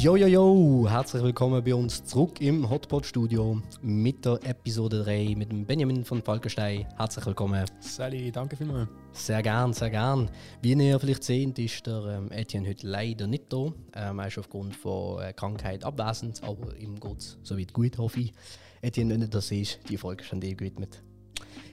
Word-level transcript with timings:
Jo, 0.00 0.14
jo, 0.14 0.28
jo! 0.28 0.86
Herzlich 0.88 1.24
willkommen 1.24 1.64
bei 1.64 1.74
uns 1.74 2.04
zurück 2.04 2.40
im 2.40 2.70
Hotpot 2.70 3.04
Studio 3.04 3.60
mit 3.82 4.24
der 4.24 4.38
Episode 4.44 5.02
3 5.02 5.34
mit 5.36 5.50
dem 5.50 5.66
Benjamin 5.66 6.04
von 6.04 6.22
Falkenstein. 6.22 6.86
Herzlich 6.96 7.26
willkommen. 7.26 7.64
Sally, 7.80 8.30
danke 8.30 8.54
vielmals. 8.54 8.88
Sehr 9.10 9.42
gern, 9.42 9.72
sehr 9.72 9.90
gern. 9.90 10.30
Wie 10.62 10.74
ihr 10.74 11.00
vielleicht 11.00 11.24
seht, 11.24 11.58
ist 11.58 11.84
der 11.84 12.04
ähm, 12.04 12.30
Etienne 12.30 12.68
heute 12.68 12.86
leider 12.86 13.26
nicht 13.26 13.52
da. 13.52 13.72
Ähm, 13.96 14.20
er 14.20 14.28
ist 14.28 14.38
aufgrund 14.38 14.76
von 14.76 15.20
äh, 15.20 15.32
Krankheit 15.32 15.82
abwesend, 15.82 16.44
aber 16.44 16.76
ihm 16.76 17.00
geht 17.00 17.18
es 17.18 17.36
soweit 17.42 17.72
gut, 17.72 17.98
hoffe 17.98 18.20
ich. 18.20 18.32
Etienne, 18.80 19.14
wenn 19.14 19.22
du 19.22 19.28
das 19.28 19.48
siehst, 19.48 19.80
die 19.88 19.96
Folge 19.96 20.22
ist 20.22 20.32
an 20.32 20.40
dir 20.40 20.54
gewidmet. 20.54 21.02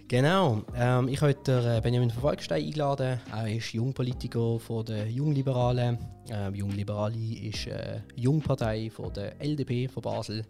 Genau, 0.08 0.62
ähm, 0.76 1.08
ich 1.08 1.20
habe 1.20 1.30
heute 1.32 1.82
Benjamin 1.82 2.12
von 2.12 2.22
Falkenstein 2.22 2.64
eingeladen. 2.64 3.20
Er 3.32 3.48
ist 3.48 3.74
Jungpolitiker 3.74 4.60
von 4.60 4.86
der 4.86 5.10
Jungliberalen. 5.10 5.98
Ähm, 6.30 6.54
Jungliberale 6.54 7.18
ist 7.18 7.68
eine 7.68 8.04
Jungpartei 8.16 8.92
von 8.92 9.12
der 9.14 9.42
LDP 9.42 9.88
von 9.88 10.04
Basel. 10.04 10.46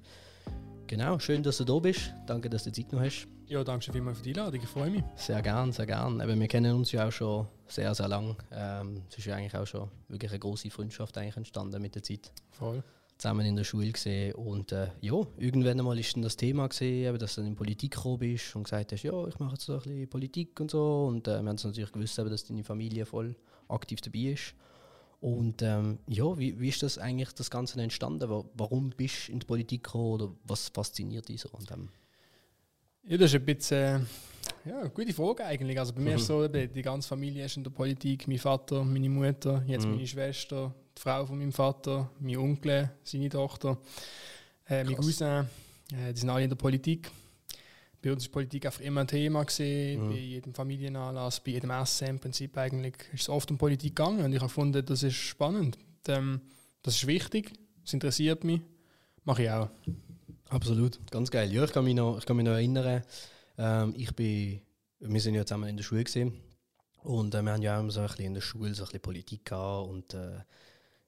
Genau, 0.87 1.17
schön, 1.19 1.41
dass 1.41 1.55
du 1.55 1.63
da 1.63 1.79
bist. 1.79 2.13
Danke, 2.27 2.49
dass 2.49 2.65
du 2.65 2.71
Zeit 2.73 2.91
noch 2.91 2.99
hast. 2.99 3.29
Ja, 3.47 3.63
danke 3.63 3.93
vielmals 3.93 4.17
für 4.17 4.25
die 4.25 4.31
Einladung, 4.31 4.61
ich 4.61 4.67
freue 4.67 4.89
mich. 4.89 5.03
Sehr 5.15 5.41
gern, 5.41 5.71
sehr 5.71 5.85
gern. 5.85 6.19
Aber 6.19 6.37
wir 6.37 6.47
kennen 6.49 6.75
uns 6.75 6.91
ja 6.91 7.07
auch 7.07 7.11
schon 7.11 7.47
sehr, 7.65 7.95
sehr 7.95 8.09
lang. 8.09 8.35
Ähm, 8.51 9.03
es 9.09 9.19
ist 9.19 9.25
ja 9.25 9.37
eigentlich 9.37 9.55
auch 9.55 9.65
schon 9.65 9.89
wirklich 10.09 10.31
eine 10.31 10.39
große 10.39 10.69
Freundschaft 10.69 11.17
eigentlich 11.17 11.37
entstanden 11.37 11.81
mit 11.81 11.95
der 11.95 12.03
Zeit. 12.03 12.29
Voll 12.51 12.83
zusammen 13.17 13.45
in 13.45 13.55
der 13.55 13.63
Schule 13.63 13.91
gesehen 13.91 14.33
und 14.35 14.71
äh, 14.71 14.89
ja, 15.01 15.15
irgendwann 15.37 15.79
einmal 15.79 15.97
ist 15.97 16.15
dann 16.15 16.23
das 16.23 16.35
Thema 16.35 16.67
gesehen, 16.67 17.17
dass 17.17 17.35
du 17.35 17.41
in 17.41 17.55
Politik 17.55 17.91
gekommen 17.91 18.19
bist 18.19 18.55
und 18.55 18.63
gesagt 18.63 18.91
hast, 18.91 19.03
ja, 19.03 19.27
ich 19.27 19.39
mache 19.39 19.53
jetzt 19.53 19.65
so 19.65 19.73
ein 19.73 19.79
bisschen 19.79 20.09
Politik 20.09 20.59
und 20.59 20.71
so 20.71 21.05
und 21.07 21.27
äh, 21.27 21.41
wir 21.41 21.49
haben 21.49 21.57
natürlich 21.63 21.91
gewusst, 21.91 22.17
dass 22.17 22.45
deine 22.45 22.63
Familie 22.63 23.05
voll 23.05 23.35
aktiv 23.69 24.01
dabei 24.01 24.33
ist 24.33 24.53
und 25.21 25.61
ähm, 25.61 25.97
ja, 26.07 26.37
wie, 26.37 26.59
wie 26.59 26.69
ist 26.69 26.83
das 26.83 26.97
eigentlich 26.97 27.31
das 27.33 27.49
Ganze 27.49 27.81
entstanden? 27.81 28.29
Warum 28.53 28.91
bist 28.91 29.27
du 29.27 29.31
in 29.31 29.39
die 29.39 29.45
Politik 29.45 29.83
gekommen 29.83 30.13
oder 30.13 30.31
was 30.43 30.69
fasziniert 30.69 31.29
dich 31.29 31.41
so 31.41 31.49
an 31.53 31.65
dem? 31.65 31.89
Ja, 33.07 33.17
das 33.17 33.33
ist 33.33 33.39
ein 33.39 33.45
bisschen 33.45 34.05
äh, 34.65 34.69
ja, 34.69 34.79
eine 34.81 34.89
gute 34.89 35.13
Frage 35.13 35.45
eigentlich. 35.45 35.79
Also 35.79 35.93
bei 35.93 36.01
mir 36.01 36.11
mhm. 36.11 36.17
ist 36.17 36.27
so, 36.27 36.47
die 36.47 36.81
ganze 36.81 37.07
Familie 37.07 37.45
ist 37.45 37.57
in 37.57 37.63
der 37.63 37.71
Politik, 37.71 38.27
mein 38.27 38.37
Vater, 38.37 38.83
meine 38.83 39.09
Mutter, 39.09 39.63
jetzt 39.65 39.85
mhm. 39.85 39.95
meine 39.95 40.07
Schwester, 40.07 40.73
die 40.97 41.01
Frau 41.01 41.25
von 41.25 41.37
meinem 41.37 41.51
Vater, 41.51 42.09
mein 42.19 42.37
Onkel, 42.37 42.91
seine 43.03 43.29
Tochter, 43.29 43.77
äh, 44.67 44.83
mein 44.83 44.95
Cousin, 44.95 45.47
äh, 45.91 46.13
die 46.13 46.19
sind 46.19 46.29
alle 46.29 46.43
in 46.43 46.49
der 46.49 46.55
Politik. 46.55 47.11
Bei 48.01 48.13
uns 48.13 48.23
ist 48.23 48.31
Politik 48.31 48.65
einfach 48.65 48.81
immer 48.81 49.01
ein 49.01 49.07
Thema 49.07 49.43
gesehen, 49.43 50.05
mhm. 50.05 50.09
bei 50.09 50.17
jedem 50.17 50.53
Familienanlass, 50.53 51.39
bei 51.39 51.51
jedem 51.51 51.71
Essen 51.71 52.07
im 52.07 52.19
Prinzip 52.19 52.55
eigentlich 52.57 52.95
ist 53.13 53.23
es 53.23 53.29
oft 53.29 53.49
um 53.49 53.57
Politik 53.57 53.95
gegangen 53.95 54.23
und 54.23 54.31
ich 54.31 54.39
habe 54.39 54.47
gefunden, 54.47 54.85
das 54.85 55.03
ist 55.03 55.15
spannend, 55.15 55.77
ähm, 56.07 56.41
das 56.83 56.95
ist 56.97 57.07
wichtig, 57.07 57.51
das 57.83 57.93
interessiert 57.93 58.43
mich, 58.43 58.61
mache 59.23 59.43
ich 59.43 59.49
auch. 59.49 59.69
Absolut, 60.49 60.99
ganz 61.11 61.31
geil. 61.31 61.51
Ja, 61.51 61.63
ich 61.63 61.71
kann 61.71 61.83
mich 61.83 61.95
noch, 61.95 62.19
ich 62.19 62.25
kann 62.25 62.37
mich 62.37 62.45
noch 62.45 62.53
erinnern, 62.53 63.03
ähm, 63.57 63.93
ich 63.97 64.15
bin, 64.15 64.61
wir 64.99 65.21
sind 65.21 65.33
ja 65.33 65.45
zusammen 65.45 65.69
in 65.69 65.77
der 65.77 65.83
Schule 65.83 66.03
gesehen 66.03 66.33
und 67.01 67.33
äh, 67.33 67.41
wir 67.41 67.53
haben 67.53 67.61
ja 67.63 67.79
auch 67.79 67.89
so 67.89 68.01
ein 68.01 68.07
bisschen 68.07 68.25
in 68.25 68.33
der 68.35 68.41
Schule 68.41 68.73
so 68.75 68.83
ein 68.83 68.85
bisschen 68.85 69.01
Politik 69.01 69.45
gehabt 69.45 69.89
und 69.89 70.13
äh, 70.13 70.41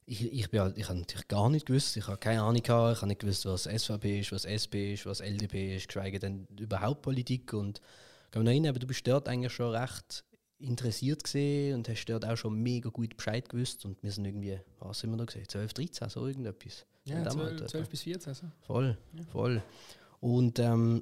ich, 0.10 0.32
ich, 0.32 0.50
bin 0.50 0.62
halt, 0.62 0.78
ich 0.78 0.88
habe 0.88 1.00
natürlich 1.00 1.28
gar 1.28 1.50
nicht 1.50 1.66
gewusst, 1.66 1.98
ich 1.98 2.08
habe 2.08 2.18
keine 2.18 2.42
Ahnung 2.42 2.64
gehabt, 2.64 2.96
ich 2.96 3.02
habe 3.02 3.08
nicht 3.08 3.20
gewusst, 3.20 3.46
was 3.46 3.64
SVP 3.64 4.22
ist, 4.22 4.32
was 4.32 4.46
SP 4.48 4.94
ist, 4.94 5.06
was 5.06 5.20
LDP 5.20 5.76
ist, 5.76 5.88
geschweige 5.88 6.18
denn 6.18 6.48
überhaupt 6.58 7.02
Politik. 7.02 7.52
Und 7.52 7.82
ich 8.26 8.32
kann 8.32 8.44
noch 8.44 8.52
erinnern, 8.52 8.74
du 8.74 8.88
bist 8.88 9.06
dort 9.06 9.28
eigentlich 9.28 9.52
schon 9.52 9.76
recht 9.76 10.24
interessiert 10.60 11.26
gesehen 11.26 11.76
und 11.76 11.90
hast 11.90 12.06
dort 12.06 12.26
auch 12.26 12.38
schon 12.38 12.56
mega 12.56 12.90
gut 12.90 13.18
Bescheid 13.18 13.50
gewusst. 13.50 13.84
Und 13.84 14.02
wir 14.02 14.12
sind 14.12 14.24
irgendwie, 14.24 14.58
was 14.80 15.00
sind 15.00 15.12
wir 15.12 15.18
da 15.18 15.26
gesehen, 15.26 15.48
12, 15.48 15.74
13, 15.74 16.10
so 16.10 16.26
irgendetwas. 16.26 16.86
Ja, 17.04 17.30
12, 17.30 17.66
12 17.66 17.90
bis 17.90 18.02
14. 18.04 18.30
Also. 18.30 18.48
Voll, 18.62 18.98
ja. 19.14 19.24
voll. 19.26 19.62
Und 20.22 20.58
ähm, 20.60 21.02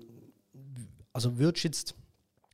also 1.13 1.37
würdest 1.37 1.63
du 1.63 1.67
jetzt 1.67 1.95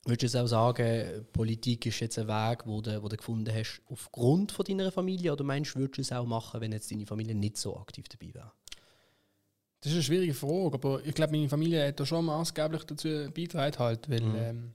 Würdest 0.05 0.33
du 0.33 0.39
auch 0.39 0.47
sagen, 0.47 1.25
Politik 1.31 1.85
ist 1.85 1.99
jetzt 1.99 2.17
ein 2.17 2.27
Weg, 2.27 2.65
wo 2.65 2.81
du, 2.81 3.03
wo 3.03 3.07
du 3.07 3.15
gefunden 3.15 3.53
hast, 3.53 3.81
aufgrund 3.87 4.51
von 4.51 4.65
deiner 4.65 4.91
Familie? 4.91 5.31
Oder 5.31 5.43
meinst 5.43 5.75
du, 5.75 5.79
würdest 5.79 5.97
du 5.97 6.01
es 6.01 6.11
auch 6.11 6.25
machen, 6.25 6.59
wenn 6.59 6.71
jetzt 6.71 6.91
deine 6.91 7.05
Familie 7.05 7.35
nicht 7.35 7.57
so 7.57 7.77
aktiv 7.77 8.05
dabei 8.09 8.33
wäre? 8.33 8.51
Das 9.81 9.91
ist 9.91 9.97
eine 9.97 10.03
schwierige 10.03 10.33
Frage, 10.33 10.73
aber 10.73 11.05
ich 11.05 11.13
glaube, 11.13 11.31
meine 11.31 11.49
Familie 11.49 11.87
hat 11.87 11.99
da 11.99 12.05
schon 12.05 12.25
maßgeblich 12.25 12.83
dazu 12.83 13.07
beigetragen, 13.33 13.79
halt, 13.79 14.09
weil 14.09 14.21
mhm. 14.21 14.35
ähm, 14.35 14.71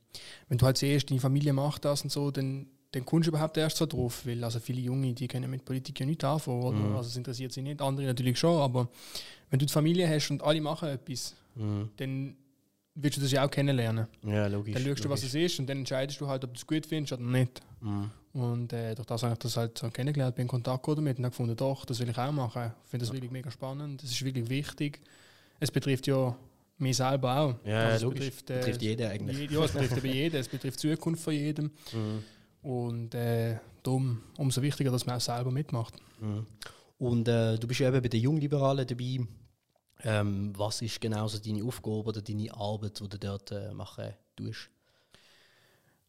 wenn 0.48 0.58
du 0.58 0.66
halt 0.66 0.78
siehst, 0.78 1.10
deine 1.10 1.20
Familie 1.20 1.52
macht 1.52 1.84
das 1.84 2.02
und 2.02 2.10
so, 2.10 2.32
dann, 2.32 2.66
dann 2.90 3.04
kommst 3.04 3.28
du 3.28 3.30
überhaupt 3.30 3.56
erst 3.56 3.76
so 3.76 3.86
drauf, 3.86 4.26
weil 4.26 4.42
also 4.42 4.58
viele 4.58 4.80
Junge, 4.80 5.12
die 5.12 5.28
können 5.28 5.48
mit 5.48 5.64
Politik 5.64 6.00
ja 6.00 6.06
nicht 6.06 6.24
anfangen, 6.24 6.90
mhm. 6.90 6.96
also 6.96 7.08
es 7.08 7.16
interessiert 7.16 7.52
sie 7.52 7.62
nicht, 7.62 7.80
andere 7.82 8.06
natürlich 8.06 8.36
schon, 8.36 8.60
aber 8.60 8.88
wenn 9.50 9.60
du 9.60 9.66
die 9.66 9.72
Familie 9.72 10.08
hast 10.08 10.30
und 10.30 10.42
alle 10.42 10.60
machen 10.60 10.88
etwas, 10.88 11.36
mhm. 11.54 11.90
dann 11.98 12.36
willst 12.96 13.18
du 13.18 13.22
das 13.22 13.30
ja 13.30 13.44
auch 13.44 13.50
kennenlernen. 13.50 14.06
Ja, 14.24 14.46
logisch. 14.46 14.74
Dann 14.74 14.84
schaust 14.84 15.04
du, 15.04 15.08
was 15.08 15.22
es 15.22 15.34
ist 15.34 15.60
und 15.60 15.68
dann 15.68 15.78
entscheidest 15.78 16.20
du 16.20 16.26
halt, 16.26 16.42
ob 16.44 16.52
du 16.52 16.56
es 16.56 16.66
gut 16.66 16.86
findest 16.86 17.12
oder 17.12 17.22
nicht. 17.22 17.60
Mhm. 17.80 18.10
Und 18.32 18.72
äh, 18.72 18.94
durch 18.94 19.06
das 19.06 19.22
habe 19.22 19.34
ich 19.34 19.38
das 19.38 19.56
halt 19.56 19.78
so 19.78 19.88
kennengelernt, 19.90 20.34
bin 20.34 20.42
in 20.42 20.48
Kontakt 20.48 20.86
damit 20.88 21.18
und 21.18 21.24
habe 21.24 21.30
gefunden, 21.30 21.56
doch, 21.56 21.84
das 21.84 22.00
will 22.00 22.08
ich 22.08 22.18
auch 22.18 22.32
machen. 22.32 22.72
Ich 22.84 22.90
finde 22.90 23.04
das 23.04 23.08
ja. 23.08 23.14
wirklich 23.14 23.30
mega 23.30 23.50
spannend, 23.50 24.02
das 24.02 24.10
ist 24.10 24.24
wirklich 24.24 24.48
wichtig. 24.48 25.00
Es 25.60 25.70
betrifft 25.70 26.06
ja 26.06 26.36
mich 26.78 26.96
selber 26.96 27.38
auch. 27.38 27.54
Ja, 27.64 27.88
also 27.88 28.08
logisch. 28.08 28.26
Betrifft, 28.26 28.50
äh, 28.50 28.58
betrifft 28.58 28.82
jeden 28.82 29.10
eigentlich. 29.10 29.50
ja, 29.50 29.64
es 29.64 29.72
betrifft 29.72 29.96
eben 30.04 30.14
jeden, 30.14 30.36
es 30.36 30.48
betrifft 30.48 30.82
die 30.82 30.88
Zukunft 30.94 31.22
von 31.22 31.32
jedem. 31.34 31.70
Mhm. 31.92 32.22
Und 32.62 33.14
äh, 33.14 33.58
darum 33.82 34.22
umso 34.36 34.60
wichtiger, 34.60 34.90
dass 34.90 35.06
man 35.06 35.16
auch 35.16 35.20
selber 35.20 35.50
mitmacht. 35.50 35.94
Mhm. 36.20 36.46
Und 36.98 37.28
äh, 37.28 37.56
du 37.56 37.66
bist 37.66 37.80
ja 37.80 37.88
eben 37.88 38.02
bei 38.02 38.08
den 38.08 38.20
Jungliberalen 38.20 38.86
dabei. 38.86 39.20
Ähm, 40.04 40.52
was 40.56 40.82
ist 40.82 41.00
genau 41.00 41.26
so 41.28 41.38
deine 41.38 41.64
Aufgabe 41.64 42.04
oder 42.04 42.20
deine 42.22 42.52
Arbeit, 42.54 43.00
die 43.00 43.08
du 43.08 43.18
dort 43.18 43.50
äh, 43.52 43.72
machen 43.72 44.12
tust? 44.36 44.68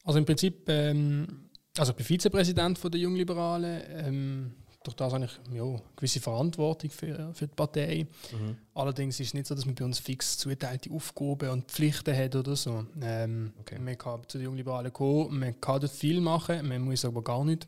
Also 0.03 0.19
im 0.19 0.25
Prinzip, 0.25 0.67
ähm, 0.69 1.49
also 1.77 1.91
ich 1.91 1.97
bin 1.97 2.05
Vizepräsident 2.05 2.77
von 2.77 2.91
der 2.91 2.99
Jungliberalen. 2.99 3.81
Ähm, 3.89 4.51
durch 4.87 4.95
das 4.95 5.13
habe 5.13 5.25
ich 5.25 5.53
ja, 5.53 5.63
eine 5.63 5.81
gewisse 5.95 6.21
Verantwortung 6.21 6.89
für, 6.89 7.33
für 7.33 7.47
die 7.47 7.53
Partei. 7.53 8.07
Mhm. 8.31 8.57
Allerdings 8.73 9.19
ist 9.19 9.27
es 9.27 9.33
nicht 9.33 9.47
so, 9.47 9.53
dass 9.53 9.65
man 9.65 9.75
bei 9.75 9.83
uns 9.83 9.99
fix 9.99 10.37
zuteilte 10.37 10.91
Aufgaben 10.91 11.49
und 11.49 11.69
Pflichten 11.69 12.15
hat 12.15 12.35
oder 12.35 12.55
so. 12.55 12.85
Ähm, 13.01 13.53
okay. 13.59 13.79
Man 13.79 13.97
kann 13.97 14.21
zu 14.27 14.37
den 14.37 14.45
Jungliberalen 14.45 14.93
kommen, 14.93 15.39
man 15.39 15.59
kann 15.59 15.81
dort 15.81 15.91
viel 15.91 16.21
machen, 16.21 16.67
man 16.67 16.81
muss 16.81 17.03
aber 17.03 17.21
gar 17.21 17.43
nicht. 17.43 17.65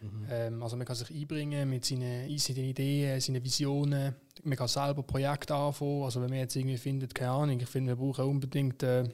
Mhm. 0.00 0.26
Ähm, 0.30 0.62
also 0.62 0.76
man 0.76 0.86
kann 0.86 0.96
sich 0.96 1.10
einbringen 1.10 1.68
mit 1.68 1.84
seinen, 1.84 2.38
seinen 2.38 2.64
Ideen, 2.64 3.20
seinen 3.20 3.44
Visionen. 3.44 4.14
Man 4.42 4.56
kann 4.56 4.68
selber 4.68 5.02
Projekte 5.02 5.54
anfangen. 5.54 6.04
Also 6.04 6.22
wenn 6.22 6.30
man 6.30 6.38
jetzt 6.38 6.56
irgendwie 6.56 6.78
findet, 6.78 7.14
keine 7.14 7.32
Ahnung, 7.32 7.60
ich 7.60 7.68
finde, 7.68 7.92
wir 7.92 7.96
brauchen 7.96 8.24
unbedingt 8.24 8.82
äh, 8.82 9.04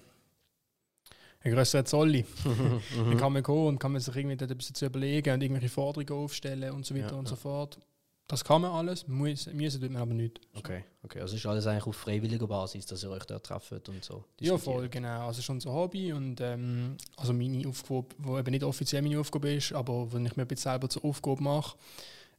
einen 1.40 1.54
größeren 1.54 1.86
Zolli. 1.86 2.24
Mhm. 2.44 3.10
dann 3.10 3.16
kann 3.16 3.32
man 3.32 3.42
kommen 3.42 3.66
und 3.66 3.78
kann 3.78 3.92
man 3.92 4.00
sich 4.00 4.14
irgendwie 4.14 4.42
etwas 4.42 4.72
zu 4.72 4.86
überlegen 4.86 5.34
und 5.34 5.42
irgendwelche 5.42 5.68
Forderungen 5.68 6.24
aufstellen 6.24 6.72
und 6.72 6.86
so 6.86 6.94
weiter 6.94 7.12
ja, 7.12 7.18
und 7.18 7.24
ja. 7.24 7.30
so 7.30 7.36
fort. 7.36 7.78
Das 8.28 8.42
kann 8.42 8.62
man 8.62 8.72
alles, 8.72 9.06
muss, 9.06 9.46
müssen 9.52 9.80
tut 9.80 9.90
man 9.92 10.02
aber 10.02 10.14
nicht. 10.14 10.40
Okay, 10.54 10.82
okay. 11.04 11.20
Also 11.20 11.36
ist 11.36 11.46
alles 11.46 11.66
eigentlich 11.66 11.86
auf 11.86 11.94
freiwilliger 11.94 12.48
Basis, 12.48 12.84
dass 12.86 13.04
ihr 13.04 13.10
euch 13.10 13.24
da 13.24 13.38
trefft 13.38 13.88
und 13.88 14.02
so? 14.02 14.24
Ja, 14.40 14.58
voll, 14.58 14.88
genau. 14.88 15.28
Also 15.28 15.42
schon 15.42 15.60
so 15.60 15.72
Hobby 15.72 16.12
und 16.12 16.40
ähm, 16.40 16.96
also 17.16 17.32
meine 17.32 17.68
Aufgabe, 17.68 18.08
die 18.18 18.28
eben 18.28 18.50
nicht 18.50 18.64
offiziell 18.64 19.02
meine 19.02 19.20
Aufgabe 19.20 19.54
ist, 19.54 19.72
aber 19.72 20.12
wenn 20.12 20.26
ich 20.26 20.36
mir 20.36 20.46
ein 20.48 20.56
selber 20.56 20.88
zur 20.88 21.04
Aufgabe 21.04 21.40
mache, 21.40 21.76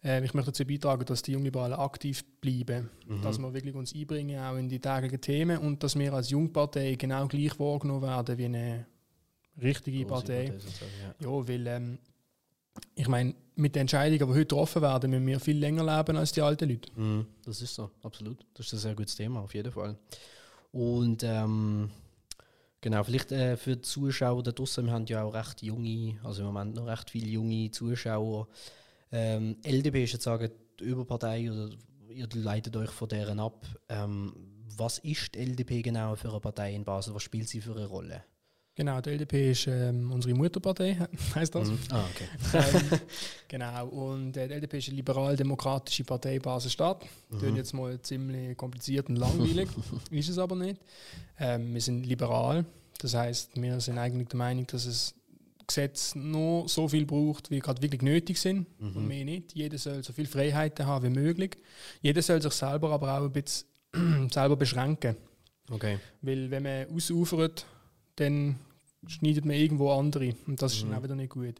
äh, 0.04 0.24
ich 0.26 0.34
möchte 0.34 0.52
dazu 0.52 0.66
beitragen, 0.66 1.06
dass 1.06 1.22
die 1.22 1.32
Jungliberalen 1.32 1.80
aktiv 1.80 2.24
bleiben, 2.42 2.90
mhm. 3.08 3.22
dass 3.22 3.38
wir 3.38 3.54
wirklich 3.54 3.76
uns 3.76 3.96
einbringen, 3.96 4.40
auch 4.40 4.58
in 4.58 4.68
die 4.68 4.80
täglichen 4.80 5.22
Themen 5.22 5.58
und 5.58 5.84
dass 5.84 5.98
wir 5.98 6.12
als 6.14 6.30
Jungpartei 6.30 6.96
genau 6.96 7.28
gleich 7.28 7.58
wahrgenommen 7.60 8.02
werden 8.02 8.38
wie 8.38 8.46
eine 8.46 8.86
richtige 9.62 10.06
Partei. 10.06 10.52
Partei 10.52 10.86
ja. 11.22 11.30
ja, 11.30 11.48
weil 11.48 11.68
ähm, 11.68 12.00
ich 12.96 13.08
meine, 13.08 13.36
mit 13.56 13.76
den 13.76 13.82
Entscheidungen, 13.82 14.20
die 14.20 14.26
heute 14.26 14.40
getroffen 14.40 14.82
werden, 14.82 15.10
müssen 15.12 15.28
wir 15.28 15.40
viel 15.40 15.58
länger 15.58 15.84
leben 15.84 16.18
als 16.18 16.32
die 16.32 16.42
alten 16.42 16.70
Leute. 16.70 16.92
Mm, 17.00 17.26
das 17.44 17.62
ist 17.62 17.76
so, 17.76 17.90
absolut. 18.04 18.46
Das 18.54 18.68
ist 18.68 18.74
ein 18.74 18.80
sehr 18.80 18.96
gutes 18.96 19.16
Thema, 19.16 19.42
auf 19.42 19.54
jeden 19.54 19.72
Fall. 19.72 19.98
Und 20.72 21.24
ähm, 21.24 21.90
genau, 22.82 23.04
vielleicht 23.04 23.32
äh, 23.32 23.58
für 23.58 23.76
die 23.76 23.82
Zuschauer 23.82 24.44
da 24.44 24.52
draußen, 24.52 24.86
wir 24.86 24.92
haben 24.94 25.06
ja 25.08 25.24
auch 25.24 25.34
recht 25.34 25.62
junge, 25.64 26.20
also 26.24 26.42
im 26.42 26.48
Moment 26.48 26.76
noch 26.76 26.86
recht 26.86 27.10
viele 27.10 27.28
junge 27.28 27.72
Zuschauer. 27.72 28.48
Ähm, 29.12 29.58
LDP 29.64 30.04
ist 30.04 30.14
jetzt 30.14 30.24
sagen, 30.24 30.52
die 30.80 30.84
Überpartei 30.84 31.52
oder 31.52 31.70
ihr 32.10 32.28
leitet 32.34 32.76
euch 32.76 32.92
von 32.92 33.10
deren 33.10 33.40
ab. 33.40 33.66
Ähm, 33.90 34.34
was 34.76 35.00
ist 35.00 35.34
die 35.34 35.40
LDP 35.40 35.82
genau 35.82 36.16
für 36.16 36.30
eine 36.30 36.40
Partei 36.40 36.74
in 36.74 36.84
Basel? 36.84 37.16
Was 37.16 37.24
spielt 37.24 37.50
sie 37.50 37.62
für 37.62 37.76
eine 37.76 37.86
Rolle? 37.86 38.24
Genau, 38.78 39.02
die 39.02 39.10
LDP 39.10 39.52
ist 39.52 39.66
ähm, 39.66 40.12
unsere 40.12 40.36
Mutterpartei, 40.36 40.96
heißt 41.36 41.56
das. 41.56 41.68
Mhm. 41.70 41.80
Ah, 41.90 42.06
okay. 42.14 42.64
ähm, 42.94 43.00
genau, 43.48 43.88
und 43.88 44.38
äh, 44.38 44.48
die 44.48 44.54
LDP 44.54 44.78
ist 44.78 44.88
eine 44.90 44.98
liberal-demokratische 44.98 46.04
Partei 46.04 46.38
Basel-Stadt. 46.38 47.04
Mhm. 47.32 47.40
Klingt 47.40 47.58
jetzt 47.58 47.74
mal 47.74 48.00
ziemlich 48.02 48.56
kompliziert 48.56 49.10
und 49.10 49.16
langweilig, 49.16 49.68
ist 50.12 50.30
es 50.30 50.38
aber 50.38 50.56
nicht. 50.56 50.80
Ähm, 51.40 51.74
wir 51.74 51.82
sind 51.82 52.06
liberal, 52.06 52.66
das 53.00 53.16
heißt, 53.16 53.60
wir 53.60 53.80
sind 53.80 53.98
eigentlich 53.98 54.28
der 54.28 54.38
Meinung, 54.38 54.68
dass 54.68 54.86
es 54.86 55.16
Gesetze 55.66 56.20
nur 56.20 56.70
so 56.70 56.88
viel 56.88 57.08
braucht, 57.08 57.50
wie 57.50 57.60
gerade 57.60 57.82
wirklich 57.82 58.04
nötig 58.04 58.38
sind 58.40 58.68
Mhm. 58.80 58.96
und 58.96 59.08
mehr 59.08 59.26
nicht. 59.26 59.54
Jeder 59.56 59.80
soll 59.80 60.04
so 60.04 60.14
viele 60.14 60.28
Freiheiten 60.28 60.86
haben 60.86 61.04
wie 61.06 61.20
möglich. 61.20 61.58
Jeder 62.04 62.22
soll 62.22 62.42
sich 62.44 62.54
selber 62.54 62.92
aber 62.92 63.18
auch 63.18 63.24
ein 63.26 63.32
bisschen 63.32 63.68
selber 64.32 64.56
beschränken. 64.56 65.18
Okay. 65.72 65.98
Weil 66.22 66.52
wenn 66.52 66.62
man 66.64 66.86
ausufert, 66.96 67.66
dann 68.16 68.56
schneidet 69.06 69.46
man 69.46 69.56
irgendwo 69.56 69.92
andere 69.92 70.34
und 70.48 70.62
das 70.62 70.74
ist 70.74 70.84
Mhm. 70.86 70.90
dann 70.92 71.00
auch 71.00 71.04
wieder 71.04 71.16
nicht 71.16 71.30
gut. 71.32 71.56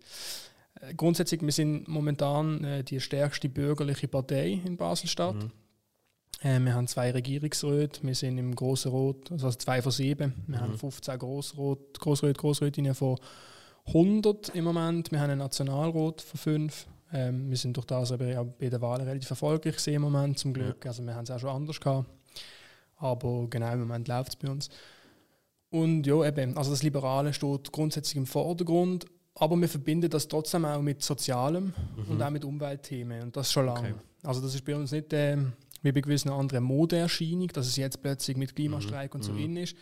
Äh, 0.82 0.94
Grundsätzlich, 0.96 1.42
wir 1.42 1.52
sind 1.52 1.88
momentan 1.88 2.64
äh, 2.64 2.84
die 2.84 3.00
stärkste 3.00 3.50
bürgerliche 3.50 4.08
Partei 4.08 4.62
in 4.66 4.78
Basel-Stadt. 4.78 5.36
Mhm. 5.36 5.52
Äh, 6.42 6.60
wir 6.60 6.74
haben 6.74 6.88
zwei 6.88 7.12
Regierungsräte, 7.12 8.02
wir 8.04 8.16
sind 8.16 8.38
im 8.38 8.56
Grossen 8.56 8.92
Rot, 8.92 9.32
also 9.32 9.50
zwei 9.52 9.82
von 9.82 9.92
sieben. 9.92 10.34
Wir 10.48 10.58
Mhm. 10.58 10.62
haben 10.62 10.78
15 10.78 11.18
Grossrot, 11.20 12.00
Grossräte, 12.00 12.40
Grossrätinnen 12.40 12.94
von 12.96 13.18
100 13.88 14.50
im 14.50 14.66
Moment. 14.66 15.12
Wir 15.12 15.20
haben 15.20 15.30
einen 15.32 15.40
Nationalrat 15.40 16.22
von 16.22 16.38
fünf. 16.40 16.88
Ähm, 17.14 17.50
wir 17.50 17.56
sind 17.58 17.78
durch 17.78 17.86
das 17.86 18.12
aber 18.12 18.40
auch 18.42 18.46
bei 18.60 18.70
den 18.70 18.82
Wahlen 18.82 19.08
relativ 19.08 19.30
erfolgreich 19.30 19.88
im 19.88 20.02
Moment, 20.02 20.38
zum 20.38 20.54
Glück. 20.54 20.86
Also 20.86 21.02
wir 21.04 21.16
haben 21.16 21.24
es 21.24 21.32
auch 21.32 21.40
schon 21.40 21.50
anders 21.52 21.80
gehabt. 21.80 22.06
Aber 22.98 23.48
genau 23.50 23.72
im 23.74 23.80
Moment 23.82 24.08
läuft 24.10 24.30
es 24.30 24.36
bei 24.36 24.50
uns. 24.50 24.70
Und 25.70 26.08
ja, 26.08 26.26
eben, 26.26 26.58
also 26.58 26.72
das 26.72 26.84
Liberale 26.84 27.34
steht 27.34 27.72
grundsätzlich 27.72 28.16
im 28.16 28.26
Vordergrund, 28.26 29.06
aber 29.36 29.56
wir 29.58 29.68
verbinden 29.70 30.10
das 30.10 30.28
trotzdem 30.28 30.66
auch 30.66 30.82
mit 30.82 31.04
Sozialem 31.04 31.74
und 32.10 32.22
auch 32.22 32.30
mit 32.30 32.46
Umweltthemen. 32.46 33.22
Und 33.22 33.36
das 33.38 33.52
schon 33.52 33.66
lange. 33.66 33.90
Mhm. 33.90 33.96
Okay. 33.96 34.04
Also 34.24 34.42
das 34.42 34.56
ist 34.56 34.66
bei 34.66 34.76
uns 34.76 34.92
nicht 34.92 35.14
ähm, 35.14 35.54
wie 35.84 35.92
bei 35.92 36.02
gewissen 36.02 36.30
anderen 36.30 36.64
Modeerscheinung, 36.64 37.48
dass 37.50 37.68
es 37.68 37.76
jetzt 37.76 38.02
plötzlich 38.02 38.36
mit 38.36 38.56
Klimastreik 38.56 39.14
und 39.14 39.24
so 39.24 39.32
Mhm. 39.32 39.40
in 39.40 39.58
ist, 39.58 39.76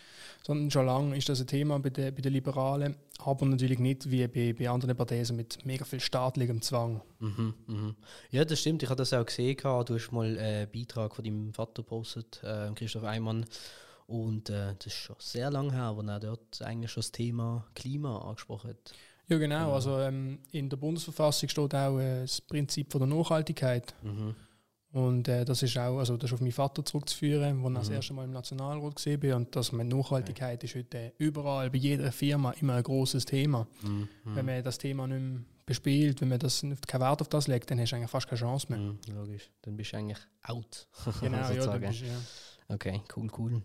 sondern 0.44 0.70
schon 0.72 0.86
lange 0.86 1.18
ist 1.18 1.30
das 1.30 1.40
ein 1.40 1.48
Thema 1.48 1.80
bei 1.80 1.90
den, 1.90 2.14
bei 2.14 2.22
den 2.22 2.34
Liberalen, 2.34 2.96
aber 3.20 3.46
natürlich 3.46 3.80
nicht 3.80 4.12
wie 4.12 4.28
bei, 4.28 4.54
bei 4.54 4.70
anderen 4.70 4.98
Parteien 4.98 5.36
mit 5.36 5.66
mega 5.66 5.86
viel 5.86 6.02
staatlichem 6.02 6.62
Zwang. 6.62 7.02
Mhm, 7.20 7.54
mhm. 7.68 7.96
Ja, 8.32 8.44
das 8.44 8.60
stimmt. 8.60 8.84
Ich 8.84 8.90
habe 8.90 8.98
das 8.98 9.14
auch 9.14 9.26
gesehen. 9.26 9.58
Du 9.58 9.96
hast 9.96 10.12
mal 10.12 10.38
einen 10.38 10.70
Beitrag 10.70 11.16
von 11.16 11.24
deinem 11.24 11.54
Vater 11.54 11.84
gepostet, 11.84 12.42
äh, 12.44 12.72
Christoph 12.76 13.04
Eimann. 13.06 13.46
Und 14.08 14.50
äh, 14.52 14.76
das 14.78 14.88
ist 14.88 14.94
schon 14.94 15.16
sehr 15.20 15.50
lange 15.50 15.72
her, 15.74 15.94
wo 15.96 16.02
er 16.02 16.20
dort 16.20 16.62
eigentlich 16.62 16.92
schon 16.92 17.02
das 17.02 17.12
Thema 17.12 17.66
Klima 17.74 18.20
angesprochen 18.20 18.70
hat. 18.72 18.94
Ja 19.28 19.38
genau, 19.40 19.70
Ja. 19.70 19.74
also 19.74 20.00
ähm, 20.00 20.38
in 20.52 20.70
der 20.70 20.78
Bundesverfassung 20.78 21.50
steht 21.50 21.74
auch 21.74 21.98
äh, 22.00 22.22
das 22.22 22.40
Prinzip 22.42 22.92
von 22.92 23.00
der 23.02 23.08
Nachhaltigkeit 23.18 23.96
Mhm. 24.04 24.36
und 24.92 25.28
äh, 25.28 25.44
das 25.44 25.64
ist 25.64 25.76
auch, 25.80 25.98
also 25.98 26.16
das 26.18 26.30
ist 26.30 26.34
auf 26.36 26.42
meinen 26.42 26.52
Vater 26.52 26.86
zurückzuführen, 26.86 27.64
wo 27.64 27.68
ich 27.70 27.74
das 27.74 27.90
Mhm. 27.90 27.96
erste 27.96 28.14
Mal 28.14 28.26
im 28.26 28.32
Nationalrat 28.34 28.96
gesehen 28.96 29.20
bin 29.20 29.34
und 29.34 29.56
dass 29.56 29.72
man 29.72 29.88
Nachhaltigkeit 29.88 30.64
ist 30.64 30.76
heute 30.76 31.14
überall, 31.18 31.72
bei 31.72 31.80
jeder 31.80 32.12
Firma 32.12 32.52
immer 32.62 32.76
ein 32.76 32.84
großes 32.84 33.26
Thema. 33.26 33.66
Mhm. 33.82 34.08
Wenn 34.26 34.46
man 34.46 34.64
das 34.64 34.78
Thema 34.78 35.08
nicht 35.08 35.20
mehr 35.20 35.42
bespielt, 35.66 36.22
wenn 36.22 36.30
man 36.30 36.38
das 36.38 36.62
keinen 36.62 37.02
Wert 37.02 37.22
auf 37.22 37.28
das 37.30 37.48
legt, 37.48 37.72
dann 37.72 37.80
hast 37.80 37.90
du 37.92 37.96
eigentlich 37.96 38.12
fast 38.12 38.28
keine 38.28 38.40
Chance 38.40 38.68
mehr. 38.70 38.78
Mhm, 38.78 39.00
logisch. 39.12 39.50
Dann 39.64 39.76
bist 39.76 39.92
du 39.94 39.98
eigentlich 39.98 40.20
out. 40.44 40.88
Genau, 41.22 41.50
ja, 41.50 41.66
dann 41.66 41.82
bist, 41.82 42.02
ja. 42.02 42.16
Okay, 42.68 43.02
cool, 43.16 43.28
cool. 43.38 43.62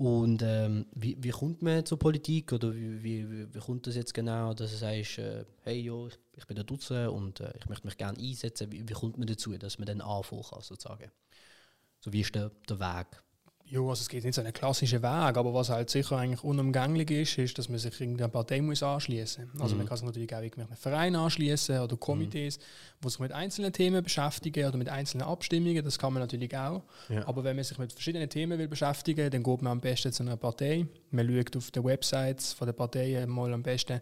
Und 0.00 0.40
ähm, 0.42 0.86
wie, 0.94 1.14
wie 1.22 1.28
kommt 1.28 1.60
man 1.60 1.84
zur 1.84 1.98
Politik 1.98 2.54
oder 2.54 2.74
wie, 2.74 3.02
wie, 3.02 3.54
wie, 3.54 3.58
kommt 3.58 3.86
das 3.86 3.96
jetzt 3.96 4.14
genau, 4.14 4.54
dass 4.54 4.70
du 4.70 4.78
sagst, 4.78 5.18
äh, 5.18 5.44
hey, 5.60 5.78
jo, 5.78 6.08
ich 6.32 6.46
bin 6.46 6.54
der 6.54 6.64
Dutze 6.64 7.10
und 7.10 7.40
äh, 7.40 7.52
ich 7.58 7.68
möchte 7.68 7.86
mich 7.86 7.98
gerne 7.98 8.18
einsetzen. 8.18 8.72
Wie, 8.72 8.88
wie 8.88 8.94
kommt 8.94 9.18
man 9.18 9.26
dazu, 9.26 9.54
dass 9.58 9.78
man 9.78 9.84
dann 9.84 10.00
anfangen 10.00 10.42
kann, 10.42 10.62
sozusagen? 10.62 11.10
So 11.98 12.14
wie 12.14 12.22
ist 12.22 12.34
der, 12.34 12.50
der 12.66 12.80
Weg? 12.80 13.22
Ja, 13.70 13.78
also 13.80 13.92
es 14.02 14.08
geht 14.08 14.24
nicht 14.24 14.34
so 14.34 14.40
einen 14.40 14.52
klassischen 14.52 15.00
Weg, 15.00 15.36
aber 15.36 15.54
was 15.54 15.68
halt 15.70 15.90
sicher 15.90 16.16
eigentlich 16.16 16.42
unumgänglich 16.42 17.08
ist, 17.12 17.38
ist, 17.38 17.56
dass 17.56 17.68
man 17.68 17.78
sich 17.78 18.00
irgendeiner 18.00 18.28
Partei 18.28 18.60
muss 18.60 18.82
anschließen 18.82 19.48
muss. 19.52 19.62
Also 19.62 19.74
Mhm. 19.74 19.78
man 19.78 19.88
kann 19.88 19.96
sich 19.98 20.06
natürlich 20.06 20.34
auch 20.34 20.40
irgendwie 20.42 20.62
einem 20.62 20.76
Verein 20.76 21.14
anschließen 21.14 21.78
oder 21.78 21.96
Komitees, 21.96 22.58
die 23.04 23.08
sich 23.08 23.20
mit 23.20 23.30
einzelnen 23.30 23.72
Themen 23.72 24.02
beschäftigen 24.02 24.66
oder 24.66 24.76
mit 24.76 24.88
einzelnen 24.88 25.24
Abstimmungen, 25.26 25.84
das 25.84 25.98
kann 26.00 26.12
man 26.12 26.20
natürlich 26.22 26.56
auch. 26.56 26.82
Ja. 27.08 27.28
Aber 27.28 27.44
wenn 27.44 27.54
man 27.54 27.64
sich 27.64 27.78
mit 27.78 27.92
verschiedenen 27.92 28.28
Themen 28.28 28.58
will 28.58 28.66
beschäftigen 28.68 29.30
dann 29.30 29.42
geht 29.44 29.62
man 29.62 29.70
am 29.72 29.80
besten 29.80 30.12
zu 30.12 30.24
einer 30.24 30.36
Partei. 30.36 30.86
Man 31.12 31.28
schaut 31.28 31.56
auf 31.56 31.70
den 31.70 31.84
Websites 31.84 32.52
von 32.52 32.66
der 32.66 32.72
Partei 32.72 33.24
mal 33.28 33.52
am 33.54 33.62
besten, 33.62 34.00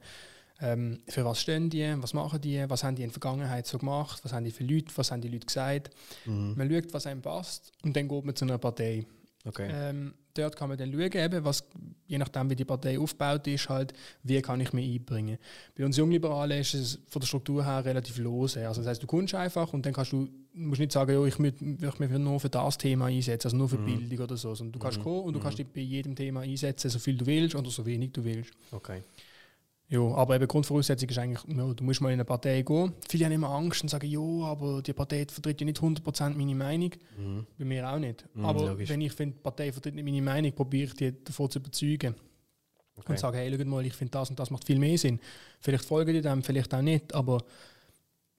ähm, 0.60 1.02
für 1.08 1.24
was 1.24 1.40
stehen 1.42 1.68
die, 1.70 1.94
was 1.98 2.14
machen 2.14 2.40
die, 2.40 2.64
was 2.68 2.82
haben 2.82 2.96
die 2.96 3.02
in 3.02 3.10
der 3.10 3.12
Vergangenheit 3.20 3.66
so 3.66 3.76
gemacht, 3.78 4.18
was 4.24 4.32
haben 4.32 4.44
die 4.44 4.50
für 4.50 4.64
Leute, 4.64 4.86
was 4.96 5.12
haben 5.12 5.20
die 5.20 5.28
Leute 5.28 5.46
gesagt. 5.46 5.90
Mhm. 6.24 6.54
Man 6.56 6.70
schaut, 6.72 6.92
was 6.94 7.06
einem 7.06 7.20
passt 7.22 7.70
und 7.84 7.94
dann 7.94 8.08
geht 8.08 8.24
man 8.24 8.34
zu 8.34 8.44
einer 8.46 8.58
Partei. 8.58 9.04
Okay. 9.48 9.68
Ähm, 9.72 10.14
dort 10.34 10.54
kann 10.56 10.68
man 10.68 10.78
dann 10.78 10.92
schauen, 10.92 11.12
eben, 11.12 11.44
was, 11.44 11.64
je 12.06 12.18
nachdem 12.18 12.48
wie 12.50 12.56
die 12.56 12.64
Partei 12.64 12.98
aufgebaut 12.98 13.46
ist, 13.46 13.68
halt, 13.68 13.92
wie 14.22 14.40
kann 14.42 14.60
ich 14.60 14.72
mich 14.72 14.94
einbringen. 14.94 15.38
Bei 15.76 15.84
uns 15.84 15.96
Jungliberalen 15.96 16.60
ist 16.60 16.74
es 16.74 16.98
von 17.08 17.20
der 17.20 17.26
Struktur 17.26 17.64
her 17.64 17.84
relativ 17.84 18.18
lose. 18.18 18.66
Also 18.66 18.80
das 18.82 18.88
heißt, 18.90 19.02
du 19.02 19.06
kommst 19.06 19.34
einfach 19.34 19.72
und 19.72 19.84
dann 19.84 19.92
kannst 19.92 20.12
du, 20.12 20.28
musst 20.52 20.80
nicht 20.80 20.92
sagen, 20.92 21.12
ja, 21.12 21.24
ich 21.24 21.38
möchte 21.38 21.64
mich 21.64 22.10
nur 22.10 22.38
für 22.40 22.48
das 22.50 22.78
Thema 22.78 23.06
einsetzen, 23.06 23.46
also 23.48 23.56
nur 23.56 23.68
für 23.68 23.78
Mhm. 23.78 23.84
Bildung 24.08 24.24
oder 24.24 24.36
so. 24.36 24.54
Sondern 24.54 24.72
du 24.72 24.78
kannst 24.78 24.98
Mhm. 24.98 25.02
kommen 25.02 25.20
und 25.22 25.32
du 25.32 25.38
Mhm. 25.38 25.42
kannst 25.42 25.58
dich 25.58 25.66
bei 25.66 25.80
jedem 25.80 26.14
Thema 26.14 26.40
einsetzen, 26.40 26.90
so 26.90 26.98
viel 26.98 27.16
du 27.16 27.26
willst 27.26 27.54
oder 27.54 27.70
so 27.70 27.84
wenig 27.84 28.12
du 28.12 28.24
willst. 28.24 28.52
okay. 28.70 29.02
Ja, 29.90 30.00
aber 30.00 30.36
eben 30.36 30.46
Grundvoraussetzung 30.46 31.08
ist 31.08 31.18
eigentlich, 31.18 31.56
ja, 31.56 31.72
du 31.72 31.82
musst 31.82 32.02
mal 32.02 32.10
in 32.10 32.14
eine 32.14 32.24
Partei 32.26 32.60
gehen. 32.60 32.92
Viele 33.08 33.24
haben 33.24 33.32
immer 33.32 33.48
Angst 33.48 33.82
und 33.82 33.88
sagen, 33.88 34.06
ja, 34.06 34.20
aber 34.20 34.82
die 34.82 34.92
Partei 34.92 35.24
vertritt 35.26 35.60
ja 35.60 35.64
nicht 35.64 35.80
100% 35.80 36.34
meine 36.34 36.54
Meinung. 36.54 36.90
Mhm. 37.16 37.46
Bei 37.58 37.64
mir 37.64 37.90
auch 37.90 37.98
nicht. 37.98 38.26
Mhm, 38.34 38.44
aber 38.44 38.66
logisch. 38.66 38.88
wenn 38.90 39.00
ich 39.00 39.12
finde, 39.12 39.36
die 39.36 39.42
Partei 39.42 39.72
vertritt 39.72 39.94
nicht 39.94 40.04
meine 40.04 40.20
Meinung, 40.20 40.52
probiere 40.52 40.88
ich 40.88 40.94
die 40.94 41.24
davon 41.24 41.50
zu 41.50 41.58
überzeugen. 41.58 42.14
Okay. 42.96 43.12
Und 43.12 43.18
sage, 43.18 43.38
hey, 43.38 43.56
schau 43.56 43.64
mal, 43.64 43.86
ich 43.86 43.94
finde 43.94 44.10
das 44.10 44.28
und 44.28 44.38
das 44.38 44.50
macht 44.50 44.66
viel 44.66 44.78
mehr 44.78 44.98
Sinn. 44.98 45.20
Vielleicht 45.60 45.84
folgen 45.84 46.12
die 46.12 46.20
dem, 46.20 46.42
vielleicht 46.42 46.74
auch 46.74 46.82
nicht, 46.82 47.14
aber 47.14 47.42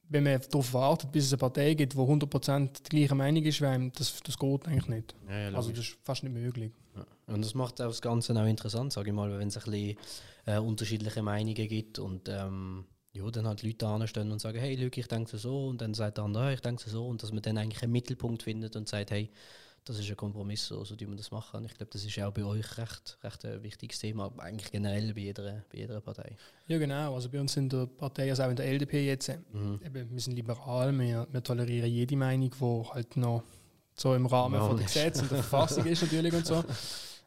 wenn 0.09 0.23
man 0.23 0.41
darauf 0.41 0.73
wartet, 0.73 1.11
bis 1.11 1.25
es 1.25 1.33
eine 1.33 1.37
Partei 1.37 1.73
gibt, 1.75 1.93
die 1.93 1.97
100% 1.97 2.83
die 2.83 2.89
gleiche 2.89 3.15
Meinung 3.15 3.43
ist 3.43 3.61
wie 3.61 3.65
einem, 3.65 3.91
das, 3.93 4.21
das 4.23 4.37
geht 4.37 4.67
eigentlich 4.67 4.87
nicht. 4.87 5.15
Ja, 5.27 5.49
ja, 5.49 5.55
Also 5.55 5.69
das 5.69 5.79
ist 5.79 5.97
fast 6.03 6.23
nicht 6.23 6.33
möglich. 6.33 6.71
Ja. 6.95 7.05
Und 7.33 7.45
das 7.45 7.53
macht 7.53 7.79
auch 7.79 7.87
das 7.87 8.01
Ganze 8.01 8.33
auch 8.33 8.45
interessant, 8.45 8.91
sage 8.91 9.09
ich 9.09 9.15
mal, 9.15 9.37
wenn 9.37 9.47
es 9.47 9.57
ein 9.57 9.63
bisschen 9.71 9.97
äh, 10.45 10.57
unterschiedliche 10.57 11.21
Meinungen 11.21 11.67
gibt 11.67 11.99
und 11.99 12.27
ähm, 12.27 12.85
ja, 13.13 13.29
dann 13.29 13.47
halt 13.47 13.63
Leute 13.63 13.87
anstehen 13.87 14.31
und 14.31 14.39
sagen, 14.39 14.59
hey, 14.59 14.75
Luke, 14.75 14.99
ich 14.99 15.07
denke 15.07 15.37
so 15.37 15.67
und 15.67 15.81
dann 15.81 15.93
sagt 15.93 16.17
der 16.17 16.25
andere, 16.25 16.45
«Ah, 16.45 16.53
ich 16.53 16.61
denke 16.61 16.89
so 16.89 17.07
und 17.07 17.21
dass 17.23 17.31
man 17.31 17.41
dann 17.41 17.57
eigentlich 17.57 17.83
einen 17.83 17.91
Mittelpunkt 17.91 18.43
findet 18.43 18.75
und 18.75 18.87
sagt, 18.87 19.11
hey, 19.11 19.29
das 19.85 19.99
ist 19.99 20.09
ein 20.09 20.17
Kompromiss, 20.17 20.67
so, 20.67 20.83
so 20.83 20.99
wir 20.99 21.07
das 21.15 21.31
machen. 21.31 21.65
Ich 21.65 21.73
glaube, 21.75 21.89
das 21.91 22.03
ist 22.03 22.19
auch 22.19 22.31
bei 22.31 22.43
euch 22.43 22.77
recht, 22.77 23.17
recht 23.23 23.45
ein 23.45 23.63
wichtiges 23.63 23.99
Thema, 23.99 24.25
aber 24.25 24.43
eigentlich 24.43 24.71
generell 24.71 25.13
bei 25.13 25.21
jeder, 25.21 25.63
bei 25.71 25.77
jeder 25.79 26.01
Partei. 26.01 26.35
Ja, 26.67 26.77
genau. 26.77 27.15
Also 27.15 27.29
bei 27.29 27.39
uns 27.39 27.55
in 27.57 27.69
der 27.69 27.85
Partei, 27.87 28.29
also 28.29 28.43
auch 28.43 28.49
in 28.49 28.55
der 28.55 28.65
LDP 28.67 29.05
jetzt, 29.05 29.29
Mhm. 29.51 29.79
eben, 29.85 30.11
wir 30.11 30.19
sind 30.21 30.33
liberal, 30.35 30.97
wir, 30.97 31.27
wir 31.31 31.43
tolerieren 31.43 31.89
jede 31.89 32.15
Meinung, 32.15 32.51
die 32.51 32.89
halt 32.93 33.17
noch 33.17 33.43
so 33.95 34.13
im 34.15 34.25
Rahmen 34.25 34.55
Ja, 34.55 34.67
von 34.67 34.77
der. 34.77 34.85
Gesetz 34.85 35.21
und 35.21 35.31
der 35.31 35.43
Verfassung 35.43 35.85
ist 35.85 36.01
natürlich 36.01 36.33
und 36.33 36.45
so. 36.45 36.63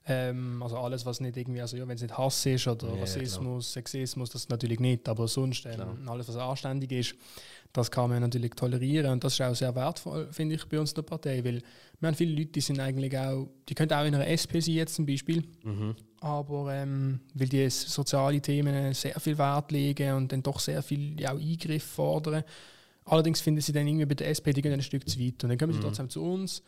Ähm, 0.04 0.61
also 0.62 0.78
alles, 0.78 1.06
was 1.06 1.21
nicht 1.21 1.37
irgendwie, 1.37 1.61
also 1.61 1.76
ja, 1.76 1.87
wenn 1.87 1.94
es 1.94 2.02
nicht 2.02 2.18
Hass 2.18 2.44
ist 2.47 2.66
oder 2.66 2.88
Ja, 2.88 3.00
Rassismus, 3.00 3.73
Sexismus, 3.73 4.30
das 4.30 4.49
natürlich 4.49 4.80
nicht, 4.80 5.09
aber 5.09 5.28
sonst 5.28 5.62
Klar. 5.62 5.97
ähm, 5.97 6.09
alles, 6.09 6.26
was 6.26 6.37
anständig 6.37 6.90
ist, 6.90 7.14
das 7.73 7.88
kann 7.88 8.11
man 8.11 8.21
natürlich 8.21 8.50
tolerieren 8.50 9.12
und 9.12 9.23
das 9.23 9.35
ist 9.35 9.40
auch 9.42 9.54
sehr 9.54 9.73
wertvoll, 9.76 10.26
finde 10.32 10.56
ich, 10.56 10.64
bei 10.66 10.80
uns 10.80 10.90
in 10.90 10.97
der 10.97 11.02
Partei, 11.02 11.44
weil 11.44 11.62
wir 12.00 12.06
haben 12.09 12.16
viele 12.16 12.35
Leute, 12.35 12.50
die 12.50 12.61
sind 12.61 12.80
eigentlich 12.80 13.16
auch, 13.16 13.49
die 13.68 13.75
können 13.75 13.92
auch 13.92 14.04
in 14.04 14.14
einer 14.16 14.26
SP 14.26 14.59
sein 14.61 14.75
jetzt 14.75 14.97
zum 14.97 15.06
Beispiel, 15.06 15.44
Mhm. 15.62 15.94
aber 16.21 16.75
ähm, 16.75 17.21
weil 17.35 17.49
die 17.49 17.71
soziale 17.71 18.40
Themen 18.40 18.92
sehr 18.94 19.18
viel 19.21 19.38
Wert 19.38 19.71
legen 19.71 20.14
und 20.14 20.32
dann 20.32 20.42
doch 20.42 20.59
sehr 20.59 20.82
viel 20.82 21.18
ja, 21.21 21.32
auch 21.32 21.38
Eingriff 21.38 21.85
fordern. 21.85 22.42
Allerdings 23.04 23.40
finden 23.40 23.61
sie 23.61 23.73
dann 23.73 23.87
irgendwie 23.87 24.06
bei 24.06 24.14
der 24.14 24.28
SP, 24.30 24.52
die 24.52 24.62
gehen 24.62 24.73
ein 24.73 24.82
Stück 24.82 25.09
zu 25.09 25.18
weit 25.21 25.42
und 25.44 25.50
dann 25.50 25.59
kommen 25.59 25.73
sie 25.73 25.78
Mhm. 25.78 25.85
trotzdem 25.85 26.09
zu 26.11 26.23
uns 26.25 26.62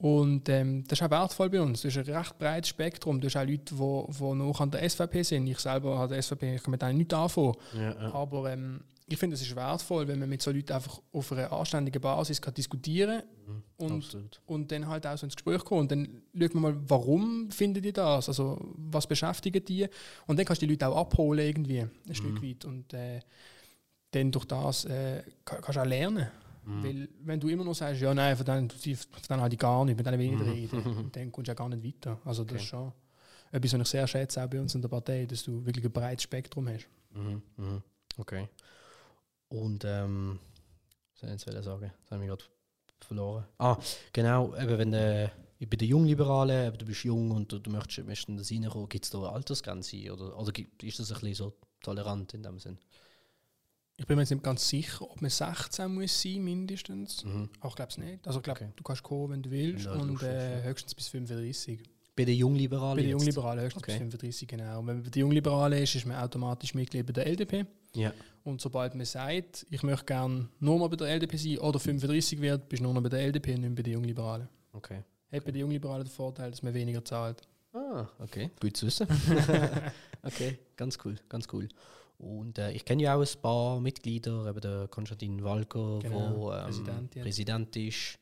und 0.00 0.48
ähm, 0.48 0.84
das 0.88 0.98
ist 0.98 1.06
auch 1.06 1.10
wertvoll 1.10 1.50
bei 1.50 1.60
uns. 1.60 1.82
Das 1.82 1.94
ist 1.94 2.08
ein 2.08 2.14
recht 2.14 2.38
breites 2.38 2.70
Spektrum. 2.70 3.20
Das 3.20 3.34
ist 3.34 3.36
auch 3.36 3.46
Leute, 3.46 3.74
die 3.74 4.34
noch 4.34 4.60
an 4.60 4.70
der 4.70 4.88
SVP 4.88 5.22
sind. 5.22 5.46
Ich 5.46 5.58
selber 5.58 5.98
habe 5.98 6.14
der 6.14 6.22
SVP, 6.22 6.54
ich 6.56 6.62
kann 6.62 6.70
mit 6.70 6.80
denen 6.82 6.96
nicht 6.98 7.12
anfangen. 7.12 7.54
Ja, 7.74 7.92
ja. 7.92 8.14
Aber 8.14 8.50
ähm, 8.50 8.80
ich 9.06 9.18
finde, 9.18 9.34
es 9.34 9.42
ist 9.42 9.54
wertvoll, 9.56 10.06
wenn 10.08 10.18
man 10.20 10.28
mit 10.28 10.40
so 10.40 10.52
Leuten 10.52 10.72
einfach 10.72 11.00
auf 11.12 11.32
einer 11.32 11.52
anständigen 11.52 12.00
Basis 12.00 12.40
kann 12.40 12.54
diskutieren 12.54 13.22
Mhm. 13.46 13.62
und 13.76 14.04
Absolut. 14.04 14.40
und 14.46 14.70
dann 14.72 14.86
halt 14.86 15.06
auch 15.06 15.18
so 15.18 15.26
ins 15.26 15.34
Gespräch 15.36 15.64
kommen. 15.64 15.80
Und 15.82 15.90
dann 15.92 16.22
schaut 16.38 16.54
man 16.54 16.62
mal, 16.62 16.76
warum 16.86 17.50
finden 17.50 17.82
die 17.82 17.92
das? 17.92 18.28
Also, 18.28 18.56
was 18.76 19.06
beschäftigt 19.06 19.68
die? 19.68 19.86
Und 20.26 20.38
dann 20.38 20.46
kannst 20.46 20.62
du 20.62 20.66
die 20.66 20.72
Leute 20.72 20.88
auch 20.88 20.96
abholen, 20.96 21.44
irgendwie, 21.46 21.80
ein 21.80 21.90
Mhm. 22.06 22.14
Stück 22.14 22.42
weit. 22.42 22.64
Und 22.64 22.94
äh, 22.94 23.20
dann 24.12 24.30
durch 24.32 24.44
das 24.46 24.84
äh, 24.86 25.22
kann- 25.44 25.60
kannst 25.60 25.76
du 25.76 25.82
auch 25.82 25.86
lernen. 25.86 26.28
Mhm. 26.70 26.84
Weil, 26.84 27.08
wenn 27.24 27.40
du 27.40 27.48
immer 27.48 27.64
noch 27.64 27.74
sagst, 27.74 28.00
ja, 28.00 28.12
nein, 28.14 28.36
von 28.36 28.46
denen, 28.46 28.70
von 28.70 28.80
denen 29.28 29.40
habe 29.40 29.52
ich 29.54 29.58
gar 29.58 29.84
nicht, 29.84 29.96
mit 29.96 30.06
denen 30.06 30.18
will 30.18 30.26
ich 30.26 30.38
nicht 30.38 30.72
Mhm. 30.72 30.78
reden, 30.78 31.12
dann 31.12 31.32
kommst 31.32 31.48
du 31.48 31.50
ja 31.50 31.54
gar 31.54 31.68
nicht 31.68 31.84
weiter. 31.84 32.18
Also, 32.24 32.44
das 32.44 32.52
Okay. 32.54 32.62
ist 32.62 32.68
schon 32.68 32.92
etwas, 33.52 33.72
was 33.72 33.80
ich 33.80 33.88
sehr 33.88 34.06
schätze, 34.06 34.42
auch 34.44 34.48
bei 34.48 34.60
uns 34.60 34.74
in 34.74 34.82
der 34.82 34.88
Partei, 34.88 35.26
dass 35.26 35.42
du 35.42 35.64
wirklich 35.64 35.84
ein 35.84 35.92
breites 35.92 36.22
Spektrum 36.24 36.68
hast. 36.68 36.86
Mhm, 37.12 37.42
mhm. 37.56 37.82
Okay. 38.18 38.48
Und 39.48 39.84
ähm, 39.84 40.38
was 41.12 41.20
soll 41.20 41.30
ich 41.30 41.44
jetzt 41.56 41.64
sagen? 41.64 41.92
Das 42.02 42.10
habe 42.12 42.22
ich 42.22 42.28
gerade 42.28 42.44
verloren. 43.00 43.44
Ah, 43.58 43.76
genau, 44.12 44.54
eben 44.56 44.78
wenn 44.78 44.92
äh, 44.92 45.28
bei 45.58 45.76
den 45.76 45.88
Jungliberalen, 45.88 46.68
eben, 46.68 46.78
du 46.78 46.84
bist 46.86 47.02
jung 47.04 47.30
und 47.32 47.50
du, 47.50 47.58
du 47.58 47.70
möchtest, 47.70 48.06
möchtest 48.06 48.28
in 48.28 48.36
das 48.36 48.50
reinkommen, 48.50 48.88
gibt 48.88 49.04
es 49.04 49.10
da 49.10 49.18
eine 49.18 49.30
Altersgrenze 49.30 50.12
oder, 50.12 50.38
oder 50.38 50.52
ist 50.82 50.98
das 50.98 51.10
ein 51.10 51.14
bisschen 51.20 51.34
so 51.34 51.52
tolerant 51.82 52.32
in 52.34 52.42
dem 52.42 52.58
Sinn? 52.58 52.78
Ich 54.00 54.06
bin 54.06 54.16
mir 54.16 54.22
jetzt 54.22 54.30
nicht 54.30 54.42
ganz 54.42 54.66
sicher, 54.66 55.02
ob 55.10 55.20
man 55.20 55.30
16 55.30 55.92
muss 55.94 56.22
sein, 56.22 56.42
mindestens. 56.42 57.22
Mhm. 57.22 57.50
Aber 57.60 57.68
ich 57.68 57.74
glaube 57.76 57.90
es 57.90 57.98
nicht. 57.98 58.26
Also 58.26 58.38
ich 58.38 58.42
glaube, 58.42 58.60
Okay. 58.60 58.72
du 58.74 58.82
kannst 58.82 59.02
kommen, 59.02 59.30
wenn 59.32 59.42
du 59.42 59.50
willst. 59.50 59.84
Wenn 59.84 59.98
du 59.98 60.04
und 60.14 60.22
äh, 60.22 60.62
höchstens 60.62 60.94
bis 60.94 61.08
35. 61.08 61.82
Bei 62.16 62.24
den 62.24 62.36
Jungliberalen 62.38 62.96
Bei 62.96 63.02
den? 63.02 63.10
Jungliberalen 63.10 63.62
höchstens 63.62 63.82
Okay. 63.82 63.92
bis 63.92 63.98
35, 63.98 64.48
genau. 64.48 64.78
Und 64.80 64.86
wenn 64.86 64.94
man 64.96 65.02
bei 65.04 65.10
den 65.10 65.20
Jungliberalen 65.20 65.82
ist, 65.82 65.94
ist 65.94 66.06
man 66.06 66.16
automatisch 66.16 66.72
Mitglied 66.74 67.04
bei 67.06 67.12
der 67.12 67.26
LDP. 67.26 67.66
Ja. 67.94 68.12
Und 68.42 68.62
sobald 68.62 68.94
man 68.94 69.04
sagt, 69.04 69.66
ich 69.68 69.82
möchte 69.82 70.06
gerne 70.06 70.48
nur 70.60 70.78
noch 70.78 70.88
bei 70.88 70.96
der 70.96 71.08
LDP 71.08 71.36
sein 71.36 71.58
oder 71.58 71.78
35 71.78 72.40
wird, 72.40 72.70
bist 72.70 72.80
du 72.80 72.84
nur 72.84 72.94
noch 72.94 73.02
bei 73.02 73.10
der 73.10 73.20
LDP 73.20 73.54
und 73.54 73.60
nicht 73.60 73.74
bei 73.74 73.82
den 73.82 73.92
Jungliberalen. 73.92 74.48
Okay. 74.72 75.02
Hat 75.30 75.44
bei 75.44 75.50
den 75.52 75.60
Jungliberalen 75.60 76.04
den 76.04 76.10
Vorteil, 76.10 76.50
dass 76.50 76.62
man 76.62 76.72
weniger 76.72 77.04
zahlt. 77.04 77.42
Ah, 77.74 78.06
okay. 78.18 78.50
Gut 78.60 78.76
zu 78.78 78.86
wissen. 78.86 79.06
okay, 80.22 80.58
ganz 80.76 80.98
cool, 81.04 81.16
ganz 81.28 81.46
cool. 81.52 81.68
Und 82.20 82.58
äh, 82.58 82.72
ich 82.72 82.84
kenne 82.84 83.02
ja 83.02 83.14
auch 83.16 83.22
ein 83.22 83.40
paar 83.42 83.80
Mitglieder, 83.80 84.46
eben 84.46 84.60
der 84.60 84.88
Konstantin 84.88 85.42
Walker, 85.42 86.00
Genau, 86.00 86.36
wo 86.36 86.52
ähm, 86.52 86.64
Präsident. 86.64 87.10
Präsident 87.12 87.76
ist. 87.76 88.18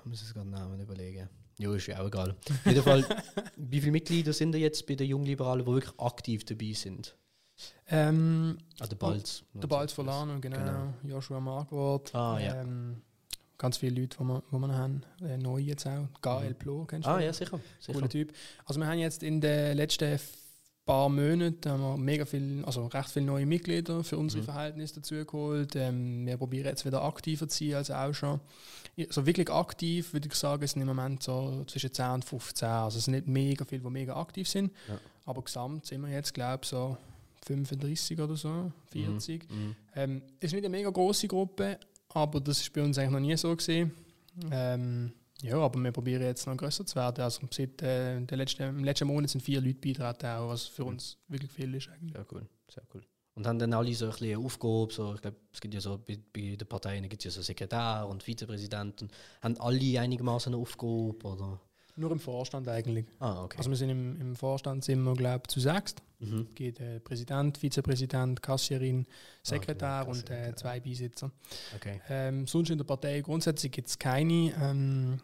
Ich 0.00 0.04
muss 0.04 0.22
es 0.22 0.34
gerade 0.34 0.48
Namen 0.48 0.78
überlegen. 0.80 1.28
Ja, 1.58 1.74
ist 1.74 1.86
ja 1.86 2.00
auch 2.00 2.06
egal. 2.06 2.30
Auf 2.50 2.66
jeden 2.66 2.82
Fall, 2.82 3.04
wie 3.56 3.80
viele 3.80 3.92
Mitglieder 3.92 4.32
sind 4.34 4.52
da 4.52 4.58
jetzt 4.58 4.86
bei 4.86 4.94
den 4.94 5.08
Jungliberalen, 5.08 5.64
die 5.64 5.72
wirklich 5.72 5.98
aktiv 5.98 6.44
dabei 6.44 6.72
sind? 6.72 7.16
Ähm, 7.88 8.56
Ah, 8.78 8.86
der 8.86 8.96
Balz. 8.96 9.42
der 9.54 9.66
Balz 9.66 9.96
Volano, 9.96 10.38
genau, 10.40 10.56
Genau. 10.58 10.94
Joshua 11.02 11.40
Marquardt. 11.40 12.14
Ah, 12.14 12.38
ja. 12.38 12.60
ähm, 12.62 13.02
ganz 13.58 13.76
viele 13.78 14.00
Leute, 14.00 14.16
die 14.18 14.24
wir, 14.24 14.42
die 14.52 14.58
wir 14.58 14.74
haben. 14.74 15.02
Äh, 15.22 15.36
neu 15.38 15.58
jetzt 15.58 15.86
auch. 15.86 16.08
Gael 16.22 16.54
Plo, 16.54 16.84
kennst 16.86 17.06
du? 17.06 17.10
Ah, 17.10 17.20
ja, 17.20 17.32
sicher. 17.32 17.58
sicher. 17.78 17.92
Cooler 17.94 18.08
Typ. 18.08 18.32
Also 18.64 18.80
wir 18.80 18.86
haben 18.86 18.98
jetzt 18.98 19.22
in 19.22 19.40
den 19.42 19.76
letzten 19.76 20.18
paar 20.86 21.08
Monaten 21.08 21.70
haben 21.70 21.80
wir 21.82 21.96
mega 21.96 22.24
viel, 22.24 22.64
also 22.64 22.86
recht 22.86 23.10
viele 23.10 23.26
neue 23.26 23.46
Mitglieder 23.46 24.02
für 24.02 24.18
unsere 24.18 24.42
Mhm. 24.42 24.46
Verhältnisse 24.46 24.94
dazu 24.96 25.24
geholt. 25.24 25.76
Ähm, 25.76 26.26
wir 26.26 26.36
probieren 26.36 26.66
jetzt 26.66 26.84
wieder 26.84 27.02
aktiver 27.02 27.48
zu 27.48 27.64
sein 27.64 27.74
als 27.74 27.90
auch 27.90 28.12
schon. 28.12 28.40
Ja, 28.96 29.06
So 29.10 29.24
wirklich 29.26 29.50
aktiv 29.50 30.12
würde 30.12 30.28
ich 30.28 30.34
sagen, 30.34 30.66
sind 30.66 30.80
im 30.82 30.88
Moment 30.88 31.22
so 31.22 31.64
zwischen 31.66 31.92
10 31.92 32.10
und 32.10 32.24
15. 32.24 32.68
Also 32.68 32.98
es 32.98 33.04
sind 33.04 33.14
nicht 33.14 33.28
mega 33.28 33.64
viele, 33.64 33.82
die 33.82 33.90
mega 33.90 34.16
aktiv 34.16 34.48
sind. 34.48 34.72
Ja. 34.88 34.98
Aber 35.26 35.42
gesamt 35.42 35.86
sind 35.86 36.00
wir 36.00 36.08
jetzt, 36.08 36.34
glaube 36.34 36.60
ich, 36.64 36.68
so 36.68 36.96
35 37.46 38.18
oder 38.20 38.36
so, 38.36 38.72
40. 38.90 39.48
Mhm. 39.50 39.76
Ähm, 39.94 40.22
ist 40.40 40.52
nicht 40.52 40.64
eine 40.64 40.68
mega 40.70 40.90
große 40.90 41.28
Gruppe, 41.28 41.78
aber 42.08 42.40
das 42.40 42.60
ist 42.60 42.72
bei 42.72 42.82
uns 42.82 42.98
eigentlich 42.98 43.10
noch 43.12 43.20
nie 43.20 43.36
so 43.36 43.54
gesehen. 43.54 43.92
Ähm, 44.50 45.12
ja, 45.42 45.56
aber 45.58 45.78
wir 45.80 45.92
probieren 45.92 46.22
jetzt 46.22 46.46
noch 46.46 46.56
größer 46.56 46.84
zu 46.84 46.96
werden. 46.96 47.22
Also 47.22 47.42
seit 47.50 47.82
äh, 47.82 48.20
der 48.20 48.36
letzten, 48.36 48.62
im 48.62 48.84
letzten 48.84 49.06
Monat 49.06 49.30
sind 49.30 49.42
vier 49.42 49.60
Leute 49.60 49.78
beitreten, 49.78 50.26
auch, 50.26 50.48
was 50.48 50.64
für 50.64 50.84
uns 50.84 51.16
wirklich 51.28 51.50
viel 51.50 51.74
ist 51.74 51.88
eigentlich. 51.88 52.12
Sehr 52.12 52.26
cool, 52.32 52.46
sehr 52.72 52.82
cool. 52.94 53.02
Und 53.34 53.46
haben 53.46 53.58
dann 53.58 53.72
alle 53.72 53.94
so 53.94 54.06
ein 54.06 54.10
bisschen 54.10 54.44
Aufgabe, 54.44 54.92
so, 54.92 55.14
ich 55.14 55.22
glaube, 55.22 55.36
es 55.52 55.60
gibt 55.60 55.72
ja 55.72 55.80
so, 55.80 55.98
bei, 55.98 56.18
bei 56.32 56.56
den 56.56 56.68
Parteien 56.68 57.08
gibt 57.08 57.24
es 57.24 57.24
ja 57.24 57.30
so 57.30 57.42
Sekretär 57.42 58.06
und 58.08 58.22
Vizepräsidenten. 58.22 59.08
Haben 59.40 59.58
alle 59.60 60.00
einigermaßen 60.00 60.52
eine 60.52 60.60
Aufgabe, 60.60 61.16
oder? 61.22 61.60
Nur 61.96 62.12
im 62.12 62.20
Vorstand 62.20 62.68
eigentlich. 62.68 63.06
Ah, 63.18 63.44
okay. 63.44 63.58
Also 63.58 63.70
wir 63.70 63.76
sind 63.76 63.90
im, 63.90 64.20
im 64.20 64.36
Vorstand 64.36 64.84
sind 64.84 65.02
wir, 65.02 65.14
glaube 65.14 65.42
ich, 65.46 65.52
zu 65.52 65.60
sechs. 65.60 65.94
mhm. 66.18 66.46
Es 66.48 66.54
geht 66.54 66.80
äh, 66.80 67.00
Präsident, 67.00 67.58
Vizepräsident, 67.58 68.42
Kassierin, 68.42 69.06
Sekretär 69.42 70.00
genau, 70.00 70.10
und 70.10 70.30
äh, 70.30 70.34
Sekretär. 70.34 70.56
zwei 70.56 70.80
Beisitzer. 70.80 71.30
okay. 71.76 72.00
Ähm, 72.08 72.46
sonst 72.46 72.70
in 72.70 72.78
der 72.78 72.84
Partei 72.84 73.20
grundsätzlich 73.20 73.72
gibt 73.72 73.88
es 73.88 73.98
keine 73.98 74.52
ähm, 74.60 75.20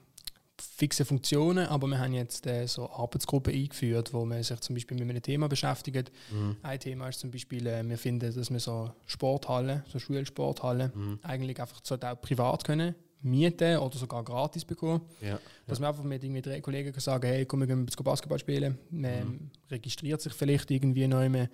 fixe 0.59 1.05
Funktionen, 1.05 1.67
aber 1.67 1.87
wir 1.87 1.99
haben 1.99 2.13
jetzt 2.15 2.47
äh, 2.47 2.67
so 2.67 2.89
Arbeitsgruppen 2.91 3.53
eingeführt, 3.55 4.13
wo 4.13 4.25
man 4.25 4.43
sich 4.43 4.59
zum 4.61 4.75
Beispiel 4.75 4.97
mit 4.99 5.09
einem 5.11 5.23
Thema 5.23 5.49
beschäftigt. 5.49 6.11
Mhm. 6.31 6.57
Ein 6.63 6.81
Thema 6.81 7.09
ist 7.09 7.21
zum 7.21 7.31
Beispiel, 7.31 7.67
äh, 7.67 7.87
wir 7.89 7.99
finden, 7.99 8.35
dass 8.35 8.51
wir 8.51 8.61
so 8.61 8.91
Sporthallen, 9.07 9.83
so 9.89 9.99
Schulsporthallen, 9.99 10.93
Mhm. 10.95 11.19
eigentlich 11.23 11.61
einfach 11.61 11.81
so 11.83 11.95
auch 11.97 12.21
privat 12.21 12.65
können 12.65 12.95
mieten 13.23 13.79
oder 13.79 13.97
sogar 13.99 14.23
gratis 14.23 14.65
bekommen. 14.65 15.01
Ja. 15.21 15.39
Dass 15.67 15.81
man 15.81 15.89
einfach 15.89 16.05
mit 16.05 16.23
irgendwie 16.23 16.43
drei 16.43 16.61
Kollegen 16.61 16.93
kann 16.93 17.01
sagen, 17.01 17.27
hey, 17.27 17.45
komm, 17.45 17.61
wir 17.61 17.67
gehen 17.67 17.85
jetzt 17.85 18.03
Basketball 18.05 18.39
spielen. 18.39 18.79
Man 18.91 19.29
Mhm. 19.29 19.51
registriert 19.71 20.21
sich 20.21 20.33
vielleicht 20.33 20.71
irgendwie 20.71 21.09
neu 21.09 21.29
mehr. 21.29 21.49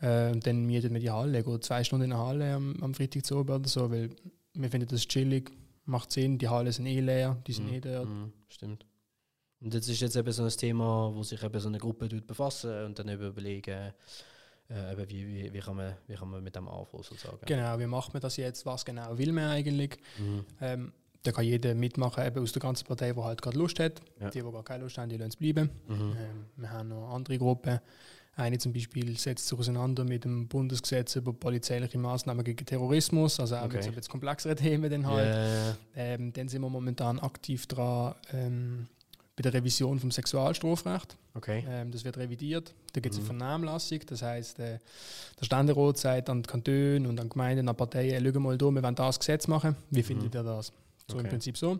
Äh, 0.00 0.30
und 0.30 0.46
dann 0.46 0.64
mietet 0.64 0.90
man 0.92 1.00
die 1.00 1.10
Halle, 1.10 1.42
geht 1.42 1.64
zwei 1.64 1.84
Stunden 1.84 2.04
in 2.04 2.10
der 2.10 2.18
Halle 2.20 2.54
am, 2.54 2.76
am 2.80 2.94
Freitag 2.94 3.26
zu 3.26 3.36
oben 3.38 3.50
oder 3.54 3.68
so, 3.68 3.90
weil 3.90 4.08
wir 4.54 4.70
finden 4.70 4.88
das 4.88 5.06
chillig, 5.06 5.50
macht 5.84 6.12
Sinn, 6.12 6.38
die 6.38 6.48
Hallen 6.48 6.72
sind 6.72 6.86
eh 6.86 7.00
leer, 7.00 7.36
die 7.46 7.52
sind 7.52 7.66
Mhm. 7.68 7.74
eh 7.74 7.80
dort. 7.80 8.08
Mhm. 8.08 8.32
Stimmt. 8.48 8.86
Und 9.60 9.74
jetzt 9.74 9.88
ist 9.88 10.00
jetzt 10.00 10.16
eben 10.16 10.32
so 10.32 10.42
ein 10.44 10.48
Thema, 10.50 11.10
wo 11.14 11.22
sich 11.22 11.42
eben 11.42 11.60
so 11.60 11.68
eine 11.68 11.78
Gruppe 11.78 12.08
befassen 12.08 12.86
und 12.86 12.98
dann 12.98 13.08
eben 13.08 13.26
überlegen, 13.28 13.92
äh, 14.70 14.92
eben 14.92 15.10
wie, 15.10 15.26
wie, 15.26 15.52
wie, 15.52 15.58
kann 15.58 15.76
man, 15.76 15.94
wie 16.06 16.14
kann 16.14 16.30
man 16.30 16.42
mit 16.42 16.56
dem 16.56 16.66
anfangen, 16.68 17.02
sozusagen. 17.02 17.38
Genau, 17.44 17.78
wie 17.78 17.86
macht 17.86 18.12
man 18.14 18.20
das 18.22 18.36
jetzt, 18.36 18.64
was 18.64 18.84
genau 18.84 19.18
will 19.18 19.32
man 19.32 19.44
eigentlich? 19.50 19.98
Mhm. 20.18 20.44
Ähm, 20.60 20.92
da 21.22 21.32
kann 21.32 21.44
jeder 21.44 21.74
mitmachen, 21.74 22.24
eben 22.24 22.42
aus 22.42 22.52
der 22.52 22.62
ganzen 22.62 22.86
Partei, 22.86 23.12
die 23.12 23.20
halt 23.20 23.42
gerade 23.42 23.58
Lust 23.58 23.78
hat. 23.78 24.00
Ja. 24.18 24.30
Die, 24.30 24.40
die 24.40 24.50
gar 24.50 24.64
keine 24.64 24.84
Lust 24.84 24.96
haben, 24.96 25.10
die 25.10 25.18
lassen 25.18 25.28
es 25.30 25.36
bleiben. 25.36 25.68
Mhm. 25.86 26.16
Ähm, 26.16 26.44
wir 26.56 26.70
haben 26.70 26.88
noch 26.88 27.10
andere 27.12 27.36
Gruppen. 27.36 27.78
Eine 28.36 28.58
zum 28.58 28.72
Beispiel 28.72 29.18
setzt 29.18 29.48
sich 29.48 29.58
auseinander 29.58 30.04
mit 30.04 30.24
dem 30.24 30.46
Bundesgesetz 30.48 31.16
über 31.16 31.32
polizeiliche 31.32 31.98
Maßnahmen 31.98 32.42
gegen 32.44 32.64
Terrorismus, 32.64 33.38
also 33.40 33.56
auch 33.56 33.62
mit 33.64 33.72
Okay. 33.74 33.82
so 33.82 33.88
ein 33.88 33.94
bisschen 33.94 34.10
komplexeren 34.12 34.56
Themen 34.56 34.90
dann 34.90 35.06
halt. 35.06 35.34
Ja, 35.34 35.76
Ähm, 35.96 36.32
dann 36.32 36.48
sind 36.48 36.62
wir 36.62 36.68
momentan 36.70 37.18
aktiv 37.18 37.66
dran 37.66 38.14
ähm, 38.32 38.86
bei 39.36 39.42
der 39.42 39.52
Revision 39.54 39.98
vom 39.98 40.10
Sexualstrafrecht. 40.10 41.16
okay. 41.34 41.64
Ähm, 41.68 41.90
das 41.90 42.04
wird 42.04 42.16
revidiert. 42.18 42.72
Da 42.92 43.00
gibt 43.00 43.14
es 43.14 43.20
Mhm. 43.20 43.30
eine 43.30 43.38
Vernehmlassung. 43.38 44.00
Das 44.06 44.22
heißt, 44.22 44.58
äh, 44.60 44.78
der 45.38 45.44
Ständerat 45.44 45.98
sagt 45.98 46.30
an 46.30 46.42
die 46.42 46.48
Kantone 46.48 47.08
und 47.08 47.18
an 47.20 47.26
die 47.26 47.30
Gemeinden, 47.30 47.68
an 47.68 47.76
Parteien, 47.76 48.32
schau 48.32 48.40
mal 48.40 48.56
da, 48.56 48.66
wir 48.70 48.82
wollen 48.82 48.94
das 48.94 49.18
Gesetz 49.18 49.48
machen. 49.48 49.76
Wie 49.90 50.02
findet 50.02 50.34
ihr 50.34 50.42
das? 50.42 50.72
So 51.08 51.14
im 51.14 51.20
Okay. 51.20 51.28
Prinzip 51.30 51.56
so. 51.58 51.78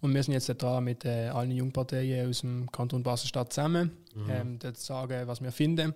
Und 0.00 0.14
wir 0.14 0.22
sind 0.22 0.32
jetzt 0.34 0.46
dran 0.48 0.84
mit 0.84 1.04
äh, 1.04 1.28
allen 1.28 1.50
Jungparteien 1.50 2.28
aus 2.28 2.40
dem 2.40 2.70
Kanton 2.72 3.02
Basel-Stadt 3.02 3.52
zusammen, 3.52 3.90
Mhm. 4.14 4.30
ähm, 4.30 4.60
zu 4.60 4.72
sagen, 4.74 5.26
was 5.26 5.40
wir 5.42 5.52
finden. 5.52 5.94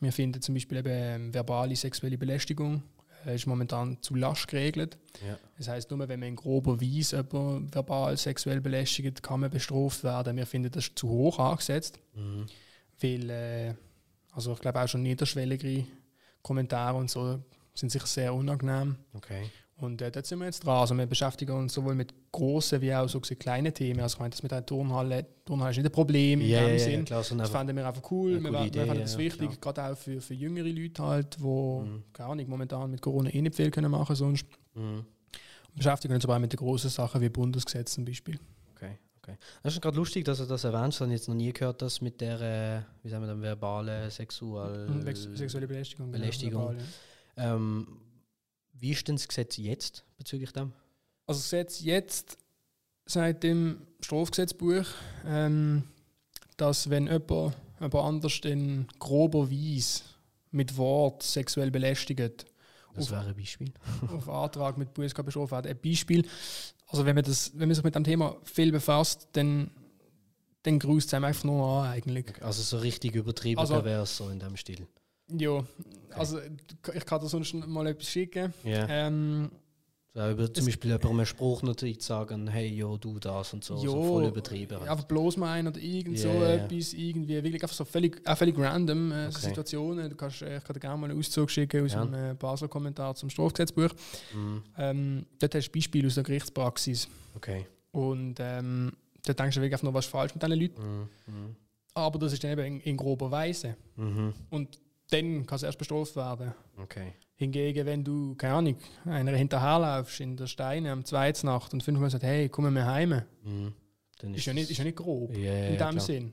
Wir 0.00 0.12
finden 0.12 0.42
zum 0.42 0.54
Beispiel 0.54 0.78
eben 0.78 0.88
ähm, 0.92 1.34
verbale 1.34 1.74
sexuelle 1.76 2.18
Belästigung 2.18 2.82
äh, 3.24 3.34
ist 3.34 3.46
momentan 3.46 3.96
zu 4.02 4.14
lasch 4.14 4.46
geregelt. 4.46 4.98
Ja. 5.26 5.38
Das 5.56 5.68
heißt, 5.68 5.90
nur 5.90 6.06
wenn 6.08 6.20
man 6.20 6.28
in 6.30 6.36
grober 6.36 6.80
Weise 6.80 7.16
jemanden 7.16 7.72
verbal 7.72 8.16
sexuell 8.16 8.60
belästigt, 8.60 9.22
kann 9.22 9.40
man 9.40 9.50
bestraft 9.50 10.04
werden. 10.04 10.36
Wir 10.36 10.46
finden 10.46 10.70
das 10.70 10.90
zu 10.94 11.08
hoch 11.08 11.38
angesetzt, 11.38 11.98
Mhm. 12.14 12.46
weil, 13.00 13.30
äh, 13.30 13.74
also 14.32 14.52
ich 14.52 14.58
glaube 14.60 14.82
auch 14.82 14.88
schon 14.88 15.02
niederschwelligere 15.02 15.86
Kommentare 16.42 16.96
und 16.98 17.10
so 17.10 17.40
sind 17.74 17.90
sicher 17.90 18.06
sehr 18.06 18.34
unangenehm. 18.34 18.96
Okay. 19.14 19.50
Und 19.78 20.00
äh, 20.00 20.10
dort 20.10 20.24
sind 20.24 20.38
wir 20.38 20.46
jetzt 20.46 20.64
dran. 20.64 20.78
Also 20.78 20.94
wir 20.96 21.04
beschäftigen 21.06 21.52
uns 21.52 21.74
sowohl 21.74 21.94
mit 21.94 22.14
grossen 22.32 22.80
wie 22.80 22.94
auch 22.94 23.08
so 23.08 23.20
kleinen 23.20 23.74
Themen. 23.74 24.00
Also 24.00 24.14
ich 24.14 24.20
meine, 24.20 24.30
das 24.30 24.42
mit 24.42 24.50
einer 24.52 24.64
Turnhalle, 24.64 25.26
Turnhalle 25.44 25.72
ist 25.72 25.76
nicht 25.76 25.86
ein 25.86 25.92
Problem 25.92 26.40
in 26.40 26.46
dem 26.48 26.68
ja, 26.72 26.78
Sinn. 26.78 27.04
klar, 27.04 27.22
so 27.22 27.36
Das 27.36 27.50
fanden 27.50 27.76
wir 27.76 27.86
einfach 27.86 28.10
cool. 28.10 28.30
Wir, 28.32 28.40
coole 28.40 28.52
wir, 28.60 28.66
Idee, 28.66 28.86
fanden 28.86 29.02
das 29.02 29.12
ja, 29.12 29.18
wichtig, 29.18 29.60
klar. 29.60 29.74
gerade 29.74 29.92
auch 29.92 29.98
für, 29.98 30.20
für 30.22 30.32
jüngere 30.32 30.68
Leute 30.68 31.02
halt, 31.02 31.36
wo, 31.42 31.80
Mhm. 31.82 32.04
keine 32.14 32.28
Ahnung, 32.30 32.48
momentan 32.48 32.90
mit 32.90 33.02
Corona 33.02 33.28
eh 33.28 33.42
nicht 33.42 33.54
viel 33.54 33.70
können 33.70 33.90
machen 33.90 34.16
sonst. 34.16 34.46
Mhm. 34.74 35.04
beschäftigen 35.74 36.14
uns 36.14 36.24
aber 36.24 36.36
auch 36.36 36.40
mit 36.40 36.52
den 36.52 36.56
großen 36.58 36.88
Sachen 36.88 37.20
wie 37.20 37.28
Bundesgesetz 37.28 37.92
zum 37.92 38.06
Beispiel. 38.06 38.38
Okay, 38.74 38.96
okay. 39.22 39.36
Das 39.62 39.74
ist 39.74 39.82
gerade 39.82 39.96
lustig, 39.98 40.24
dass 40.24 40.38
du 40.38 40.46
das 40.46 40.64
erwähnst. 40.64 40.96
Ich 40.98 41.02
habe 41.02 41.12
jetzt 41.12 41.28
noch 41.28 41.34
nie 41.34 41.52
gehört, 41.52 41.82
dass 41.82 42.00
mit 42.00 42.18
der, 42.22 42.40
äh, 42.40 42.80
wie 43.02 43.10
sagen 43.10 43.24
wir 43.24 43.28
dann, 43.28 43.42
verbalen 43.42 44.10
Sexual... 44.10 44.88
Mhm, 44.88 45.02
Sex- 45.02 45.28
Sexuelle 45.34 45.66
Belästigung. 45.68 46.10
Belästigung. 46.10 46.62
verbal, 46.62 46.76
ja. 47.36 47.54
Ähm, 47.56 47.86
wie 48.78 48.92
ist 48.92 49.06
denn 49.08 49.16
das 49.16 49.28
Gesetz 49.28 49.56
jetzt 49.56 50.04
bezüglich 50.18 50.52
dem? 50.52 50.72
Also 51.26 51.38
das 51.40 51.44
Gesetz 51.50 51.80
jetzt 51.82 52.38
seit 53.06 53.42
dem 53.42 53.82
Strafgesetzbuch, 54.00 54.84
ähm, 55.26 55.84
dass 56.56 56.90
wenn 56.90 57.06
jemand, 57.06 57.54
jemand 57.80 57.94
anders 57.94 58.40
in 58.44 58.86
grober 58.98 59.50
Weise 59.50 60.02
mit 60.50 60.76
Wort 60.76 61.22
sexuell 61.22 61.70
belästigt, 61.70 62.46
Das 62.94 63.10
wäre 63.10 63.26
ein 63.26 63.36
Beispiel. 63.36 63.72
auf 64.16 64.28
Antrag 64.28 64.78
mit 64.78 64.94
Buße 64.94 65.14
bestraft 65.22 65.52
werden. 65.52 65.70
Ein 65.70 65.78
Beispiel, 65.78 66.26
also 66.88 67.04
wenn 67.04 67.14
man, 67.14 67.24
das, 67.24 67.52
wenn 67.54 67.68
man 67.68 67.74
sich 67.74 67.84
mit 67.84 67.94
dem 67.94 68.04
Thema 68.04 68.36
viel 68.44 68.72
befasst, 68.72 69.28
dann, 69.32 69.70
dann 70.62 70.78
grüßt 70.78 71.08
es 71.08 71.14
einem 71.14 71.24
einfach 71.26 71.44
nur 71.44 71.64
an 71.82 71.90
eigentlich. 71.92 72.42
Also 72.42 72.62
so 72.62 72.78
richtig 72.78 73.14
übertrieben 73.14 73.60
Also- 73.60 73.74
pervers, 73.74 74.16
so 74.16 74.28
in 74.30 74.38
dem 74.38 74.56
Stil. 74.56 74.86
Ja, 75.28 75.64
also 76.10 76.38
ich 76.94 77.04
kann 77.04 77.20
dir 77.20 77.28
sonst 77.28 77.54
mal 77.54 77.86
etwas 77.86 78.06
schicken. 78.08 78.52
Ja. 78.64 78.86
Ähm, 78.88 79.50
So, 80.14 80.30
über, 80.30 80.52
zum 80.54 80.64
Beispiel 80.64 80.90
jemandem 80.92 81.10
eine 81.18 81.26
Spruchnotiz 81.26 82.06
sagen, 82.06 82.48
hey, 82.48 82.68
jo, 82.68 82.96
du 82.96 83.18
das 83.18 83.52
und 83.52 83.62
so, 83.64 83.76
so 83.76 83.84
Ja, 83.84 84.08
voll 84.08 84.24
übertrieben. 84.28 84.78
halt. 84.80 84.88
Einfach 84.88 85.04
bloß 85.04 85.36
meinen 85.36 85.68
oder 85.68 85.78
irgend 85.78 86.18
so 86.18 86.28
Ja, 86.28 86.34
ja, 86.34 86.40
ja. 86.56 86.64
etwas, 86.64 86.94
irgendwie 86.94 87.34
wirklich 87.42 87.62
einfach 87.62 87.76
so 87.76 87.84
völlig, 87.84 88.26
auch 88.26 88.38
völlig 88.38 88.56
random 88.58 89.12
äh, 89.12 89.30
so 89.30 89.36
Okay. 89.38 89.48
Situationen. 89.48 90.08
Du 90.08 90.16
kannst, 90.16 90.40
äh, 90.42 90.56
ich 90.56 90.64
kann 90.64 90.72
dir 90.74 90.80
gerne 90.80 90.96
mal 90.98 91.10
einen 91.10 91.18
Auszug 91.18 91.50
schicken 91.50 91.84
aus 91.84 91.92
Ja. 91.92 92.04
dem 92.04 92.14
äh, 92.14 92.34
Basler 92.34 92.68
Kommentar 92.68 93.14
zum 93.14 93.28
Strafgesetzbuch. 93.28 93.90
Mhm. 94.32 94.62
Ähm, 94.78 95.26
dort 95.38 95.54
hast 95.54 95.66
du 95.68 95.72
Beispiele 95.72 96.06
aus 96.06 96.14
der 96.14 96.24
Gerichtspraxis 96.24 97.08
Okay. 97.34 97.66
und 97.90 98.36
ähm, 98.40 98.92
dort 99.26 99.38
denkst 99.38 99.56
du 99.56 99.60
wirklich 99.60 99.74
einfach 99.74 99.84
noch, 99.88 99.92
was 99.94 100.06
falsch 100.06 100.32
mit 100.34 100.42
diesen 100.42 100.58
Leuten. 100.58 100.80
Mhm. 100.80 101.08
Mhm. 101.26 101.56
Aber 101.92 102.18
das 102.18 102.32
ist 102.32 102.42
dann 102.42 102.52
eben 102.52 102.64
in, 102.64 102.80
in 102.80 102.96
grober 102.96 103.30
Weise. 103.30 103.76
Mhm. 103.96 104.32
Und 104.50 104.78
dann 105.10 105.46
kann 105.46 105.56
es 105.56 105.62
erst 105.62 105.78
bestraft 105.78 106.16
werden. 106.16 106.52
Okay. 106.78 107.12
Hingegen, 107.34 107.84
wenn 107.86 108.02
du, 108.02 108.34
keine 108.34 108.54
Ahnung, 108.54 108.76
einer 109.04 109.32
hinterherlaufst 109.32 110.20
in 110.20 110.36
der 110.36 110.46
Steine 110.46 110.90
am 110.92 111.04
zweiten 111.04 111.46
Nacht 111.46 111.72
und 111.74 111.82
fünfmal 111.82 112.08
sagst, 112.10 112.24
hey, 112.24 112.48
komm 112.48 112.74
wir 112.74 112.86
heim, 112.86 113.22
Mhm. 113.42 113.72
Dann 114.18 114.32
ist, 114.32 114.46
ja 114.46 114.54
nicht, 114.54 114.70
ist 114.70 114.78
ja 114.78 114.84
nicht 114.84 114.96
grob 114.96 115.36
Ja, 115.36 115.52
ja, 115.52 115.64
in 115.66 115.72
dem 115.72 115.76
klar. 115.76 116.00
Sinn. 116.00 116.32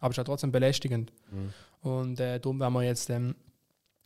Aber 0.00 0.10
es 0.10 0.14
ist 0.14 0.16
ja 0.18 0.24
trotzdem 0.24 0.50
belästigend. 0.50 1.12
Mhm. 1.30 1.88
Und 1.88 2.18
äh, 2.18 2.40
darum 2.40 2.58
werden 2.58 2.72
wir 2.74 2.82
jetzt 2.82 3.08
ähm, 3.08 3.36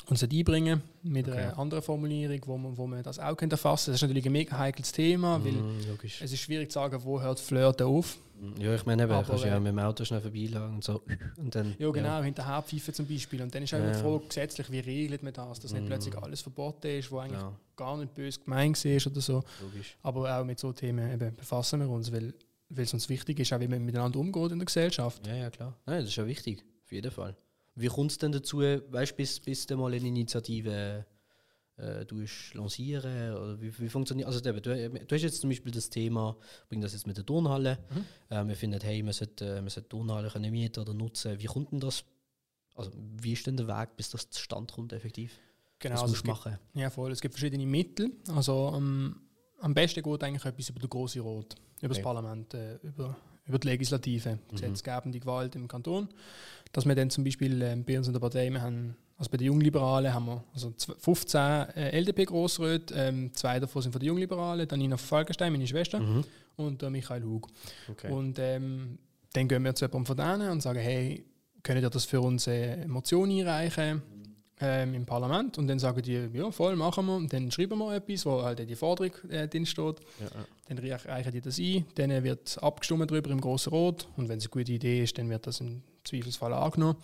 uns 0.07 0.21
das 0.21 0.31
einbringen 0.31 0.83
mit 1.03 1.29
Okay. 1.29 1.39
einer 1.39 1.59
anderen 1.59 1.83
Formulierung, 1.83 2.41
wo 2.47 2.59
man, 2.59 2.77
wo 2.77 2.87
man 2.87 3.03
das 3.03 3.19
auch 3.19 3.37
könnte 3.37 3.55
erfassen 3.55 3.91
Das 3.93 3.97
ist 3.99 4.03
natürlich 4.03 4.27
ein 4.27 4.33
mega 4.33 4.59
heikles 4.59 4.93
Thema, 4.93 5.43
weil 5.43 5.53
Mhm, 5.53 5.81
logisch. 5.89 6.21
es 6.21 6.31
ist 6.33 6.41
schwierig 6.41 6.71
zu 6.71 6.75
sagen, 6.79 7.03
wo 7.05 7.21
hört 7.23 7.41
Flirten 7.41 7.87
auf. 7.87 8.19
Ja, 8.59 8.75
ich 8.75 8.85
meine, 8.85 9.05
eben, 9.05 9.13
Aber, 9.13 9.25
kannst 9.27 9.45
ja 9.45 9.57
äh, 9.57 9.61
mit 9.61 9.69
dem 9.73 9.79
Auto 9.79 10.05
schnell 10.05 10.21
vorbeilagen 10.21 10.75
und 10.75 10.85
so. 10.85 11.01
Und 11.39 11.55
dann, 11.55 11.75
Ja, 11.79 11.91
genau, 11.91 12.21
hinterher 12.23 12.61
pfeifen 12.63 12.93
zum 12.93 13.07
Beispiel. 13.07 13.41
Und 13.41 13.55
dann 13.55 13.63
ist 13.63 13.73
auch 13.73 13.79
Ja, 13.79 13.87
die 13.87 13.93
ja. 13.93 13.99
Frage, 13.99 14.27
gesetzlich, 14.27 14.71
wie 14.71 14.81
regelt 14.81 15.23
man 15.23 15.33
das, 15.33 15.61
dass 15.61 15.73
nicht 15.73 15.83
Mhm. 15.85 15.87
plötzlich 15.87 16.19
alles 16.19 16.43
verboten 16.43 16.87
ist, 16.89 17.11
wo 17.11 17.19
eigentlich 17.21 17.41
Ja, 17.41 17.57
gar 17.77 17.97
nicht 17.97 18.15
böse 18.15 18.41
gemeint 18.41 18.85
ist 18.85 19.07
oder 19.07 19.21
so. 19.23 19.43
logisch. 19.63 19.97
Aber 20.03 20.39
auch 20.39 20.45
mit 20.45 20.59
so 20.59 20.73
Themen 20.73 21.11
eben 21.15 21.35
befassen 21.35 21.81
wir 21.81 21.89
uns, 21.89 22.13
weil, 22.13 22.35
weil 22.69 22.85
es 22.85 22.93
uns 22.93 23.09
wichtig 23.09 23.39
ist, 23.41 23.53
auch 23.55 23.61
wie 23.61 23.69
man 23.69 23.83
miteinander 23.83 24.19
umgeht 24.19 24.53
in 24.53 24.59
der 24.59 24.67
Gesellschaft. 24.67 25.27
Ja, 25.27 25.35
ja, 25.37 25.49
klar. 25.51 25.75
Nein, 25.87 26.01
das 26.01 26.11
ist 26.11 26.17
ja 26.17 26.27
wichtig, 26.27 26.63
auf 26.85 26.93
jeden 26.93 27.11
Fall. 27.13 27.35
Wie 27.75 27.89
kommt 27.89 28.13
es 28.13 28.19
denn 28.19 28.33
dazu, 28.33 28.59
weißt 28.59 29.13
du, 29.13 29.17
bis, 29.17 29.41
bis 29.41 29.67
du 29.67 29.77
mal 29.77 29.93
eine 29.93 30.07
Initiative 30.07 31.05
äh, 31.77 32.05
lancieren? 32.53 33.35
Oder 33.35 33.61
wie, 33.61 33.77
wie 33.79 33.89
funktioniert 33.89 34.29
Also, 34.29 34.39
eben, 34.49 34.63
du, 34.63 34.91
du 34.91 35.15
hast 35.15 35.23
jetzt 35.23 35.41
zum 35.41 35.51
Beispiel 35.51 35.73
das 35.73 35.91
Thema, 35.91 36.37
bring 36.69 36.81
das 36.81 36.93
jetzt 36.93 37.07
mit 37.07 37.17
der 37.17 37.27
Turnhalle. 37.27 37.79
Mhm. 37.91 38.37
Äh, 38.37 38.47
wir 38.47 38.57
finden, 38.57 38.81
hey, 38.81 39.03
man 39.03 39.13
sollte, 39.13 39.57
äh, 39.57 39.61
man 39.61 39.71
sollte 39.71 39.89
die 39.89 39.97
Turnhalle 39.97 40.31
können 40.31 40.51
mieten 40.53 40.81
oder 40.81 40.95
nutzen. 40.95 41.39
Wie 41.41 41.47
kommt 41.47 41.73
denn 41.73 41.81
das? 41.81 42.05
Also, 42.77 42.91
wie 42.95 43.33
ist 43.33 43.47
denn 43.47 43.57
der 43.57 43.69
Weg, 43.69 43.97
bis 43.97 44.11
das 44.11 44.31
zustande 44.31 44.73
kommt, 44.73 44.93
effektiv? 44.93 45.39
Genau, 45.79 46.01
also 46.01 46.15
es 46.15 46.23
gibt, 46.23 46.29
machen? 46.29 46.59
ja, 46.75 46.91
voll. 46.91 47.13
Es 47.13 47.21
gibt 47.21 47.35
verschiedene 47.35 47.67
Mittel. 47.67 48.13
Also 48.29 48.69
am, 48.69 49.21
am 49.61 49.75
besten 49.75 50.03
geht 50.03 50.23
eigentlich 50.23 50.45
etwas 50.45 50.71
über 50.71 50.81
den 50.81 50.89
grossen 50.89 51.23
Rot, 51.23 51.57
über 51.79 51.89
das 51.89 51.99
Okay. 51.99 52.03
Parlament, 52.03 52.55
äh, 52.55 52.77
über, 52.77 53.17
über 53.47 53.59
die 53.59 53.69
Legislative, 53.69 54.31
Mhm. 54.37 54.39
gesetzgebende 54.53 55.21
Gewalt 55.21 55.55
im 55.57 55.69
Kanton. 55.69 56.09
Dass 56.73 56.87
wir 56.87 56.95
dann 56.95 57.11
zum 57.11 57.25
Beispiel 57.25 57.61
ähm, 57.63 57.85
bei 57.85 57.97
uns 57.99 58.07
in 58.07 58.13
der 58.13 58.21
Partei, 58.21 58.51
wir 58.51 58.61
haben, 58.63 58.97
also 59.19 59.31
bei 59.31 59.37
den 59.37 59.47
Jungliberalen 59.49 60.13
haben 60.13 60.27
wir 60.27 60.45
also 60.53 60.69
zw- 60.71 60.95
15 60.99 61.41
äh, 61.41 61.91
LDP-Grossräte, 62.01 62.95
ähm, 62.95 63.31
zwei 63.35 63.61
davon 63.61 63.83
sind 63.83 63.93
von 63.93 64.01
den 64.01 64.09
Jungliberalen, 64.09 64.67
dann 64.67 64.79
Nina 64.79 64.97
Falkenstein, 64.97 65.53
meine 65.53 65.67
Schwester, 65.67 66.01
Mhm. 66.01 66.25
und 66.57 66.83
der 66.83 66.91
Michael 66.91 67.23
Hug. 67.25 67.49
Okay. 67.91 68.11
Und 68.11 68.39
ähm, 68.39 68.99
dann 69.35 69.47
gehen 69.49 69.63
wir 69.65 69.75
zu 69.75 69.85
jemandem 69.85 70.07
von 70.07 70.17
denen 70.17 70.51
und 70.51 70.63
sagen, 70.63 70.79
hey, 70.81 71.25
könnt 71.63 71.81
ihr 71.83 71.91
das 71.91 72.05
für 72.07 72.21
uns 72.21 72.49
eine 72.49 72.87
Motion 72.89 73.31
einreichen 73.31 74.03
ähm, 74.65 74.95
im 74.95 75.05
Parlament? 75.05 75.59
Und 75.59 75.69
dann 75.69 75.79
sagen 75.79 76.01
die, 76.03 76.29
ja, 76.33 76.51
voll, 76.51 76.75
machen 76.77 77.07
wir. 77.07 77.17
Und 77.17 77.33
dann 77.33 77.51
schreiben 77.51 77.79
wir 77.79 77.95
etwas, 77.95 78.25
wo 78.27 78.43
halt 78.43 78.59
die 78.69 78.75
Forderung 78.75 79.13
äh, 79.31 79.47
drin 79.47 79.67
steht. 79.67 79.97
ja, 80.21 80.27
ja. 80.27 80.45
Dann 80.69 80.79
reich- 80.79 81.07
reichen 81.07 81.33
die 81.33 81.41
das 81.43 81.59
ein, 81.59 81.85
dann 81.97 82.25
wird 82.25 82.59
abgestimmt 82.63 83.11
darüber 83.11 83.31
im 83.31 83.41
Grossen 83.41 83.75
Rat. 83.75 84.09
Und 84.17 84.29
wenn 84.29 84.39
es 84.39 84.45
eine 84.45 84.51
gute 84.51 84.73
Idee 84.73 85.03
ist, 85.03 85.19
dann 85.19 85.29
wird 85.29 85.47
das 85.47 85.61
im 85.61 85.83
Zweifelsfall 86.05 86.53
angenommen. 86.55 86.97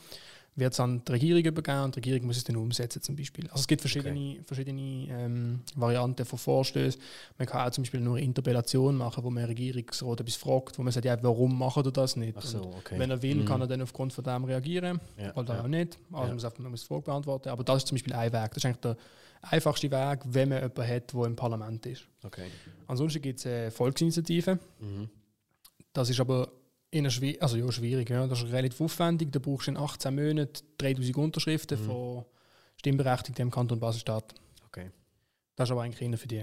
Wird 0.56 0.72
es 0.72 0.80
an 0.80 1.02
die 1.06 1.12
Regierung 1.12 1.42
übergeben 1.44 1.84
und 1.84 1.94
die 1.94 2.00
Regierung 2.00 2.26
muss 2.26 2.36
es 2.36 2.44
dann 2.44 2.56
umsetzen 2.56 3.00
zum 3.00 3.14
Beispiel. 3.16 3.44
Also 3.48 3.60
es 3.60 3.66
gibt 3.68 3.80
verschiedene, 3.80 4.42
verschiedene 4.42 5.06
ähm, 5.08 5.60
Varianten 5.76 6.24
von 6.26 6.38
Vorstößen. 6.38 7.00
Man 7.38 7.46
kann 7.46 7.66
auch 7.66 7.70
zum 7.70 7.84
Beispiel 7.84 8.00
nur 8.00 8.16
eine 8.16 8.24
Interpellation 8.26 8.96
machen, 8.96 9.22
wo 9.22 9.30
man 9.30 9.44
Regierungsrat 9.44 10.20
etwas 10.20 10.34
fragt, 10.34 10.76
wo 10.78 10.82
man 10.82 10.92
sagt, 10.92 11.06
ja, 11.06 11.16
warum 11.22 11.56
machen 11.56 11.84
ihr 11.84 11.92
das 11.92 12.16
nicht? 12.16 12.40
So, 12.42 12.62
okay. 12.78 12.98
Wenn 12.98 13.10
er 13.10 13.22
will, 13.22 13.36
Mhm. 13.36 13.44
kann 13.44 13.60
er 13.60 13.68
dann 13.68 13.80
aufgrund 13.80 14.12
von 14.12 14.24
dem 14.24 14.44
reagieren 14.44 15.00
ja, 15.16 15.34
oder 15.36 15.54
ja. 15.54 15.62
auch 15.62 15.68
nicht. 15.68 15.98
Also 16.10 16.16
Ja. 16.22 16.26
man 16.26 16.34
muss 16.34 16.44
einfach 16.44 16.58
man 16.58 16.70
muss 16.72 16.80
die 16.82 16.86
Frage 16.88 17.02
beantworten. 17.02 17.48
Aber 17.48 17.62
das 17.64 17.76
ist 17.78 17.86
zum 17.86 17.94
Beispiel 17.94 18.12
ein 18.12 18.32
Weg. 18.32 18.48
Das 18.48 18.56
ist 18.56 18.64
eigentlich 18.66 18.80
der 18.80 18.96
einfachste 19.42 19.90
Weg, 19.90 20.20
wenn 20.26 20.48
man 20.48 20.58
jemanden 20.62 20.86
hat, 20.88 21.12
der 21.14 21.24
im 21.24 21.36
Parlament 21.36 21.86
ist. 21.86 22.02
Okay. 22.24 22.48
Ansonsten 22.88 23.22
gibt 23.22 23.38
es 23.38 23.46
äh, 23.46 23.70
Volksinitiativen. 23.70 24.58
Mhm. 24.80 25.08
Das 25.92 26.10
ist 26.10 26.20
aber 26.20 26.50
eher 26.90 27.10
schwierig, 27.10 27.42
also 27.42 27.56
ja, 27.56 27.70
schwierig. 27.72 28.08
Ja. 28.10 28.26
Das 28.26 28.42
ist 28.42 28.52
relativ 28.52 28.80
aufwendig. 28.80 29.30
Da 29.32 29.38
brauchst 29.38 29.66
du 29.66 29.72
in 29.72 29.76
18 29.76 30.14
Monaten 30.14 30.62
3000 30.78 31.16
Unterschriften 31.16 31.80
Mhm. 31.80 31.84
von 31.86 32.24
Stimmberechtigten 32.76 33.42
im 33.42 33.50
Kanton 33.50 33.78
Basel-Stadt. 33.78 34.34
Okay. 34.66 34.90
Das 35.56 35.68
ist 35.68 35.72
aber 35.72 35.82
eigentlich 35.82 36.00
eher 36.00 36.16
für 36.18 36.28
die, 36.28 36.40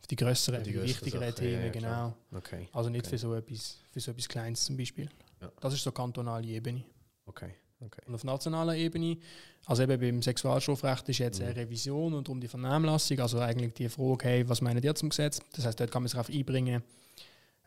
für 0.00 0.08
die 0.10 0.16
grösseren, 0.16 0.58
Für 0.60 0.64
die 0.64 0.72
grösseren 0.72 0.88
wichtigeren 1.06 1.34
Themen. 1.34 1.64
ja, 1.66 1.70
genau. 1.70 2.14
Okay. 2.34 2.68
Also 2.72 2.90
nicht 2.90 3.06
Okay. 3.06 3.10
für, 3.10 3.18
so 3.18 3.34
etwas, 3.34 3.78
für 3.92 4.00
so 4.00 4.10
etwas 4.10 4.28
Kleines 4.28 4.64
zum 4.64 4.76
Beispiel. 4.76 5.08
Ja. 5.40 5.50
Das 5.60 5.72
ist 5.74 5.82
so 5.82 5.92
kantonale 5.92 6.46
Ebene. 6.46 6.82
Okay. 7.26 7.54
Okay. 7.78 8.00
Und 8.06 8.14
auf 8.14 8.24
nationaler 8.24 8.74
Ebene, 8.74 9.18
also 9.66 9.82
eben 9.82 10.00
beim 10.00 10.22
Sexualstrafrecht 10.22 11.08
ist 11.10 11.18
jetzt 11.18 11.40
Mhm. 11.40 11.46
eine 11.48 11.56
Revision 11.56 12.14
und 12.14 12.26
um 12.30 12.40
die 12.40 12.48
Vernehmlassung, 12.48 13.20
also 13.20 13.38
eigentlich 13.38 13.74
die 13.74 13.88
Frage, 13.90 14.24
hey, 14.24 14.48
was 14.48 14.62
meinen 14.62 14.82
ihr 14.82 14.94
zum 14.94 15.10
Gesetz? 15.10 15.40
Das 15.52 15.66
heißt, 15.66 15.78
dort 15.78 15.90
kann 15.90 16.02
man 16.02 16.08
sich 16.08 16.14
darauf 16.14 16.30
einbringen, 16.34 16.82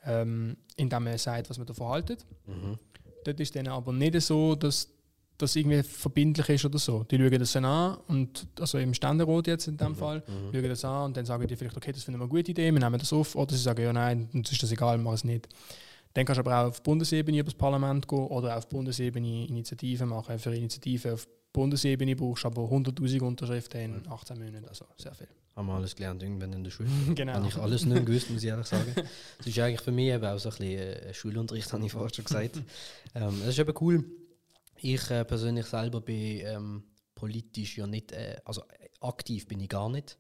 ähm, 0.06 0.58
indem 0.76 1.04
man 1.04 1.18
sagt, 1.18 1.50
was 1.50 1.58
man 1.58 1.68
davon 1.68 1.88
haltet. 1.90 2.26
Mhm. 2.48 2.78
Dort 3.24 3.40
ist 3.40 3.56
dann 3.56 3.68
aber 3.68 3.92
nicht 3.94 4.20
so, 4.22 4.56
dass 4.56 4.88
das 5.38 5.56
irgendwie 5.56 5.84
verbindlich 5.84 6.50
ist 6.50 6.66
oder 6.66 6.80
so. 6.80 7.04
Die 7.04 7.18
schauen 7.18 7.40
das 7.40 7.54
dann 7.54 7.64
an 7.66 7.98
und 8.08 8.46
also 8.60 8.78
im 8.78 8.94
Ständerat 8.94 9.48
jetzt 9.48 9.68
in 9.68 9.78
dem 9.78 9.92
Mhm. 9.92 9.96
Fall, 9.96 10.24
Mhm. 10.28 10.54
schauen 10.54 10.70
das 10.70 10.84
an 10.86 11.06
und 11.06 11.18
dann 11.18 11.26
sagen 11.26 11.48
die 11.48 11.56
vielleicht, 11.56 11.78
okay, 11.78 11.92
das 11.94 12.04
finden 12.04 12.20
wir 12.20 12.24
eine 12.26 12.30
gute 12.30 12.52
Idee, 12.52 12.72
wir 12.74 12.80
nehmen 12.80 13.00
das 13.00 13.14
auf, 13.14 13.36
oder 13.36 13.54
sie 13.56 13.62
sagen, 13.62 13.82
ja 13.82 13.94
nein, 13.94 14.30
uns 14.34 14.52
ist 14.52 14.62
das 14.64 14.72
egal, 14.72 14.98
wir 14.98 15.04
machen 15.04 15.16
es 15.16 15.24
nicht. 15.24 15.48
Dann 16.14 16.26
kannst 16.26 16.38
du 16.38 16.42
aber 16.42 16.62
auch 16.64 16.70
auf 16.70 16.82
Bundesebene 16.84 17.38
über 17.40 17.46
das 17.46 17.54
Parlament 17.54 18.08
gehen 18.08 18.18
oder 18.28 18.58
auf 18.58 18.68
Bundesebene 18.68 19.46
Initiativen 19.48 20.10
machen. 20.10 20.40
Für 20.40 20.54
Initiativen 20.56 21.14
auf 21.14 21.28
Bundesebene 21.54 22.16
brauchst 22.16 22.44
du 22.44 22.48
aber 22.48 22.64
100'000 22.64 23.22
Unterschriften 23.22 23.80
in 23.82 24.08
18 24.08 24.38
Monaten, 24.40 24.68
also 24.68 24.86
sehr 24.98 25.14
viel. 25.14 25.28
Haben 25.60 25.68
wir 25.68 25.74
alles 25.74 25.94
gelernt 25.96 26.24
irgendwann 26.24 26.54
in 26.54 26.64
der 26.64 26.72
Schule. 26.72 26.90
genau. 27.16 27.34
Habe 27.34 27.48
ich 27.50 27.58
alles 27.58 27.86
nicht 27.86 28.06
gewusst, 28.06 28.30
muss 28.30 28.42
ich 28.44 28.50
ehrlich 28.50 28.66
sagen. 28.68 28.94
Es 29.40 29.46
ist 29.48 29.60
eigentlich 29.60 29.82
für 29.82 29.92
mich 29.92 30.08
eben 30.08 30.26
auch 30.26 30.38
so 30.40 30.50
ein 30.50 30.56
bisschen 30.58 30.80
äh, 30.80 31.14
Schulunterricht, 31.14 31.72
habe 31.74 31.86
ich 31.86 31.92
vorher 31.92 32.14
schon 32.14 32.24
gesagt. 32.26 32.56
ähm, 33.16 33.40
das 33.42 33.50
ist 33.50 33.60
eben 33.60 33.74
cool. 33.82 34.06
Ich 34.78 35.10
äh, 35.12 35.26
persönlich 35.26 35.66
selber 35.66 36.00
bin 36.00 36.40
ähm, 36.46 36.84
politisch 37.14 37.78
ja 37.78 37.86
nicht, 37.86 38.14
äh, 38.14 38.38
also 38.46 38.62
äh, 38.62 38.88
aktiv 39.02 39.48
bin 39.48 39.60
ich 39.60 39.68
gar 39.70 39.90
nicht. 39.90 40.18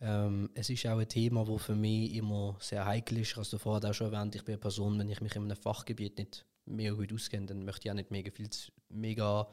Ähm, 0.00 0.50
es 0.54 0.68
ist 0.70 0.84
auch 0.86 0.98
ein 0.98 1.08
Thema, 1.08 1.44
das 1.44 1.62
für 1.62 1.76
mich 1.76 2.12
immer 2.14 2.56
sehr 2.60 2.84
heikel 2.84 3.18
ist. 3.18 3.36
Hast 3.36 3.52
du 3.52 3.58
vorher 3.58 3.88
auch 3.88 3.94
schon 3.94 4.12
erwähnt, 4.12 4.34
ich 4.34 4.44
bin 4.44 4.54
eine 4.54 4.60
Person, 4.60 4.98
wenn 4.98 5.08
ich 5.08 5.20
mich 5.20 5.36
in 5.36 5.44
einem 5.44 5.56
Fachgebiet 5.56 6.18
nicht 6.18 6.44
mega 6.66 6.94
gut 6.94 7.12
auskenne, 7.12 7.46
dann 7.46 7.64
möchte 7.64 7.86
ich 7.86 7.90
auch 7.92 7.94
nicht 7.94 8.10
mega 8.10 8.30
viel, 8.32 8.50
zu- 8.50 8.72
mega 8.88 9.46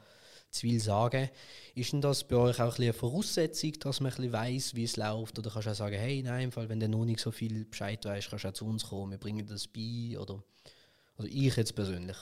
zu 0.52 0.60
viel 0.60 0.80
sagen. 0.80 1.28
Ist 1.74 1.92
denn 1.92 2.00
das 2.02 2.24
bei 2.24 2.36
euch 2.36 2.60
auch 2.60 2.76
ein 2.78 2.82
eine 2.82 2.92
Voraussetzung, 2.92 3.72
dass 3.80 4.00
man 4.00 4.12
ein 4.12 4.32
weiss, 4.32 4.74
wie 4.74 4.84
es 4.84 4.96
läuft? 4.96 5.38
Oder 5.38 5.50
kannst 5.50 5.66
du 5.66 5.70
auch 5.72 5.74
sagen, 5.76 5.96
hey, 5.96 6.22
nein, 6.22 6.44
im 6.44 6.52
Fall, 6.52 6.68
wenn 6.68 6.78
du 6.78 6.88
noch 6.88 7.04
nicht 7.04 7.20
so 7.20 7.30
viel 7.30 7.64
Bescheid 7.64 8.04
weißt, 8.04 8.28
kannst 8.30 8.44
du 8.44 8.48
auch 8.48 8.52
zu 8.52 8.66
uns 8.66 8.84
kommen, 8.84 9.10
wir 9.10 9.18
bringen 9.18 9.46
das 9.46 9.66
bei? 9.66 10.16
Oder, 10.18 10.42
oder 11.16 11.28
ich 11.28 11.56
jetzt 11.56 11.74
persönlich. 11.74 12.16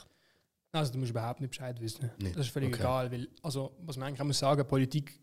Also 0.73 0.93
du 0.93 0.99
musst 0.99 1.11
überhaupt 1.11 1.41
nicht 1.41 1.51
Bescheid 1.51 1.81
wissen. 1.81 2.09
Nicht? 2.19 2.37
Das 2.37 2.47
ist 2.47 2.53
völlig 2.53 2.69
Okay. 2.73 2.81
egal, 2.83 3.11
weil, 3.11 3.29
also 3.43 3.73
was 3.85 3.97
man 3.97 4.09
eigentlich 4.09 4.25
muss 4.25 4.39
sagen, 4.39 4.65
Politik, 4.67 5.19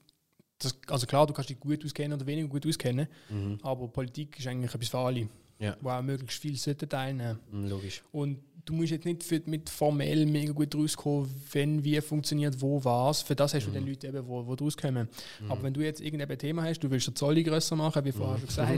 das, 0.59 0.77
also 0.87 1.07
klar, 1.07 1.25
du 1.25 1.33
kannst 1.33 1.49
dich 1.49 1.59
gut 1.59 1.83
auskennen 1.85 2.17
oder 2.17 2.25
weniger 2.27 2.49
gut 2.49 2.67
auskennen, 2.67 3.07
Mhm. 3.29 3.57
aber 3.63 3.87
Politik 3.87 4.37
ist 4.37 4.47
eigentlich 4.47 4.73
etwas 4.73 4.89
für 4.89 4.97
alle, 4.97 5.29
Ja. 5.59 5.77
wo 5.79 5.89
auch 5.89 6.01
möglichst 6.01 6.41
viel 6.41 6.57
teilnehmen. 6.57 7.39
Mm, 7.51 7.67
Logisch. 7.67 8.03
Und 8.11 8.39
du 8.67 8.73
musst 8.73 8.91
jetzt 8.91 9.05
nicht 9.05 9.23
für, 9.23 9.41
mit 9.45 9.69
formell 9.69 10.25
mega 10.25 10.51
gut 10.53 10.75
rauskommen, 10.75 11.27
wenn, 11.51 11.83
wie 11.83 11.99
funktioniert, 12.01 12.61
wo, 12.61 12.83
was. 12.83 13.21
Für 13.23 13.35
das 13.35 13.53
hast 13.53 13.65
du 13.65 13.69
Mhm. 13.71 13.73
dann 13.75 13.87
Leute, 13.87 14.07
eben, 14.07 14.27
wo, 14.27 14.45
wo 14.45 14.53
rauskommen. 14.53 15.07
Mhm. 15.41 15.51
Aber 15.51 15.63
wenn 15.63 15.73
du 15.73 15.81
jetzt 15.81 16.01
irgendein 16.01 16.37
Thema 16.37 16.63
hast, 16.63 16.79
du 16.81 16.91
willst 16.91 17.07
den 17.07 17.15
Zolli 17.15 17.43
grösser 17.43 17.75
machen, 17.75 18.03
wie 18.05 18.11
vorher 18.11 18.37
schon 18.37 18.47
gesagt, 18.47 18.77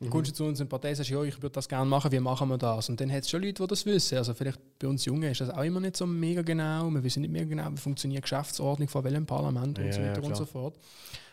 dann 0.00 0.10
kommst 0.10 0.30
du 0.30 0.34
zu 0.34 0.44
uns 0.44 0.60
in 0.60 0.66
die 0.66 0.70
Partei 0.70 0.90
und 0.90 0.96
sagst, 0.96 1.10
ja, 1.10 1.22
ich 1.24 1.36
würde 1.42 1.50
das 1.54 1.68
gerne 1.68 1.86
machen, 1.88 2.12
wie 2.12 2.20
machen 2.20 2.48
wir 2.48 2.58
das? 2.58 2.88
Und 2.88 3.00
dann 3.00 3.10
hat 3.10 3.22
es 3.24 3.30
schon 3.30 3.42
Leute, 3.42 3.62
die 3.62 3.66
das 3.68 3.84
wissen. 3.86 4.18
Also 4.18 4.34
vielleicht 4.34 4.60
bei 4.78 4.86
uns 4.86 5.04
Jungen 5.04 5.24
ist 5.30 5.40
das 5.40 5.50
auch 5.50 5.62
immer 5.64 5.80
nicht 5.80 5.96
so 5.96 6.06
mega 6.06 6.42
genau. 6.42 6.88
Wir 6.90 7.02
wissen 7.02 7.22
nicht 7.22 7.30
mega 7.32 7.46
genau, 7.46 7.70
wie 7.72 7.76
funktioniert 7.78 8.18
die 8.18 8.22
Geschäftsordnung 8.30 8.88
von 8.88 9.02
welchem 9.04 9.26
Parlament 9.26 9.78
und 9.78 9.86
Ja, 9.86 9.92
so 9.92 10.00
ja, 10.00 10.06
weiter 10.10 10.18
und 10.22 10.26
klar. 10.26 10.36
so 10.36 10.44
fort. 10.44 10.78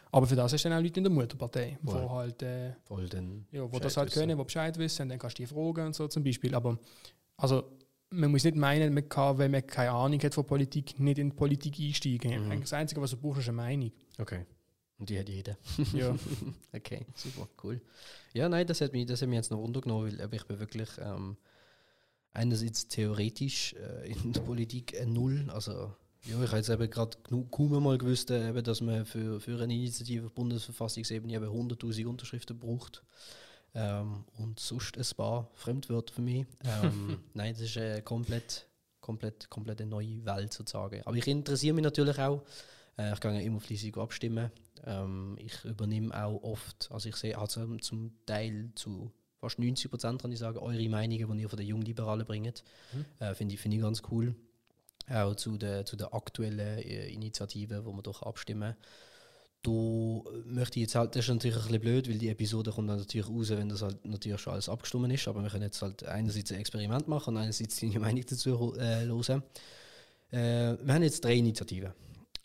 Aber 0.10 0.26
für 0.26 0.38
das 0.38 0.54
hast 0.54 0.64
du 0.64 0.70
dann 0.70 0.78
auch 0.80 0.82
Leute 0.84 1.02
in 1.02 1.04
der 1.04 1.12
Mutterpartei, 1.12 1.78
Voll. 1.84 2.02
wo 2.02 2.10
halt 2.12 2.42
äh, 2.42 2.72
Voll 2.86 3.10
ja, 3.52 3.62
wo 3.62 3.68
Bescheid 3.68 3.84
das 3.86 3.98
halt 3.98 4.10
wissen. 4.10 4.20
können, 4.22 4.38
wo 4.38 4.44
Bescheid 4.46 4.78
wissen, 4.78 5.02
und 5.04 5.10
dann 5.10 5.20
kannst 5.20 5.38
du 5.38 5.44
die 5.44 5.48
fragen 5.48 5.88
und 5.88 5.96
so 5.96 6.08
zum 6.08 6.24
Beispiel. 6.24 6.56
Aber 6.56 6.80
also, 7.36 7.66
man 8.10 8.32
muss 8.32 8.44
nicht 8.44 8.56
meinen, 8.56 8.94
man 8.94 9.10
kann, 9.10 9.38
wenn 9.38 9.52
man 9.52 9.66
keine 9.66 9.92
Ahnung 9.92 10.20
hat 10.22 10.34
von 10.34 10.46
Politik, 10.46 11.00
nicht 11.00 11.18
in 11.18 11.30
die 11.30 11.36
Politik 11.36 11.80
einsteigen. 11.80 12.48
Mhm. 12.48 12.62
Das 12.62 12.74
Einzige, 12.74 13.02
was 13.02 13.12
du 13.12 13.18
brauchst, 13.18 13.42
ist 13.42 13.50
eine 13.50 13.58
Meinung. 13.58 13.92
Okay. 14.18 14.46
Und 14.98 15.10
die 15.10 15.20
hat 15.20 15.30
jeder. 15.30 15.58
Ja. 15.94 16.16
Okay, 16.74 17.06
super, 17.16 17.48
cool. 17.64 17.82
Ja, 18.34 18.50
nein, 18.50 18.66
das 18.68 18.82
hat 18.82 18.94
mich, 18.94 19.06
das 19.06 19.22
hat 19.22 19.30
mich 19.30 19.38
jetzt 19.38 19.52
noch 19.52 19.58
runtergenommen, 19.58 20.18
weil 20.20 20.34
ich 20.34 20.44
bin 20.46 20.60
wirklich 20.60 20.90
ähm, 21.00 21.38
einerseits 22.34 22.88
theoretisch 22.88 23.74
äh, 23.74 24.12
in 24.12 24.34
der 24.34 24.42
Politik 24.42 25.00
ein 25.00 25.14
Null. 25.14 25.50
Also, 25.50 25.94
ja, 26.24 26.42
ich 26.42 26.48
habe 26.48 26.58
jetzt 26.58 26.70
eben 26.70 26.90
gerade 26.90 27.18
kaum 27.52 27.84
mal 27.84 27.98
gewusst, 27.98 28.32
äh, 28.32 28.50
eben, 28.50 28.64
dass 28.64 28.82
man 28.82 29.06
für, 29.06 29.40
für 29.40 29.62
eine 29.62 29.74
Initiative 29.74 30.28
auf 30.28 30.34
Bundesverfassungsebene 30.34 31.34
eben 31.34 31.46
100.000 31.46 32.06
Unterschriften 32.06 32.58
braucht. 32.58 33.04
Ähm, 33.78 34.24
und 34.40 34.60
sonst 34.60 34.98
ein 34.98 35.06
paar 35.16 35.52
Fremdwörter 35.54 36.12
für 36.12 36.24
mich. 36.24 36.48
Ähm, 36.66 37.20
nein, 37.36 37.54
das 37.54 37.62
ist 37.62 37.78
äh, 37.78 38.02
komplett, 38.02 38.66
komplett, 39.02 39.52
komplett 39.52 39.82
eine 39.82 39.92
neue 39.92 40.26
Welt 40.26 40.52
sozusagen. 40.52 41.04
Aber 41.06 41.16
ich 41.16 41.28
interessiere 41.28 41.76
mich 41.76 41.84
natürlich 41.84 42.18
auch. 42.18 42.42
Äh, 42.98 43.14
ich 43.14 43.20
gehe 43.20 43.40
immer 43.40 43.60
fleissig 43.60 43.96
abstimmen. 43.96 44.50
Ähm, 44.84 45.38
ich 45.40 45.64
übernehme 45.64 46.12
auch 46.26 46.42
oft, 46.42 46.90
also 46.92 47.08
ich 47.08 47.18
sehe 47.18 47.38
also 47.38 47.78
zum 47.78 48.14
Teil 48.26 48.72
zu 48.74 49.12
fast 49.40 49.60
90 49.60 49.92
Prozent, 49.92 50.22
kann 50.24 50.32
ich 50.32 50.40
sagen, 50.40 50.58
eure 50.58 50.90
Meinungen, 50.90 51.38
die 51.38 51.44
ihr 51.44 51.50
von 51.50 51.60
den 51.60 51.68
Jungliberalen 51.68 52.26
bringt. 52.26 52.64
Mhm. 52.94 53.06
Äh, 53.20 53.36
Finde 53.36 53.54
ich, 53.54 53.62
find 53.62 53.76
ich 53.76 53.82
ganz 53.82 54.02
cool. 54.10 54.36
Auch 55.08 55.36
zu 55.36 55.56
den 55.58 55.86
zu 55.86 55.96
der 55.96 56.16
aktuellen 56.16 56.80
äh, 56.80 57.10
Initiativen, 57.10 57.86
wo 57.86 57.94
wir 57.94 58.02
doch 58.02 58.24
abstimmen. 58.24 58.76
Da 59.64 59.72
möchte 60.46 60.80
ich 60.80 60.84
jetzt 60.84 60.96
halt, 60.96 61.16
das 61.16 61.26
ist 61.26 61.30
natürlich 61.34 61.58
ein 61.58 61.64
bisschen 61.64 61.82
blöd, 61.82 62.08
weil 62.10 62.18
die 62.18 62.30
Episode 62.30 62.72
kommt 62.72 62.90
dann 62.90 63.00
natürlich 63.00 63.28
raus, 63.28 63.50
wenn 63.50 63.68
das 63.70 63.82
halt 63.82 64.06
natürlich 64.06 64.40
schon 64.40 64.54
alles 64.54 64.70
abgestimmt 64.70 65.12
ist. 65.12 65.28
Aber 65.28 65.42
wir 65.42 65.50
können 65.50 65.64
jetzt 65.64 65.82
halt 65.82 66.04
einerseits 66.06 66.52
ein 66.52 66.60
Experiment 66.60 67.08
machen 67.08 67.36
und 67.36 67.42
einerseits 67.42 67.80
deine 67.80 68.00
Meinung 68.00 68.24
dazu 68.26 68.76
äh, 68.78 69.06
hören. 69.06 69.44
Äh, 70.32 70.78
wir 70.86 70.94
haben 70.94 71.04
jetzt 71.04 71.24
drei 71.24 71.36
Initiativen. 71.36 71.92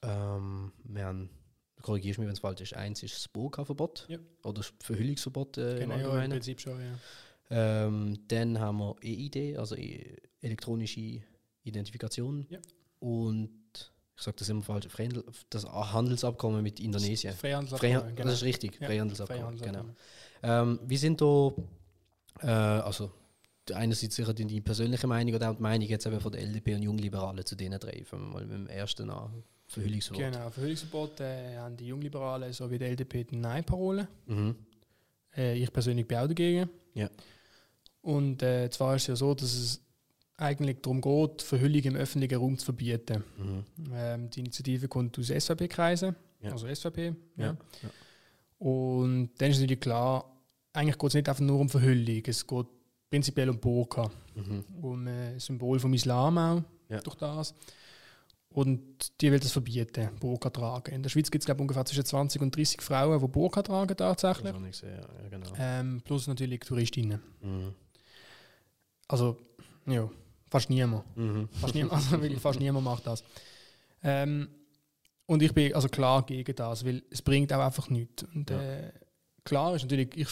Ähm, 0.03 0.72
wir 0.85 1.05
haben, 1.05 1.31
korrigierst 1.83 2.18
mich, 2.18 2.27
wenn 2.27 2.33
es 2.35 2.40
falsch 2.40 2.61
ist, 2.62 2.75
eins 2.75 3.03
ist 3.03 3.14
das 3.14 3.29
Burka-Verbot 3.29 4.07
Ja. 4.09 4.18
oder 4.42 4.55
das 4.55 4.72
Verhüllungsverbot 4.81 5.59
äh, 5.59 5.79
Genau, 5.81 5.83
im 5.83 5.90
ja, 5.90 5.94
im 5.96 6.03
Allgemeinen. 6.07 6.31
Prinzip 6.33 6.61
schon, 6.61 6.81
ja. 6.81 6.98
Ähm, 7.51 8.18
dann 8.29 8.59
haben 8.59 8.79
wir 8.79 8.96
EID, 9.03 9.59
also 9.59 9.77
e 9.77 10.16
elektronische 10.40 11.20
Identifikation. 11.62 12.46
Ja. 12.48 12.59
Und 12.98 13.51
ich 14.23 14.25
sage 14.25 14.37
das 14.39 14.49
immer 14.51 14.63
falsch, 14.63 14.87
das 15.51 15.65
Handelsabkommen 15.67 16.63
mit 16.63 16.79
Indonesien. 16.79 17.35
Freihandelsabkommen, 17.35 17.97
Freiha- 18.17 18.23
Das 18.23 18.35
ist 18.35 18.43
richtig, 18.45 18.79
Ja, 18.81 18.87
Freihandelsabkommen. 18.87 19.59
Genau. 19.59 19.85
Freihandelsabkommen. 20.43 20.79
Ähm, 20.79 20.89
wir 20.89 20.99
sind 20.99 21.21
da, 21.21 21.53
äh, 22.41 22.47
also 22.83 23.11
einerseits 23.75 24.15
sicher 24.15 24.33
die, 24.33 24.61
persönliche 24.61 25.09
Meinung 25.09 25.35
oder 25.35 25.51
auch 25.51 25.57
die 25.57 25.63
Meinung 25.63 25.89
jetzt 25.89 26.07
eben 26.07 26.21
von 26.21 26.31
der 26.31 26.41
LDP 26.43 26.77
und 26.77 26.83
Jungliberalen 26.83 27.45
zu 27.45 27.57
denen 27.57 27.81
drei. 27.81 28.05
Fangen 28.05 28.29
wir 28.29 28.33
mal 28.35 28.47
mit 28.47 28.53
dem 28.53 28.67
ersten 28.69 29.11
an, 29.11 29.43
Verhüllungsverbot. 29.67 30.33
Genau, 30.33 30.51
Verhüllungsverbot 30.51 31.21
äh, 31.21 31.57
haben 31.57 31.77
die 31.77 31.87
Jungliberalen 31.89 32.53
sowie 32.53 32.79
die 32.79 32.85
LDP 32.85 33.25
die 33.25 33.37
Nein-Parole. 33.37 34.07
Mhm. 34.27 34.55
Äh, 35.37 35.59
ich 35.59 35.73
persönlich 35.73 36.07
bin 36.07 36.19
auch 36.19 36.29
dagegen. 36.29 36.71
Ja. 36.95 37.11
Und 38.03 38.41
äh, 38.45 38.71
zwar 38.71 38.95
ist 38.95 39.03
es 39.03 39.09
ja 39.09 39.17
so, 39.17 39.35
dass 39.35 39.53
es 39.53 39.81
eigentlich 40.43 40.79
darum 40.83 41.01
geht, 41.01 41.43
Verhüllung 41.43 41.83
im 41.83 41.97
öffentlichen 41.97 42.37
Raum 42.39 42.59
zu 42.59 42.67
verbieten. 42.67 43.23
Mhm. 43.39 43.65
Ähm, 43.95 44.31
die 44.31 44.41
Initiative 44.41 44.89
kommt 44.89 45.19
aus 45.19 45.29
SVP-Kreisen, 45.31 46.15
Ja. 46.43 46.53
also 46.53 46.67
SVP. 46.67 47.15
Ja. 47.37 47.47
Ja. 47.47 47.57
Und 48.59 49.31
dann 49.39 49.51
ist 49.51 49.59
natürlich 49.61 49.81
klar, 49.81 50.25
eigentlich 50.73 50.99
geht 50.99 51.09
es 51.09 51.15
nicht 51.15 51.29
einfach 51.29 51.43
nur 51.43 51.59
um 51.61 51.69
Verhüllung, 51.69 52.23
es 52.27 52.47
geht 52.47 52.67
prinzipiell 53.11 53.51
um 53.51 53.59
Burka, 53.59 54.11
Mhm. 54.35 54.65
um 54.81 55.07
äh, 55.07 55.39
Symbol 55.39 55.79
vom 55.79 55.93
Islam 55.95 56.39
auch, 56.39 56.63
Ja. 56.89 57.01
durch 57.01 57.17
das. 57.17 57.55
Und 58.51 59.21
die 59.23 59.33
will 59.33 59.41
das 59.41 59.53
verbieten, 59.53 60.11
Burka 60.21 60.51
tragen. 60.51 60.95
In 60.95 61.03
der 61.03 61.09
Schweiz 61.09 61.31
gibt 61.31 61.49
es 61.49 61.55
ungefähr 61.59 61.87
zwischen 61.87 62.05
20 62.05 62.43
und 62.43 62.55
30 62.55 62.83
Frauen, 62.83 63.19
die 63.19 63.27
Burka 63.29 63.63
tragen 63.63 63.97
Das 63.97 64.17
tatsächlich. 64.19 64.55
ich 64.55 64.81
gesehen, 64.81 65.01
ja, 65.23 65.29
genau. 65.31 65.47
Ähm, 65.59 66.03
plus 66.05 66.27
natürlich 66.27 66.61
Touristinnen. 66.61 67.21
Mhm. 67.41 67.75
Also, 69.09 69.39
ja, 69.87 70.09
fast 70.53 70.71
niemand. 70.71 71.05
Mhm. 71.17 71.49
Fast 71.61 71.75
niemand, 71.75 71.93
also 71.95 72.21
wirklich 72.23 72.41
fast 72.41 72.61
niemand 72.61 72.85
macht 72.85 73.07
das. 73.07 73.25
Ähm, 74.03 74.49
und 75.27 75.43
ich 75.43 75.53
bin 75.55 75.75
also 75.75 75.88
klar 75.88 76.25
gegen 76.27 76.55
das, 76.55 76.85
weil 76.85 77.03
es 77.11 77.23
bringt 77.23 77.53
auch 77.53 77.61
einfach 77.65 77.88
nichts. 77.91 78.25
Und 78.35 78.51
Ja. 78.51 78.61
äh, 78.61 78.93
klar 79.45 79.75
ist 79.75 79.83
natürlich, 79.83 80.11
ich 80.17 80.29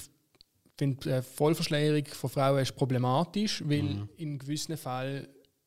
finde 0.76 1.10
äh, 1.16 1.22
Vollverschleierung 1.22 2.04
von 2.06 2.30
Frauen 2.30 2.58
ist 2.60 2.76
problematisch, 2.76 3.62
weil 3.66 3.82
Mhm. 3.82 4.08
in 4.16 4.38
gewissen 4.38 4.76
Fällen 4.76 5.26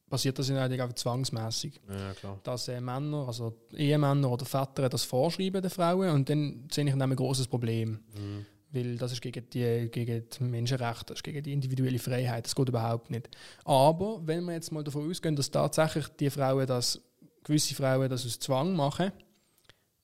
passiert 0.09 0.37
das 0.37 0.47
ja 0.49 0.55
natürlich 0.55 0.81
auch 0.83 0.93
zwangsmäßig, 0.93 1.79
Ja, 1.89 2.37
dass 2.43 2.67
äh, 2.67 2.79
Männer, 2.79 3.25
also 3.27 3.55
Ehemänner 3.75 4.29
oder 4.29 4.45
Väter 4.45 4.87
das 4.89 5.03
vorschreiben 5.03 5.61
den 5.61 5.71
Frauen 5.71 6.09
und 6.11 6.29
dann 6.29 6.67
sehe 6.71 6.85
ich 6.85 6.91
dann 6.91 7.01
ein 7.11 7.15
großes 7.15 7.47
Problem. 7.47 7.99
Mhm. 8.15 8.45
Weil 8.73 8.97
das 8.97 9.11
ist 9.11 9.21
gegen 9.21 9.47
die, 9.51 9.87
gegen 9.91 10.27
die 10.27 10.43
Menschenrechte, 10.43 11.05
das 11.05 11.19
ist 11.19 11.23
gegen 11.23 11.43
die 11.43 11.53
individuelle 11.53 11.99
Freiheit, 11.99 12.45
das 12.45 12.55
geht 12.55 12.69
überhaupt 12.69 13.11
nicht. 13.11 13.29
Aber 13.65 14.19
wenn 14.25 14.43
wir 14.45 14.53
jetzt 14.53 14.71
mal 14.71 14.83
davon 14.83 15.09
ausgehen, 15.09 15.35
dass 15.35 15.51
tatsächlich 15.51 16.07
die 16.19 16.31
Frauen 16.31 16.65
das, 16.65 16.99
gewisse 17.43 17.75
Frauen 17.75 18.09
das 18.09 18.25
aus 18.25 18.39
Zwang 18.39 18.75
machen, 18.75 19.11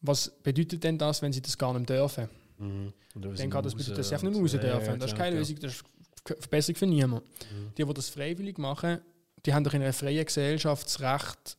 was 0.02 0.32
bedeutet 0.44 0.84
denn 0.84 1.00
das, 1.00 1.22
wenn 1.24 1.34
sie 1.34 1.42
das 1.42 1.58
gar 1.58 1.74
nicht 1.74 1.90
dürfen? 1.90 2.30
Mhm. 2.60 2.94
Dann 3.16 3.50
kann 3.50 3.64
das 3.64 3.74
raus 3.74 3.78
bedeutet, 3.80 3.98
dass 3.98 4.10
sie 4.10 4.16
einfach 4.16 4.30
nicht 4.30 4.40
raus 4.40 4.54
ja, 4.54 4.64
ja, 4.64 4.78
dürfen. 4.78 5.00
das 5.00 5.12
ist 5.12 5.18
keine. 5.18 5.38
Lösung, 5.38 5.58
das 5.60 5.74
ist 5.74 5.84
Verbesserung 6.24 6.76
für 6.78 6.88
niemanden. 6.88 7.26
Mhm. 7.26 7.74
Die, 7.76 7.84
die 7.84 7.94
das 7.94 8.10
freiwillig 8.10 8.60
machen, 8.60 9.00
die 9.46 9.54
haben 9.54 9.64
doch 9.64 9.74
in 9.74 9.82
einer 9.82 9.94
freien 9.94 10.26
Gesellschaft 10.26 10.86
das 10.86 11.00
Recht, 11.00 11.58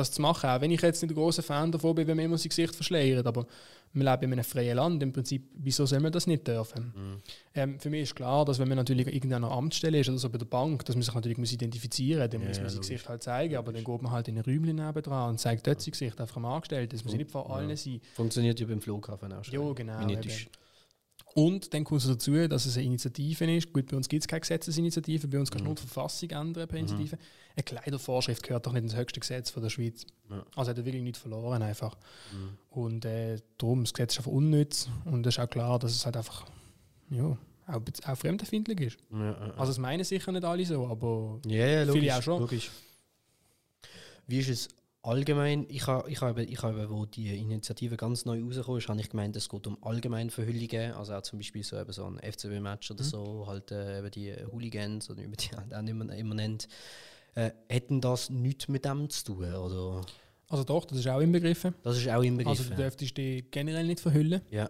das 0.00 0.12
zu 0.12 0.22
machen. 0.22 0.50
Auch 0.50 0.60
wenn 0.60 0.70
ich 0.70 0.80
jetzt 0.82 1.02
nicht 1.02 1.12
ein 1.12 1.14
großer 1.14 1.42
Fan 1.42 1.70
davon 1.72 1.94
bin, 1.94 2.06
wenn 2.06 2.16
man 2.16 2.24
immer 2.26 2.38
sein 2.38 2.48
Gesicht 2.48 2.74
verschleiert. 2.74 3.26
Aber 3.26 3.46
wir 3.92 4.04
leben 4.04 4.24
in 4.24 4.32
einem 4.34 4.44
freien 4.44 4.76
Land. 4.76 5.02
Im 5.02 5.12
Prinzip, 5.12 5.48
wieso 5.54 5.84
soll 5.86 5.98
man 6.00 6.12
das 6.12 6.26
nicht 6.26 6.46
dürfen? 6.46 6.92
Mhm. 6.94 7.16
Ähm, 7.54 7.80
für 7.80 7.90
mich 7.90 8.02
ist 8.02 8.14
klar, 8.14 8.44
dass 8.44 8.58
wenn 8.58 8.68
man 8.68 8.76
natürlich 8.76 9.06
an 9.06 9.12
irgendeiner 9.12 9.50
Amtsstelle 9.50 9.98
ist 10.00 10.08
oder 10.08 10.18
so 10.18 10.30
bei 10.30 10.38
der 10.38 10.46
Bank, 10.46 10.84
dass 10.84 10.94
man 10.94 11.02
sich 11.02 11.12
natürlich 11.14 11.38
muss 11.38 11.52
identifizieren 11.52 12.20
muss, 12.22 12.30
dann 12.30 12.42
Ja, 12.42 12.48
muss 12.48 12.56
man 12.58 12.66
ja, 12.66 12.70
sein. 12.70 12.80
Gesicht 12.80 13.08
halt 13.08 13.22
zeigen, 13.22 13.56
aber 13.56 13.72
dann 13.72 13.82
geht 13.82 14.02
man 14.02 14.12
halt 14.12 14.28
in 14.28 14.36
ein 14.38 14.44
Räumchen 14.44 14.76
nebendran 14.76 15.30
und 15.30 15.38
zeigt 15.40 15.66
dort 15.66 15.80
sein 15.80 15.90
Gesicht 15.90 16.20
einfach 16.20 16.36
am 16.36 16.44
Angestellten. 16.44 16.94
Das 16.96 17.02
muss 17.04 17.12
ja 17.14 17.18
nicht 17.18 17.30
vor 17.30 17.46
Ja. 17.48 17.54
allen 17.56 17.76
sein. 17.76 18.00
Funktioniert 18.14 18.60
ja 18.60 18.66
beim 18.66 18.80
Flughafen 18.80 19.32
auch 19.32 19.44
schon. 19.44 19.54
Ja, 19.54 19.72
genau, 19.72 19.98
Minutisch. 20.06 20.42
eben. 20.42 20.50
Und 21.34 21.72
dann 21.72 21.84
kommt 21.84 22.00
es 22.00 22.08
dazu, 22.08 22.48
dass 22.48 22.66
es 22.66 22.76
eine 22.76 22.86
Initiative 22.86 23.56
ist. 23.56 23.72
Gut, 23.72 23.86
bei 23.86 23.96
uns 23.96 24.08
gibt 24.08 24.22
es 24.24 24.28
keine 24.28 24.40
Gesetzesinitiative, 24.40 25.28
bei 25.28 25.38
uns 25.38 25.48
kannst 25.50 25.60
du 25.60 25.64
Mhm. 25.64 25.68
nur 25.68 25.74
die 25.76 25.82
Verfassung 25.82 26.30
ändern 26.30 26.66
per 26.68 26.78
Initiative. 26.78 27.18
Eine 27.54 27.62
Kleidervorschrift 27.62 28.42
gehört 28.42 28.66
doch 28.66 28.72
nicht 28.72 28.82
ins 28.82 28.96
höchste 28.96 29.20
Gesetz 29.20 29.50
von 29.50 29.62
der 29.62 29.70
Schweiz. 29.70 30.04
Ja. 30.28 30.44
Also 30.56 30.70
hat 30.70 30.78
er 30.78 30.84
wirklich 30.84 31.02
nichts 31.04 31.20
verloren 31.20 31.62
einfach. 31.62 31.96
Mhm. 32.32 32.58
Und 32.70 33.04
äh, 33.04 33.38
darum, 33.58 33.84
das 33.84 33.92
Gesetz 33.94 34.14
ist 34.14 34.18
einfach 34.18 34.32
unnütz 34.32 34.88
und 35.04 35.24
es 35.26 35.34
ist 35.36 35.40
auch 35.40 35.48
klar, 35.50 35.78
dass 35.78 35.92
es 35.92 36.04
halt 36.04 36.16
einfach 36.16 36.46
ja, 37.10 37.36
auch, 37.68 37.80
auch 38.06 38.16
fremdenfindlich 38.18 38.80
ist. 38.80 38.98
Ja, 39.12 39.30
ja. 39.30 39.54
Also 39.56 39.70
es 39.72 39.78
meinen 39.78 40.02
sicher 40.04 40.32
nicht 40.32 40.44
alle 40.44 40.64
so, 40.66 40.86
aber 40.88 41.40
Ja, 41.46 41.66
ja, 41.66 41.82
logisch. 41.84 42.00
Viele 42.02 42.16
auch 42.18 42.22
schon. 42.22 42.40
Logisch. 42.40 42.70
Wie 44.26 44.38
ist 44.40 44.48
es 44.48 44.68
allgemein? 45.02 45.66
Ich 45.68 45.86
habe, 45.86 46.10
ich 46.10 46.20
habe, 46.20 46.42
ich 46.44 46.62
habe, 46.62 46.90
wo 46.90 47.06
die 47.06 47.36
Initiative 47.38 47.96
ganz 47.96 48.24
neu 48.24 48.40
rausgekommen 48.42 48.78
ist, 48.78 48.88
habe 48.88 49.00
ich 49.00 49.08
gemeint, 49.10 49.36
es 49.36 49.48
geht 49.48 49.66
um 49.66 49.76
allgemeine 49.82 50.30
Verhüllungen, 50.30 50.92
also 50.92 51.14
auch 51.14 51.22
zum 51.22 51.38
Beispiel 51.38 51.62
so, 51.64 51.78
eben 51.78 51.92
so 51.92 52.04
ein 52.04 52.18
FCB-Match 52.18 52.90
oder 52.90 53.02
Mhm. 53.02 53.08
so, 53.08 53.44
halt 53.46 53.70
äh, 53.70 53.98
eben 53.98 54.10
die 54.10 54.34
Hooligans 54.52 55.08
oder 55.10 55.22
man 55.22 55.32
die 55.32 55.48
halt 55.56 55.74
auch 55.74 55.86
immer, 55.88 56.14
immer 56.14 56.34
nennt. 56.34 56.68
Äh, 57.34 57.50
hätten 57.68 58.00
das 58.00 58.28
nichts 58.30 58.68
mit 58.68 58.84
dem 58.84 59.08
zu 59.08 59.24
tun? 59.24 59.54
Oder? 59.54 60.04
also 60.48 60.64
doch, 60.64 60.84
das 60.84 60.98
ist 60.98 61.08
auch 61.08 61.20
inbegriffen. 61.20 61.74
Das 61.84 61.96
ist 61.96 62.08
auch 62.08 62.22
im 62.22 62.36
Begriff. 62.36 62.58
Also 62.58 62.70
du 62.70 62.76
dürftest 62.76 63.16
dich 63.16 63.50
generell 63.50 63.86
nicht 63.86 64.00
verhüllen. 64.00 64.40
ja. 64.50 64.68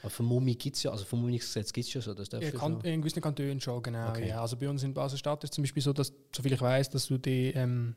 Aber 0.00 0.10
Vermummung 0.10 0.58
gibt 0.58 0.74
es 0.74 0.82
ja, 0.82 0.90
also 0.90 1.04
Vermummungsgesetz 1.04 1.72
gibt 1.72 1.86
es 1.86 1.94
ja 1.94 2.00
so, 2.00 2.12
das 2.12 2.28
darfst 2.28 2.46
Ja, 2.46 2.50
du 2.50 2.58
kan 2.58 2.72
schon. 2.72 2.80
in 2.90 3.00
gewissen 3.02 3.20
Kantonen 3.22 3.60
schon, 3.60 3.80
genau. 3.84 4.08
Okay. 4.08 4.30
Ja. 4.30 4.40
Also 4.42 4.56
bei 4.56 4.68
uns 4.68 4.82
in 4.82 4.92
Basel-Stadt 4.92 5.44
ist 5.44 5.50
es 5.50 5.54
zum 5.54 5.62
Beispiel 5.62 5.80
so, 5.80 5.92
dass, 5.92 6.12
soviel 6.34 6.54
ich 6.54 6.60
weiß, 6.60 6.90
dass 6.90 7.06
du 7.06 7.18
die 7.18 7.52
ähm, 7.54 7.94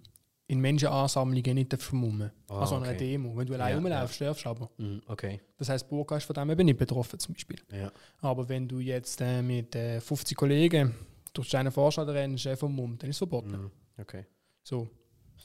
in 0.47 0.59
Menschenansammlungen 0.59 1.55
nicht 1.55 1.73
vermummen 1.81 2.31
Ah, 2.47 2.59
Also 2.61 2.75
an 2.75 2.83
einer 2.83 2.91
okay. 2.93 3.11
Demo. 3.11 3.35
Wenn 3.35 3.47
du 3.47 3.53
allein 3.55 3.69
Ja, 3.71 3.75
rumlaufst, 3.77 4.21
darfst 4.21 4.45
du 4.45 4.49
aber. 4.49 4.69
Mhm, 4.77 5.01
okay, 5.07 5.41
Das 5.57 5.69
heißt, 5.69 5.87
Burka 5.89 6.17
ist 6.17 6.25
von 6.25 6.33
dem 6.35 6.49
eben 6.51 6.65
nicht 6.65 6.77
betroffen 6.77 7.17
zum 7.19 7.33
Beispiel. 7.33 7.57
ja. 7.71 7.91
Aber 8.21 8.47
wenn 8.47 8.67
du 8.67 8.79
jetzt 8.79 9.19
äh, 9.21 9.41
mit 9.41 9.75
äh, 9.75 9.99
50 9.99 10.37
Kollegen 10.37 10.93
durch 11.33 11.49
deine 11.49 11.71
Vorstadt 11.71 12.07
rennst, 12.09 12.45
äh, 12.45 12.55
vom 12.55 12.75
Mund, 12.75 13.01
dann 13.01 13.09
ist 13.09 13.15
es 13.15 13.17
verboten. 13.19 13.51
Mhm, 13.51 13.71
okay. 13.99 14.25
So. 14.63 14.87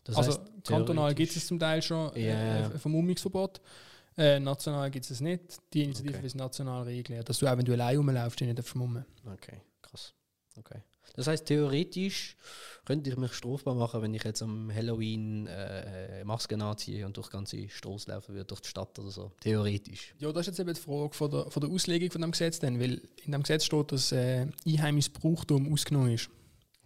Das 0.05 0.17
also 0.17 0.31
heißt, 0.33 0.41
kantonal 0.65 1.15
gibt 1.15 1.35
es 1.35 1.47
zum 1.47 1.59
Teil 1.59 1.81
schon 1.83 2.15
äh, 2.15 2.29
Ja, 2.29 2.59
ja. 2.61 2.67
ein 2.71 2.79
Vermummungsverbot. 2.79 3.61
Äh, 4.17 4.39
national 4.41 4.91
gibt 4.91 5.05
es 5.07 5.11
es 5.13 5.21
nicht. 5.21 5.43
Die 5.73 5.85
Initiative 5.85 6.19
Okay. 6.19 6.27
ist 6.27 6.35
national 6.37 6.83
regeln, 6.85 7.25
dass 7.25 7.39
du 7.39 7.47
auch 7.47 7.57
wenn 7.57 7.65
du 7.65 7.73
allein 7.73 7.97
rumlaufst, 7.97 8.39
dich 8.41 8.49
nicht 8.49 8.69
vermummen. 8.69 9.05
Okay, 9.27 9.61
krass. 9.83 10.15
Okay. 10.59 10.81
Das 11.17 11.27
heißt, 11.27 11.45
theoretisch 11.47 12.37
könnte 12.91 13.09
ich 13.11 13.17
mich 13.17 13.33
strafbar 13.35 13.75
machen, 13.77 14.03
wenn 14.03 14.13
ich 14.15 14.25
jetzt 14.25 14.43
am 14.43 14.73
Halloween 14.75 15.47
äh, 15.47 16.25
Masken 16.25 16.61
anziehe 16.61 17.07
und 17.07 17.17
durch 17.17 17.29
die 17.29 17.33
ganze 17.33 17.69
Straße 17.69 18.11
laufen 18.11 18.35
würde, 18.35 18.47
durch 18.47 18.61
die 18.63 18.69
Stadt 18.69 18.99
oder 18.99 19.11
so. 19.11 19.31
Theoretisch. 19.41 20.13
Ja, 20.19 20.33
das 20.33 20.41
ist 20.43 20.47
jetzt 20.49 20.61
eben 20.61 20.75
die 20.75 20.81
Frage 20.81 21.15
von 21.15 21.31
der, 21.31 21.51
von 21.51 21.61
der 21.61 21.71
Auslegung 21.71 22.11
von 22.11 22.21
dem 22.23 22.33
Gesetz, 22.33 22.59
denn, 22.59 22.81
weil 22.81 23.01
in 23.25 23.31
dem 23.33 23.43
Gesetz 23.43 23.65
steht, 23.65 23.93
dass 23.93 24.11
äh, 24.13 24.47
einheimisches 24.67 25.13
Brauchtum 25.13 25.73
ausgenommen 25.73 26.13
ist. 26.13 26.29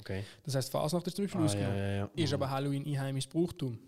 Okay. 0.01 0.25
Das 0.45 0.55
heißt, 0.55 0.71
Fasnacht 0.71 1.07
ist 1.07 1.17
zum 1.17 1.25
Beispiel 1.25 1.41
Ah, 1.41 1.45
ja, 1.45 1.47
ausgenommen. 1.51 1.79
ja, 1.79 1.93
ja. 1.93 2.11
Ist 2.17 2.33
aber 2.35 2.51
Halloween 2.51 2.85
einheimisches 2.87 3.31
Brauchtum. 3.31 3.79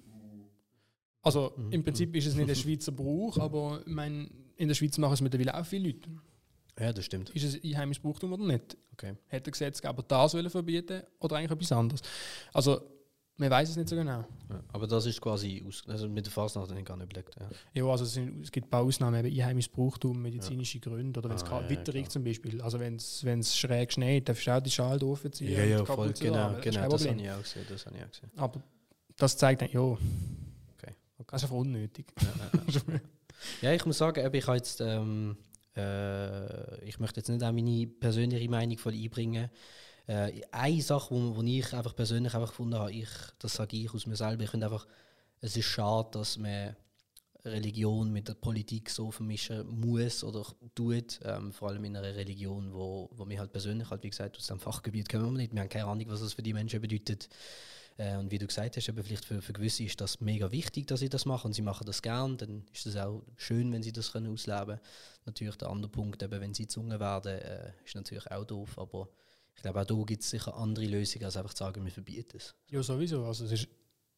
Also 1.22 1.52
Mhm. 1.57 1.72
im 1.72 1.85
Prinzip 1.85 2.14
ist 2.16 2.26
es 2.26 2.35
nicht 2.35 2.48
ein 2.48 2.57
Schweizer 2.57 2.92
Brauch, 2.92 3.37
aber 3.38 3.81
ich 3.85 3.92
meine, 3.92 4.29
in 4.57 4.68
der 4.68 4.74
Schweiz 4.74 4.96
machen 4.96 5.14
es 5.14 5.20
mittlerweile 5.20 5.55
auch 5.59 5.66
viele 5.66 5.88
Leute. 5.88 6.09
Ja, 6.79 6.92
das 6.92 7.05
stimmt. 7.05 7.31
Ist 7.31 7.42
es 7.44 7.62
einheimisches 7.62 8.02
Brauchtum 8.02 8.33
oder 8.33 8.44
nicht? 8.46 8.76
Okay. 8.96 9.14
Hätte 9.26 9.44
der 9.44 9.52
Gesetzgeber 9.52 10.02
das 10.06 10.35
wollen 10.35 10.48
verbieten 10.48 11.02
oder 11.18 11.37
eigentlich 11.37 11.50
etwas 11.50 11.72
anderes? 11.72 12.00
Also, 12.52 12.80
man 13.38 13.50
weiß 13.50 13.68
es 13.68 13.76
nicht 13.76 13.88
so 13.90 13.96
genau. 13.96 14.24
Ja, 14.48 14.62
aber 14.72 14.87
das 14.87 15.04
ist 15.04 15.20
quasi 15.20 15.62
aus, 15.68 15.85
also 15.87 16.09
mit 16.09 16.24
der 16.24 16.32
Fasnacht 16.32 16.70
habe 16.70 16.80
ich 16.80 16.87
gar 16.87 16.96
nicht 16.96 17.12
überlegt. 17.12 17.37
Ja. 17.38 17.48
Ja, 17.74 17.90
also 17.90 18.04
es, 18.04 18.14
sind, 18.14 18.42
es 18.42 18.50
gibt 18.50 18.68
ein 18.68 18.70
paar 18.70 18.82
Ausnahmen, 18.82 19.22
eben 19.26 19.38
einheimisches 19.38 19.70
Brauchtum, 19.70 20.22
medizinische 20.22 20.80
Gründe 20.80 21.20
oder 21.20 21.28
wenn 21.28 21.37
es 21.37 21.44
Ah, 21.44 21.61
ja, 21.61 21.68
witterig 21.68 22.09
zum 22.09 22.24
Beispiel. 22.24 22.62
Also 22.62 22.80
wenn 22.80 22.96
es 22.96 23.59
schräg 23.59 23.92
schneit, 23.92 24.26
darfst 24.28 24.46
du 24.46 24.52
auch 24.56 24.61
die 24.61 24.70
Schale 24.70 25.04
aufziehen 25.04 25.30
und 25.32 25.80
die 25.80 25.87
voll, 25.87 26.12
genau, 26.14 26.52
ist 26.52 26.62
genau, 26.62 26.88
das 26.88 27.06
habe 27.06 27.20
ich 27.20 27.30
auch 27.30 27.42
gesehen. 27.42 27.66
Das 27.68 27.85
habe 27.87 27.96
ich 27.98 28.04
auch 28.04 28.11
gesehen. 28.11 28.30
Aber 28.37 28.62
das 29.18 29.37
zeigt 29.37 29.61
dann, 29.61 29.70
ja, 29.70 29.80
Okay. 29.80 29.98
okay. 30.78 30.94
das 31.26 31.42
ist 31.42 31.44
einfach 31.44 31.56
unnötig. 31.56 32.06
Ja, 32.22 32.28
ja, 32.28 32.82
ja. 32.94 33.00
Ja, 33.61 33.72
ich 33.72 33.85
muss 33.85 33.98
sagen, 33.98 34.18
ich 34.35 34.46
habe 34.46 34.56
jetzt, 34.56 34.80
ähm, 34.80 35.37
äh, 35.76 36.84
ich 36.84 36.98
möchte 36.98 37.20
jetzt 37.20 37.28
nicht 37.28 37.42
auch 37.42 37.52
meine 37.52 37.86
persönliche 37.86 38.48
Meinung 38.48 38.78
voll 38.78 38.94
einbringen. 38.94 39.50
Äh, 40.06 40.42
eine 40.50 40.82
Sache, 40.82 41.14
wo, 41.14 41.36
wo 41.36 41.42
ich 41.42 41.72
einfach 41.72 41.94
persönlich 41.94 42.34
einfach 42.34 42.50
gefunden 42.50 42.76
habe, 42.76 42.92
ich, 42.92 43.08
das 43.38 43.54
sage 43.54 43.76
ich 43.76 43.92
aus 43.92 44.06
mir 44.06 44.16
selber, 44.16 44.44
ich 44.44 44.50
finde 44.50 44.66
einfach, 44.66 44.86
es 45.40 45.56
ist 45.56 45.66
schade, 45.66 46.08
dass 46.12 46.38
man 46.38 46.76
Religion 47.44 48.12
mit 48.12 48.28
der 48.28 48.34
Politik 48.34 48.90
so 48.90 49.10
vermischen 49.10 49.66
muss 49.68 50.24
oder 50.24 50.44
tut, 50.74 51.20
ähm, 51.24 51.52
vor 51.52 51.68
allem 51.68 51.84
in 51.84 51.96
einer 51.96 52.14
Religion, 52.14 52.72
wo, 52.72 53.08
wo 53.12 53.28
wir 53.28 53.38
halt 53.38 53.52
persönlich, 53.52 53.88
halt, 53.90 54.02
wie 54.02 54.10
gesagt, 54.10 54.36
aus 54.36 54.46
dem 54.46 54.58
Fachgebiet 54.60 55.08
kommen 55.08 55.32
wir 55.32 55.38
nicht, 55.38 55.54
wir 55.54 55.60
haben 55.60 55.68
keine 55.68 55.86
Ahnung, 55.86 56.06
was 56.08 56.20
das 56.20 56.34
für 56.34 56.42
die 56.42 56.52
Menschen 56.52 56.80
bedeutet. 56.80 57.28
Äh, 57.98 58.16
und 58.16 58.30
wie 58.30 58.38
du 58.38 58.46
gesagt 58.46 58.76
hast, 58.76 58.88
eben 58.88 59.02
vielleicht 59.02 59.24
für, 59.24 59.40
für 59.40 59.52
gewisse 59.52 59.85
ist 59.85 60.00
das 60.00 60.20
mega 60.20 60.50
wichtig, 60.52 60.87
dass 60.87 61.00
sie 61.00 61.09
das 61.09 61.24
machen 61.24 61.48
und 61.48 61.52
sie 61.54 61.62
machen 61.62 61.87
das 61.87 62.02
gern, 62.02 62.37
dann 62.37 62.64
ist 62.72 62.87
es 62.87 62.96
auch 62.96 63.22
schön, 63.37 63.72
wenn 63.72 63.82
sie 63.82 63.92
das 63.92 64.12
können 64.12 64.32
ausleben 64.32 64.66
können. 64.66 64.80
Natürlich 65.24 65.56
der 65.56 65.68
andere 65.68 65.90
Punkt, 65.90 66.22
eben, 66.22 66.40
wenn 66.40 66.54
sie 66.54 66.64
gezwungen 66.64 67.00
werden, 67.00 67.32
äh, 67.32 67.72
ist 67.85 67.94
natürlich 67.94 68.30
auch 68.30 68.44
doof, 68.44 68.78
aber 68.78 69.09
ich 69.54 69.62
glaube, 69.62 69.80
auch 69.80 69.87
da 69.87 69.94
gibt 70.04 70.22
es 70.22 70.30
sicher 70.30 70.54
andere 70.56 70.87
Lösungen, 70.87 71.24
als 71.24 71.37
einfach 71.37 71.54
zu 71.54 71.64
sagen, 71.64 71.85
wir 71.85 71.92
verbieten 71.92 72.37
es. 72.37 72.54
Ja, 72.70 72.82
sowieso. 72.82 73.24
Also 73.24 73.46
es 73.46 73.52
ist, 73.52 73.68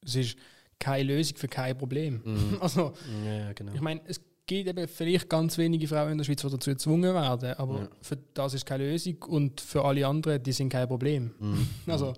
es 0.04 0.14
ist 0.16 0.36
keine 0.78 1.04
Lösung 1.04 1.36
für 1.36 1.48
kein 1.48 1.76
Problem. 1.78 2.20
Mhm. 2.24 2.58
Also, 2.60 2.92
ja, 3.24 3.52
genau. 3.52 3.72
ich 3.72 3.80
meine, 3.80 4.00
es 4.06 4.20
gibt 4.46 4.68
eben 4.68 4.88
vielleicht 4.88 5.28
ganz 5.28 5.56
wenige 5.56 5.86
Frauen 5.86 6.12
in 6.12 6.18
der 6.18 6.24
Schweiz, 6.24 6.40
die 6.40 6.50
dazu 6.50 6.70
gezwungen 6.70 7.14
werden, 7.14 7.54
aber 7.54 7.80
ja. 7.80 7.88
für 8.00 8.18
das 8.34 8.54
ist 8.54 8.66
keine 8.66 8.90
Lösung 8.90 9.22
und 9.24 9.60
für 9.60 9.84
alle 9.84 10.06
anderen, 10.06 10.42
die 10.42 10.52
sind 10.52 10.70
kein 10.70 10.88
Problem. 10.88 11.34
Mhm. 11.38 11.68
Also, 11.86 12.14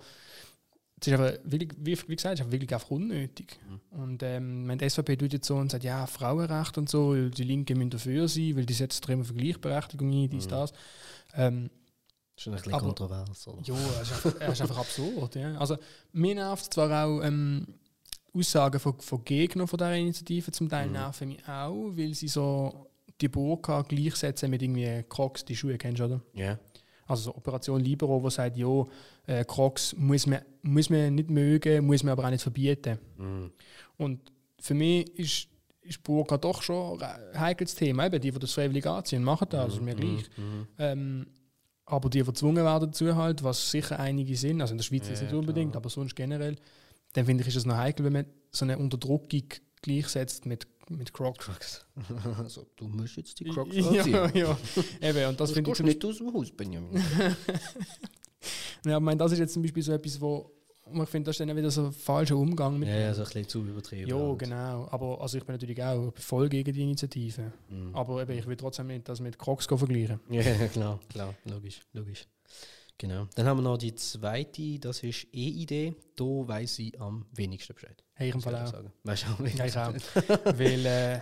es 1.01 1.07
ist 1.07 1.13
einfach 1.15 1.39
wirklich, 1.45 1.71
wie, 1.79 1.99
wie 2.09 2.17
gesagt, 2.17 2.39
es 2.39 2.47
ist 2.47 2.53
wirklich 2.53 2.73
einfach 2.75 2.91
unnötig. 2.91 3.59
Mhm. 3.67 4.01
Und 4.03 4.23
ähm, 4.23 4.69
wenn 4.69 4.79
die 4.79 4.89
SVP 4.89 5.17
tut 5.17 5.33
jetzt 5.33 5.47
so 5.47 5.57
und 5.57 5.71
sagt, 5.71 5.85
ja, 5.85 6.07
Frauenrecht 6.07 6.77
und 6.77 6.91
so, 6.91 7.15
die 7.29 7.45
Linke 7.45 7.75
müssen 7.75 7.91
dafür 7.91 8.29
sein, 8.29 8.57
weil 8.57 8.67
die 8.67 8.75
setzt 8.75 8.99
extrem 8.99 9.25
für 9.25 9.35
Gleichberechtigung 9.35 10.11
ein, 10.11 10.29
dies, 10.29 10.47
mhm. 10.47 10.51
das. 10.51 10.73
Ähm, 11.35 11.71
Schon 12.37 12.55
ein 12.55 12.57
bisschen 12.57 12.75
aber, 12.75 12.87
kontrovers, 12.87 13.49
oder? 13.49 13.63
Ja, 13.65 13.75
es 14.01 14.11
ist, 14.11 14.27
einfach, 14.27 14.49
ist 14.53 14.63
einfach 14.63 14.79
absurd. 14.79 15.35
Ja. 15.35 15.59
Also, 15.59 15.77
mir 16.13 16.35
nervt 16.35 16.73
zwar 16.73 17.05
auch 17.05 17.23
ähm, 17.23 17.67
Aussagen 18.35 18.81
von, 18.81 18.99
von 18.99 19.25
Gegnern 19.25 19.69
von 19.69 19.79
dieser 19.79 19.97
Initiative 19.97 20.51
zum 20.53 20.69
Teil 20.69 20.87
mhm. 20.87 20.93
nerven 20.93 21.29
mich 21.29 21.49
auch, 21.49 21.91
weil 21.97 22.15
sie 22.15 22.29
so 22.29 22.87
die 23.21 23.29
Burka 23.29 23.83
gleichsetzen 23.83 24.51
mit 24.51 24.63
irgendwie 24.63 25.05
Crocs, 25.09 25.45
die 25.45 25.57
Schuhe, 25.57 25.77
kennst 25.77 26.01
du, 26.01 26.05
oder? 26.05 26.21
Ja. 26.33 26.45
Yeah. 26.45 26.59
Also 27.11 27.31
so 27.31 27.37
Operation 27.37 27.81
Libero, 27.81 28.23
wo 28.23 28.31
sagt, 28.31 28.57
ja, 28.57 28.85
äh, 29.27 29.45
Crocs 29.45 29.95
muss 29.97 30.27
man, 30.27 30.41
muss 30.63 30.91
man 30.91 31.15
nicht 31.15 31.31
mögen, 31.31 31.87
muss 31.87 32.03
man 32.03 32.13
aber 32.13 32.25
auch 32.25 32.31
nicht 32.31 32.43
verbieten. 32.43 32.99
Mhm. 33.19 33.51
Und 33.97 34.33
für 34.61 34.75
mich 34.75 35.19
ist, 35.19 35.49
ist 35.83 36.03
Burka 36.03 36.39
doch 36.39 36.63
schon 36.63 37.03
ein 37.03 37.41
heikles 37.41 37.75
Thema. 37.75 38.07
Eben 38.07 38.21
die, 38.21 38.31
die 38.31 38.39
das 38.39 38.53
freiwillig 38.53 38.87
anziehen, 38.87 39.25
machen 39.25 39.49
das, 39.51 39.65
also 39.65 39.83
mir 39.83 39.95
mhm. 39.97 40.01
gleich. 40.01 40.31
Mhm. 40.37 40.67
Ähm, 40.79 41.27
aber 41.87 42.09
die, 42.09 42.19
die 42.19 42.25
gezwungen 42.25 42.65
werden 42.65 42.91
dazu 42.91 43.17
halt, 43.17 43.43
was 43.43 43.71
sicher 43.71 43.99
einige 43.99 44.37
sind, 44.37 44.61
also 44.61 44.73
in 44.73 44.79
der 44.79 44.85
Schweiz 44.85 45.09
ja, 45.09 45.21
nicht 45.21 45.35
unbedingt, 45.35 45.73
klar. 45.73 45.83
aber 45.83 45.91
sonst 45.91 46.15
generell, 46.15 46.57
dann 47.15 47.27
finde 47.27 47.43
ich, 47.43 47.49
ist 47.49 47.57
es 47.57 47.67
noch 47.67 47.77
heikel, 47.77 48.05
wenn 48.05 48.13
man 48.13 48.27
so 48.53 48.65
eine 48.65 48.79
Unterdrückung 48.79 49.49
gleichsetzt 49.83 50.47
mit, 50.47 50.69
mit 50.91 51.13
Crocs. 51.13 51.87
Also, 52.39 52.67
du 52.77 52.89
musst 52.89 53.17
jetzt 53.17 53.39
die 53.39 53.45
Crocs 53.45 53.77
anziehen. 53.77 54.13
ja, 54.13 54.31
ja. 54.35 54.59
Eben, 55.01 55.29
und 55.29 55.41
das, 55.41 55.51
das 55.51 55.53
finde 55.53 55.73
ich 55.73 55.81
nicht 55.81 56.05
aus 56.05 56.19
dem 56.19 56.33
Haus, 56.33 56.51
Benjamin. 56.51 56.95
ja, 58.85 58.97
ich 58.97 59.03
meine, 59.03 59.19
das 59.19 59.33
ist 59.33 59.39
jetzt 59.39 59.53
zum 59.53 59.63
Beispiel 59.63 59.83
so 59.83 59.93
etwas, 59.93 60.21
wo 60.21 60.51
ich 60.93 61.09
finde, 61.09 61.29
das 61.29 61.39
ist 61.39 61.49
dann 61.49 61.57
wieder 61.57 61.71
so 61.71 61.87
ein 61.87 61.93
falscher 61.93 62.37
Umgang 62.37 62.79
mit. 62.79 62.89
Ja, 62.89 62.99
ja, 62.99 63.15
so 63.15 63.23
ein 63.23 63.27
bisschen 63.27 63.49
zu 63.49 63.65
übertrieben. 63.65 64.09
Ja, 64.09 64.17
halt. 64.17 64.39
genau. 64.41 64.89
Aber 64.91 65.21
also 65.21 65.39
ich 65.39 65.45
bin 65.45 65.55
natürlich 65.55 65.81
auch 65.83 66.13
voll 66.17 66.49
gegen 66.49 66.73
die 66.73 66.83
Initiative. 66.83 67.53
Mhm. 67.69 67.95
Aber 67.95 68.23
eben, 68.23 68.33
ich 68.33 68.47
will 68.47 68.57
trotzdem 68.57 68.89
nicht 68.89 69.09
das 69.09 69.21
mit 69.21 69.39
Crocs 69.39 69.67
vergleichen. 69.67 70.21
Ja, 70.31 70.43
klar, 70.69 70.99
klar, 71.09 71.35
logisch, 71.45 71.81
logisch. 71.93 72.27
Genau. 73.01 73.27
Dann 73.35 73.47
haben 73.47 73.57
wir 73.57 73.63
noch 73.63 73.79
die 73.79 73.95
zweite, 73.95 74.79
das 74.79 75.03
ist 75.03 75.27
E-Idee. 75.33 75.95
Da 76.17 76.25
weiß 76.25 76.81
ich 76.81 77.01
am 77.01 77.25
wenigsten 77.33 77.73
Bescheid. 77.73 78.05
Hey, 78.13 78.29
ich 78.29 78.35
im 78.35 78.43
Fall 78.43 78.55
auch. 78.57 78.67
Sagen. 78.67 78.93
Weißt 79.05 79.23
du 79.23 79.27
auch 79.29 79.39
wenigsten? 79.39 79.67
Ich 79.67 79.77
auch. 79.79 79.95
Weil, 80.59 80.85
äh, 80.85 81.21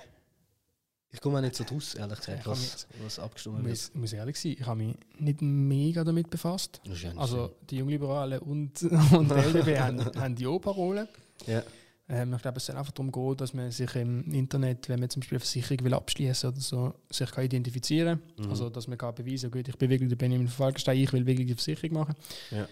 ich 1.12 1.20
komme 1.20 1.38
auch 1.38 1.40
nicht 1.40 1.54
so 1.54 1.62
draus, 1.62 1.94
ehrlich 1.94 2.18
gesagt, 2.18 2.46
was, 2.48 2.88
was 3.00 3.20
abgestimmt 3.20 3.64
wird. 3.64 3.76
Ich 3.76 3.94
muss 3.94 4.12
ehrlich 4.12 4.40
sein, 4.40 4.56
ich 4.58 4.66
habe 4.66 4.82
mich 4.82 4.96
nicht 5.20 5.40
mega 5.40 6.02
damit 6.02 6.28
befasst. 6.30 6.80
Also 7.14 7.54
die 7.70 7.76
Jungliberalen 7.76 8.40
und, 8.40 8.82
und 9.12 9.30
die 9.30 9.34
LDB 9.34 9.78
haben, 9.78 10.04
haben 10.16 10.34
die 10.34 10.48
O-Parole. 10.48 11.08
Ja. 11.46 11.62
Ähm, 12.10 12.32
ich 12.34 12.42
glaube, 12.42 12.56
es 12.56 12.66
soll 12.66 12.76
einfach 12.76 12.92
darum 12.92 13.12
gehen, 13.12 13.36
dass 13.36 13.52
man 13.52 13.70
sich 13.70 13.94
im 13.94 14.32
Internet, 14.32 14.88
wenn 14.88 15.00
man 15.00 15.10
zum 15.10 15.20
Beispiel 15.20 15.36
eine 15.36 15.40
Versicherung 15.40 15.84
will 15.84 15.94
abschließen 15.94 16.50
oder 16.50 16.60
so, 16.60 16.94
sich 17.10 17.30
kann 17.30 17.44
identifizieren 17.44 18.20
kann. 18.36 18.46
Mhm. 18.46 18.50
Also, 18.50 18.70
dass 18.70 18.88
man 18.88 18.96
kann 18.96 19.14
beweisen 19.14 19.50
kann, 19.50 19.62
ich 19.66 19.76
bin 19.76 19.90
wirklich 19.90 20.08
der 20.08 20.16
Benjamin 20.16 20.48
Falkenstein, 20.48 20.98
ich 20.98 21.12
will 21.12 21.26
wirklich 21.26 21.48
die 21.48 21.54
Versicherung 21.54 21.98
machen. 21.98 22.14
Ja. 22.50 22.66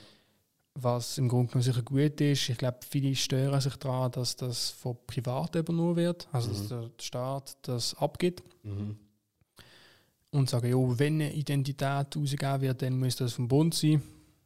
Was 0.74 1.18
im 1.18 1.28
Grunde 1.28 1.48
genommen 1.48 1.62
sicher 1.62 1.82
gut 1.82 2.20
ist. 2.20 2.48
Ich 2.48 2.58
glaube, 2.58 2.78
viele 2.88 3.14
stören 3.14 3.60
sich 3.60 3.76
daran, 3.76 4.10
dass 4.12 4.36
das 4.36 4.70
von 4.70 4.96
Privaten 5.06 5.58
übernommen 5.58 5.96
wird. 5.96 6.28
Also, 6.32 6.50
mhm. 6.50 6.54
dass 6.54 6.68
der 6.68 6.90
Staat 7.00 7.56
das 7.62 7.94
abgibt. 7.94 8.42
Mhm. 8.62 8.96
Und 10.30 10.50
sagen, 10.50 10.68
ja, 10.68 10.98
wenn 10.98 11.14
eine 11.14 11.32
Identität 11.32 12.16
ausgegeben 12.16 12.60
wird, 12.60 12.82
dann 12.82 12.98
muss 12.98 13.16
das 13.16 13.34
vom 13.34 13.48
Bund 13.48 13.74
sein. 13.74 14.02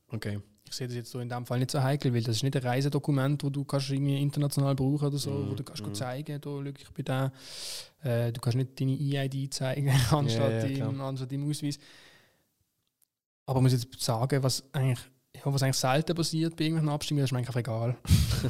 Okay 0.09 0.41
ich 0.71 0.77
sehe 0.77 0.87
das 0.87 0.95
jetzt 0.95 1.11
so 1.11 1.19
in 1.19 1.29
dem 1.29 1.45
Fall 1.45 1.59
nicht 1.59 1.73
so 1.73 1.83
heikel, 1.83 2.15
weil 2.15 2.23
das 2.23 2.37
ist 2.37 2.43
nicht 2.45 2.57
ein 2.57 2.63
Reisedokument, 2.63 3.43
wo 3.43 3.51
du 3.51 3.65
kannst 3.65 3.91
irgendwie 3.91 4.23
international 4.23 4.77
brauchen 4.77 5.09
oder 5.09 5.19
so, 5.19 5.33
mm, 5.33 5.51
wo 5.51 5.55
du 5.55 5.65
kannst 5.65 5.85
mm. 5.85 5.95
zeigen, 5.95 6.41
da 6.41 6.63
ich 6.63 6.91
bin 6.91 7.05
da. 7.05 7.33
Äh, 8.05 8.33
du 8.33 8.41
kannst 8.41 8.57
nicht 8.57 8.81
deine 8.81 8.93
EID 8.93 9.53
zeigen 9.53 9.91
anstatt, 10.11 10.53
ja, 10.53 10.67
ja, 10.67 10.87
deinem, 10.87 11.01
anstatt 11.01 11.33
deinem 11.33 11.51
Ausweis. 11.51 11.79
Aber 13.47 13.59
ich 13.59 13.63
muss 13.63 13.73
jetzt 13.73 14.01
sagen, 14.01 14.43
was 14.45 14.63
eigentlich, 14.73 15.01
ja, 15.35 15.43
was 15.53 15.63
eigentlich 15.65 15.77
selten 15.77 16.15
passiert 16.15 16.55
bei 16.55 16.65
irgendwelchen 16.65 16.95
Abstimmungen, 16.95 17.25
ist 17.25 17.33
mir 17.33 17.39
eigentlich 17.39 17.57
egal. 17.57 17.97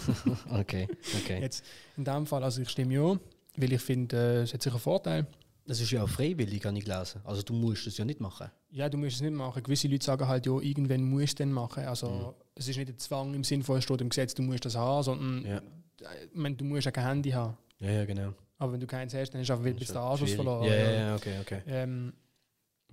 okay, 0.51 0.89
okay. 1.23 1.41
Jetzt 1.41 1.65
in 1.97 2.05
dem 2.05 2.27
Fall, 2.27 2.45
also 2.45 2.61
ich 2.61 2.69
stimme 2.69 2.93
ja, 2.93 3.19
weil 3.57 3.73
ich 3.73 3.81
finde, 3.81 4.17
äh, 4.17 4.43
es 4.43 4.53
hat 4.53 4.63
sicher 4.63 4.75
einen 4.75 4.83
Vorteil. 4.83 5.27
Das 5.67 5.81
ist 5.81 5.91
ja 5.91 6.03
auch 6.03 6.09
freiwillig, 6.09 6.61
kann 6.61 6.75
ich 6.77 6.85
gelesen. 6.85 7.21
Also 7.25 7.43
du 7.43 7.53
musst 7.53 7.87
es 7.87 7.97
ja 7.97 8.05
nicht 8.05 8.21
machen. 8.21 8.51
Ja, 8.71 8.89
du 8.89 8.99
musst 8.99 9.17
es 9.17 9.21
nicht 9.21 9.33
machen. 9.33 9.63
Gewisse 9.63 9.89
Leute 9.89 10.05
sagen 10.05 10.27
halt, 10.27 10.47
ja, 10.47 10.59
irgendwann 10.59 11.03
musst 11.03 11.39
du 11.39 11.45
es 11.45 11.49
machen. 11.49 11.85
Also 11.85 12.09
mhm. 12.09 12.35
es 12.55 12.69
ist 12.69 12.77
nicht 12.77 12.89
ein 12.89 12.99
Zwang 12.99 13.35
im 13.35 13.45
Sinne 13.45 13.63
von, 13.63 13.79
es 13.79 13.85
steht 13.85 14.01
im 14.01 14.09
Gesetz, 14.09 14.35
du 14.35 14.43
musst 14.43 14.65
das 14.65 14.77
haben, 14.77 15.03
sondern 15.03 15.45
ja. 15.45 15.59
Äh, 15.59 16.29
meine, 16.33 16.57
du 16.57 16.65
musst 16.65 16.87
ja 16.87 16.91
kein 16.91 17.05
Handy 17.05 17.31
haben. 17.31 17.57
Ja, 17.79 17.91
ja, 17.91 18.05
genau. 18.05 18.35
Aber 18.59 18.73
wenn 18.73 18.81
du 18.81 18.87
keins 18.87 19.15
hast, 19.15 19.31
dann 19.31 19.41
ist 19.41 19.51
auch 19.51 19.61
bis 19.61 19.93
der 19.93 20.03
Anschluss 20.03 20.33
verloren. 20.33 20.65
Ja, 20.65 20.75
ja, 20.75 20.91
ja, 20.91 21.15
okay, 21.15 21.35
okay. 21.41 21.63
Ähm, 21.67 22.13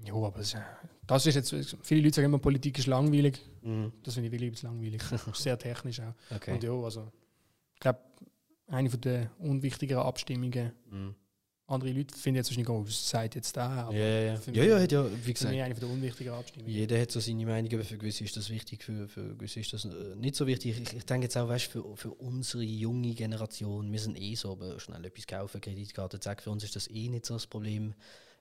ja, 0.04 0.14
aber 0.14 0.38
das, 0.38 0.56
das, 1.08 1.26
ist 1.26 1.36
jetzt, 1.36 1.78
viele 1.82 2.02
Leute 2.02 2.16
sagen 2.16 2.26
immer, 2.26 2.40
Politik 2.40 2.78
ist 2.78 2.88
langweilig. 2.88 3.42
Mhm. 3.64 3.92
Das 4.04 4.14
finde 4.14 4.28
ich 4.28 4.32
wirklich 4.32 4.52
bisschen 4.52 4.70
langweilig. 4.70 5.02
Sehr 5.34 5.58
technisch 5.58 6.00
auch. 6.00 6.14
Okay. 6.34 6.54
Und 6.54 6.64
ja, 6.64 6.72
also, 6.72 7.12
ich 7.74 7.80
glaube, 7.80 8.00
eine 8.68 8.90
der 8.90 9.32
unwichtigeren 9.40 10.04
Abstimmungen 10.04 10.72
mhm 10.90 11.16
andere 11.70 11.92
Leute 11.92 12.18
finden 12.18 12.38
jetzt 12.38 12.50
wahrscheinlich, 12.50 12.70
oh, 12.70 12.86
was 12.86 13.10
sagt 13.10 13.36
jetzt 13.36 13.56
da? 13.58 13.90
Ja, 13.92 13.98
ja, 13.98 14.40
ja. 14.54 14.64
Ja, 14.64 14.80
hat 14.80 14.92
ja, 14.92 15.06
wie 15.26 15.34
gesagt. 15.34 15.54
Für 15.54 15.64
eine 15.64 15.76
der 15.76 15.90
unwichtigen 15.90 16.34
Abstimmungen. 16.34 16.74
Jeder 16.74 17.00
hat 17.00 17.12
so 17.12 17.20
seine 17.20 17.46
Meinung, 17.46 17.74
aber 17.74 17.84
für 17.84 17.98
gewisse 17.98 18.24
ist 18.24 18.38
das 18.38 18.50
wichtig, 18.50 18.84
für, 18.84 19.08
für 19.10 19.36
gewisse 19.36 19.60
ist 19.60 19.74
das 19.74 19.84
äh, 19.84 20.16
nicht 20.16 20.36
so 20.36 20.48
wichtig. 20.48 20.80
Ich, 20.82 20.94
ich 20.94 21.06
denke 21.06 21.26
jetzt 21.26 21.38
auch, 21.38 21.50
weißt, 21.50 21.66
für, 21.66 21.84
für 21.98 22.12
unsere 22.12 22.64
junge 22.64 23.14
Generation, 23.14 23.92
wir 23.92 24.00
sind 24.00 24.18
eh 24.18 24.36
so, 24.36 24.54
aber 24.54 24.80
schnell 24.80 25.04
etwas 25.04 25.28
kaufen, 25.28 25.60
Kreditkarte, 25.60 26.22
zack, 26.22 26.42
für 26.42 26.52
uns 26.52 26.64
ist 26.64 26.78
das 26.78 26.90
eh 26.90 27.10
nicht 27.10 27.26
so 27.26 27.34
das 27.34 27.48
Problem. 27.48 27.94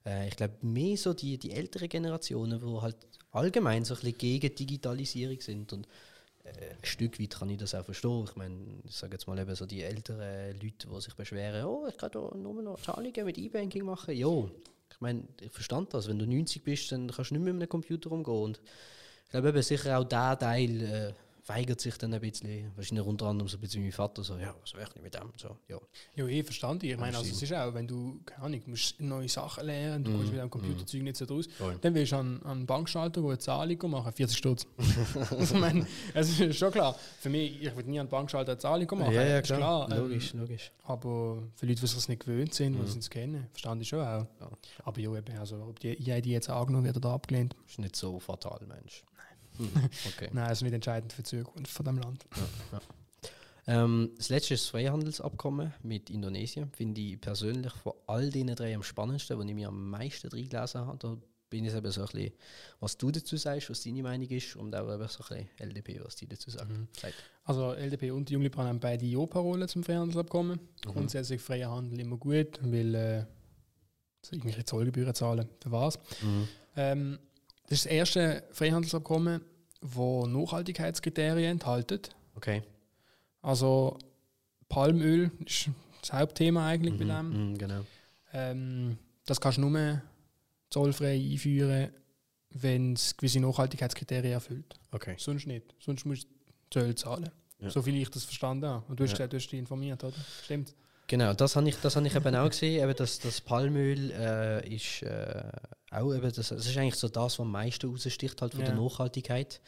Äh, 0.05 0.29
ich 0.29 0.37
glaube, 0.37 0.55
mehr 0.63 0.97
so 0.97 1.13
die, 1.13 1.37
die 1.37 1.51
ältere 1.51 1.89
Generationen, 1.89 2.61
die 2.61 2.81
halt 2.81 2.97
allgemein 3.33 3.85
so 3.85 3.95
ein 3.95 4.01
bisschen 4.01 4.19
gegen 4.19 4.55
Digitalisierung 4.55 5.41
sind 5.41 5.73
und 5.73 5.89
ein 6.47 6.85
Stück 6.85 7.21
weit 7.21 7.39
kann 7.39 7.51
ich 7.51 7.59
das 7.59 7.75
auch 7.75 7.85
verstehen. 7.85 8.25
Ich 8.25 8.37
meine, 8.37 8.57
ich 8.85 8.97
sage 8.97 9.15
jetzt 9.15 9.27
mal 9.27 9.39
eben 9.39 9.55
so 9.55 9.67
die 9.67 9.83
älteren 9.83 10.53
Leute, 10.61 10.89
die 10.89 11.01
sich 11.01 11.15
beschweren, 11.15 11.65
oh, 11.65 11.87
ich 11.89 11.97
kann 11.97 12.11
da 12.13 12.31
nur 12.35 12.63
noch 12.63 12.81
Zahlungen 12.81 13.25
mit 13.25 13.39
E-Banking 13.39 13.85
machen. 13.85 14.15
Ja, 14.15 14.45
ich 14.91 15.01
meine, 15.01 15.25
ich 15.41 15.51
verstand 15.51 15.93
das. 15.93 16.09
Wenn 16.09 16.19
du 16.19 16.27
90 16.27 16.63
bist, 16.63 16.93
dann 16.93 17.09
kannst 17.09 17.31
du 17.31 17.35
nicht 17.35 17.45
mehr 17.45 17.53
mit 17.53 17.63
einem 17.63 17.69
Computer 17.69 18.13
umgehen. 18.13 18.35
Und 18.35 18.61
ich 19.25 19.31
glaube 19.31 19.49
eben 19.49 19.63
sicher 19.63 19.99
auch 19.99 20.05
der 20.05 20.39
Teil 20.39 20.83
äh, 20.83 21.13
weigert 21.47 21.81
sich 21.81 21.97
dann 21.99 22.13
ein 22.13 22.21
bisschen. 22.21 22.73
Wahrscheinlich 22.75 23.07
unter 23.07 23.27
anderem 23.27 23.49
so 23.49 23.57
ein 23.57 23.61
bisschen 23.61 23.83
mein 23.83 23.93
Vater, 23.93 24.25
so, 24.25 24.37
ja, 24.37 24.55
was 24.61 24.75
wäre 24.75 24.89
ich 24.95 25.03
mit 25.03 25.15
dem? 25.15 25.33
So, 25.37 25.57
ja. 25.69 25.79
ja, 26.17 26.27
ich 26.27 26.45
verstand 26.45 26.83
ich. 26.83 26.91
Ich 26.91 26.99
meine, 26.99 27.17
also, 27.17 27.31
es 27.31 27.41
ist 27.41 27.53
auch, 27.53 27.73
wenn 27.75 27.87
du, 27.87 28.21
keine 28.25 28.45
Ahnung, 28.45 28.61
du 28.65 28.71
musst 28.71 29.01
neue 29.01 29.29
Sachen 29.29 29.67
lernen, 29.67 30.05
du 30.05 30.11
mm, 30.11 30.15
kommst 30.17 30.33
mit 30.33 30.41
dem 30.41 30.51
Computerzeug 30.51 31.01
mm. 31.03 31.05
nicht 31.05 31.17
so 31.17 31.25
raus, 31.27 31.47
Voll. 31.57 31.79
dann 31.81 31.95
willst 31.95 32.13
du 32.13 32.17
an, 32.17 32.43
an 32.43 32.51
einen 32.51 32.67
Bankschalter 32.67 33.23
eine 33.23 33.39
Zahlung 33.39 33.91
machen, 33.91 34.13
40 34.13 34.37
Stutz. 34.37 34.67
ich 35.41 35.53
meine, 35.55 35.87
es 36.15 36.41
ist 36.41 36.57
schon 36.57 36.73
klar. 36.73 36.97
Für 37.21 37.29
mich, 37.29 37.63
ich 37.63 37.75
würde 37.77 37.91
nie 37.91 38.01
an 38.01 38.07
den 38.07 38.11
Bankschalter 38.11 38.53
eine 38.53 38.59
Zahlung 38.59 38.99
machen. 38.99 39.13
Ja, 39.13 39.23
ja, 39.23 39.43
klar. 39.43 39.87
klar. 39.87 39.99
Logisch, 39.99 40.35
ähm, 40.35 40.41
logisch. 40.41 40.73
Aber 40.85 41.43
für 41.55 41.67
Leute, 41.67 41.81
die 41.81 41.87
es 41.87 42.09
nicht 42.09 42.25
gewöhnt 42.25 42.55
sind, 42.55 42.81
mm. 42.81 42.85
die 42.85 42.99
es 42.99 43.11
kennen, 43.11 43.47
verstand 43.53 43.83
ich 43.83 43.89
schon 43.89 44.01
auch. 44.01 44.27
Ja. 44.41 44.51
Aber 44.85 45.01
ja, 45.01 45.15
eben, 45.17 45.39
also, 45.39 45.57
ob 45.57 45.79
die 45.79 46.11
EID 46.11 46.27
jetzt 46.27 46.51
angenommen 46.51 46.87
wird 46.87 46.97
oder 46.97 47.11
abgelehnt. 47.11 47.55
Ist 47.69 47.79
nicht 47.79 47.95
so 47.95 48.19
fatal, 48.19 48.61
Mensch. 48.67 49.05
Okay. 50.15 50.31
Nein, 50.33 50.51
ist 50.51 50.63
nicht 50.63 50.73
entscheidend 50.73 51.13
für 51.13 51.23
die 51.23 51.29
Zukunft 51.29 51.71
von 51.71 51.87
dem 51.87 51.99
Land. 51.99 52.27
Ja, 52.37 52.79
ja. 52.79 52.81
Ähm, 53.69 54.13
das 54.17 54.29
letzte 54.29 54.55
ist 54.55 54.65
das 54.65 54.71
Freihandelsabkommen 54.71 55.75
mit 55.83 56.11
Indonesien. 56.11 56.71
Finde 56.73 57.01
ich 57.01 57.21
persönlich 57.21 57.73
von 57.73 57.95
all 58.07 58.31
den 58.31 58.55
drei 58.55 58.75
am 58.75 58.83
spannendsten, 58.83 59.37
wo 59.39 59.43
ich 59.43 59.55
mir 59.55 59.69
am 59.69 59.91
meisten 59.91 60.29
drin 60.29 60.49
gelesen 60.49 60.87
habe. 60.87 60.99
Da 60.99 61.17
bin 61.51 61.65
ich 61.65 61.75
eben 61.75 61.91
so 61.91 62.03
ein 62.03 62.07
bisschen, 62.07 62.33
was 62.81 62.97
du 62.97 63.11
dazu 63.11 63.37
sagst, 63.37 63.71
was 63.71 63.83
deine 63.83 64.03
Meinung 64.03 64.29
ist 64.29 64.57
und 64.57 64.75
auch 64.75 64.93
eben 64.93 65.09
so 65.09 65.25
ein 65.25 65.47
bisschen 65.47 65.69
LDP, 65.69 66.01
was 66.05 66.17
die 66.17 66.29
dazu 66.29 66.51
sagen. 66.51 66.89
Mhm. 67.03 67.13
Also 67.45 67.73
LDP 67.73 68.11
und 68.13 68.29
die 68.29 68.35
Jungliberalen 68.35 68.71
haben 68.71 68.81
beide 68.81 69.05
Ja-Parolen 69.05 69.69
zum 69.69 69.83
Freihandelsabkommen. 69.83 70.61
Mhm. 70.61 70.91
Grundsätzlich 70.91 71.41
freier 71.41 71.71
Handel 71.71 71.99
immer 72.01 72.17
gut, 72.17 72.61
weil 72.63 72.95
äh, 72.95 73.25
irgendwelche 74.31 74.65
Zollgebühren 74.65 75.15
zahlen, 75.15 75.49
für 75.61 75.73
was. 75.73 75.99
Mhm. 76.23 76.49
Ähm, 76.77 77.19
das 77.69 77.79
ist 77.79 77.87
das 77.87 77.93
erste 77.93 78.45
Freihandelsabkommen, 78.53 79.41
das 79.81 79.97
Nachhaltigkeitskriterien 79.97 81.53
enthält. 81.53 82.15
Okay. 82.35 82.63
Also 83.43 83.99
Palmöl 84.69 85.31
ist 85.45 85.71
das 86.01 86.13
Hauptthema 86.13 86.67
eigentlich 86.67 86.95
mhm, 86.95 86.99
bei 86.99 87.05
dem. 87.05 87.51
Mhm, 87.51 87.59
genau. 87.59 87.81
Ähm, 88.33 88.99
das 89.25 89.41
kannst 89.41 89.59
du 89.59 89.69
nur 89.69 90.03
zollfrei 90.71 91.15
einführen, 91.15 91.91
wenn 92.51 92.95
es 92.95 93.17
gewisse 93.17 93.41
Nachhaltigkeitskriterien 93.41 94.33
erfüllt. 94.33 94.75
Okay. 94.93 95.15
Sonst 95.19 95.47
nicht. 95.47 95.75
Sonst 95.79 96.05
musst 96.05 96.25
du 96.25 96.29
Zölle 96.71 96.95
zahlen. 96.95 97.31
Ja. 97.59 97.71
So 97.71 97.83
viel 97.83 97.97
ich 97.97 98.11
das 98.11 98.25
verstanden 98.25 98.67
habe. 98.67 98.85
Und 98.89 98.99
du 98.99 99.05
hast 99.05 99.13
ja. 99.13 99.17
gesagt, 99.17 99.33
du 99.33 99.37
hast 99.37 99.49
dich 99.49 99.59
informiert, 99.59 100.03
oder? 100.05 100.17
Stimmt. 100.45 100.75
Genau, 101.07 101.35
das 101.35 101.55
habe 101.55 101.69
ich, 101.69 101.77
das 101.77 101.95
hab 101.95 102.05
ich 102.05 102.15
eben 102.15 102.35
auch 102.35 102.49
gesehen. 102.49 102.83
Eben 102.83 102.97
das, 102.97 103.19
das 103.21 103.41
Palmöl 103.41 104.11
äh, 104.11 104.75
ist 104.75 105.03
äh, 105.03 105.43
auch 105.91 106.13
eben, 106.13 106.33
das, 106.33 106.49
das 106.49 106.67
ist 106.67 106.77
eigentlich 106.77 106.97
so 106.97 107.09
das, 107.09 107.39
was 107.39 107.41
am 107.41 107.53
meisten 107.53 107.89
raussticht 107.89 108.43
halt 108.43 108.53
von 108.53 108.63
ja. 108.63 108.67
der 108.67 108.77
Nachhaltigkeit. 108.77 109.61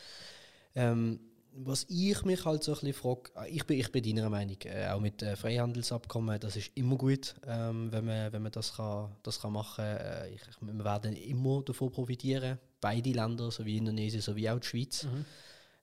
Ähm, 0.75 1.21
was 1.61 1.87
ich 1.89 2.25
mich 2.25 2.45
halt 2.45 2.63
so 2.63 2.73
ein 2.73 2.75
bisschen 2.81 2.95
frage, 2.95 3.31
äh, 3.37 3.49
ich 3.51 3.65
bin, 3.67 3.79
ich 3.79 3.91
bin 3.91 4.03
deiner 4.03 4.31
Meinung, 4.31 4.57
äh, 4.65 4.89
auch 4.89 5.01
mit 5.01 5.23
äh, 5.23 5.37
Freihandelsabkommen, 5.37 6.39
das 6.41 6.57
ist 6.57 6.71
immer 6.75 6.97
gut, 6.97 7.35
ähm, 7.47 7.91
wenn, 7.93 8.05
man, 8.05 8.33
wenn 8.33 8.43
man 8.43 8.53
das, 8.53 8.75
kann, 8.75 9.11
das 9.23 9.41
kann 9.41 9.53
machen 9.53 9.85
kann. 9.85 9.97
Äh, 9.97 10.31
ich, 10.31 10.43
wir 10.61 10.85
werden 10.85 11.15
immer 11.17 11.63
davon 11.63 11.91
profitieren, 11.91 12.59
beide 12.81 13.11
Länder, 13.11 13.51
sowie 13.51 13.79
Indonesien, 13.79 14.23
sowie 14.23 14.51
auch 14.51 14.61
die 14.61 14.67
Schweiz. 14.67 15.05
Mhm. 15.05 15.25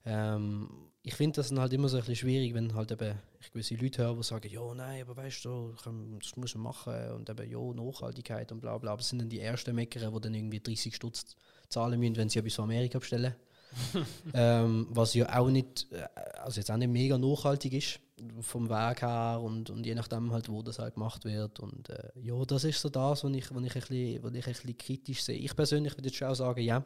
Ähm, 0.04 0.68
ich 1.06 1.14
finde 1.14 1.36
das 1.36 1.52
halt 1.52 1.72
immer 1.72 1.88
so 1.88 1.98
ein 1.98 2.00
bisschen 2.00 2.16
schwierig, 2.16 2.52
wenn 2.52 2.74
halt 2.74 2.90
eben 2.90 3.14
ich 3.40 3.52
gewisse 3.52 3.76
Leute 3.76 4.02
höre, 4.02 4.16
die 4.16 4.22
sagen, 4.24 4.50
ja, 4.50 4.74
nein, 4.74 5.02
aber 5.02 5.16
weißt 5.16 5.44
du, 5.44 5.72
das 5.72 6.36
muss 6.36 6.54
man 6.56 6.64
machen 6.64 7.12
und 7.12 7.30
eben, 7.30 7.48
ja, 7.48 7.58
Nachhaltigkeit 7.60 8.50
und 8.50 8.60
bla 8.60 8.76
bla. 8.76 8.90
Aber 8.90 8.98
das 8.98 9.10
sind 9.10 9.20
dann 9.20 9.28
die 9.28 9.38
ersten 9.38 9.72
Mecker, 9.76 10.10
die 10.10 10.20
dann 10.20 10.34
irgendwie 10.34 10.58
30 10.58 10.96
Stutz 10.96 11.36
zahlen 11.68 12.00
müssen, 12.00 12.16
wenn 12.16 12.28
sie 12.28 12.40
etwas 12.40 12.54
von 12.54 12.64
Amerika 12.64 12.98
bestellen. 12.98 13.36
ähm, 14.34 14.88
was 14.90 15.14
ja 15.14 15.38
auch 15.38 15.48
nicht, 15.48 15.86
äh, 15.92 16.08
also 16.40 16.58
jetzt 16.58 16.72
auch 16.72 16.76
nicht 16.76 16.90
mega 16.90 17.16
nachhaltig 17.16 17.74
ist 17.74 18.00
vom 18.40 18.68
Weg 18.68 19.02
her 19.02 19.40
und, 19.40 19.70
und 19.70 19.86
je 19.86 19.94
nachdem 19.94 20.32
halt, 20.32 20.48
wo 20.48 20.62
das 20.62 20.80
halt 20.80 20.94
gemacht 20.94 21.24
wird. 21.24 21.60
Und 21.60 21.88
äh, 21.88 22.10
ja, 22.20 22.44
das 22.44 22.64
ist 22.64 22.80
so 22.80 22.88
das, 22.88 23.22
was 23.22 23.32
ich, 23.32 23.54
was 23.54 23.62
ich, 23.62 23.76
ein, 23.76 23.80
bisschen, 23.80 24.22
was 24.24 24.34
ich 24.34 24.46
ein 24.46 24.52
bisschen 24.52 24.76
kritisch 24.76 25.22
sehe. 25.22 25.38
Ich 25.38 25.54
persönlich 25.54 25.96
würde 25.96 26.08
jetzt 26.08 26.16
schon 26.16 26.28
auch 26.28 26.34
sagen, 26.34 26.62
ja, 26.62 26.84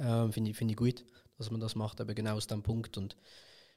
ähm, 0.00 0.32
finde 0.32 0.50
ich, 0.50 0.56
find 0.56 0.72
ich 0.72 0.76
gut, 0.76 1.04
dass 1.38 1.50
man 1.50 1.60
das 1.60 1.74
macht, 1.74 2.00
aber 2.00 2.14
genau 2.14 2.36
aus 2.36 2.46
dem 2.46 2.62
Punkt. 2.62 2.96
Und 2.98 3.16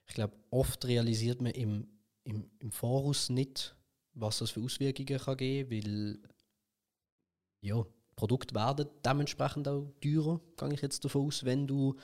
ich 0.07 0.15
glaube, 0.15 0.33
oft 0.49 0.83
realisiert 0.85 1.41
man 1.41 1.53
im, 1.53 1.87
im, 2.23 2.49
im 2.59 2.71
Voraus 2.71 3.29
nicht, 3.29 3.75
was 4.13 4.39
das 4.39 4.51
für 4.51 4.61
Auswirkungen 4.61 5.19
kann 5.19 5.37
geben, 5.37 5.71
weil 5.71 6.19
ja, 7.61 7.85
Produkte 8.15 8.55
werden 8.55 8.89
dementsprechend 9.05 9.67
auch 9.67 9.93
teurer, 10.01 10.41
gehe 10.57 10.73
ich 10.73 10.81
jetzt 10.81 11.05
davon 11.05 11.27
aus, 11.27 11.45
wenn 11.45 11.67
du 11.67 11.95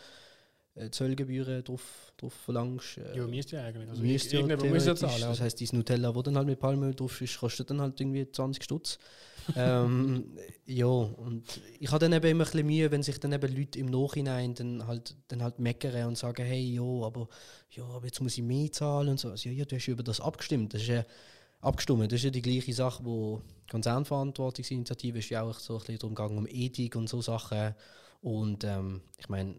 äh, 0.78 0.92
Zollgebühren 0.92 1.64
drauf, 1.64 2.12
drauf 2.18 2.34
verlangst. 2.34 2.98
Äh, 2.98 3.18
ja, 3.18 3.28
müsst 3.28 3.52
ihr 3.52 3.64
eigentlich. 3.64 3.90
Also 3.90 4.02
müsst 4.02 4.32
ja 4.32 4.42
muss 4.42 4.86
ja 4.86 4.96
zahlen. 4.96 5.22
Das 5.22 5.42
heisst, 5.42 5.60
dieses 5.60 5.74
Nutella, 5.74 6.14
wo 6.14 6.22
dann 6.22 6.38
halt 6.38 6.48
mit 6.48 6.60
Palmöl 6.60 6.94
drauf 6.94 7.20
ist, 7.22 7.40
kostet 7.40 7.70
dann 7.70 7.82
halt 7.82 8.00
irgendwie 8.00 8.30
20 8.30 8.64
Stutz. 8.64 9.00
ähm, 9.56 10.38
ja, 10.66 10.86
und 10.86 11.62
ich 11.80 11.90
habe 11.90 12.00
dann 12.00 12.14
eben 12.14 12.26
immer 12.28 12.44
ein 12.44 12.52
bisschen 12.52 12.66
Mühe, 12.66 12.92
wenn 12.92 13.02
sich 13.02 13.20
dann 13.20 13.32
eben 13.32 13.56
Leute 13.56 13.80
im 13.80 13.86
Nachhinein 13.86 14.54
dann 14.54 14.86
halt, 14.86 15.16
dann 15.30 15.42
halt 15.42 15.60
meckern 15.60 16.08
und 16.08 16.18
sagen, 16.18 16.46
hey, 16.46 16.62
ja, 16.62 16.82
aber, 16.82 17.30
ja, 17.72 17.86
aber 17.86 18.06
jetzt 18.06 18.20
muss 18.20 18.38
ich 18.38 18.44
mehr 18.44 18.72
zahlen 18.72 19.10
und 19.10 19.20
so. 19.20 19.30
Also, 19.30 19.50
ja, 19.50 19.64
du 19.64 19.76
hast 19.76 19.86
ja 19.86 19.94
über 19.94 20.04
das 20.04 20.20
abgestimmt. 20.20 20.74
Das 20.74 20.82
ist 20.82 20.90
ja 20.90 21.06
abgestimmt. 21.62 22.12
Das 22.12 22.20
ist 22.20 22.26
ja 22.26 22.30
die 22.30 22.42
gleiche 22.42 22.74
Sache, 22.74 23.06
wo 23.06 23.42
Konzernverantwortungsinitiative 23.72 25.20
ist 25.20 25.30
ja 25.30 25.44
auch 25.44 25.60
so 25.60 25.76
ein 25.76 25.80
bisschen 25.80 26.00
darum 26.00 26.16
gegangen, 26.16 26.38
um 26.38 26.48
Ethik 26.48 26.96
und 26.96 27.08
so 27.08 27.22
Sachen. 27.22 27.74
Und 28.22 28.64
ähm, 28.64 29.02
ich 29.18 29.30
meine, 29.30 29.56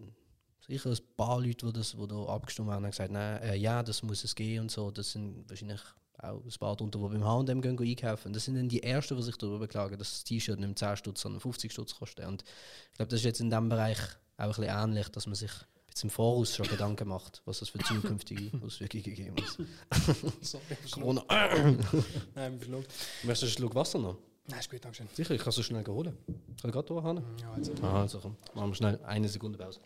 sicher 0.69 0.91
ein 0.91 0.99
paar 1.17 1.41
Leute, 1.41 1.67
die, 1.67 1.73
das, 1.73 1.93
die 1.93 2.07
da 2.07 2.25
abgestimmt 2.27 2.69
haben, 2.69 2.85
haben 2.85 2.91
gesagt, 2.91 3.11
nein, 3.11 3.43
äh, 3.43 3.57
ja, 3.57 3.83
das 3.83 4.03
muss 4.03 4.23
es 4.23 4.35
gehen 4.35 4.63
und 4.63 4.71
so. 4.71 4.91
Das 4.91 5.13
sind 5.13 5.49
wahrscheinlich 5.49 5.81
auch 6.19 6.45
ein 6.45 6.59
paar 6.59 6.77
darunter, 6.77 6.99
die 6.99 7.09
beim 7.09 7.25
H&M 7.25 7.63
gehen, 7.63 7.77
gehen 7.77 7.89
einkaufen. 7.89 8.33
Das 8.33 8.45
sind 8.45 8.57
dann 8.57 8.69
die 8.69 8.83
Ersten, 8.83 9.17
die 9.17 9.23
sich 9.23 9.37
darüber 9.37 9.61
beklagen, 9.61 9.99
dass 9.99 10.11
das 10.11 10.25
T-Shirt 10.25 10.59
nicht 10.59 10.79
10 10.79 10.97
Stutz, 10.97 11.23
sondern 11.23 11.41
50 11.41 11.73
Stutz 11.73 11.95
kostet. 11.95 12.27
Und 12.27 12.43
ich 12.43 12.97
glaube, 12.97 13.09
das 13.09 13.21
ist 13.21 13.25
jetzt 13.25 13.41
in 13.41 13.51
diesem 13.51 13.69
Bereich 13.69 13.99
auch 14.37 14.45
ein 14.45 14.49
bisschen 14.49 14.65
ähnlich, 14.65 15.09
dass 15.09 15.27
man 15.27 15.35
sich 15.35 15.53
jetzt 15.89 16.03
im 16.05 16.11
Voraus 16.11 16.55
schon 16.55 16.69
Gedanken 16.69 17.09
macht, 17.09 17.43
was 17.45 17.61
das 17.61 17.71
für 17.71 17.79
zukünftige 17.79 18.51
Auswirkungen 18.65 19.03
geben 19.03 19.37
muss. 19.37 20.53
Corona. 20.91 21.25
Nein, 22.35 22.59
verschluckt. 22.59 22.93
Möchtest 23.23 23.43
du 23.43 23.47
einen 23.47 23.53
Schluck 23.53 23.75
Wasser 23.75 23.99
noch? 23.99 24.17
Nein, 24.49 24.61
ist 24.61 24.71
gut, 24.71 24.83
danke 24.83 24.97
schön. 24.97 25.09
Sicher, 25.13 25.35
ich 25.35 25.41
kann 25.41 25.51
es 25.51 25.57
so 25.57 25.63
schnell 25.63 25.85
holen. 25.87 26.17
Kann 26.27 26.71
ich 26.71 26.73
gerade 26.73 26.87
durchhauen? 26.87 27.23
Ja, 27.41 27.53
also. 27.53 27.73
Ah, 27.83 28.01
also 28.01 28.19
komm. 28.19 28.37
Machen 28.55 28.71
wir 28.71 28.75
schnell 28.75 28.99
eine 29.05 29.29
Sekunde 29.29 29.59
Pause. 29.59 29.81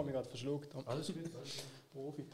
Ich 0.00 0.02
habe 0.02 0.06
mich 0.06 0.14
gerade 0.14 0.28
verschluckt. 0.30 0.74
Alles 0.86 1.06
gut. 1.12 1.30
Profi. 1.92 2.24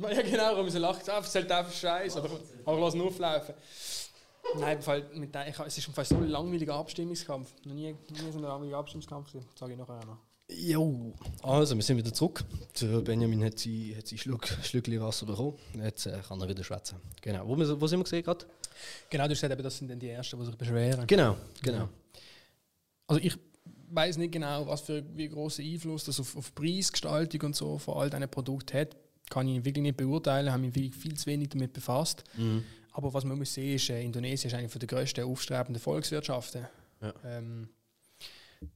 ja 0.00 0.22
genau, 0.22 0.52
warum 0.52 0.70
sie 0.70 0.78
lacht. 0.78 1.06
Es 1.06 1.34
ist 1.34 1.36
einfach 1.50 1.72
scheiße, 1.72 2.18
aber, 2.18 2.30
aber 2.64 2.80
lass 2.80 2.94
ihn 2.94 3.02
auflaufen. 3.02 3.54
Nein, 4.58 4.80
Fall 4.80 5.04
mit 5.12 5.34
der, 5.34 5.48
ich, 5.48 5.58
es 5.58 5.76
ist 5.76 5.98
ein 5.98 6.04
so 6.04 6.16
ein 6.16 6.28
langweiliger 6.28 6.76
Abstimmungskampf. 6.76 7.52
Noch 7.64 7.74
nie, 7.74 7.92
nie 7.92 8.32
so 8.32 8.38
ein 8.38 8.42
langweiliger 8.42 8.78
Abstimmungskampf 8.78 9.26
gesehen. 9.26 9.44
Sage 9.54 9.72
ich 9.72 9.78
nachher 9.78 10.02
noch. 10.06 10.16
Jo, 10.50 11.12
also 11.42 11.76
wir 11.76 11.82
sind 11.82 11.98
wieder 11.98 12.14
zurück. 12.14 12.42
Der 12.80 13.02
Benjamin 13.02 13.44
hat 13.44 13.58
sein, 13.58 13.92
hat 13.98 14.06
sein 14.06 14.16
Schluck, 14.16 14.46
Schlückchen 14.62 14.98
Wasser 14.98 15.26
bekommen. 15.26 15.58
Jetzt 15.74 16.06
äh, 16.06 16.18
kann 16.26 16.40
er 16.40 16.48
wieder 16.48 16.64
schwätzen. 16.64 16.96
Genau. 17.20 17.46
Wo, 17.46 17.58
wo 17.58 17.86
sind 17.86 17.98
wir 17.98 18.04
gesehen 18.04 18.22
gerade? 18.22 18.46
Genau, 19.10 19.24
du 19.24 19.32
hast 19.32 19.42
gesagt, 19.42 19.62
das 19.62 19.76
sind 19.76 19.90
dann 19.90 19.98
die 19.98 20.08
Ersten, 20.08 20.38
die 20.38 20.46
sich 20.46 20.56
beschweren. 20.56 21.06
Genau, 21.06 21.36
genau. 21.60 21.90
Also 23.06 23.22
ich 23.22 23.36
weiß 23.90 24.16
nicht 24.18 24.32
genau, 24.32 24.66
was 24.66 24.82
für 24.82 25.04
wie 25.14 25.28
großen 25.28 25.64
Einfluss 25.64 26.04
das 26.04 26.20
auf, 26.20 26.36
auf 26.36 26.54
Preisgestaltung 26.54 27.42
und 27.42 27.56
so 27.56 27.78
von 27.78 27.96
all 27.98 28.10
diesen 28.10 28.28
Produkten 28.28 28.78
hat. 28.78 28.96
Kann 29.30 29.46
ich 29.48 29.64
wirklich 29.64 29.82
nicht 29.82 29.96
beurteilen, 29.96 30.50
habe 30.50 30.62
mich 30.62 30.72
viel, 30.72 30.92
viel 30.92 31.14
zu 31.14 31.26
wenig 31.26 31.50
damit 31.50 31.72
befasst. 31.72 32.24
Mhm. 32.36 32.64
Aber 32.92 33.12
was 33.12 33.24
man 33.24 33.38
muss 33.38 33.54
sehen, 33.54 33.76
ist, 33.76 33.90
äh, 33.90 34.02
Indonesien 34.02 34.50
ist 34.50 34.54
eine 34.56 34.68
der 34.68 34.88
grössten 34.88 35.24
aufstrebenden 35.24 35.80
Volkswirtschaften. 35.80 36.66
Ja. 37.00 37.14
Ähm, 37.24 37.68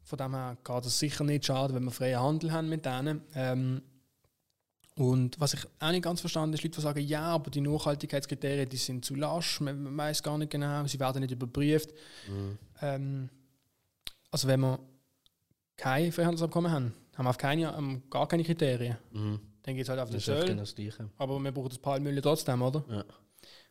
von 0.04 0.18
dem 0.18 0.34
her 0.34 0.56
geht 0.62 0.86
es 0.86 0.98
sicher 0.98 1.24
nicht 1.24 1.46
schade, 1.46 1.74
wenn 1.74 1.84
wir 1.84 1.90
freien 1.90 2.20
Handel 2.20 2.52
haben 2.52 2.68
mit 2.68 2.84
denen. 2.84 3.22
Ähm, 3.34 3.82
und 4.94 5.40
was 5.40 5.54
ich 5.54 5.60
auch 5.80 5.90
nicht 5.90 6.04
ganz 6.04 6.20
verstanden 6.20 6.54
ist, 6.54 6.62
Leute, 6.62 6.76
die 6.76 6.82
sagen, 6.82 7.00
ja, 7.00 7.22
aber 7.22 7.50
die 7.50 7.62
Nachhaltigkeitskriterien 7.62 8.68
die 8.68 8.76
sind 8.76 9.04
zu 9.04 9.14
lasch, 9.14 9.60
man, 9.60 9.82
man 9.82 9.96
weiß 9.96 10.22
gar 10.22 10.36
nicht 10.36 10.50
genau, 10.50 10.86
sie 10.86 11.00
werden 11.00 11.20
nicht 11.20 11.32
überprüft. 11.32 11.90
Mhm. 12.28 12.58
Ähm, 12.82 13.28
also 14.30 14.48
wenn 14.48 14.60
wir 14.60 14.78
kein 15.82 16.12
Freihandelsabkommen 16.12 16.70
haben, 16.70 16.94
haben 17.16 17.24
wir 17.24 17.30
auf 17.30 17.38
keine, 17.38 17.76
um, 17.76 18.08
gar 18.08 18.28
keine 18.28 18.44
Kriterien. 18.44 18.96
Mhm. 19.10 19.40
Dann 19.64 19.74
geht 19.74 19.82
es 19.82 19.88
halt 19.88 19.98
auf 19.98 20.10
den. 20.10 20.20
Genau 20.20 21.10
aber 21.18 21.40
wir 21.40 21.50
brauchen 21.50 21.70
das 21.70 21.78
Palmöl 21.78 22.20
trotzdem, 22.20 22.62
oder? 22.62 22.84
Ja. 22.88 23.04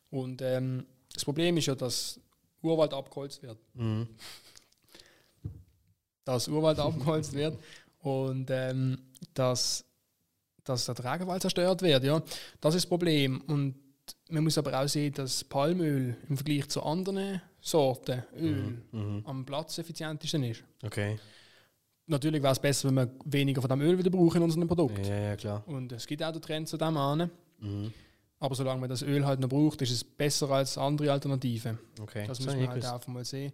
Und 0.09 0.41
ähm, 0.41 0.85
das 1.13 1.23
Problem 1.23 1.55
ist 1.55 1.67
ja, 1.67 1.75
dass 1.75 2.19
Urwald 2.61 2.93
abgeholzt 2.93 3.41
wird. 3.41 3.57
Mhm. 3.75 4.09
Dass 6.25 6.49
Urwald 6.49 6.79
abgeholzt 6.79 7.31
wird 7.31 7.57
und 7.99 8.49
ähm, 8.49 8.97
dass, 9.33 9.85
dass 10.65 10.85
der 10.85 11.13
Regenwald 11.13 11.41
zerstört 11.41 11.81
wird. 11.81 12.03
Ja. 12.03 12.21
Das 12.59 12.75
ist 12.75 12.83
das 12.83 12.89
Problem. 12.89 13.39
Und 13.47 13.75
man 14.29 14.43
muss 14.43 14.57
aber 14.57 14.81
auch 14.81 14.87
sehen, 14.87 15.13
dass 15.13 15.45
Palmöl 15.45 16.17
im 16.27 16.35
Vergleich 16.35 16.67
zu 16.67 16.83
anderen 16.83 17.41
Sorten 17.61 18.23
Öl 18.35 18.81
mhm. 18.91 18.99
mhm. 18.99 19.23
am 19.25 19.45
platzeffizientesten 19.45 20.43
ist. 20.43 20.63
Okay. 20.83 21.17
Natürlich 22.11 22.43
wäre 22.43 22.51
es 22.53 22.59
besser, 22.59 22.89
wenn 22.89 22.95
wir 22.95 23.09
weniger 23.25 23.61
von 23.61 23.69
dem 23.69 23.81
Öl 23.81 23.97
wieder 23.97 24.09
brauchen 24.09 24.37
in 24.37 24.43
unseren 24.43 24.67
Produkten. 24.67 25.03
Ja, 25.03 25.19
ja, 25.19 25.35
klar. 25.35 25.63
Und 25.65 25.91
es 25.93 26.05
gibt 26.05 26.21
auch 26.23 26.31
den 26.31 26.41
Trend 26.41 26.67
zu 26.67 26.77
dem 26.77 26.97
an. 26.97 27.31
Mhm. 27.59 27.91
Aber 28.39 28.53
solange 28.55 28.81
man 28.81 28.89
das 28.89 29.01
Öl 29.01 29.25
halt 29.25 29.39
noch 29.39 29.49
braucht, 29.49 29.81
ist 29.81 29.91
es 29.91 30.03
besser 30.03 30.49
als 30.49 30.77
andere 30.77 31.11
Alternativen. 31.11 31.77
Okay. 32.01 32.25
Das, 32.27 32.37
das 32.39 32.45
muss 32.47 32.55
man 32.55 32.67
halt 32.69 32.85
einfach 32.85 33.07
mal 33.07 33.23
sehen. 33.23 33.53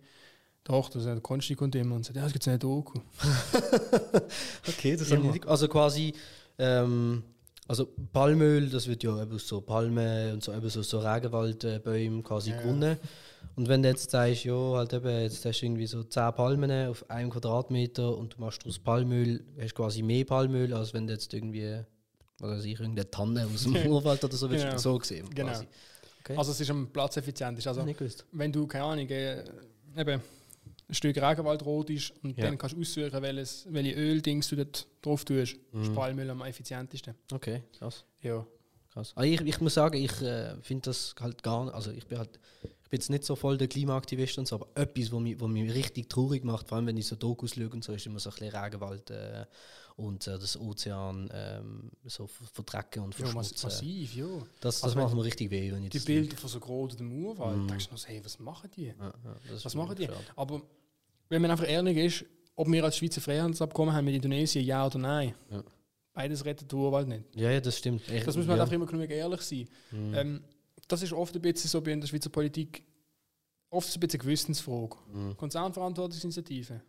Doch, 0.64 0.89
das 0.89 1.03
der 1.03 1.20
Konsti 1.22 1.55
kommt 1.55 1.76
immer 1.76 1.95
und 1.95 2.05
sagt, 2.05 2.18
ja, 2.18 2.26
es 2.26 2.34
gibt 2.34 2.47
eine 2.47 2.58
Doku. 2.60 2.99
okay, 4.68 4.95
das 4.97 5.10
ist 5.12 5.20
nicht. 5.20 5.47
Also 5.47 5.68
quasi, 5.68 6.14
ähm, 6.58 7.24
Also 7.68 7.88
Palmöl, 8.12 8.70
das 8.70 8.88
wird 8.88 9.03
ja 9.03 9.22
eben 9.22 9.38
so 9.39 9.62
Palmen 9.62 10.34
und 10.34 10.43
so, 10.43 10.53
eben 10.53 10.70
so, 10.70 10.82
so 10.82 10.99
Regenwaldbäumen 10.99 12.24
quasi 12.24 12.51
Ja. 12.51 12.62
gewonnen. 12.62 12.97
Und 13.56 13.68
wenn 13.68 13.82
du 13.82 13.89
jetzt 13.89 14.12
sagst, 14.12 14.43
ja, 14.43 14.54
halt 14.54 14.93
eben, 14.93 15.22
jetzt 15.22 15.43
hast 15.45 15.62
du 15.62 15.66
irgendwie 15.66 15.88
so 15.88 16.04
10 16.04 16.34
Palmen 16.34 16.89
auf 16.89 17.10
einem 17.10 17.30
Quadratmeter 17.30 18.16
und 18.18 18.36
du 18.36 18.41
machst 18.41 18.66
aus 18.66 18.78
Palmöl, 18.78 19.43
hast 19.60 19.74
quasi 19.76 20.02
mehr 20.04 20.26
Palmöl, 20.26 20.74
als 20.74 20.93
wenn 20.93 21.08
du 21.08 21.14
jetzt 21.14 21.34
irgendwie, 21.34 21.80
was 22.39 22.52
weiß 22.60 22.66
ich, 22.66 22.80
irgendeine 22.80 23.10
Tanne 23.10 23.48
aus 23.52 23.64
dem 23.64 23.76
Urwald 23.88 24.24
oder 24.24 24.36
so, 24.36 24.48
würdest 24.50 24.66
Genau. 24.68 24.78
so 24.78 24.98
gesehen. 24.98 25.28
Genau. 25.34 25.52
Quasi. 25.52 25.68
Okay. 26.22 26.36
Also 26.38 26.52
es 26.52 26.60
ist 26.62 26.70
am 26.70 26.88
platzeffizient. 26.91 27.58
Ist. 27.58 27.68
Also, 27.68 27.86
wenn 28.34 28.52
du, 28.52 28.68
keine 28.68 28.84
Ahnung, 28.84 29.08
äh, 29.10 29.43
eben 29.98 30.22
ein 30.89 30.93
Stück 30.93 31.18
Regenwald 31.18 31.66
rot 31.66 31.89
ist 31.89 32.14
und 32.24 32.38
Ja. 32.38 32.45
dann 32.45 32.58
kannst 32.58 32.76
du 32.76 32.82
aussuchen, 32.82 33.22
welches, 33.22 33.66
welche 33.70 33.93
Öldings 33.95 34.48
du 34.50 34.56
dort 34.58 34.88
drauf 35.02 35.26
tust, 35.26 35.56
Mhm. 35.72 35.82
ist 35.82 35.93
Palmöl 35.95 36.30
am 36.30 36.41
effizientesten. 36.43 37.16
Okay, 37.32 37.64
krass. 37.78 38.04
Ja. 38.22 38.45
krass. 38.93 39.14
Also 39.16 39.30
ich, 39.30 39.41
ich 39.41 39.60
muss 39.62 39.74
sagen, 39.74 39.98
ich 39.98 40.22
äh, 40.22 40.56
finde 40.62 40.84
das 40.89 41.16
halt 41.20 41.41
gar 41.43 41.66
nicht, 41.66 41.74
also 41.74 41.91
ich 41.91 42.06
bin 42.08 42.20
halt, 42.20 42.39
ich 42.88 42.89
bin 42.89 42.99
jetzt 43.01 43.09
nicht 43.09 43.25
so 43.25 43.35
voll 43.35 43.57
der 43.57 43.67
Klimaaktivist 43.67 44.38
und 44.38 44.47
so, 44.47 44.55
aber 44.55 44.67
etwas, 44.75 45.11
was 45.11 45.19
mich, 45.19 45.41
was 45.41 45.49
mich 45.49 45.73
richtig 45.73 46.09
traurig 46.09 46.45
macht, 46.45 46.69
vor 46.69 46.77
allem 46.77 46.88
wenn 46.88 46.95
ich 46.95 47.05
so 47.05 47.17
Dokus 47.17 47.53
schaue 47.55 47.69
und 47.69 47.83
so, 47.83 47.91
ist 47.91 48.05
immer 48.05 48.17
so 48.19 48.29
ein 48.29 48.35
bisschen 48.39 48.55
Regenwald 48.55 49.09
äh, 49.09 49.45
und 49.97 50.25
äh, 50.25 50.39
das 50.39 50.57
Ozean 50.57 51.29
ähm, 51.33 51.91
so 52.05 52.27
ver- 52.27 52.45
verdrecken 52.53 53.03
und 53.03 53.13
Ja, 53.13 53.25
verschmutzen. 53.25 53.65
massiv, 53.67 54.15
ja. 54.15 54.25
das 54.61 54.75
das 54.79 54.83
Also 54.85 54.99
macht 54.99 55.13
mir 55.13 55.23
richtig 55.25 55.51
weh, 55.51 55.69
wenn 55.73 55.83
ich 55.83 55.89
Die 55.89 55.99
Bilder 55.99 56.38
von 56.38 56.49
so 56.49 56.61
gerodeten 56.61 57.11
Urwald, 57.25 57.57
Mhm. 57.57 57.67
denkst 57.67 57.88
du 57.88 57.91
noch, 57.91 57.97
so, 57.99 58.07
hey, 58.07 58.21
was 58.23 58.39
machen 58.39 58.69
die? 58.77 58.85
Ja, 58.85 58.93
ja, 58.99 59.35
Was 59.63 59.75
machen 59.75 59.95
die? 59.97 60.05
schade. 60.05 60.17
Aber 60.38 60.61
wenn 61.27 61.41
man 61.41 61.51
einfach 61.51 61.67
ehrlich 61.67 61.97
ist, 61.97 62.25
ob 62.55 62.71
wir 62.71 62.85
als 62.85 62.95
Schweizer 62.95 63.19
Freihandelsabkommen 63.19 63.93
haben 63.93 64.05
mit 64.05 64.15
Indonesien, 64.15 64.63
ja 64.65 64.85
oder 64.85 64.97
nein, 64.97 65.33
Ja. 65.51 65.61
beides 66.13 66.45
rettet 66.45 66.71
den 66.71 66.79
Urwald 66.79 67.09
nicht. 67.09 67.23
Ja, 67.35 67.51
ja, 67.51 67.59
das 67.59 67.77
stimmt. 67.77 68.09
Ich, 68.09 68.23
Das 68.23 68.38
muss 68.38 68.47
man 68.47 68.55
ja. 68.55 68.63
einfach 68.63 68.73
immer 68.75 68.85
genug 68.85 69.09
ehrlich 69.09 69.41
sein. 69.41 69.67
Mhm. 69.91 70.13
Ähm, 70.15 70.43
das 70.88 71.01
ist 71.01 71.13
oft 71.13 71.35
ein 71.35 71.41
bisschen 71.41 71.69
so 71.69 71.81
bei 71.81 71.91
in 71.91 72.01
der 72.01 72.07
Schweizer 72.07 72.29
Politik, 72.29 72.83
oft 73.69 73.88
ein 73.88 73.99
bisschen 73.99 74.19
eine 74.19 74.25
Gewissensfrage. 74.25 74.97
Mhm. 75.11 75.38
Konzernverantwortungsinitiative, 75.38 76.81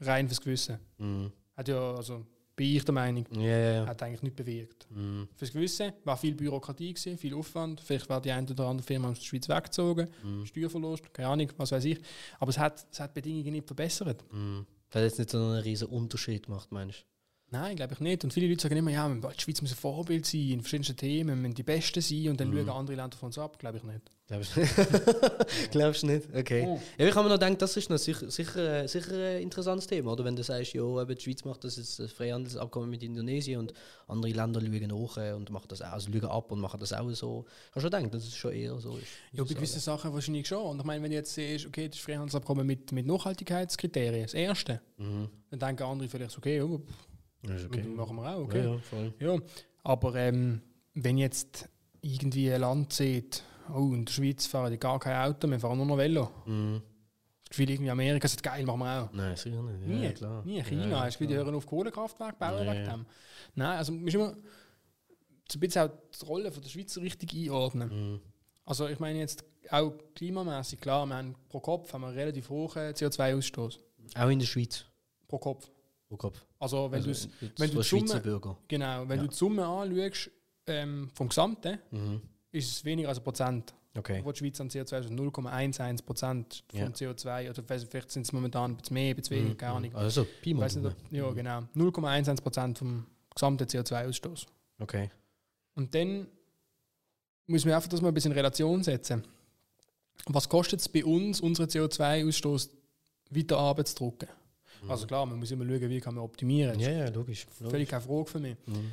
rein 0.00 0.28
fürs 0.28 0.40
Gewissen. 0.40 0.78
Mhm. 0.98 1.32
Hat 1.56 1.68
ja, 1.68 1.94
also 1.94 2.26
bin 2.54 2.74
ich 2.74 2.84
der 2.84 2.94
Meinung, 2.94 3.26
ja. 3.38 3.86
hat 3.86 4.02
eigentlich 4.02 4.22
nicht 4.22 4.36
bewirkt. 4.36 4.86
Mhm. 4.90 5.28
Fürs 5.36 5.52
Gewissen 5.52 5.92
war 6.04 6.16
viel 6.16 6.34
Bürokratie, 6.34 6.94
gewesen, 6.94 7.18
viel 7.18 7.34
Aufwand. 7.34 7.80
Vielleicht 7.82 8.08
war 8.08 8.20
die 8.20 8.32
eine 8.32 8.50
oder 8.50 8.66
andere 8.66 8.86
Firma 8.86 9.10
aus 9.10 9.18
der 9.18 9.26
Schweiz 9.26 9.48
weggezogen, 9.48 10.08
Mhm. 10.22 10.46
Steuerverlust, 10.46 11.12
keine 11.12 11.28
Ahnung, 11.28 11.52
was 11.58 11.72
weiß 11.72 11.84
ich. 11.84 12.00
Aber 12.38 12.50
es 12.50 12.58
hat, 12.58 12.86
es 12.90 12.98
hat 12.98 13.10
die 13.14 13.20
Bedingungen 13.20 13.52
nicht 13.52 13.66
verbessert. 13.66 14.24
Mhm. 14.32 14.66
Das 14.88 15.00
hat 15.02 15.08
jetzt 15.10 15.18
nicht 15.18 15.30
so 15.30 15.38
einen 15.38 15.62
riesen 15.62 15.88
Unterschied 15.88 16.46
gemacht, 16.46 16.72
meinst 16.72 17.04
Nein, 17.50 17.76
glaube 17.76 17.94
ich 17.94 18.00
nicht. 18.00 18.24
Und 18.24 18.32
viele 18.32 18.48
Leute 18.48 18.62
sagen 18.62 18.76
immer, 18.76 18.90
ja, 18.90 19.08
die 19.08 19.40
Schweiz 19.40 19.62
muss 19.62 19.70
ein 19.70 19.76
Vorbild 19.76 20.26
sein 20.26 20.48
in 20.50 20.60
verschiedensten 20.62 20.96
Themen, 20.96 21.28
wir 21.28 21.36
müssen 21.36 21.54
die 21.54 21.62
Besten 21.62 22.00
sein 22.00 22.28
und 22.30 22.40
dann 22.40 22.50
Mhm. 22.50 22.66
schauen 22.66 22.70
andere 22.70 22.96
Länder 22.96 23.16
von 23.16 23.28
uns 23.28 23.38
ab. 23.38 23.56
Glaube 23.60 23.78
ich 23.78 23.84
nicht. 23.84 24.00
Glaubst 24.26 24.56
du 24.56 24.60
nicht? 24.60 24.74
Glaubst 25.70 26.02
du 26.02 26.06
nicht? 26.08 26.26
Okay. 26.34 26.64
Oh. 26.66 26.80
Ja, 26.98 27.06
ich 27.06 27.14
habe 27.14 27.28
mir 27.28 27.34
noch 27.36 27.40
gedacht, 27.40 27.62
das 27.62 27.76
ist 27.76 27.88
noch 27.88 27.98
sicher, 27.98 28.28
sicher, 28.28 28.82
äh, 28.82 28.88
sicher 28.88 29.12
ein 29.14 29.42
interessantes 29.42 29.86
Thema, 29.86 30.10
oder? 30.10 30.24
Wenn 30.24 30.34
du 30.34 30.42
sagst, 30.42 30.72
ja, 30.72 30.82
eben 31.02 31.14
die 31.14 31.22
Schweiz 31.22 31.44
macht 31.44 31.62
das 31.62 31.76
jetzt 31.76 32.00
ein 32.00 32.08
Freihandelsabkommen 32.08 32.90
mit 32.90 33.04
Indonesien 33.04 33.60
und 33.60 33.72
andere 34.08 34.32
Länder 34.32 34.60
schauen 34.60 34.88
nach 34.88 35.16
äh, 35.18 35.32
und 35.32 35.48
machen 35.50 35.68
das 35.68 35.80
auch, 35.82 35.92
also 35.92 36.10
schauen 36.10 36.24
ab 36.24 36.50
und 36.50 36.58
machen 36.58 36.80
das 36.80 36.92
auch 36.92 37.08
so. 37.12 37.44
Ich 37.68 37.70
habe 37.76 37.80
schon 37.82 37.90
gedacht, 37.92 38.14
dass 38.14 38.24
es 38.24 38.34
schon 38.34 38.52
eher 38.52 38.76
so 38.80 38.96
ist. 38.96 39.06
Ja, 39.30 39.44
bei 39.44 39.54
gewissen 39.54 39.78
Sachen 39.78 40.12
wahrscheinlich 40.12 40.48
schon. 40.48 40.64
Und 40.64 40.78
ich 40.80 40.84
meine, 40.84 41.00
wenn 41.04 41.10
du 41.10 41.16
jetzt 41.16 41.32
siehst, 41.32 41.64
okay, 41.64 41.88
das 41.88 41.98
Freihandelsabkommen 42.00 42.66
mit, 42.66 42.90
mit 42.90 43.06
Nachhaltigkeitskriterien, 43.06 44.24
das 44.24 44.34
erste, 44.34 44.80
Mhm. 44.98 45.28
dann 45.50 45.58
denken 45.60 45.82
andere 45.84 46.08
vielleicht, 46.08 46.36
okay, 46.36 46.56
ja, 46.58 46.66
Das 47.46 47.64
okay. 47.64 47.82
machen 47.82 48.16
wir 48.16 48.34
auch, 48.34 48.40
okay. 48.40 48.64
Ja, 48.64 48.72
ja, 48.72 48.78
voll. 48.78 49.14
Ja, 49.18 49.38
aber 49.82 50.14
ähm, 50.16 50.60
wenn 50.94 51.18
jetzt 51.18 51.68
irgendwie 52.00 52.52
ein 52.52 52.60
Land 52.60 52.92
sieht, 52.92 53.42
oh, 53.72 53.92
in 53.92 54.04
der 54.04 54.12
Schweiz 54.12 54.46
fahren 54.46 54.72
die 54.72 54.78
gar 54.78 54.98
kein 54.98 55.16
Auto, 55.16 55.48
wir 55.48 55.58
fahren 55.58 55.76
nur 55.76 55.86
noch 55.86 55.98
Velo. 55.98 56.30
Mhm. 56.46 56.82
Das 57.42 57.50
Gefühl 57.50 57.70
irgendwie 57.70 57.90
Amerika 57.90 58.26
sagt, 58.26 58.42
geil, 58.42 58.64
machen 58.64 58.80
wir 58.80 59.02
auch. 59.04 59.12
Nein, 59.12 59.36
sicher 59.36 59.62
nicht. 59.62 59.80
Ja, 59.82 60.08
Nie, 60.08 60.12
klar. 60.14 60.44
nie. 60.44 60.62
China, 60.62 60.88
ja, 60.88 61.04
hast 61.04 61.20
du 61.20 61.28
hören 61.28 61.54
auf 61.54 61.66
Kohlekraftwerke 61.66 62.36
bauen 62.38 62.66
wegen 62.66 62.84
dem. 62.84 63.06
Nein, 63.54 63.78
also 63.78 63.92
man 63.92 64.02
muss 64.02 64.14
immer 64.14 64.34
so 65.50 65.56
ein 65.56 65.60
bisschen 65.60 65.88
auch 65.88 65.90
die 66.20 66.26
Rolle 66.26 66.50
von 66.50 66.62
der 66.62 66.68
Schweiz 66.68 66.96
richtig 66.98 67.34
einordnen. 67.34 68.12
Mhm. 68.12 68.20
Also 68.64 68.88
ich 68.88 68.98
meine 68.98 69.20
jetzt 69.20 69.44
auch 69.70 69.92
klimamäßig, 70.14 70.80
klar, 70.80 71.06
wir 71.06 71.14
haben 71.14 71.36
pro 71.48 71.60
Kopf 71.60 71.92
haben 71.92 72.02
wir 72.02 72.08
einen 72.08 72.18
relativ 72.18 72.50
hohen 72.50 72.68
CO2-Ausstoß. 72.92 73.78
Auch 74.16 74.28
in 74.28 74.38
der 74.38 74.46
Schweiz, 74.46 74.84
Pro 75.28 75.38
Kopf. 75.38 75.70
Also 76.58 76.90
wenn 76.90 77.02
also, 77.04 77.28
du 77.28 77.46
jetzt 77.46 77.58
wenn 77.60 77.70
du 77.70 77.82
Schweizer 77.82 78.06
Summe- 78.06 78.20
Bürger. 78.20 78.56
genau, 78.68 79.08
wenn 79.08 79.16
Ja. 79.18 79.22
du 79.24 79.28
die 79.30 79.34
Summe 79.36 79.66
anschaust 79.66 80.30
ähm, 80.68 81.08
vom 81.14 81.28
Gesamten, 81.28 81.78
Mhm. 81.90 82.20
ist 82.52 82.70
es 82.70 82.84
weniger 82.84 83.08
als 83.08 83.18
ein 83.18 83.24
Prozent. 83.24 83.74
Okay. 83.96 84.20
Wo 84.24 84.30
die 84.30 84.38
Schweiz 84.38 84.60
an 84.60 84.68
CO2 84.68 84.98
ist 85.00 85.10
0,11 85.10 86.02
Prozent 86.04 86.64
vom 86.68 86.78
Ja. 86.80 86.86
CO2. 86.88 87.48
Oder 87.50 87.62
vielleicht 87.62 88.10
sind 88.10 88.22
es 88.26 88.32
momentan 88.32 88.72
ein 88.72 88.76
bisschen 88.76 88.94
mehr, 88.94 89.10
ein 89.10 89.16
bisschen 89.16 89.36
weniger, 89.36 89.54
Mhm. 89.54 89.58
keine 89.58 89.72
Ahnung. 89.72 89.94
Also, 89.94 90.26
Pi 90.42 90.52
mal 90.54 90.66
nicht, 90.68 90.96
ja, 91.12 91.30
genau. 91.30 91.62
0,11 91.74 92.42
Prozent 92.42 92.78
vom 92.78 93.06
gesamten 93.34 93.64
CO2-Ausstoß. 93.66 94.46
Okay. 94.80 95.10
Und 95.74 95.94
dann 95.94 96.26
muss 97.46 97.64
man 97.64 97.74
einfach 97.74 97.88
das 97.88 98.00
mal 98.02 98.08
ein 98.08 98.14
bisschen 98.14 98.32
in 98.32 98.36
Relation 98.38 98.82
setzen. 98.82 99.24
Was 100.26 100.48
kostet 100.48 100.80
es 100.80 100.88
bei 100.88 101.04
uns, 101.04 101.40
unseren 101.40 101.68
CO2-Ausstoß 101.68 102.70
weiter 103.30 103.58
abzudrucken? 103.58 104.28
Also 104.88 105.06
klar, 105.06 105.26
man 105.26 105.38
muss 105.38 105.50
immer 105.50 105.64
schauen, 105.64 105.88
wie 105.90 106.00
kann 106.00 106.14
man 106.14 106.24
optimieren. 106.24 106.76
Mhm. 106.76 106.82
Ja, 106.82 106.90
ja, 106.90 107.08
logisch. 107.10 107.46
ist 107.48 107.70
völlig 107.70 107.88
keine 107.88 108.02
Frage 108.02 108.26
für 108.26 108.38
mich. 108.40 108.56
Mhm. 108.66 108.92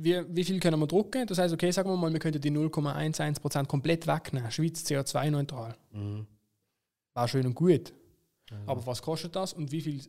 Wie, 0.00 0.22
wie 0.28 0.44
viel 0.44 0.60
können 0.60 0.78
wir 0.78 0.86
drucken? 0.86 1.26
Das 1.26 1.38
heißt, 1.38 1.52
okay, 1.52 1.70
sagen 1.72 1.90
wir 1.90 1.96
mal, 1.96 2.12
wir 2.12 2.20
könnten 2.20 2.40
die 2.40 2.50
0,11% 2.52 3.66
komplett 3.66 4.06
wegnehmen. 4.06 4.50
Schweiz 4.50 4.84
CO2-neutral. 4.84 5.74
Mhm. 5.92 6.26
War 7.14 7.26
schön 7.28 7.46
und 7.46 7.54
gut. 7.54 7.92
Ja. 8.50 8.56
Aber 8.66 8.86
was 8.86 9.02
kostet 9.02 9.34
das 9.36 9.52
und 9.52 9.70
wie 9.72 9.80
viel 9.80 10.00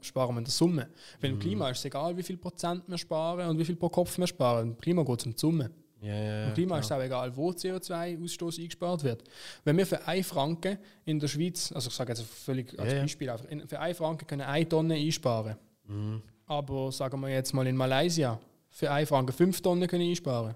sparen 0.00 0.34
wir 0.34 0.38
in 0.38 0.44
der 0.44 0.52
Summe? 0.52 0.88
Weil 1.20 1.30
im 1.30 1.36
Mhm. 1.36 1.40
Klima 1.40 1.70
ist 1.70 1.78
es 1.78 1.84
egal, 1.86 2.16
wie 2.16 2.22
viel 2.22 2.36
Prozent 2.36 2.82
wir 2.88 2.98
sparen 2.98 3.48
und 3.48 3.58
wie 3.58 3.64
viel 3.64 3.76
pro 3.76 3.88
Kopf 3.88 4.18
wir 4.18 4.26
sparen. 4.26 4.70
Im 4.70 4.78
Klima 4.78 5.02
geht 5.04 5.20
es 5.20 5.26
um 5.26 5.32
die 5.32 5.38
Summe. 5.38 5.70
Ja, 6.02 6.48
Im 6.48 6.54
Klima 6.54 6.78
ist 6.78 6.86
es 6.86 6.92
auch 6.92 7.00
egal, 7.00 7.34
wo 7.36 7.50
CO2-Ausstoß 7.50 8.60
eingespart 8.60 9.02
wird. 9.02 9.24
Wenn 9.64 9.78
wir 9.78 9.86
für 9.86 10.06
1 10.06 10.26
Franken 10.26 10.78
in 11.04 11.18
der 11.18 11.28
Schweiz, 11.28 11.72
also 11.72 11.88
ich 11.88 11.94
sage 11.94 12.12
jetzt 12.12 12.22
völlig 12.22 12.78
als 12.78 12.92
ja. 12.92 13.00
Beispiel, 13.00 13.30
einfach, 13.30 13.46
in- 13.46 13.66
für 13.66 13.80
1 13.80 13.96
Franken 13.96 14.26
können 14.26 14.42
1 14.42 14.68
Tonne 14.68 14.94
einsparen. 14.94 15.56
Mhm. 15.86 16.22
Aber 16.46 16.92
sagen 16.92 17.18
wir 17.20 17.28
jetzt 17.30 17.52
mal 17.54 17.66
in 17.66 17.76
Malaysia, 17.76 18.38
für 18.68 18.90
1 18.90 19.08
Franken 19.08 19.32
5 19.32 19.60
Tonnen 19.62 19.88
können 19.88 20.08
einsparen. 20.08 20.54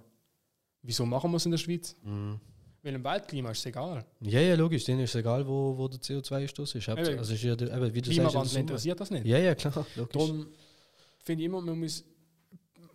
Wieso 0.83 1.07
machen 1.07 1.31
wir 1.31 1.37
es 1.39 1.45
in 1.47 1.51
der 1.53 1.59
Schweiz? 1.59 1.97
Mhm. 2.03 2.39
Weil 2.83 2.95
im 2.95 3.05
Weltklima 3.05 3.51
ist 3.51 3.59
es 3.59 3.67
egal. 3.67 4.05
Ja, 4.21 4.41
ja, 4.41 4.55
logisch. 4.55 4.85
Denen 4.85 5.01
ist 5.01 5.11
es 5.11 5.21
egal, 5.21 5.47
wo, 5.47 5.77
wo 5.77 5.89
der 5.89 6.01
CO2-Stoß 6.01 6.77
ist. 6.77 6.89
Also 6.89 7.35
ist 7.35 7.43
ja, 7.43 7.53
eben, 7.53 7.95
wie 7.95 8.01
du 8.01 8.11
Klimawandel 8.11 8.59
interessiert 8.59 9.01
das 9.01 9.11
nicht. 9.11 9.27
Ja, 9.27 9.39
ja, 9.39 9.55
klar. 9.55 9.87
Logisch. 9.97 10.13
Darum 10.13 10.47
finde 11.23 11.43
ich 11.43 11.47
immer, 11.47 11.61
man 11.61 11.79
muss, 11.79 12.05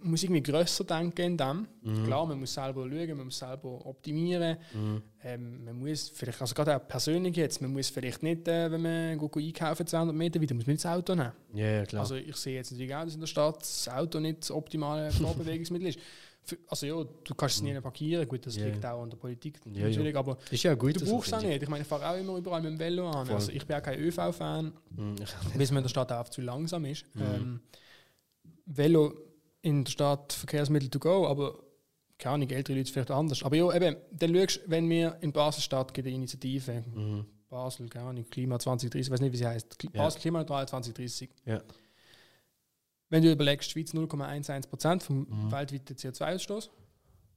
man 0.05 0.11
muss 0.11 0.21
irgendwie 0.23 0.43
grösser 0.43 0.83
denken 0.83 1.21
in 1.21 1.37
dem. 1.37 1.67
Mhm. 1.81 2.05
Klar, 2.05 2.27
man 2.27 2.39
muss 2.39 2.53
selber 2.53 2.87
schauen, 2.87 3.17
man 3.17 3.25
muss 3.25 3.39
selber 3.39 3.85
optimieren. 3.85 4.57
Mhm. 4.73 5.01
Ähm, 5.23 5.65
man 5.65 5.79
muss 5.79 6.09
vielleicht, 6.13 6.39
also 6.39 6.53
gerade 6.53 6.75
auch 6.77 6.87
persönlich 6.87 7.35
jetzt, 7.35 7.59
man 7.59 7.73
muss 7.73 7.89
vielleicht 7.89 8.21
nicht, 8.21 8.47
äh, 8.47 8.69
wenn 8.71 8.81
man 8.83 9.17
go, 9.17 9.27
go 9.27 9.39
einkaufen 9.39 9.87
200 9.87 10.15
Meter 10.15 10.39
weiter, 10.39 10.53
muss 10.53 10.67
man 10.67 10.73
nicht 10.73 10.85
das 10.85 10.91
Auto 10.91 11.15
nehmen. 11.15 11.31
Ja, 11.55 11.65
ja, 11.67 11.85
klar. 11.85 12.01
Also 12.03 12.15
ich 12.15 12.35
sehe 12.35 12.55
jetzt 12.55 12.71
natürlich 12.71 12.93
auch, 12.93 13.03
dass 13.03 13.15
in 13.15 13.19
der 13.19 13.27
Stadt 13.27 13.59
das 13.59 13.89
Auto 13.89 14.19
nicht 14.19 14.41
das 14.41 14.51
optimale 14.51 15.09
Vorbewegungsmittel 15.11 15.87
ist. 15.89 15.99
Also 16.67 16.85
ja, 16.85 17.03
du 17.23 17.33
kannst 17.33 17.55
es 17.55 17.61
nie 17.63 17.73
parkieren, 17.81 18.27
gut, 18.27 18.45
das 18.45 18.55
Ja, 18.55 18.65
liegt 18.67 18.83
ja. 18.83 18.93
auch 18.93 19.01
an 19.01 19.09
der 19.09 19.17
Politik 19.17 19.59
Ja, 19.65 19.71
ja. 19.81 19.87
natürlich, 19.89 20.15
aber 20.15 20.37
ist 20.51 20.61
ja 20.61 20.75
gut. 20.75 21.01
du 21.01 21.03
brauchst 21.09 21.29
es 21.29 21.33
auch 21.33 21.41
nicht. 21.41 21.63
Ich 21.63 21.67
meine, 21.69 21.81
ich 21.81 21.87
fahre 21.87 22.07
auch 22.07 22.15
immer 22.19 22.37
überall 22.37 22.61
mit 22.61 22.69
dem 22.73 22.79
Velo 22.79 23.09
an. 23.09 23.25
Voll. 23.25 23.35
Also 23.37 23.51
ich 23.51 23.65
bin 23.65 23.75
auch 23.75 23.81
kein 23.81 23.99
ÖV-Fan. 23.99 24.71
Mhm. 24.95 25.15
bis 25.57 25.71
man 25.71 25.77
in 25.79 25.83
der 25.85 25.89
Stadt 25.89 26.11
auch 26.11 26.29
zu 26.29 26.41
langsam 26.41 26.85
ist. 26.85 27.03
Mhm. 27.15 27.21
Ähm, 27.23 27.59
Velo 28.67 29.13
in 29.65 29.83
der 29.83 29.91
Stadt 29.91 30.31
Verkehrsmittel 30.33 30.89
to 30.89 30.99
go, 30.99 31.27
aber 31.27 31.59
keine 32.17 32.35
Ahnung, 32.35 32.49
ältere 32.49 32.77
Leute 32.77 32.91
vielleicht 32.91 33.11
anders. 33.11 33.43
Aber 33.43 33.55
ja, 33.55 33.73
eben, 33.75 33.97
dann 34.11 34.35
schaust 34.35 34.61
wenn 34.67 34.89
wir 34.89 35.17
in 35.21 35.31
Basel-Stadt 35.33 35.93
gibt 35.93 36.07
eine 36.07 36.15
Initiative, 36.15 36.83
Mhm. 36.93 37.25
Basel, 37.49 37.89
keine 37.89 38.09
Ahnung, 38.09 38.25
Klima 38.29 38.57
2030, 38.59 39.07
ich 39.07 39.11
weiß 39.11 39.21
nicht, 39.21 39.33
wie 39.33 39.37
sie 39.37 39.47
heißt, 39.47 39.73
Kli- 39.79 39.93
Ja. 39.95 40.03
Basel 40.03 40.21
Klimaneutral 40.21 40.67
2030. 40.67 41.29
Ja. 41.45 41.61
Wenn 43.09 43.21
du 43.23 43.31
überlegst, 43.31 43.69
Schweiz 43.71 43.93
0,11% 43.93 45.03
vom 45.03 45.19
Mhm. 45.29 45.51
weltweiten 45.51 45.95
CO2-Ausstoß, 45.95 46.69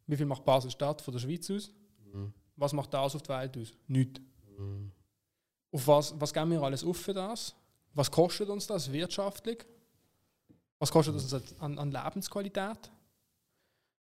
wie 0.06 0.16
viel 0.16 0.26
macht 0.26 0.44
Basel-Stadt 0.44 1.02
von 1.02 1.12
der 1.12 1.20
Schweiz 1.20 1.50
aus? 1.50 1.70
Mhm. 2.12 2.32
Was 2.56 2.72
macht 2.72 2.92
das 2.94 3.14
auf 3.14 3.22
die 3.22 3.28
Welt 3.28 3.56
aus? 3.56 3.72
Nichts. 3.86 4.20
Mhm. 4.58 4.90
Auf 5.72 5.86
was, 5.86 6.14
was 6.20 6.32
geben 6.32 6.50
wir 6.52 6.62
alles 6.62 6.82
auf 6.84 6.96
für 6.96 7.14
das? 7.14 7.54
Was 7.94 8.10
kostet 8.10 8.48
uns 8.48 8.66
das 8.66 8.90
wirtschaftlich? 8.92 9.64
Was 10.78 10.90
kostet 10.90 11.16
das 11.16 11.34
an, 11.60 11.78
an 11.78 11.90
Lebensqualität? 11.90 12.90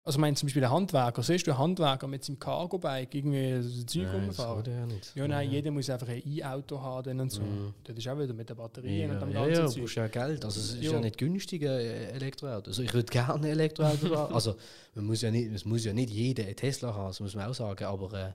Also 0.05 0.17
ich 0.17 0.21
meine 0.21 0.35
zum 0.35 0.49
Beispiel 0.49 0.61
der 0.63 0.71
Handwerker, 0.73 1.23
siehst 1.23 1.47
du 1.47 1.53
einen 1.53 1.61
Handwerker 1.61 2.09
mit 2.09 2.25
seinem 2.25 2.37
Cargo-Bike 2.41 3.15
irgendwie 3.15 3.63
so 3.63 3.85
Zeug 3.85 4.09
Nein, 4.13 4.27
das 4.27 4.39
will 4.39 4.73
er 4.73 4.79
ja 4.81 4.87
nicht. 4.87 5.15
Ja, 5.15 5.29
nein, 5.29 5.49
jeder 5.49 5.71
muss 5.71 5.89
einfach 5.91 6.09
ein 6.09 6.23
E-Auto 6.27 6.81
haben 6.81 7.05
dann 7.05 7.21
und 7.21 7.31
so. 7.31 7.41
Mhm. 7.41 7.73
Das 7.85 7.97
ist 7.97 8.09
auch 8.09 8.19
wieder 8.19 8.35
mit 8.35 8.51
den 8.51 8.57
Batterien 8.57 9.11
Ja, 9.11 9.15
und 9.15 9.21
dem 9.23 9.31
ja, 9.31 9.45
ganzen 9.47 9.55
ja, 9.55 9.61
du 9.63 9.69
Zeug. 9.71 9.83
brauchst 9.83 9.95
ja 9.95 10.09
Geld. 10.09 10.45
Also 10.45 10.59
es 10.59 10.73
ist 10.75 10.83
Ja. 10.83 10.93
ja 10.93 11.01
nicht 11.01 11.19
günstig, 11.19 11.63
ein 11.63 11.69
Elektroauto. 11.69 12.71
Also 12.71 12.83
ich 12.83 12.93
würde 12.93 13.13
gerne 13.13 13.35
ein 13.35 13.45
Elektroauto 13.45 14.17
haben. 14.17 14.35
Also 14.35 14.57
man 14.97 15.05
muss 15.05 15.23
ja 15.23 15.31
nicht, 15.31 15.53
es 15.53 15.65
muss 15.65 15.85
ja 15.85 15.93
nicht 15.93 16.11
jeder 16.11 16.47
ein 16.47 16.57
Tesla 16.57 16.93
haben, 16.93 17.07
das 17.07 17.21
muss 17.21 17.37
man 17.37 17.49
auch 17.49 17.55
sagen. 17.55 17.85
Aber 17.85 18.13
äh, 18.13 18.33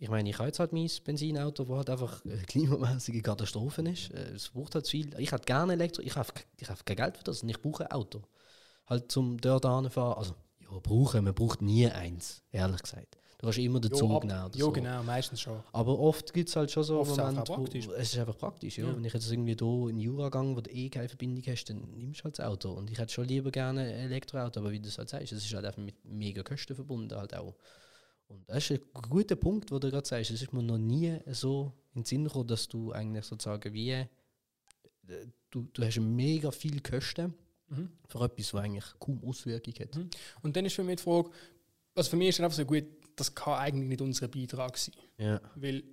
ich 0.00 0.08
meine, 0.08 0.30
ich 0.30 0.38
habe 0.38 0.46
jetzt 0.48 0.60
halt 0.60 0.72
mein 0.72 0.88
Benzinauto, 1.04 1.64
das 1.64 1.76
halt 1.76 1.90
einfach 1.90 2.24
eine 2.24 2.36
klimamäßige 2.42 3.22
Katastrophe 3.22 3.82
ist. 3.82 4.10
Äh, 4.12 4.34
es 4.34 4.48
braucht 4.50 4.74
halt 4.74 4.86
viel. 4.86 5.12
Ich 5.18 5.32
hätte 5.32 5.44
gerne 5.44 5.72
Elektro, 5.72 6.02
ich 6.02 6.14
habe 6.16 6.28
ich 6.56 6.68
hab 6.68 6.86
kein 6.86 6.96
Geld 6.96 7.16
für 7.16 7.24
das 7.24 7.42
und 7.42 7.48
ich 7.48 7.60
brauche 7.60 7.84
ein 7.84 7.92
Auto. 7.92 8.22
Halt 8.86 9.10
zum 9.10 9.38
dort 9.40 9.64
fahren. 9.64 10.14
Also 10.18 10.34
ja, 10.60 10.78
brauchen, 10.82 11.24
man 11.24 11.34
braucht 11.34 11.62
nie 11.62 11.86
eins, 11.88 12.42
ehrlich 12.52 12.82
gesagt. 12.82 13.18
Du 13.38 13.46
kannst 13.46 13.58
immer 13.58 13.78
den 13.80 13.92
Zug 13.92 14.10
ab- 14.10 14.24
nehmen 14.24 14.50
Ja, 14.54 14.64
so. 14.64 14.72
genau, 14.72 15.02
meistens 15.04 15.40
schon. 15.40 15.62
Aber 15.72 15.96
oft 15.98 16.32
gibt 16.32 16.48
es 16.48 16.56
halt 16.56 16.72
schon 16.72 16.82
so 16.82 16.98
Oft 16.98 17.12
ist 17.12 17.16
Momente, 17.18 17.52
wo, 17.56 17.92
es 17.92 18.12
ist 18.12 18.18
einfach 18.18 18.36
praktisch, 18.36 18.78
ja. 18.78 18.86
Ja. 18.86 18.96
Wenn 18.96 19.04
ich 19.04 19.12
jetzt 19.12 19.30
irgendwie 19.30 19.54
hier 19.56 19.88
in 19.90 20.00
Jura 20.00 20.28
gehe, 20.28 20.56
wo 20.56 20.60
du 20.60 20.70
eh 20.70 20.88
keine 20.90 21.08
Verbindung 21.08 21.44
hast, 21.46 21.66
dann 21.66 21.78
nimmst 21.96 22.20
du 22.20 22.24
halt 22.24 22.36
das 22.38 22.46
Auto. 22.46 22.72
Und 22.72 22.90
ich 22.90 22.98
hätte 22.98 23.12
schon 23.12 23.26
lieber 23.26 23.52
gerne 23.52 23.82
ein 23.82 24.10
Elektroauto, 24.10 24.58
aber 24.58 24.72
wie 24.72 24.80
du 24.80 24.88
es 24.88 24.98
halt 24.98 25.08
sagst, 25.08 25.32
es 25.32 25.44
ist 25.44 25.54
halt 25.54 25.66
einfach 25.66 25.80
mit 25.80 26.04
mega 26.04 26.42
Kosten 26.42 26.74
verbunden 26.74 27.16
halt 27.16 27.32
auch. 27.36 27.54
Und 28.28 28.48
das 28.48 28.70
ist 28.70 28.80
ein 28.94 29.02
guter 29.08 29.36
Punkt, 29.36 29.70
wo 29.70 29.78
du 29.78 29.90
gerade 29.90 30.06
sagst, 30.06 30.30
es 30.30 30.42
ist 30.42 30.52
mir 30.52 30.62
noch 30.62 30.78
nie 30.78 31.18
so 31.32 31.72
in 31.94 32.02
den 32.02 32.04
Sinn 32.04 32.24
gekommen, 32.24 32.46
dass 32.46 32.68
du 32.68 32.92
eigentlich 32.92 33.24
sozusagen 33.24 33.72
wie, 33.72 33.90
äh, 33.92 34.06
du, 35.50 35.68
du 35.72 35.82
hast 35.82 35.98
mega 36.00 36.50
viel 36.50 36.80
Kosten 36.80 37.34
Mhm. 37.70 37.90
für 38.08 38.24
etwas, 38.24 38.54
was 38.54 38.62
eigentlich 38.64 38.84
kaum 38.98 39.22
Auswirkung 39.24 39.74
hat. 39.74 39.94
Mhm. 39.94 40.08
Und 40.42 40.56
dann 40.56 40.64
ist 40.64 40.74
für 40.74 40.84
mich 40.84 40.96
die 40.96 41.02
Frage, 41.02 41.30
also 41.94 42.08
für 42.10 42.16
mich 42.16 42.28
ist 42.28 42.36
es 42.36 42.40
einfach 42.44 42.56
so 42.56 42.64
gut, 42.64 42.84
das 43.14 43.34
kann 43.34 43.58
eigentlich 43.58 43.88
nicht 43.88 44.00
unser 44.00 44.28
Beitrag 44.28 44.78
sein. 44.78 44.94
Ja. 45.18 45.40
Weil 45.54 45.84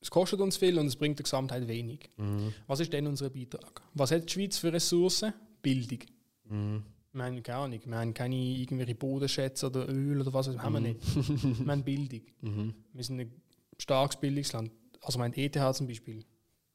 es 0.00 0.08
kostet 0.10 0.40
uns 0.40 0.56
viel 0.56 0.78
und 0.78 0.86
es 0.86 0.94
bringt 0.94 1.18
der 1.18 1.24
Gesamtheit 1.24 1.66
wenig. 1.66 2.10
Mhm. 2.16 2.54
Was 2.68 2.78
ist 2.80 2.92
denn 2.92 3.06
unser 3.08 3.30
Beitrag? 3.30 3.82
Was 3.94 4.12
hat 4.12 4.28
die 4.28 4.32
Schweiz 4.32 4.58
für 4.58 4.72
Ressourcen? 4.72 5.32
Bildung. 5.62 5.98
Mhm. 6.44 6.84
Wir 7.16 7.24
haben 7.24 7.42
keine 7.42 7.58
Ahnung, 7.58 7.80
wir 7.84 7.96
haben 7.98 8.12
keine 8.14 8.36
irgendwelche 8.36 8.94
Bodenschätze 8.94 9.66
oder 9.66 9.88
Öl 9.88 10.20
oder 10.20 10.32
was, 10.34 10.46
das 10.46 10.58
haben 10.58 10.74
wir 10.74 10.80
nicht. 10.80 11.00
wir 11.64 11.72
haben 11.72 11.82
Bildung. 11.82 12.20
Mhm. 12.42 12.74
Wir 12.92 13.04
sind 13.04 13.20
ein 13.20 13.32
starkes 13.78 14.20
Bildungsland. 14.20 14.70
Also 15.00 15.18
mein 15.18 15.32
ETH 15.34 15.56
zum 15.74 15.86
Beispiel. 15.86 16.24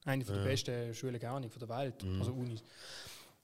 Eine 0.03 0.25
von 0.25 0.33
der 0.35 0.43
Ja. 0.43 0.49
besten 0.49 0.93
Schulen, 0.95 1.19
keine 1.19 1.33
Ahnung, 1.35 1.49
von 1.51 1.59
der 1.59 1.69
Welt, 1.69 2.03
Mhm. 2.03 2.19
also 2.19 2.31
Unis. 2.33 2.63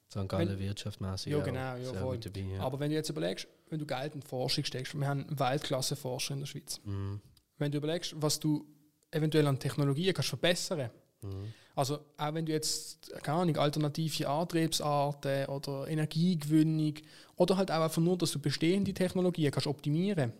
St. 0.09 0.27
Gallen 0.27 0.57
wirtschaftmäßig. 0.57 1.33
Ja, 1.33 1.39
genau, 1.43 1.75
ja, 1.75 1.93
voll. 1.93 2.17
dabei, 2.17 2.39
ja. 2.39 2.61
Aber 2.61 2.79
wenn 2.79 2.89
du 2.89 2.95
jetzt 2.95 3.09
überlegst, 3.09 3.47
wenn 3.69 3.77
du 3.77 3.85
Geld 3.85 4.15
in 4.15 4.21
Forschung 4.23 4.63
steckst, 4.63 4.95
wir 4.97 5.05
haben 5.07 5.25
Weltklasse-Forscher 5.29 6.33
in 6.33 6.39
der 6.39 6.47
Schweiz. 6.47 6.79
Mhm. 6.83 7.19
Wenn 7.59 7.71
du 7.71 7.77
überlegst, 7.77 8.15
was 8.15 8.39
du 8.39 8.65
eventuell 9.11 9.45
an 9.47 9.59
Technologien 9.59 10.13
kannst 10.13 10.29
verbessern 10.29 10.89
Mhm. 11.21 11.53
Also 11.77 11.99
auch 12.17 12.33
wenn 12.33 12.45
du 12.45 12.51
jetzt, 12.51 13.11
keine 13.21 13.39
Ahnung, 13.39 13.57
alternative 13.57 14.27
Antriebsarten 14.27 15.45
oder 15.45 15.87
Energiegewinnung 15.87 16.95
oder 17.35 17.55
halt 17.55 17.71
auch 17.71 17.81
einfach 17.81 18.01
nur, 18.01 18.17
dass 18.17 18.31
du 18.31 18.39
bestehende 18.39 18.93
Technologien 18.93 19.51
kannst 19.51 19.67
optimieren 19.67 20.33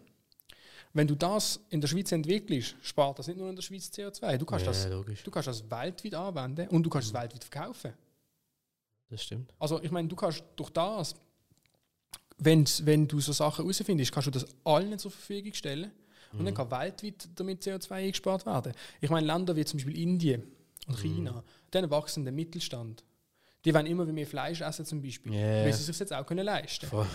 wenn 0.93 1.05
du 1.05 1.15
das 1.15 1.59
in 1.69 1.79
der 1.79 1.87
Schweiz 1.87 2.11
entwickelst, 2.11 2.75
spart 2.81 3.19
das 3.19 3.27
nicht 3.27 3.37
nur 3.37 3.49
in 3.49 3.55
der 3.55 3.61
Schweiz 3.61 3.91
CO2. 3.93 4.37
Du 4.37 4.45
kannst, 4.45 4.65
ja, 4.65 4.71
das, 4.71 4.87
logisch. 4.89 5.21
du 5.21 5.29
kannst 5.29 5.47
das 5.47 5.69
weltweit 5.69 6.15
anwenden 6.15 6.67
und 6.69 6.81
du 6.81 6.89
kannst 6.89 7.09
es 7.09 7.13
weltweit 7.13 7.43
verkaufen. 7.43 7.93
Das 9.09 9.21
stimmt. 9.21 9.53
Also 9.59 9.81
ich 9.83 9.91
meine, 9.91 10.07
du 10.07 10.15
kannst 10.15 10.43
durch 10.55 10.71
das, 10.71 11.13
wenn's, 12.39 12.83
wenn 12.83 13.07
du 13.07 13.19
so 13.19 13.31
Sachen 13.31 13.63
herausfindest, 13.63 14.11
kannst 14.11 14.27
du 14.27 14.31
das 14.31 14.47
allen 14.63 14.97
zur 14.97 15.11
Verfügung 15.11 15.53
stellen 15.53 15.91
und 16.33 16.45
dann 16.45 16.53
kann 16.53 16.71
weltweit 16.71 17.29
damit 17.35 17.61
CO2 17.61 17.91
eingespart 17.91 18.45
werden. 18.45 18.73
Ich 18.99 19.09
meine, 19.09 19.27
Länder 19.27 19.55
wie 19.55 19.65
zum 19.65 19.77
Beispiel 19.77 19.97
Indien 19.97 20.56
und 20.87 20.97
China, 20.99 21.43
dann 21.71 21.89
wachsen 21.89 22.23
der 22.23 22.33
Mittelstand. 22.33 23.03
Die 23.65 23.73
wollen 23.73 23.85
immer 23.85 24.05
mehr 24.05 24.27
Fleisch 24.27 24.61
essen 24.61 24.85
zum 24.85 25.01
Beispiel, 25.01 25.33
Ja. 25.33 25.65
weil 25.65 25.73
sie 25.73 25.83
sich 25.83 25.99
jetzt 25.99 26.13
auch 26.13 26.25
können 26.25 26.45
leisten 26.45 26.87
Voll. 26.87 27.07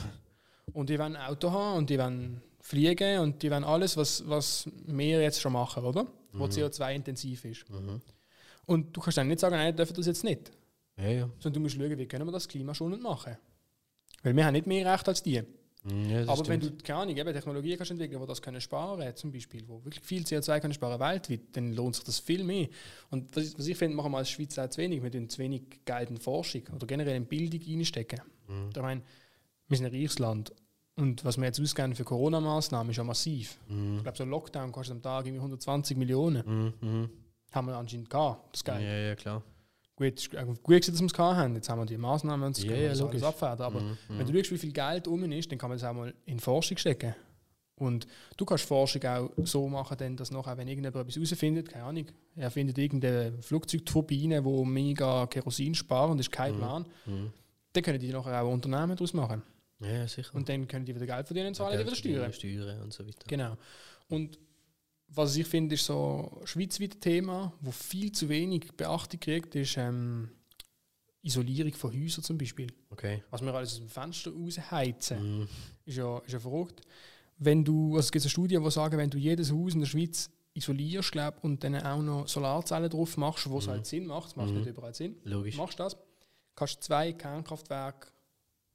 Und 0.73 0.91
die 0.91 0.99
wollen 0.99 1.17
ein 1.17 1.31
Auto 1.31 1.51
haben 1.51 1.79
und 1.79 1.91
die 1.91 1.99
wollen 1.99 2.43
fliegen 2.61 3.19
und 3.21 3.43
die 3.43 3.51
wollen 3.51 3.65
alles, 3.65 3.97
was, 3.97 4.27
was 4.29 4.69
wir 4.87 5.21
jetzt 5.23 5.41
schon 5.41 5.53
machen, 5.53 5.85
oder? 5.85 6.07
Wo 6.33 6.45
CO2-intensiv 6.45 7.45
ist. 7.45 7.69
Mhm. 7.69 8.01
Und 8.67 8.97
du 8.97 9.01
kannst 9.01 9.19
dann 9.19 9.29
nicht 9.29 9.41
sagen, 9.41 9.57
nein, 9.57 9.75
dürfen 9.75 9.95
das 9.95 10.07
jetzt 10.07 10.25
nicht. 10.25 10.51
Ja, 10.97 11.09
ja. 11.09 11.31
Sondern 11.41 11.55
du 11.55 11.61
musst 11.61 11.75
schauen, 11.77 11.99
wie 11.99 12.07
können 12.07 12.27
wir 12.27 12.33
das 12.33 12.49
klimaschonend 12.49 13.03
machen. 13.03 13.37
Weil 14.23 14.37
wir 14.37 14.45
haben 14.47 14.53
nicht 14.53 14.67
mehr 14.67 14.91
Recht 14.93 15.09
als 15.09 15.23
die. 15.23 15.43
Mhm, 15.85 16.11
ja 16.11 16.21
Aber 16.29 16.47
wenn 16.49 16.61
stimmt. 16.63 16.81
du, 16.81 16.85
keine 16.85 16.99
Ahnung, 17.01 17.17
eben 17.17 17.33
Technologien 17.33 17.77
kannst 17.77 17.91
entwickeln, 17.91 18.21
die 18.21 18.27
das 18.27 18.41
können 18.41 18.61
sparen 18.61 19.17
zum 19.17 19.33
Beispiel, 19.33 19.65
wo 19.67 19.85
wirklich 19.85 20.05
viel 20.05 20.23
CO2 20.23 20.61
können 20.61 20.75
sparen 20.75 21.01
weltweit, 21.01 21.41
dann 21.53 21.73
lohnt 21.73 21.97
sich 21.97 22.05
das 22.05 22.21
viel 22.21 22.45
mehr. 22.45 22.69
Und 23.11 23.35
was, 23.35 23.45
ich- 23.49 23.59
was 23.59 23.67
ich 23.67 23.77
finde, 23.77 23.97
machen 23.97 24.13
wir 24.13 24.19
als 24.19 24.31
Schweiz 24.31 24.57
auch 24.59 24.69
zu 24.69 24.79
wenig. 24.81 25.03
Wir 25.03 25.11
tun 25.11 25.29
zu 25.29 25.39
wenig 25.39 25.63
Geld 25.85 26.11
in 26.11 26.19
Forschung 26.19 26.63
oder 26.75 26.87
generell 26.87 27.17
in 27.17 27.27
Bildung 27.27 27.61
reinstecken. 27.67 28.21
Mhm. 28.49 28.71
Ich 28.75 28.81
meine, 28.83 29.03
wir 29.69 29.77
sind 29.77 29.87
ein 29.87 29.93
reiches 29.93 30.19
Land. 30.19 30.53
Und 30.95 31.25
was 31.25 31.37
wir 31.39 31.45
jetzt 31.47 31.59
ausgeben 31.61 31.95
für 31.97 32.05
Corona-Maßnahmen 32.05 32.91
ist 32.91 32.99
ja 32.99 33.05
massiv. 33.05 33.59
Ich 33.67 33.75
Mhm. 33.75 34.03
glaube, 34.03 34.17
so 34.19 34.25
ein 34.25 34.31
Lockdown 34.31 34.71
kostet 34.71 34.95
am 34.97 35.03
Tag 35.03 35.25
irgendwie 35.27 35.41
120 35.41 35.97
Millionen. 35.97 36.45
Mhm. 36.81 36.89
Mhm. 36.89 37.11
Haben 37.51 37.67
wir 37.67 37.77
anscheinend 37.77 38.09
gehabt, 38.09 38.55
das 38.55 38.63
Ja, 38.67 38.79
Geld. 38.79 39.09
ja, 39.09 39.15
klar. 39.17 39.43
Gut, 40.11 40.19
es 40.19 40.23
ist 40.27 40.31
gut, 40.31 40.65
gewesen, 40.65 40.93
dass 40.93 41.01
wir 41.01 41.07
es 41.07 41.19
haben. 41.19 41.55
Jetzt 41.55 41.69
haben 41.69 41.79
wir 41.81 41.87
die 41.87 41.97
Maßnahmen 41.99 42.47
und 42.47 42.57
das 42.57 42.63
Ja, 42.65 42.71
können 42.71 42.83
wir 42.83 42.93
ja, 42.95 43.05
alles 43.07 43.23
abfedern. 43.23 43.61
Aber 43.63 43.81
Mhm. 43.81 43.97
wenn 44.09 44.27
du 44.27 44.35
schaust, 44.39 44.51
wie 44.53 44.59
viel 44.59 44.73
Geld 44.73 45.09
um 45.09 45.23
ist, 45.33 45.51
dann 45.51 45.59
kann 45.59 45.71
man 45.71 45.79
das 45.79 45.89
auch 45.89 45.95
mal 45.95 46.13
in 46.27 46.41
Forschung 46.41 46.77
stecken. 46.77 47.15
Und 47.77 48.07
du 48.37 48.45
kannst 48.45 48.65
Forschung 48.65 49.03
auch 49.05 49.31
so 49.45 49.69
machen, 49.69 49.97
denn 49.97 50.17
dass 50.17 50.31
nachher, 50.31 50.57
wenn 50.57 50.69
irgendjemand 50.69 50.95
etwas 51.09 51.17
herausfindet, 51.17 51.69
keine 51.69 51.85
Ahnung, 51.85 52.07
er 52.37 52.51
findet 52.51 52.79
irgendeine 52.79 53.33
Flugzeugturbine, 53.43 54.43
die 54.43 54.65
mega 54.65 55.27
Kerosin 55.27 55.75
sparen 55.75 56.13
und 56.13 56.19
ist 56.21 56.31
kein 56.31 56.57
Plan, 56.57 56.87
Mhm. 57.07 57.33
dann 57.73 57.83
können 57.83 57.99
die 57.99 58.13
nachher 58.13 58.43
auch 58.43 58.53
Unternehmen 58.53 58.95
daraus 58.97 59.15
machen. 59.15 59.43
Ja, 59.81 59.89
ja, 59.91 60.07
sicher. 60.07 60.33
Und 60.35 60.49
dann 60.49 60.69
können 60.69 60.85
die 60.85 60.95
wieder 60.95 61.07
Geld 61.07 61.27
verdienen 61.27 61.49
und 61.49 61.55
zahlen 61.55 61.73
die 61.79 61.85
Geld 61.85 62.05
wieder 62.05 62.31
Steuern. 62.31 62.33
Steuern 62.33 62.83
und 62.83 62.93
so 62.93 63.05
weiter. 63.05 63.25
Genau. 63.27 63.57
Und 64.09 64.39
was 65.15 65.37
ich 65.37 65.47
finde, 65.47 65.75
ist 65.75 65.85
so 65.87 66.39
ein 66.41 66.47
schweizweites 66.47 67.01
Thema, 67.01 67.53
wo 67.61 67.71
viel 67.71 68.13
zu 68.13 68.29
wenig 68.29 68.73
Beachtung 68.77 69.21
kriegt, 69.21 69.55
ist 69.55 69.77
ähm, 69.77 70.31
Isolierung 71.23 71.73
von 71.75 71.93
Häusern 71.93 72.25
zum 72.25 72.39
Beispiel. 72.39 72.69
Okay. 72.91 73.23
Was 73.31 73.43
wir 73.43 73.55
alles 73.55 73.73
aus 73.73 73.79
dem 73.79 73.89
Fenster 73.89 74.33
rausheizen, 74.33 75.41
Mhm. 75.41 75.49
ist, 75.85 75.97
ja, 75.97 76.19
ist 76.19 76.33
ja 76.33 76.41
verrückt. 76.41 76.81
Wenn 77.39 77.65
du, 77.65 77.97
also 77.97 78.07
es 78.07 78.13
gibt 78.13 78.25
eine 78.25 78.31
Studie, 78.31 78.59
die 78.63 78.71
sagen, 78.71 78.99
wenn 78.99 79.11
du 79.11 79.19
jedes 79.19 79.53
Haus 79.53 79.75
in 79.75 79.81
der 79.81 79.87
Schweiz 79.87 80.31
isolierst 80.55 81.13
glaub, 81.13 81.43
und 81.45 81.63
dann 81.65 81.77
auch 81.77 82.03
noch 82.03 82.29
Solarzellen 82.29 82.91
drauf 82.91 83.17
machst, 83.17 83.49
wo 83.49 83.59
es 83.59 83.69
halt 83.69 83.87
Sinn 83.87 84.07
macht, 84.07 84.29
es 84.31 84.37
macht 84.37 84.51
Mhm. 84.51 84.59
nicht 84.59 84.67
überall 84.69 84.95
Sinn, 84.95 85.17
Logisch. 85.25 85.57
machst 85.57 85.79
du 85.79 85.85
das, 85.85 85.97
kannst 86.55 86.77
du 86.77 86.81
zwei 86.81 87.13
Kernkraftwerke 87.13 88.09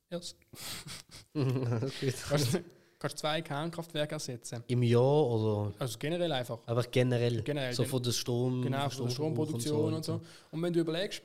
erst, 0.10 0.38
Okay. 1.36 2.14
kannst, 2.30 2.60
kannst 3.00 3.20
zwei 3.20 3.42
Kernkraftwerke 3.42 4.16
ersetzen. 4.16 4.64
Im 4.68 4.84
Jahr 4.84 5.26
oder 5.28 5.74
Also 5.80 5.98
generell 6.00 6.32
einfach. 6.32 6.60
einfach 6.68 6.90
generell? 6.92 7.42
Generell, 7.44 7.74
So 7.74 7.84
von 7.86 8.02
der 8.02 8.12
Strom. 8.12 8.62
Genau, 8.62 8.90
von 8.90 9.06
der 9.06 9.14
Stromproduktion 9.14 9.94
und 9.94 10.06
so. 10.06 10.14
und 10.14 10.22
Und 10.52 10.62
wenn 10.64 10.74
du 10.74 10.80
überlegst, 10.80 11.22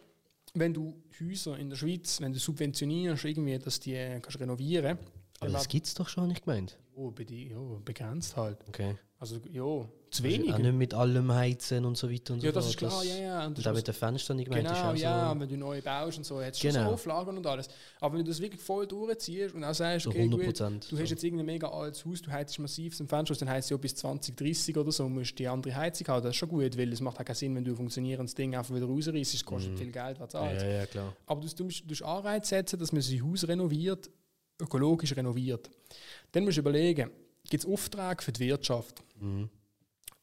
wenn 0.54 0.74
du 0.74 0.94
Häuser 1.20 1.58
in 1.58 1.70
der 1.70 1.76
Schweiz, 1.76 2.20
wenn 2.20 2.32
du 2.32 2.38
subventionierst, 2.38 3.24
irgendwie, 3.24 3.58
dass 3.58 3.80
die 3.80 3.94
äh, 3.94 4.20
kannst 4.20 4.38
renovieren 4.38 4.98
Aber 5.40 5.50
das 5.50 5.66
gibt 5.68 5.86
es 5.86 5.94
doch 5.94 6.08
schon 6.08 6.28
nicht 6.28 6.44
gemeint. 6.44 6.78
oh, 6.94 7.12
ja, 7.28 7.58
begrenzt 7.84 8.36
halt. 8.36 8.58
Okay. 8.68 8.96
Also 9.18 9.38
ja, 9.50 9.88
zu 10.12 10.22
Also 10.24 10.36
wenig. 10.36 10.52
Auch 10.54 10.58
nicht 10.58 10.74
mit 10.74 10.94
allem 10.94 11.32
heizen 11.32 11.84
und 11.84 11.96
so 11.96 12.10
weiter 12.10 12.34
und 12.34 12.40
so 12.40 12.46
Ja, 12.46 12.52
das 12.52 12.68
ist 12.68 12.76
klar, 12.76 13.02
ja, 13.02 13.16
ja. 13.16 13.40
Und 13.40 13.46
Und 13.46 13.58
das 13.58 13.66
auch 13.66 13.74
mit 13.74 13.86
den 13.88 13.94
Fenstern 13.94 14.36
nicht 14.36 14.50
gemeint. 14.50 14.66
ist 14.70 14.74
Genau, 14.74 14.92
ja, 14.94 15.32
so 15.34 15.40
wenn 15.40 15.48
du 15.48 15.56
neu 15.56 15.80
baust 15.80 16.18
und 16.18 16.24
so, 16.24 16.40
hättest 16.40 16.62
du 16.62 16.68
schon 16.68 16.74
Genau. 16.76 16.88
so 16.88 16.94
Auflagen 16.94 17.36
und 17.38 17.46
alles. 17.46 17.68
Aber 17.98 18.14
wenn 18.18 18.24
du 18.24 18.30
das 18.30 18.40
wirklich 18.40 18.60
voll 18.60 18.86
durchziehst 18.86 19.54
und 19.54 19.64
auch 19.64 19.74
sagst, 19.74 20.04
so 20.04 20.10
okay, 20.10 20.20
100 20.20 20.44
gut, 20.46 20.60
du 20.90 20.98
hast 20.98 21.10
jetzt 21.10 21.24
irgendein 21.24 21.46
mega 21.46 21.68
altes 21.68 22.04
Haus, 22.04 22.20
du 22.22 22.30
heizst 22.30 22.58
massiv 22.58 22.94
zum 22.96 23.08
Fenster 23.08 23.34
dann 23.34 23.48
heisst 23.48 23.66
es 23.66 23.70
ja 23.70 23.76
bis 23.78 23.94
2030 23.94 24.76
oder 24.76 24.92
so, 24.92 25.08
musst 25.08 25.30
du 25.32 25.36
die 25.36 25.48
andere 25.48 25.74
Heizung 25.74 26.06
haben. 26.08 26.22
Das 26.22 26.30
ist 26.30 26.36
schon 26.36 26.50
gut, 26.50 26.76
weil 26.76 26.92
es 26.92 27.00
macht 27.00 27.18
auch 27.18 27.24
keinen 27.24 27.34
Sinn, 27.34 27.54
wenn 27.56 27.64
du 27.64 27.70
ein 27.72 27.76
funktionierendes 27.76 28.34
Ding 28.34 28.54
einfach 28.54 28.74
wieder 28.74 28.86
rausreißt, 28.86 29.34
es 29.34 29.44
kostet 29.44 29.78
viel 29.78 29.90
Geld, 29.90 30.20
was 30.20 30.32
ja, 30.34 30.40
zahlst. 30.40 30.62
ja, 30.62 30.70
ja, 30.70 30.86
klar. 30.86 31.16
Aber 31.26 31.40
du, 31.40 31.48
du 31.48 31.64
musst, 31.64 31.80
du 31.80 31.88
musst 31.88 32.02
Anreiz 32.02 32.48
setzen, 32.50 32.78
dass 32.78 32.92
man 32.92 33.00
sein 33.00 33.22
Haus 33.24 33.48
renoviert, 33.48 34.10
ökologisch 34.60 35.16
renoviert. 35.16 35.70
Dann 36.32 36.44
musst 36.44 36.58
du 36.58 36.60
überlegen, 36.60 37.10
gibt 37.48 37.64
es 37.64 37.70
Aufträge 37.70 38.22
für 38.22 38.32
die 38.32 38.40
Wirtschaft? 38.40 39.02
Mhm. 39.18 39.48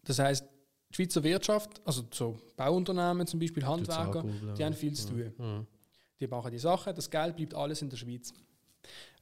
Das 0.04 0.20
heißt, 0.20 0.46
die 0.90 0.96
Schweizer 0.96 1.24
Wirtschaft, 1.24 1.82
also 1.86 2.04
so 2.12 2.40
Bauunternehmen 2.56 3.28
zum 3.28 3.40
Beispiel, 3.40 3.66
Handwerker, 3.66 4.24
die 4.58 4.64
haben 4.66 4.74
viel 4.74 4.94
zu 4.94 5.08
tun. 5.10 5.34
Mhm. 5.38 5.68
Die 6.20 6.28
machen 6.28 6.52
die 6.52 6.58
Sachen, 6.60 6.94
das 6.96 7.10
Geld 7.10 7.36
bleibt 7.36 7.54
alles 7.54 7.82
in 7.82 7.90
der 7.90 7.98
Schweiz. 7.98 8.34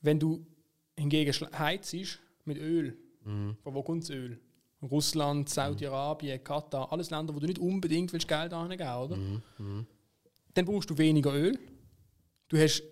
Wenn 0.01 0.19
du 0.19 0.45
hingegen 0.97 1.33
heizt 1.57 1.95
mit 2.45 2.57
Öl, 2.57 2.97
Mhm. 3.23 3.57
von 3.61 3.73
wo 3.73 3.83
kommt 3.83 4.03
das 4.03 4.09
Öl? 4.11 4.39
Russland, 4.81 5.49
Saudi-Arabien, 5.49 6.41
Katar, 6.43 6.91
alles 6.91 7.09
Länder, 7.09 7.35
wo 7.35 7.39
du 7.39 7.47
nicht 7.47 7.59
unbedingt 7.59 8.13
willst 8.13 8.27
Geld 8.27 8.53
angeben 8.53 8.83
oder? 8.89 9.15
Mhm. 9.17 9.41
Mhm. 9.57 9.85
Dann 10.53 10.65
brauchst 10.65 10.89
du 10.89 10.97
weniger 10.97 11.33
Öl. 11.33 11.59
Du 12.47 12.57
hast 12.57 12.83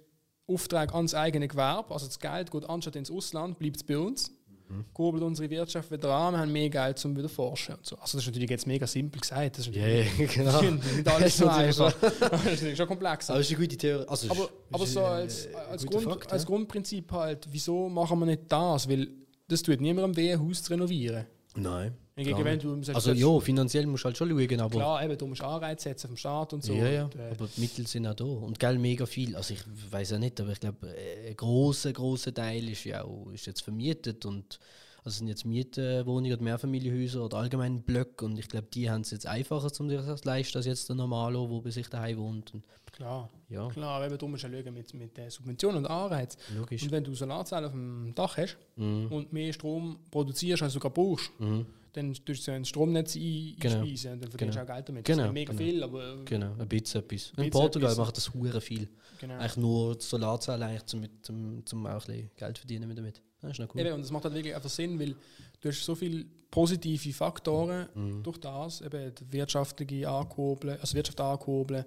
Aufträge 0.47 0.93
ans 0.93 1.13
eigene 1.15 1.47
Gewerbe, 1.47 1.93
also 1.93 2.05
das 2.07 2.19
Geld 2.19 2.51
geht 2.51 2.65
anstatt 2.69 2.95
ins 2.97 3.09
Ausland, 3.09 3.57
bleibt 3.57 3.77
es 3.77 3.83
bei 3.83 3.97
uns. 3.97 4.31
Mhm. 4.67 4.85
Kurbelt 4.93 5.23
unsere 5.23 5.49
Wirtschaft 5.49 5.91
wieder 5.91 6.09
an, 6.11 6.33
wir 6.33 6.39
haben 6.39 6.51
mehr 6.51 6.69
Geld 6.69 6.97
zum 6.97 7.15
wieder 7.15 7.29
forschen. 7.29 7.75
Und 7.75 7.85
so. 7.85 7.95
Also 7.97 8.17
das 8.17 8.23
ist 8.23 8.27
natürlich 8.27 8.49
jetzt 8.49 8.67
mega 8.67 8.87
simpel 8.87 9.21
gesagt. 9.21 9.57
Das 9.57 9.67
ist 9.67 9.75
yeah, 9.75 10.05
genau. 10.33 10.61
nicht 10.95 11.07
alles 11.13 11.37
so 11.37 11.47
einfach. 11.47 11.93
das 11.93 12.61
ist 12.61 12.77
schon 12.77 12.87
komplex. 12.87 13.29
Aber 13.29 13.39
das 13.39 13.49
ist 13.49 13.55
eine 13.55 13.65
gute 13.65 13.77
Theorie. 13.77 14.07
Also 14.07 14.31
aber, 14.31 14.49
aber 14.71 14.85
so 14.85 15.03
als, 15.03 15.47
als, 15.69 15.85
Grund, 15.85 16.03
Fakt, 16.03 16.31
als 16.31 16.43
ja. 16.43 16.47
Grundprinzip 16.47 17.11
halt, 17.11 17.47
wieso 17.51 17.89
machen 17.89 18.19
wir 18.19 18.25
nicht 18.25 18.43
das? 18.47 18.89
Weil 18.89 19.09
das 19.47 19.61
tut 19.61 19.81
niemandem 19.81 20.15
weh, 20.17 20.33
ein 20.33 20.39
Haus 20.39 20.63
zu 20.63 20.73
renovieren. 20.73 21.25
Nein. 21.55 21.95
Wenn 22.15 22.59
du 22.59 22.81
also 22.93 23.11
ja, 23.11 23.39
finanziell 23.41 23.85
musst 23.87 24.03
du 24.03 24.05
halt 24.05 24.17
schon 24.17 24.29
schauen, 24.29 24.59
aber... 24.61 24.77
Klar, 24.77 25.03
eben, 25.03 25.17
du 25.17 25.27
musst 25.27 25.41
Anreize 25.41 25.83
setzen 25.83 26.07
vom 26.07 26.17
Staat 26.17 26.53
und 26.53 26.63
so. 26.63 26.73
Ja, 26.73 26.87
ja, 26.87 27.03
und, 27.05 27.15
äh, 27.15 27.31
aber 27.31 27.47
die 27.47 27.59
Mittel 27.59 27.85
sind 27.87 28.07
auch 28.07 28.13
da. 28.13 28.23
Und 28.23 28.57
Geld 28.57 28.79
mega 28.79 29.05
viel. 29.05 29.35
Also 29.35 29.53
ich 29.53 29.61
weiß 29.91 30.11
ja 30.11 30.17
nicht, 30.17 30.39
aber 30.39 30.53
ich 30.53 30.61
glaube, 30.61 30.87
ein 30.87 31.35
großer 31.35 31.91
großer 31.91 32.33
Teil 32.33 32.69
ist 32.69 32.85
ja 32.85 33.03
auch 33.03 33.31
ist 33.33 33.47
jetzt 33.47 33.61
vermietet 33.61 34.25
und 34.25 34.59
also 35.03 35.19
sind 35.19 35.27
jetzt 35.27 35.45
Mietwohnungen 35.45 36.33
oder 36.33 36.41
Mehrfamilienhäuser 36.41 37.23
oder 37.23 37.37
allgemein 37.37 37.81
Blöcke 37.83 38.25
und 38.25 38.39
ich 38.39 38.47
glaube, 38.47 38.67
die 38.73 38.89
haben 38.89 39.01
es 39.01 39.11
jetzt 39.11 39.27
einfacher, 39.27 39.69
um 39.79 39.89
sich 39.89 39.99
das 39.99 40.21
zu 40.21 40.27
leisten, 40.27 40.57
als 40.57 40.65
jetzt 40.65 40.87
der 40.89 40.95
Normalo, 40.95 41.47
der 41.47 41.61
bei 41.61 41.69
sich 41.69 41.87
daheim 41.89 42.17
wohnt. 42.17 42.53
Und 42.53 42.63
klar, 42.91 43.29
ja. 43.49 43.67
klar, 43.67 44.03
eben 44.05 44.17
du 44.17 44.27
musst 44.27 44.43
ja 44.43 44.49
schauen 44.49 44.73
mit, 44.73 44.93
mit 44.93 45.15
den 45.15 45.29
Subventionen 45.29 45.85
und 45.85 45.91
Anreizen. 45.91 46.39
Logisch. 46.57 46.81
Und 46.81 46.91
wenn 46.91 47.03
du 47.03 47.13
Solarzellen 47.13 47.65
auf 47.65 47.71
dem 47.73 48.15
Dach 48.15 48.37
hast 48.37 48.57
mhm. 48.77 49.07
und 49.11 49.31
mehr 49.31 49.53
Strom 49.53 49.99
produzierst, 50.09 50.63
als 50.63 50.73
du 50.73 50.79
brauchst, 50.79 51.29
mhm. 51.39 51.67
Dann 51.95 52.13
tust 52.13 52.47
du 52.47 52.51
ein 52.51 52.65
Stromnetz 52.65 53.13
genau. 53.13 53.79
einspeisen 53.79 54.13
und 54.13 54.23
dann 54.23 54.29
verdienst 54.29 54.55
du 54.55 54.59
genau. 54.59 54.61
auch 54.61 54.75
Geld 54.75 54.89
damit. 54.89 55.05
Genau. 55.05 55.17
Das 55.17 55.27
ist 55.27 55.33
mega 55.33 55.53
genau. 55.53 55.63
viel, 55.63 55.83
aber... 55.83 56.25
Genau, 56.25 56.51
ein 56.57 56.67
bisschen 56.67 57.01
etwas. 57.01 57.33
In 57.37 57.49
Portugal 57.49 57.91
etwas. 57.91 58.05
macht 58.05 58.17
das 58.17 58.33
hure 58.33 58.61
viel. 58.61 58.89
Genau. 59.19 59.35
Eigentlich 59.35 59.57
nur 59.57 60.01
Solarzellen, 60.01 60.63
eigentlich 60.63 60.85
zum, 60.85 61.07
zum, 61.21 61.65
zum 61.65 61.85
auch 61.85 61.91
ein 61.91 61.97
bisschen 61.99 62.31
Geld 62.35 62.57
verdienen 62.57 62.95
damit. 62.95 63.21
Das 63.41 63.51
ist 63.51 63.59
noch 63.59 63.73
cool. 63.73 63.81
Eben, 63.81 63.93
und 63.93 64.01
das 64.01 64.11
macht 64.11 64.25
halt 64.25 64.35
wirklich 64.35 64.55
einfach 64.55 64.69
Sinn, 64.69 64.99
weil 64.99 65.15
du 65.61 65.69
hast 65.69 65.85
so 65.85 65.95
viele 65.95 66.25
positive 66.51 67.13
Faktoren 67.13 67.87
mhm. 67.93 68.23
durch 68.23 68.37
das, 68.39 68.81
eben 68.81 69.13
die 69.15 69.33
wirtschaftliche 69.33 70.09
ankurbeln, 70.09 70.79
also 70.79 70.95
Wirtschaft 70.95 71.21
ankurbeln, 71.21 71.85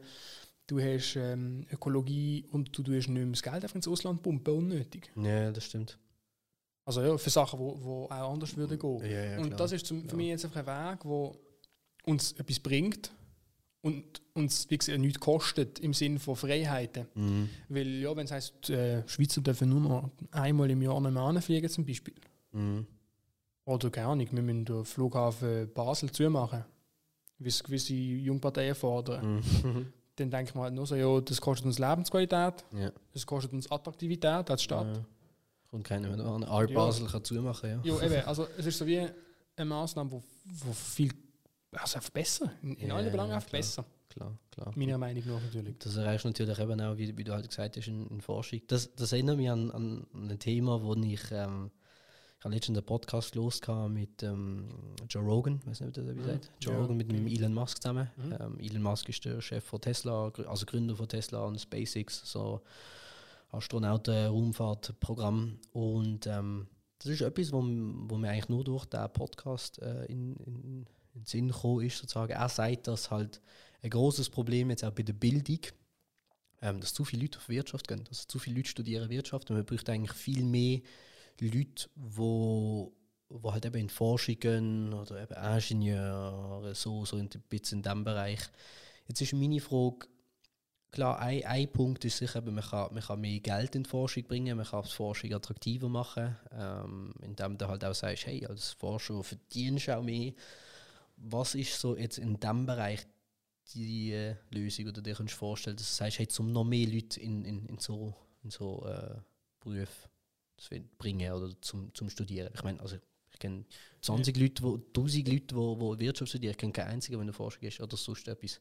du 0.66 0.80
hast 0.80 1.16
ähm, 1.16 1.66
Ökologie 1.72 2.46
und 2.50 2.76
du 2.76 2.82
tust 2.82 3.08
nicht 3.08 3.08
mehr 3.08 3.26
das 3.26 3.42
Geld 3.42 3.62
einfach 3.62 3.74
ins 3.74 3.88
Ausland 3.88 4.22
pumpen, 4.22 4.54
unnötig. 4.54 5.10
Ja, 5.16 5.50
das 5.50 5.64
stimmt. 5.64 5.98
Also 6.88 7.02
ja, 7.02 7.18
für 7.18 7.28
Sachen, 7.28 7.58
die 7.58 7.64
wo, 7.66 7.78
wo 7.82 8.04
auch 8.06 8.32
anders 8.32 8.56
würden 8.56 8.78
gehen. 8.78 9.00
Ja, 9.02 9.24
ja, 9.24 9.38
und 9.40 9.60
das 9.60 9.72
ist 9.72 9.84
zum, 9.84 10.08
für 10.08 10.16
mich 10.16 10.28
jetzt 10.28 10.46
einfach 10.46 10.66
ein 10.66 10.92
Weg, 10.92 11.00
der 11.02 11.32
uns 12.10 12.32
etwas 12.32 12.60
bringt 12.60 13.12
und 13.82 14.22
uns 14.32 14.70
wie 14.70 14.78
gesagt, 14.78 14.98
nichts 14.98 15.20
kostet 15.20 15.80
im 15.80 15.92
Sinne 15.92 16.18
von 16.18 16.34
Freiheiten. 16.34 17.06
Mhm. 17.14 17.50
Weil 17.68 17.88
ja, 17.88 18.16
wenn 18.16 18.24
es 18.24 18.32
heisst, 18.32 18.70
äh, 18.70 19.06
Schweizer 19.06 19.42
dürfen 19.42 19.68
nur 19.68 19.80
noch 19.80 20.10
einmal 20.30 20.70
im 20.70 20.80
Jahr 20.80 20.98
nach 20.98 21.14
Hause 21.14 21.42
fliegen 21.42 21.68
zum 21.68 21.84
Beispiel. 21.84 22.14
Mhm. 22.52 22.86
Oder 23.66 23.90
gar 23.90 24.16
nicht, 24.16 24.34
wir 24.34 24.40
müssen 24.40 24.64
den 24.64 24.82
Flughafen 24.86 25.70
Basel 25.74 26.10
zumachen, 26.10 26.64
wie 27.38 27.50
es 27.50 27.62
gewisse 27.62 27.92
Jungparteien 27.92 28.74
fordern. 28.74 29.42
Mhm. 29.62 29.92
Dann 30.16 30.30
denke 30.30 30.48
ich 30.48 30.54
mal 30.54 30.62
halt 30.62 30.74
nur 30.74 30.86
so, 30.86 30.94
ja, 30.94 31.20
das 31.20 31.38
kostet 31.38 31.66
uns 31.66 31.78
Lebensqualität, 31.78 32.64
ja. 32.72 32.90
das 33.12 33.26
kostet 33.26 33.52
uns 33.52 33.70
Attraktivität 33.70 34.50
als 34.50 34.62
Stadt. 34.62 34.96
Ja. 34.96 35.04
Und 35.70 35.82
keiner 35.82 36.08
mehr 36.08 36.24
an 36.24 36.44
Art 36.44 36.72
Basel 36.72 37.04
ja. 37.04 37.12
kann 37.12 37.24
zumachen, 37.24 37.70
ja. 37.70 37.80
Ja, 37.84 38.02
eben, 38.02 38.26
also 38.26 38.46
es 38.56 38.66
ist 38.66 38.78
so 38.78 38.86
wie 38.86 39.00
eine 39.56 39.64
Maßnahme, 39.68 40.10
wo, 40.10 40.22
wo 40.44 40.72
viel, 40.72 41.12
also 41.72 41.96
einfach 41.96 42.10
besser, 42.10 42.52
in, 42.62 42.74
in 42.76 42.88
ja, 42.88 42.94
allen 42.94 43.10
Belangen 43.10 43.32
einfach 43.32 43.48
klar. 43.48 43.60
besser 43.60 43.84
klar, 44.18 44.38
klar. 44.50 44.72
Meiner 44.74 44.98
Meinung 44.98 45.24
nach 45.26 45.40
natürlich. 45.40 45.78
Das 45.78 45.96
erreicht 45.96 46.24
natürlich 46.24 46.58
eben 46.58 46.80
auch, 46.80 46.96
wie, 46.96 47.16
wie 47.16 47.24
du 47.24 47.32
halt 47.32 47.48
gesagt 47.48 47.76
hast, 47.76 47.86
in, 47.86 48.06
in 48.08 48.20
Forschung. 48.20 48.60
Das, 48.66 48.94
das 48.94 49.12
erinnert 49.12 49.36
mich 49.36 49.50
an, 49.50 49.70
an 49.70 50.06
ein 50.14 50.38
Thema, 50.38 50.82
wo 50.82 50.94
ich, 50.94 51.22
ähm, 51.30 51.70
ich 52.38 52.44
habe 52.44 52.54
letztens 52.54 52.78
einen 52.78 52.86
Podcast 52.86 53.34
los 53.34 53.60
mit 53.88 54.22
ähm, 54.22 54.68
Joe 55.08 55.22
Rogan, 55.22 55.60
weiß 55.64 55.80
nicht, 55.80 55.88
ob 55.88 55.94
das 55.94 56.06
wie 56.06 56.20
mhm. 56.20 56.24
sagt. 56.24 56.50
Joe 56.60 56.74
ja, 56.74 56.80
Rogan 56.80 56.96
mit 56.96 57.10
dem 57.10 57.26
Elon 57.26 57.54
Musk 57.54 57.82
zusammen. 57.82 58.10
Mhm. 58.16 58.36
Ähm, 58.40 58.60
Elon 58.60 58.82
Musk 58.82 59.08
ist 59.08 59.24
der 59.24 59.40
Chef 59.40 59.64
von 59.64 59.80
Tesla, 59.80 60.32
also 60.46 60.66
Gründer 60.66 60.96
von 60.96 61.08
Tesla 61.08 61.44
und 61.44 61.60
SpaceX, 61.60 62.22
so 62.24 62.62
Astronauten-Raumfahrtprogramm. 63.50 65.58
Und 65.72 66.26
ähm, 66.26 66.66
das 66.98 67.12
ist 67.12 67.22
etwas, 67.22 67.52
wo, 67.52 67.62
wo 67.62 68.16
mir 68.16 68.30
eigentlich 68.30 68.48
nur 68.48 68.64
durch 68.64 68.86
diesen 68.86 69.12
Podcast 69.12 69.80
äh, 69.80 70.06
in, 70.06 70.34
in, 70.36 70.64
in 70.64 70.86
den 71.14 71.24
Sinn 71.24 71.48
gekommen 71.48 71.84
ist, 71.84 71.98
sozusagen. 71.98 72.32
Er 72.32 72.48
sagt, 72.48 72.88
dass 72.88 73.10
halt 73.10 73.40
ein 73.82 73.90
großes 73.90 74.30
Problem 74.30 74.70
jetzt 74.70 74.84
auch 74.84 74.92
bei 74.92 75.02
der 75.02 75.12
Bildung, 75.12 75.60
ähm, 76.60 76.80
dass 76.80 76.94
zu 76.94 77.04
viele 77.04 77.22
Leute 77.22 77.38
auf 77.38 77.48
Wirtschaft 77.48 77.88
gehen. 77.88 78.04
Also 78.08 78.24
zu 78.26 78.38
viele 78.38 78.56
Leute 78.56 78.68
studieren 78.68 79.10
Wirtschaft 79.10 79.50
und 79.50 79.56
man 79.56 79.64
braucht 79.64 79.88
eigentlich 79.88 80.16
viel 80.16 80.44
mehr 80.44 80.80
Leute, 81.40 81.88
wo, 81.94 82.92
wo 83.28 83.52
halt 83.52 83.64
eben 83.64 83.76
in 83.76 83.88
Forschung 83.88 84.38
gehen 84.40 84.92
oder 84.92 85.22
eben 85.22 85.34
Ingenieure, 85.34 86.74
so, 86.74 87.04
so 87.04 87.16
ein 87.16 87.28
bisschen 87.48 87.78
in 87.78 87.82
diesem 87.82 88.04
Bereich. 88.04 88.40
Jetzt 89.06 89.20
ist 89.20 89.32
meine 89.32 89.60
Frage, 89.60 90.08
klar, 90.90 91.18
ein, 91.18 91.44
ein 91.44 91.70
Punkt 91.70 92.04
ist 92.04 92.18
sicher, 92.18 92.40
man 92.42 92.62
kann, 92.62 92.92
man 92.92 93.02
kann 93.02 93.20
mehr 93.20 93.40
Geld 93.40 93.74
in 93.74 93.82
die 93.82 93.90
Forschung 93.90 94.24
bringen, 94.24 94.56
man 94.56 94.66
kann 94.66 94.82
die 94.82 94.90
Forschung 94.90 95.32
attraktiver 95.32 95.88
machen, 95.88 96.36
ähm, 96.52 97.14
indem 97.22 97.58
du 97.58 97.68
halt 97.68 97.84
auch 97.84 97.94
sagst, 97.94 98.26
hey, 98.26 98.46
als 98.46 98.72
Forscher 98.72 99.22
verdienst 99.22 99.88
du 99.88 99.96
auch 99.96 100.02
mehr. 100.02 100.32
Was 101.16 101.54
ist 101.54 101.78
so 101.78 101.96
jetzt 101.96 102.18
in 102.18 102.38
diesem 102.38 102.66
Bereich 102.66 103.06
die 103.74 104.12
äh, 104.12 104.36
Lösung 104.50 104.88
oder 104.88 105.02
dir 105.02 105.14
kannst 105.14 105.34
du 105.34 105.38
vorstellen, 105.38 105.76
dass 105.76 105.88
du 105.88 105.94
sagst, 105.94 106.18
hey, 106.18 106.28
um 106.38 106.52
noch 106.52 106.64
mehr 106.64 106.86
Leute 106.86 107.20
in, 107.20 107.44
in, 107.44 107.66
in 107.66 107.78
so, 107.78 108.14
in 108.42 108.50
so 108.50 108.86
äh, 108.86 109.16
Berufe 109.60 110.08
zu 110.56 110.74
bringen 110.96 111.32
oder 111.32 111.50
zum, 111.60 111.92
zum 111.94 112.08
Studieren. 112.08 112.50
Ich 112.54 112.62
meine, 112.62 112.80
also 112.80 112.96
ich 113.30 113.38
kenne 113.38 113.64
20 114.02 114.36
ja. 114.36 114.42
Leute, 114.42 114.62
wo, 114.62 114.74
1000 114.76 115.28
Leute, 115.28 115.46
die 115.46 115.54
wo, 115.54 115.78
wo 115.78 115.98
Wirtschaft 115.98 116.30
studieren. 116.30 116.52
Ich 116.52 116.58
kenne 116.58 116.72
keinen 116.72 116.88
einzigen, 116.88 117.18
wenn 117.18 117.26
du 117.26 117.32
Forschung 117.32 117.62
ist 117.62 117.80
oder 117.80 117.96
sonst 117.96 118.26
etwas. 118.26 118.60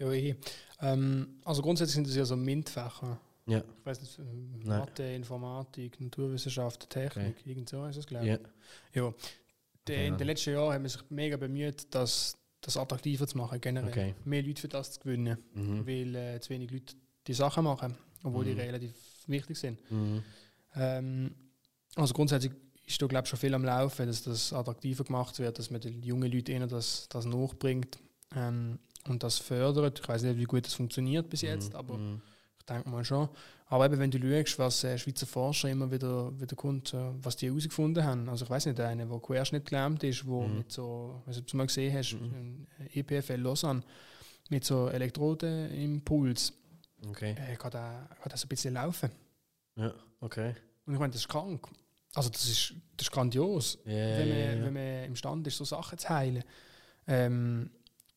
Ja, 0.00 0.10
eh. 0.12 0.34
Ähm, 0.80 1.40
also 1.44 1.62
grundsätzlich 1.62 1.94
sind 1.94 2.06
das 2.06 2.16
ja 2.16 2.24
so 2.24 2.36
MINT-Fächer. 2.36 3.20
Ja. 3.46 3.58
Ich 3.58 3.86
weiß 3.86 4.00
nicht, 4.00 4.18
Mathe, 4.64 5.02
Informatik, 5.14 6.00
Naturwissenschaft, 6.00 6.88
Technik, 6.88 7.36
okay. 7.38 7.50
irgend 7.50 7.68
so 7.68 7.84
ist 7.86 7.98
das, 7.98 8.06
glaube 8.06 8.24
ich. 8.24 8.32
Ja. 8.94 9.02
ja. 9.02 9.14
De, 9.88 10.06
in 10.06 10.16
den 10.16 10.26
letzten 10.26 10.52
Jahren 10.52 10.74
haben 10.74 10.82
wir 10.82 10.90
sich 10.90 11.02
mega 11.10 11.36
bemüht, 11.36 11.86
dass 11.94 12.36
das 12.60 12.76
attraktiver 12.76 13.26
zu 13.26 13.38
machen, 13.38 13.60
generell. 13.60 13.88
Okay. 13.88 14.14
Mehr 14.24 14.42
Leute 14.42 14.60
für 14.60 14.68
das 14.68 14.92
zu 14.92 15.00
gewinnen, 15.00 15.38
mhm. 15.54 15.86
weil 15.86 16.14
äh, 16.14 16.40
zu 16.40 16.50
wenig 16.50 16.70
Leute 16.70 16.94
die 17.26 17.34
Sachen 17.34 17.64
machen, 17.64 17.96
obwohl 18.22 18.44
mhm. 18.44 18.56
die 18.56 18.60
relativ 18.60 18.92
wichtig 19.26 19.58
sind. 19.58 19.90
Mhm. 19.90 20.22
Ähm, 20.74 21.34
also 21.96 22.14
grundsätzlich 22.14 22.52
ist 22.86 23.00
da 23.00 23.06
glaube 23.06 23.26
schon 23.26 23.38
viel 23.38 23.54
am 23.54 23.64
Laufen, 23.64 24.06
dass 24.06 24.22
das 24.22 24.52
attraktiver 24.52 25.04
gemacht 25.04 25.38
wird, 25.38 25.58
dass 25.58 25.70
man 25.70 25.80
den 25.80 26.02
jungen 26.02 26.30
Leuten 26.30 26.52
eher 26.52 26.66
das, 26.66 27.08
das 27.08 27.24
nachbringt 27.24 27.98
ähm, 28.36 28.78
und 29.08 29.22
das 29.22 29.38
fördert. 29.38 30.00
Ich 30.00 30.08
weiß 30.08 30.22
nicht, 30.22 30.38
wie 30.38 30.44
gut 30.44 30.66
das 30.66 30.74
funktioniert 30.74 31.28
bis 31.28 31.42
jetzt, 31.42 31.72
mhm. 31.72 31.78
aber 31.78 31.96
mhm. 31.96 32.22
ich 32.58 32.66
denke 32.66 32.88
mal 32.88 33.04
schon. 33.04 33.28
Aber 33.66 33.86
eben, 33.86 33.98
wenn 34.00 34.10
du 34.10 34.18
schaust, 34.18 34.58
was 34.58 34.84
äh, 34.84 34.98
Schweizer 34.98 35.26
Forscher 35.26 35.68
immer 35.68 35.90
wieder, 35.90 36.38
wieder 36.40 36.56
kommt, 36.56 36.92
äh, 36.92 37.12
was 37.22 37.36
die 37.36 37.46
herausgefunden 37.46 38.04
haben. 38.04 38.28
Also 38.28 38.44
ich 38.44 38.50
weiß 38.50 38.66
nicht, 38.66 38.80
einer, 38.80 39.06
der 39.06 39.18
Querschnitt 39.20 39.66
gelähmt 39.66 40.02
ist, 40.02 40.26
wo 40.26 40.42
mhm. 40.42 40.58
mit 40.58 40.72
so, 40.72 41.22
nicht, 41.26 41.38
ob 41.38 41.46
du 41.46 41.56
mal 41.56 41.66
gesehen 41.66 41.96
hast, 41.96 42.14
mhm. 42.14 42.66
EPFL 42.92 43.40
Lausanne, 43.40 43.82
mit 44.48 44.64
so 44.64 44.88
Elektrodenimpuls, 44.88 46.52
okay. 47.08 47.36
äh, 47.38 47.54
kann 47.56 47.70
das 47.70 48.44
ein 48.44 48.48
bisschen 48.48 48.74
laufen. 48.74 49.10
Ja, 49.76 49.94
okay. 50.20 50.54
Und 50.84 50.94
ich 50.94 50.98
meine, 50.98 51.12
das 51.12 51.22
ist 51.22 51.28
krank. 51.28 51.68
Also 52.14 52.28
das 52.28 52.44
ist, 52.44 52.74
das 52.96 53.06
ist 53.06 53.12
grandios, 53.12 53.78
yeah, 53.86 54.18
wenn, 54.18 54.28
man, 54.28 54.36
yeah, 54.36 54.52
yeah. 54.52 54.64
wenn 54.64 54.72
man 54.72 55.04
imstande 55.04 55.48
ist, 55.48 55.56
so 55.56 55.64
Sachen 55.64 55.96
zu 55.96 56.08
heilen. 56.08 56.42
Ähm, 57.06 57.70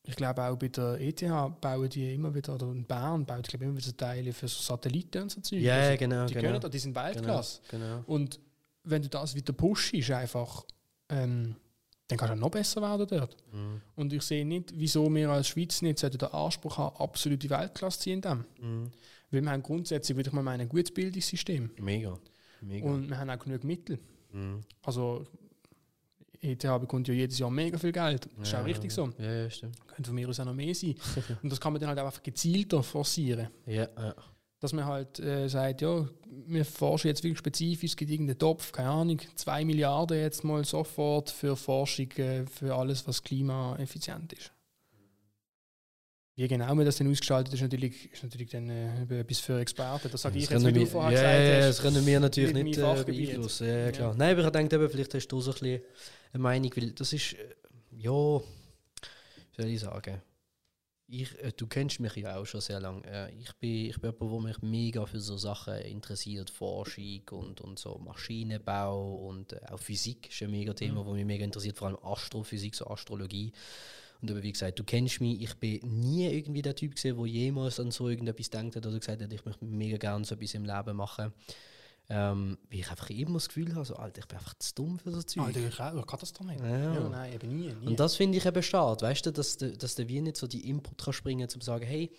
ich 0.06 0.16
glaube 0.16 0.42
auch 0.42 0.56
bei 0.56 0.68
der 0.68 1.00
ETH 1.00 1.22
bauen 1.60 1.88
die 1.88 2.14
immer 2.14 2.34
wieder, 2.34 2.54
oder 2.54 2.70
in 2.70 2.84
Bern 2.84 3.24
bauen 3.24 3.42
die 3.42 3.48
glaube 3.48 3.64
immer 3.64 3.76
wieder 3.76 3.96
Teile 3.96 4.32
für 4.32 4.48
so 4.48 4.60
Satelliten 4.60 5.22
und 5.22 5.30
so 5.30 5.40
Zeug. 5.40 5.60
Ja, 5.60 5.76
also 5.76 5.98
genau. 5.98 6.26
Die 6.26 6.34
genau. 6.34 6.46
können 6.46 6.60
da, 6.60 6.68
die 6.68 6.78
sind 6.78 6.94
Weltklasse. 6.94 7.60
Genau, 7.70 7.84
genau. 7.84 8.02
Und 8.06 8.38
wenn 8.84 9.02
du 9.02 9.08
das 9.08 9.34
wieder 9.34 9.54
pushst, 9.54 10.10
einfach, 10.10 10.64
ähm, 11.08 11.56
dann 12.08 12.18
kannst 12.18 12.34
du 12.34 12.38
noch 12.38 12.50
besser 12.50 12.82
werden 12.82 13.06
dort. 13.06 13.36
Mhm. 13.50 13.80
Und 13.96 14.12
ich 14.12 14.22
sehe 14.22 14.44
nicht, 14.44 14.72
wieso 14.74 15.12
wir 15.12 15.30
als 15.30 15.48
Schweiz 15.48 15.80
nicht 15.80 16.02
den 16.02 16.22
Anspruch 16.28 16.76
haben, 16.76 16.96
absolute 16.96 17.48
Weltklasse 17.48 17.98
zu 17.98 18.10
sein. 18.10 18.44
Mhm. 18.60 18.90
Weil 19.30 19.42
wir 19.42 19.50
haben 19.50 19.62
grundsätzlich, 19.62 20.16
würde 20.16 20.28
ich 20.28 20.34
mal 20.34 20.42
meinen, 20.42 20.62
ein 20.62 20.68
gutes 20.68 20.92
Bildungssystem. 20.92 21.70
Mega. 21.80 22.18
Mega. 22.60 22.86
Und 22.86 23.08
wir 23.08 23.18
haben 23.18 23.30
auch 23.30 23.38
genug 23.38 23.64
Mittel. 23.64 23.98
Mhm. 24.32 24.60
Also 24.82 25.24
ETH 26.44 26.80
bekommt 26.80 27.08
ja 27.08 27.14
jedes 27.14 27.38
Jahr 27.38 27.50
mega 27.50 27.78
viel 27.78 27.92
Geld. 27.92 28.28
Das 28.38 28.50
ja, 28.50 28.58
ist 28.58 28.62
auch 28.62 28.66
richtig 28.66 28.92
so. 28.92 29.10
Ja, 29.18 29.32
ja, 29.32 29.50
stimmt. 29.50 29.76
Könnte 29.86 30.08
von 30.08 30.14
mir 30.14 30.28
aus 30.28 30.40
auch 30.40 30.44
noch 30.44 30.54
mehr 30.54 30.74
sein. 30.74 30.94
und 31.42 31.50
das 31.50 31.60
kann 31.60 31.72
man 31.72 31.80
dann 31.80 31.88
halt 31.88 31.98
einfach 31.98 32.22
gezielter 32.22 32.82
forcieren. 32.82 33.48
Ja, 33.66 33.88
ja. 33.96 34.14
Dass 34.60 34.72
man 34.72 34.86
halt 34.86 35.18
äh, 35.20 35.48
sagt, 35.48 35.82
ja, 35.82 36.06
wir 36.46 36.64
forschen 36.64 37.08
jetzt 37.08 37.22
wirklich 37.22 37.38
spezifisch, 37.38 37.90
es 37.90 37.96
gibt 37.96 38.10
irgendeinen 38.10 38.38
Topf, 38.38 38.72
keine 38.72 38.90
Ahnung, 38.90 39.20
zwei 39.34 39.64
Milliarden 39.64 40.18
jetzt 40.18 40.44
mal 40.44 40.64
sofort 40.64 41.30
für 41.30 41.56
Forschung, 41.56 42.10
äh, 42.12 42.46
für 42.46 42.74
alles, 42.74 43.06
was 43.06 43.22
klimaeffizient 43.22 44.32
ist. 44.32 44.53
Wie 46.36 46.48
genau 46.48 46.74
man 46.74 46.84
das 46.84 46.96
dann 46.96 47.08
ausgestaltet 47.08 47.54
ist, 47.54 47.60
natürlich, 47.60 48.12
ist 48.12 48.22
natürlich 48.24 48.50
dann 48.50 48.68
äh, 48.68 49.20
etwas 49.20 49.38
für 49.38 49.60
Experten. 49.60 50.08
Das 50.10 50.22
sage 50.22 50.36
ich 50.38 50.48
Das 50.48 50.62
jetzt, 50.62 50.74
wie 50.74 50.80
du 50.80 50.86
vorher 50.86 51.12
ja, 51.12 51.20
gesagt 51.20 51.48
ja, 51.48 51.54
hast. 51.68 51.78
das 51.78 51.82
können 51.82 52.06
wir 52.06 52.18
natürlich 52.20 52.52
Nicht 52.54 52.64
nicht 52.64 52.78
äh, 52.78 53.04
beeinflussen. 53.04 53.68
Ja, 53.68 53.92
klar. 53.92 54.10
Ja. 54.10 54.16
Nein, 54.16 54.32
aber 54.36 54.44
ich 54.46 54.50
denke, 54.52 54.74
eben, 54.76 54.90
vielleicht 54.90 55.14
hast 55.14 55.28
du 55.28 55.40
so 55.40 55.52
ein 55.52 55.58
bisschen 55.60 55.82
eine 56.32 56.42
Meinung, 56.42 56.72
weil 56.76 56.90
das 56.90 57.12
ist, 57.12 57.34
äh, 57.34 57.54
ja, 57.92 58.10
wie 58.10 58.42
soll 59.62 59.66
ich 59.66 59.80
sagen, 59.80 60.20
ich, 61.06 61.38
äh, 61.40 61.52
du 61.56 61.68
kennst 61.68 62.00
mich 62.00 62.16
ja 62.16 62.36
auch 62.36 62.46
schon 62.46 62.60
sehr 62.60 62.80
lange. 62.80 63.02
Äh, 63.06 63.32
ich 63.34 63.52
bin, 63.60 63.86
ich 63.90 64.00
bin 64.00 64.10
jemand, 64.18 64.32
der 64.32 64.40
mich 64.50 64.62
mega 64.62 65.06
für 65.06 65.20
so 65.20 65.36
Sachen 65.36 65.74
interessiert, 65.82 66.50
Forschung 66.50 67.20
und, 67.30 67.60
und 67.60 67.78
so 67.78 67.96
Maschinenbau 67.98 69.14
und 69.28 69.52
äh, 69.52 69.60
auch 69.70 69.78
Physik 69.78 70.30
ist 70.30 70.42
ein 70.42 70.50
mega 70.50 70.72
Thema, 70.74 71.02
Mhm. 71.02 71.06
wo 71.06 71.12
mich 71.12 71.24
mega 71.26 71.44
interessiert, 71.44 71.76
vor 71.78 71.88
allem 71.88 71.98
Astrophysik, 72.02 72.74
so 72.74 72.86
Astrologie. 72.88 73.52
Und 74.24 74.30
aber 74.30 74.42
wie 74.42 74.52
gesagt, 74.52 74.78
du 74.78 74.84
kennst 74.84 75.20
mich, 75.20 75.38
ich 75.42 75.54
bin 75.56 75.80
nie 76.00 76.26
irgendwie 76.26 76.62
der 76.62 76.74
Typ 76.74 76.94
gesehen, 76.94 77.18
der 77.18 77.26
jemals 77.26 77.78
an 77.78 77.90
so 77.90 78.08
irgendetwas 78.08 78.48
denkt 78.48 78.74
hat 78.74 78.86
oder 78.86 78.98
gesagt 78.98 79.20
hat, 79.20 79.30
ich 79.30 79.44
möchte 79.44 79.62
mega 79.66 79.98
gerne 79.98 80.24
so 80.24 80.34
etwas 80.34 80.54
im 80.54 80.64
Leben 80.64 80.96
machen. 80.96 81.30
Ähm, 82.08 82.56
weil 82.70 82.78
ich 82.80 82.90
einfach 82.90 83.10
immer 83.10 83.34
das 83.34 83.48
Gefühl 83.48 83.74
habe, 83.74 83.84
so, 83.84 83.96
Alter, 83.96 84.20
ich 84.20 84.26
bin 84.26 84.38
einfach 84.38 84.54
zu 84.58 84.74
dumm 84.76 84.98
für 84.98 85.10
so 85.10 85.22
Zeug. 85.22 85.44
Alter, 85.44 85.60
ich, 85.60 85.78
auch- 85.78 85.94
ich 85.98 86.06
kann 86.06 86.20
das 86.20 86.32
doch 86.32 86.44
nicht. 86.44 86.58
Ja. 86.60 86.94
Ja, 86.94 87.08
nein, 87.10 87.34
eben 87.34 87.54
nie. 87.54 87.72
nie. 87.74 87.86
Und 87.86 88.00
das 88.00 88.16
finde 88.16 88.38
ich 88.38 88.46
eben 88.46 88.62
schade, 88.62 89.02
weißt 89.02 89.26
du, 89.26 89.30
dass 89.30 89.58
du, 89.58 89.76
dass 89.76 89.94
du 89.94 90.08
wie 90.08 90.22
nicht 90.22 90.38
so 90.38 90.46
die 90.46 90.70
Input 90.70 90.96
kann 90.96 91.12
springen 91.12 91.42
um 91.44 91.48
zu 91.60 91.60
sagen, 91.60 91.84
hey, 91.84 92.10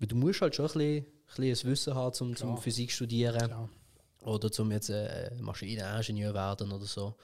du 0.00 0.16
musst 0.16 0.40
halt 0.40 0.56
schon 0.56 0.66
ein 0.66 0.72
bisschen, 0.72 0.96
ein 1.04 1.36
bisschen 1.36 1.70
Wissen 1.70 1.94
haben, 1.94 2.06
um 2.20 2.34
zum 2.34 2.48
Klar. 2.50 2.56
Physik 2.58 2.90
studieren 2.90 3.38
Klar. 3.46 3.68
oder 4.22 4.50
zum 4.50 4.72
jetzt 4.72 4.90
äh, 4.90 5.30
Maschineningenieur 5.40 6.34
werden 6.34 6.72
oder 6.72 6.84
so. 6.86 7.14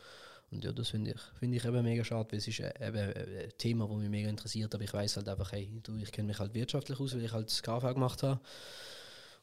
Und 0.52 0.62
ja, 0.64 0.72
das 0.72 0.90
finde 0.90 1.12
ich, 1.12 1.20
finde 1.38 1.56
ich 1.56 1.64
eben 1.64 1.82
mega 1.82 2.04
schade, 2.04 2.30
weil 2.30 2.38
es 2.38 2.46
ist 2.46 2.60
äh, 2.60 2.72
eben 2.80 2.98
ein 2.98 3.52
Thema, 3.56 3.88
das 3.88 3.96
mich 3.96 4.10
mega 4.10 4.28
interessiert, 4.28 4.74
aber 4.74 4.84
ich 4.84 4.92
weiß 4.92 5.16
halt 5.16 5.28
einfach, 5.28 5.52
hey, 5.52 5.80
du, 5.82 5.96
ich 5.96 6.12
kenne 6.12 6.28
mich 6.28 6.38
halt 6.38 6.54
wirtschaftlich 6.54 7.00
aus, 7.00 7.14
weil 7.14 7.24
ich 7.24 7.32
halt 7.32 7.48
das 7.48 7.62
KV 7.62 7.94
gemacht 7.94 8.22
habe. 8.22 8.38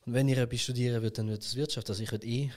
Und 0.06 0.14
wenn 0.14 0.30
ich 0.30 0.38
etwas 0.38 0.62
studieren 0.62 1.02
würde, 1.02 1.16
dann 1.16 1.30
wird 1.30 1.42
es 1.42 1.56
Wirtschaft. 1.56 1.90
Also 1.90 2.04
ich 2.04 2.12
würde 2.12 2.28
eh, 2.28 2.44
äh, 2.44 2.50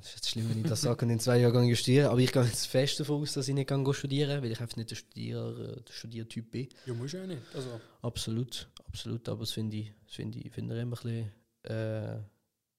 es 0.00 0.08
ist 0.08 0.14
jetzt 0.16 0.30
schlimm, 0.30 0.50
wenn 0.50 0.58
ich 0.58 0.66
das 0.66 0.80
sage 0.82 1.04
und 1.04 1.12
in 1.12 1.20
zwei 1.20 1.38
Jahren 1.38 1.76
studieren, 1.76 2.10
aber 2.10 2.18
ich 2.18 2.32
gehe 2.32 2.42
jetzt 2.42 2.66
fest 2.66 2.98
davon 2.98 3.22
aus, 3.22 3.32
dass 3.34 3.46
ich 3.46 3.54
nicht 3.54 3.68
kann 3.68 3.86
studieren 3.94 4.42
weil 4.42 4.50
ich 4.50 4.60
einfach 4.60 4.76
nicht 4.76 4.90
der, 4.90 4.96
Studier, 4.96 5.38
äh, 5.38 5.82
der 5.82 5.92
Studiertyp 5.92 6.50
bin. 6.50 6.68
Ja, 6.86 6.94
muss 6.94 7.12
ja 7.12 7.26
nicht. 7.26 7.42
Also, 7.54 7.80
Absolut, 8.02 8.68
absolut, 8.88 9.28
aber 9.28 9.40
das 9.40 9.52
finde 9.52 9.76
ich, 9.76 9.92
das 10.06 10.16
finde 10.16 10.38
ich, 10.38 10.50
finde 10.52 10.74
ich 10.74 10.82
immer 10.82 10.96
ein 10.96 11.02
bisschen 11.02 11.32
äh, 11.62 12.18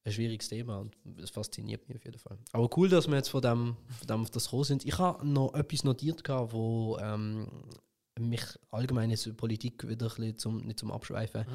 ein 0.06 0.12
schwieriges 0.12 0.50
Thema 0.50 0.80
und 0.80 0.96
es 1.22 1.30
fasziniert 1.30 1.88
mich 1.88 1.98
auf 1.98 2.06
jeden 2.06 2.20
Fall. 2.20 2.38
Aber 2.52 2.70
cool, 2.78 2.90
dass 2.90 3.08
wir 3.08 3.16
jetzt 3.16 3.30
von 3.30 3.42
dem, 3.42 3.78
von 3.88 4.08
dem 4.08 4.22
auf 4.22 4.30
das 4.30 4.46
gekommen 4.46 4.64
sind. 4.66 4.86
Ich 4.86 4.98
habe 4.98 5.26
noch 5.26 5.54
etwas 5.54 5.84
notiert, 5.84 6.24
gehabt, 6.24 6.52
wo 6.52 6.98
ähm, 7.00 7.48
mich 8.20 8.44
allgemein 8.72 9.10
jetzt 9.10 9.36
Politik 9.38 9.88
wieder 9.88 10.08
ein 10.08 10.16
bisschen 10.16 10.38
zum, 10.38 10.62
nicht 10.62 10.80
zum 10.80 10.92
Abschweifen, 10.92 11.46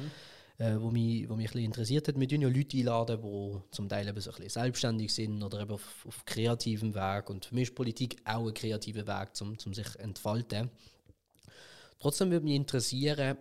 äh, 0.57 0.75
wo, 0.79 0.89
mich, 0.89 1.29
wo 1.29 1.35
mich 1.35 1.49
ein 1.49 1.53
bisschen 1.53 1.65
interessiert 1.65 2.07
hat. 2.07 2.19
Wir 2.19 2.27
tun 2.27 2.41
ja 2.41 2.49
Leute 2.49 2.77
einladen, 2.77 3.21
die 3.21 3.61
zum 3.71 3.87
Teil 3.87 4.07
eben 4.07 4.19
so 4.19 4.31
ein 4.31 4.35
bisschen 4.35 4.49
selbstständig 4.49 5.13
sind 5.13 5.43
oder 5.43 5.61
eben 5.61 5.71
auf, 5.71 6.05
auf 6.07 6.25
kreativem 6.25 6.95
Weg 6.95 7.29
und 7.29 7.45
für 7.45 7.55
mich 7.55 7.69
ist 7.69 7.75
Politik 7.75 8.17
auch 8.25 8.47
ein 8.47 8.53
kreativer 8.53 9.05
Weg, 9.05 9.29
um 9.41 9.59
zum 9.59 9.75
sich 9.75 9.95
entfalten. 9.99 10.71
Trotzdem 11.99 12.31
würde 12.31 12.45
mich 12.45 12.55
interessieren, 12.55 13.37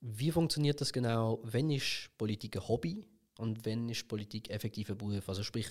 wie 0.00 0.30
funktioniert 0.30 0.80
das 0.80 0.92
genau? 0.92 1.40
Wenn 1.44 1.70
ist 1.70 2.10
Politik 2.18 2.56
ein 2.56 2.68
Hobby 2.68 3.04
und 3.38 3.64
wenn 3.64 3.88
ist 3.88 4.08
Politik 4.08 4.50
effektiv 4.50 4.90
ein 4.90 4.98
Beruf? 4.98 5.28
Also 5.28 5.42
sprich, 5.42 5.68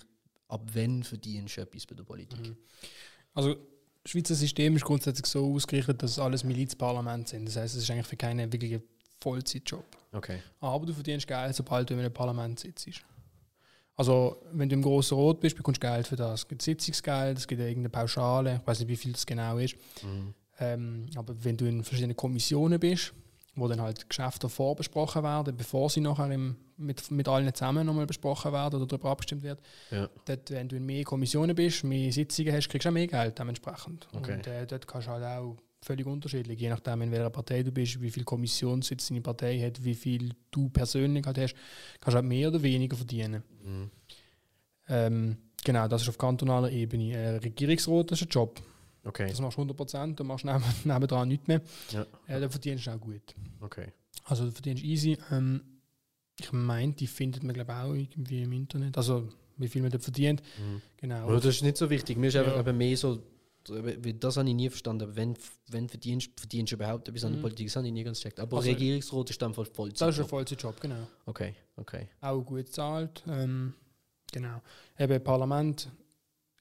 ab 0.48 0.62
wann 0.74 1.04
verdienst 1.04 1.58
du 1.58 1.62
etwas 1.62 1.86
bei 1.86 1.96
der 1.96 2.04
Politik? 2.04 2.56
also 3.34 3.56
das 4.04 4.12
Schweizer 4.12 4.36
System 4.36 4.76
ist 4.76 4.84
grundsätzlich 4.84 5.28
so 5.28 5.54
ausgerichtet, 5.54 6.02
dass 6.02 6.18
alles 6.18 6.44
Milizparlament 6.44 7.28
sind. 7.28 7.46
Das 7.48 7.56
heißt, 7.56 7.76
es 7.76 7.84
ist 7.84 7.92
eigentlich 7.92 8.08
für 8.08 8.18
keinen 8.18 8.52
wirklichen 8.52 8.82
Vollzeitjob. 9.22 9.86
Okay. 10.12 10.40
Aber 10.60 10.86
du 10.86 10.94
verdienst 10.94 11.28
Geld, 11.28 11.56
sobald 11.56 11.90
du 11.90 11.94
in 11.94 12.00
einem 12.00 12.14
Parlament 12.14 12.60
sitzt. 12.60 12.90
Also, 13.96 14.42
wenn 14.54 14.68
du 14.68 14.76
im 14.76 14.82
Grossen 14.82 15.16
Rot 15.16 15.40
bist, 15.40 15.56
bekommst 15.56 15.84
du 15.84 15.88
Geld 15.88 16.08
für 16.08 16.16
das. 16.16 16.42
Es 16.42 16.48
gibt 16.48 16.62
Sitzungsgeld, 16.64 17.38
es 17.38 17.48
gibt 17.48 17.62
irgendeine 17.62 17.90
Pauschale, 17.90 18.60
ich 18.60 18.68
weiß 18.68 18.80
nicht, 18.80 18.90
wie 18.90 18.96
viel 18.96 19.12
das 19.12 19.26
genau 19.26 19.58
ist. 19.60 19.76
Mhm. 20.02 20.34
Ähm, 20.60 21.06
aber 21.16 21.36
wenn 21.44 21.58
du 21.58 21.66
in 21.66 21.84
verschiedenen 21.84 22.16
Kommissionen 22.16 22.80
bist, 22.80 23.14
wo 23.56 23.68
dann 23.68 23.82
halt 23.82 24.08
Geschäfte 24.10 24.48
vorbesprochen 24.48 25.24
werden, 25.24 25.56
bevor 25.58 25.90
sie 25.90 26.00
nachher 26.00 26.32
im, 26.32 26.56
mit, 26.78 27.12
mit 27.12 27.28
allen 27.28 27.54
zusammen 27.54 27.86
nochmal 27.86 28.06
besprochen 28.06 28.54
werden 28.54 28.76
oder 28.78 28.88
darüber 28.88 29.10
abgestimmt 29.10 29.44
wird, 29.44 29.60
Ja. 29.92 30.10
dort, 30.26 30.50
wenn 30.52 30.70
du 30.70 30.78
in 30.78 30.86
mehr 30.86 31.04
Kommissionen 31.04 31.56
bist, 31.56 31.84
mehr 31.84 32.12
Sitzungen 32.14 32.54
hast, 32.54 32.70
kriegst 32.70 32.86
du 32.86 32.90
auch 32.90 32.94
mehr 32.94 33.08
Geld 33.08 33.38
dementsprechend. 33.38 34.08
Okay. 34.14 34.34
Und 34.36 34.48
äh, 34.48 34.66
dort 34.66 34.88
kannst 34.88 35.08
du 35.08 35.12
halt 35.12 35.24
auch 35.26 35.58
völlig 35.84 36.06
unterschiedlich, 36.06 36.60
je 36.60 36.70
nachdem, 36.70 37.02
in 37.02 37.12
welcher 37.12 37.30
Partei 37.30 37.64
du 37.64 37.72
bist, 37.72 38.00
wie 38.02 38.12
viel 38.12 38.24
Kommissionssitze 38.24 39.10
deine 39.10 39.22
Partei 39.22 39.60
hat, 39.60 39.84
wie 39.84 39.96
viel 39.96 40.34
du 40.52 40.70
persönlich 40.70 41.26
halt 41.26 41.38
hast, 41.40 41.56
kannst 42.00 42.14
du 42.14 42.18
halt 42.18 42.26
mehr 42.26 42.48
oder 42.50 42.62
weniger 42.62 42.96
verdienen. 42.96 43.44
Mhm. 43.64 43.92
Ähm, 44.88 45.38
genau, 45.64 45.88
das 45.88 46.04
ist 46.04 46.10
auf 46.10 46.18
kantonaler 46.18 46.72
Ebene. 46.72 47.14
Äh, 47.14 47.30
Regierungsrat 47.38 48.12
ist 48.12 48.22
ein 48.24 48.28
Job. 48.30 48.62
Okay. 49.04 49.28
Das 49.30 49.40
machst 49.42 49.58
du 49.58 49.62
100 49.62 49.76
Prozent, 49.76 50.20
du 50.20 50.24
machst 50.24 50.46
neben, 50.46 50.64
nebendran 50.84 51.28
nichts 51.28 51.48
mehr. 51.48 51.62
Ja. 51.92 52.06
Äh, 52.28 52.40
da 52.40 52.50
verdienst 52.50 52.86
du 52.88 52.92
auch 52.92 53.00
gut. 53.00 53.22
Okay. 53.60 53.92
Also 54.26 54.46
du 54.46 54.52
verdienst 54.52 54.84
easy. 54.84 55.18
Ähm, 55.32 55.62
ich 56.40 56.52
meine, 56.52 56.94
die 56.94 57.08
findet 57.08 57.44
man 57.44 57.54
glaube 57.54 57.72
ich 57.72 57.78
auch 57.78 57.94
irgendwie 57.94 58.42
im 58.44 58.52
Internet. 58.52 58.98
Also 58.98 59.28
wie 59.58 59.68
viel 59.68 59.82
man 59.82 59.92
dort 59.92 60.04
verdient. 60.04 60.42
Mhm. 60.60 60.82
Genau. 60.98 61.24
Aber 61.24 61.36
das 61.36 61.46
ist 61.46 61.62
nicht 61.64 61.78
so 61.78 61.90
wichtig. 61.90 62.18
Mir 62.18 62.28
ist 62.28 62.34
Ja. 62.36 62.44
einfach 62.44 62.60
eben 62.60 62.78
mehr 62.78 62.96
so, 62.98 63.22
das 63.64 64.38
habe 64.38 64.50
ich 64.50 64.56
nie 64.56 64.70
verstanden. 64.70 65.04
Aber 65.04 65.16
wenn, 65.16 65.36
wenn 65.70 65.88
verdienst, 65.90 66.32
verdienst 66.40 66.72
du 66.72 66.76
überhaupt 66.76 67.08
etwas 67.08 67.24
an 67.26 67.32
der 67.32 67.38
Mhm. 67.38 67.42
Politik, 67.44 67.68
das 67.68 67.76
habe 67.76 67.88
ich 67.88 67.94
nie 67.94 68.04
ganz 68.04 68.20
checkt. 68.20 68.40
Aber 68.40 68.58
Also- 68.58 68.70
Regierungsrat 68.70 69.30
ist 69.30 69.42
dann 69.42 69.54
voll 69.54 69.66
Vollzeit. 69.66 70.08
Das 70.10 70.16
ist 70.16 70.22
ein 70.24 70.28
Vollzeitjob, 70.30 70.80
genau. 70.82 71.08
Okay, 71.26 71.56
okay. 71.76 72.08
Auch 72.22 72.42
gut 72.42 72.66
bezahlt. 72.66 73.24
Ähm, 73.28 73.74
genau. 74.32 74.62
Eben 74.98 75.24
Parlament 75.24 75.90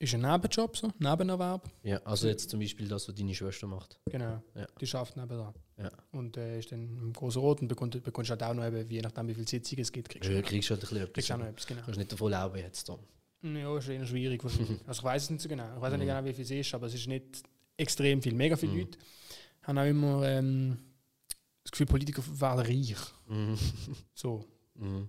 ist 0.01 0.15
ein 0.15 0.23
Nebenjob, 0.23 0.77
so, 0.77 0.91
Nebenerwerb. 0.99 1.71
Ja, 1.83 1.99
also 2.05 2.27
jetzt 2.27 2.51
zum 2.51 2.59
Beispiel 2.59 2.89
das, 2.89 3.07
was 3.07 3.15
deine 3.15 3.35
Schwester 3.35 3.67
macht. 3.67 3.99
Genau. 4.11 4.43
Ja. 4.55 4.67
Die 4.81 4.87
schafft 4.87 5.17
nebenan. 5.17 5.55
Ja. 5.77 5.91
Und 6.13 6.37
äh, 6.37 6.59
ist 6.59 6.73
dann 6.73 6.81
im 6.99 7.13
großen 7.13 7.41
Rot 7.41 7.61
und 7.61 7.69
bekommst, 7.69 8.03
bekommst 8.03 8.31
halt 8.31 8.43
auch 8.43 8.55
noch, 8.55 8.65
eben, 8.67 8.91
je 8.91 9.03
nachdem 9.03 9.29
wie 9.29 9.35
viele 9.35 9.47
Sitzungen 9.47 9.83
es 9.83 9.93
gibt, 9.93 10.09
kriegst 10.09 10.29
du 10.29 10.35
Ja, 10.35 10.43
kriegst 10.43 10.71
halt 10.71 10.79
ein 10.81 10.81
bisschen 10.81 10.97
etwas. 10.99 11.13
kriegst 11.13 11.31
du 11.31 11.35
auch 11.35 11.39
noch 11.39 11.47
etwas, 11.47 11.67
genau. 11.67 11.83
Kannst 11.85 11.99
nicht 11.99 12.13
davon 12.13 12.31
leben 12.33 12.57
jetzt 12.57 12.89
da. 12.89 12.99
Ja, 13.43 13.79
ist 13.79 13.89
eher 13.89 14.07
schwierig 14.07 14.43
wahrscheinlich. 14.43 14.81
also 14.87 14.99
ich 15.01 15.05
weiß 15.05 15.23
es 15.25 15.31
nicht 15.31 15.41
so 15.43 15.49
genau. 15.49 15.75
Ich 15.77 15.81
weiß 15.81 15.93
nicht 15.93 16.03
Mhm. 16.03 16.07
genau, 16.07 16.25
wie 16.25 16.33
viel 16.35 16.45
es 16.45 16.51
ist, 16.51 16.75
aber 16.75 16.87
es 16.87 16.95
ist 16.95 17.07
nicht 17.07 17.43
extrem 17.77 18.21
viel. 18.23 18.35
Mega 18.35 18.57
viele 18.57 18.73
Mhm. 18.73 18.79
Leute 18.81 18.99
haben 19.63 19.79
auch 19.79 19.85
immer 19.87 20.29
ähm, 20.29 20.79
das 21.63 21.73
Gefühl, 21.73 21.87
Politiker 21.87 22.23
werden 22.41 22.61
reich. 22.67 22.97
Mhm. 23.29 23.59
So. 24.15 24.45
Mhm. 24.75 25.09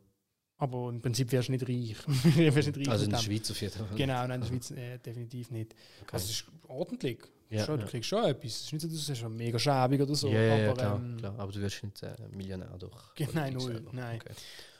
Aber 0.62 0.89
im 0.89 1.01
Prinzip 1.01 1.32
wärst 1.32 1.47
du 1.47 1.53
nicht 1.53 1.68
reich. 1.68 1.95
Wärst 2.53 2.68
nicht 2.68 2.78
reich 2.78 2.89
Also 2.89 3.05
in 3.05 3.09
der. 3.09 3.18
Schweiz 3.18 3.49
auf 3.49 3.59
jeden 3.59 3.74
Fall. 3.74 3.97
Genau, 3.97 4.28
nein, 4.28 4.34
in 4.34 4.41
der 4.41 4.47
Schweiz 4.47 4.70
äh, 4.70 4.99
definitiv 4.99 5.49
nicht. 5.49 5.74
Okay. 6.03 6.09
Also 6.12 6.26
es 6.26 6.32
ist 6.32 6.45
ordentlich. 6.68 7.18
Ja, 7.49 7.66
schon, 7.66 7.80
ja. 7.80 7.86
Du 7.86 7.89
kriegst 7.89 8.07
schon 8.07 8.24
etwas. 8.26 8.51
Es 8.51 8.62
ist 8.62 8.74
nicht 8.74 8.82
so, 8.84 8.88
dass 8.88 9.09
es 9.09 9.18
schon 9.18 9.36
mega 9.36 9.57
schäbig 9.57 10.01
oder 10.01 10.14
so. 10.14 10.28
ja, 10.28 10.39
ja, 10.39 10.70
aber, 10.70 10.78
klar, 10.78 10.95
ähm, 10.97 11.18
klar. 11.18 11.34
Aber 11.39 11.51
du 11.51 11.59
wirst 11.62 11.84
nicht 11.84 12.03
äh, 12.03 12.14
Millionär 12.32 12.78
durch. 12.78 12.93
Nein, 13.34 13.55
Politik 13.55 13.84
null, 13.86 13.93
nein. 13.93 14.22
Okay. 14.22 14.34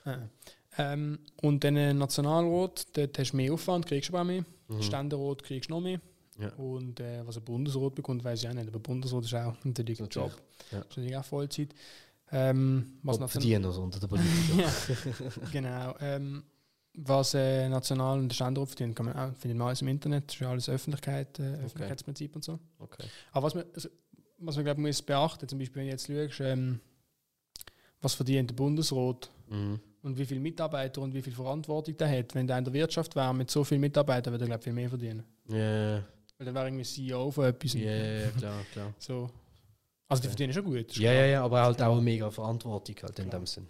äh, 0.06 0.18
ähm, 0.78 1.20
und 1.42 1.64
dann 1.64 1.98
Nationalrat, 1.98 2.86
dort 2.96 3.18
hast 3.18 3.32
du 3.32 3.38
mehr 3.38 3.52
Aufwand, 3.52 3.88
kriegst 3.88 4.10
du 4.10 4.14
aber 4.14 4.22
auch 4.22 4.26
mehr. 4.28 4.46
Mhm. 4.68 4.84
Ständerat 4.84 5.42
kriegst 5.42 5.72
du 5.72 5.74
noch 5.74 5.82
mehr. 5.82 6.00
Ja. 6.40 6.54
Und 6.54 7.00
äh, 7.00 7.26
was 7.26 7.38
ein 7.38 7.44
Bundesrat 7.44 7.96
bekommt, 7.96 8.24
weiß 8.24 8.44
ich 8.44 8.48
auch 8.50 8.54
nicht. 8.54 8.68
Aber 8.68 8.80
Bundesrat 8.80 9.26
ist 9.26 9.34
auch 9.34 9.56
natürlich 9.64 10.00
ein 10.00 10.10
Job. 10.10 10.32
ja. 10.72 10.78
Das 10.78 10.90
ist 10.92 10.98
natürlich 10.98 11.18
auch 11.18 11.26
Vollzeit. 11.26 11.74
Ähm, 12.32 12.94
was 13.04 13.16
Was 13.16 13.20
noch 13.20 13.30
verdienen 13.30 13.66
also 13.66 13.82
unter 13.84 14.00
der 14.00 14.08
Politik. 14.08 14.30
ja, 14.58 15.30
genau. 15.52 15.96
Ähm, 16.00 16.44
was 16.94 17.34
äh, 17.34 17.70
National- 17.70 18.20
und 18.20 18.30
der 18.30 18.36
Ständerat 18.36 18.68
verdient, 18.70 18.96
kann 18.96 19.06
man 19.08 19.16
auch, 19.16 19.34
findet 19.36 19.58
man 19.58 19.68
alles 19.68 19.82
im 19.82 19.88
Internet. 19.88 20.28
Das 20.28 20.36
ist 20.36 20.42
ja 20.42 20.50
alles 20.50 20.70
Öffentlichkeit, 20.70 21.40
äh, 21.40 21.54
Öffentlichkeitsprinzip 21.64 22.36
und 22.36 22.44
so. 22.44 22.60
Okay. 22.80 23.06
Aber 23.32 23.46
was 23.48 23.56
man, 23.56 23.66
also, 23.74 23.90
was 24.40 24.56
man 24.56 24.66
glaube 24.66 24.82
muss 24.82 25.02
beachten, 25.02 25.48
zum 25.48 25.60
Beispiel, 25.60 25.82
wenn 25.82 25.86
du 25.88 25.92
jetzt 25.92 26.08
schaust, 26.08 26.42
ähm, 26.42 26.80
was 28.02 28.14
verdient 28.16 28.50
der 28.50 28.56
Bundesrat 28.56 29.30
Mhm. 29.50 29.80
und 30.02 30.18
wie 30.18 30.26
viele 30.26 30.40
Mitarbeiter 30.40 31.02
und 31.02 31.14
wie 31.14 31.22
viel 31.22 31.34
Verantwortung 31.34 31.96
der 31.98 32.10
hat. 32.20 32.34
Wenn 32.34 32.48
der 32.48 32.58
in 32.58 32.64
der 32.64 32.74
Wirtschaft 32.74 33.16
wäre 33.16 33.34
mit 33.36 33.52
so 33.52 33.64
vielen 33.66 33.82
Mitarbeitern, 33.82 34.34
würde 34.34 34.46
er 34.46 34.48
glaube 34.48 34.64
viel 34.64 34.74
mehr 34.74 34.90
verdienen. 34.90 35.24
Ja, 35.50 35.58
ja, 35.98 36.04
Weil 36.38 36.46
dann 36.46 36.56
wäre 36.56 36.68
irgendwie 36.68 36.86
CEO 36.86 37.30
von 37.32 37.46
etwas. 37.46 37.74
ja, 37.74 37.82
ja, 37.92 38.30
klar, 38.32 38.64
klar. 38.72 38.94
So. 38.98 39.30
Also 40.12 40.24
die 40.24 40.28
verdienen 40.28 40.52
schon 40.52 40.66
gut. 40.66 40.98
Ja, 40.98 41.14
ja, 41.14 41.26
ja, 41.26 41.44
aber 41.44 41.62
halt 41.62 41.82
auch 41.82 41.94
eine 41.94 42.02
mega 42.02 42.30
Verantwortung 42.30 42.96
halt 43.02 43.18
in 43.20 43.30
dem 43.30 43.46
Sinn. 43.46 43.68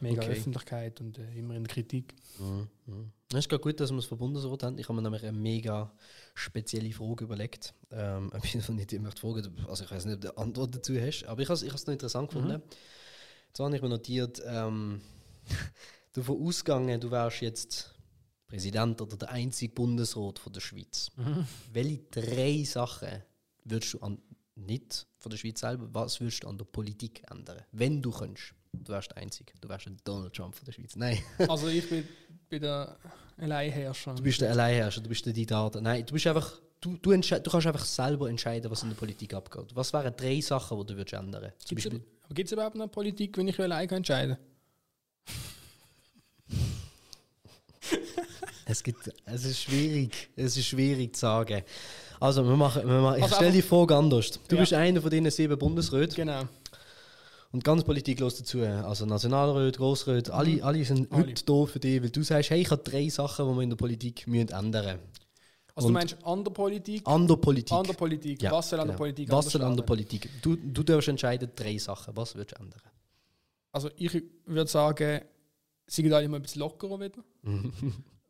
Mega 0.00 0.20
Okay. 0.20 0.32
Öffentlichkeit 0.32 1.00
und 1.00 1.16
äh, 1.16 1.32
immer 1.38 1.54
in 1.54 1.64
der 1.64 1.72
Kritik. 1.72 2.14
Mhm. 2.38 2.68
Mhm. 2.84 3.12
Es 3.32 3.38
ist 3.38 3.48
gerade 3.48 3.62
gut, 3.62 3.80
dass 3.80 3.90
wir 3.90 3.96
es 3.96 4.04
vom 4.04 4.18
Bundesrat 4.18 4.62
haben. 4.62 4.78
Ich 4.78 4.86
habe 4.86 4.96
mir 4.96 5.02
nämlich 5.02 5.22
eine 5.22 5.32
mega 5.32 5.90
spezielle 6.34 6.92
Frage 6.92 7.24
überlegt. 7.24 7.72
Ähm, 7.90 8.30
ich 8.42 8.68
nicht 8.68 8.92
immer 8.92 9.10
fragen, 9.12 9.56
also 9.66 9.84
ich 9.84 9.90
weiß 9.90 10.04
nicht, 10.04 10.16
ob 10.16 10.20
du 10.20 10.28
eine 10.28 10.38
Antwort 10.38 10.74
dazu 10.74 10.94
hast, 11.00 11.24
aber 11.24 11.40
ich 11.40 11.48
habe 11.48 11.64
es 11.64 11.86
noch 11.86 11.92
interessant 11.92 12.28
gefunden. 12.28 12.60
Jetzt 13.48 13.58
habe 13.58 13.74
ich 13.74 13.80
mir 13.80 13.88
notiert, 13.88 14.42
ähm, 14.46 15.00
davon 16.12 16.46
ausgegangen, 16.46 17.00
du 17.00 17.10
wärst 17.10 17.40
jetzt 17.40 17.94
Präsident 18.46 19.00
oder 19.00 19.16
der 19.16 19.30
einzige 19.30 19.72
Bundesrat 19.72 20.38
von 20.38 20.52
der 20.52 20.60
Schweiz. 20.60 21.10
Welche 21.72 22.02
drei 22.10 22.62
Sachen 22.64 23.22
würdest 23.64 23.94
du 23.94 24.00
an 24.00 24.18
nicht 24.56 25.06
von 25.18 25.30
der 25.30 25.36
Schweiz 25.38 25.60
selber, 25.60 25.88
was 25.92 26.20
würdest 26.20 26.42
du 26.42 26.48
an 26.48 26.58
der 26.58 26.64
Politik 26.64 27.22
ändern? 27.30 27.62
Wenn 27.72 28.02
du 28.02 28.10
könntest. 28.10 28.54
Du 28.72 28.92
wärst 28.92 29.10
der 29.10 29.18
Einzige. 29.18 29.52
Du 29.60 29.68
wärst 29.68 29.86
ein 29.86 29.96
Donald 30.04 30.34
Trump 30.34 30.54
von 30.54 30.64
der 30.64 30.72
Schweiz. 30.72 30.96
Nein. 30.96 31.18
Also 31.48 31.68
ich 31.68 31.88
bin, 31.88 32.06
bin 32.48 32.62
der 32.62 32.96
Alleinherrscher. 33.38 34.14
Du 34.14 34.22
bist 34.22 34.40
der 34.40 34.50
Alleinherrscher, 34.50 35.00
du 35.00 35.08
bist 35.08 35.24
der 35.24 35.32
Diktator. 35.32 35.80
Nein, 35.80 36.04
du 36.04 36.12
bist 36.12 36.26
einfach. 36.26 36.60
Du, 36.78 36.96
du, 36.98 37.10
du 37.10 37.50
kannst 37.50 37.66
einfach 37.66 37.84
selber 37.84 38.28
entscheiden, 38.28 38.70
was 38.70 38.82
in 38.82 38.90
der 38.90 38.96
Politik 38.96 39.32
abgeht. 39.32 39.74
Was 39.74 39.94
wären 39.94 40.14
drei 40.14 40.40
Sachen, 40.40 40.78
die 40.78 40.86
du 40.86 40.96
würdest 40.96 41.14
ändern 41.14 41.42
würdest? 41.42 41.68
Gibt 42.34 42.48
es 42.48 42.52
überhaupt 42.52 42.74
eine 42.74 42.86
Politik, 42.86 43.38
wenn 43.38 43.48
ich 43.48 43.58
alleine 43.58 43.90
entscheiden 43.90 44.36
es, 48.66 48.82
gibt, 48.82 49.10
es 49.24 49.44
ist 49.44 49.62
schwierig. 49.62 50.28
Es 50.36 50.56
ist 50.56 50.66
schwierig 50.66 51.14
zu 51.14 51.20
sagen. 51.20 51.62
Also, 52.20 52.44
wir 52.44 52.56
machen, 52.56 52.86
wir 52.86 53.00
machen, 53.00 53.18
ich 53.18 53.24
also 53.24 53.36
stelle 53.36 53.52
die 53.52 53.62
Frage 53.62 53.94
anders. 53.96 54.40
Du 54.48 54.56
ja. 54.56 54.60
bist 54.60 54.72
einer 54.72 55.00
von 55.00 55.10
diesen 55.10 55.30
sieben 55.30 55.58
Bundesräten. 55.58 56.14
Genau. 56.14 56.42
Und 57.52 57.64
ganz 57.64 57.84
Politik 57.84 58.20
los 58.20 58.36
dazu. 58.36 58.60
Also 58.60 59.06
Nationalrat, 59.06 59.76
Grossrat, 59.76 60.28
mhm. 60.28 60.34
alle, 60.34 60.64
alle 60.64 60.84
sind 60.84 61.10
alle. 61.12 61.22
heute 61.22 61.44
da 61.44 61.64
für 61.64 61.78
dich, 61.78 62.02
weil 62.02 62.10
du 62.10 62.22
sagst, 62.22 62.50
hey, 62.50 62.60
ich 62.60 62.70
habe 62.70 62.82
drei 62.82 63.08
Sachen, 63.08 63.48
die 63.48 63.54
wir 63.54 63.62
in 63.62 63.70
der 63.70 63.76
Politik 63.76 64.26
müssen 64.26 64.48
ändern 64.48 64.84
müssen. 64.84 65.00
Also 65.74 65.88
Und 65.88 65.94
du 65.94 65.98
meinst 65.98 66.16
an 66.24 66.42
der 66.44 66.50
Politik? 66.50 67.02
An 67.06 67.26
der 67.28 67.36
Politik. 67.36 67.72
An 67.72 67.84
der 67.84 67.92
Politik. 67.92 68.42
Ja, 68.42 68.50
was 68.50 68.70
soll 68.70 68.80
an 68.80 68.88
der 68.88 68.94
genau. 68.94 69.04
Politik 69.04 69.30
Was 69.30 69.46
soll 69.46 69.62
an 69.62 69.76
der 69.76 69.84
Politik? 69.84 70.30
Du, 70.40 70.56
du 70.56 70.82
darfst 70.82 71.08
entscheiden, 71.08 71.50
drei 71.54 71.76
Sachen. 71.76 72.16
Was 72.16 72.34
würdest 72.34 72.58
du 72.58 72.62
ändern? 72.62 72.80
Also 73.72 73.90
ich 73.96 74.22
würde 74.46 74.70
sagen, 74.70 75.20
sie 75.86 76.02
sind 76.02 76.12
alle 76.14 76.28
mal 76.28 76.36
ein 76.36 76.42
bisschen 76.42 76.60
lockerer 76.60 76.98
wieder. 76.98 77.22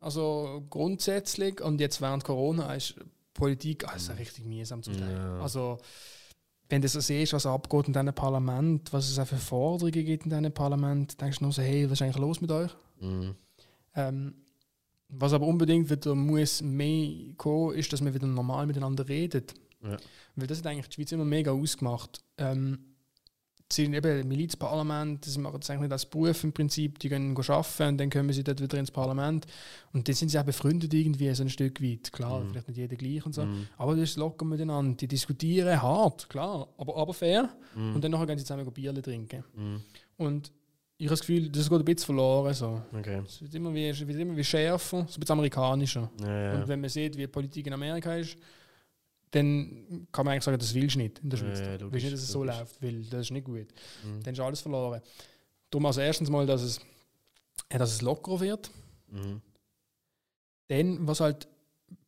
also 0.01 0.63
grundsätzlich, 0.69 1.61
und 1.61 1.79
jetzt 1.79 2.01
während 2.01 2.25
Corona 2.25 2.75
ist 2.75 2.95
Politik 3.37 3.87
also 3.87 4.11
richtig 4.13 4.45
mühsam 4.45 4.83
zum 4.83 4.97
Teil. 4.97 5.13
Ja. 5.13 5.39
Also 5.39 5.77
wenn 6.69 6.81
du 6.81 6.87
so 6.89 6.99
siehst, 6.99 7.31
was 7.31 7.45
abgeht 7.45 7.87
in 7.87 7.93
diesem 7.93 8.13
Parlament, 8.13 8.91
was 8.91 9.09
es 9.09 9.17
auch 9.17 9.27
für 9.27 9.37
Forderungen 9.37 10.05
gibt 10.05 10.25
in 10.25 10.29
diesem 10.29 10.51
Parlament, 10.51 11.19
denkst 11.21 11.39
du 11.39 11.45
nur 11.45 11.53
so, 11.53 11.61
hey, 11.61 11.85
was 11.85 11.93
ist 11.93 12.01
eigentlich 12.01 12.17
los 12.17 12.41
mit 12.41 12.51
euch? 12.51 12.71
Mhm. 12.99 13.35
Ähm, 13.95 14.33
was 15.09 15.31
aber 15.31 15.47
unbedingt 15.47 15.89
wieder 15.89 16.13
muss 16.15 16.61
mehr 16.61 17.33
kommen, 17.37 17.75
ist, 17.75 17.93
dass 17.93 18.03
wir 18.03 18.13
wieder 18.13 18.27
normal 18.27 18.65
miteinander 18.65 19.07
reden. 19.07 19.45
Ja. 19.81 19.97
Weil 20.35 20.47
das 20.47 20.57
hat 20.57 20.67
eigentlich 20.67 20.89
die 20.89 20.95
Schweiz 20.95 21.11
immer 21.13 21.23
mega 21.23 21.51
ausgemacht. 21.51 22.21
Ähm, 22.37 22.79
sind 23.71 23.93
eben 23.93 24.27
Milizparlament, 24.27 25.25
sie 25.25 25.39
machen 25.39 25.59
das 25.59 25.69
eigentlich 25.69 25.91
als 25.91 26.05
Beruf 26.05 26.43
im 26.43 26.53
Prinzip, 26.53 26.99
die 26.99 27.09
gehen 27.09 27.35
arbeiten 27.35 27.87
und 27.89 27.97
dann 27.97 28.09
kommen 28.09 28.31
sie 28.31 28.43
dort 28.43 28.61
wieder 28.61 28.77
ins 28.77 28.91
Parlament. 28.91 29.45
Und 29.91 30.07
dann 30.07 30.15
sind 30.15 30.29
sie 30.29 30.39
auch 30.39 30.45
befreundet 30.45 30.93
irgendwie 30.93 31.33
so 31.33 31.43
ein 31.43 31.49
Stück 31.49 31.81
weit. 31.81 32.13
Klar, 32.13 32.39
mm. 32.39 32.49
vielleicht 32.49 32.67
nicht 32.69 32.77
jeder 32.77 32.95
gleich 32.95 33.25
und 33.25 33.33
so. 33.33 33.43
Mm. 33.43 33.67
Aber 33.77 33.95
das 33.95 34.11
ist 34.11 34.17
locker 34.17 34.45
miteinander. 34.45 34.95
Die 34.95 35.07
diskutieren 35.07 35.81
hart, 35.81 36.29
klar, 36.29 36.69
aber, 36.77 36.95
aber 36.95 37.13
fair. 37.13 37.49
Mm. 37.75 37.95
Und 37.95 38.03
dann 38.03 38.11
nachher 38.11 38.27
gehen 38.27 38.37
sie 38.37 38.45
zusammen 38.45 38.71
Bierle 38.71 39.01
trinken. 39.01 39.43
Mhm. 39.55 39.81
Und 40.17 40.51
ich 40.97 41.05
habe 41.05 41.13
das 41.13 41.19
Gefühl, 41.21 41.49
das 41.49 41.69
geht 41.69 41.79
ein 41.79 41.85
bisschen 41.85 42.05
verloren. 42.05 42.53
So. 42.53 42.81
Okay. 42.97 43.21
Es 43.25 43.41
wird 43.41 43.53
immer 43.53 43.73
wie, 43.73 43.87
wird 44.07 44.19
immer 44.19 44.35
wie 44.35 44.43
schärfer, 44.43 45.05
so 45.07 45.17
ein 45.17 45.19
bisschen 45.19 45.33
amerikanischer. 45.33 46.09
Ja, 46.21 46.41
ja. 46.41 46.55
Und 46.55 46.67
wenn 46.67 46.81
man 46.81 46.89
sieht, 46.89 47.15
wie 47.17 47.21
die 47.21 47.27
Politik 47.27 47.67
in 47.67 47.73
Amerika 47.73 48.15
ist, 48.15 48.37
dann 49.31 50.07
kann 50.11 50.25
man 50.25 50.33
eigentlich 50.33 50.43
sagen, 50.43 50.57
das 50.57 50.73
willst 50.73 50.95
du 50.95 50.99
nicht 50.99 51.19
in 51.19 51.29
der 51.29 51.37
Schweiz. 51.37 51.59
Ja, 51.59 51.77
du 51.77 51.91
willst 51.91 52.05
nicht, 52.05 52.13
dass 52.13 52.21
es 52.21 52.31
so 52.31 52.43
läuft, 52.43 52.81
weil 52.81 53.03
das 53.03 53.21
ist 53.21 53.31
nicht 53.31 53.45
gut. 53.45 53.67
Mhm. 54.03 54.23
Dann 54.23 54.33
ist 54.33 54.39
alles 54.39 54.61
verloren. 54.61 55.01
Darum 55.69 55.85
also 55.85 56.01
erstens 56.01 56.29
mal, 56.29 56.45
dass 56.45 56.61
es, 56.61 56.79
dass 57.69 57.93
es 57.93 58.01
lockerer 58.01 58.39
wird. 58.39 58.71
Mhm. 59.09 59.41
Dann, 60.69 61.07
was 61.07 61.19
halt 61.19 61.47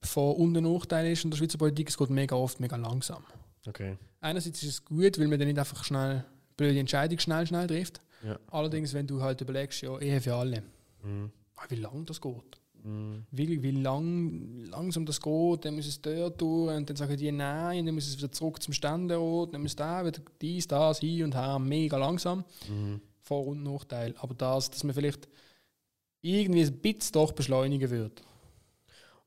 von 0.02 0.36
unten 0.36 0.64
Nachteil 0.64 1.12
ist 1.12 1.24
in 1.24 1.32
der 1.32 1.38
Schweizer 1.38 1.58
Politik, 1.58 1.90
es 1.90 1.98
geht 1.98 2.10
mega 2.10 2.36
oft 2.36 2.60
mega 2.60 2.76
langsam. 2.76 3.24
Okay. 3.68 3.98
Einerseits 4.22 4.64
ist 4.64 4.70
es 4.70 4.86
gut, 4.86 5.18
weil 5.20 5.28
man 5.28 5.40
dann 5.40 5.48
nicht 5.48 5.60
einfach 5.60 5.84
schnell 5.84 6.26
blöde 6.58 6.80
Entscheidung 6.80 7.20
schnell, 7.20 7.48
schnell 7.48 7.68
trifft. 7.68 8.02
Ja. 8.24 8.38
Allerdings, 8.48 8.94
wenn 8.94 9.08
du 9.08 9.22
halt 9.22 9.40
überlegst, 9.42 9.82
ja, 9.82 9.98
Ehe 10.00 10.20
für 10.20 10.36
alle, 10.36 10.64
mhm. 11.04 11.32
wie 11.70 11.76
lange 11.76 12.04
das 12.06 12.20
geht. 12.20 12.59
Mhm. 12.84 13.26
Wie, 13.32 13.62
wie 13.62 13.72
lang, 13.72 14.66
langsam 14.70 15.06
das 15.06 15.22
geht, 15.22 15.66
dann 15.66 15.76
muss 15.76 15.88
es 15.88 16.02
dort 16.02 16.40
durch 16.40 16.76
und 16.76 16.90
dann 16.90 16.96
sagen 16.96 17.18
die 17.18 17.32
nein, 17.32 17.86
dann 17.86 17.96
muss 17.96 18.08
es 18.08 18.18
wieder 18.18 18.32
zurück 18.32 18.62
zum 18.62 18.74
Ständerat, 18.74 19.54
dann 19.54 19.62
muss 19.62 19.76
da 19.76 20.06
wieder 20.06 20.22
dies, 20.42 20.68
das, 20.68 21.00
hier 21.00 21.26
und 21.26 21.36
her, 21.36 21.60
mega 21.60 21.98
langsam. 21.98 22.46
Mhm. 22.68 23.02
Vor- 23.22 23.48
und 23.48 23.64
Nachteil. 23.64 24.16
Aber 24.20 24.34
das, 24.34 24.72
dass 24.72 24.84
man 24.84 24.96
vielleicht 24.96 25.28
irgendwie 26.22 26.64
ein 26.64 26.80
bisschen 26.80 27.14
doch 27.14 27.32
beschleunigen 27.32 27.90
wird. 27.90 28.22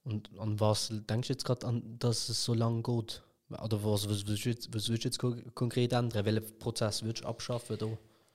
Und 0.04 0.30
an 0.38 0.58
was 0.58 0.88
denkst 0.90 1.28
du 1.28 1.32
jetzt 1.34 1.44
gerade 1.44 1.82
dass 1.98 2.28
es 2.28 2.44
so 2.44 2.54
lange 2.54 2.82
geht? 2.82 3.22
Oder 3.50 3.84
was, 3.84 4.08
was, 4.08 4.26
was, 4.26 4.46
was 4.46 4.88
würdest 4.88 5.20
du 5.20 5.28
jetzt 5.28 5.54
konkret 5.54 5.92
ändern? 5.92 6.24
Welchen 6.24 6.58
Prozess 6.58 7.02
würdest 7.02 7.24
du 7.24 7.28
abschaffen? 7.28 7.76
Da? 7.78 7.86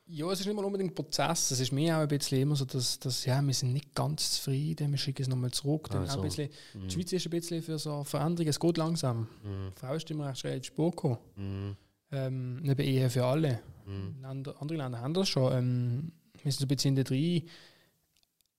Ja, 0.09 0.31
es 0.31 0.39
ist 0.39 0.45
nicht 0.45 0.55
mal 0.55 0.63
unbedingt 0.63 0.91
ein 0.91 0.95
Prozess. 0.95 1.51
Es 1.51 1.59
ist 1.59 1.71
mir 1.71 1.97
auch 1.97 2.01
ein 2.01 2.07
bisschen 2.07 2.41
immer 2.41 2.55
so, 2.55 2.63
dass, 2.63 2.97
dass 2.99 3.25
ja, 3.25 3.41
wir 3.41 3.53
sind 3.53 3.73
nicht 3.73 3.93
ganz 3.93 4.35
zufrieden, 4.35 4.91
wir 4.91 4.97
schicken 4.97 5.23
es 5.23 5.27
nochmal 5.27 5.51
zurück. 5.51 5.89
Dann 5.89 6.03
also, 6.03 6.19
ein 6.19 6.23
bisschen, 6.23 6.49
mm. 6.73 6.87
Die 6.87 6.91
Schweiz 6.91 7.11
ist 7.11 7.25
ein 7.25 7.29
bisschen 7.29 7.61
für 7.61 7.77
so 7.77 8.03
Veränderungen, 8.05 8.49
es 8.49 8.59
geht 8.59 8.77
langsam. 8.77 9.23
Mm. 9.43 9.73
Frau 9.75 9.93
ist 9.95 10.09
immer 10.09 10.29
recht 10.29 10.39
schnell 10.39 10.55
in 10.55 10.61
die 10.61 10.67
Spur 10.67 10.91
gekommen. 10.91 11.17
Mm. 11.35 11.71
Ähm, 12.11 12.55
neben 12.61 12.81
Ehe 12.81 13.09
für 13.09 13.25
alle. 13.25 13.59
Mm. 13.85 14.21
Länder, 14.21 14.55
andere 14.61 14.77
Länder 14.77 15.01
haben 15.01 15.13
das 15.13 15.27
schon. 15.27 15.51
Ähm, 15.51 16.11
wir 16.41 16.51
sind 16.51 16.59
so 16.59 16.65
ein 16.65 16.67
bisschen 16.69 16.89
in 16.89 16.95
der 16.95 17.03
drei. 17.03 17.43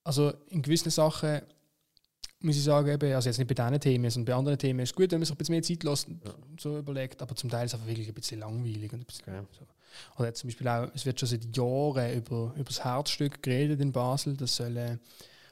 Also 0.03 0.33
in 0.49 0.61
gewissen 0.61 0.91
Sachen 0.91 1.41
muss 2.41 2.55
ich 2.55 2.63
sagen, 2.63 2.87
eben, 2.87 3.13
also 3.13 3.29
jetzt 3.29 3.37
nicht 3.37 3.47
bei 3.47 3.53
diesen 3.53 3.79
Themen, 3.79 4.09
sondern 4.09 4.25
bei 4.33 4.37
anderen 4.37 4.57
Themen 4.57 4.79
ist 4.79 4.89
es 4.89 4.95
gut, 4.95 5.11
wenn 5.11 5.19
man 5.19 5.25
sich 5.25 5.33
ein 5.33 5.37
bisschen 5.37 5.53
mehr 5.53 5.63
Zeit 5.63 5.83
lässt, 5.83 6.07
ja. 6.07 6.33
so 6.59 6.77
überlegt, 6.77 7.21
aber 7.21 7.35
zum 7.35 7.49
Teil 7.49 7.65
ist 7.65 7.73
es 7.73 7.75
einfach 7.75 7.87
wirklich 7.87 8.07
ein 8.07 8.13
bisschen 8.13 8.39
langweilig. 8.39 8.93
Und 8.93 9.01
ein 9.01 9.05
bisschen 9.05 9.33
okay. 9.35 9.47
so. 9.51 9.65
Oder 10.17 10.33
zum 10.33 10.47
Beispiel 10.47 10.67
auch, 10.67 10.87
es 10.93 11.05
wird 11.05 11.19
schon 11.19 11.29
seit 11.29 11.55
Jahren 11.55 12.13
über, 12.13 12.53
über 12.55 12.63
das 12.63 12.83
Herzstück 12.83 13.41
geredet 13.43 13.81
in 13.81 13.91
Basel. 13.91 14.37
Das 14.37 14.55
soll 14.55 14.67
eine 14.67 14.99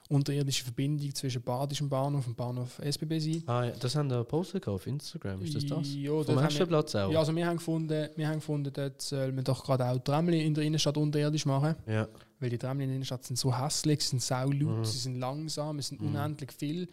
unterirdische 0.09 0.63
Verbindung 0.63 1.13
zwischen 1.13 1.41
Badischem 1.41 1.89
Bahnhof 1.89 2.27
und 2.27 2.37
Bahnhof 2.37 2.79
SBB 2.79 3.19
sein. 3.19 3.43
Ah, 3.47 3.65
ja, 3.65 3.71
das 3.71 3.95
haben 3.95 4.09
wir 4.09 4.23
postet 4.23 4.67
auf 4.67 4.87
Instagram, 4.87 5.41
ist 5.41 5.55
das 5.55 5.65
das? 5.65 5.93
Ja, 5.93 6.23
Vom 6.23 6.67
Platz 6.67 6.95
auch? 6.95 7.11
Ja, 7.11 7.19
also 7.19 7.35
wir 7.35 7.45
haben 7.45 7.57
gefunden, 7.57 8.09
wir 8.15 8.27
haben 8.27 8.35
gefunden 8.35 8.71
dort 8.73 9.01
soll 9.01 9.31
man 9.31 9.43
doch 9.43 9.63
gerade 9.63 9.85
auch 9.85 9.99
Tramli 9.99 10.45
in 10.45 10.53
der 10.53 10.63
Innenstadt 10.63 10.97
unterirdisch 10.97 11.45
machen. 11.45 11.75
Ja. 11.87 12.07
Weil 12.39 12.49
die 12.49 12.57
Tramli 12.57 12.83
in 12.83 12.89
der 12.89 12.95
Innenstadt 12.95 13.25
sind 13.25 13.37
so 13.37 13.57
hässlich, 13.57 14.01
sind 14.01 14.21
sau 14.21 14.51
laut, 14.51 14.77
mhm. 14.77 14.85
sie 14.85 14.97
sind 14.97 15.19
langsam, 15.19 15.79
es 15.79 15.87
sind 15.87 16.01
mhm. 16.01 16.09
unendlich 16.09 16.51
viel. 16.51 16.87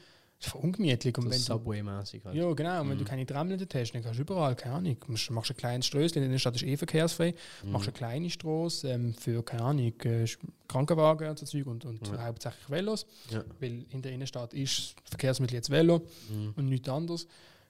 Das 0.45 0.55
ist 0.55 0.63
ungemütlich. 0.63 1.17
Und 1.17 1.31
wenn 1.31 1.39
Subway-mäßig 1.39 2.25
halt. 2.25 2.35
Ja, 2.35 2.53
genau. 2.53 2.81
Und 2.83 2.91
wenn 2.91 2.99
du 2.99 3.05
mhm. 3.05 3.09
keine 3.09 3.27
Trammeln 3.27 3.59
dort 3.59 3.75
hast, 3.75 3.93
dann 3.93 4.03
kannst 4.03 4.19
du 4.19 4.23
überall, 4.23 4.55
keine 4.55 4.77
Ahnung, 4.77 4.97
du 5.07 5.33
machst 5.33 5.51
ein 5.51 5.57
kleines 5.57 5.87
Strößchen, 5.87 6.23
in 6.23 6.31
der 6.31 6.39
Stadt 6.39 6.57
ist 6.57 6.65
eh 6.65 6.77
verkehrsfrei, 6.77 7.35
mhm. 7.63 7.73
machst 7.73 7.89
eine 7.89 7.97
kleine 7.97 8.31
Straße 8.31 8.91
ähm, 8.91 9.15
für, 9.15 9.43
keine 9.43 9.63
Ahnung, 9.63 9.93
äh, 10.03 10.27
Krankenwagen 10.69 11.31
und 11.31 11.39
so 11.39 11.47
Zeug 11.47 11.67
und, 11.67 11.85
und 11.85 12.07
ja. 12.07 12.25
hauptsächlich 12.25 12.69
Velos. 12.69 13.07
Ja. 13.31 13.45
Weil 13.61 13.85
in 13.91 14.03
der 14.03 14.13
Innenstadt 14.13 14.55
ist 14.55 14.95
das 15.03 15.11
Verkehrsmittel 15.11 15.57
jetzt 15.57 15.71
Velo 15.71 16.03
mhm. 16.31 16.55
und 16.57 16.67
nichts 16.67 16.89
anderes. 16.89 17.27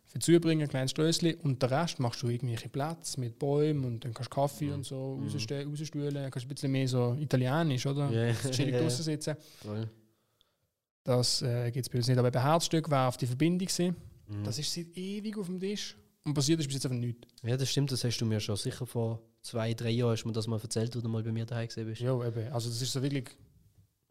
Für 0.07 0.18
Zubringen 0.18 0.62
ein 0.62 0.68
kleines 0.68 0.93
Strößchen 0.93 1.35
und 1.43 1.62
den 1.62 1.68
Rest 1.68 1.99
machst 1.99 2.22
du 2.22 2.29
irgendwelche 2.29 2.68
Plätze 2.68 3.18
mit 3.18 3.39
Bäumen 3.39 3.85
und 3.85 4.05
dann 4.05 4.14
kannst 4.14 4.31
du 4.31 4.35
Kaffee 4.35 4.66
mhm. 4.66 4.75
und 4.75 4.87
so 4.87 5.18
mhm. 5.20 5.29
rausstühlen, 5.29 6.31
kannst 6.31 6.47
ein 6.47 6.49
bisschen 6.49 6.72
mehr 6.72 6.87
so 6.87 7.16
italienisch, 7.18 7.87
oder? 7.87 8.11
Yeah. 8.11 8.35
Chillig 8.51 8.77
draußen 8.77 9.05
sitzen. 9.05 9.37
Cool. 9.64 9.89
Das 11.05 11.42
äh, 11.42 11.70
gibt 11.70 11.86
es 11.86 11.90
bei 11.90 11.98
uns 11.98 12.09
nicht. 12.09 12.18
Aber 12.18 12.30
bei 12.30 12.42
Herzstück 12.42 12.90
war 12.90 13.09
auf 13.09 13.16
die 13.16 13.26
Verbindung. 13.26 13.68
Mhm. 14.26 14.44
Das 14.44 14.59
ist 14.59 14.72
seit 14.72 14.96
ewig 14.96 15.36
auf 15.38 15.46
dem 15.46 15.61
Tisch. 15.61 15.96
Und 16.24 16.32
passiert 16.32 16.59
ist 16.61 16.66
bis 16.66 16.76
jetzt 16.76 16.86
einfach 16.86 16.98
nichts. 16.98 17.28
Ja, 17.42 17.57
das 17.57 17.70
stimmt. 17.70 17.92
Das 17.92 18.02
hast 18.02 18.18
du 18.18 18.24
mir 18.24 18.40
schon 18.40 18.57
sicher 18.57 18.86
vor 18.86 19.20
zwei, 19.42 19.74
drei 19.74 19.90
Jahren 19.90 20.12
hast 20.12 20.24
mir 20.24 20.32
das 20.32 20.46
mal 20.46 20.59
erzählt, 20.59 20.96
wo 20.96 21.00
du 21.00 21.09
mal 21.09 21.22
bei 21.22 21.32
mir 21.32 21.44
daheim 21.44 21.68
gesehen 21.68 21.86
bist. 21.86 22.00
Ja, 22.00 22.26
eben. 22.26 22.50
Also 22.50 22.70
das 22.70 22.80
ist 22.80 22.92
so 22.92 23.02
wirklich... 23.02 23.36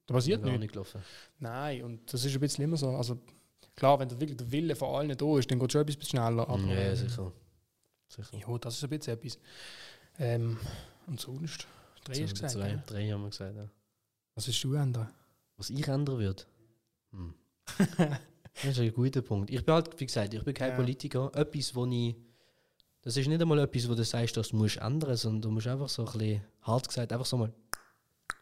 Da 0.05 0.13
passiert 0.13 0.43
nichts. 0.43 0.59
Nicht 0.59 0.73
gelaufen. 0.73 1.01
Nein, 1.39 1.83
und 1.83 2.13
das 2.13 2.23
ist 2.23 2.33
ein 2.33 2.39
bisschen 2.39 2.63
immer 2.65 2.77
so. 2.77 2.89
Also 2.89 3.19
klar, 3.75 3.99
wenn 3.99 4.11
wirklich 4.11 4.37
der 4.37 4.51
Wille 4.51 4.75
von 4.75 4.95
allen 4.95 5.17
da 5.17 5.39
ist, 5.39 5.49
dann 5.49 5.57
geht 5.57 5.69
es 5.69 5.71
schon 5.71 5.81
ein 5.81 5.85
bisschen 5.85 6.03
schneller. 6.03 6.47
Aber, 6.47 6.59
ja, 6.59 6.95
sicher. 6.95 7.31
sicher. 8.09 8.37
Ja, 8.37 8.57
das 8.59 8.75
ist 8.75 8.83
ein 8.83 8.89
bisschen 8.89 9.13
etwas. 9.13 9.39
Ähm, 10.19 10.59
und 11.07 11.19
sonst? 11.19 11.65
Drei 12.03 12.21
hast 12.21 12.33
gesagt. 12.33 12.51
Zwei, 12.51 12.69
ja. 12.69 12.83
Drei 12.85 13.09
haben 13.09 13.21
wir 13.23 13.29
gesagt, 13.29 13.55
ja. 13.55 13.67
Was 14.35 14.45
willst 14.45 14.63
du 14.63 14.73
ändern? 14.73 15.09
Was 15.57 15.69
ich 15.69 15.87
ändern 15.87 16.19
würde? 16.19 16.43
Hm. 17.14 17.34
das 17.97 18.72
ist 18.72 18.80
ein 18.80 18.93
guter 18.93 19.22
Punkt. 19.22 19.49
Ich 19.49 19.64
bin 19.64 19.74
halt, 19.74 19.99
wie 19.99 20.05
gesagt, 20.05 20.34
ich 20.34 20.43
bin 20.43 20.53
kein 20.53 20.72
ja. 20.72 20.76
Politiker. 20.76 21.32
Etwas, 21.34 21.74
wo 21.74 21.86
ich. 21.86 22.16
Das 23.01 23.18
ist 23.18 23.28
nicht 23.28 23.41
einmal 23.41 23.59
etwas, 23.59 23.89
wo 23.89 23.95
du 23.95 24.03
sagst, 24.03 24.38
das 24.38 24.53
musst 24.53 24.78
ändern, 24.78 25.18
sondern 25.18 25.41
du 25.41 25.51
musst 25.51 25.68
einfach 25.68 25.89
so 25.89 26.05
ein 26.05 26.18
bisschen, 26.18 26.41
hart 26.61 26.88
gesagt, 26.88 27.11
einfach 27.11 27.26
so 27.26 27.38
mal 27.38 27.53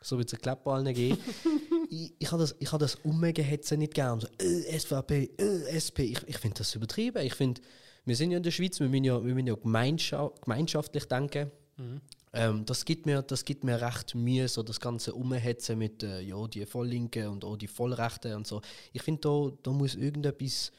so 0.02 0.18
wie 0.18 0.24
es 0.24 0.32
Klappballen 0.32 0.94
geben. 0.94 1.18
ich, 1.90 2.14
ich 2.18 2.32
habe 2.32 2.42
das, 2.42 2.56
ich 2.60 2.72
hab 2.72 2.80
das 2.80 2.96
Umgehetze 2.96 3.78
nicht 3.78 3.94
gern. 3.94 4.20
So, 4.20 4.28
äh, 4.40 4.78
SVP, 4.78 5.32
äh, 5.38 5.78
SP. 5.78 6.00
Ich, 6.12 6.28
ich 6.28 6.38
finde 6.38 6.60
das 6.60 6.76
übertrieben. 6.76 7.24
Ich 7.24 7.36
finde, 7.36 7.62
wir 8.06 8.16
sind 8.16 8.32
ja 8.32 8.38
in 8.38 8.44
der 8.44 8.52
Schweiz, 8.52 8.80
wir 8.80 8.90
müssen 8.90 9.04
ja, 9.04 9.24
wir 9.24 9.34
müssen 9.34 9.48
ja 9.48 9.56
gemeinschaftlich 9.56 11.06
denken. 11.06 11.52
Mhm. 11.78 12.02
Ähm, 12.34 12.66
das, 12.66 12.86
gibt 12.86 13.06
mir, 13.06 13.22
das 13.22 13.44
gibt 13.44 13.64
mir 13.64 13.82
recht 13.82 14.16
Mühe, 14.16 14.48
so 14.48 14.64
das 14.64 14.80
ganze 14.80 15.14
Umhetzen 15.14 15.78
mit 15.78 16.02
äh, 16.04 16.22
ja, 16.22 16.48
die 16.48 16.66
Volllinken 16.66 17.28
und 17.28 17.44
auch 17.44 17.58
die 17.58 17.68
Vollrechten 17.68 18.36
und 18.36 18.48
so. 18.48 18.62
Ich 18.94 19.02
finde, 19.02 19.22
da, 19.22 19.52
da 19.64 19.72
muss 19.72 19.96
irgendetwas 19.96 20.72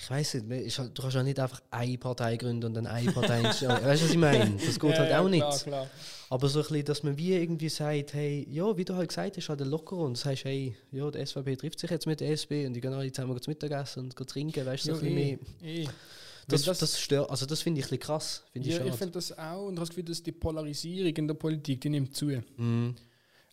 ich 0.00 0.08
weiß 0.08 0.34
nicht, 0.34 0.78
halt, 0.78 0.96
du 0.96 1.02
kannst 1.02 1.16
ja 1.16 1.22
nicht 1.22 1.38
einfach 1.38 1.60
eine 1.70 1.98
Partei 1.98 2.36
gründen 2.36 2.66
und 2.66 2.74
dann 2.74 2.86
eine 2.86 3.10
Partei 3.10 3.42
Weißt 3.42 3.62
du, 3.62 3.86
was 3.86 4.02
ich 4.02 4.16
meine? 4.16 4.56
Das 4.56 4.78
geht 4.78 4.90
ja, 4.92 4.98
halt 4.98 5.12
auch 5.12 5.24
ja, 5.24 5.28
nicht. 5.28 5.64
Klar, 5.64 5.88
Aber 6.30 6.48
so 6.48 6.60
ein 6.60 6.66
bisschen, 6.66 6.84
dass 6.84 7.02
man 7.02 7.18
wie 7.18 7.34
irgendwie 7.34 7.68
sagt, 7.68 8.14
hey, 8.14 8.46
ja, 8.50 8.76
wie 8.76 8.84
du 8.84 8.94
halt 8.94 9.08
gesagt 9.08 9.36
hast, 9.36 9.48
halt 9.48 9.60
locker 9.60 9.96
und 9.96 10.16
sagst, 10.16 10.44
hey, 10.44 10.76
ja, 10.92 11.10
die 11.10 11.26
SVP 11.26 11.56
trifft 11.56 11.80
sich 11.80 11.90
jetzt 11.90 12.06
mit 12.06 12.20
der 12.20 12.30
SP 12.32 12.66
und 12.66 12.74
die 12.74 12.80
gehen 12.80 12.92
alle 12.92 13.10
zusammen 13.10 13.40
zu 13.40 13.50
Mittagessen 13.50 14.04
und 14.04 14.28
trinken, 14.28 14.64
weißt 14.64 14.86
du, 14.86 14.94
so 14.94 15.00
ein 15.00 15.14
bisschen 15.14 15.40
eh, 15.62 15.84
mehr. 15.84 15.92
Das, 16.48 16.62
das, 16.62 16.78
das, 16.78 16.98
stört, 16.98 17.28
also 17.30 17.44
das 17.44 17.60
finde 17.60 17.80
ich 17.80 17.86
ein 17.86 17.90
bisschen 17.90 18.00
krass. 18.00 18.44
Find 18.52 18.66
ja, 18.66 18.80
ich, 18.80 18.86
ich 18.86 18.94
finde 18.94 19.12
das 19.12 19.36
auch 19.36 19.66
und 19.66 19.74
habe 19.74 19.80
das 19.80 19.90
Gefühl, 19.90 20.04
dass 20.04 20.22
die 20.22 20.32
Polarisierung 20.32 21.14
in 21.14 21.28
der 21.28 21.34
Politik, 21.34 21.80
die 21.82 21.90
nimmt 21.90 22.16
zu. 22.16 22.26
Mm. 22.26 22.94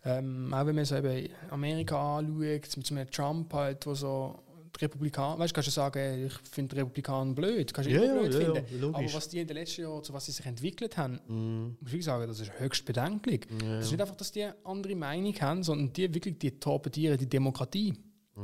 Ähm, 0.05 0.53
auch 0.53 0.65
wenn 0.65 0.75
man 0.75 0.85
so 0.85 0.95
eben 0.95 1.29
Amerika 1.49 2.19
anschaut, 2.19 2.77
mit 2.77 2.87
so 2.87 2.95
einem 2.95 3.11
Trump 3.11 3.53
halt, 3.53 3.85
wo 3.85 3.95
so 3.95 4.39
die 4.75 4.85
Republikaner, 4.85 5.39
weißt 5.39 5.51
du, 5.51 5.55
kannst 5.55 5.67
du 5.67 5.71
sagen, 5.71 6.27
ich 6.27 6.33
finde 6.49 6.75
die 6.75 6.81
Republikaner 6.81 7.33
blöd, 7.33 7.73
kannst 7.73 7.89
du 7.89 7.93
ja, 7.93 8.13
blöd 8.13 8.33
ja, 8.33 8.39
finden. 8.39 8.81
Ja, 8.81 8.87
aber 8.87 9.13
was 9.13 9.29
die 9.29 9.39
in 9.39 9.47
den 9.47 9.57
letzten 9.57 9.81
Jahren, 9.81 10.03
zu 10.03 10.13
was 10.13 10.25
sie 10.25 10.31
sich 10.31 10.45
entwickelt 10.45 10.95
haben, 10.95 11.19
mm. 11.27 11.77
muss 11.81 11.93
ich 11.93 12.05
sagen, 12.05 12.27
das 12.27 12.39
ist 12.39 12.51
höchst 12.59 12.85
bedenklich. 12.85 13.47
Ja, 13.61 13.77
das 13.77 13.85
ist 13.85 13.91
nicht 13.91 14.01
einfach, 14.01 14.15
dass 14.15 14.31
die 14.31 14.47
andere 14.63 14.95
Meinung 14.95 15.33
haben, 15.41 15.63
sondern 15.63 15.91
die 15.91 16.13
wirklich 16.13 16.37
die 16.37 16.59
torpedieren 16.59 17.17
die 17.17 17.27
Demokratie. 17.27 17.93
Mm. 18.35 18.41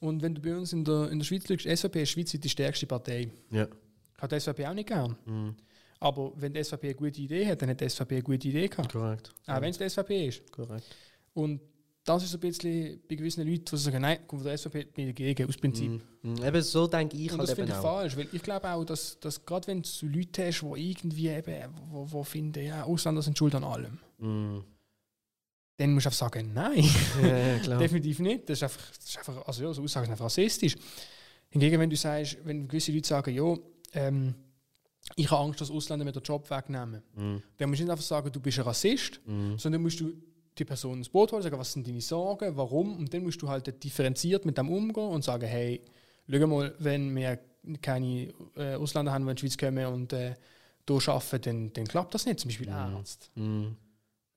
Und 0.00 0.22
wenn 0.22 0.34
du 0.34 0.42
bei 0.42 0.54
uns 0.56 0.72
in 0.72 0.84
der, 0.84 1.10
in 1.10 1.18
der 1.18 1.24
Schweiz 1.24 1.46
schaust, 1.46 1.62
SVP 1.62 2.02
ist 2.02 2.10
Schweiz 2.10 2.30
die 2.32 2.48
stärkste 2.48 2.86
Partei. 2.86 3.30
Ja. 3.50 3.66
Hat 4.18 4.32
die 4.32 4.40
SVP 4.40 4.66
auch 4.66 4.74
nicht 4.74 4.88
gern. 4.88 5.16
Mm. 5.24 5.56
Aber 6.00 6.32
wenn 6.36 6.52
die 6.52 6.62
SVP 6.62 6.88
eine 6.88 6.94
gute 6.94 7.20
Idee 7.20 7.46
hat, 7.46 7.62
dann 7.62 7.70
hat 7.70 7.80
die 7.80 7.88
SVP 7.88 8.16
eine 8.16 8.22
gute 8.22 8.48
Idee 8.48 8.68
gehabt. 8.68 8.92
Korrekt. 8.92 9.32
Auch 9.46 9.60
wenn 9.60 9.70
es 9.70 9.78
die 9.78 9.88
SVP 9.88 10.28
ist. 10.28 10.52
Korrekt. 10.52 10.84
Und 11.34 11.60
das 12.06 12.22
ist 12.22 12.30
so 12.30 12.36
ein 12.38 12.40
bisschen 12.40 13.00
bei 13.08 13.16
gewissen 13.16 13.46
Leuten, 13.46 13.64
die 13.64 13.76
sagen, 13.76 14.00
nein, 14.00 14.18
komm, 14.26 14.38
von 14.38 14.46
der 14.46 14.56
SVP 14.56 14.84
bin 14.84 15.08
ich 15.08 15.14
dagegen, 15.14 15.48
aus 15.48 15.56
Prinzip. 15.56 16.00
Mm, 16.22 16.36
eben 16.44 16.62
so 16.62 16.86
denke 16.86 17.16
ich 17.16 17.32
Und 17.32 17.38
halt 17.38 17.48
das 17.48 17.56
finde 17.56 17.72
ich 17.72 17.78
falsch, 17.78 18.16
weil 18.16 18.28
ich 18.30 18.42
glaube 18.42 18.68
auch, 18.70 18.84
dass, 18.84 19.18
dass 19.18 19.44
gerade 19.44 19.66
wenn 19.66 19.82
du 19.82 20.06
Leute 20.06 20.46
hast, 20.46 20.60
die 20.60 20.90
irgendwie 20.90 21.28
eben, 21.28 21.74
wo, 21.90 22.10
wo 22.10 22.22
finden, 22.22 22.64
ja, 22.64 22.84
Ausländer 22.84 23.22
sind 23.22 23.36
schuld 23.36 23.56
an 23.56 23.64
allem, 23.64 23.98
mm. 24.18 24.62
dann 25.78 25.94
musst 25.94 26.06
du 26.06 26.08
einfach 26.08 26.18
sagen, 26.18 26.52
nein, 26.54 26.84
ja, 27.22 27.76
definitiv 27.76 28.20
nicht. 28.20 28.48
Das 28.48 28.58
ist 28.58 28.62
einfach, 28.62 28.90
das 28.96 29.08
ist 29.08 29.18
einfach 29.18 29.44
also 29.44 29.64
ja, 29.64 29.74
so 29.74 29.82
Aussagen 29.82 30.06
sind 30.06 30.12
einfach 30.12 30.26
rassistisch. 30.26 30.76
Hingegen, 31.48 31.80
wenn 31.80 31.90
du 31.90 31.96
sagst, 31.96 32.38
wenn 32.44 32.68
gewisse 32.68 32.92
Leute 32.92 33.08
sagen, 33.08 33.34
ja, 33.34 33.56
ähm, 33.96 34.34
ich 35.14 35.30
habe 35.30 35.44
Angst, 35.44 35.60
dass 35.60 35.70
Ausländer 35.70 36.04
mir 36.04 36.12
den 36.12 36.22
Job 36.22 36.48
wegnehmen, 36.50 37.02
mm. 37.14 37.36
dann 37.58 37.68
musst 37.68 37.80
du 37.80 37.84
nicht 37.84 37.90
einfach 37.90 38.04
sagen, 38.04 38.32
du 38.32 38.40
bist 38.40 38.58
ein 38.58 38.64
Rassist, 38.64 39.20
mm. 39.24 39.56
sondern 39.56 39.82
musst 39.82 40.00
du 40.00 40.12
die 40.58 40.64
Person 40.64 40.98
ins 40.98 41.08
Boot 41.08 41.32
holen, 41.32 41.42
sagen, 41.42 41.58
was 41.58 41.72
sind 41.72 41.86
deine 41.86 42.00
Sorgen, 42.00 42.56
warum, 42.56 42.96
und 42.96 43.12
dann 43.12 43.22
musst 43.22 43.40
du 43.40 43.48
halt 43.48 43.82
differenziert 43.84 44.44
mit 44.44 44.58
dem 44.58 44.68
umgehen 44.68 45.08
und 45.08 45.22
sagen, 45.22 45.46
hey, 45.46 45.82
schau 46.28 46.46
mal, 46.46 46.74
wenn 46.78 47.14
wir 47.14 47.38
keine 47.82 48.32
äh, 48.56 48.74
Ausländer 48.74 49.12
haben, 49.12 49.24
die 49.24 49.30
in 49.30 49.36
die 49.36 49.40
Schweiz 49.40 49.58
kommen 49.58 49.86
und 49.86 50.12
äh, 50.12 50.34
hier 50.88 51.08
arbeiten, 51.08 51.42
dann, 51.42 51.72
dann 51.72 51.86
klappt 51.86 52.14
das 52.14 52.26
nicht, 52.26 52.40
zum 52.40 52.48
Beispiel 52.48 52.68
mm. 52.70 52.72
Arzt. 52.72 53.30
Mm. 53.34 53.66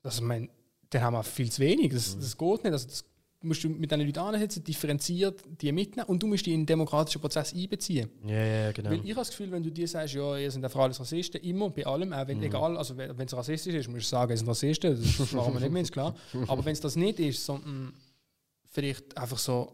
Also, 0.03 0.23
mein, 0.23 0.49
dann 0.89 1.01
haben 1.01 1.13
wir 1.13 1.23
viel 1.23 1.51
zu 1.51 1.61
wenig, 1.61 1.93
das, 1.93 2.15
mm. 2.15 2.21
das 2.21 2.37
geht 2.37 2.63
nicht. 2.63 2.73
Also, 2.73 2.87
das 2.87 3.05
musst 3.41 3.63
du 3.63 3.69
mit 3.69 3.89
diesen 3.89 4.05
Leuten 4.05 4.19
ansetzen, 4.19 4.63
differenziert 4.63 5.43
die 5.61 5.71
mitnehmen 5.71 6.07
und 6.09 6.21
du 6.21 6.27
musst 6.27 6.45
die 6.45 6.53
in 6.53 6.61
den 6.61 6.65
demokratischen 6.65 7.21
Prozess 7.21 7.53
einbeziehen. 7.53 8.09
Ja, 8.25 8.43
ja, 8.43 8.71
genau. 8.71 8.89
Weil 8.89 8.99
ich 9.03 9.11
habe 9.11 9.21
das 9.21 9.29
Gefühl, 9.29 9.51
wenn 9.51 9.63
du 9.63 9.71
dir 9.71 9.87
sagst, 9.87 10.13
ja, 10.13 10.37
ihr 10.37 10.51
seid 10.51 10.63
einfach 10.63 10.81
alles 10.81 10.99
Rassisten, 10.99 11.41
immer 11.41 11.69
bei 11.69 11.85
allem, 11.85 12.11
auch 12.11 12.27
wenn, 12.27 12.37
mhm. 12.37 12.43
egal, 12.43 12.77
also 12.77 12.97
wenn 12.97 13.17
es 13.17 13.33
rassistisch 13.33 13.75
ist, 13.75 13.87
musst 13.87 14.05
du 14.05 14.09
sagen, 14.09 14.31
ihr 14.31 14.37
seid 14.37 14.47
Rassisten, 14.47 15.01
das 15.17 15.31
machen 15.31 15.53
wir 15.53 15.61
nicht 15.61 15.71
mehr, 15.71 15.81
ist 15.81 15.91
klar. 15.91 16.15
Aber 16.47 16.65
wenn 16.65 16.73
es 16.73 16.81
das 16.81 16.95
nicht 16.95 17.19
ist, 17.19 17.45
sondern 17.45 17.93
vielleicht 18.65 19.17
einfach 19.17 19.37
so, 19.37 19.73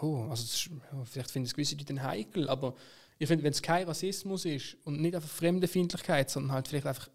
ja, 0.00 0.08
also 0.28 0.44
ist, 0.44 0.66
ja, 0.66 1.04
vielleicht 1.04 1.30
finden 1.30 1.46
es 1.46 1.54
gewisse 1.54 1.74
Leute 1.74 1.86
dann 1.86 2.02
heikel, 2.02 2.48
aber 2.48 2.74
ich 3.18 3.26
finde, 3.26 3.44
wenn 3.44 3.52
es 3.52 3.60
kein 3.60 3.86
Rassismus 3.86 4.44
ist 4.44 4.76
und 4.84 5.00
nicht 5.00 5.14
einfach 5.14 5.28
Fremdenfeindlichkeit, 5.28 6.30
sondern 6.30 6.52
halt 6.52 6.68
vielleicht 6.68 6.86
einfach 6.86 7.08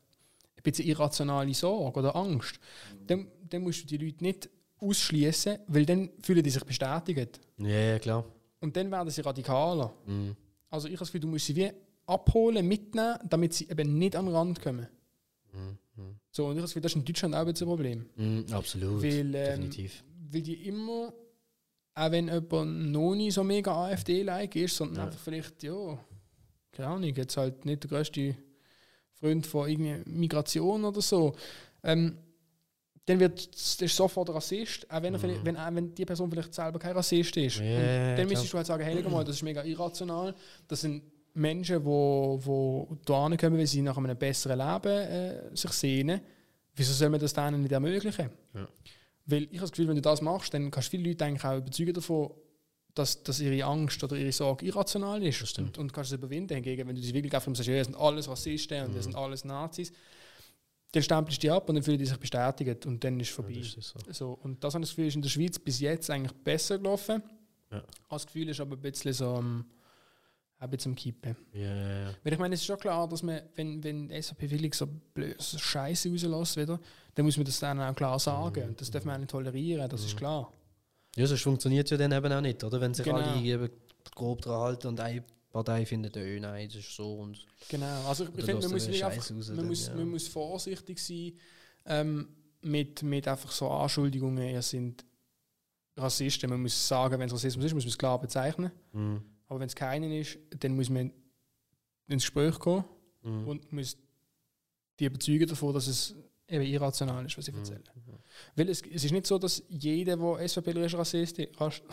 ein 0.58 0.64
bisschen 0.64 0.88
irrationale 0.88 1.54
Sorge 1.54 2.00
oder 2.00 2.16
Angst, 2.16 2.60
mhm. 2.92 3.08
dann, 3.08 3.28
dann 3.50 3.64
musst 3.64 3.84
du 3.84 3.88
die 3.88 3.98
Leute 3.98 4.24
nicht 4.24 4.50
ausschließen, 4.80 5.60
weil 5.68 5.86
dann 5.86 6.10
fühlen 6.22 6.44
die 6.44 6.50
sich 6.50 6.64
bestätigt. 6.64 7.40
Ja, 7.58 7.68
ja, 7.68 8.00
klar. 8.00 8.26
Und 8.60 8.76
dann 8.76 8.92
werden 8.92 9.10
sie 9.10 9.22
radikaler. 9.22 9.94
Mhm. 10.06 10.36
Also 10.70 10.88
ich 10.88 10.94
habe 10.94 11.00
das 11.00 11.10
Gefühl, 11.10 11.22
du 11.22 11.28
musst 11.28 11.46
sie 11.46 11.56
wie 11.56 11.72
abholen, 12.06 12.68
mitnehmen, 12.68 13.18
damit 13.28 13.54
sie 13.54 13.70
eben 13.70 13.98
nicht 13.98 14.16
am 14.16 14.28
Rand 14.28 14.62
kommen. 14.62 14.88
Mhm. 15.54 15.78
So, 16.32 16.48
und 16.48 16.52
ich 16.52 16.58
habe 16.58 16.62
das 16.64 16.72
Gefühl, 16.72 16.82
das 16.82 16.92
ist 16.92 16.98
in 16.98 17.06
Deutschland 17.06 17.36
auch 17.36 17.48
ein 17.48 17.54
Problem. 17.54 18.06
Mhm, 18.16 18.46
absolut, 18.52 19.02
weil, 19.02 19.20
ähm, 19.20 19.32
definitiv. 19.32 20.04
Weil 20.32 20.42
die 20.42 20.68
immer, 20.68 21.14
auch 21.94 22.12
wenn 22.12 22.28
jemand 22.28 22.92
noch 22.92 23.16
nicht 23.16 23.34
so 23.34 23.44
mega 23.44 23.72
AfD-like 23.72 24.56
ist, 24.58 24.76
sondern 24.76 24.98
ja. 24.98 25.06
einfach 25.06 25.20
vielleicht, 25.20 25.64
ja, 25.64 25.98
keine 26.74 26.90
Ahnung, 26.90 27.16
jetzt 27.16 27.38
halt 27.38 27.64
nicht 27.64 27.84
der 27.84 27.90
größte 27.90 28.36
Freund 29.14 29.48
von 29.48 29.70
irgendwie 29.70 30.10
Migration 30.10 30.84
oder 30.84 31.02
so, 31.02 31.34
ähm, 31.84 32.18
dann 33.06 33.20
wird 33.20 33.54
das 33.82 33.96
sofort 33.96 34.30
Rassist, 34.30 34.90
auch 34.90 35.02
wenn, 35.02 35.14
er 35.14 35.20
mhm. 35.20 35.40
wenn, 35.44 35.56
wenn 35.56 35.94
die 35.94 36.06
Person 36.06 36.30
vielleicht 36.30 36.54
selber 36.54 36.80
kein 36.80 36.94
Rassist 36.94 37.38
ist. 37.38 37.60
Yeah, 37.60 38.16
dann 38.16 38.28
müsstest 38.28 38.52
du 38.52 38.58
halt 38.58 38.68
sagen, 38.68 38.84
hey, 38.84 39.02
mal, 39.04 39.24
das 39.24 39.36
ist 39.36 39.44
mega 39.44 39.64
irrational. 39.64 40.34
Das 40.68 40.82
sind 40.82 41.04
Menschen, 41.36 41.80
die 41.80 41.86
wo, 41.86 42.40
wo 42.44 42.98
hierher 43.06 43.38
kommen, 43.38 43.58
weil 43.58 43.68
sie 43.68 43.82
nach 43.82 43.98
einem 43.98 44.18
besseren 44.18 44.58
Leben 44.58 44.92
äh, 44.92 45.56
sich 45.56 45.72
sehnen. 45.72 46.22
Wieso 46.76 46.94
soll 46.94 47.10
man 47.10 47.20
das 47.20 47.34
denen 47.34 47.62
nicht 47.62 47.72
ermöglichen? 47.72 48.30
Ja. 48.54 48.68
Weil 49.28 49.44
ich 49.44 49.50
habe 49.50 49.62
das 49.62 49.72
Gefühl, 49.72 49.88
wenn 49.88 49.96
du 49.96 50.02
das 50.02 50.22
machst, 50.22 50.54
dann 50.54 50.72
kannst 50.72 50.92
du 50.92 50.98
viele 50.98 51.10
Leute 51.10 51.26
eigentlich 51.26 51.44
auch 51.44 51.58
überzeugen 51.58 51.94
davon, 51.94 52.32
dass, 52.96 53.22
dass 53.24 53.40
ihre 53.40 53.66
Angst 53.66 54.04
oder 54.04 54.16
ihre 54.16 54.32
Sorge 54.32 54.66
irrational 54.66 55.22
ist. 55.22 55.60
Und, 55.60 55.78
und 55.78 55.94
kannst 55.94 56.12
es 56.12 56.18
überwinden. 56.18 56.54
Hingegen, 56.56 56.88
wenn 56.88 56.96
du 56.96 57.02
sie 57.02 57.14
wirklich 57.14 57.34
einfach 57.34 57.54
sagst, 57.54 57.68
ja, 57.68 57.78
das 57.78 57.88
sind 57.88 57.98
alles 57.98 58.28
Rassisten 58.28 58.84
und 58.86 58.92
mhm. 58.92 58.96
das 58.96 59.04
sind 59.04 59.16
alles 59.16 59.46
Nazis, 59.46 59.92
dann 60.96 61.04
stempelst 61.04 61.44
du 61.44 61.48
die 61.48 61.52
ab 61.52 61.68
und 61.68 61.76
dann 61.76 61.84
fühlen 61.84 61.98
die 61.98 62.06
sich 62.06 62.18
bestätigt 62.18 62.86
und 62.86 63.04
dann 63.04 63.20
ist 63.20 63.30
es 63.30 63.36
vorbei. 63.36 63.52
Ja, 63.52 63.60
ist 63.62 63.82
so. 63.82 64.00
so. 64.12 64.40
Und 64.44 64.64
das 64.64 64.74
habe 64.74 64.84
ich 64.84 64.90
das 64.90 64.96
Gefühl, 64.96 65.08
ist 65.08 65.16
in 65.16 65.22
der 65.22 65.30
Schweiz 65.30 65.60
bis 65.60 65.80
jetzt 65.80 66.10
eigentlich 66.10 66.34
besser 66.44 66.78
gelaufen. 66.78 67.22
Ja. 67.72 67.84
Das 68.10 68.26
Gefühl 68.26 68.50
ist 68.50 68.60
aber 68.60 68.76
ein 68.76 68.82
bisschen 68.82 69.14
so 69.14 69.36
am, 69.36 69.66
ein 70.60 70.70
bisschen 70.70 70.94
am 70.94 70.96
Kippen. 70.96 71.36
Ja. 71.54 72.14
Weil 72.24 72.34
ich 72.34 72.40
meine, 72.40 72.56
es 72.56 72.62
ist 72.62 72.68
schon 72.68 72.80
klar, 72.80 73.08
dass 73.08 73.24
man, 73.24 73.42
wenn, 73.56 73.84
wenn 73.84 74.22
SAP 74.22 74.50
willig 74.50 74.76
so 74.76 74.88
blöd 74.88 75.36
so 75.42 75.58
Scheiße 75.58 76.10
rauslässt 76.10 76.58
wieder, 76.58 76.80
dann 77.14 77.26
muss 77.26 77.38
man 77.38 77.46
das 77.46 77.60
dann 77.60 77.80
auch 77.82 77.96
klar 77.96 78.18
sagen. 78.20 78.70
Mhm. 78.70 78.76
Das 78.78 78.90
darf 78.90 79.04
man 79.06 79.16
auch 79.16 79.20
nicht 79.20 79.32
tolerieren, 79.32 79.90
das 79.90 80.02
mhm. 80.02 80.08
ist 80.08 80.18
klar. 80.18 80.54
Ja, 81.16 81.28
sonst 81.28 81.42
funktioniert 81.42 81.86
es 81.86 81.92
ja 81.92 81.98
dann 81.98 82.12
eben 82.12 82.32
auch 82.32 82.42
nicht, 82.42 82.64
oder? 82.64 82.80
Wenn 82.80 82.94
sich 82.94 83.06
genau. 83.06 83.20
alle 83.20 83.72
grob 84.14 84.42
dran 84.42 84.60
halten 84.60 84.88
und 84.88 85.00
ein 85.00 85.24
Partei 85.56 85.86
findet, 85.86 86.18
oh 86.18 86.40
nein, 86.42 86.68
das 86.68 86.80
ist 86.80 86.94
so 86.94 87.14
und 87.14 87.46
Genau, 87.70 88.06
also 88.10 88.26
ich 88.26 88.44
finde, 88.44 88.68
man, 88.68 88.72
muss, 88.72 88.90
einfach, 88.90 89.30
man, 89.56 89.68
muss, 89.68 89.88
ja. 89.88 89.96
man 89.96 90.10
muss 90.10 90.28
vorsichtig 90.28 91.00
sein 91.00 91.32
ähm, 91.86 92.28
mit, 92.60 93.02
mit 93.04 93.26
einfach 93.26 93.50
so 93.54 93.70
Anschuldigungen, 93.70 94.50
ihr 94.50 94.62
sind 94.62 95.06
Rassisten. 95.96 96.50
Man 96.50 96.62
muss 96.62 96.86
sagen, 96.86 97.18
wenn 97.18 97.28
es 97.28 97.34
Rassismus 97.34 97.68
ist, 97.68 97.74
muss 97.74 97.86
man 97.86 97.90
es 97.92 97.98
klar 97.98 98.20
bezeichnen. 98.20 98.70
Mhm. 98.92 99.22
Aber 99.48 99.62
wenn 99.62 99.68
es 99.68 99.76
keinen 99.76 100.12
ist, 100.12 100.38
dann 100.60 100.76
muss 100.76 100.90
man 100.90 101.14
ins 102.08 102.24
Gespräch 102.24 102.60
kommen 102.60 102.84
mhm. 103.24 103.48
und 103.48 103.72
muss 103.72 103.96
die 105.00 105.06
überzeugen 105.06 105.48
davon, 105.48 105.74
dass 105.74 105.88
es 105.88 106.16
eben 106.50 106.66
irrational 106.66 107.26
ist, 107.26 107.38
was 107.38 107.48
ich 107.48 107.54
mhm. 107.54 107.60
erzähle. 107.62 107.84
Weil 108.58 108.68
es, 108.68 108.82
es 108.82 109.06
ist 109.06 109.12
nicht 109.12 109.26
so, 109.26 109.38
dass 109.38 109.64
jeder, 109.70 110.18
der 110.18 110.50
SVP 110.50 110.72
ist, 110.72 110.96
Rassist, 110.96 111.40
Rassist, 111.58 111.84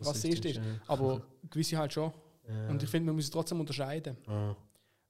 Rassist 0.00 0.44
ist. 0.46 0.56
Ja. 0.56 0.62
Aber 0.86 1.26
gewisse 1.50 1.76
halt 1.76 1.92
schon. 1.92 2.14
Ja. 2.48 2.68
Und 2.68 2.82
ich 2.82 2.88
finde, 2.88 3.06
man 3.06 3.16
muss 3.16 3.24
es 3.24 3.30
trotzdem 3.30 3.60
unterscheiden. 3.60 4.16
Ja. 4.26 4.56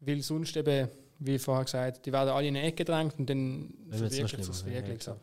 Weil 0.00 0.22
sonst 0.22 0.56
eben, 0.56 0.88
wie 1.18 1.38
vorher 1.38 1.64
gesagt, 1.64 2.06
die 2.06 2.12
werden 2.12 2.30
alle 2.30 2.48
in 2.48 2.56
eine 2.56 2.66
Ecke 2.66 2.84
gedrängt 2.84 3.14
und 3.18 3.28
dann 3.28 3.72
verwirklicht 3.90 4.38
es 4.48 4.64
wirklich. 4.64 5.02
So. 5.02 5.16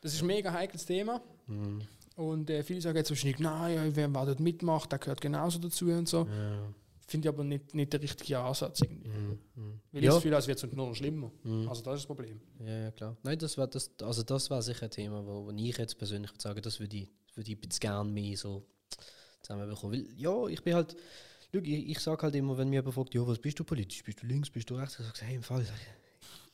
Das 0.00 0.12
ist 0.12 0.22
ein 0.22 0.26
mega 0.26 0.52
heikles 0.52 0.84
Thema. 0.84 1.20
Mhm. 1.46 1.82
Und 2.16 2.48
äh, 2.50 2.62
viele 2.62 2.80
sagen 2.80 2.96
jetzt 2.96 3.10
wahrscheinlich, 3.10 3.40
nein, 3.40 3.90
wer 3.94 4.08
dort 4.08 4.40
mitmacht, 4.40 4.92
der 4.92 4.98
gehört 4.98 5.20
genauso 5.20 5.58
dazu 5.58 5.86
und 5.86 6.08
so. 6.08 6.26
Ja. 6.26 6.74
Finde 7.06 7.28
ich 7.28 7.34
aber 7.34 7.44
nicht, 7.44 7.74
nicht 7.74 7.92
der 7.92 8.00
richtige 8.00 8.38
Ansatz 8.38 8.80
irgendwie. 8.80 9.08
Mhm. 9.08 9.38
Mhm. 9.54 9.80
Weil 9.92 10.02
ja. 10.04 10.08
ich 10.08 10.14
das 10.14 10.14
Gefühl, 10.16 10.34
als 10.34 10.46
wird 10.46 10.62
es 10.62 10.72
nur 10.72 10.88
noch 10.88 10.94
schlimmer. 10.94 11.30
Mhm. 11.42 11.68
Also 11.68 11.82
das 11.82 11.94
ist 11.94 12.00
das 12.02 12.06
Problem. 12.06 12.40
Ja, 12.60 12.78
ja 12.84 12.90
klar. 12.92 13.16
Nein, 13.22 13.38
das 13.38 13.58
war 13.58 13.66
das, 13.66 13.90
also 14.00 14.22
das 14.22 14.48
war 14.48 14.62
sicher 14.62 14.84
ein 14.84 14.90
Thema, 14.90 15.26
wo, 15.26 15.46
wo 15.46 15.50
ich 15.50 15.76
jetzt 15.76 15.98
persönlich 15.98 16.30
würde 16.30 16.42
sagen, 16.42 16.62
das 16.62 16.80
würde 16.80 16.96
ich, 16.96 17.08
würde 17.34 17.52
ich 17.52 17.80
gerne 17.80 18.10
mehr 18.10 18.36
so 18.36 18.64
zusammenbekommen. 19.42 20.06
Weil 20.06 20.18
ja, 20.18 20.46
ich 20.46 20.62
bin 20.62 20.74
halt 20.74 20.96
ich, 21.58 21.90
ich 21.90 21.98
sage 22.00 22.22
halt 22.22 22.34
immer, 22.34 22.56
wenn 22.56 22.68
mir 22.68 22.76
jemand 22.76 22.94
fragt, 22.94 23.14
ja, 23.14 23.26
was 23.26 23.38
bist 23.38 23.58
du 23.58 23.64
politisch? 23.64 24.02
Bist 24.02 24.22
du 24.22 24.26
links, 24.26 24.50
bist 24.50 24.68
du 24.70 24.74
rechts? 24.74 24.98
Ich 24.98 25.06
sage, 25.06 25.18
hey, 25.22 25.36
im 25.36 25.42
Fall, 25.42 25.66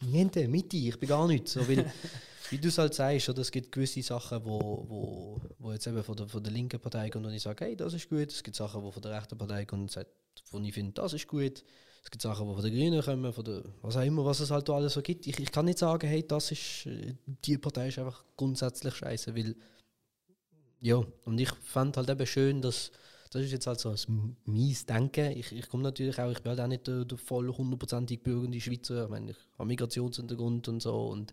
niente, 0.01 0.47
Mitte, 0.49 0.77
ich 0.77 0.99
bin 0.99 1.09
gar 1.09 1.27
nichts. 1.27 1.53
So, 1.53 1.69
weil, 1.69 1.91
wie 2.51 2.59
du 2.59 2.69
es 2.69 2.79
halt 2.79 2.95
sagst, 2.95 3.29
oder, 3.29 3.41
es 3.41 3.51
gibt 3.51 3.73
gewisse 3.73 4.03
Sachen, 4.03 4.45
wo, 4.45 4.85
wo, 4.89 5.41
wo 5.59 5.73
jetzt 5.73 5.87
eben 5.87 6.03
von 6.03 6.17
der, 6.17 6.29
von 6.29 6.43
der 6.43 6.53
linken 6.53 6.81
Partei 6.81 7.11
kommen 7.11 7.27
und 7.27 7.35
ich 7.35 7.43
sage, 7.43 7.65
hey, 7.65 7.77
das 7.77 7.95
ist 7.95 8.09
gut. 8.09 8.31
Es 8.31 8.43
gibt 8.43 8.57
Sachen, 8.57 8.85
die 8.85 8.93
von 8.93 9.03
der 9.03 9.13
rechten 9.13 9.39
Partei 9.39 9.65
kommen 9.65 9.83
und 9.83 9.91
sagt, 9.91 10.11
wo 10.51 10.59
ich 10.59 10.75
finde, 10.75 10.93
das 10.93 11.13
ist 11.13 11.29
gut. 11.29 11.65
Es 12.03 12.11
gibt 12.11 12.23
Sachen, 12.23 12.49
die 12.49 12.55
von 12.55 12.63
der 12.63 12.71
Grünen 12.71 13.03
kommen, 13.03 13.33
von 13.33 13.45
der, 13.45 13.63
was 13.83 13.97
auch 13.97 14.03
immer, 14.03 14.25
was 14.25 14.41
es 14.41 14.51
halt 14.51 14.71
alles 14.71 14.95
so 14.95 15.03
gibt. 15.03 15.27
Ich, 15.27 15.39
ich 15.39 15.53
kann 15.53 15.67
nicht 15.67 15.79
sagen, 15.79 16.09
hey, 16.09 16.27
das 16.27 16.51
ist, 16.51 16.89
die 17.45 17.59
Partei 17.59 17.89
ist 17.89 17.99
einfach 17.99 18.25
grundsätzlich 18.37 18.95
scheiße, 18.95 19.37
weil, 19.37 19.55
ja, 20.81 21.03
und 21.25 21.39
ich 21.39 21.51
fand 21.63 21.99
halt 21.99 22.09
eben 22.09 22.27
schön, 22.27 22.63
dass 22.63 22.91
das 23.31 23.43
ist 23.43 23.53
jetzt 23.53 23.67
halt 23.69 23.79
so 23.79 23.91
ein 23.91 24.37
mies 24.45 24.85
Denken. 24.87 25.31
Ich, 25.31 25.53
ich 25.53 25.69
komme 25.69 25.85
natürlich 25.85 26.19
auch, 26.19 26.31
ich 26.31 26.43
bin 26.43 26.51
halt 26.51 26.61
auch 26.61 26.67
nicht 26.67 26.87
der, 26.89 27.05
der 27.05 27.17
voll 27.17 27.49
hundertprozentig 27.49 28.23
bürgernde 28.23 28.61
Schweizer. 28.61 29.05
Ich 29.05 29.11
meine, 29.11 29.31
ich 29.31 29.37
habe 29.57 29.69
Migrationshintergrund 29.69 30.67
und 30.67 30.83
so 30.83 31.09
und 31.09 31.33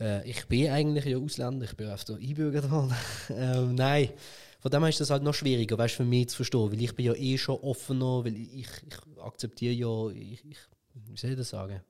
äh, 0.00 0.28
ich 0.28 0.46
bin 0.46 0.70
eigentlich 0.70 1.04
ja 1.04 1.18
Ausländer, 1.18 1.66
ich 1.66 1.76
bin 1.76 1.90
auf 1.90 2.04
der 2.04 2.16
Einbürger 2.16 2.62
dran. 2.62 2.94
ähm, 3.28 3.74
nein, 3.74 4.08
von 4.58 4.70
dem 4.70 4.82
her 4.82 4.88
ist 4.88 5.00
das 5.00 5.10
halt 5.10 5.22
noch 5.22 5.34
schwieriger, 5.34 5.76
weißt, 5.76 5.96
für 5.96 6.04
mich 6.04 6.30
zu 6.30 6.36
verstehen, 6.36 6.72
weil 6.72 6.80
ich 6.80 6.94
bin 6.94 7.06
ja 7.06 7.14
eh 7.14 7.36
schon 7.36 7.60
offener, 7.60 8.24
weil 8.24 8.36
ich, 8.36 8.64
ich, 8.64 9.20
akzeptiere 9.22 9.74
ja, 9.74 10.08
ich, 10.10 10.44
ich, 10.46 10.58
wie 10.94 11.16
soll 11.18 11.30
ich 11.30 11.36
das 11.36 11.50
sagen? 11.50 11.82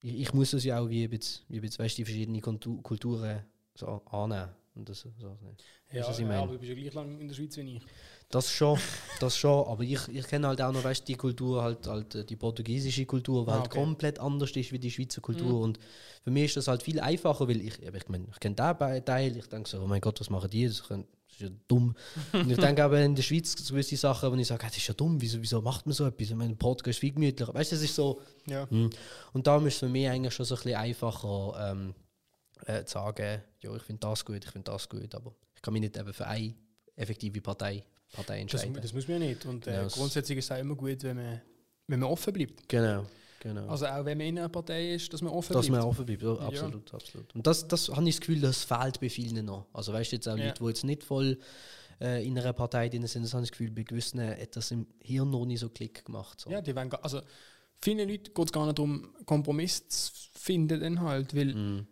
Ich, 0.00 0.20
ich 0.20 0.34
muss 0.34 0.50
das 0.50 0.64
ja 0.64 0.80
auch 0.80 0.88
wie, 0.88 1.04
jetzt, 1.04 1.44
wie 1.48 1.62
weißt, 1.62 1.98
die 1.98 2.04
verschiedenen 2.04 2.40
Kulturen 2.40 3.44
so 3.74 4.02
annehmen. 4.06 4.50
Und 4.78 4.88
das, 4.88 5.00
so, 5.00 5.08
ja, 5.92 6.06
das, 6.06 6.18
ja, 6.20 6.30
aber 6.40 6.52
du 6.52 6.58
bist 6.58 6.70
ja 6.70 6.74
gleich 6.76 6.94
lang 6.94 7.20
in 7.20 7.26
der 7.26 7.34
Schweiz 7.34 7.56
wie 7.56 7.76
ich. 7.76 7.82
Das 8.30 8.50
schon, 8.50 8.78
das 9.18 9.36
schon. 9.36 9.66
Aber 9.66 9.82
ich, 9.82 10.06
ich 10.08 10.26
kenne 10.26 10.46
halt 10.46 10.62
auch 10.62 10.72
noch, 10.72 10.84
weißt, 10.84 11.08
die 11.08 11.16
Kultur, 11.16 11.62
halt, 11.62 11.86
halt 11.86 12.14
äh, 12.14 12.24
die 12.24 12.36
portugiesische 12.36 13.04
Kultur, 13.04 13.44
die 13.44 13.50
ah, 13.50 13.54
halt 13.54 13.66
okay. 13.66 13.80
komplett 13.80 14.20
anders 14.20 14.52
ist 14.52 14.70
wie 14.70 14.78
die 14.78 14.90
Schweizer 14.90 15.20
Kultur. 15.20 15.48
Mhm. 15.48 15.62
Und 15.62 15.78
für 16.22 16.30
mich 16.30 16.44
ist 16.44 16.58
das 16.58 16.68
halt 16.68 16.82
viel 16.82 17.00
einfacher, 17.00 17.48
weil 17.48 17.60
ich, 17.60 17.82
ich, 17.82 18.08
mein, 18.08 18.28
ich 18.30 18.38
kenne 18.38 18.54
den 18.54 19.04
Teil, 19.04 19.36
ich 19.36 19.46
denke 19.48 19.68
so, 19.68 19.80
oh 19.80 19.86
mein 19.86 20.00
Gott, 20.00 20.20
was 20.20 20.30
machen 20.30 20.50
die? 20.50 20.66
Das, 20.66 20.80
ist 20.80 21.40
ja 21.40 21.48
dumm. 21.66 21.94
und 22.32 22.50
ich 22.50 22.58
denke 22.58 22.84
aber 22.84 23.00
in 23.00 23.14
der 23.14 23.22
Schweiz 23.22 23.56
so 23.58 23.74
gewisse 23.74 23.96
Sachen, 23.96 24.30
wo 24.30 24.36
ich 24.36 24.46
sage, 24.46 24.64
das 24.66 24.76
ist 24.76 24.86
ja 24.86 24.94
dumm, 24.94 25.20
wieso, 25.20 25.40
wieso 25.40 25.60
macht 25.60 25.86
man 25.86 25.92
so 25.92 26.06
etwas? 26.06 26.30
Ich 26.30 26.36
meine, 26.36 26.54
Podcast 26.54 26.88
ist 26.88 26.98
viel 26.98 27.12
gemütlicher. 27.12 27.52
Weißt 27.52 27.72
du, 27.72 27.76
das 27.76 27.84
ist 27.84 27.94
so. 27.94 28.20
Ja. 28.46 28.66
Mh. 28.70 28.90
Und 29.32 29.46
da 29.46 29.56
ist 29.58 29.64
es 29.64 29.78
für 29.78 29.88
mich 29.88 30.08
eigentlich 30.08 30.34
schon 30.34 30.46
so 30.46 30.54
ein 30.54 30.62
bisschen 30.62 30.78
einfacher 30.78 31.72
ähm, 31.72 31.94
äh, 32.66 32.84
zu 32.84 32.94
sagen, 32.94 33.42
ja, 33.60 33.74
ich 33.74 33.82
finde 33.82 34.00
das 34.00 34.24
gut, 34.24 34.44
ich 34.44 34.50
finde 34.50 34.70
das 34.70 34.88
gut, 34.88 35.14
aber 35.14 35.34
ich 35.54 35.62
kann 35.62 35.72
mich 35.72 35.82
nicht 35.82 35.96
eben 35.96 36.12
für 36.12 36.26
eine 36.26 36.54
effektive 36.96 37.40
Partei, 37.40 37.84
Partei 38.12 38.40
entscheiden. 38.40 38.74
Das, 38.74 38.82
das 38.82 38.92
muss 38.92 39.08
man 39.08 39.22
ja 39.22 39.28
nicht. 39.28 39.46
Und 39.46 39.66
äh, 39.66 39.82
ja, 39.82 39.88
grundsätzlich 39.88 40.38
ist 40.38 40.44
es 40.46 40.50
auch 40.50 40.60
immer 40.60 40.74
gut, 40.74 41.02
wenn 41.02 41.16
man, 41.16 41.40
wenn 41.86 42.00
man 42.00 42.10
offen 42.10 42.32
bleibt. 42.32 42.68
Genau. 42.68 43.06
Genau. 43.40 43.68
Also 43.68 43.86
auch 43.86 44.04
wenn 44.04 44.18
man 44.18 44.26
in 44.26 44.38
einer 44.38 44.48
Partei 44.48 44.94
ist, 44.94 45.12
dass 45.12 45.22
man 45.22 45.32
offen 45.32 45.52
dass 45.52 45.66
bleibt. 45.66 45.78
Dass 45.78 45.84
man 45.84 45.90
offen 45.90 46.06
bleibt, 46.06 46.22
ja, 46.22 46.34
absolut, 46.34 46.90
ja. 46.90 46.94
absolut. 46.94 47.34
Und 47.34 47.46
das, 47.46 47.68
das 47.68 47.88
habe 47.88 48.08
ich 48.08 48.16
das 48.16 48.20
Gefühl, 48.20 48.40
das 48.40 48.64
fehlt 48.64 49.00
bei 49.00 49.08
vielen 49.08 49.44
noch. 49.44 49.66
Also 49.72 49.92
weißt 49.92 50.12
du 50.12 50.16
jetzt 50.16 50.28
auch 50.28 50.36
ja. 50.36 50.46
Leute, 50.46 50.62
die 50.62 50.68
jetzt 50.68 50.84
nicht 50.84 51.04
voll 51.04 51.38
äh, 52.00 52.26
in 52.26 52.38
einer 52.38 52.52
Partei 52.52 52.88
drin 52.88 53.06
sind, 53.06 53.22
das 53.22 53.34
habe 53.34 53.44
ich 53.44 53.50
das 53.50 53.58
Gefühl, 53.58 53.70
bei 53.70 53.82
gewissen 53.82 54.20
hat 54.20 54.56
das 54.56 54.70
im 54.70 54.86
Hirn 55.00 55.30
noch 55.30 55.44
nicht 55.44 55.60
so 55.60 55.68
Klick 55.68 56.04
gemacht. 56.04 56.40
So. 56.40 56.50
Ja, 56.50 56.60
die 56.60 56.74
wollen, 56.74 56.92
also 56.94 57.20
vielen 57.80 58.08
Leuten 58.08 58.34
geht 58.34 58.46
es 58.46 58.52
gar 58.52 58.66
nicht 58.66 58.78
darum, 58.78 59.08
Kompromiss 59.24 59.88
zu 59.88 60.10
finden 60.34 60.80
dann 60.80 61.00
halt, 61.00 61.34
weil 61.36 61.54
mm. 61.54 61.86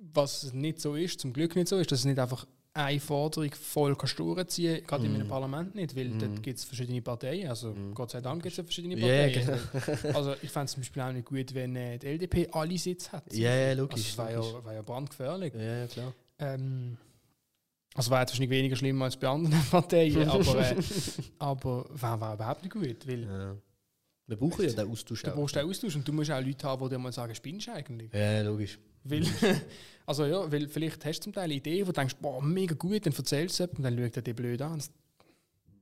Was 0.00 0.52
nicht 0.52 0.80
so 0.80 0.94
ist, 0.94 1.20
zum 1.20 1.32
Glück 1.32 1.54
nicht 1.56 1.68
so 1.68 1.78
ist, 1.78 1.92
dass 1.92 2.00
es 2.00 2.04
nicht 2.04 2.18
einfach 2.18 2.46
eine 2.72 3.00
Forderung 3.00 3.52
voll 3.52 3.94
durchziehen 3.94 4.76
kann, 4.78 4.86
gerade 4.86 5.02
mm. 5.02 5.06
in 5.06 5.14
einem 5.14 5.26
mhm. 5.26 5.30
Parlament 5.30 5.74
nicht, 5.74 5.96
weil 5.96 6.08
mm. 6.08 6.18
dort 6.18 6.42
gibt 6.42 6.58
es 6.58 6.64
verschiedene 6.64 7.02
Parteien. 7.02 7.48
Also 7.48 7.72
mm. 7.72 7.94
Gott 7.94 8.12
sei 8.12 8.20
Dank 8.20 8.42
gibt 8.42 8.52
es 8.52 8.58
ja 8.58 8.64
verschiedene 8.64 8.96
Parteien. 8.96 9.34
Yeah, 9.34 9.58
genau. 10.02 10.14
also 10.16 10.34
ich 10.40 10.50
fände 10.50 10.66
es 10.66 10.72
zum 10.72 10.80
Beispiel 10.82 11.02
auch 11.02 11.12
nicht 11.12 11.26
gut, 11.26 11.52
wenn 11.54 11.74
äh, 11.74 11.98
die 11.98 12.06
LDP 12.06 12.48
alle 12.52 12.78
Sitze 12.78 13.12
hat. 13.12 13.32
Ja, 13.32 13.50
yeah, 13.50 13.72
logisch. 13.72 14.16
Also, 14.18 14.22
das 14.22 14.34
wäre 14.34 14.58
ja, 14.58 14.64
wär 14.64 14.72
ja 14.74 14.82
brandgefährlich. 14.82 15.54
Ja, 15.54 15.60
yeah, 15.60 15.86
klar. 15.88 16.14
Ähm, 16.38 16.96
also 17.94 18.10
wäre 18.10 18.20
jetzt 18.20 18.30
wahrscheinlich 18.30 18.50
weniger 18.50 18.76
schlimm 18.76 19.02
als 19.02 19.16
bei 19.16 19.28
anderen 19.28 19.64
Parteien, 19.70 20.28
aber, 20.28 20.70
äh, 20.70 20.76
aber 21.40 21.86
wäre 21.92 22.20
wär 22.20 22.34
überhaupt 22.34 22.62
nicht 22.62 22.72
gut, 22.72 23.06
weil... 23.06 23.24
Ja. 23.24 23.56
Wir 24.26 24.36
brauchen 24.36 24.64
ja 24.64 24.70
den 24.70 24.88
Austausch. 24.88 25.24
Du 25.24 25.30
brauchst 25.32 25.56
den 25.56 25.68
Austausch 25.68 25.96
und 25.96 26.06
du 26.06 26.12
musst 26.12 26.30
auch 26.30 26.40
Leute 26.40 26.64
haben, 26.64 26.84
die 26.84 26.90
dir 26.90 26.98
mal 27.00 27.10
sagen, 27.10 27.34
spinnst 27.34 27.66
du 27.66 27.72
eigentlich? 27.72 28.12
Ja, 28.12 28.42
logisch. 28.42 28.78
Weil, 29.04 29.26
also 30.06 30.26
ja, 30.26 30.50
weil 30.50 30.68
vielleicht 30.68 31.04
hast 31.04 31.20
du 31.20 31.24
zum 31.24 31.32
Teil 31.32 31.44
eine 31.44 31.54
Idee, 31.54 31.82
wo 31.82 31.86
du 31.86 31.92
denkst, 31.92 32.16
boah, 32.20 32.42
mega 32.42 32.74
gut, 32.74 33.06
dann 33.06 33.12
erzählst 33.12 33.60
du 33.60 33.64
es 33.64 33.70
und 33.70 33.82
dann 33.82 33.98
schaut 33.98 34.16
er 34.16 34.22
dich 34.22 34.36
blöd 34.36 34.62
an. 34.62 34.78
Das, 34.78 34.90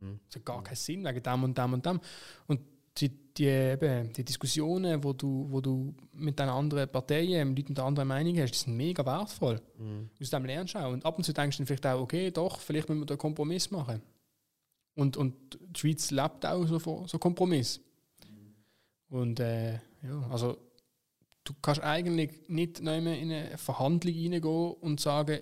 mhm. 0.01 0.21
hat 0.35 0.45
gar 0.45 0.63
keinen 0.63 0.77
Sinn 0.77 1.05
wegen 1.05 1.23
dem 1.23 1.45
und 1.45 1.59
dem 1.59 1.73
und 1.73 1.87
dem. 1.87 2.01
Und 2.47 2.61
die, 3.01 3.09
die, 3.09 3.45
eben, 3.45 4.13
die 4.13 4.25
Diskussionen, 4.25 5.03
wo 5.03 5.13
du, 5.13 5.47
wo 5.51 5.61
du 5.61 5.95
mit 6.13 6.39
deinen 6.39 6.51
anderen 6.51 6.91
Parteien, 6.91 7.49
mit 7.49 7.69
Leuten 7.69 7.81
andere 7.81 8.05
Meinung 8.05 8.37
hast, 8.39 8.53
die 8.53 8.59
sind 8.59 8.77
mega 8.77 9.05
wertvoll. 9.05 9.61
Mhm. 9.79 10.11
Aus 10.21 10.31
dem 10.31 10.45
lernst 10.45 10.75
du 10.75 10.79
auch. 10.79 10.93
Und 10.93 11.05
ab 11.05 11.17
und 11.17 11.25
zu 11.25 11.33
denkst 11.33 11.57
du 11.57 11.63
dann 11.63 11.67
vielleicht 11.67 11.87
auch, 11.87 12.01
okay, 12.01 12.31
doch, 12.31 12.61
vielleicht 12.61 12.89
müssen 12.89 13.01
wir 13.01 13.07
da 13.07 13.15
einen 13.15 13.19
Kompromiss 13.19 13.71
machen. 13.71 14.03
Und, 14.95 15.17
und 15.17 15.35
die 15.61 15.79
Schweiz 15.79 16.11
lebt 16.11 16.45
auch 16.45 16.67
so 16.67 16.79
von 16.79 17.07
so 17.07 17.19
Kompromiss. 17.19 17.81
Mhm. 18.29 19.17
Und 19.17 19.41
äh, 19.41 19.75
ja, 19.75 20.29
also 20.31 20.59
du 21.49 21.55
kannst 21.63 21.83
eigentlich 21.83 22.49
nicht 22.49 22.83
mehr 22.83 22.99
in 22.99 23.33
eine 23.33 23.57
Verhandlung 23.57 24.15
reingehen 24.15 24.45
und 24.45 25.01
sagen, 25.01 25.41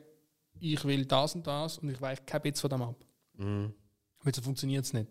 ich 0.60 0.84
will 0.84 1.04
das 1.04 1.34
und 1.34 1.46
das 1.46 1.78
und 1.78 1.90
ich 1.90 2.00
weiche 2.00 2.22
kein 2.24 2.42
bisschen 2.42 2.60
von 2.60 2.70
dem 2.70 2.82
ab. 2.82 3.04
Mhm. 3.34 3.74
Weil 4.22 4.34
so 4.34 4.40
funktioniert 4.40 4.84
es 4.84 4.92
nicht. 4.92 5.10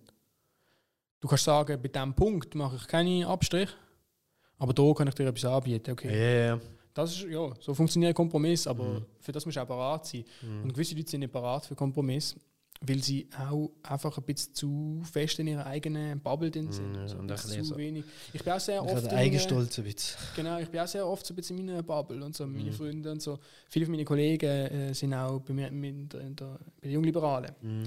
Du 1.19 1.27
kannst 1.27 1.43
sagen, 1.43 1.81
bei 1.81 1.89
diesem 1.89 2.13
Punkt 2.13 2.55
mache 2.55 2.77
ich 2.77 2.87
keine 2.87 3.27
Abstrich, 3.27 3.69
aber 4.57 4.73
da 4.73 4.93
kann 4.93 5.07
ich 5.07 5.15
dir 5.15 5.27
etwas 5.27 5.45
anbieten. 5.45 5.91
Okay. 5.91 6.09
Yeah. 6.09 6.61
Das 6.93 7.11
ist, 7.11 7.23
ja, 7.23 7.53
so 7.59 7.73
funktioniert 7.73 8.11
ein 8.11 8.15
Kompromiss, 8.15 8.65
aber 8.67 8.85
mhm. 8.85 9.05
für 9.19 9.33
das 9.33 9.45
musst 9.45 9.57
du 9.57 9.61
auch 9.61 9.67
bereit 9.67 10.05
sein. 10.05 10.23
Mhm. 10.41 10.63
Und 10.63 10.73
gewisse 10.73 10.95
Leute 10.95 11.11
sind 11.11 11.19
nicht 11.19 11.33
bereit 11.33 11.65
für 11.65 11.75
Kompromiss 11.75 12.35
weil 12.87 13.01
sie 13.01 13.27
auch 13.37 13.71
einfach 13.83 14.17
ein 14.17 14.23
bisschen 14.23 14.53
zu 14.53 15.01
fest 15.03 15.39
in 15.39 15.47
ihrer 15.47 15.65
eigenen 15.65 16.19
Bubble 16.19 16.51
drin 16.51 16.71
sind. 16.71 16.91
Mm, 16.91 17.07
so, 17.07 17.17
und 17.17 17.37
zu 17.37 17.63
so 17.63 17.77
wenig. 17.77 18.03
Ich 18.33 18.43
bin 18.43 18.53
auch 18.53 18.59
sehr 18.59 18.83
oft. 18.83 19.07
Eigenstolz 19.11 19.77
ein 19.77 19.83
bisschen. 19.83 20.17
Genau, 20.35 20.59
ich 20.59 20.69
bin 20.69 20.79
auch 20.79 20.87
sehr 20.87 21.07
oft 21.07 21.25
so 21.25 21.33
ein 21.33 21.35
bisschen 21.35 21.57
in 21.59 21.65
meiner 21.65 21.83
Bubble 21.83 22.23
und 22.23 22.35
so, 22.35 22.45
meine 22.45 22.71
mm. 22.71 22.73
Freunde 22.73 23.11
und 23.11 23.21
so. 23.21 23.39
Viele 23.69 23.85
von 23.85 23.95
meinen 23.95 24.05
Kollegen 24.05 24.45
äh, 24.45 24.93
sind 24.93 25.13
auch 25.13 25.39
bei 25.39 25.53
mir 25.53 25.67
in 25.67 26.09
der, 26.09 26.21
in 26.21 26.35
der, 26.35 26.59
bei 26.81 26.87
den 26.87 26.91
Jungliberalen. 26.91 27.51
Mm. 27.61 27.83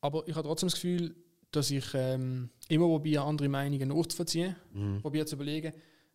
Aber 0.00 0.26
ich 0.26 0.34
habe 0.34 0.46
trotzdem 0.46 0.68
das 0.68 0.74
Gefühl, 0.74 1.14
dass 1.50 1.70
ich 1.70 1.86
ähm, 1.94 2.50
immer 2.68 2.86
probiere, 2.86 3.24
andere 3.24 3.48
Meinungen 3.48 3.88
nachzuvollziehen, 3.88 4.56
mm. 4.72 4.98
probiere 4.98 5.26
zu 5.26 5.36
überlegen, 5.36 5.72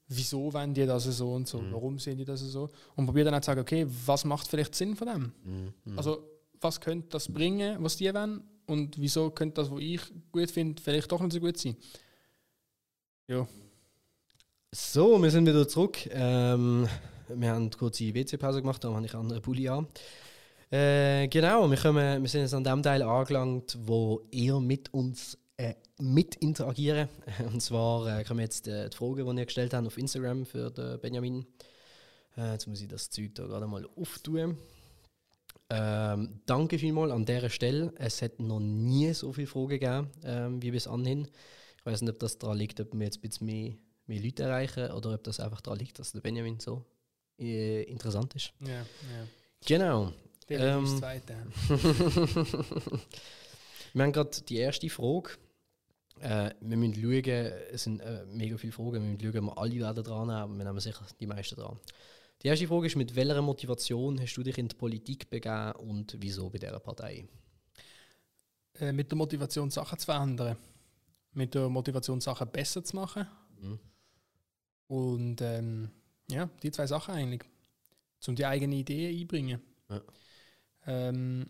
wieso 0.08 0.52
wollen 0.52 0.74
die 0.74 0.86
das 0.86 1.06
so 1.06 1.34
und 1.34 1.48
so, 1.48 1.60
mm. 1.60 1.72
warum 1.72 2.00
sehen 2.00 2.18
die 2.18 2.26
das 2.26 2.42
so 2.42 2.70
und 2.96 3.06
probiere 3.06 3.26
dann 3.26 3.36
auch 3.36 3.42
zu 3.42 3.48
sagen, 3.48 3.62
okay, 3.62 3.86
was 4.06 4.26
macht 4.26 4.48
vielleicht 4.48 4.76
Sinn 4.76 4.96
von 4.96 5.08
dem? 5.08 5.74
Mm. 5.86 5.98
Also 5.98 6.24
was 6.62 6.82
könnte 6.82 7.10
das 7.10 7.32
bringen, 7.32 7.78
was 7.84 7.98
die 7.98 8.14
wollen 8.14 8.44
und 8.66 9.00
wieso 9.00 9.30
könnte 9.32 9.62
das, 9.62 9.72
was 9.72 9.80
ich 9.80 10.02
gut 10.32 10.52
finde, 10.52 10.82
vielleicht 10.82 11.12
doch 11.12 11.22
nicht 11.22 11.34
so 11.34 11.40
gut 11.40 11.58
sein. 11.58 11.76
Ja. 13.28 13.48
So, 14.72 15.22
wir 15.22 15.32
sind 15.32 15.48
wieder 15.48 15.68
zurück. 15.68 15.98
Ähm, 16.12 16.88
wir 17.30 17.50
haben 17.52 17.70
kurz 17.72 17.98
die 17.98 18.14
WC-Pause 18.14 18.62
gemacht, 18.62 18.84
da 18.84 18.94
habe 18.94 19.06
ich 19.06 19.16
andere 19.16 19.42
Pulli 19.42 19.68
an. 19.70 19.88
Äh, 20.72 21.28
genau, 21.28 21.70
wir, 21.70 21.78
kommen, 21.78 22.22
wir 22.22 22.30
sind 22.30 22.42
jetzt 22.42 22.54
an 22.54 22.64
dem 22.64 22.84
Teil 22.84 23.02
angelangt, 23.02 23.78
wo 23.82 24.22
ihr 24.30 24.60
mit 24.60 24.94
uns 24.94 25.38
äh, 25.58 25.74
mit 26.00 26.36
interagieren. 26.36 27.10
Und 27.52 27.62
zwar 27.62 28.20
äh, 28.20 28.24
kommen 28.24 28.42
jetzt 28.42 28.68
äh, 28.68 28.90
die 28.90 28.96
Fragen, 28.96 29.36
die 29.36 29.42
ihr 29.42 29.46
gestellt 29.46 29.74
habt 29.74 29.88
auf 29.88 29.98
Instagram 29.98 30.46
für 30.46 30.70
den 30.70 31.00
Benjamin. 31.00 31.46
Äh, 32.38 32.54
jetzt 32.54 32.68
muss 32.68 32.82
ich 32.82 32.88
das 32.88 33.10
Zeug 33.10 33.34
da 33.36 33.46
gerade 33.46 33.68
mal 33.68 33.88
auftun. 33.96 34.58
Ähm, 35.72 36.42
danke 36.46 36.80
vielmals 36.80 37.12
an 37.12 37.26
dieser 37.26 37.50
Stelle. 37.50 37.94
Es 37.98 38.22
hat 38.22 38.40
noch 38.40 38.60
nie 38.60 39.14
so 39.14 39.32
viele 39.34 39.48
Fragen 39.48 39.70
gegeben 39.70 40.10
ähm, 40.24 40.62
wie 40.62 40.72
bis 40.72 40.88
anhin. 40.88 41.28
Ich 41.78 41.86
weiß 41.86 42.02
nicht, 42.02 42.12
ob 42.12 42.20
das 42.20 42.38
daran 42.40 42.58
liegt, 42.58 42.80
ob 42.80 42.94
wir 42.94 43.06
jetzt 43.06 43.18
ein 43.18 43.22
bisschen 43.22 43.46
mehr, 43.46 43.74
mehr 44.08 44.22
Leute 44.22 44.44
erreichen 44.44 44.92
oder 44.92 45.14
ob 45.14 45.24
das 45.24 45.40
einfach 45.40 45.62
daran 45.62 45.80
liegt, 45.80 46.00
dass 46.00 46.12
der 46.12 46.22
Benjamin 46.22 46.60
so 46.60 46.86
äh, 47.40 47.84
interessant 47.84 48.36
ist. 48.36 48.52
Ja, 48.62 48.80
ja. 48.80 48.86
Genau. 49.66 50.12
Der 50.50 50.60
ähm, 50.60 50.86
ist 50.86 50.98
zweite. 50.98 51.36
wir 53.94 54.04
haben 54.04 54.12
gerade 54.12 54.42
die 54.42 54.58
erste 54.58 54.90
Frage. 54.90 55.32
Äh, 56.20 56.52
wir 56.62 56.78
müssen 56.78 56.96
schauen, 56.96 57.52
es 57.72 57.84
sind 57.84 58.00
äh, 58.02 58.26
mega 58.26 58.58
viele 58.58 58.74
Fragen, 58.74 58.94
wir 58.94 59.02
müssen 59.02 59.22
schauen, 59.22 59.48
ob 59.48 59.56
wir 59.56 59.62
alle 59.62 59.80
werden 59.80 60.04
dran 60.04 60.32
haben, 60.32 60.52
aber 60.52 60.58
wir 60.58 60.66
nehmen 60.66 60.80
sicher 60.80 61.06
die 61.20 61.28
meisten 61.28 61.56
dran. 61.56 61.80
Die 62.42 62.48
erste 62.48 62.68
Frage 62.68 62.88
ist, 62.88 62.96
mit 62.96 63.14
welcher 63.16 63.42
Motivation 63.42 64.20
hast 64.20 64.36
du 64.36 64.44
dich 64.44 64.58
in 64.58 64.70
die 64.70 64.76
Politik 64.76 65.30
begeben 65.30 65.74
und 65.74 66.16
wieso 66.20 66.50
bei 66.50 66.58
dieser 66.58 66.80
Partei? 66.80 67.28
Äh, 68.80 68.94
mit 68.94 69.12
der 69.12 69.18
Motivation, 69.18 69.70
Sachen 69.70 70.00
zu 70.00 70.06
verändern. 70.06 70.58
Mit 71.34 71.54
der 71.54 71.68
Motivation, 71.68 72.22
Sachen 72.22 72.50
besser 72.50 72.84
zu 72.84 72.96
machen. 72.96 73.28
Mhm. 73.60 73.80
Und 74.88 75.42
ähm, 75.42 75.90
ja, 76.32 76.50
die 76.64 76.72
zwei 76.72 76.88
Sachen 76.88 77.14
eigentlich. 77.14 77.44
Um 78.28 78.36
die 78.36 78.46
eigene 78.46 78.76
Idee 78.76 79.10
einbringen. 79.10 79.62
Ja. 79.90 80.02
Ähm, 80.88 81.50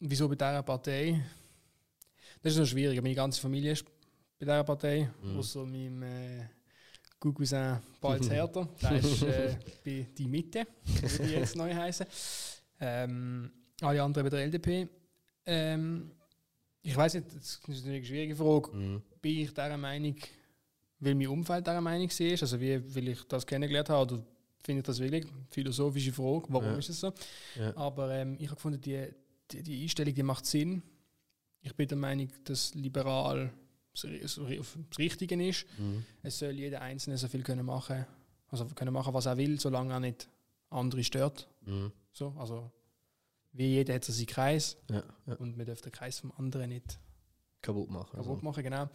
wieso 0.00 0.28
bei 0.28 0.34
dieser 0.34 0.62
Partei? 0.62 1.24
Das 2.42 2.52
ist 2.52 2.58
noch 2.58 2.66
schwierig. 2.66 3.00
Meine 3.00 3.14
ganze 3.14 3.40
Familie 3.40 3.72
ist 3.72 3.84
bei 3.84 4.44
dieser 4.44 4.64
Partei, 4.64 5.10
mhm. 5.22 5.38
außer 5.38 5.64
meinem 5.64 6.02
äh, 6.02 6.48
Cousin 7.18 7.78
Balz 8.00 8.28
Herter, 8.30 8.68
der 8.80 8.92
ist 8.92 9.22
äh, 9.22 9.56
bei 9.84 10.06
die 10.16 10.28
Mitte, 10.28 10.66
wie 10.84 11.26
die 11.26 11.32
jetzt 11.32 11.56
neu 11.56 11.74
heißen. 11.74 12.06
Ähm, 12.80 13.50
alle 13.80 14.02
anderen 14.02 14.28
bei 14.28 14.30
der 14.30 14.46
LDP. 14.46 14.88
Ähm, 15.46 16.10
ich 16.82 16.96
weiß 16.96 17.14
nicht, 17.14 17.26
das 17.34 17.60
ist 17.66 17.86
eine 17.86 18.04
schwierige 18.04 18.36
Frage. 18.36 18.70
Mhm. 18.72 19.02
Bin 19.20 19.38
ich 19.38 19.48
dieser 19.50 19.76
Meinung, 19.76 20.16
weil 21.00 21.14
mein 21.14 21.26
Umfeld 21.28 21.66
dieser 21.66 21.80
Meinung 21.80 22.08
ist, 22.08 22.42
also 22.42 22.60
wie 22.60 22.94
will 22.94 23.08
ich 23.08 23.22
das 23.24 23.46
kennengelernt 23.46 23.88
habe, 23.88 24.14
oder 24.14 24.22
finde 24.62 24.80
ich 24.80 24.86
das 24.86 24.98
wirklich 24.98 25.24
eine 25.24 25.46
philosophische 25.48 26.12
Frage, 26.12 26.46
warum 26.48 26.72
ja. 26.72 26.78
ist 26.78 26.90
es 26.90 27.00
so? 27.00 27.12
Ja. 27.58 27.76
Aber 27.76 28.12
ähm, 28.12 28.36
ich 28.38 28.46
habe 28.46 28.56
gefunden, 28.56 28.80
die, 28.80 29.08
die, 29.50 29.62
die, 29.62 29.82
Einstellung, 29.82 30.14
die 30.14 30.22
macht 30.22 30.46
Sinn, 30.46 30.82
ich 31.60 31.74
bin 31.74 31.88
der 31.88 31.98
Meinung, 31.98 32.28
dass 32.44 32.74
liberal 32.74 33.52
das 34.02 34.34
das 34.36 34.98
Richtige 34.98 35.48
ist. 35.48 35.66
Mhm. 35.78 36.04
Es 36.22 36.38
soll 36.38 36.52
jeder 36.52 36.80
Einzelne 36.82 37.18
so 37.18 37.28
viel 37.28 37.42
können 37.42 37.66
machen, 37.66 38.06
also 38.48 38.64
können 38.66 38.92
machen, 38.92 39.14
was 39.14 39.26
er 39.26 39.36
will, 39.36 39.58
solange 39.60 39.92
er 39.92 40.00
nicht 40.00 40.28
andere 40.70 41.02
stört. 41.04 41.48
Mhm. 41.64 41.92
So, 42.12 42.34
also 42.38 42.70
wie 43.52 43.66
jeder 43.68 43.94
hat 43.94 44.04
so 44.04 44.12
seinen 44.12 44.26
Kreis 44.26 44.76
Ja, 44.90 45.02
ja. 45.26 45.34
und 45.34 45.56
wir 45.56 45.64
dürfen 45.64 45.82
den 45.84 45.92
Kreis 45.92 46.18
vom 46.18 46.32
anderen 46.32 46.68
nicht 46.70 46.98
Kaputt 47.62 47.90
machen. 47.90 48.10
kaputt 48.16 48.28
Also. 48.30 48.44
machen, 48.44 48.62
genau. 48.62 48.88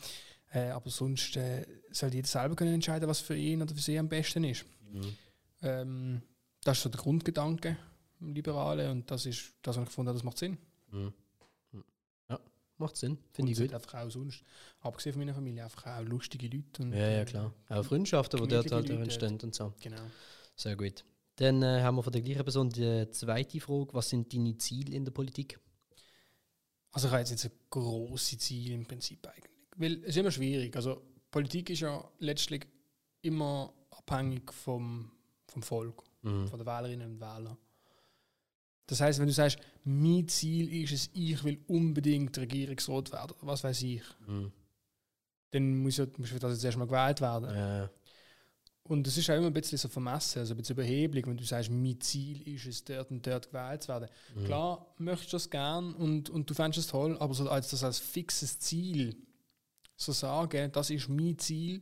Äh, 0.53 0.69
aber 0.69 0.89
sonst 0.89 1.35
äh, 1.37 1.65
soll 1.91 2.13
jeder 2.13 2.27
selber 2.27 2.55
können 2.55 2.73
entscheiden, 2.73 3.07
was 3.07 3.19
für 3.21 3.35
ihn 3.35 3.61
oder 3.61 3.73
für 3.73 3.81
sie 3.81 3.97
am 3.97 4.09
besten 4.09 4.43
ist. 4.43 4.65
Mhm. 4.91 5.17
Ähm, 5.61 6.21
das 6.63 6.77
ist 6.77 6.83
so 6.83 6.89
der 6.89 6.99
Grundgedanke 7.01 7.77
im 8.19 8.33
Liberalen 8.33 8.91
und 8.91 9.09
das 9.11 9.25
ist 9.25 9.53
das, 9.61 9.77
was 9.77 9.83
ich 9.83 9.89
gefunden 9.89 10.09
habe, 10.09 10.17
das 10.17 10.23
macht 10.23 10.37
Sinn. 10.37 10.57
Mhm. 10.91 11.13
Macht 12.81 12.97
Sinn. 12.97 13.17
Finde 13.31 13.51
ich 13.53 13.57
gut. 13.59 13.73
einfach 13.73 13.93
auch 13.95 14.09
sonst, 14.09 14.43
abgesehen 14.81 15.13
von 15.13 15.21
meiner 15.21 15.33
Familie, 15.33 15.63
einfach 15.63 15.85
auch 15.87 16.03
lustige 16.03 16.47
Leute. 16.47 16.83
Und, 16.83 16.93
Ja, 16.93 17.09
ja, 17.09 17.21
äh, 17.21 17.25
klar. 17.25 17.53
Auch 17.69 17.83
Freundschaften, 17.83 18.41
die 18.41 18.47
dort 18.49 18.71
halt 18.71 18.89
Leute 18.89 19.01
entstehen 19.01 19.39
und 19.41 19.55
so. 19.55 19.73
Genau. 19.81 20.01
Sehr 20.55 20.75
gut. 20.75 21.05
Dann 21.37 21.63
äh, 21.63 21.81
haben 21.81 21.95
wir 21.95 22.03
von 22.03 22.11
der 22.13 22.21
gleichen 22.21 22.43
Person 22.43 22.69
die 22.69 23.09
zweite 23.11 23.59
Frage. 23.61 23.93
Was 23.93 24.09
sind 24.09 24.33
deine 24.33 24.57
Ziele 24.57 24.93
in 24.95 25.05
der 25.05 25.11
Politik? 25.11 25.59
Also 26.91 27.07
ich 27.07 27.11
habe 27.13 27.21
jetzt 27.21 27.31
nicht 27.31 27.39
so 27.41 27.49
grosse 27.69 28.37
Ziele 28.37 28.73
im 28.75 28.85
Prinzip 28.85 29.25
eigentlich. 29.27 29.51
Weil 29.77 29.93
es 30.03 30.09
ist 30.09 30.17
immer 30.17 30.31
schwierig. 30.31 30.75
Also 30.75 31.01
Politik 31.31 31.69
ist 31.69 31.79
ja 31.79 32.03
letztlich 32.19 32.67
immer 33.21 33.73
abhängig 33.91 34.51
vom, 34.53 35.09
vom 35.47 35.61
Volk, 35.63 36.03
Mhm. 36.23 36.47
von 36.47 36.59
den 36.59 36.67
Wählerinnen 36.67 37.13
und 37.13 37.19
Wählern. 37.21 37.57
Das 38.91 38.99
heißt, 38.99 39.19
wenn 39.19 39.27
du 39.27 39.33
sagst, 39.33 39.57
mein 39.85 40.27
Ziel 40.27 40.83
ist 40.83 40.91
es, 40.91 41.09
ich 41.13 41.41
will 41.45 41.59
unbedingt 41.67 42.37
Regierungsrat 42.37 43.09
werden, 43.13 43.35
was 43.39 43.63
weiß 43.63 43.81
ich, 43.83 44.01
Mhm. 44.27 44.51
dann 45.51 45.77
muss, 45.77 45.95
ja, 45.95 46.05
muss 46.17 46.29
das 46.37 46.51
jetzt 46.53 46.65
erstmal 46.65 46.87
gewählt 46.87 47.21
werden. 47.21 47.49
Äh, 47.55 47.87
Und 48.83 49.07
es 49.07 49.15
ist 49.15 49.29
auch 49.29 49.35
immer 49.37 49.47
ein 49.47 49.53
bisschen 49.53 49.77
so 49.77 49.87
vermessen, 49.87 50.39
also 50.39 50.53
ein 50.53 50.57
bisschen 50.57 50.75
überheblich, 50.75 51.25
wenn 51.25 51.37
du 51.37 51.45
sagst, 51.45 51.69
mein 51.71 52.01
Ziel 52.01 52.41
ist 52.53 52.65
es, 52.65 52.83
dort 52.83 53.09
und 53.11 53.25
dort 53.25 53.47
gewählt 53.49 53.83
zu 53.83 53.87
werden. 53.87 54.09
mhm. 54.35 54.43
Klar, 54.43 54.93
möchtest 54.97 55.31
du 55.31 55.35
das 55.37 55.49
gern 55.49 55.93
und, 55.93 56.29
und 56.29 56.49
du 56.49 56.53
fändest 56.53 56.79
es 56.79 56.87
toll, 56.87 57.17
aber 57.19 57.33
so 57.33 57.47
als 57.49 57.69
das 57.69 57.83
als 57.85 57.99
fixes 57.99 58.59
Ziel 58.59 59.15
so 59.95 60.11
sagen, 60.11 60.69
das 60.73 60.89
ist 60.89 61.07
mein 61.07 61.37
Ziel, 61.37 61.81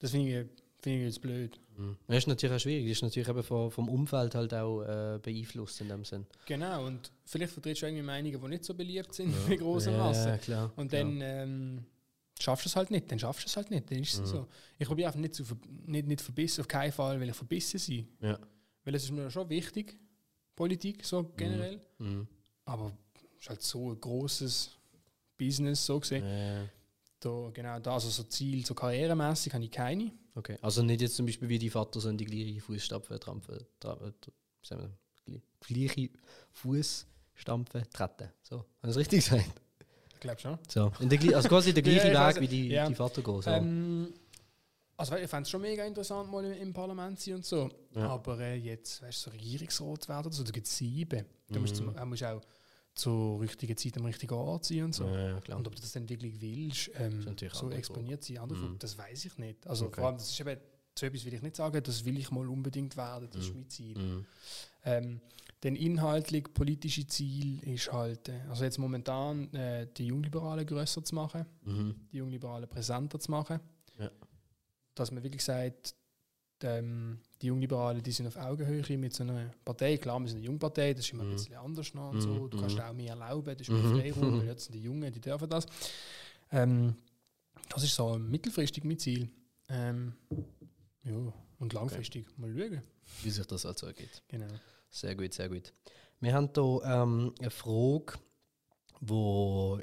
das 0.00 0.10
finde 0.10 0.40
ich, 0.40 0.48
finde 0.82 0.98
ich 0.98 1.04
jetzt 1.04 1.20
blöd. 1.20 1.60
Mhm. 1.76 1.96
Das 2.06 2.16
ist 2.18 2.26
natürlich 2.26 2.56
auch 2.56 2.60
schwierig. 2.60 2.88
Das 2.88 2.98
ist 2.98 3.02
natürlich 3.02 3.28
eben 3.28 3.42
vom, 3.70 3.88
Umfeld 3.88 4.34
halt 4.34 4.54
auch 4.54 4.82
äh, 4.82 5.18
beeinflusst 5.22 5.80
in 5.80 5.88
dem 5.88 6.04
Sinn. 6.04 6.26
Genau, 6.46 6.86
und 6.86 7.10
vielleicht 7.24 7.52
vertrittst 7.52 7.82
du 7.82 7.86
irgendwie 7.86 8.02
Meinungen, 8.02 8.40
die 8.40 8.48
nicht 8.48 8.64
so 8.64 8.74
beliebt 8.74 9.12
sind 9.14 9.34
bei 9.48 9.56
großer 9.56 9.92
Masse. 9.92 10.28
Ja, 10.30 10.38
klar. 10.38 10.72
Und 10.76 10.92
dann 10.92 11.20
ähm, 11.20 11.84
schaffst 12.38 12.64
du 12.66 12.68
es 12.68 12.76
halt 12.76 12.90
nicht, 12.90 13.10
dann 13.10 13.18
schaffst 13.18 13.44
du 13.44 13.48
es 13.48 13.56
halt 13.56 13.70
nicht, 13.70 13.90
dann 13.90 13.98
ist 13.98 14.14
es 14.14 14.20
Mhm. 14.20 14.26
so. 14.26 14.46
Ich 14.78 14.86
probiere 14.86 15.08
einfach 15.08 15.20
nicht 15.20 15.34
zu 15.34 15.44
ver 15.44 15.56
nicht, 15.86 16.06
nicht 16.06 16.20
verbissen, 16.20 16.60
auf 16.62 16.68
keinen 16.68 16.92
Fall 16.92 17.20
will 17.20 17.28
ich 17.28 17.34
verbissen 17.36 17.78
sein. 17.78 18.08
Ja. 18.20 18.38
Weil 18.84 18.94
es 18.94 19.04
ist 19.04 19.10
mir 19.12 19.30
schon 19.30 19.48
wichtig, 19.50 19.98
Politik 20.54 21.04
so 21.04 21.24
generell, 21.36 21.80
Mhm. 21.98 22.26
aber 22.64 22.92
es 23.36 23.42
ist 23.42 23.48
halt 23.50 23.62
so 23.62 23.90
ein 23.92 24.00
großes 24.00 24.70
Business 25.36 25.84
so 25.84 26.00
gesehen. 26.00 26.70
Da, 27.20 27.50
genau 27.52 27.78
da, 27.80 27.94
also 27.94 28.08
so 28.10 28.22
Ziel, 28.24 28.64
so 28.64 28.74
karrieremäßig 28.74 29.52
habe 29.52 29.64
ich 29.64 29.70
keine. 29.70 30.12
Okay. 30.36 30.56
Also 30.62 30.82
nicht 30.82 31.00
jetzt 31.00 31.16
zum 31.16 31.26
Beispiel 31.26 31.48
wie 31.48 31.58
die 31.58 31.70
Vater 31.70 31.98
so 32.00 32.08
in 32.08 32.16
die 32.16 32.24
gleiche 32.24 32.60
Fußstapfen 32.60 33.18
trampeln. 33.18 33.66
Tra 33.80 33.98
äh, 34.00 34.12
gleiche 35.60 36.10
Fußstampfen 36.52 37.84
treten. 37.92 38.28
So. 38.42 38.58
Haben 38.58 38.66
Sie 38.82 38.90
es 38.90 38.96
richtig 38.96 39.24
gesagt? 39.24 39.50
Ich 40.14 40.20
glaube 40.20 40.40
schon. 40.40 40.58
So. 40.68 40.92
In 41.00 41.08
der, 41.08 41.36
also 41.36 41.48
quasi 41.48 41.72
der 41.74 41.82
Ja, 41.86 41.92
gleiche 41.92 42.08
ich 42.08 42.14
weiss, 42.14 42.34
Weg 42.36 42.42
wie 42.42 42.48
die, 42.48 42.68
ja. 42.68 42.88
die 42.88 42.94
Vater 42.94 43.22
gehen. 43.22 43.42
So. 43.42 43.50
Ähm, 43.50 44.14
also 44.96 45.16
ich 45.16 45.28
fände 45.28 45.42
es 45.42 45.50
schon 45.50 45.60
mega 45.60 45.84
interessant, 45.84 46.30
mal 46.30 46.44
im, 46.44 46.72
Parlament 46.72 47.18
zu 47.20 47.26
sein 47.26 47.34
und 47.36 47.44
so. 47.44 47.70
Ja. 47.94 48.08
Aber 48.08 48.38
äh, 48.40 48.56
jetzt, 48.56 49.02
weißt 49.02 49.26
du, 49.26 49.30
so 49.30 49.36
Regierungsrat 49.36 50.08
werden 50.08 50.26
oder 50.26 50.34
so, 50.34 50.42
da 50.42 50.50
gibt 50.52 50.66
es 50.66 50.76
sieben. 50.76 51.24
Da 51.48 51.58
musst 51.60 51.78
du 51.78 51.82
Mhm. 51.84 51.94
zum- 51.96 52.08
musst 52.08 52.24
auch 52.24 52.40
zur 52.96 53.40
richtigen 53.40 53.76
Zeit 53.76 53.96
am 53.98 54.04
richtigen 54.06 54.34
Ort 54.34 54.64
sein 54.64 54.84
und 54.84 54.94
so. 54.94 55.04
ja, 55.06 55.38
ja. 55.46 55.56
Und 55.56 55.66
ob 55.68 55.74
du 55.76 55.80
das 55.82 55.92
dann 55.92 56.08
wirklich 56.08 56.40
willst, 56.40 56.90
ähm, 56.98 57.20
ist 57.40 57.54
so 57.54 57.70
exponiert 57.70 58.24
sein, 58.24 58.38
andere 58.38 58.58
Mhm. 58.70 58.78
das 58.78 58.96
weiß 58.98 59.26
ich 59.26 59.38
nicht. 59.38 59.66
Also 59.66 59.86
Okay. 59.86 60.00
vor 60.00 60.08
allem, 60.08 60.16
das 60.18 60.30
ist 60.30 60.40
eben, 60.40 60.58
so 60.98 61.06
etwas 61.06 61.24
will 61.26 61.34
ich 61.34 61.42
nicht 61.42 61.56
sagen, 61.56 61.82
das 61.82 62.04
will 62.04 62.18
ich 62.18 62.30
mal 62.30 62.48
unbedingt 62.48 62.96
werden, 62.96 63.28
das 63.30 63.42
ist 63.44 63.50
Mhm. 63.50 63.60
mein 63.60 63.68
Ziel. 63.68 63.98
Mhm. 63.98 64.26
Ähm, 64.84 65.20
denn 65.62 65.76
inhaltlich 65.76 66.44
politische 66.54 67.06
Ziel 67.06 67.62
ist 67.64 67.92
halt, 67.92 68.28
äh, 68.30 68.40
also 68.48 68.64
jetzt 68.64 68.78
momentan 68.78 69.52
äh, 69.54 69.86
die 69.94 70.06
Jungliberalen 70.06 70.64
größer 70.66 71.04
zu 71.04 71.14
machen, 71.14 71.44
Mhm. 71.64 71.94
die 72.12 72.16
Jungliberalen 72.18 72.68
präsenter 72.68 73.18
zu 73.20 73.30
machen. 73.30 73.60
Ja. 73.98 74.10
Dass 74.94 75.10
man 75.10 75.22
wirklich 75.22 75.44
sagt, 75.44 75.94
ähm, 76.64 77.18
die 77.42 77.46
Jungliberalen, 77.48 78.02
die 78.02 78.12
sind 78.12 78.26
auf 78.26 78.36
Augenhöhe 78.36 78.96
mit 78.98 79.12
so 79.14 79.22
einer 79.24 79.50
Partei. 79.64 79.96
Klar, 79.98 80.18
wir 80.20 80.28
sind 80.28 80.38
eine 80.38 80.46
Jungpartei, 80.46 80.94
das 80.94 81.04
ist 81.04 81.12
immer 81.12 81.24
Mhm. 81.24 81.30
ein 81.30 81.36
bisschen 81.36 81.56
anders 81.56 81.94
noch 81.94 82.10
und 82.10 82.16
Mhm, 82.16 82.20
so. 82.20 82.48
Du 82.48 82.58
kannst 82.58 82.76
mhm. 82.76 82.82
auch 82.82 82.92
mehr 82.92 83.10
erlauben, 83.10 83.56
das 83.56 83.68
ist 83.68 83.70
Mhm. 83.70 83.96
mehr 83.96 84.12
Freiraum, 84.14 84.40
weil 84.40 84.46
jetzt 84.46 84.64
sind 84.64 84.74
die 84.74 84.82
Jungen, 84.82 85.12
die 85.12 85.20
dürfen 85.20 85.48
das. 85.48 85.66
Ähm, 86.52 86.94
das 87.68 87.82
ist 87.82 87.94
so 87.94 88.18
mittelfristig 88.18 88.84
mein 88.84 88.98
Ziel. 88.98 89.28
Ähm, 89.68 90.12
ja, 91.04 91.32
und 91.58 91.72
langfristig 91.72 92.26
mal 92.38 92.50
schauen. 92.56 92.82
Wie 93.22 93.30
sich 93.30 93.46
das 93.46 93.66
also 93.66 93.86
ergeht. 93.86 94.22
Genau. 94.28 94.46
Sehr 94.90 95.14
gut, 95.14 95.32
sehr 95.34 95.48
gut. 95.48 95.72
Wir 96.20 96.32
haben 96.34 96.50
hier 96.54 96.80
ähm, 96.84 97.34
eine 97.40 97.50
Frage, 97.50 98.14
wo 99.00 99.78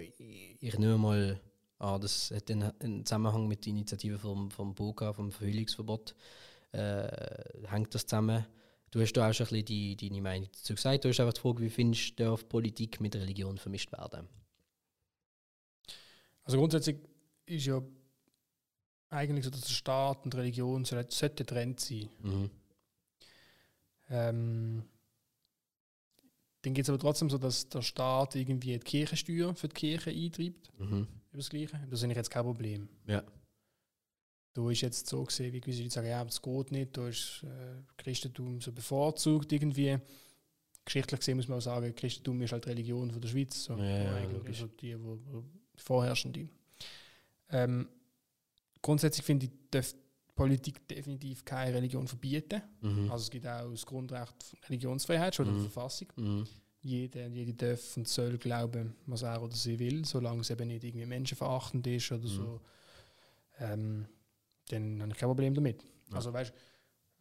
ich 0.59 0.77
nehme 0.79 0.97
mal 0.97 1.39
an, 1.79 2.01
das 2.01 2.31
hat 2.31 2.49
einen, 2.49 2.71
einen 2.79 3.05
Zusammenhang 3.05 3.47
mit 3.47 3.65
der 3.65 3.71
Initiative 3.71 4.17
vom, 4.17 4.49
vom 4.49 4.73
BOGA, 4.73 5.13
vom 5.13 5.31
Verhüllungsverbot. 5.31 6.15
Äh, 6.73 7.67
hängt 7.67 7.93
das 7.95 8.05
zusammen? 8.05 8.45
Du 8.91 9.01
hast 9.01 9.13
da 9.13 9.29
auch 9.29 9.33
schon 9.33 9.47
ein 9.47 9.65
bisschen 9.65 9.97
deine 9.97 10.21
Meinung 10.21 10.49
dazu 10.51 10.75
gesagt. 10.75 11.03
Du 11.05 11.09
hast 11.09 11.19
einfach 11.19 11.33
die 11.33 11.41
Frage, 11.41 11.61
wie 11.61 11.69
findest 11.69 12.19
du, 12.19 12.25
darf 12.25 12.47
Politik 12.47 12.99
mit 13.01 13.15
Religion 13.15 13.57
vermischt 13.57 13.91
werden? 13.91 14.27
Also 16.43 16.57
grundsätzlich 16.57 16.97
ist 17.45 17.65
ja 17.65 17.81
eigentlich 19.09 19.45
so, 19.45 19.51
dass 19.51 19.61
der 19.61 19.69
Staat 19.73 20.25
und 20.25 20.35
Religion 20.35 20.83
soll- 20.85 21.09
sollte 21.09 21.43
getrennt 21.43 21.79
sein. 21.79 22.09
Mhm. 22.21 22.49
Ähm, 24.09 24.83
dann 26.61 26.73
geht 26.73 26.83
es 26.85 26.89
aber 26.89 26.99
trotzdem 26.99 27.29
so, 27.29 27.37
dass 27.37 27.69
der 27.69 27.81
Staat 27.81 28.35
irgendwie 28.35 28.73
die 28.73 28.79
Kirchensteuer 28.79 29.55
für 29.55 29.67
die 29.67 29.73
Kirche 29.73 30.09
eintreibt. 30.11 30.71
Mhm. 30.79 31.07
Über 31.31 31.37
das 31.37 31.49
Gleiche. 31.49 31.79
Das 31.89 31.99
sehe 31.99 32.09
ich 32.09 32.15
jetzt 32.15 32.29
kein 32.29 32.43
Problem. 32.43 32.89
Ja. 33.07 33.23
Da 34.53 34.69
ist 34.69 34.81
jetzt 34.81 35.07
so 35.07 35.23
gesehen, 35.23 35.51
wie 35.51 35.59
gewisse 35.61 35.81
Leute 35.81 35.93
sagen, 35.95 36.07
ja, 36.07 36.23
das 36.23 36.41
geht 36.41 36.71
nicht, 36.71 36.95
da 36.95 37.07
ist 37.07 37.43
äh, 37.43 37.81
Christentum 37.97 38.61
so 38.61 38.71
bevorzugt 38.71 39.51
irgendwie. 39.51 39.97
Geschichtlich 40.85 41.19
gesehen 41.21 41.37
muss 41.37 41.47
man 41.47 41.57
auch 41.57 41.61
sagen, 41.61 41.95
Christentum 41.95 42.41
ist 42.41 42.51
halt 42.51 42.67
Religion 42.67 43.09
von 43.09 43.21
der 43.21 43.29
Schweiz. 43.29 43.63
So, 43.63 43.75
Ja, 43.77 44.19
ja, 44.21 44.27
also 44.45 44.67
die, 44.67 44.99
wo, 45.01 45.17
wo 45.31 45.43
vorherrschende. 45.75 46.47
Ähm, 47.49 47.87
grundsätzlich 48.81 49.25
finde 49.25 49.45
ich, 49.47 49.51
darf 49.71 49.91
die 49.93 49.99
Politik 50.35 50.87
definitiv 50.87 51.45
keine 51.45 51.75
Religion 51.75 52.07
verbieten. 52.07 52.61
Mhm. 52.81 53.09
Also 53.11 53.23
es 53.23 53.31
gibt 53.31 53.47
auch 53.47 53.71
das 53.71 53.85
Grundrecht 53.85 54.35
Religionsfreiheit, 54.67 55.35
schon 55.35 55.47
in 55.47 55.53
Mhm. 55.53 55.61
der 55.61 55.69
Verfassung. 55.71 56.07
Mhm. 56.15 56.47
Jeder, 56.81 57.27
jede 57.27 57.53
darf 57.53 57.95
und 57.97 58.07
soll 58.07 58.37
glauben, 58.37 58.93
was 59.05 59.21
er 59.21 59.41
oder 59.41 59.55
sie 59.55 59.79
will, 59.79 60.03
solange 60.05 60.41
es 60.41 60.49
eben 60.49 60.67
nicht 60.67 60.83
irgendwie 60.83 61.05
menschenverachtend 61.05 61.87
ist 61.87 62.11
oder 62.11 62.23
Mhm. 62.23 62.27
so. 62.27 62.61
Ähm, 63.59 64.05
dann 64.69 65.01
habe 65.01 65.11
ich 65.11 65.17
kein 65.17 65.29
Problem 65.29 65.53
damit. 65.53 65.83
Ja. 66.09 66.15
Also 66.15 66.31
weißt 66.33 66.53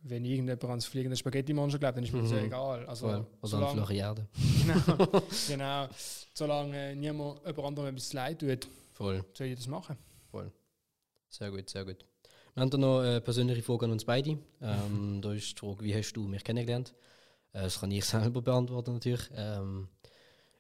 wenn 0.05 0.25
irgendjemand 0.25 0.65
ans 0.65 0.85
fliegende 0.87 1.17
Spaghetti-Monster 1.17 1.79
glaubt, 1.79 1.97
dann 1.97 2.03
ist 2.03 2.13
mir 2.13 2.23
das 2.23 2.33
ja 2.33 2.39
Mhm. 2.41 2.47
egal. 2.47 2.87
Also, 2.87 3.07
Voll. 3.07 3.15
Oder 3.21 3.25
an 3.43 3.49
solange, 3.49 3.73
Floriade. 3.75 4.27
genau, 4.67 5.23
genau, 5.47 5.89
solange 6.35 6.77
äh, 6.91 6.95
niemand 6.97 7.39
jemand 7.47 7.59
anderem 7.67 7.95
etwas 7.95 8.13
leid 8.13 8.41
tut, 8.41 8.67
Voll. 8.95 9.25
soll 9.33 9.47
ich 9.47 9.55
das 9.57 9.69
machen. 9.69 9.97
Sehr 11.29 11.51
gut, 11.53 11.71
sehr 11.71 11.85
gut. 11.85 12.05
Wir 12.55 12.61
haben 12.61 12.71
da 12.71 12.77
noch 12.79 13.01
eine 13.01 13.21
persönliche 13.21 13.63
Frage 13.63 13.85
an 13.87 13.93
uns 13.93 14.05
beide. 14.05 14.37
Ähm, 14.61 15.21
da 15.23 15.33
ist 15.33 15.53
die 15.53 15.59
Frage, 15.59 15.83
wie 15.85 15.95
hast 15.95 16.13
du 16.15 16.27
mich 16.29 16.43
kennengelernt? 16.45 16.93
Äh, 17.53 17.63
das 17.63 17.81
kann 17.81 17.91
ich 17.93 18.05
selber 18.05 18.43
beantworten 18.43 18.95
natürlich. 18.95 19.31
Ähm, 19.35 19.89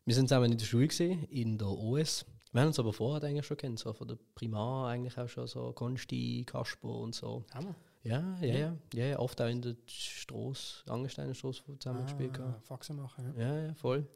wir 0.04 0.14
sind 0.14 0.28
zusammen 0.28 0.52
in 0.52 0.58
der 0.58 0.64
Schule 0.64 0.86
gesehen, 0.88 1.24
in 1.24 1.58
der 1.58 1.68
OS. 1.68 2.24
Wir 2.52 2.60
haben 2.60 2.68
uns 2.68 2.78
aber 2.78 2.92
vorher 2.92 3.26
eigentlich 3.26 3.46
schon 3.46 3.56
kennt, 3.56 3.78
so 3.78 3.92
von 3.94 4.06
der 4.06 4.18
Primar 4.34 4.88
eigentlich 4.88 5.16
auch 5.16 5.28
schon 5.28 5.46
so 5.46 5.72
Konsti, 5.72 6.44
Kasper 6.46 6.88
und 6.88 7.14
so. 7.14 7.44
Hammer. 7.54 7.74
Ja, 8.04 8.36
ja, 8.40 8.46
ja, 8.46 8.76
ja, 8.94 9.06
ja 9.06 9.18
oft 9.18 9.40
auch 9.40 9.46
in 9.46 9.62
der 9.62 9.76
Straße, 9.86 10.90
Angestelltenstraße 10.90 11.62
zusammen 11.78 12.04
gespielt. 12.04 12.34
gehabt. 12.34 12.56
Ah, 12.56 12.60
Faxen 12.60 12.96
machen, 12.96 13.32
ja. 13.36 13.42
Ja, 13.42 13.66
ja, 13.68 13.74
voll. 13.74 14.06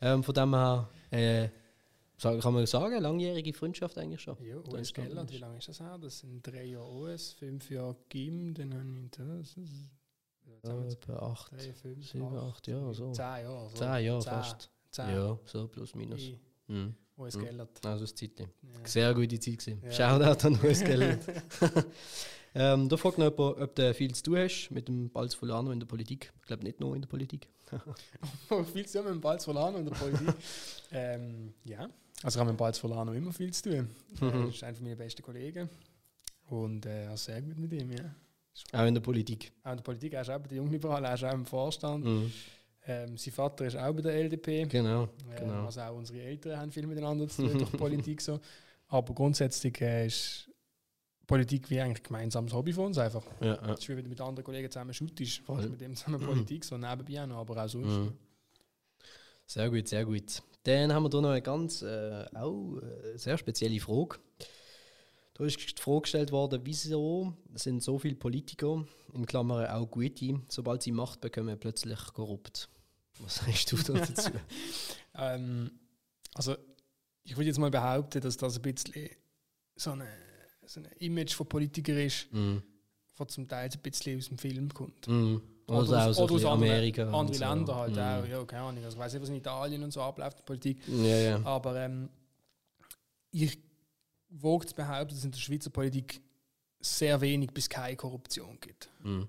Ähm, 0.00 0.24
von 0.24 0.34
dem 0.34 0.54
her, 0.54 0.88
äh, 1.10 1.48
kann 2.20 2.54
man 2.54 2.66
sagen, 2.66 3.00
langjährige 3.00 3.52
Freundschaft 3.52 3.98
eigentlich 3.98 4.22
schon. 4.22 4.42
Ja, 4.42 4.56
OS 4.56 4.92
Gellert, 4.92 5.30
wie 5.30 5.38
lange 5.38 5.58
ist 5.58 5.68
das 5.68 5.78
her? 5.78 5.98
Das 6.00 6.18
sind 6.20 6.44
drei 6.44 6.64
Jahre 6.64 6.88
OS, 6.88 7.32
fünf 7.32 7.70
Jahre 7.70 7.96
GIM, 8.08 8.54
dann 8.54 8.74
habe 8.74 9.00
ich 9.02 9.10
das. 9.10 9.54
das 10.62 10.96
Ja, 11.08 11.16
acht, 11.20 11.52
drei, 11.52 11.72
fünf, 11.74 12.10
sieben, 12.10 12.36
acht 12.38 12.66
Jahre, 12.66 12.94
so. 12.94 13.12
Zehn 13.12 13.24
Jahre. 13.24 13.68
So. 13.70 13.76
Zehn 13.76 14.04
Jahre 14.04 14.22
fast. 14.22 14.70
Zehn. 14.90 15.10
Ja, 15.10 15.38
so 15.44 15.68
plus 15.68 15.94
minus. 15.94 16.32
Mhm. 16.66 16.96
O.S. 17.16 17.36
Mhm. 17.36 17.44
Gellert. 17.44 17.86
Also 17.86 18.04
das 18.04 18.14
Zeit. 18.14 18.38
Ja. 18.38 18.46
Sehr 18.84 19.14
gute 19.14 19.38
Zeit 19.38 19.58
gewesen. 19.58 19.82
Ja. 19.84 19.92
Shoutout 19.92 20.46
an 20.46 20.60
uns, 20.60 20.84
gell? 20.84 21.18
ähm, 22.54 22.88
da 22.88 22.96
fragt 22.96 23.18
noch 23.18 23.30
jemand, 23.30 23.60
ob 23.60 23.74
du 23.74 23.94
viel 23.94 24.14
zu 24.14 24.22
tun 24.24 24.38
hast 24.38 24.70
mit 24.70 24.88
dem 24.88 25.10
Balz 25.10 25.34
Fulano 25.34 25.70
in 25.70 25.80
der 25.80 25.86
Politik. 25.86 26.32
Ich 26.40 26.46
glaube 26.46 26.64
nicht 26.64 26.80
nur 26.80 26.94
in 26.94 27.02
der 27.02 27.08
Politik. 27.08 27.48
viel 28.72 28.86
zu 28.86 28.98
tun 28.98 29.06
mit 29.06 29.14
dem 29.14 29.20
Balz 29.20 29.46
Volano 29.46 29.78
in 29.78 29.84
der 29.84 29.92
Politik. 29.92 30.34
ähm, 30.92 31.54
ja, 31.64 31.88
also 32.22 32.36
ich 32.36 32.40
habe 32.40 32.50
mit 32.50 32.56
dem 32.56 32.58
Balz 32.58 32.82
Volano 32.82 33.12
immer 33.12 33.32
viel 33.32 33.52
zu 33.52 33.62
tun. 33.62 33.90
Mhm. 34.20 34.28
Er 34.28 34.48
ist 34.48 34.64
einer 34.64 34.80
meiner 34.80 34.96
besten 34.96 35.22
Kollegen. 35.22 35.68
Und 36.48 36.86
äh, 36.86 37.06
also 37.06 37.32
sehr 37.32 37.42
gut 37.42 37.58
mit 37.58 37.72
ihm, 37.72 37.92
ja. 37.92 38.14
Auch 38.72 38.86
in 38.86 38.94
der 38.94 39.00
Politik. 39.00 39.52
Auch 39.62 39.70
in 39.70 39.76
der 39.76 39.82
Politik, 39.82 40.12
er 40.12 40.22
ist 40.22 40.30
auch 40.30 40.38
bei 40.38 40.48
den 40.48 40.58
Jungliberalen, 40.58 41.04
er 41.04 41.14
ist 41.14 41.24
auch 41.24 41.32
im 41.32 41.46
Vorstand. 41.46 42.04
Mhm. 42.04 42.32
Ähm, 42.86 43.16
sein 43.16 43.32
Vater 43.32 43.64
ist 43.66 43.76
auch 43.76 43.92
bei 43.92 44.02
der 44.02 44.14
LDP. 44.14 44.66
Genau, 44.66 45.04
Ähm, 45.04 45.36
genau. 45.38 45.64
Also 45.64 45.80
auch 45.80 45.96
unsere 45.96 46.20
Eltern 46.20 46.58
haben 46.58 46.70
viel 46.70 46.86
miteinander 46.86 47.26
zu 47.28 47.42
tun 47.48 47.58
durch 47.58 47.72
Politik 47.78 48.20
so. 48.20 48.40
Aber 48.88 49.14
grundsätzlich 49.14 49.80
äh, 49.80 50.06
ist 50.06 50.50
Politik 51.26 51.70
wie 51.70 51.80
eigentlich 51.80 52.00
ein 52.00 52.04
gemeinsames 52.04 52.52
Hobby 52.52 52.72
von 52.72 52.86
uns 52.86 52.98
einfach. 52.98 53.24
Ja, 53.40 53.54
ja. 53.54 53.72
Es 53.72 53.80
ist 53.80 53.88
wie 53.88 53.96
wenn 53.96 54.04
du 54.04 54.10
mit 54.10 54.20
anderen 54.20 54.44
Kollegen 54.44 54.70
zusammen 54.70 54.92
Voll. 54.92 55.56
fast 55.56 55.70
mit 55.70 55.80
dem 55.80 55.96
zusammen 55.96 56.20
Politik, 56.20 56.64
so 56.64 56.76
nebenbei 56.76 57.22
auch 57.22 57.26
noch, 57.26 57.38
aber 57.38 57.64
auch 57.64 57.68
sonst. 57.68 57.88
Mhm. 57.88 58.12
Sehr 59.46 59.70
gut, 59.70 59.88
sehr 59.88 60.04
gut. 60.04 60.42
Dann 60.64 60.92
haben 60.92 61.04
wir 61.04 61.10
hier 61.10 61.20
noch 61.20 61.30
eine 61.30 61.42
ganz 61.42 61.82
äh, 61.82 62.24
auch 62.34 62.78
äh, 62.78 63.16
sehr 63.16 63.36
spezielle 63.36 63.80
Frage. 63.80 64.18
Da 65.34 65.44
ist 65.44 65.58
die 65.58 65.82
Frage 65.82 66.02
gestellt 66.02 66.32
worden, 66.32 66.60
wieso 66.64 67.34
sind 67.54 67.82
so 67.82 67.98
viele 67.98 68.14
Politiker, 68.14 68.84
in 69.12 69.26
Klammern 69.26 69.66
auch 69.66 69.90
gute, 69.90 70.40
sobald 70.48 70.82
sie 70.82 70.92
Macht 70.92 71.20
bekommen, 71.20 71.58
plötzlich 71.58 71.98
korrupt? 72.14 72.68
Was 73.20 73.36
sagst 73.36 73.70
du 73.72 73.76
da 73.76 73.92
dazu? 73.94 74.30
Ähm, 75.16 75.70
also, 76.34 76.56
ich 77.22 77.36
würde 77.36 77.46
jetzt 77.46 77.58
mal 77.60 77.70
behaupten, 77.70 78.20
dass 78.20 78.36
das 78.36 78.56
ein 78.56 78.62
bisschen 78.62 79.10
so 79.76 79.92
ein 79.92 80.02
so 80.66 80.80
ein 80.80 80.86
Image 80.98 81.34
von 81.34 81.46
Politikern 81.46 81.98
ist, 81.98 82.26
mm. 82.32 82.56
was 83.16 83.28
zum 83.28 83.46
Teil 83.46 83.70
ein 83.72 83.78
bisschen 83.80 84.18
aus 84.18 84.26
dem 84.28 84.38
Film 84.38 84.68
kommt. 84.74 85.06
Mm. 85.06 85.36
Also 85.68 85.92
Oder 85.92 86.06
aus- 86.06 86.18
oder 86.18 86.34
aus 86.34 86.44
Amerika. 86.46 87.04
und 87.06 87.14
Andere 87.14 87.34
so. 87.36 87.44
Länder 87.44 87.74
halt 87.76 87.94
Mm. 87.94 87.98
auch, 87.98 88.26
ja, 88.26 88.44
keine 88.44 88.62
Ahnung. 88.62 88.82
Also, 88.84 88.96
ich 88.96 89.00
weiß 89.04 89.12
nicht, 89.12 89.22
was 89.22 89.28
in 89.28 89.36
Italien 89.36 89.82
und 89.84 89.92
so 89.92 90.02
abläuft, 90.02 90.38
die 90.40 90.42
Politik. 90.42 90.78
Ja, 90.88 91.16
ja. 91.16 91.40
Aber 91.44 91.76
ähm, 91.76 92.08
ich 93.30 93.56
wage 94.30 94.66
zu 94.66 94.74
behaupten, 94.74 95.10
dass 95.10 95.18
es 95.18 95.24
in 95.24 95.30
der 95.30 95.38
Schweizer 95.38 95.70
Politik 95.70 96.20
sehr 96.80 97.20
wenig 97.20 97.52
bis 97.52 97.68
keine 97.68 97.94
Korruption 97.96 98.58
gibt. 98.60 98.90
Mm. 99.04 99.22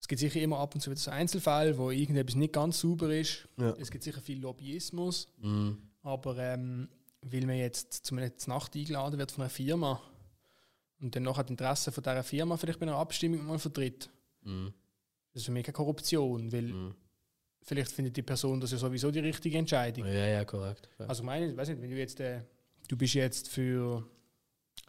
Es 0.00 0.08
gibt 0.08 0.20
sicher 0.20 0.40
immer 0.40 0.58
ab 0.58 0.74
und 0.74 0.80
zu 0.80 0.90
wieder 0.90 1.00
so 1.00 1.10
Einzelfälle, 1.10 1.76
wo 1.78 1.90
irgendetwas 1.90 2.34
nicht 2.36 2.52
ganz 2.52 2.80
sauber 2.80 3.14
ist. 3.14 3.48
Ja. 3.58 3.70
Es 3.78 3.90
gibt 3.90 4.04
sicher 4.04 4.20
viel 4.20 4.38
Lobbyismus. 4.40 5.28
Mm. 5.38 5.70
Aber 6.02 6.36
ähm, 6.38 6.88
weil 7.22 7.44
man 7.46 7.56
jetzt 7.56 7.92
zu 8.06 8.14
einer 8.16 8.30
Nacht 8.46 8.76
eingeladen 8.76 9.18
wird 9.18 9.32
von 9.32 9.42
einer 9.42 9.50
Firma 9.50 10.00
und 11.00 11.14
dann 11.16 11.24
noch 11.24 11.38
das 11.40 11.50
Interesse 11.50 11.90
von 11.90 12.02
dieser 12.04 12.22
Firma 12.22 12.56
vielleicht 12.56 12.78
bei 12.78 12.86
einer 12.86 12.96
Abstimmung 12.96 13.44
mal 13.46 13.58
vertritt, 13.58 14.10
Mm. 14.42 14.66
das 15.32 15.42
ist 15.42 15.46
für 15.46 15.50
mich 15.52 15.64
keine 15.64 15.72
Korruption, 15.72 16.52
weil 16.52 16.62
Mm. 16.72 16.94
vielleicht 17.62 17.90
findet 17.90 18.16
die 18.16 18.22
Person 18.22 18.60
das 18.60 18.70
ja 18.70 18.78
sowieso 18.78 19.10
die 19.10 19.18
richtige 19.18 19.58
Entscheidung. 19.58 20.06
Ja, 20.06 20.12
ja, 20.28 20.44
korrekt. 20.44 20.88
Ja. 21.00 21.06
Also 21.06 21.22
ich 21.22 21.26
meine, 21.26 21.50
ich 21.50 21.56
weiß 21.56 21.68
nicht, 21.70 21.82
wenn 21.82 21.90
du 21.90 21.96
jetzt, 21.96 22.20
äh, 22.20 22.42
du 22.86 22.96
bist 22.96 23.14
jetzt 23.14 23.48
für 23.48 24.08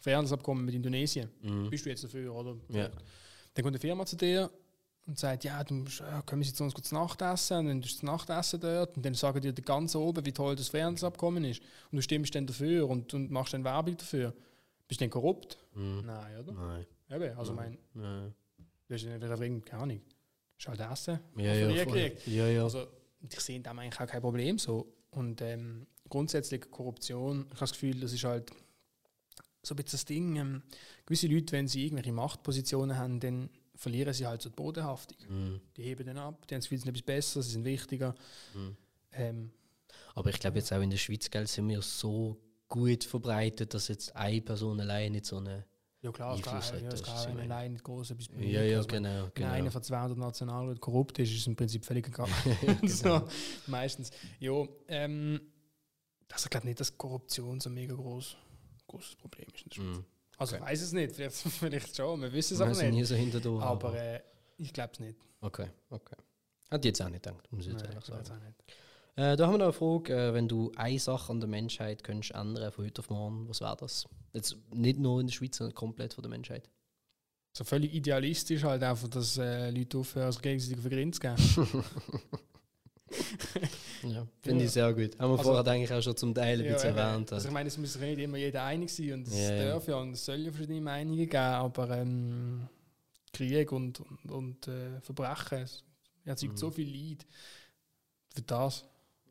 Freihandelsabkommen 0.02 0.64
mit 0.64 0.76
Indonesien, 0.76 1.30
Mm. 1.42 1.70
bist 1.70 1.86
du 1.86 1.90
jetzt 1.90 2.04
dafür, 2.04 2.36
oder? 2.36 2.56
Ja. 2.70 2.90
Dann 2.90 3.64
kommt 3.64 3.68
eine 3.74 3.80
Firma 3.80 4.06
zu 4.06 4.16
dir 4.16 4.52
und 5.08 5.18
sagt, 5.18 5.46
ja, 5.46 5.64
du 5.64 5.74
musst, 5.74 6.02
ja, 6.02 6.22
können 6.24 6.42
wir 6.42 6.46
jetzt 6.48 6.58
zu 6.58 6.64
uns 6.64 6.74
kurz 6.74 6.92
Nachtessen, 6.92 7.60
und 7.60 7.68
dann 7.68 7.82
tust 7.82 8.02
du 8.02 8.06
das 8.06 8.12
Nachtessen 8.12 8.60
dort 8.60 8.98
und 8.98 9.06
dann 9.06 9.14
sagen 9.14 9.42
dir 9.42 9.54
die 9.54 9.62
ganz 9.62 9.96
oben, 9.96 10.26
wie 10.26 10.34
toll 10.34 10.56
das 10.56 10.68
Freihandelsabkommen 10.68 11.44
ist 11.46 11.62
und 11.92 11.96
du 11.96 12.02
stimmst 12.02 12.36
dann 12.36 12.46
dafür 12.46 12.90
und, 12.90 13.14
und 13.14 13.32
machst 13.32 13.54
dann 13.54 13.64
Werbung 13.64 13.96
dafür. 13.98 14.34
Bist 14.88 15.02
du 15.02 15.06
dann 15.06 15.10
korrupt? 15.10 15.58
Mm. 15.74 16.00
Nein, 16.06 16.40
oder? 16.40 16.54
Nein. 16.54 16.86
Eben, 17.10 17.38
also 17.38 17.54
Nein. 17.54 17.78
mein, 17.94 18.04
Ja, 18.04 18.32
du 18.88 18.94
hast 18.94 19.06
nicht 19.06 19.40
wegen, 19.40 19.64
keine 19.64 19.84
Ahnung, 19.84 20.02
hast 20.58 20.68
halt 20.68 20.92
Essen, 20.92 21.20
ja, 21.38 21.54
ja, 21.54 21.84
gekriegt. 21.86 22.28
ja, 22.28 22.48
ja. 22.48 22.64
Also 22.64 22.88
ich 23.22 23.40
sehe 23.40 23.60
da 23.62 23.72
eigentlich 23.72 24.00
auch 24.00 24.08
kein 24.08 24.22
Problem 24.22 24.60
so. 24.60 24.94
Und 25.12 25.42
ähm, 25.42 25.88
grundsätzlich 26.10 26.70
Korruption, 26.70 27.46
ich 27.48 27.52
habe 27.52 27.60
das 27.62 27.72
Gefühl, 27.72 28.00
das 28.00 28.14
ist 28.14 28.24
halt 28.24 28.52
so 29.64 29.74
ein 29.74 29.78
bisschen 29.78 29.92
das 29.92 30.06
Ding. 30.06 30.36
Ähm, 30.36 30.64
gewisse 31.06 31.28
Leute, 31.28 31.54
wenn 31.54 31.68
sie 31.68 31.86
irgendwelche 31.86 32.12
Machtpositionen 32.12 32.98
haben, 32.98 33.20
dann 33.20 33.50
verlieren 33.78 34.14
sie 34.14 34.26
halt 34.28 34.42
so 34.42 34.50
die 34.50 34.56
Bodenhaftung. 34.56 35.18
Mm. 35.30 35.62
Die 35.78 35.84
heben 35.84 36.06
dann 36.06 36.18
ab, 36.18 36.46
die 36.48 36.56
haben 36.56 36.60
das 36.60 36.66
Gefühl, 36.66 36.80
sie 36.80 36.84
sind 36.86 36.90
etwas 36.96 37.06
besser, 37.06 37.42
sie 37.42 37.52
sind 37.52 37.64
wichtiger. 37.66 38.16
Mm. 38.54 38.70
Ähm, 39.14 39.52
Aber 40.16 40.30
ich 40.30 40.40
glaube 40.40 40.58
jetzt 40.58 40.74
auch 40.74 40.82
in 40.82 40.90
der 40.90 40.98
Schweiz 40.98 41.30
gell, 41.30 41.48
sind 41.48 41.70
wir 41.70 41.82
so 41.82 42.38
gut 42.68 43.04
verbreitet, 43.04 43.74
dass 43.74 43.88
jetzt 43.88 44.16
eine 44.16 44.42
Person 44.42 44.80
allein 44.80 45.14
nicht 45.14 45.26
so 45.26 45.38
eine. 45.38 45.66
ja 46.02 46.12
klar, 46.12 46.34
Einfluss 46.36 46.74
hat, 46.74 46.82
ja, 46.82 46.90
das 46.90 47.02
kann 47.04 47.38
ja- 47.38 47.44
allein 47.44 47.72
nicht 47.74 47.84
groß 47.84 48.12
etwas 48.12 48.28
Ja, 48.38 48.62
ja, 48.62 48.78
Also, 48.78 48.88
genau. 48.88 49.24
Wenn 49.24 49.32
genau. 49.36 49.52
einer 49.52 49.72
von 49.72 49.84
200 49.84 50.18
Nationalräten 50.18 50.82
korrupt 50.82 51.18
ist, 51.20 51.32
ist 51.32 51.40
es 51.42 51.48
im 51.48 51.56
Prinzip 51.56 51.86
völlig 51.86 52.08
egal. 52.10 52.28
genau. 52.82 52.88
so, 52.88 53.28
meistens. 53.68 54.12
Ja, 54.40 54.66
ähm, 54.88 55.40
das 56.28 56.44
ich 56.44 56.50
glaube 56.50 56.68
nicht, 56.68 56.80
dass 56.80 56.98
Korruption 56.98 57.60
so 57.62 57.70
ein 57.70 57.74
mega 57.76 57.96
groß, 57.96 58.36
großes 58.88 59.16
Problem 59.16 59.46
ist 59.54 59.64
in 59.64 59.70
der 59.70 59.76
Schweiz. 59.76 59.98
Mm. 60.00 60.17
Also 60.38 60.56
Okay. 60.56 60.64
ich 60.66 60.70
weiß 60.72 60.82
es 60.82 60.92
nicht, 60.94 61.16
vielleicht, 61.16 61.36
vielleicht 61.36 61.96
schon, 61.96 62.22
wir 62.22 62.32
wissen 62.32 62.54
es 62.56 62.62
aber 62.62 62.74
sind 62.76 62.88
nicht. 62.92 62.96
nie 63.00 63.04
so 63.04 63.16
hinter 63.16 63.40
da. 63.40 63.50
Aber 63.60 63.94
äh, 64.00 64.22
ich 64.58 64.72
glaube 64.74 64.92
es 64.94 65.00
nicht. 65.00 65.18
Okay, 65.42 65.68
okay. 65.90 66.16
Ich 66.72 66.84
jetzt 66.86 67.02
auch 67.02 67.10
nicht 67.10 67.24
gedacht, 67.24 67.52
muss 67.52 67.66
ich 67.66 67.72
jetzt 67.74 67.82
Nein, 67.84 67.92
ehrlich 67.92 68.06
sagen. 68.06 68.22
auch 68.32 68.46
nicht. 68.46 68.64
Äh, 69.16 69.36
da 69.36 69.46
haben 69.48 69.54
wir 69.54 69.58
noch 69.58 69.66
eine 69.66 69.74
Frage, 69.74 70.14
äh, 70.30 70.34
wenn 70.34 70.48
du 70.48 70.72
eine 70.76 71.00
Sache 71.00 71.32
an 71.32 71.40
der 71.40 71.50
Menschheit 71.50 72.04
könntest 72.04 72.32
ändern 72.36 72.72
von 72.72 72.86
heute 72.86 73.00
auf 73.00 73.10
morgen, 73.10 73.48
was 73.50 73.62
wäre 73.62 73.76
das? 73.78 74.06
Jetzt 74.34 74.56
nicht 74.74 75.00
nur 75.00 75.20
in 75.22 75.28
der 75.28 75.34
Schweiz, 75.34 75.58
sondern 75.58 75.74
komplett 75.74 76.14
von 76.14 76.22
der 76.22 76.30
Menschheit. 76.30 76.70
So 77.58 77.64
völlig 77.64 77.94
idealistisch 77.96 78.64
halt 78.64 78.84
einfach, 78.84 79.08
dass 79.08 79.38
äh, 79.40 79.72
Leute 79.72 79.98
aufhören, 79.98 80.32
sich 80.32 80.42
gegenseitig 80.44 80.78
auf 80.78 80.84
den 80.84 80.92
Grind 80.92 81.16
zu 81.16 81.22
geben. 81.22 81.84
Ja, 84.04 84.28
finde 84.42 84.60
Ja. 84.62 84.66
ich 84.66 84.72
sehr 84.72 84.94
gut. 84.94 85.18
Haben 85.20 85.32
wir 85.32 85.38
Also- 85.40 85.44
vorher 85.54 85.72
eigentlich 85.72 85.92
auch 85.94 86.02
schon 86.02 86.16
zum 86.18 86.34
Teil 86.36 86.60
ein 86.60 86.66
Ja, 86.66 86.74
bisschen 86.74 86.96
erwähnt. 86.96 87.32
Also 87.34 87.48
ich 87.48 87.54
meine, 87.54 87.68
es 87.68 87.78
muss 87.78 87.98
nicht 87.98 88.20
immer 88.20 88.38
jeder 88.38 88.64
einig 88.64 88.90
sein 88.94 89.14
und 89.14 89.28
es 89.28 89.38
ja. 89.38 89.70
darf 89.74 89.88
ja 89.88 89.96
und 89.98 90.12
es 90.14 90.26
soll 90.26 90.38
ja 90.40 90.52
verschiedene 90.52 90.82
Meinungen 90.82 91.18
geben, 91.18 91.36
aber 91.38 91.90
ähm, 91.98 92.68
Krieg 93.34 93.72
und, 93.72 94.00
und, 94.00 94.32
und 94.32 94.68
äh, 94.68 95.02
Verbrechen, 95.02 95.60
es 95.64 95.84
erzeugt 96.26 96.54
Mhm. 96.54 96.58
so 96.58 96.72
viel 96.72 96.88
Leid 97.10 97.26
für 98.34 98.42
das. 98.42 98.86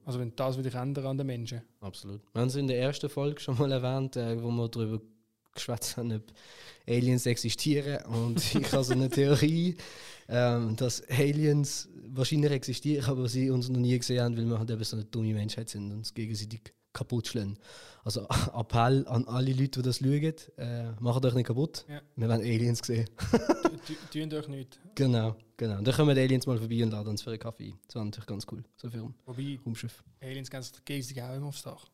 Also 0.05 0.21
wenn 0.21 0.35
das 0.37 0.57
würde 0.57 0.69
ich 0.69 0.75
ändern 0.75 1.07
an 1.07 1.19
den 1.19 1.27
Menschen. 1.27 1.63
Absolut. 1.81 2.23
Wir 2.33 2.41
haben 2.41 2.49
es 2.49 2.55
in 2.57 2.69
der 2.69 2.79
ersten 2.81 3.09
Folge 3.09 3.41
schon 3.41 3.59
mal 3.59 3.71
erwähnt, 3.73 4.17
äh, 4.17 4.41
wo 4.43 4.51
wir 4.51 4.69
darüber 4.69 5.01
geschwätzt 5.53 5.97
haben, 5.97 6.13
ob 6.13 6.23
Aliens 6.87 7.27
existieren. 7.27 8.05
Und 8.07 8.37
ich 8.55 8.73
habe 8.73 8.85
so 8.85 8.93
eine 8.93 9.09
Theorie, 9.11 9.77
ähm, 10.29 10.77
dass 10.77 11.03
Aliens 11.09 11.89
wahrscheinlich 12.09 12.51
existieren, 12.53 13.05
aber 13.07 13.29
sie 13.29 13.51
uns 13.51 13.69
noch 13.69 13.79
nie 13.81 13.99
gesehen 13.99 14.23
haben, 14.23 14.37
weil 14.37 14.45
wir 14.47 14.59
halt 14.59 14.71
eben 14.71 14.85
so 14.85 14.97
eine 14.97 15.05
dumme 15.05 15.35
Menschheit 15.35 15.69
sind 15.69 15.91
und 15.91 15.99
uns 15.99 16.15
gegenseitig 16.15 16.61
kaputt 16.93 17.29
schlagen. 17.29 17.59
Also 18.05 18.27
Appell 18.55 19.07
an 19.09 19.27
alle 19.29 19.53
Leute, 19.53 19.83
die 19.83 19.83
das 19.83 19.99
schauen, 19.99 20.33
äh, 20.57 20.93
macht 21.01 21.25
euch 21.25 21.35
nicht 21.35 21.47
kaputt. 21.47 21.85
Ja. 21.89 22.01
Wir 22.17 22.29
werden 22.29 22.41
Aliens 22.41 22.81
sehen. 22.85 23.09
Tu- 23.87 23.95
Tun 24.27 24.33
euch 24.33 24.49
nicht. 24.49 24.81
Genau, 24.95 25.37
genau. 25.57 25.81
Dann 25.83 25.95
kommen 25.95 26.15
die 26.15 26.23
Aliens 26.23 26.47
mal 26.47 26.57
vorbei 26.59 26.83
und 26.83 26.91
laden 26.91 27.09
uns 27.11 27.23
für 27.23 27.31
einen 27.31 27.39
Kaffee 27.39 27.65
ein. 27.73 27.79
Das 27.87 27.97
wäre 27.97 28.05
natürlich 28.07 28.27
ganz 28.27 28.47
cool, 28.51 28.65
so 28.77 28.89
für 28.91 28.99
ein 28.99 29.15
Wobei, 29.27 29.59
Raumschiff. 29.65 30.03
Aliens 30.23 30.51
gehen 30.51 30.63
sich 30.63 30.85
gegenseitig 30.85 31.23
auch 31.23 31.35
immer 31.37 31.47
aufs 31.49 31.63
Dach. 31.63 31.85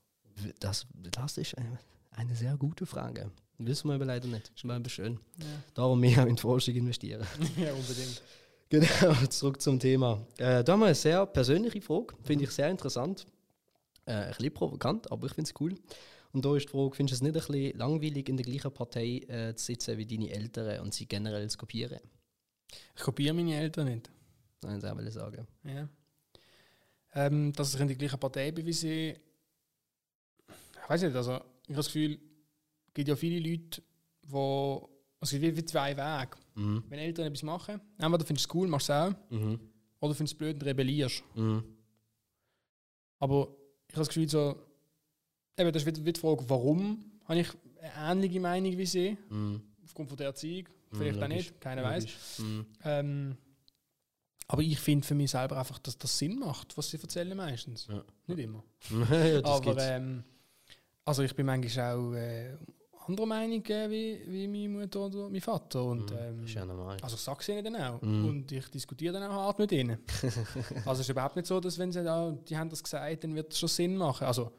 Das, 0.60 0.86
das 1.10 1.36
ist 1.38 1.58
eine, 1.58 1.78
eine 2.12 2.34
sehr 2.36 2.56
gute 2.56 2.86
Frage. 2.86 3.30
Wissen 3.66 3.88
wir 3.88 3.94
aber 3.94 4.04
leider 4.04 4.28
nicht. 4.28 4.50
Ist 4.54 4.64
mal 4.64 4.76
aber 4.76 4.88
schön. 4.88 5.18
Ja, 5.38 5.46
Darum 5.74 6.00
mehr 6.00 6.26
in 6.26 6.36
die 6.36 6.40
Forschung 6.40 6.74
investieren. 6.74 7.26
ja 7.56 7.72
unbedingt. 7.72 8.22
genau, 8.68 9.14
zurück 9.26 9.60
zum 9.60 9.78
Thema. 9.78 10.24
Äh, 10.38 10.64
da 10.64 10.72
haben 10.72 10.80
wir 10.80 10.86
eine 10.86 10.94
sehr 10.94 11.24
persönliche 11.26 11.80
Frage. 11.80 12.14
Finde 12.22 12.44
ich 12.44 12.50
sehr 12.50 12.70
interessant. 12.70 13.26
Äh, 14.04 14.12
ein 14.12 14.28
bisschen 14.30 14.54
provokant, 14.54 15.10
aber 15.12 15.26
ich 15.26 15.34
finde 15.34 15.50
es 15.50 15.60
cool. 15.60 15.74
Und 16.32 16.44
da 16.44 16.56
ist 16.56 16.66
die 16.66 16.70
Frage, 16.70 16.94
findest 16.96 17.20
du 17.20 17.26
es 17.26 17.32
nicht 17.34 17.36
ein 17.36 17.46
bisschen 17.46 17.78
langweilig, 17.78 18.28
in 18.28 18.36
der 18.36 18.46
gleichen 18.46 18.72
Partei 18.72 19.18
äh, 19.28 19.54
zu 19.54 19.66
sitzen 19.66 19.98
wie 19.98 20.06
deine 20.06 20.30
Eltern 20.30 20.80
und 20.80 20.94
sie 20.94 21.06
generell 21.06 21.48
zu 21.50 21.58
kopieren? 21.58 22.00
Ich 22.96 23.02
kopiere 23.02 23.34
meine 23.34 23.54
Eltern 23.54 23.88
nicht. 23.88 24.10
Nein, 24.62 24.80
das 24.80 24.96
will 24.96 25.06
ich 25.06 25.14
sagen. 25.14 25.46
Ja. 25.64 25.88
Ähm, 27.14 27.52
dass 27.52 27.74
ich 27.74 27.80
in 27.80 27.88
der 27.88 27.96
gleichen 27.96 28.18
Partei 28.18 28.50
bin 28.50 28.64
wie 28.64 28.72
sie. 28.72 29.14
Ich 30.82 30.88
weiß 30.88 31.02
nicht, 31.02 31.14
also 31.14 31.34
ich 31.34 31.68
habe 31.68 31.76
das 31.76 31.86
Gefühl, 31.86 32.18
gibt 32.94 33.08
ja 33.08 33.16
viele 33.16 33.38
Leute, 33.40 33.82
die. 34.22 34.92
Also 35.20 35.36
es 35.36 35.40
gibt 35.40 35.56
wie, 35.56 35.64
zwei 35.64 35.96
Wege. 35.96 36.36
Mhm. 36.56 36.82
Wenn 36.88 36.98
Eltern 36.98 37.26
etwas 37.26 37.42
machen, 37.44 37.80
entweder 37.98 38.24
findest 38.24 38.46
du 38.46 38.50
es 38.50 38.54
cool, 38.54 38.68
machst 38.68 38.88
du 38.88 38.92
es 38.92 38.98
auch, 38.98 39.14
Mhm. 39.30 39.60
oder 40.00 40.14
findest 40.14 40.32
du 40.32 40.34
es 40.34 40.38
blöd 40.38 40.54
und 40.56 40.64
rebellierst. 40.64 41.22
Mhm. 41.36 41.62
Aber 43.18 43.48
ich 43.88 43.94
habe 43.94 44.00
das 44.00 44.08
Gefühl, 44.08 44.28
so, 44.28 44.56
eben, 45.56 45.72
das 45.72 45.82
ist 45.82 45.86
wieder 45.86 46.00
wieder 46.00 46.12
die 46.12 46.20
Frage, 46.20 46.44
warum 46.48 47.04
habe 47.26 47.40
ich 47.40 47.48
eine 47.94 48.10
ähnliche 48.12 48.40
Meinung 48.40 48.76
wie 48.76 48.86
sie? 48.86 49.16
Mhm. 49.30 49.62
Aufgrund 49.84 50.08
von 50.08 50.16
der 50.18 50.26
Erziehung, 50.28 50.68
vielleicht 50.92 51.22
auch 51.22 51.28
nicht, 51.28 51.60
keiner 51.60 51.84
weiß. 51.84 52.38
Mhm. 52.40 52.66
Ähm, 52.84 53.36
aber 54.48 54.62
ich 54.62 54.78
finde 54.80 55.06
für 55.06 55.14
mich 55.14 55.30
selber 55.30 55.56
einfach, 55.58 55.78
dass 55.78 55.96
das 55.96 56.18
Sinn 56.18 56.38
macht, 56.38 56.76
was 56.76 56.90
sie 56.90 56.98
erzählen 57.00 57.36
meistens. 57.36 57.86
Ja. 57.86 58.04
Nicht 58.26 58.40
immer. 58.40 58.64
ja, 59.10 59.44
aber 59.44 59.78
ähm, 59.78 60.24
also 61.04 61.22
ich 61.22 61.34
bin 61.34 61.46
manchmal 61.46 61.96
auch 61.96 62.12
äh, 62.14 62.56
anderer 63.08 63.26
Meinung 63.26 63.62
wie, 63.64 64.20
wie 64.26 64.48
meine 64.48 64.68
Mutter 64.68 65.00
oder 65.00 65.28
mein 65.28 65.40
Vater. 65.40 65.84
Und, 65.84 66.10
Mhm, 66.10 66.16
ähm, 66.18 66.44
ist 66.44 66.54
ja 66.54 66.64
normal. 66.64 66.96
also 67.02 67.16
ich 67.16 67.20
sage 67.22 67.38
es 67.40 67.48
ihnen 67.48 67.64
dann 67.64 67.76
auch. 67.76 68.02
Mhm. 68.02 68.24
Und 68.24 68.52
ich 68.52 68.68
diskutiere 68.68 69.14
dann 69.14 69.24
auch 69.24 69.34
hart 69.34 69.58
mit 69.58 69.72
ihnen. 69.72 69.98
also 70.84 70.92
es 70.92 71.00
ist 71.00 71.08
überhaupt 71.08 71.36
nicht 71.36 71.46
so, 71.46 71.60
dass 71.60 71.78
wenn 71.78 71.92
sie 71.92 72.02
da, 72.02 72.30
die 72.48 72.56
haben 72.56 72.70
das 72.70 72.82
gesagt, 72.82 73.24
dann 73.24 73.34
wird 73.34 73.52
es 73.52 73.58
schon 73.58 73.68
Sinn 73.68 73.96
machen. 73.96 74.26
Also 74.26 74.50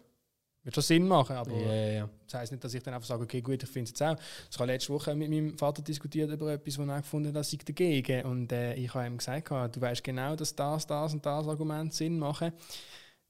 wird 0.63 0.75
schon 0.75 0.83
Sinn 0.83 1.07
machen, 1.07 1.35
aber 1.35 1.51
ja, 1.57 1.73
ja. 1.91 2.09
das 2.25 2.39
heisst 2.39 2.51
nicht, 2.53 2.63
dass 2.63 2.73
ich 2.73 2.81
dann 2.81 2.93
einfach 2.93 3.07
sage, 3.07 3.23
okay, 3.23 3.41
gut, 3.41 3.61
ich 3.61 3.69
finde 3.69 3.83
es 3.83 3.89
jetzt 3.89 4.01
auch. 4.01 4.15
Ich 4.49 4.57
habe 4.57 4.71
letzte 4.71 4.93
Woche 4.93 5.13
mit 5.13 5.29
meinem 5.29 5.57
Vater 5.57 5.81
diskutiert 5.81 6.31
über 6.31 6.53
etwas, 6.53 6.77
wo 6.77 6.83
er 6.83 7.01
gefunden 7.01 7.27
hat, 7.29 7.35
dass 7.35 7.51
ich 7.51 7.59
dagegen. 7.65 8.25
Und 8.25 8.51
äh, 8.53 8.73
ich 8.75 8.93
habe 8.93 9.05
ihm 9.05 9.17
gesagt, 9.17 9.51
du 9.51 9.81
weißt 9.81 10.03
genau, 10.03 10.35
dass 10.37 10.55
das, 10.55 10.87
das 10.87 11.13
und 11.13 11.25
das 11.25 11.47
Argument 11.47 11.93
Sinn 11.93 12.17
machen. 12.17 12.53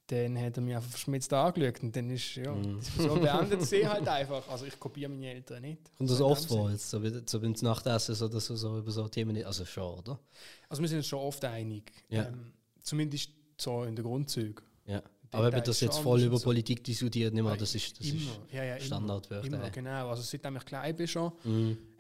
Dann 0.08 0.38
hat 0.38 0.58
er 0.58 0.62
mich 0.62 0.76
einfach 0.76 0.90
verschmitzt 0.90 1.32
angeschaut 1.32 1.82
und 1.82 1.96
dann 1.96 2.10
ist 2.10 2.36
ja, 2.36 2.52
Mhm. 2.54 2.64
die 2.64 2.76
Diskussion 2.80 3.22
beendet 3.22 3.62
sie 3.66 3.88
halt 3.88 4.06
einfach. 4.08 4.48
Also 4.50 4.66
ich 4.66 4.78
kopiere 4.78 5.10
meine 5.10 5.32
Eltern 5.32 5.62
nicht. 5.62 5.80
Und 5.98 6.10
das 6.10 6.18
So 6.18 6.28
oft 6.28 6.46
vor, 6.46 6.70
jetzt, 6.72 6.90
so, 6.90 7.02
wie- 7.02 7.22
so 7.26 7.40
beim 7.40 7.54
Nachtessen, 7.62 8.14
so, 8.14 8.28
dass 8.28 8.48
du 8.48 8.56
so 8.58 8.78
über 8.80 8.92
so 8.92 9.08
Themen 9.08 9.32
nicht. 9.34 9.46
Also 9.46 9.64
schon, 9.66 10.00
oder? 10.00 10.20
Also 10.68 10.82
wir 10.82 10.90
sind 10.90 10.98
uns 10.98 11.08
schon 11.08 11.20
oft 11.20 11.44
einig. 11.46 11.92
Ja. 12.10 12.28
Ähm, 12.28 12.52
zumindest 12.82 13.30
so 13.58 13.84
in 13.84 13.96
den 13.96 14.04
Grundzügen. 14.04 14.66
Ja. 14.86 15.02
Aber 15.32 15.48
eben, 15.48 15.58
dass 15.60 15.70
ist 15.70 15.82
jetzt 15.82 15.98
voll 16.00 16.22
über 16.22 16.38
so. 16.38 16.44
Politik 16.44 16.84
diskutiert, 16.84 17.34
nicht 17.34 17.42
mehr, 17.44 17.56
das 17.58 17.74
ist, 17.74 17.98
das 18.00 18.06
immer. 18.08 18.20
ist 18.20 18.40
ja, 18.52 18.64
ja, 18.66 18.76
immer. 18.76 18.86
Standardwörter. 18.86 19.48
Immer, 19.48 19.64
ey. 19.64 19.72
genau. 19.72 20.10
Also 20.10 20.22
seitdem 20.22 20.58
ich 20.58 20.66
klein 20.66 20.96
bin 20.96 21.08
schon, 21.08 21.32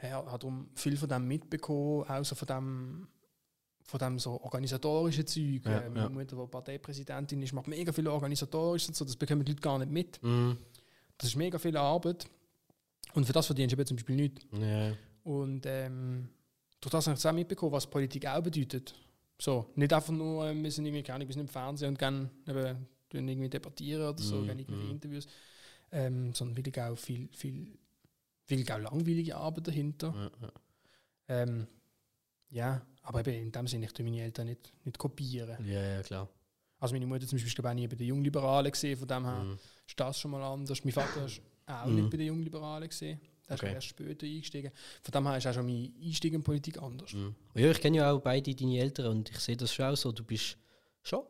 ja, 0.03 0.23
hat 0.29 0.43
darum 0.43 0.67
viel 0.75 0.97
von 0.97 1.07
dem 1.09 1.27
mitbekommen, 1.27 2.05
so 2.25 2.35
von 2.35 2.47
dem, 2.47 3.07
von 3.85 3.99
dem 3.99 4.19
so 4.19 4.41
organisatorischen 4.41 5.27
Zeug. 5.27 5.61
Ja, 5.65 5.79
äh, 5.79 5.89
meine 5.89 6.01
ja. 6.01 6.09
Mutter, 6.09 6.35
die 6.35 6.47
Parteipräsidentin 6.47 7.41
ist, 7.41 7.53
macht 7.53 7.67
mega 7.67 7.91
viel 7.91 8.07
organisatorisches 8.07 8.89
und 8.89 8.95
so, 8.95 9.05
das 9.05 9.15
bekommen 9.15 9.43
die 9.43 9.51
Leute 9.51 9.61
gar 9.61 9.77
nicht 9.79 9.91
mit. 9.91 10.23
Mhm. 10.23 10.57
Das 11.17 11.29
ist 11.29 11.35
mega 11.35 11.57
viel 11.59 11.77
Arbeit. 11.77 12.25
Und 13.13 13.25
für 13.25 13.33
das 13.33 13.45
verdienst 13.45 13.77
du 13.77 13.85
zum 13.85 13.97
Beispiel 13.97 14.15
nichts. 14.15 14.45
Ja. 14.59 14.93
Und 15.23 15.65
ähm, 15.65 16.29
durch 16.81 16.91
das 16.91 17.07
habe 17.07 17.17
ich 17.17 17.25
auch 17.25 17.31
mitbekommen, 17.33 17.71
was 17.71 17.87
Politik 17.87 18.25
auch 18.27 18.41
bedeutet. 18.41 18.93
So, 19.39 19.69
nicht 19.75 19.93
einfach 19.93 20.13
nur, 20.13 20.47
ähm, 20.47 20.63
wir 20.63 20.71
sind 20.71 20.85
irgendwie, 20.85 21.03
keine 21.03 21.15
Ahnung, 21.15 21.27
wir 21.27 21.33
sind 21.33 21.41
im 21.41 21.47
Fernsehen 21.47 21.89
und 21.89 21.99
gehen 21.99 22.29
eben, 22.47 22.87
irgendwie 23.11 23.49
debattieren 23.49 24.09
oder 24.09 24.21
so, 24.21 24.37
Mhm, 24.37 24.47
gehen 24.47 24.59
irgendwelche 24.59 24.85
mhm. 24.85 24.91
Interviews, 24.91 25.27
ähm, 25.91 26.33
sondern 26.33 26.57
wirklich 26.57 26.81
auch 26.81 26.95
viel, 26.95 27.29
viel, 27.31 27.77
wirklich 28.47 28.71
auch 28.73 28.79
langweilige 28.79 29.35
Arbeit 29.35 29.67
dahinter. 29.67 30.31
Ja. 30.41 30.51
Ähm, 31.27 31.67
ja, 32.49 32.81
aber 33.03 33.19
eben 33.21 33.43
in 33.43 33.51
dem 33.51 33.67
Sinne, 33.67 33.85
ich 33.85 33.93
tue 33.93 34.03
meine 34.05 34.21
Eltern 34.21 34.47
nicht, 34.47 34.73
nicht 34.83 34.97
kopieren. 34.97 35.57
ja, 35.65 35.81
ja, 35.95 36.03
klar. 36.03 36.27
Also 36.79 36.95
meine 36.95 37.05
Mutter 37.07 37.25
zum 37.27 37.37
Beispiel 37.37 37.47
ist 37.51 37.59
ich, 37.59 37.65
auch 37.65 37.73
nie 37.73 37.87
bei 37.87 37.95
den 37.95 38.07
Jungliberalen 38.07 38.71
gesehen, 38.71 38.97
von 38.97 39.07
dem 39.07 39.23
her 39.25 39.43
Mhm. 39.43 39.57
ist 39.87 39.99
das 39.99 40.19
schon 40.19 40.31
mal 40.31 40.43
anders. 40.43 40.83
Mein 40.83 40.91
Vater 40.93 41.25
ist 41.25 41.41
auch 41.65 41.85
Mhm. 41.85 41.95
nicht 41.95 42.09
bei 42.09 42.17
den 42.17 42.27
Jungliberalen 42.27 42.89
gesehen. 42.89 43.19
Der 43.47 43.55
ist 43.55 43.63
Okay. 43.63 43.73
erst 43.73 43.87
später 43.87 44.25
eingestiegen. 44.25 44.71
Von 45.01 45.11
dem 45.11 45.27
her 45.27 45.37
ist 45.37 45.47
auch 45.47 45.53
schon 45.53 45.65
mein 45.65 45.93
Einstieg 46.03 46.33
in 46.33 46.43
Politik 46.43 46.81
anders. 46.81 47.13
Mhm. 47.13 47.35
Ja, 47.55 47.71
ich 47.71 47.79
kenne 47.79 47.97
ja 47.97 48.11
auch 48.11 48.19
beide 48.21 48.53
deine 48.55 48.79
Eltern 48.79 49.07
und 49.07 49.29
ich 49.29 49.39
sehe 49.39 49.55
das 49.57 49.73
schon 49.73 49.85
auch 49.85 49.95
so. 49.97 50.11
Du 50.11 50.23
bist 50.23 50.57
schon 51.01 51.23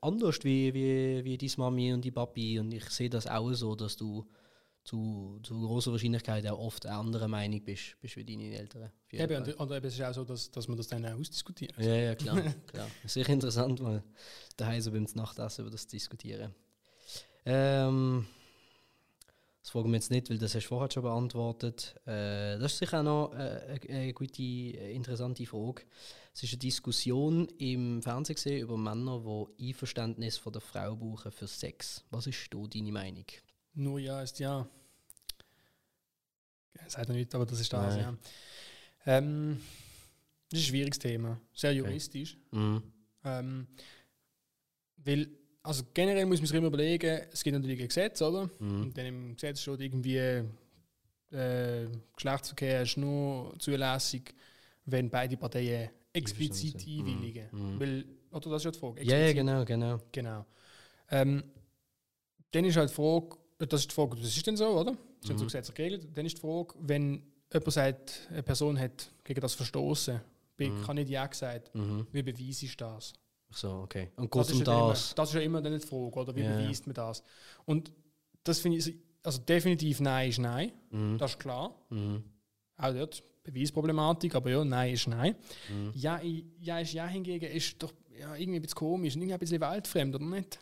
anders 0.00 0.38
wie, 0.42 0.72
wie, 0.74 1.24
wie 1.24 1.36
deine 1.38 1.52
Mami 1.58 1.92
und 1.92 2.04
die 2.04 2.10
Papi 2.12 2.58
und 2.58 2.72
ich 2.72 2.88
sehe 2.90 3.10
das 3.10 3.26
auch 3.26 3.52
so, 3.52 3.74
dass 3.74 3.96
du 3.96 4.24
zu, 4.86 5.40
zu 5.42 5.60
großer 5.60 5.90
Wahrscheinlichkeit 5.90 6.46
auch 6.46 6.60
oft 6.60 6.86
eine 6.86 6.96
andere 6.96 7.26
Meinung 7.26 7.60
bist, 7.64 7.96
bist 8.00 8.16
wie 8.16 8.24
deine 8.24 8.56
Eltern. 8.56 8.92
Eben, 9.10 9.42
und, 9.42 9.54
und 9.54 9.72
eben, 9.72 9.86
es 9.86 9.94
ist 9.94 10.02
auch 10.02 10.14
so, 10.14 10.24
dass, 10.24 10.48
dass 10.52 10.68
man 10.68 10.76
das 10.76 10.86
dann 10.86 11.04
auch 11.04 11.18
ausdiskutiert. 11.18 11.74
Ja, 11.76 11.96
ja, 11.96 12.14
klar. 12.14 12.40
klar. 12.68 12.86
Sicher 13.04 13.32
interessant, 13.32 13.80
mal 13.80 14.04
daheim 14.56 14.80
so 14.80 14.92
beim 14.92 15.04
Nachtessen 15.14 15.62
über 15.62 15.72
das 15.72 15.88
zu 15.88 15.96
diskutieren. 15.96 16.54
Ähm, 17.44 18.26
das 19.60 19.70
fragen 19.70 19.90
wir 19.90 19.96
jetzt 19.96 20.12
nicht, 20.12 20.30
weil 20.30 20.38
das 20.38 20.54
hast 20.54 20.62
du 20.62 20.68
vorher 20.68 20.88
schon 20.88 21.02
beantwortet. 21.02 21.96
Äh, 22.06 22.56
das 22.56 22.74
ist 22.74 22.78
sicher 22.78 23.00
auch 23.00 23.04
noch 23.04 23.34
äh, 23.34 23.80
eine, 23.80 23.80
eine 23.88 24.12
gute, 24.12 24.42
interessante 24.42 25.46
Frage. 25.46 25.82
Es 26.32 26.44
ist 26.44 26.52
eine 26.52 26.58
Diskussion 26.58 27.48
im 27.58 28.02
Fernsehen 28.02 28.60
über 28.60 28.76
Männer, 28.76 29.20
die 29.58 29.68
Einverständnis 29.68 30.36
von 30.36 30.52
der 30.52 30.62
Frau 30.62 30.94
brauchen 30.94 31.32
für 31.32 31.48
Sex. 31.48 32.04
Was 32.10 32.28
ist 32.28 32.54
da 32.54 32.58
deine 32.72 32.92
Meinung? 32.92 33.26
Nur 33.76 34.00
ja 34.00 34.22
ist 34.22 34.38
ja. 34.38 34.66
Sagt 36.88 37.08
er 37.08 37.14
nicht, 37.14 37.34
aber 37.34 37.44
das 37.46 37.60
ist 37.60 37.72
das, 37.72 37.96
Nein. 37.96 38.18
ja. 39.06 39.18
Ähm, 39.18 39.60
das 40.48 40.60
ist 40.60 40.66
ein 40.66 40.68
schwieriges 40.68 40.98
Thema. 40.98 41.40
Sehr 41.52 41.72
juristisch. 41.72 42.38
Mhm. 42.52 42.82
Ähm, 43.24 43.66
weil, 44.96 45.28
also 45.62 45.84
generell 45.92 46.26
muss 46.26 46.38
man 46.38 46.46
sich 46.46 46.56
immer 46.56 46.68
überlegen, 46.68 47.22
es 47.30 47.42
gibt 47.42 47.54
natürlich 47.54 47.80
ein 47.80 47.88
Gesetz, 47.88 48.22
oder? 48.22 48.48
Mhm. 48.58 48.82
Und 48.82 48.98
dann 48.98 49.06
im 49.06 49.34
Gesetz 49.34 49.60
steht 49.60 49.80
irgendwie, 49.80 50.16
äh, 50.16 51.86
Geschlechtsverkehr 52.14 52.82
ist 52.82 52.96
nur 52.96 53.54
zulässig, 53.58 54.34
wenn 54.86 55.10
beide 55.10 55.36
Parteien 55.36 55.90
explizit 56.12 56.80
sind. 56.80 57.00
einwilligen. 57.00 57.48
Mhm. 57.52 57.80
Weil, 57.80 58.04
oder 58.30 58.50
das 58.50 58.62
ist 58.62 58.64
ja 58.64 58.70
die 58.70 58.78
Frage. 58.78 59.02
Ja, 59.02 59.18
ja, 59.18 59.26
explizit. 59.26 59.36
genau, 59.36 59.64
genau. 59.64 60.00
Genau. 60.12 60.46
Ähm, 61.10 61.44
dann 62.52 62.64
ist 62.64 62.76
halt 62.76 62.90
die 62.90 62.94
Frage, 62.94 63.36
das 63.58 63.80
ist 63.80 63.90
die 63.90 63.94
Frage, 63.94 64.16
das 64.16 64.36
ist 64.36 64.46
denn 64.46 64.56
so, 64.56 64.66
oder? 64.68 64.92
Das 65.20 65.30
ist 65.30 65.34
Mhm. 65.34 65.38
so 65.38 65.44
gesetzlich 65.44 65.74
geregelt. 65.74 66.08
Dann 66.14 66.26
ist 66.26 66.36
die 66.36 66.40
Frage, 66.40 66.74
wenn 66.80 67.22
jemand 67.52 67.72
sagt, 67.72 68.28
eine 68.30 68.42
Person 68.42 68.78
hat 68.78 69.10
gegen 69.24 69.40
das 69.40 69.54
verstoßen, 69.54 70.20
Mhm. 70.58 70.82
kann 70.82 70.96
nicht 70.96 71.10
Ja 71.10 71.26
gesagt, 71.26 71.74
Mhm. 71.74 72.06
wie 72.12 72.22
beweise 72.22 72.66
ich 72.66 72.76
das? 72.76 73.12
Ach 73.52 73.56
So, 73.56 73.70
okay. 73.84 74.10
Und 74.16 74.34
Das 74.34 74.48
geht 74.48 74.56
ist, 74.56 74.56
um 74.56 74.58
ja 74.60 74.64
dann 74.64 74.78
immer, 74.80 74.88
das. 74.90 75.14
das 75.14 75.28
ist 75.28 75.34
ja 75.34 75.40
immer 75.40 75.62
dann 75.62 75.78
die 75.78 75.86
Frage, 75.86 76.20
oder? 76.20 76.34
Wie 76.34 76.40
ja. 76.42 76.56
beweist 76.56 76.86
man 76.86 76.94
das? 76.94 77.22
Und 77.64 77.92
das 78.44 78.58
finde 78.60 78.78
ich, 78.78 78.94
also 79.22 79.38
definitiv 79.40 80.00
Nein 80.00 80.28
ist 80.30 80.38
Nein, 80.38 80.72
Mhm. 80.90 81.18
das 81.18 81.32
ist 81.32 81.38
klar. 81.40 81.74
Mhm. 81.90 82.22
Auch 82.76 82.92
dort 82.92 83.22
Beweisproblematik, 83.44 84.34
aber 84.34 84.50
ja, 84.50 84.64
Nein 84.64 84.92
ist 84.94 85.06
Nein. 85.08 85.36
Mhm. 85.70 85.92
Ja, 85.94 86.20
ja 86.60 86.78
ist 86.80 86.92
Ja 86.92 87.06
hingegen 87.06 87.46
ist 87.50 87.80
doch 87.82 87.92
ja, 88.18 88.34
irgendwie 88.34 88.58
ein 88.58 88.62
bisschen 88.62 88.76
komisch, 88.76 89.14
irgendwie 89.14 89.32
ein 89.34 89.38
bisschen 89.38 89.60
weltfremd, 89.60 90.14
oder 90.14 90.24
nicht? 90.24 90.58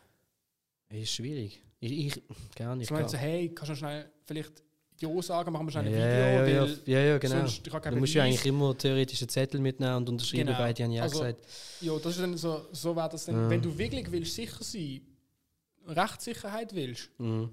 Ist 0.90 1.12
schwierig. 1.12 1.62
Ich, 1.84 2.16
ich 2.16 2.22
gar 2.56 2.74
nicht. 2.76 2.86
Ich 2.86 2.90
meine 2.90 3.08
so, 3.08 3.16
hey, 3.16 3.50
kannst 3.54 3.70
du 3.72 3.76
schnell 3.76 4.10
vielleicht 4.24 4.62
Ja 5.00 5.22
sagen, 5.22 5.52
machen 5.52 5.66
wir 5.66 5.70
schnell 5.72 5.86
ja, 5.86 5.90
ein 5.90 5.94
Video, 5.96 6.18
ja, 6.18 6.46
ja, 6.46 6.62
weil 6.62 6.78
ja, 6.86 7.00
ja, 7.00 7.18
genau. 7.18 7.46
sonst, 7.46 7.66
Du 7.66 7.96
musst 7.96 8.14
ja 8.14 8.22
eigentlich 8.24 8.46
immer 8.46 8.76
theoretische 8.78 9.26
Zettel 9.26 9.60
mitnehmen 9.60 9.96
und 9.96 10.08
unterschreiben, 10.08 10.46
Genau. 10.46 10.58
beide 10.58 10.84
haben 10.84 10.92
ja 10.92 11.02
Also, 11.02 11.20
gesagt. 11.20 11.46
Ja, 11.80 11.96
das 11.98 12.12
ist 12.12 12.20
dann 12.20 12.36
so, 12.36 12.66
so 12.72 12.94
wäre 12.96 13.08
das 13.08 13.24
dann, 13.26 13.34
Ja. 13.36 13.50
wenn 13.50 13.60
du 13.60 13.76
wirklich 13.76 14.10
willst 14.10 14.34
sicher 14.34 14.62
sein, 14.64 15.00
Rechtssicherheit 15.86 16.74
willst, 16.74 17.10
Mhm. 17.18 17.50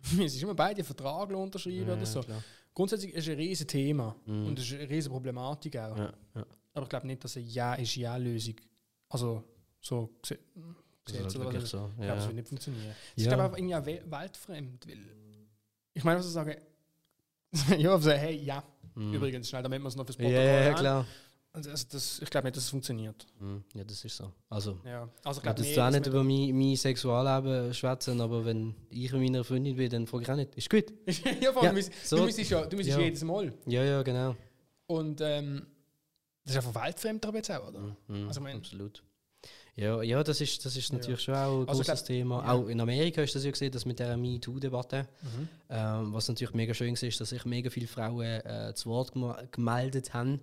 es 0.24 0.34
ist 0.36 0.42
immer 0.42 0.54
beide 0.54 0.78
einen 0.78 0.84
Vertrag 0.86 1.30
unterschreiben 1.30 1.86
Ja, 1.88 1.94
oder 1.94 2.06
so. 2.06 2.20
klar. 2.20 2.42
Grundsätzlich 2.72 3.12
ist 3.14 3.24
es 3.26 3.30
ein 3.32 3.36
riesiges 3.38 3.66
Thema 3.66 4.14
Mhm. 4.26 4.46
und 4.46 4.58
es 4.58 4.66
ist 4.66 4.74
eine 4.78 4.88
riesige 4.88 5.12
Problematik 5.12 5.76
auch. 5.76 5.96
Ja, 5.96 6.12
ja. 6.34 6.46
Aber 6.74 6.82
ich 6.84 6.88
glaube 6.90 7.06
nicht, 7.06 7.24
dass 7.24 7.36
eine 7.36 7.46
Ja 7.46 7.74
ist 7.74 7.96
Ja-Lösung, 7.96 8.54
also 9.08 9.42
so 9.80 10.10
gese- 11.06 11.12
Das 11.12 11.14
ist 11.14 11.22
Gesetz 11.22 11.24
halt 11.24 11.36
oder 11.36 11.44
was 11.46 11.52
wirklich 11.54 11.64
ist- 11.64 11.70
so. 11.70 11.90
Ich 11.90 11.96
glaube, 11.96 12.14
das 12.14 12.22
Ja. 12.22 12.26
wird 12.26 12.36
nicht 12.36 12.48
funktionieren. 12.48 12.86
Es 12.90 13.16
ist 13.16 13.24
Ja. 13.24 13.30
glaube 13.30 13.42
einfach 13.44 13.58
irgendwie 13.58 13.74
auch 13.76 13.86
wel- 13.86 14.10
weltfremd, 14.22 14.86
weil 14.88 14.98
ich 15.94 16.04
meine, 16.04 16.18
was 16.18 16.26
ich 16.26 16.32
sage, 16.32 16.60
ja, 17.78 17.92
aber 17.92 18.02
so, 18.02 18.10
hey, 18.10 18.36
ja, 18.36 18.62
Mhm. 18.94 19.14
übrigens, 19.14 19.48
schnell, 19.48 19.62
damit 19.62 19.80
wir 19.82 19.88
es 19.88 19.96
noch 19.96 20.04
fürs 20.04 20.16
Ja, 20.18 20.24
Protokoll 20.24 20.44
ja, 20.44 20.64
ja, 20.64 20.74
klar. 20.74 21.06
Also, 21.52 21.70
das, 21.70 22.20
ich 22.22 22.28
glaube 22.28 22.46
nicht, 22.48 22.56
dass 22.58 22.64
es 22.64 22.68
funktioniert. 22.70 23.26
Mhm. 23.40 23.64
Ja, 23.74 23.82
das 23.84 24.04
ist 24.04 24.14
so. 24.16 24.30
Also, 24.50 24.78
Ja. 24.84 25.08
Also 25.24 25.30
ich 25.30 25.36
ich 25.38 25.42
glaube 25.42 25.62
zwar 25.74 25.90
dass 25.90 26.00
nicht 26.00 26.06
über 26.08 26.22
mein, 26.22 26.54
mein 26.58 26.76
Sexualleben 26.76 27.72
schwätzen, 27.72 28.20
aber 28.20 28.44
wenn 28.44 28.74
ich 28.90 29.10
mit 29.12 29.22
meiner 29.22 29.42
Freundin 29.42 29.74
bin, 29.74 29.88
dann 29.88 30.06
frage 30.06 30.24
ich 30.24 30.30
auch 30.30 30.36
nicht. 30.36 30.54
Ist 30.54 30.68
gut? 30.68 30.92
ja, 31.40 31.52
vor 31.54 31.62
Ja, 31.62 31.70
allem, 31.70 31.76
du, 31.76 31.90
so- 32.04 32.16
du 32.18 32.24
müsstest 32.24 32.50
ja, 32.50 32.66
du 32.66 32.76
müsstest 32.76 32.98
ja. 32.98 33.04
jedes 33.04 33.24
Mal. 33.24 33.54
Ja, 33.64 33.82
ja, 33.84 34.02
genau. 34.02 34.36
Und 34.86 35.22
ähm, 35.22 35.66
das 36.44 36.56
ist 36.56 36.66
einfach 36.66 36.84
weltfremd 36.84 37.24
aber 37.24 37.38
jetzt 37.38 37.50
auch, 37.50 37.68
oder? 37.68 37.96
Mhm. 38.06 38.28
Also, 38.28 38.40
ich 38.40 38.44
mein- 38.44 38.56
Absolut. 38.58 39.02
Ja, 39.76 40.02
ja, 40.02 40.24
das 40.24 40.40
ist, 40.40 40.64
das 40.64 40.74
ist 40.74 40.88
Ja. 40.90 40.96
natürlich 40.96 41.20
schon 41.20 41.34
auch 41.34 41.60
ein 41.62 41.68
Also, 41.68 41.82
großes 41.82 42.04
Thema. 42.04 42.42
ja. 42.42 42.52
Auch 42.52 42.66
in 42.68 42.80
Amerika 42.80 43.22
ist 43.22 43.34
das 43.34 43.44
ja 43.44 43.50
gesehen, 43.50 43.70
dass 43.72 43.84
mit 43.84 43.98
der 43.98 44.16
MeToo-Debatte, 44.16 45.06
Mhm. 45.22 45.48
ähm, 45.68 46.12
was 46.14 46.28
natürlich 46.28 46.54
mega 46.54 46.72
schön 46.72 46.94
ist, 46.94 47.02
ist, 47.02 47.20
dass 47.20 47.28
sich 47.28 47.44
mega 47.44 47.68
viele 47.68 47.86
Frauen 47.86 48.22
äh, 48.24 48.72
zu 48.74 48.88
Wort 48.88 49.12
gemeldet 49.52 50.14
haben. 50.14 50.40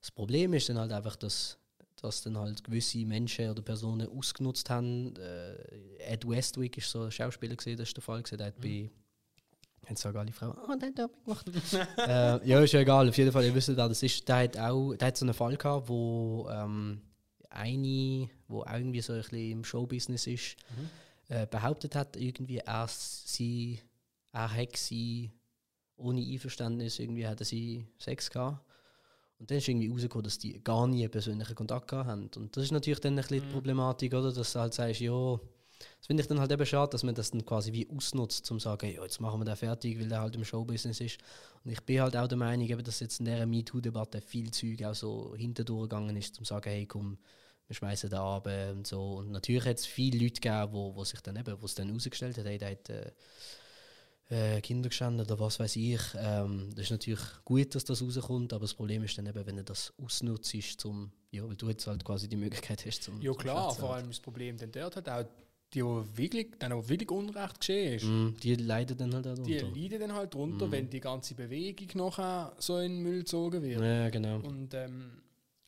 Das 0.00 0.10
Problem 0.10 0.54
ist 0.54 0.68
dann 0.70 0.78
halt 0.78 0.92
einfach, 0.92 1.16
dass, 1.16 1.58
dass 2.00 2.22
dann 2.22 2.38
halt 2.38 2.64
gewisse 2.64 3.04
Menschen 3.04 3.50
oder 3.50 3.60
Personen 3.60 4.08
ausgenutzt 4.08 4.70
haben. 4.70 5.14
Äh, 5.16 6.12
Ed 6.14 6.26
Westwick 6.26 6.78
ist 6.78 6.90
so 6.90 7.02
ein 7.02 7.10
Schauspieler 7.10 7.56
gesehen, 7.56 7.76
das 7.76 7.88
ist 7.88 7.96
der 7.98 8.02
Fall 8.02 8.22
gesehen. 8.22 8.38
Der 8.38 8.46
hat 8.46 8.58
Mhm. 8.58 8.62
bei 8.62 8.90
Jetzt 9.88 10.02
sagen 10.02 10.16
alle 10.18 10.32
Frauen, 10.32 10.56
oh, 10.68 10.74
der 10.76 10.88
hat 10.88 10.98
das 10.98 11.10
gemacht. 11.24 11.46
äh, 11.98 12.48
ja, 12.48 12.60
ist 12.60 12.72
ja 12.72 12.80
egal. 12.80 13.08
Auf 13.08 13.16
jeden 13.18 13.32
Fall, 13.32 13.44
ihr 13.44 13.54
wisst, 13.54 13.68
wer 13.68 13.88
das 13.88 14.02
ist. 14.02 14.26
Der 14.28 14.36
hat 14.36 14.56
auch, 14.56 14.94
der 14.94 15.08
hat 15.08 15.16
so 15.16 15.24
einen 15.26 15.34
Fall 15.34 15.56
gehabt, 15.56 15.88
wo 15.88 16.48
ähm, 16.50 17.00
eine, 17.50 18.28
wo 18.48 18.62
auch 18.62 18.72
irgendwie 18.72 19.00
so 19.00 19.12
ein 19.12 19.20
bisschen 19.20 19.50
im 19.52 19.64
Showbusiness 19.64 20.26
ist, 20.26 20.56
Mhm. 20.76 20.88
äh, 21.28 21.46
behauptet 21.46 21.94
hat, 21.94 22.16
irgendwie 22.16 22.58
er 22.58 22.86
sie, 22.88 23.80
er 24.32 24.50
hätte 24.52 24.78
sie 24.78 25.30
ohne 25.96 26.20
Einverständnis 26.22 26.98
irgendwie 26.98 27.26
hatte 27.26 27.44
sie 27.44 27.86
Sex 27.98 28.30
gehabt. 28.30 28.64
Und 29.38 29.50
dann 29.50 29.58
ist 29.58 29.68
irgendwie 29.68 29.88
rausgekommen, 29.88 30.24
dass 30.24 30.38
die 30.38 30.62
gar 30.62 30.86
nie 30.86 31.02
einen 31.02 31.10
persönlichen 31.10 31.54
Kontakt 31.54 31.88
gehabt 31.88 32.08
haben. 32.08 32.30
Und 32.36 32.56
das 32.56 32.64
ist 32.64 32.72
natürlich 32.72 33.00
dann 33.00 33.14
ein 33.14 33.16
bisschen 33.16 33.40
die 33.40 33.46
Mhm. 33.46 33.52
Problematik, 33.52 34.12
oder? 34.14 34.32
Dass 34.32 34.52
du 34.52 34.58
halt 34.60 34.74
sagst, 34.74 35.00
ja, 35.00 35.38
Das 35.98 36.06
finde 36.06 36.22
ich 36.22 36.28
dann 36.28 36.40
halt 36.40 36.52
eben 36.52 36.66
schade, 36.66 36.90
dass 36.90 37.02
man 37.02 37.14
das 37.14 37.30
dann 37.30 37.44
quasi 37.44 37.72
wie 37.72 37.88
ausnutzt, 37.88 38.50
um 38.50 38.58
zu 38.58 38.64
sagen, 38.64 38.92
ja, 38.92 39.02
jetzt 39.02 39.20
machen 39.20 39.40
wir 39.40 39.44
den 39.44 39.56
fertig, 39.56 39.98
weil 39.98 40.08
der 40.08 40.20
halt 40.20 40.36
im 40.36 40.44
Showbusiness 40.44 41.00
ist. 41.00 41.18
Und 41.64 41.70
ich 41.70 41.80
bin 41.82 42.00
halt 42.00 42.16
auch 42.16 42.28
der 42.28 42.38
Meinung, 42.38 42.66
eben, 42.68 42.82
dass 42.84 43.00
jetzt 43.00 43.20
in 43.20 43.26
dieser 43.26 43.46
MeToo-Debatte 43.46 44.20
viel 44.20 44.50
Zeug 44.50 44.84
auch 44.84 44.94
so 44.94 45.34
hinterdurchgegangen 45.36 46.16
ist, 46.16 46.38
um 46.38 46.44
zu 46.44 46.54
sagen, 46.54 46.70
hey, 46.70 46.86
komm, 46.86 47.18
wir 47.66 47.76
schmeißen 47.76 48.10
da 48.10 48.36
ab 48.36 48.48
und 48.72 48.86
so. 48.86 49.18
Und 49.18 49.30
natürlich 49.30 49.64
hat 49.64 49.78
es 49.78 49.86
viele 49.86 50.18
Leute 50.18 50.40
gegeben, 50.40 50.72
wo, 50.72 50.94
wo 50.94 51.04
sich 51.04 51.20
dann 51.20 51.36
eben, 51.36 51.60
wo 51.60 51.66
es 51.66 51.74
dann 51.74 51.88
herausgestellt 51.88 52.36
hat, 52.36 52.44
hey, 52.44 52.58
der 52.58 52.70
hat 52.70 52.88
äh, 52.88 53.12
äh, 54.30 54.60
Kinder 54.60 54.88
geschändet 54.88 55.30
oder 55.30 55.40
was 55.40 55.58
weiß 55.60 55.76
ich. 55.76 56.00
Ähm, 56.16 56.70
das 56.74 56.86
ist 56.86 56.90
natürlich 56.90 57.20
gut, 57.44 57.74
dass 57.74 57.84
das 57.84 58.02
rauskommt, 58.02 58.52
aber 58.52 58.62
das 58.62 58.74
Problem 58.74 59.02
ist 59.04 59.18
dann 59.18 59.26
eben, 59.26 59.46
wenn 59.46 59.56
du 59.56 59.64
das 59.64 59.92
ausnutzt, 60.02 60.80
zum, 60.80 61.12
ja, 61.30 61.46
weil 61.46 61.56
du 61.56 61.68
jetzt 61.68 61.86
halt 61.86 62.04
quasi 62.04 62.28
die 62.28 62.36
Möglichkeit 62.36 62.84
hast 62.86 63.02
zum 63.02 63.20
Ja 63.20 63.32
klar, 63.34 63.74
vor 63.74 63.94
allem 63.94 64.08
das 64.08 64.20
Problem 64.20 64.56
dann 64.56 64.72
dort 64.72 64.96
hat 64.96 65.08
auch 65.08 65.24
die, 65.72 65.84
wo 65.84 66.04
wirklich, 66.14 66.48
dann 66.58 66.72
auch 66.72 66.88
wirklich 66.88 67.10
Unrecht 67.10 67.60
geschehen 67.60 67.94
ist. 67.94 68.04
Mm, 68.04 68.36
die 68.42 68.54
leiden 68.56 68.98
dann 68.98 69.14
halt 69.14 69.26
darunter. 69.26 69.44
Die 69.44 69.58
leiden 69.58 70.00
dann 70.00 70.12
halt 70.14 70.34
drunter, 70.34 70.66
mm. 70.66 70.72
wenn 70.72 70.90
die 70.90 71.00
ganze 71.00 71.34
Bewegung 71.34 71.88
nachher 71.94 72.52
so 72.58 72.78
in 72.78 72.94
den 72.94 73.02
Müll 73.02 73.18
gezogen 73.20 73.62
wird. 73.62 73.80
Ja, 73.80 74.10
genau. 74.10 74.38
Und 74.40 74.74
ähm, 74.74 75.12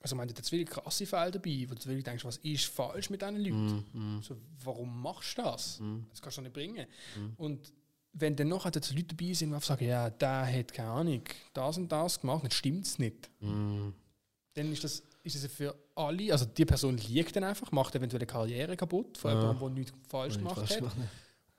also, 0.00 0.14
ich 0.14 0.16
meine, 0.16 0.32
da 0.32 0.42
sind 0.42 0.52
wirklich 0.52 0.70
krasse 0.70 1.06
Fälle 1.06 1.30
dabei, 1.30 1.66
wo 1.68 1.74
du 1.74 1.84
wirklich 1.86 2.04
denkst, 2.04 2.24
was 2.24 2.38
ist 2.38 2.64
falsch 2.64 3.10
mit 3.10 3.22
diesen 3.22 3.36
Leuten? 3.36 3.84
Mm. 3.92 4.22
So, 4.22 4.36
warum 4.64 5.00
machst 5.00 5.38
du 5.38 5.42
das? 5.42 5.78
Mm. 5.78 6.00
Das 6.10 6.20
kannst 6.20 6.38
du 6.38 6.42
nicht 6.42 6.52
bringen. 6.52 6.86
Mm. 7.16 7.40
Und 7.40 7.72
wenn 8.12 8.34
dann 8.34 8.48
noch 8.48 8.64
halt 8.64 8.74
Leute 8.74 9.14
dabei 9.14 9.32
sind, 9.32 9.52
die 9.52 9.60
sagen, 9.60 9.86
ja, 9.86 10.10
der 10.10 10.46
hat 10.46 10.72
keine 10.72 10.90
Ahnung, 10.90 11.22
das 11.54 11.78
und 11.78 11.90
das 11.90 12.20
gemacht, 12.20 12.42
dann 12.42 12.50
stimmt 12.50 12.84
es 12.84 12.98
nicht. 12.98 13.30
Dann 13.40 14.72
ist 14.72 14.84
das 14.84 15.02
ist 15.22 15.36
es 15.36 15.52
für 15.52 15.74
alle, 15.94 16.32
also 16.32 16.44
die 16.44 16.64
Person 16.64 16.96
liegt 16.98 17.36
dann 17.36 17.44
einfach, 17.44 17.70
macht 17.72 17.94
eventuell 17.94 18.20
eine 18.20 18.26
Karriere 18.26 18.76
kaputt 18.76 19.16
von 19.18 19.32
ja. 19.32 19.40
jemandem, 19.40 19.60
der 19.60 19.70
nichts 19.70 19.92
falsch 20.08 20.36
gemacht 20.36 20.56
falsch 20.56 20.70
hat. 20.72 20.82
Machen. 20.82 21.08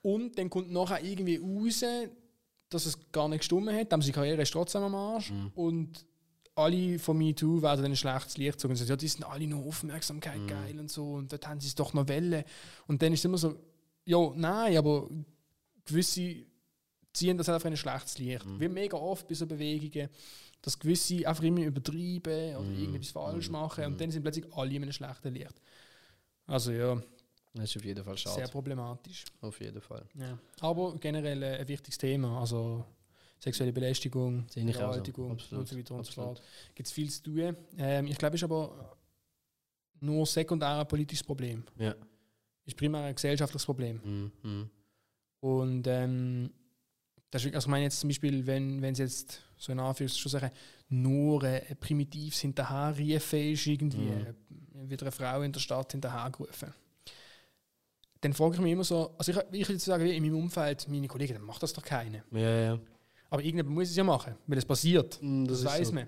Und 0.02 0.38
dann 0.38 0.50
kommt 0.50 0.72
nachher 0.72 1.04
irgendwie 1.04 1.38
raus, 1.38 1.84
dass 2.70 2.86
es 2.86 2.98
gar 3.12 3.30
nicht 3.30 3.40
gestimmt 3.40 3.72
hat, 3.72 3.94
aber 3.94 4.02
seine 4.02 4.14
Karriere 4.14 4.42
ist 4.42 4.52
trotzdem 4.52 4.84
am 4.84 4.96
Arsch. 4.96 5.32
Mhm. 5.32 5.52
Und 5.56 6.06
alle 6.56 7.00
von 7.00 7.18
MeToo 7.18 7.62
werden 7.62 7.84
dann 7.84 7.92
ein 7.92 7.96
schlechtes 7.96 8.38
Licht 8.38 8.54
gezogen 8.54 8.74
und 8.74 8.78
sagen, 8.78 8.90
ja, 8.90 8.96
die 8.96 9.08
sind 9.08 9.24
alle 9.24 9.48
noch 9.48 9.66
Aufmerksamkeit 9.66 10.40
mhm. 10.40 10.48
geil 10.48 10.80
und 10.80 10.92
so 10.92 11.14
und 11.14 11.32
dort 11.32 11.48
haben 11.48 11.60
sie 11.60 11.68
es 11.68 11.76
doch 11.76 11.94
noch 11.94 12.08
Welle. 12.08 12.44
Und 12.88 13.02
dann 13.02 13.14
ist 13.14 13.20
es 13.20 13.26
immer 13.26 13.38
so, 13.38 13.56
ja, 14.06 14.32
nein, 14.36 14.78
aber 14.78 15.10
gewisse 15.86 16.46
ziehen 17.14 17.38
das 17.38 17.50
einfach 17.50 17.68
in 17.68 17.74
ein 17.74 17.78
schlechtes 17.78 18.18
Licht. 18.18 18.46
Mhm. 18.46 18.60
Wie 18.60 18.68
mega 18.68 18.98
oft 18.98 19.28
bei 19.28 19.36
so 19.36 19.48
Bewegungen 19.48 20.10
dass 20.64 20.80
gewisse 20.80 21.28
einfach 21.28 21.44
immer 21.44 21.62
übertreiben 21.62 22.56
oder 22.56 22.70
mm. 22.70 22.80
irgendetwas 22.80 23.12
falsch 23.12 23.50
mm. 23.50 23.52
machen 23.52 23.86
und 23.86 24.02
dann 24.02 24.10
sind 24.10 24.24
plötzlich 24.24 24.46
alle 24.54 24.74
in 24.74 24.82
einem 24.82 24.94
schlechten 24.94 25.34
Licht. 25.34 25.62
Also 26.48 26.72
ja. 26.72 27.00
Das 27.54 27.66
ist 27.70 27.78
auf 27.78 27.86
jeden 27.86 28.04
Fall 28.04 28.18
schade. 28.18 28.36
Sehr 28.38 28.48
problematisch. 28.48 29.26
Auf 29.42 29.60
jeden 29.60 29.80
Fall. 29.82 30.04
Ja. 30.16 30.40
Aber 30.62 30.96
generell 30.98 31.44
ein 31.44 31.68
wichtiges 31.68 31.98
Thema. 32.00 32.40
Also 32.40 32.84
sexuelle 33.38 33.72
Belästigung, 33.72 34.46
Vergewaltigung 34.50 35.32
und 35.32 35.42
so 35.42 35.78
weiter 35.78 35.96
und 35.96 36.06
so 36.06 36.14
fort. 36.14 36.42
Gibt 36.74 36.88
es 36.88 36.94
viel 36.94 37.12
zu 37.12 37.22
tun. 37.22 37.56
Ähm, 37.78 38.08
ich 38.08 38.18
glaube, 38.18 38.36
es 38.36 38.42
ist 38.42 38.46
aber 38.46 38.98
nur 40.00 40.26
sekundär 40.26 40.80
ein 40.80 40.88
politisches 40.88 41.24
Problem. 41.24 41.64
Ja. 41.78 41.94
Ist 42.66 42.78
primär 42.78 43.04
ein 43.04 43.16
gesellschaftliches 43.16 43.66
Problem. 43.66 44.32
Mm, 44.42 44.48
mm. 44.48 44.70
Und 45.42 45.86
ähm, 45.88 46.50
das 47.30 47.46
also 47.46 47.58
ich 47.58 47.68
meine 47.68 47.84
jetzt 47.84 48.00
zum 48.00 48.10
Beispiel, 48.10 48.48
wenn 48.48 48.84
es 48.84 49.00
jetzt 49.00 49.44
so 49.64 49.72
in 49.72 49.80
Anführungszeichen 49.80 50.52
nur 50.90 51.44
ein 51.44 51.78
primitives 51.80 52.42
Hinterherrufen 52.42 53.54
ist, 53.54 53.66
irgendwie 53.66 53.98
mhm. 53.98 54.90
wieder 54.90 55.04
eine 55.04 55.12
Frau 55.12 55.42
in 55.42 55.54
der 55.54 55.60
Stadt 55.62 55.94
hinterhergerufen. 55.94 56.74
Dann 58.20 58.34
frage 58.34 58.56
ich 58.56 58.62
mich 58.62 58.74
immer 58.74 58.84
so, 58.84 59.16
also 59.18 59.32
ich, 59.32 59.38
ich 59.52 59.70
würde 59.70 59.80
sagen, 59.80 60.06
in 60.06 60.24
meinem 60.24 60.38
Umfeld, 60.38 60.88
meine 60.90 61.08
Kollegen, 61.08 61.36
dann 61.36 61.44
macht 61.44 61.64
das 61.64 61.74
doch 61.74 61.84
keiner. 61.84 62.24
Ja, 62.32 62.60
ja. 62.60 62.80
Aber 63.30 63.42
irgendjemand 63.42 63.76
muss 63.76 63.90
es 63.90 63.96
ja 63.96 64.04
machen, 64.04 64.36
weil 64.48 64.58
es 64.58 64.66
passiert. 64.66 65.18
Mm, 65.22 65.46
das, 65.46 65.62
das 65.62 65.74
weiß 65.74 65.88
so. 65.88 65.94
man. 65.94 66.08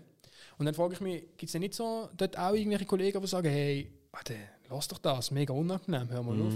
Und 0.58 0.66
dann 0.66 0.76
frage 0.76 0.94
ich 0.94 1.02
mich, 1.02 1.22
gibt 1.38 1.44
es 1.44 1.52
denn 1.54 1.62
nicht 1.62 1.74
so 1.74 2.10
dort 2.16 2.38
auch 2.38 2.54
irgendwelche 2.54 2.86
Kollegen, 2.86 3.22
die 3.22 3.28
sagen, 3.28 3.50
hey, 3.50 3.92
warte, 4.12 4.36
lass 4.70 4.88
doch 4.88 4.98
das, 4.98 5.32
mega 5.32 5.54
unangenehm, 5.54 6.10
hör 6.10 6.24
mal 6.24 6.36
mm. 6.36 6.48
auf. 6.48 6.54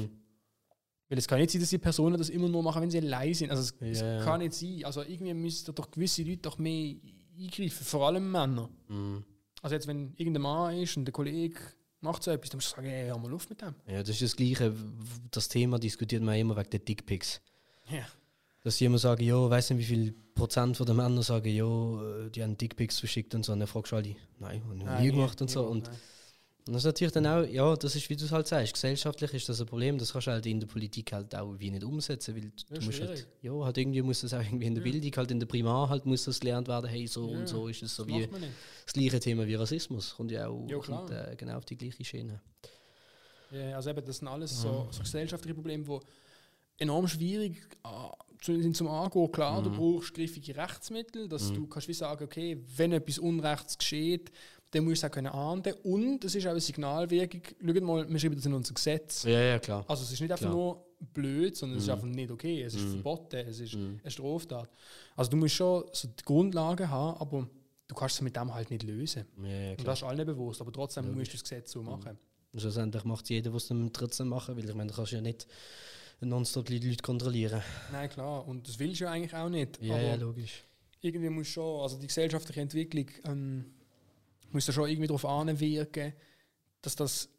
Weil 1.09 1.17
es 1.17 1.27
kann 1.27 1.39
nicht 1.39 1.49
sein, 1.49 1.61
dass 1.61 1.71
die 1.71 1.79
Personen 1.79 2.17
das 2.17 2.29
immer 2.29 2.47
nur 2.47 2.61
machen, 2.61 2.83
wenn 2.83 2.91
sie 2.91 2.99
allein 2.99 3.33
sind. 3.33 3.49
Also 3.49 3.63
es, 3.63 3.99
yeah. 3.99 4.19
es 4.19 4.25
kann 4.25 4.39
nicht 4.39 4.53
sein. 4.53 4.85
Also 4.85 5.01
irgendwie 5.01 5.33
müssen 5.33 5.73
doch 5.73 5.89
gewisse 5.89 6.21
Leute 6.21 6.37
doch 6.37 6.59
mehr 6.59 6.95
eingreifen, 7.37 7.83
vor 7.83 8.07
allem 8.07 8.31
Männer. 8.31 8.69
Mm. 8.87 9.17
Also 9.61 9.75
jetzt, 9.75 9.87
wenn 9.87 10.13
irgendein 10.17 10.43
Mann 10.43 10.77
ist 10.77 10.95
und 10.97 11.05
der 11.05 11.11
Kollege 11.11 11.59
macht 12.01 12.23
so 12.23 12.31
etwas, 12.31 12.51
dann 12.51 12.57
musst 12.57 12.71
du 12.71 12.75
sagen, 12.75 12.87
hey, 12.87 13.07
hör 13.07 13.17
mal 13.17 13.33
auf 13.33 13.49
mit 13.49 13.59
dem. 13.59 13.73
Ja, 13.87 13.99
das 13.99 14.09
ist 14.09 14.21
das 14.21 14.35
Gleiche. 14.35 14.73
Das 15.31 15.47
Thema 15.49 15.79
diskutiert 15.79 16.21
man 16.21 16.35
immer 16.35 16.55
wegen 16.55 16.69
der 16.69 16.79
Dickpics. 16.79 17.41
Ja. 17.89 18.05
Dass 18.63 18.77
die 18.77 18.85
immer 18.85 18.99
sagen, 18.99 19.23
ja, 19.23 19.49
weißt 19.49 19.71
du, 19.71 19.77
wie 19.77 19.83
viel 19.83 20.13
Prozent 20.35 20.77
von 20.77 20.85
den 20.85 20.95
Männern 20.95 21.23
sagen, 21.23 21.49
ja, 21.49 22.29
die 22.29 22.43
haben 22.43 22.57
Dickpics 22.57 22.99
verschickt 22.99 23.33
und 23.33 23.43
so. 23.43 23.53
Und 23.53 23.59
dann 23.59 23.67
fragst 23.67 23.93
du 23.93 23.95
alle, 23.95 24.15
nein, 24.37 24.61
und 24.69 24.77
nie 25.01 25.11
gemacht 25.11 25.41
und 25.41 25.49
so. 25.49 25.63
Nein. 25.63 25.71
Und 25.71 25.89
das 26.73 26.81
ist 26.81 26.87
natürlich 26.87 27.13
dann 27.13 27.25
auch, 27.25 27.43
ja, 27.45 27.75
das 27.75 27.95
ist, 27.95 28.09
wie 28.09 28.15
du 28.15 28.25
es 28.25 28.31
halt 28.31 28.47
sagst, 28.47 28.73
gesellschaftlich 28.73 29.33
ist 29.33 29.49
das 29.49 29.61
ein 29.61 29.67
Problem, 29.67 29.97
das 29.97 30.11
kannst 30.11 30.27
du 30.27 30.31
halt 30.31 30.45
in 30.45 30.59
der 30.59 30.67
Politik 30.67 31.13
halt 31.13 31.33
auch 31.35 31.53
wie 31.57 31.71
nicht 31.71 31.83
umsetzen, 31.83 32.35
weil 32.35 32.41
du 32.41 32.75
ja, 32.75 32.85
musst 32.85 33.01
halt, 33.01 33.27
ja, 33.41 33.53
halt 33.53 33.77
irgendwie 33.77 34.01
muss 34.01 34.21
das 34.21 34.33
auch 34.33 34.41
irgendwie 34.41 34.65
in 34.65 34.75
der 34.75 34.85
ja. 34.85 34.91
Bildung, 34.91 35.11
halt 35.15 35.31
in 35.31 35.39
der 35.39 35.47
Primar 35.47 35.89
halt 35.89 36.05
muss 36.05 36.25
das 36.25 36.39
gelernt 36.39 36.67
werden, 36.67 36.89
hey, 36.89 37.07
so 37.07 37.31
ja. 37.31 37.37
und 37.39 37.47
so 37.47 37.67
ist 37.67 37.83
es 37.83 37.95
so 37.95 38.03
das 38.03 38.13
wie 38.13 38.27
das 38.85 38.93
gleiche 38.93 39.19
Thema 39.19 39.47
wie 39.47 39.55
Rassismus, 39.55 40.15
kommt 40.15 40.31
ja 40.31 40.47
auch 40.47 40.67
kommt, 40.85 41.11
äh, 41.11 41.35
genau 41.37 41.57
auf 41.57 41.65
die 41.65 41.77
gleiche 41.77 42.03
Schiene. 42.03 42.41
Ja, 43.51 43.75
also 43.75 43.89
eben, 43.89 44.05
das 44.05 44.17
sind 44.17 44.27
alles 44.27 44.61
so, 44.61 44.87
so 44.91 45.01
gesellschaftliche 45.01 45.55
Probleme, 45.55 45.83
die 45.83 45.99
enorm 46.83 47.07
schwierig 47.07 47.57
äh, 47.83 48.43
sind 48.43 48.75
zum 48.75 48.87
Angehen. 48.87 49.31
Klar, 49.31 49.61
mhm. 49.61 49.65
du 49.65 49.71
brauchst 49.71 50.13
griffige 50.13 50.55
Rechtsmittel, 50.55 51.27
dass 51.27 51.51
mhm. 51.51 51.55
du 51.55 51.67
kannst 51.67 51.87
wie 51.87 51.93
sagen, 51.93 52.23
okay, 52.23 52.57
wenn 52.75 52.91
etwas 52.91 53.19
Unrechts 53.19 53.77
geschieht, 53.77 54.31
dann 54.71 54.83
musst 54.83 55.01
du 55.01 55.07
es 55.07 55.11
auch 55.11 55.13
können 55.13 55.27
ahnden 55.27 55.73
Und 55.83 56.23
es 56.23 56.35
ist 56.35 56.45
auch 56.45 56.51
eine 56.51 56.59
Signalwirkung. 56.59 57.41
Schaut 57.65 57.81
mal, 57.81 58.09
wir 58.09 58.19
schreiben 58.19 58.35
das 58.35 58.45
in 58.45 58.53
unser 58.53 58.73
Gesetz. 58.73 59.23
Ja, 59.23 59.39
ja, 59.39 59.59
klar. 59.59 59.83
Also 59.87 60.03
es 60.03 60.11
ist 60.11 60.21
nicht 60.21 60.31
einfach 60.31 60.45
klar. 60.45 60.53
nur 60.53 60.85
blöd, 61.13 61.55
sondern 61.55 61.75
mhm. 61.75 61.79
es 61.79 61.83
ist 61.83 61.87
mhm. 61.87 61.93
einfach 61.93 62.07
nicht 62.07 62.31
okay. 62.31 62.61
Es 62.61 62.75
ist 62.75 62.85
mhm. 62.85 62.91
verboten, 62.91 63.47
es 63.47 63.59
ist 63.59 63.75
mhm. 63.75 63.99
eine 64.01 64.11
Straftat. 64.11 64.69
Also 65.15 65.31
du 65.31 65.37
musst 65.37 65.55
schon 65.55 65.85
so 65.91 66.07
die 66.07 66.23
Grundlagen 66.23 66.89
haben, 66.89 67.19
aber 67.19 67.49
du 67.87 67.95
kannst 67.95 68.15
es 68.15 68.21
mit 68.21 68.35
dem 68.35 68.53
halt 68.53 68.69
nicht 68.69 68.83
lösen. 68.83 69.25
Ja, 69.41 69.49
ja, 69.49 69.71
Und 69.71 69.87
das 69.87 69.99
ist 69.99 70.03
allen 70.03 70.25
bewusst, 70.25 70.61
aber 70.61 70.71
trotzdem 70.71 71.05
Logisch. 71.05 71.19
musst 71.19 71.33
du 71.33 71.37
das 71.37 71.43
Gesetz 71.43 71.71
so 71.71 71.81
machen. 71.81 72.17
Mhm. 72.51 72.59
Schlussendlich 72.59 73.03
macht 73.05 73.23
es 73.23 73.29
jeder, 73.29 73.53
was 73.53 73.69
es 73.69 73.91
trotzdem 73.93 74.27
machen 74.27 74.55
will. 74.55 74.67
Ich 74.67 74.75
meine, 74.75 74.91
du 74.91 74.95
kannst 74.95 75.11
ja 75.11 75.21
nicht 75.21 75.47
nonstop 76.21 76.65
die 76.65 76.79
Leute 76.79 77.01
kontrollieren. 77.01 77.61
Nein, 77.91 78.09
klar. 78.09 78.47
Und 78.47 78.67
das 78.67 78.77
willst 78.77 78.99
du 78.99 79.05
ja 79.05 79.11
eigentlich 79.11 79.33
auch 79.33 79.49
nicht. 79.49 79.81
Ja, 79.81 79.99
ja 79.99 80.15
logisch. 80.15 80.63
Irgendwie 81.01 81.29
muss 81.29 81.47
schon, 81.47 81.81
also 81.81 81.97
die 81.97 82.07
gesellschaftliche 82.07 82.61
Entwicklung... 82.61 83.07
Ähm, 83.25 83.65
muss 84.53 84.65
da 84.65 84.73
schon 84.73 84.89
irgendwie 84.89 85.07
darauf 85.07 85.25
anwirken, 85.25 86.13
dass 86.81 86.95
das 86.95 87.29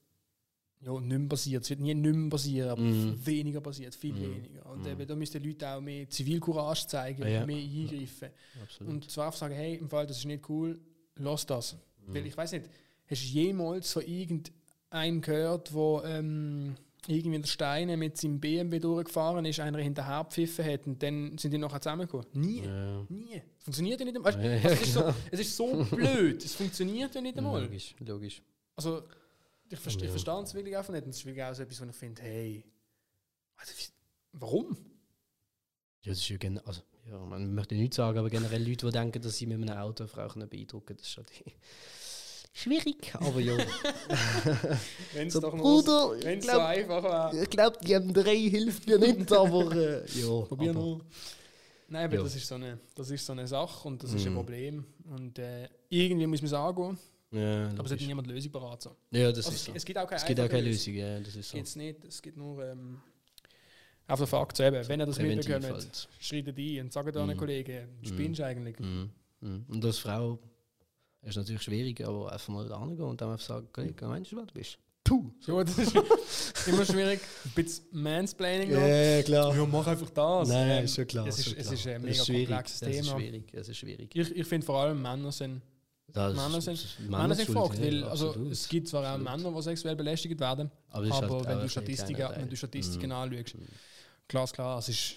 ja, 0.81 0.99
nicht 0.99 1.19
mehr 1.19 1.29
passiert. 1.29 1.63
Es 1.63 1.71
wird 1.71 1.81
nie 1.81 1.95
nicht 1.95 2.15
mehr 2.15 2.31
passieren, 2.31 2.71
aber 2.71 2.81
mm. 2.81 3.27
weniger 3.27 3.61
passiert, 3.61 3.95
viel 3.95 4.15
mm. 4.15 4.21
weniger. 4.21 4.67
Und 4.67 4.83
mm. 4.83 4.89
eben, 4.89 5.07
da 5.07 5.15
müssen 5.15 5.43
die 5.43 5.49
Leute 5.49 5.69
auch 5.69 5.81
mehr 5.81 6.09
Zivilcourage 6.09 6.87
zeigen, 6.87 7.23
ja. 7.23 7.45
mehr 7.45 7.59
eingreifen. 7.59 8.31
Ja, 8.55 8.87
und 8.87 9.11
zwar 9.11 9.33
sagen, 9.33 9.55
hey, 9.55 9.77
im 9.77 9.91
Fall, 9.91 10.07
das 10.07 10.19
ist 10.19 10.25
nicht 10.25 10.49
cool, 10.49 10.81
lass 11.17 11.45
das. 11.45 11.77
Weil 12.07 12.27
ich 12.27 12.37
weiß 12.37 12.53
nicht, 12.53 12.71
hast 13.07 13.23
du 13.23 13.27
jemals 13.27 13.93
von 13.93 14.03
irgendeinem 14.03 15.21
gehört, 15.21 15.73
wo 15.73 16.03
ähm, 16.03 16.75
irgendwie 17.07 17.37
in 17.37 17.43
der 17.43 17.49
Steine 17.49 17.97
mit 17.97 18.17
seinem 18.17 18.41
BMW 18.41 18.79
durchgefahren 18.79 19.45
ist, 19.45 19.61
einer 19.61 19.79
hinterher 19.79 20.25
gepfiffen 20.25 20.65
hat 20.65 20.87
und 20.87 21.03
dann 21.03 21.39
sind 21.39 21.53
die 21.53 21.59
nachher 21.59 21.81
zusammengekommen. 21.81 22.27
Nie. 22.33 22.63
Ja. 22.63 23.07
Nie. 23.09 23.43
Funktioniert 23.59 24.01
ja 24.01 24.07
nicht 24.07 24.17
einmal. 24.17 24.45
Ja, 24.45 24.69
also 24.69 24.69
es, 24.69 24.81
ist 24.83 24.95
so, 24.95 25.15
es 25.31 25.41
ist 25.41 25.57
so 25.57 25.85
blöd. 25.91 26.45
Es 26.45 26.55
funktioniert 26.55 27.15
ja 27.15 27.21
nicht 27.21 27.37
einmal. 27.39 27.63
Logisch, 27.63 27.95
logisch. 28.01 28.43
Also, 28.77 29.03
ich, 29.69 29.79
verste, 29.79 30.05
ja. 30.05 30.11
verstehe 30.11 30.43
es 30.43 30.55
wirklich 30.55 30.77
einfach 30.77 30.93
nicht. 30.93 31.05
Und 31.05 31.11
das 31.11 31.19
ist 31.19 31.27
wirklich 31.27 31.45
auch 31.45 31.55
so 31.55 31.63
etwas, 31.63 31.81
wo 31.81 31.85
ich 31.87 31.97
finde, 31.97 32.23
hey, 32.23 32.65
warum? 34.33 34.77
Ja, 36.03 36.13
das 36.13 36.19
ist 36.19 36.29
ja 36.29 36.37
generell, 36.39 36.67
also, 36.67 36.83
ja, 37.07 37.19
man 37.19 37.55
möchte 37.55 37.75
nicht 37.75 37.95
sagen, 37.95 38.19
aber 38.19 38.31
generell 38.31 38.67
Leute, 38.67 38.87
die 38.87 38.93
denken, 38.93 39.21
dass 39.23 39.37
sie 39.37 39.47
mit 39.47 39.57
einem 39.57 39.79
Auto 39.79 40.07
Frau 40.07 40.29
beeindrucken 40.29 40.97
das 40.97 41.07
ist 41.07 41.13
schon 41.13 41.25
die 41.27 41.53
schwierig, 42.61 43.15
aber 43.15 43.41
ja. 43.41 43.57
wenn 45.15 45.29
es 45.29 45.33
so, 45.33 45.41
doch 45.41 45.57
Bruder, 45.57 46.13
wenn 46.23 46.41
so 46.41 46.59
einfach 46.59 47.03
wäre. 47.03 47.43
Ich 47.43 47.51
glaube, 47.51 47.79
die 47.83 47.97
M3 47.97 48.51
hilft 48.51 48.87
mir 48.87 48.99
nicht, 48.99 49.33
aber 49.37 49.75
äh, 49.75 50.07
ja. 50.21 50.41
Probier 50.43 50.73
nur. 50.73 51.01
Nein, 51.89 52.05
aber 52.05 52.15
ja. 52.15 52.23
das, 52.23 52.37
ist 52.37 52.47
so 52.47 52.55
eine, 52.55 52.79
das 52.95 53.11
ist 53.11 53.27
so 53.27 53.33
eine 53.33 53.47
Sache 53.49 53.89
und 53.89 54.03
das 54.03 54.13
mm. 54.13 54.17
ist 54.17 54.27
ein 54.27 54.33
mhm. 54.33 54.37
Problem. 54.37 54.85
Und 55.09 55.39
äh, 55.41 55.69
irgendwie 55.89 56.27
muss 56.27 56.41
man 56.41 56.47
es 56.47 56.53
angehen. 56.53 56.99
Ja, 57.33 57.69
aber 57.69 57.85
es 57.85 57.93
hat 57.93 58.01
niemand 58.01 58.29
Lösung 58.29 58.53
parat. 58.53 58.83
So. 58.83 58.97
Ja, 59.11 59.33
das 59.33 59.47
also 59.47 59.51
ist 59.51 59.65
so. 59.65 59.73
Es 59.75 59.85
gibt 59.85 59.99
auch 59.99 60.07
keine, 60.07 60.21
es 60.21 60.27
gibt 60.27 60.41
auch 60.41 60.49
keine 60.49 60.69
Lösung. 60.69 60.95
Ja, 60.95 61.19
das 61.19 61.35
ist 61.35 61.51
so. 61.51 61.57
Gibt's 61.57 61.75
nicht, 61.75 62.05
es 62.05 62.23
gibt 62.23 62.37
nur 62.37 62.65
ähm, 62.65 63.01
auf 64.07 64.19
der 64.21 64.27
Fakt 64.29 64.57
so 64.57 64.63
eben, 64.63 64.89
wenn 64.89 65.01
ihr 65.01 65.07
das 65.07 65.19
mitbekommt, 65.19 65.65
halt. 65.65 66.09
schreitet 66.21 66.59
ein 66.59 66.81
und 66.81 66.93
sagt 66.93 67.17
euren 67.17 67.35
mm. 67.35 67.37
Kollegen, 67.37 67.89
spinnst 68.03 68.41
mm. 68.41 68.45
eigentlich. 68.45 68.79
Mm. 68.79 69.11
Und 69.69 69.85
als 69.85 69.99
Frau 69.99 70.39
ist 71.23 71.37
natürlich 71.37 71.63
schwierig, 71.63 72.05
aber 72.07 72.33
einfach 72.33 72.49
mal 72.49 72.73
angehen 72.73 73.05
und 73.05 73.21
dann 73.21 73.33
einfach 73.33 73.45
sagen, 73.47 73.67
okay, 73.71 73.95
meinst 74.07 74.33
du, 74.33 74.37
was 74.37 74.47
du 74.47 74.55
bist? 74.55 74.79
Puh. 75.05 75.31
So, 75.41 75.63
das 75.63 75.77
ist 75.79 75.95
immer 76.67 76.85
schwierig. 76.85 77.21
Ein 77.45 77.51
bisschen 77.65 77.85
Mansplaining 77.91 78.71
noch. 78.73 78.81
Ja, 78.87 79.23
klar. 79.23 79.57
Ja, 79.57 79.67
mach 79.67 79.87
einfach 79.87 80.11
das. 80.11 80.49
Nein, 80.49 80.71
Ähm, 80.79 80.85
ist 80.85 80.95
schon 80.95 81.07
klar. 81.07 81.27
Es 81.27 81.39
ist, 81.39 81.49
schon 81.49 81.59
es 81.59 81.73
ist 81.73 81.87
ein 81.87 81.95
Das 81.95 82.03
mega 82.03 82.25
schwierig, 82.25 82.47
komplexes 82.49 82.81
Das 82.81 82.89
ist 82.91 82.97
Thema. 83.07 83.19
schwierig, 83.19 83.53
das 83.53 83.69
ist 83.69 83.77
schwierig. 83.79 84.11
Ich, 84.15 84.37
ich 84.37 84.47
finde 84.47 84.67
vor 84.67 84.81
allem 84.83 85.01
Männer 85.03 85.33
sind, 85.33 85.63
Das 86.07 86.35
Männer 86.37 86.59
ist- 86.59 86.65
sind, 86.65 86.75
das 86.79 86.85
ist 86.85 87.01
Männer 87.01 87.35
sind 87.35 87.47
Schuld, 87.47 87.57
gefragt, 87.59 87.79
ja, 87.79 87.85
weil 87.87 88.05
also, 88.05 88.29
absolut. 88.29 88.53
es 88.53 88.69
gibt 88.69 88.89
zwar 88.89 89.15
auch. 89.15 89.19
Männer, 89.19 89.53
die 89.53 89.63
sexuell 89.63 89.97
belästigt 89.97 90.39
werden, 90.39 90.71
Aber, 90.91 91.03
es 91.05 91.11
ist 91.11 91.17
aber 91.23 91.35
halt 91.37 91.47
wenn, 91.49 91.57
du 91.57 91.63
ein 91.63 91.69
Statistiken, 91.71 92.29
wenn 92.37 92.49
du 92.51 92.57
Statistiken 92.57 93.07
Mhm. 93.07 93.13
anschaust, 93.13 93.55
klar 94.29 94.45
ist 94.45 94.53
klar, 94.53 94.79
es 94.79 94.89
ist, 94.91 95.15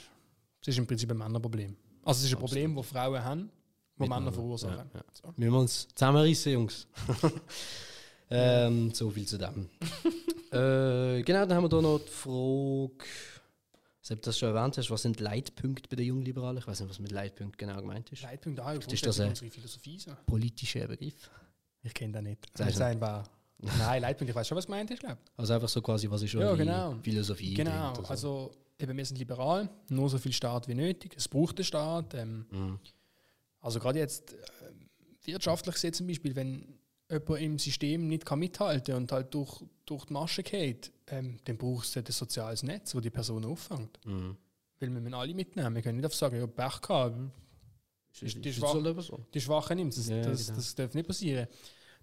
es 0.62 0.68
ist 0.70 0.78
im 0.78 0.88
Prinzip 0.88 1.12
ein 1.12 1.18
Männerproblem. 1.18 1.76
Also 2.06 2.20
es 2.20 2.26
ist 2.26 2.34
ein 2.34 2.40
Problem, 2.40 2.74
das 2.76 2.86
Frauen 2.88 3.24
haben, 3.24 3.50
das 3.98 3.99
Mit 3.99 4.10
Männer 4.10 4.32
verursachen. 4.34 4.78
ja, 4.94 4.99
ja. 4.99 5.03
So. 5.14 5.34
Wir 5.38 5.49
müssen 5.52 5.61
uns 5.61 5.88
zusammenreißen, 5.95 6.52
Jungs. 6.53 6.88
ähm, 8.30 8.91
so 8.94 9.10
viel 9.10 9.26
zu 9.28 9.38
dem. 9.38 9.70
äh, 10.52 11.22
genau, 11.24 11.45
dann 11.45 11.53
haben 11.53 11.64
wir 11.64 11.70
da 11.70 11.82
noch 11.82 11.99
die 11.99 12.10
Frage, 12.10 12.91
ob 12.91 12.99
du 14.10 14.15
das 14.15 14.38
schon 14.38 14.53
erwähnt 14.56 14.78
hast, 14.78 14.90
was 14.90 15.02
sind 15.03 15.20
Leitpunkte 15.20 15.88
bei 15.90 15.95
den 15.95 16.07
Jungliberalen? 16.07 16.57
Ich 16.57 16.68
weiß 16.68 16.80
nicht, 16.82 16.90
was 16.90 16.99
mit 16.99 17.11
Leitpunkt 17.11 17.57
genau 17.57 17.78
gemeint 17.78 18.11
ist. 18.11 18.24
Leitpunkt 18.24 18.60
auch, 18.60 18.72
ist 18.74 18.82
das 18.91 19.02
grundsätzlich 19.02 19.22
ein- 19.26 19.30
unsere 19.30 19.52
Philosophie. 19.52 19.99
So. 19.99 20.11
Politischer 20.26 20.88
Begriff. 20.88 21.30
Ich 21.84 21.94
kenne 21.94 22.14
das 22.14 22.24
nicht. 22.24 22.74
Sein 22.76 22.99
war. 23.02 23.24
Nein, 23.60 24.02
Leitpunkt, 24.02 24.30
ich 24.30 24.36
weiß 24.36 24.48
schon, 24.48 24.57
was 24.57 24.65
gemeint 24.65 24.91
ist, 24.91 24.99
glaube 24.99 25.18
Also 25.38 25.53
einfach 25.53 25.70
so 25.70 25.82
quasi, 25.82 26.10
was 26.10 26.22
ist 26.22 26.34
Ja, 26.34 26.53
genau. 26.53 26.95
Philosophie 27.02 27.53
Genau, 27.53 27.94
so. 27.95 28.03
also 28.03 28.52
eben, 28.78 28.98
wir 28.98 29.06
sind 29.06 29.18
liberal, 29.20 29.70
nur 29.90 30.10
so 30.10 30.18
viel 30.18 30.34
Staat 30.34 30.68
wie 30.68 30.74
nötig. 30.76 31.14
Es 31.15 31.30
braucht 31.30 31.57
den 31.60 31.64
Staat. 31.65 32.14
Ähm, 32.15 32.45
Mhm. 32.52 32.80
Also 33.64 33.80
gerade 33.80 33.98
jetzt 33.99 34.34
äh, 34.34 34.38
wirtschaftlich 35.26 35.73
gesehen 35.76 35.94
zum 35.94 36.06
Beispiel, 36.07 36.35
wenn 36.35 36.77
jemand 37.10 37.41
im 37.41 37.57
System 37.60 38.07
nicht 38.07 38.26
kann 38.26 38.40
mithalten 38.40 38.95
und 38.95 39.11
halt 39.11 39.34
durch, 39.34 39.64
durch 39.85 40.06
die 40.06 40.14
Masche 40.14 40.44
geht, 40.44 40.91
ähm, 41.07 41.38
dann 41.45 41.57
brauchst 41.57 41.95
du 41.95 41.99
ein 41.99 42.06
soziales 42.06 42.64
Netz, 42.64 42.94
wo 42.94 42.99
die 42.99 43.10
Person 43.10 43.45
auffängt. 43.45 43.99
Mhm. 44.06 44.38
Weil 44.80 44.94
wir 44.94 44.99
müssen 45.02 45.14
alle 45.14 45.34
mitnehmen. 45.34 45.76
Wir 45.76 45.81
können 45.81 45.98
nicht 45.98 46.06
einfach 46.06 46.18
sagen, 46.18 46.38
ja, 46.38 46.48
Pech 46.48 46.81
gehabt, 46.81 47.15
die 48.22 48.26
ist, 48.26 48.35
ist 48.45 48.56
schwach- 48.57 48.76
eben 48.85 49.02
so. 49.02 49.26
die 49.34 49.41
Schwachen 49.41 49.77
nimmt. 49.77 49.95
Das, 49.98 50.07
Ja, 50.07 50.22
das, 50.22 50.45
genau. 50.45 50.57
das 50.57 50.76
darf 50.76 50.94
nicht 50.94 51.07
passieren. 51.07 51.48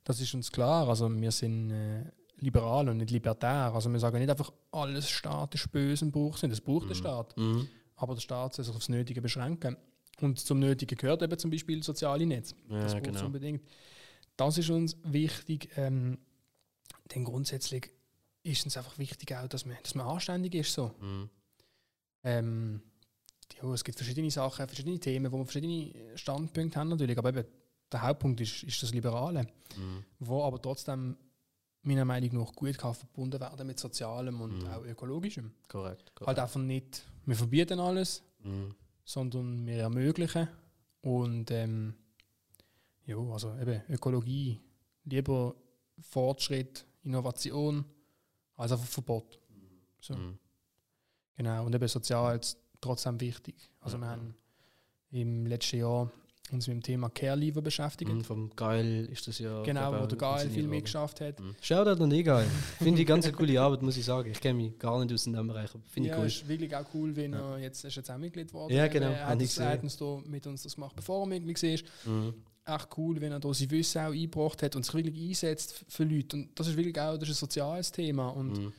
Das 0.04 0.20
ist 0.20 0.32
uns 0.34 0.50
klar. 0.50 0.88
Also 0.88 1.08
wir 1.20 1.30
sind 1.30 1.70
äh, 1.70 2.04
liberal 2.38 2.88
und 2.88 2.96
nicht 2.98 3.10
libertär. 3.10 3.72
Also 3.74 3.90
wir 3.92 3.98
sagen 3.98 4.18
nicht 4.18 4.30
einfach, 4.30 4.50
alles 4.72 5.08
Staat 5.10 5.54
ist 5.54 5.70
böse 5.70 6.04
und 6.06 6.12
braucht 6.12 6.36
es 6.36 6.42
nicht. 6.42 6.52
Es 6.52 6.60
braucht 6.60 6.88
den 6.88 6.94
Staat. 6.96 7.36
Mhm. 7.36 7.68
Aber 7.96 8.14
der 8.14 8.22
Staat 8.22 8.54
soll 8.54 8.64
sich 8.64 8.74
aufs 8.74 8.88
Nötige 8.88 9.20
beschränken. 9.20 9.76
Und 10.22 10.38
zum 10.38 10.58
Nötigen 10.58 10.96
gehört 10.96 11.22
eben 11.22 11.38
zum 11.38 11.50
Beispiel 11.50 11.82
soziale 11.82 12.26
Netz. 12.26 12.54
Ja, 12.68 12.80
das 12.82 12.94
es 12.94 13.02
genau. 13.02 13.26
unbedingt. 13.26 13.62
Das 14.36 14.58
ist 14.58 14.70
uns 14.70 14.96
wichtig. 15.04 15.70
Ähm, 15.76 16.18
denn 17.14 17.24
grundsätzlich 17.24 17.90
ist 18.42 18.64
uns 18.64 18.76
einfach 18.76 18.96
wichtig 18.98 19.34
auch, 19.36 19.48
dass 19.48 19.66
man, 19.66 19.76
dass 19.82 19.94
man 19.94 20.06
anständig 20.06 20.54
ist. 20.54 20.72
So. 20.72 20.94
Mhm. 21.00 21.28
Ähm, 22.22 22.82
ja, 23.60 23.72
es 23.72 23.82
gibt 23.84 23.98
verschiedene 23.98 24.30
Sachen, 24.30 24.66
verschiedene 24.66 24.98
Themen, 24.98 25.30
wo 25.32 25.38
wir 25.38 25.44
verschiedene 25.44 26.16
Standpunkte 26.16 26.78
haben 26.78 26.88
natürlich. 26.88 27.18
Aber 27.18 27.30
eben 27.30 27.44
der 27.92 28.02
Hauptpunkt 28.02 28.40
ist, 28.40 28.62
ist 28.62 28.82
das 28.82 28.92
Liberale, 28.92 29.46
Mhm. 29.76 30.04
wo 30.20 30.42
aber 30.44 30.60
trotzdem 30.62 31.16
meiner 31.82 32.04
Meinung 32.04 32.34
nach 32.38 32.52
gut 32.54 32.76
kann 32.78 32.94
verbunden 32.94 33.40
werden 33.40 33.66
mit 33.66 33.78
Sozialem 33.78 34.40
und 34.40 34.58
Mhm. 34.62 34.66
auch 34.68 34.84
Ökologischem. 34.84 35.50
Korrekt. 35.66 36.14
korrekt. 36.14 36.26
Halt 36.28 36.38
einfach 36.38 36.60
nicht, 36.60 37.02
wir 37.26 37.34
verbieten 37.36 37.80
alles, 37.80 38.22
Mhm. 38.42 38.74
Sondern 39.10 39.66
wir 39.66 39.78
ermöglichen. 39.78 40.48
Und 41.02 41.50
ähm, 41.50 41.94
ja, 43.06 43.16
also 43.16 43.56
eben 43.58 43.82
Ökologie, 43.88 44.60
lieber 45.04 45.56
Fortschritt, 45.98 46.86
Innovation, 47.02 47.84
als 48.54 48.72
einfach 48.72 48.86
Verbot. 48.86 49.40
So, 50.00 50.14
Mhm. 50.14 50.38
Genau, 51.36 51.64
und 51.64 51.74
eben 51.74 51.88
sozial 51.88 52.38
ist 52.38 52.58
trotzdem 52.80 53.20
wichtig. 53.20 53.70
Also 53.80 53.96
Ja, 53.96 54.02
wir 54.02 54.08
haben 54.10 54.34
im 55.10 55.46
letzten 55.46 55.78
Jahr 55.78 56.12
uns 56.52 56.66
mit 56.68 56.76
dem 56.76 56.82
Thema 56.82 57.08
Care 57.10 57.36
Lever 57.36 57.62
beschäftigt. 57.62 58.10
Mhm, 58.12 58.24
vom 58.24 58.50
Geil 58.56 59.08
ist 59.10 59.26
das 59.28 59.38
ja. 59.38 59.62
Genau, 59.62 59.92
wo 60.02 60.06
der 60.06 60.18
Geil 60.18 60.48
viel 60.50 60.62
mehr 60.64 60.72
worden. 60.72 60.84
geschafft 60.84 61.20
hat. 61.20 61.40
Mhm. 61.40 61.54
Shoutout 61.60 62.02
an 62.02 62.12
Egal. 62.12 62.46
Finde 62.78 63.00
ich 63.00 63.06
ganz 63.06 63.24
eine 63.26 63.34
coole 63.34 63.60
Arbeit, 63.60 63.82
muss 63.82 63.96
ich 63.96 64.04
sagen. 64.04 64.30
Ich 64.30 64.40
kenne 64.40 64.54
mich 64.62 64.78
gar 64.78 64.98
nicht 65.04 65.12
aus 65.14 65.26
in 65.26 65.32
dem 65.32 65.46
Bereich. 65.48 65.70
Finde 65.86 66.08
ich 66.08 66.14
ja, 66.14 66.18
cool. 66.20 66.26
ist 66.26 66.48
wirklich 66.48 66.74
auch 66.76 66.84
cool, 66.94 67.14
wenn 67.16 67.32
Ja. 67.32 67.52
er 67.52 67.58
jetzt, 67.58 67.84
ist 67.84 67.96
jetzt 67.96 68.10
auch 68.10 68.18
Mitglied 68.18 68.48
geworden. 68.48 68.72
Ja, 68.74 68.86
genau, 68.88 69.10
Er 69.10 69.26
hat, 69.28 69.42
ich 69.42 69.58
uns 69.82 69.96
da 69.96 70.18
mit 70.26 70.46
uns 70.46 70.62
das 70.62 70.74
gemacht, 70.74 70.96
bevor 70.96 71.22
er 71.22 71.26
Mitglied 71.40 71.62
war. 72.06 72.12
Mhm. 72.12 72.34
Echt 72.66 72.88
cool, 72.98 73.20
wenn 73.20 73.32
er 73.32 73.40
da 73.40 73.52
sein 73.54 73.70
Wissen 73.70 73.98
auch 74.00 74.12
eingebracht 74.12 74.62
hat 74.62 74.76
und 74.76 74.84
sich 74.84 74.94
wirklich 74.94 75.28
einsetzt 75.30 75.84
für 75.88 76.04
Leute. 76.04 76.36
Und 76.36 76.50
das 76.58 76.68
ist 76.68 76.76
wirklich 76.76 77.00
auch 77.00 77.16
das 77.16 77.28
ist 77.28 77.36
ein 77.36 77.40
soziales 77.40 77.90
Thema. 77.90 78.28
Und 78.28 78.52
Mhm. 78.58 78.72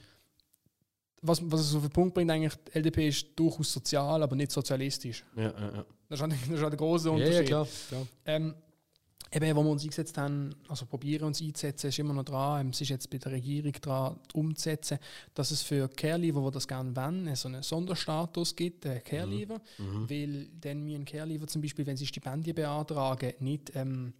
was, 1.23 1.41
was 1.51 1.61
es 1.61 1.75
auf 1.75 1.81
den 1.81 1.91
Punkt 1.91 2.13
bringt, 2.15 2.31
eigentlich, 2.31 2.53
die 2.73 2.77
LDP 2.79 3.07
ist 3.09 3.27
durchaus 3.35 3.71
sozial, 3.73 4.23
aber 4.23 4.35
nicht 4.35 4.51
sozialistisch. 4.51 5.23
Ja, 5.35 5.43
ja, 5.43 5.71
ja. 5.75 5.85
Das 6.11 6.19
ist, 6.19 6.23
ein- 6.25 6.29
das 6.49 6.59
ist 6.59 6.63
ein 6.63 6.75
großer 6.77 7.05
Ja, 7.09 7.11
Unterschied. 7.15 7.35
ja, 7.37 7.43
klar. 7.43 7.67
klar. 7.87 8.07
Ähm, 8.25 8.53
eben, 9.31 9.55
wo 9.55 9.63
wir 9.63 9.69
uns 9.71 9.83
eingesetzt 9.83 10.17
haben, 10.17 10.53
also 10.67 10.85
probieren 10.85 11.23
uns 11.23 11.41
einzusetzen, 11.41 11.87
ist 11.87 11.99
immer 11.99 12.13
noch 12.13 12.25
dran. 12.25 12.59
Ähm, 12.65 12.69
Es 12.71 12.81
ist 12.81 12.89
jetzt 12.89 13.09
bei 13.09 13.17
der 13.17 13.31
Regierung 13.31 13.71
dran, 13.71 14.19
umzusetzen, 14.33 14.99
dass 15.33 15.51
es 15.51 15.61
für 15.61 15.87
Care-Leaver, 15.87 16.41
die 16.49 16.51
das 16.53 16.67
gerne 16.67 16.93
wollen, 16.93 17.33
so 17.35 17.47
einen 17.47 17.63
Sonderstatus 17.63 18.53
gibt, 18.57 18.85
äh, 18.85 18.99
Care-Leaver. 18.99 19.61
Mhm. 19.77 20.09
Weil 20.09 20.47
dann 20.59 20.83
müssen 20.83 21.05
Care-Leaver 21.05 21.47
zum 21.47 21.61
Beispiel, 21.61 21.85
wenn 21.85 21.95
sie 21.95 22.05
Stipendien 22.07 22.55
beantragen, 22.55 23.31
nicht 23.39 23.71
ähm, 23.75 24.11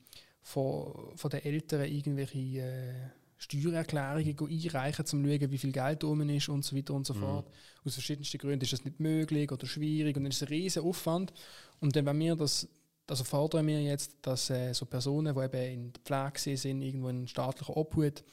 von, 0.41 0.93
von 1.17 1.29
den 1.29 1.43
Eltern 1.43 1.83
irgendwelche 1.91 2.37
äh, 2.61 2.93
Steuererklärungen 3.37 4.37
einreichen, 4.37 5.01
um 5.01 5.05
zu 5.05 5.17
schauen, 5.17 5.51
wie 5.51 5.57
viel 5.57 5.71
Geld 5.71 6.03
rum 6.03 6.21
ist 6.29 6.47
und 6.47 6.63
so 6.63 6.75
weiter 6.75 6.93
und 6.93 7.05
so 7.07 7.13
Mhm. 7.15 7.19
fort. 7.19 7.49
Aus 7.83 7.95
verschiedensten 7.95 8.37
Gründen 8.37 8.61
ist 8.63 8.71
das 8.73 8.85
nicht 8.85 8.99
möglich 8.99 9.51
oder 9.51 9.65
schwierig 9.65 10.15
und 10.15 10.23
dann 10.23 10.31
ist 10.31 10.37
es 10.41 10.47
ein 10.47 10.49
riesen 10.49 10.83
Aufwand. 10.83 11.33
Und 11.81 11.95
dann, 11.95 12.05
wenn 12.05 12.19
wir 12.19 12.35
das, 12.35 12.67
also 13.09 13.23
fordern 13.25 13.67
wir 13.67 13.81
jetzt, 13.81 14.15
dass 14.21 14.49
äh, 14.49 14.73
so 14.73 14.85
Personen, 14.85 15.35
die 15.35 15.41
eben 15.43 15.73
in 15.73 15.93
der 15.93 16.01
Pflege 16.31 16.57
sind, 16.57 16.81
irgendwo 16.81 17.09
in 17.09 17.27
staatlicher 17.27 17.75
Obhut, 17.75 18.23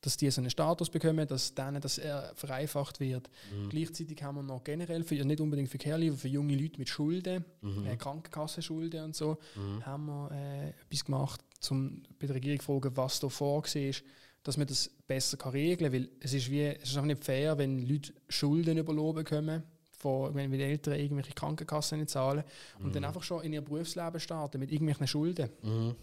dass 0.00 0.16
die 0.16 0.28
so 0.30 0.40
einen 0.40 0.50
Status 0.50 0.90
bekommen, 0.90 1.28
dass 1.28 1.54
denen 1.54 1.80
das 1.80 1.98
äh, 1.98 2.34
vereinfacht 2.34 2.98
wird. 2.98 3.28
Mhm. 3.54 3.68
Gleichzeitig 3.68 4.20
haben 4.22 4.36
wir 4.36 4.42
noch 4.42 4.64
generell, 4.64 5.04
für, 5.04 5.14
nicht 5.24 5.40
unbedingt 5.40 5.68
für 5.68 5.78
Care-Leaver, 5.78 6.16
für 6.16 6.28
junge 6.28 6.56
Leute 6.56 6.78
mit 6.78 6.88
Schulden, 6.88 7.44
Mhm. 7.60 7.86
äh, 7.86 7.96
Krankenkassenschulden 7.96 9.04
und 9.04 9.14
so, 9.14 9.38
Mhm. 9.54 9.86
haben 9.86 10.06
wir 10.06 10.30
äh, 10.32 10.68
etwas 10.70 11.04
gemacht, 11.04 11.40
um 11.70 12.02
bei 12.18 12.26
der 12.26 12.34
Regierung 12.36 12.58
zu 12.58 12.66
fragen, 12.66 12.96
was 12.96 13.20
da 13.20 13.28
vorgesehen 13.28 13.90
ist, 13.90 14.02
dass 14.42 14.56
man 14.56 14.66
das 14.66 14.90
besser 15.06 15.36
kann 15.36 15.52
regeln 15.52 15.92
kann. 15.92 16.00
Weil 16.00 16.08
es 16.18 16.32
ist, 16.34 16.50
wie, 16.50 16.62
es 16.62 16.82
ist 16.88 16.96
einfach 16.96 17.06
nicht 17.06 17.24
fair, 17.24 17.56
wenn 17.58 17.86
Leute 17.86 18.12
Schulden 18.28 18.78
überlassen 18.78 19.14
bekommen, 19.14 19.62
von, 20.02 20.34
wenn 20.34 20.50
die 20.50 20.60
Eltern 20.60 20.94
irgendwelche 20.94 21.32
Krankenkassen 21.32 21.98
nicht 21.98 22.10
zahlen 22.10 22.44
und 22.80 22.94
dann 22.94 23.04
einfach 23.04 23.22
schon 23.22 23.42
in 23.44 23.52
ihr 23.52 23.62
Berufsleben 23.62 24.20
starten 24.20 24.58
mit 24.58 24.72
irgendwelchen 24.72 25.06
Schulden. 25.06 25.48
Mhm. 25.62 25.94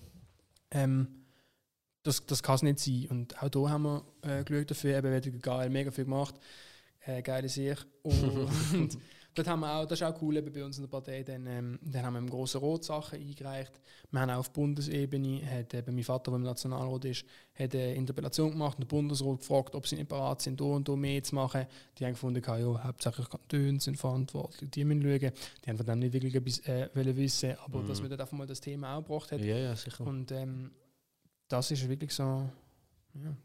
Ähm, 0.72 1.08
das, 2.04 2.26
das 2.26 2.42
kann 2.42 2.56
es 2.56 2.64
nicht 2.64 2.80
sein. 2.80 3.08
Und 3.10 3.44
auch 3.44 3.50
da 3.50 3.70
haben 3.70 3.84
wir 3.84 4.04
äh, 4.22 4.44
geschaut 4.44 4.72
dafür, 4.72 4.98
eben 4.98 5.12
wird 5.12 5.44
geil, 5.44 5.70
mega 5.70 5.92
viel 5.92 6.06
gemacht. 6.06 6.36
Äh, 7.06 7.22
geile 7.22 7.48
Sicht. 7.50 7.88
Und 8.04 8.14
dort 9.36 9.48
haben 9.48 9.62
wir 9.62 9.74
auch, 9.74 9.86
das 9.86 10.02
ist 10.02 10.06
auch 10.06 10.22
cool 10.22 10.36
eben 10.38 10.52
bei 10.52 10.66
uns 10.66 10.78
in 10.78 10.84
der 10.84 10.90
Partei, 10.90 11.24
dann, 11.24 11.48
ähm, 11.48 11.80
dann 11.82 12.04
haben 12.04 12.14
wir 12.14 12.20
im 12.20 12.30
Grossen 12.30 12.60
Rot 12.60 12.84
Sachen 12.84 13.20
eingereicht. 13.20 13.72
Wir 14.12 14.20
haben 14.22 14.32
auch 14.32 14.40
auf 14.40 14.52
Bundesebene, 14.52 15.42
hat 15.50 15.74
eben 15.74 15.96
mein 15.96 16.04
Vater, 16.04 16.32
der 16.32 16.38
im 16.40 16.44
Nationalrat 16.44 17.06
ist, 17.06 17.24
hat 17.54 17.74
eine 17.74 17.94
Interpellation 17.94 18.52
gemacht 18.52 18.78
und 18.78 18.82
der 18.82 18.88
Bundesrat 18.98 19.40
gefragt, 19.40 19.76
ob 19.76 19.88
sie 19.88 19.96
nicht 19.96 20.10
bereit 20.10 20.42
sind, 20.42 20.60
da 20.60 20.66
und 20.66 20.90
da 20.90 20.96
mehr 20.96 21.24
zu 21.24 21.36
machen. 21.36 21.66
Die 21.98 22.06
haben 22.06 22.14
gefunden, 22.14 22.44
ja, 22.46 22.84
hauptsächlich 22.84 23.30
Kantone 23.30 23.80
sind 23.80 23.98
verantwortlich, 23.98 24.70
die 24.72 24.84
müssen 24.84 25.04
schauen. 25.04 25.32
Die 25.64 25.70
haben 25.70 25.78
von 25.78 25.86
dem 25.86 26.00
nicht 26.00 26.14
wirklich 26.14 26.36
etwas 26.36 26.60
äh, 26.68 26.90
wollen 26.94 27.16
wissen, 27.16 27.56
aber 27.64 27.80
Mhm. 27.80 27.88
dass 27.88 28.02
man 28.02 28.10
dort 28.10 28.22
einfach 28.22 28.38
mal 28.38 28.48
das 28.48 28.60
Thema 28.60 28.96
auch 28.98 29.04
gebracht 29.04 29.32
hat. 29.32 29.40
Ja, 29.42 29.58
ja, 29.58 29.76
sicher. 29.76 30.06
Und 30.06 30.32
ähm, 30.32 30.72
das 31.48 31.72
ist 31.72 31.88
wirklich 31.88 32.12
so. 32.14 32.50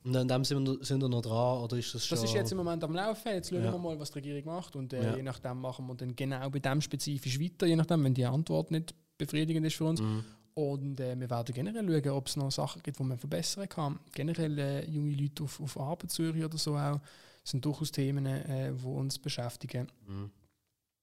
Und 0.04 0.16
an 0.16 0.28
dem 0.28 0.44
sind 0.44 0.66
wir, 0.66 0.84
sind 0.84 1.00
wir 1.00 1.08
noch 1.08 1.22
dran, 1.22 1.62
oder 1.62 1.76
ist 1.76 1.94
das 1.94 2.06
schon... 2.06 2.16
Das 2.18 2.24
ist 2.24 2.34
jetzt 2.34 2.52
im 2.52 2.58
Moment 2.58 2.82
am 2.84 2.94
Laufen. 2.94 3.32
Jetzt 3.32 3.50
schauen 3.50 3.64
Ja. 3.64 3.72
wir 3.72 3.78
mal, 3.78 3.98
was 3.98 4.10
die 4.10 4.18
Regierung 4.18 4.44
macht. 4.46 4.76
Und 4.76 4.92
äh, 4.92 5.16
je 5.16 5.22
nachdem 5.22 5.60
machen 5.60 5.86
wir 5.86 5.94
dann 5.94 6.14
genau 6.14 6.48
bei 6.50 6.58
dem 6.58 6.80
spezifisch 6.80 7.40
weiter, 7.40 7.66
je 7.66 7.76
nachdem, 7.76 8.04
wenn 8.04 8.14
die 8.14 8.24
Antwort 8.26 8.70
nicht 8.70 8.94
befriedigend 9.18 9.66
ist 9.66 9.76
für 9.76 9.84
uns. 9.84 10.00
Mhm. 10.00 10.24
Und 10.54 11.00
äh, 11.00 11.18
wir 11.18 11.28
werden 11.28 11.52
generell 11.54 12.02
schauen, 12.02 12.12
ob 12.16 12.26
es 12.28 12.36
noch 12.36 12.50
Sachen 12.52 12.82
gibt, 12.82 12.98
die 12.98 13.02
man 13.02 13.18
verbessern 13.18 13.68
kann. 13.68 13.98
Generell 14.12 14.58
äh, 14.58 14.88
junge 14.88 15.14
Leute 15.14 15.42
auf, 15.42 15.60
auf 15.60 15.78
Arbeitssuche 15.80 16.44
oder 16.44 16.58
so 16.58 16.76
auch 16.76 17.00
sind 17.42 17.64
durchaus 17.64 17.90
Themen, 17.90 18.24
äh, 18.26 18.72
die 18.72 18.86
uns 18.86 19.18
beschäftigen. 19.18 19.88
Mhm. 20.06 20.30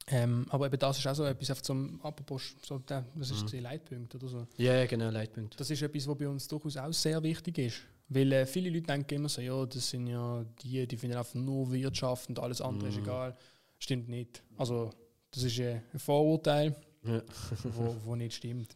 Ähm, 0.08 0.46
aber 0.50 0.66
eben 0.66 0.80
das 0.80 0.98
ist 0.98 1.06
auch 1.08 1.14
so 1.14 1.24
etwas 1.26 1.52
auf 1.52 1.62
zum 1.62 2.00
Apropos, 2.02 2.56
so 2.66 2.80
der, 2.80 3.06
das 3.16 3.30
ist 3.32 3.54
Mhm. 3.54 3.60
Leitpunkt 3.60 4.16
oder 4.16 4.28
so. 4.28 4.48
Ja, 4.58 4.74
ja, 4.74 4.86
genau, 4.88 5.10
Leitpunkt. 5.10 5.60
Das 5.60 5.70
ist 5.70 5.82
etwas, 5.82 6.08
was 6.08 6.18
bei 6.18 6.28
uns 6.28 6.48
durchaus 6.48 6.76
auch 6.78 6.92
sehr 6.92 7.22
wichtig 7.22 7.58
ist. 7.60 7.82
Weil 8.14 8.32
äh, 8.34 8.46
viele 8.46 8.70
Leute 8.70 8.88
denken 8.88 9.14
immer 9.16 9.30
so, 9.30 9.40
ja, 9.42 9.66
das 9.66 9.90
sind 9.90 10.08
ja 10.08 10.44
die, 10.62 10.86
die 10.86 10.98
finden 10.98 11.16
einfach 11.18 11.34
nur 11.36 11.72
Wirtschaft 11.72 12.28
und 12.30 12.40
alles 12.40 12.60
andere 12.60 12.90
ist 12.90 12.98
Mhm. 12.98 13.04
egal. 13.04 13.38
Stimmt 13.80 14.10
nicht. 14.10 14.44
Also, 14.58 14.90
das 15.32 15.44
ist 15.44 15.58
äh, 15.60 15.80
ein 15.94 16.00
Vorurteil, 16.00 16.76
Ja. 17.04 17.22
wo, 17.64 17.96
wo 18.04 18.16
nicht 18.16 18.34
stimmt. 18.36 18.76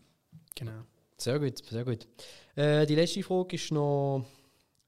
Genau. 0.56 0.84
Sehr 1.18 1.38
gut, 1.40 1.58
sehr 1.66 1.84
gut. 1.84 2.08
Äh, 2.56 2.86
die 2.86 2.96
letzte 2.96 3.22
Frage 3.24 3.56
ist 3.56 3.72
noch 3.72 4.26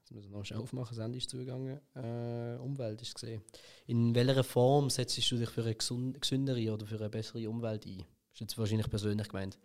Jetzt 0.00 0.12
müssen 0.14 0.30
wir 0.30 0.38
noch 0.38 0.44
schnell 0.46 0.60
aufmachen, 0.60 0.96
das 0.96 1.04
Ende 1.04 1.18
ist 1.18 1.28
zugegangen. 1.28 1.78
Äh, 1.94 2.56
Umwelt 2.62 3.02
ist 3.02 3.14
gesehen. 3.14 3.42
In 3.86 4.14
welcher 4.14 4.42
Form 4.42 4.88
setzt 4.88 5.18
du 5.30 5.36
dich 5.36 5.50
für 5.50 5.62
eine 5.62 5.74
gesündere 5.74 6.72
oder 6.72 6.86
für 6.86 6.96
eine 6.98 7.10
bessere 7.10 7.46
Umwelt 7.50 7.84
ein? 7.84 8.02
Ist 8.32 8.40
jetzt 8.40 8.56
wahrscheinlich 8.56 8.88
persönlich 8.88 9.28
gemeint. 9.28 9.58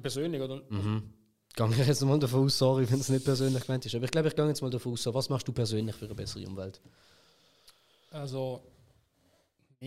Persönlich, 0.00 0.40
oder? 0.40 0.62
Mhm. 0.70 1.12
Gehe 1.54 1.66
ich 1.70 1.86
jetzt 1.88 2.02
mal 2.04 2.18
davon 2.18 2.44
aus, 2.44 2.56
sorry, 2.58 2.88
wenn 2.90 3.00
es 3.00 3.08
nicht 3.08 3.24
persönlich 3.24 3.64
gemeint 3.66 3.84
ist. 3.84 3.94
Aber 3.94 4.04
ich 4.04 4.10
glaube, 4.10 4.28
ich 4.28 4.36
gehe 4.36 4.46
jetzt 4.46 4.62
mal 4.62 4.70
davon 4.70 4.92
aus, 4.92 5.02
so, 5.02 5.12
was 5.12 5.28
machst 5.28 5.48
du 5.48 5.52
persönlich 5.52 5.94
für 5.96 6.04
eine 6.04 6.14
bessere 6.14 6.46
Umwelt? 6.46 6.80
Also, 8.10 8.62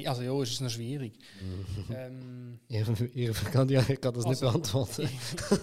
also 0.06 0.22
ja, 0.22 0.42
ist 0.44 0.52
es 0.54 0.62
noch 0.62 0.70
schwierig. 0.70 1.14
ähm, 1.94 2.60
Ich, 2.68 2.88
ich, 3.16 3.44
kann, 3.52 3.70
ich 3.70 4.02
kann 4.02 4.14
das 4.14 4.26
nicht 4.26 4.44
Also, 4.44 4.46
beantworten. 4.52 5.10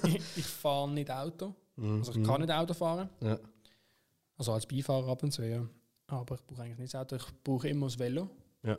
ich 0.07 0.21
ich 0.37 0.45
fahre 0.47 0.89
nicht 0.91 1.11
Auto. 1.11 1.55
Also 1.77 2.13
ich 2.13 2.27
kann 2.27 2.41
nicht 2.41 2.51
Auto 2.53 2.75
fahren. 2.75 3.09
Ja. 3.21 3.39
Also 4.37 4.53
als 4.53 4.67
Beifahrer 4.67 5.09
ab 5.09 5.23
und 5.23 5.31
zu, 5.33 5.43
ja. 5.43 5.67
Aber 6.09 6.35
ich 6.37 6.47
brauche 6.47 6.63
eigentlich 6.63 6.79
nicht 6.79 6.95
das 6.95 7.01
Auto. 7.03 7.17
Ich 7.17 7.25
brauche 7.45 7.69
immer 7.69 7.87
das 7.87 7.99
Velo. 7.99 8.29
Ja. 8.63 8.79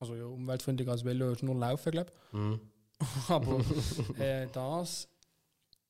Also 0.00 0.14
ja, 0.16 0.24
umweltfreundlich 0.24 0.88
als 0.88 1.04
Velo 1.04 1.30
ist 1.32 1.42
nur 1.42 1.54
Laufen, 1.56 1.92
glaube 1.92 2.10
Mhm. 2.32 2.60
ich. 3.00 3.06
Aber 3.30 3.60
äh, 4.18 4.48
das, 4.52 5.08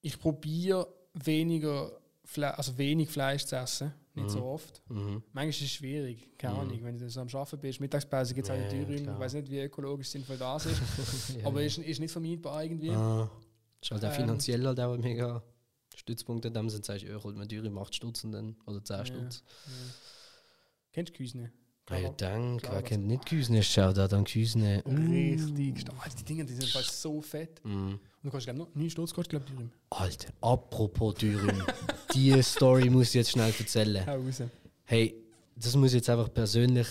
ich 0.05 0.19
probiere 0.19 0.87
weniger, 1.15 1.91
Fle 2.25 2.57
also 2.57 2.77
wenig 2.79 3.09
Fleisch 3.11 3.45
zu 3.45 3.57
essen. 3.57 3.93
Nicht 4.15 4.31
so 4.31 4.45
oft. 4.45 4.81
Mhm. 4.89 5.25
Manchmal 5.33 5.49
ist 5.49 5.61
es 5.63 5.71
schwierig, 5.73 6.39
keine 6.39 6.55
Ahnung, 6.59 6.79
wenn 6.85 6.97
du 6.97 7.11
so 7.11 7.21
am 7.21 7.27
Arbeiten 7.33 7.59
bist. 7.59 7.81
Mittagspause 7.81 8.33
gibt 8.33 8.47
es 8.47 8.51
auch 8.53 8.57
Ja, 8.57 8.63
in 8.63 8.71
Thüringen. 8.71 9.03
klar. 9.05 9.17
Ich 9.17 9.21
weiß 9.21 9.33
nicht, 9.35 9.51
wie 9.51 9.59
ökologisch 9.61 10.09
sinnvoll 10.09 10.37
das 10.37 10.67
ist. 10.67 10.81
Ja, 11.41 11.47
aber 11.47 11.61
ja. 11.61 11.67
ist, 11.67 11.79
ist 11.79 11.99
nicht 11.99 12.13
vermeidbar 12.13 12.63
irgendwie. 12.63 12.91
Ah, 12.91 13.29
ist 13.83 13.91
halt 13.91 14.05
auch 14.05 14.09
Ähm. 14.11 14.15
finanziell 14.15 14.65
halt 14.65 14.79
auch 14.79 14.95
ein 14.95 15.01
mega 15.01 15.43
Stützpunkt 15.97 16.45
in 16.45 16.55
dem 16.55 16.71
Sinne, 16.71 16.85
sagst 16.85 17.03
du, 17.03 17.09
ja, 17.09 17.21
holt 17.25 17.37
man 17.37 17.49
Dürre, 17.49 17.71
macht 17.71 17.93
Stutz 17.95 18.23
und 18.23 18.31
dann, 18.33 18.57
oder 18.67 18.85
10 18.85 18.97
Ja. 18.99 19.05
Stutz. 19.05 19.43
Kennst 20.93 21.13
du 21.13 21.17
Küsne? 21.17 21.53
Ja, 21.91 21.99
ich 21.99 22.09
denke, 22.11 22.63
klar, 22.63 22.75
wer 22.77 22.83
kennt 22.83 23.07
nicht 23.09 23.27
Küsne? 23.27 23.63
Schaut 23.65 23.97
da 23.97 24.07
dann 24.07 24.25
Küsne. 24.25 24.83
Richtig 24.87 25.81
stark. 25.81 26.03
Alter, 26.05 26.17
die 26.19 26.25
Dinge 26.25 26.45
die 26.45 26.55
sind 26.55 26.69
fast 26.71 27.03
so 27.03 27.21
fett. 27.21 27.61
Mm. 27.65 27.95
Und 28.25 28.29
du 28.29 28.33
kannst, 28.33 28.47
glaube 28.47 28.61
ich, 28.61 28.67
noch 28.67 28.75
9 28.75 28.91
Stutz 28.91 29.13
kostet, 29.13 29.31
glaube 29.33 29.45
ich, 29.45 29.53
Dürüm. 29.53 29.71
Alter, 29.91 30.33
apropos 30.41 31.15
Dürüm. 31.17 31.63
die 32.15 32.43
Story 32.43 32.89
muss 32.89 33.09
ich 33.09 33.17
jetzt 33.17 33.33
schnell 33.33 33.53
erzählen. 33.59 34.07
Hau 34.07 34.17
raus. 34.17 34.43
Hey, 34.85 35.15
das 35.55 35.77
muss 35.77 35.93
jetzt 35.93 36.09
einfach 36.09 36.33
persönlich 36.33 36.87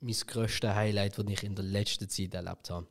mein 0.00 0.14
grösstes 0.26 0.74
Highlight, 0.74 1.16
das 1.16 1.24
ich 1.26 1.42
in 1.42 1.54
der 1.54 1.64
letzten 1.64 2.06
Zeit 2.10 2.34
erlebt 2.34 2.68
habe. 2.68 2.86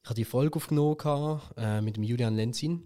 Ich 0.00 0.04
habe 0.04 0.14
die 0.14 0.24
Folge 0.24 0.54
aufgenommen 0.54 1.40
äh, 1.56 1.80
mit 1.80 1.96
dem 1.96 2.04
Julian 2.04 2.36
Lenzin. 2.36 2.84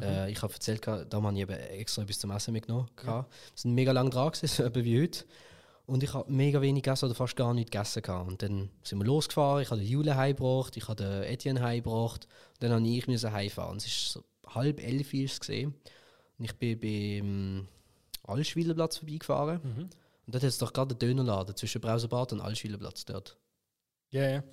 Äh, 0.00 0.32
ich 0.32 0.40
habe 0.40 0.54
erzählt, 0.54 0.86
da 0.86 1.06
habe 1.12 1.34
ich 1.34 1.40
eben 1.40 1.52
extra 1.52 2.04
etwas 2.04 2.18
zum 2.18 2.30
Essen 2.30 2.54
mitgenommen. 2.54 2.88
gehabt. 2.96 3.30
Wir 3.30 3.60
sind 3.60 3.74
mega 3.74 3.92
lange 3.92 4.08
dran, 4.08 4.30
gewesen, 4.30 4.46
so 4.74 4.74
wie 4.74 5.02
heute. 5.02 5.26
Und 5.86 6.02
ich 6.02 6.12
habe 6.14 6.30
mega 6.32 6.60
wenig 6.60 6.82
gegessen 6.82 7.04
oder 7.06 7.14
fast 7.14 7.36
gar 7.36 7.54
nichts 7.54 7.70
gegessen. 7.70 8.02
Gehabt. 8.02 8.28
Und 8.28 8.42
dann 8.42 8.70
sind 8.82 8.98
wir 8.98 9.04
losgefahren. 9.04 9.62
Ich 9.62 9.70
habe 9.70 9.80
den 9.80 9.88
Jule 9.88 10.16
heimgebracht, 10.16 10.76
ich 10.76 10.88
habe 10.88 11.02
den 11.04 11.22
Etienne 11.22 11.62
heimgebracht. 11.62 12.24
Und 12.54 12.62
dann 12.62 12.72
habe 12.72 12.86
ich 12.88 13.06
müssen 13.06 13.30
heimfahren. 13.32 13.76
Es 13.76 13.86
ist 13.86 14.10
so 14.12 14.24
halb 14.48 14.80
elf 14.82 15.14
ist 15.14 15.32
es 15.34 15.40
gesehen. 15.40 15.74
Und 16.38 16.44
ich 16.44 16.54
bin 16.54 16.80
beim 16.80 17.68
Allschwilerplatz 18.24 18.96
vorbeigefahren. 18.98 19.60
Und 20.26 20.34
dort 20.34 20.42
hat 20.42 20.48
es 20.48 20.58
doch 20.58 20.72
gerade 20.72 20.90
einen 20.94 20.98
Dönerladen 20.98 21.54
zwischen 21.56 21.80
Brauserbad 21.80 22.32
und 22.32 22.40
Allschwilerplatz 22.40 23.04
dort. 23.04 23.36
Ja, 24.10 24.28
ja. 24.28 24.44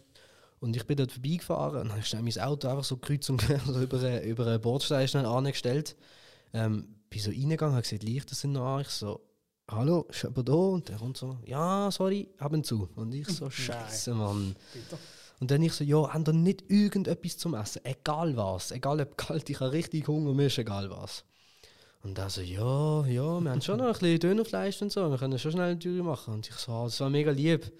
Und 0.60 0.76
ich 0.76 0.86
bin 0.86 0.98
dort 0.98 1.12
vorbeigefahren 1.12 1.82
und 1.82 1.92
habe 1.92 2.04
schnell 2.04 2.22
mein 2.22 2.40
Auto 2.40 2.68
einfach 2.70 2.84
so 2.84 2.98
kreuz 2.98 3.28
und 3.30 3.38
quer 3.42 3.60
so 3.66 3.82
über, 3.82 3.98
einen- 4.00 4.24
über 4.24 4.46
einen 4.48 4.62
Bordstein 4.62 5.08
schnell 5.08 5.26
angestellt. 5.26 5.96
Ähm, 6.54 6.96
bin 7.10 7.20
so 7.20 7.32
reingegangen, 7.32 7.74
habe 7.76 7.82
gesagt, 7.84 8.04
Lichter 8.04 8.36
sind 8.36 8.52
noch 8.54 8.66
an. 8.76 8.82
Ich 8.82 8.90
so, 8.90 9.20
hallo, 9.70 10.06
ist 10.10 10.24
jemand 10.24 10.50
da? 10.50 10.54
Und 10.54 10.90
der 10.90 10.98
kommt 10.98 11.18
so, 11.18 11.38
ja, 11.46 11.90
sorry, 11.92 12.30
haben 12.40 12.64
zu. 12.64 12.90
Und 12.96 13.14
ich 13.14 13.28
so, 13.28 13.50
scheiße, 13.50 14.14
Mann. 14.14 14.56
Bitte. 14.74 14.98
Und 15.40 15.52
dann 15.52 15.62
ich 15.62 15.74
so, 15.74 15.84
ja, 15.84 16.14
haben 16.14 16.24
da 16.24 16.32
nicht 16.32 16.64
irgendetwas 16.70 17.38
zum 17.38 17.54
Essen? 17.54 17.84
Egal 17.84 18.38
was. 18.38 18.72
Egal 18.72 19.02
ob 19.02 19.18
kalt, 19.18 19.50
ich 19.50 19.60
habe 19.60 19.72
richtig 19.74 20.08
Hunger, 20.08 20.34
mir 20.34 20.48
ist 20.48 20.58
egal 20.58 20.90
was. 20.90 21.26
Und 22.02 22.18
er 22.18 22.30
so, 22.30 22.42
ja, 22.42 23.06
ja, 23.06 23.40
wir 23.40 23.52
haben 23.52 23.62
schon 23.62 23.78
noch 23.78 23.88
ein 23.88 23.94
bisschen 23.94 24.20
Dönerfleisch 24.20 24.82
und 24.82 24.92
so, 24.92 25.10
wir 25.10 25.18
können 25.18 25.40
schon 25.40 25.54
schnell 25.54 25.72
eine 25.72 25.80
Tür 25.80 26.04
machen. 26.04 26.34
Und 26.36 26.48
ich 26.48 26.56
so, 26.56 26.72
ah, 26.72 26.84
das 26.86 27.00
war 27.00 27.10
mega 27.10 27.32
lieb. 27.32 27.72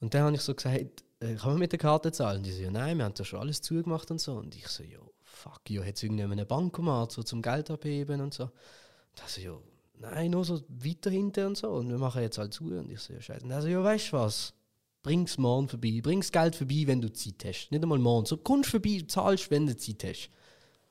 Und 0.00 0.14
dann 0.14 0.22
habe 0.22 0.36
ich 0.36 0.42
so 0.42 0.54
gesagt, 0.54 1.04
äh, 1.20 1.34
kann 1.34 1.50
man 1.50 1.58
mit 1.58 1.72
der 1.72 1.78
Karte 1.78 2.12
zahlen? 2.12 2.38
Und 2.38 2.46
die 2.46 2.52
so, 2.52 2.62
ja, 2.62 2.70
nein, 2.70 2.98
wir 2.98 3.04
haben 3.04 3.14
da 3.14 3.24
schon 3.24 3.40
alles 3.40 3.62
zugemacht 3.62 4.10
und 4.10 4.20
so. 4.20 4.34
Und 4.34 4.54
ich 4.54 4.66
so, 4.68 4.82
ja, 4.82 4.98
fuck, 5.22 5.60
ja, 5.68 5.82
hat 5.84 5.96
es 5.96 6.02
irgendjemand 6.02 6.40
einen 6.40 6.48
Bankomat 6.48 7.12
so 7.12 7.22
zum 7.22 7.40
Geld 7.40 7.70
abheben 7.70 8.20
und 8.20 8.34
so. 8.34 8.44
Und 8.44 9.22
er 9.22 9.28
so, 9.28 9.40
ja, 9.40 9.56
nein, 10.00 10.30
nur 10.30 10.44
so 10.44 10.60
weiter 10.68 11.10
hinten 11.10 11.46
und 11.46 11.56
so. 11.56 11.70
Und 11.70 11.88
wir 11.88 11.98
machen 11.98 12.22
jetzt 12.22 12.38
halt 12.38 12.52
zu. 12.52 12.64
Und 12.64 12.90
ich 12.90 13.00
so, 13.00 13.12
ja, 13.12 13.20
scheiße. 13.20 13.44
Und 13.44 13.50
er 13.50 13.62
so, 13.62 13.68
ja, 13.68 13.82
weißt 13.82 14.12
du 14.12 14.16
was? 14.16 14.54
Bring's 15.02 15.38
morgen 15.38 15.68
vorbei. 15.68 16.00
Bring's 16.02 16.32
Geld 16.32 16.56
vorbei, 16.56 16.82
wenn 16.86 17.00
du 17.00 17.12
Zeit 17.12 17.44
hast. 17.44 17.70
Nicht 17.70 17.82
einmal 17.82 17.98
morgen. 17.98 18.26
So, 18.26 18.36
kommst 18.36 18.70
vorbei, 18.70 19.04
zahlst, 19.06 19.50
wenn 19.50 19.66
du 19.66 19.76
Zeit 19.76 20.04
hast. 20.04 20.30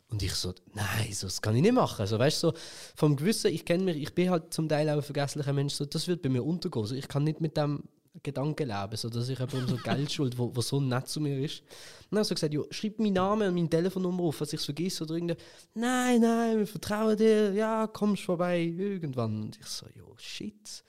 Und 0.07 0.22
ich 0.23 0.34
so, 0.34 0.53
nein, 0.73 1.11
so, 1.11 1.27
das 1.27 1.41
kann 1.41 1.56
ich 1.56 1.61
nicht 1.61 1.73
machen. 1.73 1.99
Also, 1.99 2.19
weißt 2.19 2.44
du, 2.44 2.48
so, 2.49 2.53
vom 2.95 3.15
Gewissen, 3.15 3.52
ich 3.52 3.65
kenne 3.65 3.84
mich, 3.84 3.98
ich 3.98 4.14
bin 4.14 4.30
halt 4.30 4.53
zum 4.53 4.69
Teil 4.69 4.90
auch 4.90 4.98
ein 4.98 5.02
vergesslicher 5.02 5.53
Mensch, 5.53 5.73
so, 5.73 5.86
das 5.86 6.07
wird 6.07 6.22
bei 6.22 6.30
mir 6.30 6.44
untergehen. 6.44 6.86
So, 6.86 6.95
ich 6.95 7.07
kann 7.07 7.23
nicht 7.23 7.41
mit 7.41 7.57
dem 7.57 7.84
Gedanken 8.23 8.67
leben, 8.67 8.95
so, 8.97 9.09
dass 9.09 9.29
ich 9.29 9.39
jemandem 9.39 9.67
so 9.67 9.77
Geld 9.77 10.11
schuld, 10.11 10.37
wo, 10.37 10.55
wo 10.55 10.61
so 10.61 10.79
nett 10.79 11.07
zu 11.07 11.19
mir 11.21 11.39
ist. 11.39 11.61
Und 11.61 11.67
dann 12.11 12.19
habe 12.19 12.23
ich 12.23 12.35
gesagt, 12.35 12.53
jo, 12.53 12.65
schreib 12.71 12.99
meinen 12.99 13.13
Namen 13.13 13.47
und 13.49 13.55
meine 13.55 13.69
Telefonnummer 13.69 14.23
auf, 14.23 14.41
was 14.41 14.53
ich 14.53 14.59
es 14.59 14.65
vergesse 14.65 15.03
oder 15.03 15.15
irgendein, 15.15 15.37
nein, 15.73 16.21
nein, 16.21 16.59
wir 16.59 16.67
vertrauen 16.67 17.17
dir, 17.17 17.53
ja, 17.53 17.87
kommst 17.87 18.23
vorbei, 18.23 18.61
irgendwann. 18.61 19.43
Und 19.43 19.57
ich 19.57 19.65
so, 19.65 19.85
jo, 19.95 20.15
shit. 20.17 20.83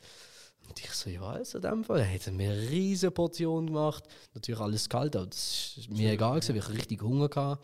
Und 0.68 0.78
ich 0.78 0.90
so, 0.90 1.10
ja, 1.10 1.22
also 1.22 1.58
in 1.58 1.62
dem 1.62 1.84
Fall, 1.84 2.00
er 2.00 2.12
hat 2.12 2.32
mir 2.32 2.52
eine 2.52 2.70
riesige 2.70 3.10
Portion 3.10 3.66
gemacht. 3.66 4.04
Natürlich 4.34 4.60
alles 4.60 4.88
kalt, 4.88 5.16
aber 5.16 5.26
das 5.26 5.74
ist 5.76 5.90
mir 5.90 6.12
egal 6.12 6.40
gewesen, 6.40 6.54
weil 6.54 6.62
ich 6.62 6.78
richtig 6.78 7.02
Hunger 7.02 7.30
hatte. 7.34 7.60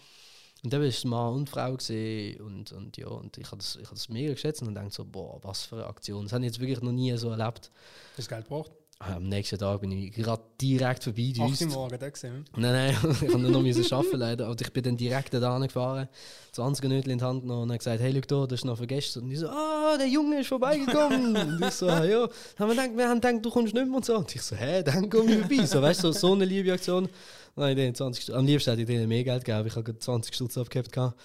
Und 0.64 0.72
dann 0.72 0.80
war 0.80 0.88
es 0.88 1.04
Mann 1.04 1.34
und 1.34 1.50
Frau 1.50 1.72
und, 1.72 2.72
und 2.72 2.96
ja, 2.96 3.08
und 3.08 3.36
ich 3.36 3.46
habe 3.46 3.56
das, 3.56 3.76
ich 3.76 3.84
hab 3.84 3.94
das 3.94 4.08
mega 4.08 4.32
geschätzt 4.32 4.62
und 4.62 4.74
dachte 4.74 4.90
so, 4.90 5.04
boah, 5.04 5.42
was 5.42 5.64
für 5.64 5.76
eine 5.76 5.86
Aktion. 5.86 6.24
Das 6.24 6.32
habe 6.32 6.44
ich 6.44 6.52
jetzt 6.52 6.60
wirklich 6.60 6.80
noch 6.80 6.92
nie 6.92 7.16
so 7.16 7.30
erlebt. 7.30 7.72
Das 8.16 8.28
Geld 8.28 8.46
braucht. 8.46 8.70
Ah, 9.04 9.16
Am 9.16 9.28
nächsten 9.28 9.58
Tag 9.58 9.80
bin 9.80 9.90
ich 9.90 10.12
gerade 10.12 10.40
direkt 10.60 11.02
vorbei 11.02 11.32
8 11.40 11.60
Uhr 11.62 11.66
morgen, 11.68 11.98
da 11.98 12.08
gesehen. 12.08 12.44
Nein, 12.56 12.72
nein, 12.72 13.16
ich 13.22 13.28
habe 13.32 13.38
noch 13.40 13.60
müssen 13.60 13.92
arbeiten 13.92 14.16
leider. 14.16 14.46
Aber 14.46 14.60
ich 14.60 14.72
bin 14.72 14.82
dann 14.84 14.96
direkt 14.96 15.34
da 15.34 15.58
gefahren, 15.58 16.08
20 16.52 16.84
Minuten 16.84 17.10
in 17.10 17.18
die 17.18 17.24
Hand 17.24 17.42
genommen 17.42 17.62
und 17.62 17.68
habe 17.70 17.78
gesagt, 17.78 18.00
hey, 18.00 18.12
schau 18.14 18.20
da, 18.42 18.46
das 18.46 18.60
ist 18.60 18.64
noch 18.64 18.76
vergessen. 18.76 19.24
Und 19.24 19.30
die 19.30 19.36
so, 19.36 19.48
ah, 19.48 19.96
der 19.98 20.06
Junge 20.06 20.40
ist 20.40 20.46
vorbeigekommen. 20.46 21.36
und 21.36 21.62
ich 21.64 21.70
so, 21.72 21.88
ah, 21.88 22.04
ja. 22.04 22.28
Haben 22.58 22.68
wir 22.68 22.68
gedacht, 22.68 22.90
wir 22.96 23.08
haben 23.08 23.20
gedacht, 23.20 23.44
du 23.44 23.50
kommst 23.50 23.74
nicht 23.74 23.86
mehr 23.86 23.96
und 23.96 24.04
so. 24.04 24.16
Und 24.18 24.32
ich 24.34 24.42
so, 24.42 24.54
hä, 24.54 24.84
dann 24.84 25.10
komm 25.10 25.28
ich 25.28 25.38
vorbei. 25.40 25.66
So, 25.66 25.82
weißt 25.82 26.04
du, 26.04 26.12
so, 26.12 26.18
so 26.28 26.32
eine 26.34 26.44
liebe 26.44 26.72
Aktion. 26.72 27.08
Nein, 27.56 27.74
denen 27.76 27.94
20 27.96 28.22
Stutz- 28.24 28.34
am 28.36 28.46
liebsten 28.46 28.70
hätte 28.70 28.82
ich 28.82 28.86
denen 28.88 29.08
mehr 29.08 29.24
Geld 29.24 29.44
gegeben, 29.44 29.66
ich 29.66 29.72
habe 29.74 29.82
gerade 29.84 29.98
20 29.98 30.32
Stutz 30.34 30.56
abgehabt. 30.56 31.16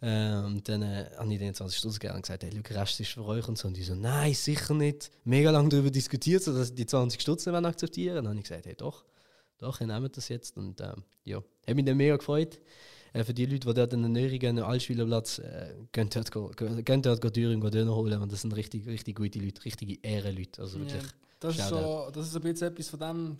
Äh, 0.00 0.36
und 0.44 0.68
dann 0.68 0.82
äh, 0.82 1.10
habe 1.16 1.32
ich 1.32 1.38
denen 1.38 1.54
20 1.54 1.78
Stutz 1.78 1.98
gegeben 1.98 2.16
und 2.16 2.22
gesagt, 2.22 2.42
hey, 2.42 2.50
der 2.50 2.76
Rest 2.80 3.00
ist 3.00 3.10
für 3.12 3.24
euch 3.24 3.46
und 3.48 3.56
so. 3.56 3.68
Und 3.68 3.76
die 3.76 3.82
so, 3.82 3.94
nein, 3.94 4.34
sicher 4.34 4.74
nicht. 4.74 5.10
Mega 5.24 5.50
lange 5.50 5.68
darüber 5.70 5.90
diskutiert, 5.90 6.42
so, 6.42 6.52
dass 6.56 6.68
sie 6.68 6.74
die 6.74 6.86
20 6.86 7.20
Stutz 7.20 7.46
nicht 7.46 7.54
akzeptieren 7.54 8.16
Dann 8.16 8.28
habe 8.28 8.36
ich 8.38 8.44
gesagt, 8.44 8.66
hey, 8.66 8.74
doch, 8.76 9.04
doch, 9.58 9.80
ihr 9.80 9.86
nehmt 9.86 10.16
das 10.16 10.28
jetzt. 10.28 10.56
Und 10.56 10.80
ähm, 10.80 11.02
ja, 11.24 11.36
habe 11.66 11.74
mich 11.74 11.84
dann 11.84 11.96
mega 11.96 12.16
gefreut. 12.16 12.60
Äh, 13.14 13.24
für 13.24 13.32
die 13.32 13.46
Leute, 13.46 13.66
die 13.68 13.74
dort 13.74 13.92
in 13.94 14.02
den 14.02 14.12
Nörigen, 14.12 14.58
am 14.58 14.66
Altspielerplatz, 14.70 15.38
äh, 15.38 15.74
gehen 15.92 16.10
dort, 16.12 16.30
go- 16.30 16.50
gehen 16.50 17.02
dort 17.02 17.36
Dürüm 17.36 17.60
go 17.60 17.70
Döner 17.70 17.94
holen. 17.94 18.20
Und 18.20 18.30
das 18.30 18.42
sind 18.42 18.54
richtig, 18.54 18.86
richtig 18.86 19.16
gute 19.16 19.38
Leute, 19.38 19.64
richtige 19.64 19.98
Ehrenleute. 20.02 20.60
Also 20.60 20.78
wirklich. 20.78 21.02
Ja, 21.02 21.08
das, 21.40 21.54
ist 21.56 21.68
so, 21.68 22.10
das 22.12 22.26
ist 22.26 22.36
ein 22.36 22.42
bisschen 22.42 22.68
etwas 22.68 22.88
von 22.88 23.00
dem, 23.00 23.36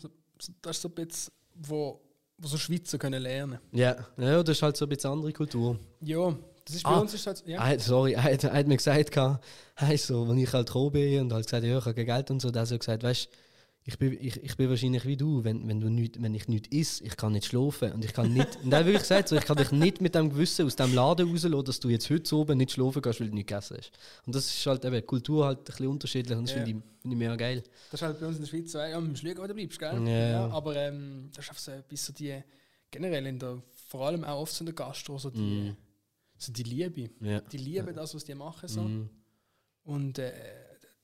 das 0.62 0.76
ist 0.76 0.82
so 0.82 0.88
ein 0.88 0.94
bisschen, 0.94 1.32
wo, 1.54 2.00
wo 2.38 2.48
so 2.48 2.56
Schweizer 2.58 2.98
können 2.98 3.22
lernen 3.22 3.58
Ja. 3.72 3.96
ja, 4.18 4.42
das 4.42 4.56
ist 4.58 4.62
halt 4.62 4.76
so 4.76 4.84
ein 4.84 4.88
bisschen 4.90 5.10
andere 5.10 5.32
Kultur. 5.32 5.78
Ja, 6.02 6.34
das 6.64 6.76
ist 6.76 6.82
bei 6.84 6.90
Ah. 6.90 6.98
uns 7.00 7.14
ist 7.14 7.26
halt, 7.26 7.42
ja. 7.46 7.58
Er 7.58 7.68
hat- 7.74 7.80
sorry, 7.80 8.12
er 8.12 8.22
hat, 8.24 8.44
hat 8.44 8.66
mir 8.66 8.76
gesagt, 8.76 9.16
hey, 9.76 9.96
so, 9.96 10.28
wenn 10.28 10.38
ich 10.38 10.52
halt 10.52 10.66
gekommen 10.66 10.92
bin 10.92 11.20
und 11.22 11.32
halt 11.32 11.46
gesagt, 11.46 11.64
ja, 11.64 11.78
ich 11.78 11.84
habe 11.84 11.94
kein 11.94 12.06
Geld 12.06 12.30
und 12.30 12.40
so, 12.42 12.50
da 12.50 12.60
hat 12.60 12.70
er 12.70 12.78
gesagt, 12.78 13.02
weißt 13.02 13.28
ich 13.88 13.98
bin, 13.98 14.12
ich, 14.20 14.42
ich 14.42 14.56
bin 14.56 14.68
wahrscheinlich 14.68 15.04
wie 15.06 15.16
du, 15.16 15.44
wenn, 15.44 15.68
wenn, 15.68 15.80
du 15.80 15.88
nicht, 15.88 16.20
wenn 16.20 16.34
ich 16.34 16.48
nichts 16.48 16.68
isse, 16.72 17.04
ich 17.04 17.16
kann 17.16 17.32
nicht 17.32 17.46
schlafen 17.46 17.92
und 17.92 18.04
ich 18.04 18.12
kann 18.12 18.32
nicht, 18.32 18.56
und 18.64 18.74
hat 18.74 18.84
wirklich 18.84 19.02
gesagt, 19.02 19.28
so, 19.28 19.36
ich 19.36 19.44
kann 19.44 19.56
dich 19.56 19.70
nicht 19.70 20.00
mit 20.00 20.14
dem 20.16 20.28
Gewissen 20.30 20.66
aus 20.66 20.74
dem 20.74 20.92
Laden 20.92 21.30
rauslassen, 21.30 21.64
dass 21.64 21.78
du 21.78 21.88
jetzt 21.88 22.10
heute 22.10 22.34
oben 22.36 22.58
nicht 22.58 22.72
schlafen 22.72 23.00
kannst, 23.00 23.20
weil 23.20 23.28
du 23.28 23.34
nichts 23.34 23.48
gegessen 23.48 23.76
hast. 23.78 23.92
Und 24.26 24.34
das 24.34 24.46
ist 24.46 24.66
halt 24.66 24.84
eben, 24.84 25.06
Kultur 25.06 25.46
halt 25.46 25.58
ein 25.60 25.64
bisschen 25.64 25.86
unterschiedlich 25.86 26.36
und 26.36 26.44
das 26.48 26.56
Ja. 26.56 26.64
finde 26.64 26.80
ich, 26.80 27.00
find 27.02 27.14
ich 27.14 27.18
mega 27.18 27.36
geil. 27.36 27.62
Das 27.92 28.00
ist 28.00 28.06
halt 28.06 28.18
bei 28.18 28.26
uns 28.26 28.36
in 28.38 28.42
der 28.42 28.48
Schweiz 28.50 28.72
so, 28.72 28.78
ja, 28.78 29.00
müssen 29.00 29.16
schauen, 29.24 29.38
wo 29.38 29.46
du 29.46 29.54
bleibst, 29.54 29.78
gell? 29.78 30.08
Ja. 30.08 30.48
aber 30.48 30.74
ähm, 30.76 31.30
das 31.32 31.44
ist 31.44 31.50
einfach 31.50 31.62
so 31.62 31.70
etwas, 31.70 32.06
so 32.06 32.12
die, 32.12 32.42
generell 32.90 33.26
in 33.26 33.38
der, 33.38 33.62
vor 33.88 34.06
allem 34.08 34.24
auch 34.24 34.40
oft 34.40 34.52
so 34.52 34.62
in 34.62 34.66
der 34.66 34.74
Gastro, 34.74 35.16
so 35.16 35.30
die, 35.30 35.38
Mhm. 35.40 35.76
so 36.36 36.52
die 36.52 36.64
Liebe. 36.64 37.08
Ja. 37.20 37.40
Die 37.40 37.56
lieben 37.58 37.94
das, 37.94 38.14
was 38.16 38.24
die 38.24 38.34
machen, 38.34 38.68
so. 38.68 38.82
Mhm. 38.82 39.08
Und 39.84 40.18
äh, 40.18 40.32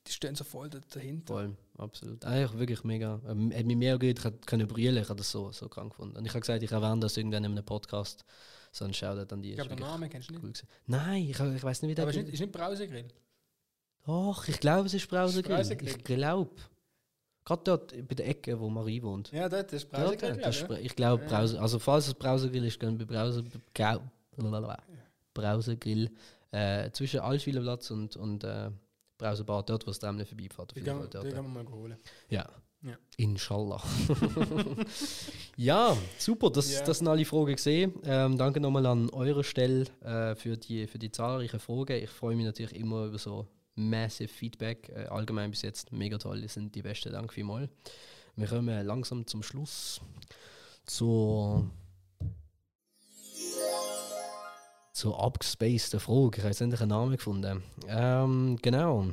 die 0.06 0.12
stehen 0.12 0.34
so 0.34 0.44
voll 0.44 0.68
da- 0.68 0.80
dahinter. 0.92 1.34
Voll, 1.34 1.56
absolut. 1.78 2.24
Eigentlich 2.24 2.58
wirklich 2.58 2.84
mega. 2.84 3.20
Ähm, 3.28 3.52
hat 3.54 3.64
mich 3.64 3.76
mehr 3.76 3.98
gut, 3.98 4.18
ich 4.24 4.46
konnte 4.46 4.66
brüllen, 4.66 5.02
ich 5.02 5.08
habe 5.08 5.18
das 5.18 5.30
so, 5.30 5.52
so 5.52 5.68
krank 5.68 5.90
gefunden. 5.90 6.16
Und 6.16 6.24
ich 6.24 6.30
habe 6.32 6.40
gesagt, 6.40 6.62
ich 6.62 6.72
erwähne 6.72 7.00
das 7.00 7.16
irgendwann 7.16 7.44
in 7.44 7.52
einem 7.52 7.64
Podcast. 7.64 8.24
So 8.72 8.84
ein 8.86 8.94
Shoutout 8.94 9.34
an 9.34 9.42
die. 9.42 9.50
Ich 9.50 9.56
glaube, 9.56 9.70
den 9.76 9.80
Namen 9.80 10.08
kennst 10.08 10.30
du 10.30 10.34
nicht. 10.34 10.42
cool. 10.44 10.52
Nein, 10.86 11.24
ich, 11.24 11.38
ich 11.38 11.62
weiß 11.62 11.82
nicht, 11.82 11.90
wie 11.90 11.94
der 11.94 12.04
Aber 12.04 12.10
ist 12.10 12.16
nicht, 12.16 12.32
ist 12.32 12.40
nicht 12.40 12.52
Brausegrill? 12.52 13.06
Doch, 14.06 14.48
ich 14.48 14.58
glaube, 14.58 14.86
es 14.86 14.94
ist 14.94 15.08
Brausegrill. 15.08 15.56
Brausegrill. 15.56 15.88
Ich 15.88 16.04
glaube. 16.04 16.50
Gerade 17.44 17.62
dort 17.64 18.08
bei 18.08 18.14
der 18.14 18.28
Ecke, 18.28 18.58
wo 18.58 18.68
Marie 18.70 19.02
wohnt. 19.02 19.30
Ja, 19.32 19.48
das 19.48 19.72
ist 19.72 19.92
Dort, 19.92 20.02
Brausegrill, 20.20 20.36
glaub 20.36 20.48
ist 20.48 20.84
ich, 20.84 20.96
glaube, 20.96 21.22
Ja. 21.24 21.28
Brause, 21.28 21.60
also 21.60 21.78
falls 21.80 22.06
es 22.06 22.14
Brausegrill 22.14 22.64
ist, 22.64 22.80
dann 22.82 22.96
bei 22.96 23.04
Brause. 23.04 23.44
Brausegrill 25.34 26.10
äh, 26.50 26.90
zwischen 26.92 27.20
Altschwilerplatz 27.20 27.90
und, 27.90 28.16
und 28.16 28.44
äh, 28.44 28.70
Brausebad, 29.22 29.70
dort, 29.70 29.86
wo 29.86 29.90
es 29.90 29.98
Tram 29.98 30.16
nicht 30.16 30.28
vorbeifährt. 30.28 30.74
Die 30.76 30.80
Fall 30.80 31.08
die 31.08 31.34
man 31.34 31.52
mal 31.52 31.68
holen. 31.68 31.96
Ja. 32.28 32.48
Ja. 32.84 32.96
Inshallah. 33.16 33.80
ja, 35.56 35.96
super, 36.18 36.50
das, 36.50 36.72
Ja. 36.72 36.84
das 36.84 36.98
sind 36.98 37.06
alle 37.06 37.24
Fragen 37.24 37.54
gesehen. 37.54 37.92
Ähm, 38.02 38.36
danke 38.36 38.58
nochmal 38.58 38.84
an 38.86 39.08
eure 39.10 39.44
Stelle 39.44 39.86
äh, 40.00 40.34
für, 40.34 40.56
die, 40.56 40.88
für 40.88 40.98
die 40.98 41.12
zahlreichen 41.12 41.60
Fragen. 41.60 42.02
Ich 42.02 42.10
freue 42.10 42.34
mich 42.34 42.44
natürlich 42.44 42.74
immer 42.74 43.04
über 43.04 43.18
so 43.18 43.46
massive 43.76 44.28
Feedback. 44.28 44.88
Äh, 44.88 45.04
allgemein 45.04 45.50
bis 45.52 45.62
jetzt 45.62 45.92
mega 45.92 46.18
toll, 46.18 46.40
das 46.42 46.54
sind 46.54 46.74
die 46.74 46.82
besten. 46.82 47.12
Danke 47.12 47.32
vielmals. 47.34 47.70
Wir 48.34 48.48
kommen 48.48 48.84
langsam 48.84 49.26
zum 49.28 49.44
Schluss. 49.44 50.00
Zur, 50.84 51.70
zur 54.92 55.22
abgespaceden 55.22 56.00
Frage. 56.00 56.36
Ich 56.36 56.42
habe 56.42 56.50
jetzt 56.50 56.60
endlich 56.60 56.80
einen 56.80 56.90
Namen 56.90 57.12
gefunden. 57.12 57.62
Ähm, 57.88 58.58
genau. 58.60 59.08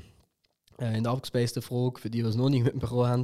Äh, 0.77 0.97
in 0.97 1.03
der 1.03 1.14
abgespaceden 1.14 1.61
Frage, 1.61 1.99
für 1.99 2.10
die, 2.10 2.22
die 2.22 2.27
es 2.27 2.35
noch 2.35 2.49
nicht 2.49 2.64
mitbekommen 2.64 3.07
haben, 3.07 3.23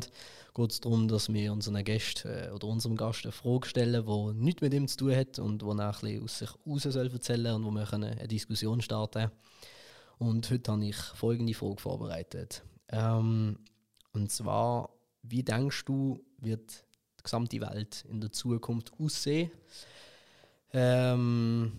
geht 0.56 0.72
es 0.72 0.80
darum, 0.80 1.08
dass 1.08 1.32
wir 1.32 1.52
unseren 1.52 1.84
Gästen 1.84 2.30
äh, 2.30 2.50
oder 2.54 2.68
unserem 2.68 2.96
Gast 2.96 3.26
eine 3.26 3.34
Frage 3.34 3.68
stellen, 3.68 4.06
die 4.06 4.44
nichts 4.44 4.62
mit 4.62 4.74
ihm 4.74 4.88
zu 4.88 4.98
tun 4.98 5.16
hat 5.16 5.38
und 5.38 5.62
die 5.62 5.68
er 5.68 6.24
aus 6.24 6.40
sich 6.40 6.50
raus 6.66 6.84
soll 6.84 7.12
erzählen 7.12 7.56
und 7.56 7.66
wo 7.66 7.72
wir 7.72 7.94
eine 7.94 8.28
Diskussion 8.28 8.82
starten 8.82 9.32
Und 10.18 10.50
heute 10.50 10.72
habe 10.72 10.86
ich 10.86 10.96
folgende 10.96 11.54
Frage 11.54 11.82
vorbereitet. 11.82 12.64
Ähm, 12.90 13.60
und 14.14 14.32
zwar, 14.32 14.90
wie 15.24 15.44
denkst 15.44 15.84
du, 15.86 16.24
wird 16.40 16.86
die 17.20 17.24
gesamte 17.24 17.60
Welt 17.60 18.06
in 18.10 18.22
der 18.22 18.32
Zukunft 18.32 18.94
aussehen? 18.98 19.52
Ähm, 20.72 21.74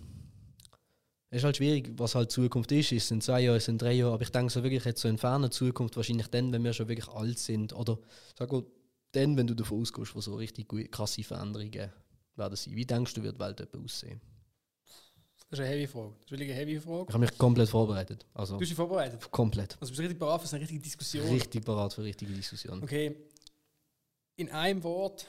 es 1.30 1.38
ist 1.38 1.44
halt 1.44 1.56
schwierig, 1.56 1.92
was 1.96 2.14
halt 2.14 2.30
Zukunft 2.30 2.70
ist. 2.72 2.92
Es 2.92 3.08
sind 3.08 3.22
zwei 3.22 3.40
Jahre, 3.40 3.56
es 3.56 3.64
sind 3.64 3.82
drei 3.82 3.92
Jahre, 3.92 4.12
aber 4.14 4.22
ich 4.22 4.30
denke 4.30 4.52
so 4.52 4.62
wirklich 4.62 4.84
jetzt 4.84 5.00
so 5.00 5.08
in 5.08 5.18
ferner 5.18 5.50
Zukunft, 5.50 5.96
wahrscheinlich 5.96 6.28
dann, 6.28 6.52
wenn 6.52 6.62
wir 6.64 6.72
schon 6.72 6.88
wirklich 6.88 7.08
alt 7.08 7.38
sind. 7.38 7.72
Oder 7.72 7.98
sag 8.38 8.52
mal, 8.52 8.64
dann, 9.12 9.36
wenn 9.36 9.46
du 9.46 9.54
davon 9.54 9.80
ausgehst, 9.82 10.14
wo 10.14 10.20
so 10.20 10.36
richtig 10.36 10.68
krasse 10.90 11.24
Veränderungen 11.24 11.90
werden 12.36 12.56
sein. 12.56 12.76
Wie 12.76 12.84
denkst 12.86 13.14
du, 13.14 13.22
wird 13.22 13.36
die 13.36 13.40
Welt 13.40 13.60
etwa 13.60 13.78
aussehen? 13.78 14.20
Das 15.48 15.60
ist 15.60 15.64
eine 15.64 15.68
heavy 15.74 15.86
Frage. 15.86 16.12
Das 16.16 16.24
ist 16.24 16.30
wirklich 16.32 16.50
eine 16.50 16.58
heavy 16.60 16.80
Frage. 16.80 17.04
Ich 17.08 17.14
habe 17.14 17.18
mich 17.24 17.38
komplett 17.38 17.68
vorbereitet. 17.68 18.26
Also 18.34 18.54
Du 18.54 18.58
bist 18.58 18.70
dich 18.70 18.76
vorbereitet. 18.76 19.30
komplett. 19.30 19.76
Also 19.80 19.90
bist 19.90 19.98
du 19.98 20.02
richtig 20.02 20.18
bereit 20.18 20.42
für 20.42 20.48
eine 20.50 20.60
richtige 20.60 20.80
Diskussion. 20.80 21.28
Richtig 21.28 21.64
parat 21.64 21.92
für 21.94 22.02
richtige 22.02 22.32
Diskussion. 22.32 22.82
Okay. 22.82 23.14
In 24.36 24.50
einem 24.50 24.82
Wort, 24.82 25.26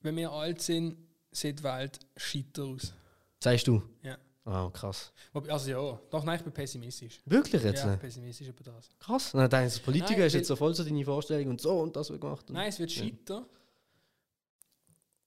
wenn 0.00 0.16
wir 0.16 0.30
alt 0.30 0.62
sind, 0.62 0.96
sieht 1.32 1.58
die 1.58 1.64
Welt 1.64 1.98
scheiter 2.16 2.64
aus. 2.64 2.92
Sagst 3.40 3.66
du? 3.66 3.82
Ja. 4.02 4.16
Ah, 4.50 4.70
krass. 4.72 5.12
Also 5.48 5.70
ja, 5.70 6.00
doch, 6.10 6.24
nein, 6.24 6.36
ich 6.38 6.42
bin 6.42 6.52
pessimistisch. 6.54 7.20
Wirklich 7.26 7.62
jetzt? 7.62 7.80
ja, 7.84 7.90
ne? 7.90 7.96
pessimistisch 7.98 8.48
über 8.48 8.64
das. 8.64 8.88
Krass. 8.98 9.32
Denkst 9.32 9.76
du, 9.76 9.82
Politiker 9.82 10.12
Nein, 10.20 10.26
ist 10.28 10.32
jetzt 10.32 10.48
so 10.48 10.56
voll 10.56 10.74
so 10.74 10.84
deine 10.84 11.04
Vorstellung 11.04 11.48
und 11.50 11.60
so 11.60 11.80
und 11.80 11.94
das 11.94 12.08
wird 12.08 12.20
gemacht. 12.22 12.48
Nein, 12.48 12.68
es 12.70 12.78
wird 12.78 12.90
Ja. 12.92 13.02
scheiter. 13.04 13.46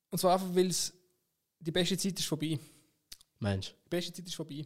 Und 0.09 0.17
zwar 0.17 0.33
einfach, 0.33 0.53
weil 0.55 0.67
es 0.67 0.91
die 1.59 1.71
beste 1.71 1.97
Zeit 1.97 2.19
ist 2.19 2.25
vorbei. 2.25 2.59
Mensch. 3.39 3.75
Die 3.85 3.89
beste 3.89 4.11
Zeit 4.11 4.25
ist 4.25 4.35
vorbei. 4.35 4.65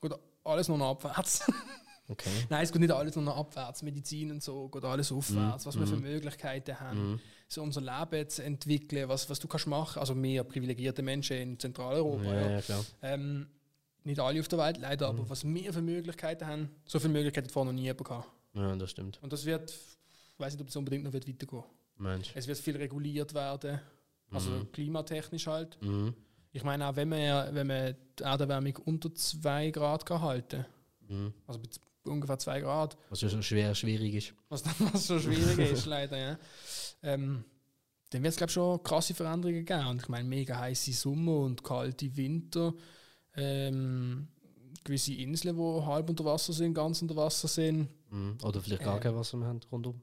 Geht 0.00 0.12
alles 0.44 0.68
nur 0.68 0.78
noch 0.78 0.90
abwärts. 0.90 1.42
Okay. 2.08 2.28
Nein, 2.50 2.64
es 2.64 2.72
geht 2.72 2.80
nicht 2.80 2.90
alles 2.90 3.14
nur 3.14 3.24
noch 3.24 3.36
abwärts. 3.36 3.80
Medizin 3.82 4.32
und 4.32 4.42
so 4.42 4.68
geht 4.68 4.84
alles 4.84 5.10
aufwärts. 5.12 5.64
Was 5.64 5.78
wir 5.78 5.86
für 5.86 5.96
Möglichkeiten 5.96 6.78
haben, 6.78 7.12
Mhm. 7.12 7.20
so 7.48 7.62
unser 7.62 7.80
Leben 7.80 8.28
zu 8.28 8.42
entwickeln, 8.42 9.08
was, 9.08 9.30
was 9.30 9.38
du 9.38 9.46
kannst 9.48 9.68
machen. 9.68 10.00
Also 10.00 10.14
mehr 10.14 10.42
privilegierte 10.44 11.00
Menschen 11.00 11.36
in 11.38 11.58
Zentraleuropa. 11.60 12.24
Ja, 12.24 12.34
Ja. 12.34 12.50
ja, 12.50 12.60
klar. 12.60 12.84
Ähm, 13.02 13.46
nicht 14.04 14.20
alle 14.20 14.40
auf 14.40 14.48
der 14.48 14.58
Welt 14.58 14.78
leider, 14.78 15.12
Mhm. 15.12 15.18
aber 15.20 15.30
was 15.30 15.44
wir 15.44 15.72
für 15.72 15.82
Möglichkeiten 15.82 16.46
haben, 16.46 16.70
so 16.86 16.98
viele 16.98 17.12
Möglichkeiten 17.12 17.46
hat 17.46 17.52
vorher 17.52 17.72
noch 17.72 17.76
nie 17.78 17.84
jemand 17.84 18.04
gehabt. 18.08 18.28
Ja, 18.54 18.76
das 18.76 18.90
stimmt. 18.90 19.18
Und 19.22 19.32
das 19.32 19.44
wird, 19.44 19.70
ich 19.70 20.38
weiß 20.38 20.52
nicht, 20.54 20.62
ob 20.62 20.68
es 20.68 20.76
unbedingt 20.76 21.04
noch 21.04 21.12
wird 21.12 21.26
weitergehen. 21.28 21.64
Mensch. 21.98 22.32
Es 22.34 22.46
wird 22.46 22.58
viel 22.58 22.76
reguliert 22.76 23.32
werden, 23.34 23.80
also 24.30 24.50
Mhm. 24.50 24.72
klimatechnisch 24.72 25.46
halt. 25.46 25.80
Mhm. 25.82 26.14
Ich 26.52 26.64
meine 26.64 26.86
auch, 26.86 26.96
wenn 26.96 27.08
man, 27.08 27.54
wenn 27.54 27.66
man 27.66 27.96
die 28.18 28.22
Erderwärmung 28.24 28.76
unter 28.84 29.14
2 29.14 29.70
Grad 29.70 30.04
kann 30.04 30.20
halten 30.20 30.66
Mhm. 31.08 31.32
also 31.46 31.60
ungefähr 32.04 32.38
2 32.38 32.60
Grad, 32.60 32.96
Was 33.10 33.20
ja 33.20 33.28
schon 33.28 33.42
schwer 33.42 33.74
schwierig 33.74 34.14
ist. 34.14 34.34
was 34.48 34.64
was 34.94 35.06
so 35.06 35.18
schwierig 35.18 35.58
ist, 35.72 35.86
leider, 35.86 36.16
ja. 36.18 36.38
Ähm, 37.02 37.44
dann 38.10 38.22
wird 38.22 38.32
es, 38.32 38.36
glaube 38.36 38.50
ich, 38.50 38.54
schon 38.54 38.82
krasse 38.82 39.14
Veränderungen 39.14 39.64
geben. 39.64 39.86
Und 39.86 40.02
ich 40.02 40.08
meine, 40.08 40.28
mega 40.28 40.58
heiße 40.58 40.92
Sommer 40.92 41.38
und 41.38 41.64
kalte 41.64 42.14
Winter. 42.16 42.74
Ähm, 43.36 44.28
gewisse 44.84 45.14
Inseln, 45.14 45.56
die 45.56 45.86
halb 45.86 46.10
unter 46.10 46.24
Wasser 46.24 46.52
sind, 46.52 46.74
ganz 46.74 47.00
unter 47.02 47.16
Wasser 47.16 47.48
sind. 47.48 47.88
Mhm. 48.10 48.36
Oder 48.42 48.60
vielleicht 48.60 48.82
gar 48.82 48.98
Äh. 48.98 49.00
kein 49.00 49.14
Wasser 49.14 49.36
mehr 49.36 49.48
haben 49.48 49.60
rundum. 49.70 50.00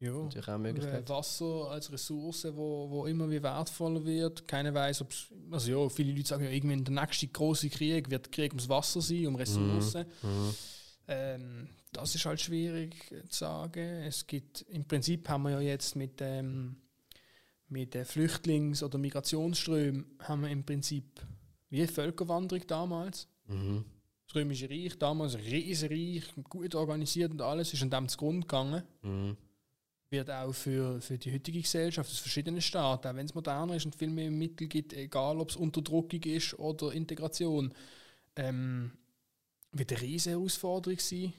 Ja. 0.00 0.12
Natürlich 0.14 0.48
auch 0.48 0.58
Möglichkeit. 0.58 1.08
Äh, 1.08 1.12
Wasser 1.12 1.70
als 1.70 1.92
Ressource, 1.92 2.48
wo, 2.52 2.90
wo 2.90 3.06
immer 3.06 3.30
wie 3.30 3.40
wertvoller 3.42 4.04
wird. 4.04 4.48
Keiner 4.48 4.74
weiß, 4.74 5.02
ob 5.02 5.12
es. 5.12 5.26
Also 5.50 5.70
ja, 5.70 5.88
viele 5.88 6.12
Leute 6.12 6.26
sagen 6.28 6.44
ja, 6.44 6.50
irgendwie 6.50 6.82
der 6.82 6.94
nächste 6.94 7.28
große 7.28 7.68
Krieg 7.70 8.10
wird 8.10 8.32
Krieg 8.32 8.50
ums 8.52 8.68
Wasser 8.68 9.00
sein, 9.00 9.28
um 9.28 9.36
Ressourcen. 9.36 10.06
Mhm. 10.22 10.54
Ähm, 11.08 11.68
das 11.92 12.14
ist 12.14 12.24
halt 12.24 12.40
schwierig 12.40 13.12
äh, 13.12 13.28
zu 13.28 13.38
sagen. 13.38 14.02
Es 14.02 14.26
gibt 14.26 14.62
im 14.62 14.84
Prinzip 14.86 15.28
haben 15.28 15.44
wir 15.44 15.50
ja 15.52 15.60
jetzt 15.60 15.94
mit 15.94 16.20
ähm, 16.20 16.76
mit 17.68 17.94
den 17.94 18.04
Flüchtlings- 18.04 18.82
oder 18.82 18.98
Migrationsströmen 18.98 20.04
haben 20.20 20.42
wir 20.42 20.50
im 20.50 20.64
Prinzip 20.64 21.04
wie 21.72 21.86
Völkerwanderung 21.86 22.66
damals. 22.66 23.26
Mhm. 23.46 23.84
Das 24.26 24.36
Römische 24.36 24.68
Reich 24.68 24.96
damals 24.98 25.36
riesenreich, 25.36 26.22
gut 26.48 26.74
organisiert 26.74 27.32
und 27.32 27.40
alles 27.40 27.72
ist 27.72 27.82
an 27.82 27.90
dem 27.90 28.08
zugrunde 28.08 28.46
gegangen. 28.46 28.82
Mhm. 29.00 29.36
Wird 30.10 30.30
auch 30.30 30.52
für, 30.52 31.00
für 31.00 31.16
die 31.16 31.32
heutige 31.32 31.62
Gesellschaft 31.62 32.10
aus 32.10 32.18
verschiedenen 32.18 32.60
Staaten, 32.60 33.08
auch 33.08 33.16
wenn 33.16 33.24
es 33.24 33.34
moderner 33.34 33.76
ist 33.76 33.86
und 33.86 33.96
viel 33.96 34.10
mehr 34.10 34.30
Mittel 34.30 34.68
gibt, 34.68 34.92
egal 34.92 35.38
ob 35.38 35.48
es 35.48 35.56
Unterdrückung 35.56 36.22
ist 36.24 36.58
oder 36.58 36.92
Integration, 36.92 37.72
ähm, 38.36 38.92
wird 39.72 39.92
eine 39.92 40.02
riesige 40.02 40.36
Herausforderung 40.36 40.98
sein. 40.98 41.32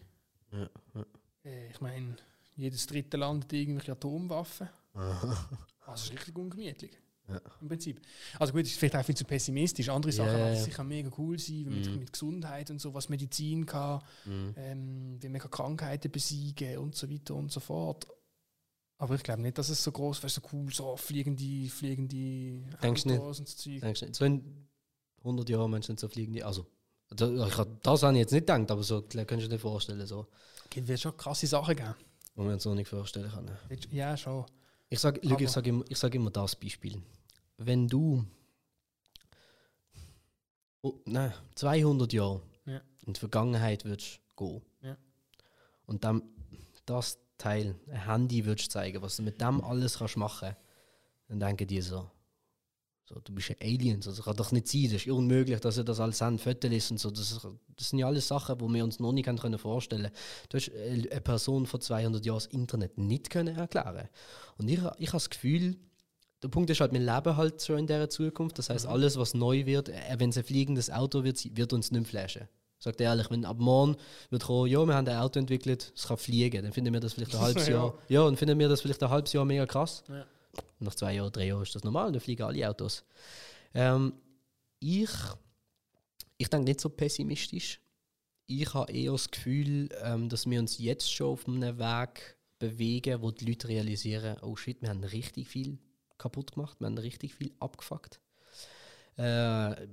Ja, 0.52 0.70
ja. 0.96 1.06
Äh, 1.46 1.70
ich 1.70 1.80
meine, 1.80 2.16
jedes 2.56 2.88
dritte 2.88 3.18
Land 3.18 3.44
hat 3.44 3.54
irgendwelche 3.54 3.92
Atomwaffen. 3.92 4.68
Also 5.86 6.06
es 6.06 6.12
ist 6.12 6.14
richtig 6.14 6.38
ungemütlich. 6.38 6.92
Ja. 7.30 7.40
Im 7.62 7.68
Prinzip. 7.70 8.02
Also 8.38 8.52
gut, 8.54 8.64
ist 8.64 8.78
vielleicht 8.78 8.96
auch 8.98 9.06
viel 9.06 9.16
zu 9.16 9.24
pessimistisch. 9.24 9.88
Andere 9.90 10.12
Sachen 10.12 10.34
werden 10.34 10.56
ja. 10.56 10.62
sicher 10.64 10.84
mega 10.84 11.10
cool 11.18 11.40
sein, 11.40 11.64
mit, 11.70 11.88
Mhm. 11.90 12.00
mit 12.00 12.12
Gesundheit 12.14 12.70
und 12.70 12.80
so, 12.82 12.94
was 12.94 13.08
Medizin 13.10 13.66
kann, 13.66 14.02
Mhm. 14.26 14.54
ähm, 14.58 15.18
wie 15.22 15.30
man 15.30 15.40
kann 15.40 15.52
Krankheiten 15.52 16.12
besiegen 16.12 16.78
und 16.80 16.96
so 16.96 17.10
weiter 17.10 17.36
und 17.36 17.52
so 17.52 17.60
fort. 17.62 18.06
Aber 18.98 19.16
ich 19.16 19.24
glaube 19.24 19.42
nicht, 19.42 19.58
dass 19.58 19.70
es 19.70 19.84
so 19.84 19.92
groß 19.92 20.22
wäre, 20.22 20.30
so 20.30 20.42
cool, 20.52 20.72
so 20.74 20.96
fliegende, 20.98 21.70
fliegende 21.70 22.62
Denkst 22.82 23.04
du 23.04 23.10
nicht? 23.10 23.20
Autos 23.22 23.40
und 23.40 23.48
so 23.50 23.58
Zeug. 23.58 23.82
Denkst 23.82 24.02
nicht? 24.02 24.16
So 24.16 24.26
in 24.26 24.68
100 25.24 25.50
Jahren 25.50 25.72
Menschen 25.72 25.98
so 25.98 26.08
fliegen 26.10 26.34
die. 26.34 26.44
Also, 26.44 26.66
das 27.10 27.30
habe 28.04 28.14
ich 28.14 28.20
jetzt 28.20 28.32
nicht 28.32 28.42
gedacht, 28.48 28.70
aber 28.70 28.84
so 28.84 29.02
kannst 29.02 29.46
du 29.46 29.50
dir 29.50 29.60
vorstellen, 29.60 30.06
so, 30.06 30.28
Es 30.76 30.88
wird 30.88 31.00
schon 31.00 31.16
krasse 31.18 31.48
Sachen 31.48 31.76
geben. 31.76 31.96
wo 32.36 32.44
man 32.44 32.54
jetzt 32.54 32.66
noch 32.66 32.76
nicht 32.76 32.88
vorstellen 32.90 33.30
kann. 33.32 33.50
Ja, 33.92 34.18
schon. 34.18 34.46
Ich 34.94 35.00
sage 35.00 35.20
ich 35.24 35.50
sag 35.50 35.66
immer, 35.66 35.84
ich 35.90 35.98
sag 35.98 36.14
immer 36.14 36.30
das 36.30 36.56
Beispiel. 36.56 37.02
Wenn 37.58 37.88
du 37.88 38.24
oh, 40.84 41.00
nein, 41.06 41.34
200 41.56 42.14
Jahre 42.14 42.44
Ja. 42.66 42.80
in 43.08 43.14
die 43.14 43.20
Vergangenheit 43.20 43.86
würdest 43.86 44.20
gehen 44.38 44.62
Ja. 44.82 44.96
und 45.88 46.04
dann 46.04 46.22
das 46.86 47.18
Teil, 47.40 47.74
ein 47.88 48.06
Handy 48.06 48.46
würdest 48.46 48.72
zeigen, 48.72 49.02
was 49.02 49.18
du 49.18 49.24
mit 49.24 49.42
dem 49.42 49.64
alles 49.64 49.98
kannst 49.98 50.16
machen, 50.16 50.56
dann 51.28 51.40
denken 51.40 51.66
die 51.66 51.82
so, 51.82 52.12
so 53.14 53.20
du 53.24 53.34
bist 53.34 53.52
ein 53.52 53.58
Alien, 53.62 54.02
so, 54.02 54.12
das 54.12 54.24
kann 54.24 54.36
doch 54.36 54.52
nicht 54.52 54.68
sein, 54.68 54.84
das 54.86 54.94
ist 54.94 55.08
unmöglich, 55.08 55.60
dass 55.60 55.78
ihr 55.78 55.84
das 55.84 56.00
alles 56.00 56.22
haben, 56.22 56.40
Fotos 56.40 56.72
ist 56.72 56.92
und 56.92 57.00
so, 57.00 57.12
das, 57.12 57.48
das 57.76 57.90
sind 57.90 58.00
ja 58.00 58.08
alles 58.08 58.28
Sachen, 58.28 58.58
die 58.58 58.74
wir 58.74 58.84
uns 58.84 59.00
noch 59.00 59.12
nicht 59.12 59.26
können 59.26 59.58
vorstellen 59.60 60.12
Du 60.50 60.58
hast 60.58 60.70
äh, 60.70 61.08
eine 61.12 61.22
Person 61.22 61.66
vor 61.66 61.80
200 61.80 62.26
Jahren 62.26 62.38
das 62.38 62.46
Internet 62.48 62.98
nicht 62.98 63.30
können 63.30 63.56
erklären 63.56 64.10
und 64.58 64.68
ich, 64.68 64.80
ich 64.98 65.08
habe 65.10 65.18
das 65.18 65.30
Gefühl, 65.30 65.78
der 66.42 66.50
Punkt 66.50 66.70
ist 66.70 66.82
halt, 66.82 66.92
wir 66.92 67.00
leben 67.00 67.38
halt 67.38 67.62
schon 67.62 67.80
in 67.80 67.88
dieser 67.88 68.10
Zukunft. 68.10 68.60
Das 68.60 68.70
heißt, 68.70 68.86
alles, 68.86 69.18
was 69.18 69.34
neu 69.34 69.66
wird, 69.66 69.88
äh, 69.88 69.96
wenn 70.18 70.30
es 70.30 70.38
ein 70.38 70.44
fliegendes 70.44 70.92
Auto 70.92 71.24
wird, 71.24 71.42
wird 71.56 71.72
uns 71.72 71.90
nicht 71.90 72.02
mehr 72.02 72.10
flashen. 72.10 72.50
Sagt 72.80 73.00
ehrlich, 73.00 73.32
wenn 73.32 73.46
ab 73.46 73.60
morgen 73.60 73.96
wird 74.30 74.44
kommen, 74.44 74.70
ja, 74.70 74.86
wir 74.86 74.94
haben 74.94 75.08
ein 75.08 75.18
Auto 75.18 75.40
entwickelt, 75.40 75.94
es 75.96 76.08
kann 76.08 76.18
fliegen, 76.18 76.64
dann 76.64 76.74
finden 76.74 76.92
wir 76.92 77.00
das 77.00 77.14
vielleicht 77.14 77.34
ein 77.34 77.40
halbes 77.48 77.68
Ja. 77.68 77.76
Jahr. 77.76 77.94
Ja, 78.10 78.26
dann 78.26 78.36
finden 78.36 78.60
wir 78.60 78.68
das 78.68 78.82
vielleicht 78.82 79.02
ein 79.02 79.10
halbes 79.10 79.32
Jahr 79.32 79.46
mega 79.46 79.66
krass. 79.66 80.04
Ja. 80.10 80.26
Nach 80.80 80.96
zwei 80.96 81.16
Jahren, 81.16 81.32
drei 81.32 81.48
Jahren 81.48 81.64
ist 81.64 81.76
das 81.76 81.84
normal, 81.84 82.12
dann 82.12 82.22
fliegen 82.22 82.44
alle 82.44 82.70
Autos. 82.70 83.04
Ähm, 83.74 84.14
ich 84.80 85.10
ich 86.38 86.50
denke 86.50 86.66
nicht 86.66 86.82
so 86.82 86.90
pessimistisch. 86.90 87.80
ich 88.48 88.74
habe 88.74 88.92
eher 88.92 89.14
das 89.14 89.32
Gefühl, 89.32 89.90
ähm, 90.04 90.28
dass 90.28 90.46
wir 90.46 90.60
uns 90.60 90.78
jetzt 90.78 91.12
schon 91.12 91.28
auf 91.28 91.48
einem 91.48 91.80
Weg 91.80 92.38
bewegen, 92.60 93.22
wo 93.22 93.32
die 93.32 93.46
Leute 93.46 93.70
realisieren, 93.70 94.38
oh 94.42 94.56
shit, 94.56 94.82
wir 94.82 94.90
haben 94.90 95.04
richtig 95.04 95.48
viel 95.48 95.78
kaputt 96.18 96.54
gemacht, 96.54 96.80
wir 96.80 96.88
haben 96.88 96.98
richtig 96.98 97.34
viel 97.34 97.54
abgefuckt. 97.60 98.20
Äh, 99.16 99.88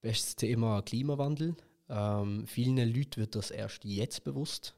bestes 0.00 0.36
Thema 0.36 0.82
Klimawandel. 0.82 1.56
Ähm, 1.88 2.46
vielen 2.46 2.76
Leuten 2.76 3.16
wird 3.16 3.34
das 3.34 3.50
erst 3.50 3.84
jetzt 3.84 4.22
bewusst. 4.22 4.74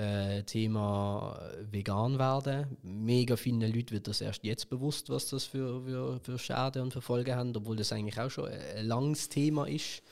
Äh, 0.00 0.44
Thema 0.44 1.38
vegan 1.70 2.18
werden. 2.18 2.78
Mega 2.82 3.36
vielen 3.36 3.60
Leuten 3.60 3.90
wird 3.90 4.08
das 4.08 4.22
erst 4.22 4.42
jetzt 4.44 4.70
bewusst, 4.70 5.10
was 5.10 5.28
das 5.28 5.44
für, 5.44 5.82
für, 5.82 6.20
für 6.20 6.38
Schäden 6.38 6.84
und 6.84 6.92
für 6.94 7.02
Folgen 7.02 7.36
hat, 7.36 7.54
obwohl 7.54 7.76
das 7.76 7.92
eigentlich 7.92 8.18
auch 8.18 8.30
schon 8.30 8.48
ein 8.48 8.86
langes 8.86 9.28
Thema 9.28 9.66
ist. 9.66 10.02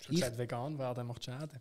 Schon 0.00 0.16
gesagt, 0.16 0.36
vegan 0.36 0.78
werden 0.78 1.06
macht 1.06 1.24
Schäden. 1.24 1.58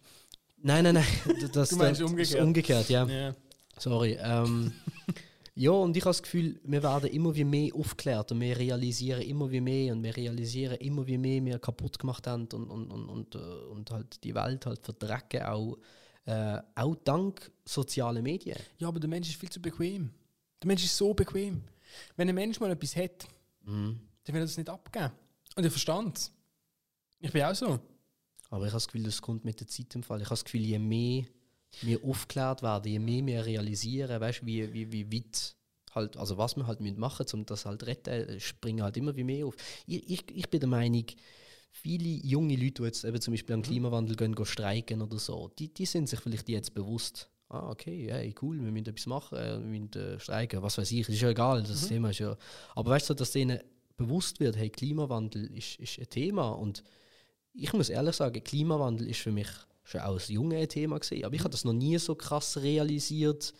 Nein, 0.57 0.84
nein, 0.84 0.95
nein. 0.95 1.06
Das, 1.53 1.69
Du 1.69 1.78
meinst 1.78 2.02
das, 2.02 2.10
umgekehrt? 2.10 2.44
Umgekehrt, 2.44 2.90
ja. 2.90 3.06
Ja. 3.06 3.36
Sorry. 3.78 4.18
Ähm, 4.19 4.74
ja, 5.56 5.72
und 5.72 5.95
ich 5.95 6.03
habe 6.03 6.10
das 6.10 6.24
Gefühl, 6.24 6.60
wir 6.65 6.84
werden 6.84 7.10
immer 7.11 7.34
wie 7.34 7.45
mehr 7.45 7.74
aufgeklärt 7.74 8.30
und 8.34 8.41
wir 8.41 8.57
realisieren 8.57 9.22
immer 9.22 9.49
wie 9.49 9.61
mehr 9.61 9.94
und 9.94 10.03
wir 10.03 10.18
realisieren 10.18 10.76
immer 10.80 11.07
wie 11.07 11.18
mehr, 11.18 11.45
wir 11.45 11.60
kaputt 11.60 11.98
gemacht 11.98 12.28
haben 12.28 12.49
und, 12.52 12.69
und, 12.69 12.91
und, 12.91 13.07
und, 13.07 13.36
äh, 13.36 13.38
und 13.72 13.90
halt 13.90 14.22
die 14.26 14.36
Welt 14.36 14.65
halt 14.65 14.84
verdrecken, 14.84 15.44
auch, 15.44 15.78
äh, 16.28 16.62
auch 16.76 16.95
dank 17.04 17.52
sozialen 17.66 18.22
Medien. 18.24 18.58
ja, 18.78 18.88
aber 18.88 18.99
der 18.99 19.10
Mensch 19.10 19.30
ist 19.30 19.40
viel 19.40 19.49
zu 19.49 19.62
bequem. 19.62 20.12
Der 20.62 20.68
Mensch 20.68 20.84
ist 20.84 20.95
so 20.95 21.14
bequem. 21.14 21.64
Wenn 22.16 22.30
ein 22.30 22.36
Mensch 22.36 22.60
mal 22.60 22.72
etwas 22.72 22.95
hat, 22.95 23.28
Mhm. 23.64 23.99
dann 24.24 24.34
will 24.36 24.41
er 24.41 24.45
das 24.45 24.58
nicht 24.58 24.70
abgeben. 24.70 25.12
Und 25.56 25.66
ich 25.66 25.72
verstand 25.72 26.18
es. 26.18 26.32
Ich 27.20 27.32
bin 27.32 27.44
auch 27.44 27.56
so. 27.56 27.80
Aber 28.49 28.66
ich 28.66 28.72
habe 28.72 28.78
das 28.78 28.88
Gefühl, 28.88 29.04
das 29.04 29.22
kommt 29.22 29.44
mit 29.44 29.60
der 29.60 29.68
Zeit 29.68 29.94
im 29.95 30.04
Fall. 30.04 30.20
Ich 30.20 30.26
habe 30.26 30.34
das 30.34 30.45
Gefühl, 30.45 30.62
je 30.62 30.80
mehr 30.80 31.26
wir 31.82 32.04
aufgeklärt 32.04 32.62
werden, 32.62 32.91
je 32.91 32.99
mehr 32.99 33.26
wir 33.26 33.45
realisieren, 33.45 34.22
weißt, 34.22 34.45
wie, 34.45 34.72
wie, 34.74 34.91
wie 34.91 35.12
weit 35.12 35.56
halt, 35.94 36.16
also 36.18 36.38
was 36.38 36.56
wir 36.56 36.66
halt 36.68 36.80
müssen 36.80 36.99
machen 36.99 37.26
um 37.34 37.45
das 37.45 37.66
halt 37.66 37.82
zu 37.82 37.88
retten, 37.88 38.40
springen 38.40 38.84
halt 38.84 38.95
immer 38.98 39.16
wie 39.16 39.24
mehr 39.26 39.45
auf. 39.48 39.56
Ich, 39.86 40.10
ich, 40.10 40.24
ich 40.36 40.49
bin 40.49 40.60
der 40.62 40.70
Meinung, 40.70 41.06
viele 41.82 42.10
junge 42.26 42.56
Leute, 42.56 42.82
die 42.82 42.84
jetzt 42.84 43.04
eben 43.04 43.22
zum 43.22 43.34
Beispiel 43.34 43.56
am 43.56 43.62
Klimawandel 43.62 44.16
gehen, 44.16 44.36
gehen 44.36 44.45
streiken 44.45 45.02
oder 45.02 45.20
so, 45.20 45.52
die, 45.60 45.74
die 45.74 45.86
sind 45.86 46.10
sich 46.10 46.20
vielleicht 46.20 46.49
jetzt 46.49 46.74
bewusst. 46.74 47.30
Ah, 47.49 47.70
okay, 47.70 48.08
hey, 48.12 48.36
cool, 48.41 48.62
wir 48.62 48.72
müssen 48.72 48.88
etwas 48.88 49.06
machen, 49.06 49.38
äh, 49.38 49.52
wir 49.52 49.60
müssen 49.60 49.94
äh, 49.94 50.20
streiken, 50.20 50.62
was 50.62 50.78
weiß 50.78 50.91
ich, 50.91 51.08
ist 51.08 51.22
ja 51.22 51.30
egal, 51.30 51.64
das 51.64 51.88
Thema 51.88 52.10
ist 52.10 52.20
ja. 52.20 52.36
Aber 52.76 52.91
weißt 52.91 53.10
du, 53.10 53.14
dass 53.14 53.32
denen 53.32 53.60
bewusst 53.95 54.40
wird, 54.40 54.58
hey, 54.58 54.70
Klimawandel 54.70 55.45
ist, 55.56 55.80
ist 55.80 55.98
ein 55.98 56.10
Thema 56.10 56.49
und 56.49 56.84
ich 57.54 57.72
muss 57.74 57.90
ehrlich 57.90 58.16
sagen, 58.16 58.44
Klimawandel 58.44 59.08
ist 59.08 59.22
für 59.22 59.32
mich 59.32 59.48
schon 59.84 60.02
als 60.02 60.28
Junge 60.28 60.58
ein 60.58 60.68
Thema 60.68 60.99
gewesen, 60.99 61.24
aber 61.24 61.36
ich 61.36 61.41
habe 61.41 61.52
das 61.52 61.64
noch 61.64 61.74
nie 61.74 61.98
so 61.98 62.16
krass 62.16 62.58
realisiert, 62.58 63.54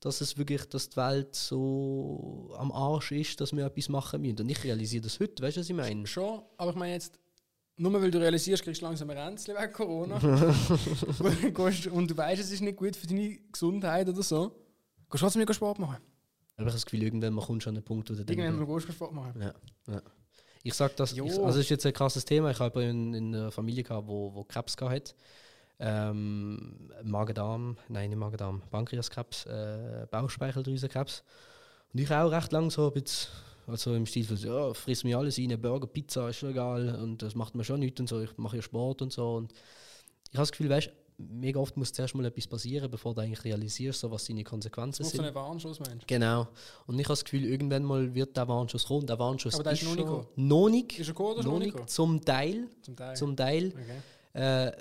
dass 0.00 0.20
es 0.20 0.36
wirklich, 0.36 0.64
dass 0.66 0.90
die 0.90 0.96
Welt 0.96 1.34
so 1.34 2.54
am 2.56 2.72
Arsch 2.72 3.12
ist, 3.12 3.40
dass 3.40 3.52
wir 3.52 3.66
etwas 3.66 3.88
machen 3.88 4.22
müssen. 4.22 4.40
Und 4.40 4.48
ich 4.48 4.64
realisiere 4.64 5.02
das 5.02 5.20
heute, 5.20 5.42
weißt 5.42 5.56
du, 5.56 5.60
was 5.60 5.68
ich 5.70 5.76
meine? 5.76 6.06
Schon, 6.06 6.42
aber 6.56 6.70
ich 6.70 6.76
meine 6.76 6.94
jetzt, 6.94 7.18
nur 7.80 8.02
weil 8.02 8.10
du 8.10 8.18
realisierst, 8.18 8.62
kriegst 8.62 8.82
du 8.82 8.86
langsam 8.86 9.08
ein 9.10 9.16
Ränzchen 9.16 9.54
wegen 9.54 9.72
Corona. 9.72 10.16
Und 11.92 12.10
du 12.10 12.16
weißt, 12.16 12.42
es 12.42 12.52
ist 12.52 12.60
nicht 12.60 12.76
gut 12.76 12.94
für 12.94 13.06
deine 13.06 13.38
Gesundheit 13.50 14.08
oder 14.08 14.22
so. 14.22 14.48
Gehst 14.50 15.14
du 15.14 15.18
trotzdem 15.18 15.40
nicht 15.40 15.54
Sport 15.54 15.78
machen? 15.78 15.96
Aber 15.96 16.02
ich 16.56 16.60
habe 16.66 16.72
das 16.72 16.84
Gefühl, 16.84 17.02
irgendwann 17.02 17.32
mal 17.32 17.44
kommt 17.44 17.62
schon 17.62 17.76
ein 17.76 17.82
Punkt, 17.82 18.10
wo 18.10 18.14
du 18.14 18.20
Irgendwann 18.20 18.36
denkst, 18.56 18.68
mal 18.68 18.74
gehst 18.74 18.88
du 18.88 18.92
Sport 18.92 19.12
machen. 19.12 19.40
ja, 19.40 19.54
ja. 19.92 20.02
Ich 20.62 20.74
sage 20.74 20.92
das, 20.94 21.12
ich, 21.14 21.22
also 21.22 21.46
das 21.46 21.56
ist 21.56 21.70
jetzt 21.70 21.86
ein 21.86 21.94
krasses 21.94 22.26
Thema. 22.26 22.50
Ich 22.50 22.60
habe 22.60 22.82
in, 22.84 23.14
in 23.14 23.34
einer 23.34 23.50
Familie 23.50 23.82
gehabt, 23.82 24.06
wo, 24.06 24.34
wo 24.34 24.44
Krebs 24.44 24.76
gehabt 24.76 24.94
hat. 24.94 25.14
Ähm, 25.78 26.90
Magen-Darm, 27.02 27.78
nein, 27.88 28.10
nicht 28.10 28.18
Magen-Darm, 28.18 28.60
Pankreaskrebs, 28.70 29.46
äh, 29.46 30.06
Bauchspeicheldrüsenkrebs. 30.10 31.24
Und 31.94 32.00
ich 32.00 32.10
auch 32.12 32.30
recht 32.30 32.52
lang 32.52 32.70
so 32.70 32.88
ein 32.88 32.92
bisschen, 32.92 33.30
also 33.70 33.94
im 33.94 34.06
Stil 34.06 34.24
von, 34.24 34.36
so, 34.36 34.48
ja, 34.48 34.74
friss 34.74 35.04
mir 35.04 35.18
alles 35.18 35.38
rein, 35.38 35.60
Burger, 35.60 35.86
Pizza 35.86 36.28
ist 36.28 36.36
schon 36.36 36.50
egal 36.50 36.94
und 37.02 37.22
das 37.22 37.34
macht 37.34 37.54
mir 37.54 37.64
schon 37.64 37.80
nichts 37.80 38.00
und 38.00 38.08
so, 38.08 38.20
ich 38.20 38.36
mache 38.36 38.56
ja 38.56 38.62
Sport 38.62 39.02
und 39.02 39.12
so. 39.12 39.34
Und 39.36 39.52
ich 40.30 40.36
habe 40.36 40.42
das 40.42 40.52
Gefühl, 40.52 40.68
weißt 40.70 40.90
mega 41.28 41.60
oft 41.60 41.76
muss 41.76 41.92
zuerst 41.92 42.14
mal 42.14 42.24
etwas 42.24 42.46
passieren, 42.46 42.90
bevor 42.90 43.14
du 43.14 43.20
eigentlich 43.20 43.44
realisierst, 43.44 44.00
so, 44.00 44.10
was 44.10 44.24
seine 44.24 44.42
Konsequenzen 44.42 45.02
Das 45.02 45.08
ist 45.08 45.16
so 45.16 45.22
sind. 45.22 45.26
einen 45.26 45.34
Warnschuss, 45.34 45.78
meinst 45.80 46.06
Genau. 46.08 46.48
Und 46.86 46.98
ich 46.98 47.04
habe 47.04 47.12
das 47.12 47.24
Gefühl, 47.24 47.44
irgendwann 47.44 47.84
mal 47.84 48.14
wird 48.14 48.36
der 48.36 48.48
Warnschuss 48.48 48.86
kommen. 48.86 49.06
Der 49.06 49.18
Warnschuss 49.18 49.54
Aber 49.54 49.64
der 49.64 49.72
ist 49.74 49.82
noch 49.82 49.94
nicht 49.96 50.06
gekommen. 50.06 50.26
noch 50.36 50.64
du? 50.64 50.68
nicht. 50.70 50.98
Ist 50.98 51.08
er 51.08 51.12
gekommen 51.12 51.30
oder 51.32 51.40
ist 51.40 51.46
er 51.46 51.52
Noch 51.52 51.58
nicht? 51.58 51.90
Zum 51.90 52.24
Teil. 52.24 52.68
Zum 52.82 52.96
Teil. 52.96 53.16
Zum 53.16 53.36
Teil. 53.36 53.72
okay. 54.32 54.66
Äh, 54.68 54.72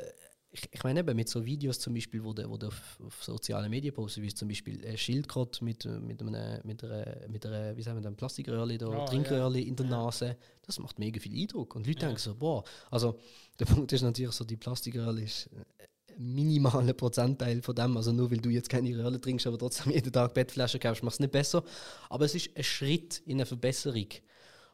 ich, 0.51 0.67
ich 0.71 0.83
meine 0.83 1.01
eben 1.01 1.15
mit 1.15 1.29
so 1.29 1.45
Videos 1.45 1.79
zum 1.79 1.93
Beispiel, 1.93 2.23
wo 2.23 2.33
du, 2.33 2.49
wo 2.49 2.57
du 2.57 2.67
auf, 2.67 2.99
auf 3.05 3.23
sozialen 3.23 3.69
Medien 3.69 3.93
postest, 3.93 4.23
wie 4.25 4.33
zum 4.33 4.47
Beispiel 4.47 4.83
ein 4.85 4.97
Schildkrott 4.97 5.61
mit, 5.61 5.85
äh, 5.85 5.99
mit, 5.99 6.21
einem, 6.21 6.59
mit, 6.63 6.83
einer, 6.83 7.27
mit 7.27 7.45
einer, 7.45 7.77
wie 7.77 7.83
sagen 7.83 8.01
wir, 8.01 8.07
einem 8.07 8.15
Plastikröhrli 8.15 8.75
oder 8.83 9.03
Ah, 9.03 9.05
Trinkröhrli 9.05 9.61
in 9.61 9.75
der 9.75 9.85
Ja. 9.85 9.91
Nase, 9.91 10.37
das 10.63 10.79
macht 10.79 10.97
mega 10.97 11.19
viel 11.19 11.39
Eindruck. 11.39 11.75
Und 11.75 11.85
Leute 11.85 11.99
Ja. 12.01 12.07
denken 12.07 12.19
so, 12.21 12.35
boah, 12.35 12.63
also 12.89 13.19
der 13.59 13.65
Punkt 13.65 13.91
ist 13.91 14.01
natürlich 14.01 14.33
so, 14.33 14.43
die 14.43 14.57
Plastikröhrli 14.57 15.23
ist 15.23 15.49
ein 15.53 16.33
minimaler 16.33 16.93
Prozentteil 16.93 17.61
von 17.61 17.75
dem, 17.75 17.95
also 17.95 18.11
nur 18.11 18.29
weil 18.31 18.39
du 18.39 18.49
jetzt 18.49 18.69
keine 18.69 18.89
Röhrli 18.97 19.19
trinkst, 19.21 19.45
aber 19.47 19.57
trotzdem 19.57 19.91
jeden 19.93 20.11
Tag 20.11 20.33
Bettflaschen 20.33 20.79
kaufst, 20.79 21.03
macht 21.03 21.13
es 21.13 21.19
nicht 21.19 21.31
besser. 21.31 21.63
Aber 22.09 22.25
es 22.25 22.33
ist 22.35 22.49
ein 22.57 22.63
Schritt 22.63 23.19
in 23.25 23.37
eine 23.37 23.45
Verbesserung. 23.45 24.07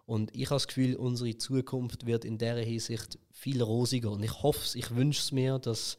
Und 0.06 0.36
ich 0.36 0.46
habe 0.46 0.56
das 0.56 0.68
Gefühl, 0.68 0.96
unsere 0.96 1.36
Zukunft 1.38 2.06
wird 2.06 2.26
in 2.26 2.38
dieser 2.38 2.58
Hinsicht 2.60 3.18
viel 3.32 3.62
rosiger. 3.62 4.12
Und 4.12 4.24
ich 4.24 4.44
hoffe 4.44 4.62
es, 4.64 4.76
ich 4.76 4.96
wünsche 4.96 5.20
es 5.20 5.32
mir, 5.32 5.58
dass, 5.58 5.98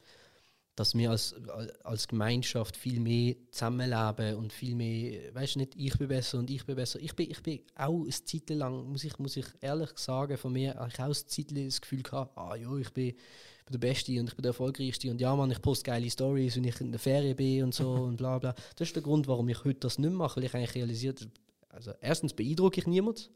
dass 0.75 0.95
wir 0.95 1.11
als, 1.11 1.35
als 1.83 2.07
Gemeinschaft 2.07 2.77
viel 2.77 3.01
mehr 3.01 3.35
zusammenleben 3.51 4.35
und 4.35 4.53
viel 4.53 4.75
mehr, 4.75 5.35
weißt 5.35 5.55
du 5.55 5.59
nicht, 5.59 5.75
ich 5.75 5.97
bin 5.97 6.07
besser 6.07 6.39
und 6.39 6.49
ich 6.49 6.65
bin 6.65 6.77
besser. 6.77 6.99
Ich 7.01 7.15
bin, 7.15 7.29
ich 7.29 7.43
bin 7.43 7.59
auch 7.75 8.01
eine 8.01 8.09
Zeit 8.09 8.49
lang, 8.51 8.89
muss 8.89 9.03
ich, 9.03 9.19
muss 9.19 9.35
ich 9.35 9.47
ehrlich 9.59 9.89
sagen, 9.97 10.37
von 10.37 10.53
mir 10.53 10.75
habe 10.75 10.87
ich 10.87 10.99
auch 10.99 11.05
eine 11.05 11.13
Zeit 11.13 11.51
lang 11.51 11.65
das 11.65 11.81
Gefühl 11.81 12.03
gehabt, 12.03 12.37
ah 12.37 12.55
ja, 12.55 12.73
ich 12.77 12.91
bin, 12.91 13.07
ich 13.07 13.65
bin 13.65 13.73
der 13.73 13.87
Beste 13.87 14.17
und 14.21 14.29
ich 14.29 14.35
bin 14.35 14.43
der 14.43 14.51
Erfolgreichste 14.51 15.11
und 15.11 15.19
ja, 15.19 15.35
Mann, 15.35 15.51
ich 15.51 15.61
poste 15.61 15.83
geile 15.83 16.09
Stories, 16.09 16.55
wenn 16.55 16.63
ich 16.63 16.79
in 16.79 16.91
der 16.91 16.99
Ferien 16.99 17.35
bin 17.35 17.63
und 17.65 17.73
so 17.73 17.91
und 18.03 18.15
bla 18.15 18.39
bla. 18.39 18.55
Das 18.77 18.87
ist 18.87 18.95
der 18.95 19.03
Grund, 19.03 19.27
warum 19.27 19.49
ich 19.49 19.65
heute 19.65 19.81
das 19.81 19.99
nicht 19.99 20.13
mache, 20.13 20.37
weil 20.37 20.45
ich 20.45 20.53
eigentlich 20.53 20.75
realisiert 20.75 21.27
also 21.69 21.91
erstens 22.01 22.33
beeindrucke 22.33 22.79
ich 22.79 22.87
niemand 22.87 23.29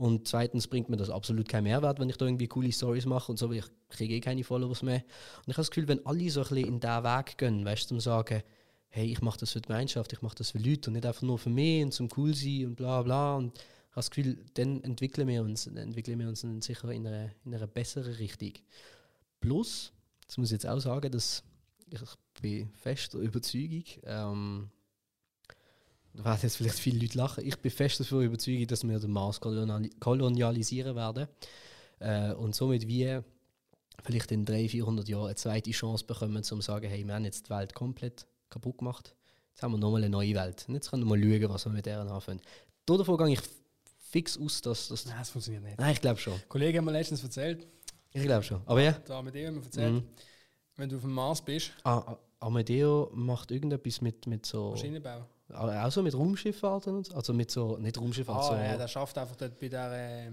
und 0.00 0.26
zweitens 0.26 0.66
bringt 0.66 0.88
mir 0.88 0.96
das 0.96 1.10
absolut 1.10 1.46
keinen 1.46 1.64
Mehrwert, 1.64 2.00
wenn 2.00 2.08
ich 2.08 2.16
da 2.16 2.24
irgendwie 2.24 2.48
coole 2.48 2.72
Stories 2.72 3.04
mache 3.04 3.30
und 3.30 3.36
so, 3.36 3.50
weil 3.50 3.58
ich 3.58 3.66
kriege 3.90 4.14
eh 4.14 4.20
keine 4.20 4.42
Followers 4.42 4.82
mehr. 4.82 5.04
Und 5.36 5.48
ich 5.48 5.52
habe 5.52 5.60
das 5.60 5.70
Gefühl, 5.70 5.88
wenn 5.88 6.06
alle 6.06 6.30
so 6.30 6.40
ein 6.40 6.48
bisschen 6.48 6.68
in 6.68 6.80
diesen 6.80 7.04
Weg 7.04 7.36
gehen, 7.36 7.66
weißt 7.66 7.82
du, 7.82 7.88
zum 7.88 8.00
sagen, 8.00 8.42
hey, 8.88 9.12
ich 9.12 9.20
mache 9.20 9.40
das 9.40 9.52
für 9.52 9.60
die 9.60 9.66
Gemeinschaft, 9.66 10.14
ich 10.14 10.22
mache 10.22 10.36
das 10.36 10.52
für 10.52 10.58
Leute 10.58 10.88
und 10.88 10.94
nicht 10.94 11.04
einfach 11.04 11.20
nur 11.20 11.38
für 11.38 11.50
mich 11.50 11.84
und 11.84 11.92
zum 11.92 12.08
cool 12.16 12.34
sein 12.34 12.68
und 12.68 12.76
bla 12.76 13.02
bla. 13.02 13.36
Und 13.36 13.58
ich 13.58 13.60
habe 13.90 13.96
das 13.96 14.10
Gefühl, 14.10 14.42
dann 14.54 14.82
entwickeln 14.84 15.28
wir 15.28 15.42
uns, 15.42 15.66
entwickeln 15.66 16.18
wir 16.18 16.28
uns 16.28 16.40
dann 16.40 16.62
sicher 16.62 16.90
in 16.92 17.06
einer, 17.06 17.28
in 17.44 17.54
einer 17.54 17.66
besseren 17.66 18.14
Richtung. 18.14 18.54
Plus, 19.38 19.92
das 20.26 20.38
muss 20.38 20.48
ich 20.48 20.52
jetzt 20.52 20.66
auch 20.66 20.80
sagen, 20.80 21.12
dass 21.12 21.42
ich 21.90 22.00
bin 22.40 22.70
fest 22.72 23.12
der 23.12 23.20
Überzeugung, 23.20 23.84
ähm, 24.04 24.70
da 26.14 26.24
werden 26.24 26.40
jetzt 26.42 26.56
vielleicht 26.56 26.78
viele 26.78 27.00
Leute 27.00 27.16
lachen, 27.18 27.46
ich 27.46 27.56
bin 27.58 27.70
fest 27.70 28.00
davon 28.00 28.22
überzeugt, 28.22 28.70
dass 28.70 28.84
wir 28.84 28.98
den 28.98 29.10
Mars 29.10 29.40
koloniali 29.40 29.90
kolonialisieren 30.00 30.96
werden 30.96 31.28
äh, 32.00 32.32
und 32.32 32.54
somit 32.54 32.86
wie 32.88 33.20
vielleicht 34.02 34.32
in 34.32 34.44
300, 34.44 34.70
400 34.70 35.08
Jahren 35.08 35.26
eine 35.26 35.34
zweite 35.36 35.70
Chance 35.70 36.04
bekommen, 36.04 36.36
um 36.36 36.42
zu 36.42 36.60
sagen, 36.60 36.88
hey, 36.88 37.06
wir 37.06 37.14
haben 37.14 37.24
jetzt 37.24 37.46
die 37.46 37.50
Welt 37.50 37.74
komplett 37.74 38.26
kaputt 38.48 38.78
gemacht, 38.78 39.14
jetzt 39.52 39.62
haben 39.62 39.72
wir 39.72 39.78
nochmal 39.78 40.00
eine 40.02 40.10
neue 40.10 40.34
Welt. 40.34 40.64
Und 40.68 40.74
jetzt 40.74 40.90
können 40.90 41.02
wir 41.02 41.16
mal 41.16 41.22
schauen, 41.22 41.50
was 41.54 41.64
wir 41.66 41.72
mit 41.72 41.86
der 41.86 42.00
anfangen. 42.00 42.40
Davon 42.86 43.16
gehe 43.18 43.34
ich 43.34 43.40
fix 44.00 44.36
aus, 44.38 44.60
dass 44.62 44.88
das... 44.88 45.06
Nein, 45.06 45.16
das 45.18 45.30
funktioniert 45.30 45.62
nicht. 45.62 45.78
Nein, 45.78 45.92
ich 45.92 46.00
glaube 46.00 46.18
schon. 46.18 46.34
Kollege 46.48 46.78
hat 46.78 46.84
mir 46.84 46.92
letztens 46.92 47.22
erzählt, 47.22 47.66
Ich 48.12 48.22
glaube 48.22 48.42
schon. 48.42 48.60
Aber 48.66 48.80
ja, 48.82 48.92
da 48.92 49.22
mit 49.22 49.34
dem 49.34 49.62
erzählt, 49.62 49.94
Mhm. 49.94 50.08
wenn 50.76 50.88
du 50.88 50.96
auf 50.96 51.02
dem 51.02 51.12
Mars 51.12 51.40
bist, 51.44 51.70
Ah, 51.84 51.98
ah, 51.98 52.18
Amedeo 52.40 53.10
macht 53.14 53.50
irgendetwas 53.52 54.00
mit, 54.00 54.26
mit 54.26 54.46
so... 54.46 54.70
Maschinenbau. 54.70 55.26
Ah, 55.52 55.86
Auch 55.86 55.92
so 55.92 56.02
mit 56.02 56.14
Raumschifffahrten 56.14 56.94
und 56.96 57.06
so? 57.06 57.14
Also 57.14 57.32
mit 57.32 57.50
so... 57.50 57.76
Nicht 57.78 57.98
Raumschifffahrt, 57.98 58.38
Ah, 58.38 58.48
so... 58.48 58.54
ja, 58.54 58.76
der 58.76 58.88
schafft 58.88 59.16
einfach 59.18 59.36
dort 59.36 59.58
bei 59.58 59.68
der 59.68 60.28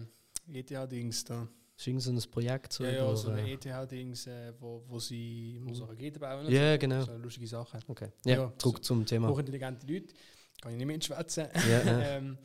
äh, 0.49 0.59
ETH-Dings 0.59 1.23
da. 1.25 1.47
ist 1.77 1.87
irgend 1.87 2.03
so 2.03 2.11
ein 2.11 2.21
Projekt 2.31 2.73
so 2.73 2.83
ja, 2.83 2.91
ja, 2.91 3.15
so 3.15 3.29
eine 3.29 3.41
äh, 3.47 3.53
ETH-Dings, 3.53 4.27
äh, 4.27 4.53
wo, 4.59 4.83
wo 4.87 4.99
sie 4.99 5.61
so 5.73 5.85
Raketen 5.85 6.19
bauen. 6.19 6.49
Ja, 6.51 6.73
so. 6.73 6.79
genau. 6.79 7.01
So 7.03 7.11
eine 7.11 7.23
lustige 7.23 7.47
Sache. 7.47 7.79
Okay. 7.87 8.09
Ja, 8.25 8.35
Ja, 8.35 8.53
zurück 8.57 8.83
zum 8.83 9.05
Thema. 9.05 9.27
Hochintelligente 9.29 9.85
Leute, 9.91 10.13
kann 10.61 10.71
ich 10.71 10.77
nicht 10.77 10.87
mitschwätzen. 10.87 11.47
Ja, 11.69 11.83
ja. 11.83 11.99
ähm, 12.17 12.37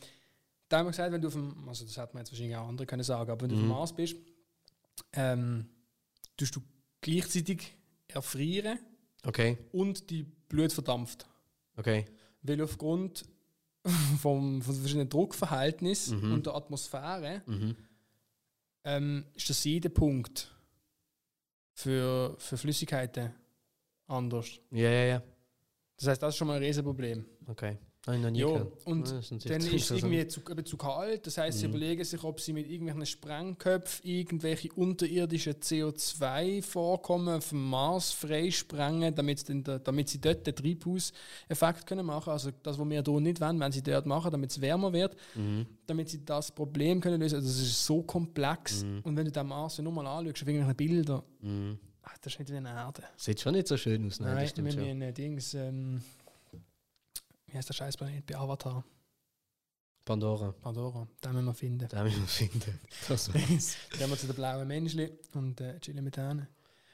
da 0.69 0.78
haben 0.78 0.86
wir 0.86 0.90
gesagt, 0.90 1.12
wenn 1.12 1.20
du 1.20 1.28
auf 1.28 1.35
dem, 1.35 1.69
also 1.69 1.85
das 1.85 1.97
hat 1.99 2.15
man 2.15 2.23
jetzt 2.23 2.32
wahrscheinlich 2.32 2.57
auch 2.57 2.66
andere 2.69 2.86
können 2.86 3.03
sagen, 3.03 3.31
aber 3.31 3.43
wenn 3.43 3.51
du 3.51 3.57
auf 3.57 3.61
Mhm. 3.62 3.66
dem 3.66 3.69
Mars 3.70 3.93
bist, 3.94 4.16
ähm, 5.15 5.66
tust 6.36 6.57
du 6.57 6.61
gleichzeitig 7.01 7.74
erfrieren 8.09 8.78
Okay, 9.24 9.57
und 9.73 10.11
die 10.11 10.24
Blut 10.24 10.73
verdampft. 10.73 11.27
okay. 11.77 12.07
Weil 12.43 12.60
aufgrund 12.62 13.24
vom, 14.20 14.62
von 14.62 14.74
verschiedenen 14.74 15.09
Druckverhältnissen 15.09 16.20
Mhm. 16.27 16.32
und 16.32 16.47
der 16.47 16.55
Atmosphäre 16.55 17.43
Mhm. 17.47 17.77
ähm, 18.85 19.24
ist 19.35 19.48
der 19.48 19.55
Siedepunkt 19.56 20.52
für, 21.73 22.35
für 22.39 22.56
Flüssigkeiten 22.56 23.32
anders. 24.06 24.60
Ja, 24.70 24.90
ja, 24.90 25.05
ja. 25.05 25.23
Das 25.97 26.09
heißt, 26.09 26.23
das 26.23 26.35
ist 26.35 26.39
schon 26.39 26.48
mal 26.48 26.56
ein 26.56 26.62
Riesenproblem. 26.62 27.24
Okay. 27.47 27.78
Habe 28.05 28.16
ich 28.16 28.23
noch 28.24 28.31
nie 28.31 28.41
Ja, 28.41 28.47
gehört. 28.47 28.85
und 28.87 29.09
Ja, 29.09 29.20
Dann 29.49 29.61
ist 29.66 29.91
es 29.91 29.91
irgendwie 29.93 30.27
zu, 30.27 30.41
eben 30.51 30.65
zu 30.66 30.77
kalt. 30.77 31.24
Das 31.24 31.39
heißt, 31.39 31.59
sie 31.61 31.69
Mhm. 31.69 31.74
überlegen 31.74 32.05
sich, 32.05 32.24
ob 32.24 32.41
sie 32.41 32.53
mit 32.53 32.69
irgendwelchen 32.69 33.07
Sprengköpfen 33.07 34.05
irgendwelche 34.11 34.73
unterirdischen 34.73 35.55
CO2-Vorkommen 35.61 37.37
auf 37.37 37.49
dem 37.51 37.69
Mars 37.70 38.11
freisprengen, 38.12 39.15
damit, 39.15 39.45
damit 39.87 40.09
sie 40.09 40.20
dort 40.20 40.47
den 40.47 40.55
Treibhauseffekt 40.55 41.87
können 41.87 42.05
machen 42.07 42.31
Also 42.33 42.51
das, 42.62 42.79
was 42.79 42.89
wir 42.89 43.03
hier 43.03 43.20
nicht 43.20 43.41
wollen, 43.41 43.61
wenn 43.61 43.73
sie 43.73 43.83
dort 43.83 44.07
machen, 44.07 44.31
damit 44.31 44.51
es 44.51 44.61
wärmer 44.61 44.93
wird, 44.93 45.16
Mhm. 45.35 45.66
damit 45.87 46.09
sie 46.11 46.24
das 46.24 46.51
Problem 46.51 47.01
können 47.01 47.20
lösen. 47.20 47.37
Also 47.37 47.49
das 47.49 47.59
ist 47.61 47.85
so 47.85 48.03
komplex. 48.03 48.83
Mhm. 48.85 49.01
Und 49.05 49.16
wenn 49.16 49.27
du 49.27 49.31
den 49.33 49.47
Mars 49.47 49.79
nur 49.79 49.93
mal 49.93 50.07
anschaust, 50.07 50.43
auf 50.43 50.49
irgendwelchen 50.49 50.77
Bildern, 50.77 51.23
Mhm. 51.41 51.79
ach, 52.03 52.19
das 52.19 52.33
ist 52.33 52.39
nicht 52.41 52.51
wie 52.53 52.57
eine 52.57 52.70
Erde. 52.70 53.05
Sieht 53.16 53.41
schon 53.41 53.55
nicht 53.55 53.69
so 53.69 53.77
schön 53.77 54.05
aus. 54.07 54.19
Nein, 54.20 54.35
Nein, 54.35 54.41
das 54.43 54.51
stimmt 54.51 54.73
schon. 54.73 55.15
Dings, 55.15 55.55
ähm, 55.55 56.01
wie 57.53 57.59
heißt 57.59 57.69
der 57.69 57.74
Scheißplanet 57.74 58.27
bei 58.27 58.37
Avatar? 58.37 58.85
Pandora. 60.05 60.53
Pandora, 60.61 61.07
den 61.23 61.33
müssen 61.33 61.45
wir 61.47 61.55
finden. 61.55 61.89
Da 61.89 62.03
müssen 62.03 62.23
wir 62.23 62.27
finden. 62.27 62.81
Das 63.09 63.31
Gehen 63.31 64.11
wir 64.11 64.16
zu 64.16 64.27
den 64.27 64.35
blauen 64.35 64.66
Menschen 64.66 65.09
und 65.35 65.61
äh, 65.61 65.79
chillen 65.79 66.03
mit 66.03 66.16
denen. 66.16 66.49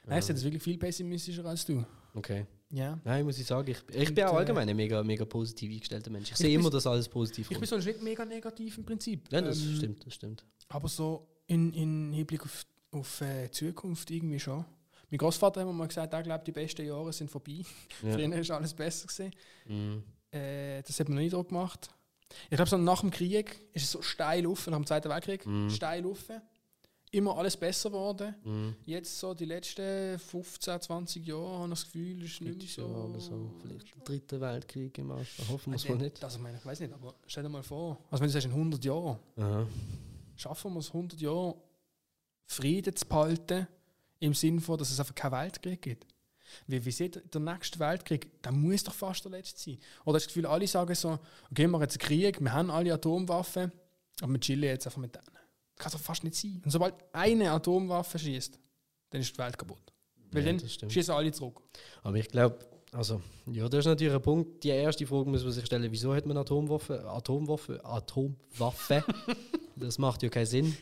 Nein, 0.04 0.18
ich 0.18 0.24
sehe 0.24 0.34
das 0.34 0.44
wirklich 0.44 0.62
viel 0.62 0.76
pessimistischer 0.78 1.44
als 1.46 1.64
du. 1.64 1.84
Okay. 2.14 2.46
Ja. 2.70 2.98
Nein, 3.04 3.24
muss 3.24 3.38
ich 3.38 3.46
sagen, 3.46 3.70
ich, 3.70 3.78
ich 3.94 4.08
Und, 4.08 4.14
bin 4.14 4.24
auch 4.24 4.34
äh, 4.34 4.38
allgemein 4.38 4.68
ein 4.68 4.76
mega, 4.76 5.02
mega 5.02 5.24
positiv 5.24 5.70
eingestellter 5.72 6.10
Mensch. 6.10 6.26
Ich, 6.28 6.32
Ich 6.32 6.36
sehe 6.38 6.54
immer, 6.54 6.68
dass 6.68 6.86
alles 6.86 7.08
positiv 7.08 7.50
Ich 7.50 7.58
bin 7.58 7.66
sonst 7.66 7.86
nicht 7.86 8.02
mega 8.02 8.24
negativ 8.26 8.76
im 8.76 8.84
Prinzip. 8.84 9.30
Ja, 9.32 9.40
das 9.40 9.58
Ähm, 9.62 9.76
stimmt, 9.76 10.06
das 10.06 10.14
stimmt. 10.14 10.44
Aber 10.68 10.88
so 10.88 11.26
in, 11.46 11.72
in 11.72 12.12
Hinblick 12.12 12.42
auf, 12.42 12.66
auf 12.90 13.20
äh, 13.22 13.50
Zukunft 13.50 14.10
irgendwie 14.10 14.40
schon. 14.40 14.64
Mein 15.10 15.16
Großvater 15.18 15.60
hat 15.60 15.66
mir 15.66 15.72
mal 15.72 15.88
gesagt, 15.88 16.12
er 16.12 16.22
glaubt, 16.22 16.46
die 16.46 16.52
besten 16.52 16.84
Jahre 16.86 17.10
sind 17.14 17.30
vorbei. 17.30 17.62
Ja. 18.02 18.12
Früher 18.12 18.34
ist 18.34 18.50
alles 18.50 18.74
besser 18.74 19.06
gewesen. 19.06 19.32
Mhm. 19.66 20.02
Äh, 20.32 20.82
das 20.82 20.98
hat 21.00 21.08
mir 21.08 21.14
noch 21.14 21.20
nie 21.20 21.26
Eindruck 21.26 21.48
gemacht. 21.48 21.88
Ich 22.50 22.56
glaube, 22.56 22.68
so 22.68 22.76
nach 22.76 23.00
dem 23.00 23.10
Krieg 23.10 23.58
ist 23.72 23.84
es 23.84 23.90
so 23.92 24.02
steil 24.02 24.46
auf, 24.46 24.66
nach 24.66 24.76
dem 24.76 24.86
Zweiten 24.86 25.08
Weltkrieg, 25.08 25.46
Mhm. 25.46 25.70
steil 25.70 26.04
auf. 26.06 26.24
Immer 27.10 27.38
alles 27.38 27.56
besser 27.56 27.88
geworden. 27.88 28.34
Mhm. 28.44 28.76
Jetzt 28.84 29.18
so 29.18 29.32
die 29.32 29.46
letzten 29.46 30.18
15, 30.18 30.78
20 30.82 31.26
Jahre 31.26 31.60
habe 31.60 31.64
ich 31.64 31.70
das 31.70 31.84
Gefühl, 31.86 32.22
ist 32.22 32.40
nicht 32.42 32.58
mehr 32.58 32.68
so. 32.68 32.84
oder 32.86 33.18
so. 33.18 33.50
Vielleicht 33.62 33.94
der 33.96 34.04
dritte 34.04 34.40
Weltkrieg 34.42 34.98
im 34.98 35.10
Arsch. 35.12 35.38
Hoffen 35.48 35.72
wir 35.72 35.76
es 35.76 35.84
Also, 35.84 35.94
mal 35.96 36.04
nicht. 36.04 36.22
Also, 36.22 36.36
ich 36.36 36.42
meine, 36.42 36.58
ich 36.58 36.66
weiß 36.66 36.80
nicht, 36.80 36.92
aber 36.92 37.14
stell 37.26 37.44
dir 37.44 37.48
mal 37.48 37.62
vor, 37.62 37.96
also 38.10 38.20
wenn 38.20 38.28
du 38.28 38.32
sagst, 38.32 38.44
in 38.46 38.52
100 38.52 38.84
Jahren, 38.84 39.18
Aha. 39.36 39.66
schaffen 40.36 40.74
wir 40.74 40.80
es 40.80 40.92
100 40.92 41.18
Jahre, 41.18 41.54
Frieden 42.44 42.94
zu 42.94 43.06
behalten, 43.06 43.66
im 44.20 44.34
Sinne 44.34 44.60
von, 44.60 44.76
dass 44.78 44.90
es 44.90 45.00
einfach 45.00 45.14
keinen 45.14 45.32
Weltkrieg 45.32 45.80
gibt. 45.80 46.06
Wie, 46.66 46.84
wie 46.84 46.90
sieht 46.90 47.22
der 47.32 47.40
nächste 47.40 47.78
Weltkrieg? 47.78 48.42
Der 48.42 48.52
muss 48.52 48.84
doch 48.84 48.94
fast 48.94 49.24
der 49.24 49.32
letzte 49.32 49.60
sein. 49.60 49.78
Oder 50.04 50.16
hast 50.16 50.24
du 50.24 50.26
das 50.26 50.26
Gefühl, 50.28 50.46
alle 50.46 50.66
sagen 50.66 50.94
so, 50.94 51.18
okay, 51.50 51.66
wir 51.66 51.72
haben 51.72 51.80
jetzt 51.82 52.00
einen 52.00 52.08
Krieg, 52.08 52.40
wir 52.40 52.52
haben 52.52 52.70
alle 52.70 52.92
Atomwaffen, 52.92 53.72
aber 54.20 54.32
wir 54.32 54.40
chillen 54.40 54.64
jetzt 54.64 54.86
einfach 54.86 55.00
mit 55.00 55.14
denen. 55.14 55.24
Das 55.24 55.84
kann 55.84 55.92
doch 55.92 56.00
fast 56.00 56.24
nicht 56.24 56.36
sein. 56.36 56.60
Und 56.64 56.70
sobald 56.70 56.94
eine 57.12 57.50
Atomwaffe 57.50 58.18
schießt, 58.18 58.58
dann 59.10 59.20
ist 59.20 59.32
die 59.32 59.38
Welt 59.38 59.56
kaputt. 59.56 59.92
Weil 60.30 60.46
Ja, 60.46 60.52
dann 60.52 60.90
schießen 60.90 61.14
alle 61.14 61.32
zurück. 61.32 61.62
Aber 62.02 62.16
ich 62.16 62.28
glaube, 62.28 62.58
also, 62.92 63.20
ja, 63.46 63.68
das 63.68 63.80
ist 63.80 63.86
natürlich 63.86 64.14
ein 64.14 64.22
Punkt. 64.22 64.64
Die 64.64 64.68
erste 64.70 65.06
Frage 65.06 65.28
muss 65.28 65.42
man 65.42 65.52
sich 65.52 65.66
stellen: 65.66 65.90
Wieso 65.90 66.14
hat 66.14 66.24
man 66.26 66.36
Atomwaffe? 66.36 67.04
Atomwaffe? 67.06 67.84
Atomwaffe? 67.84 69.04
das 69.76 69.98
macht 69.98 70.22
ja 70.22 70.28
keinen 70.28 70.46
Sinn. 70.46 70.76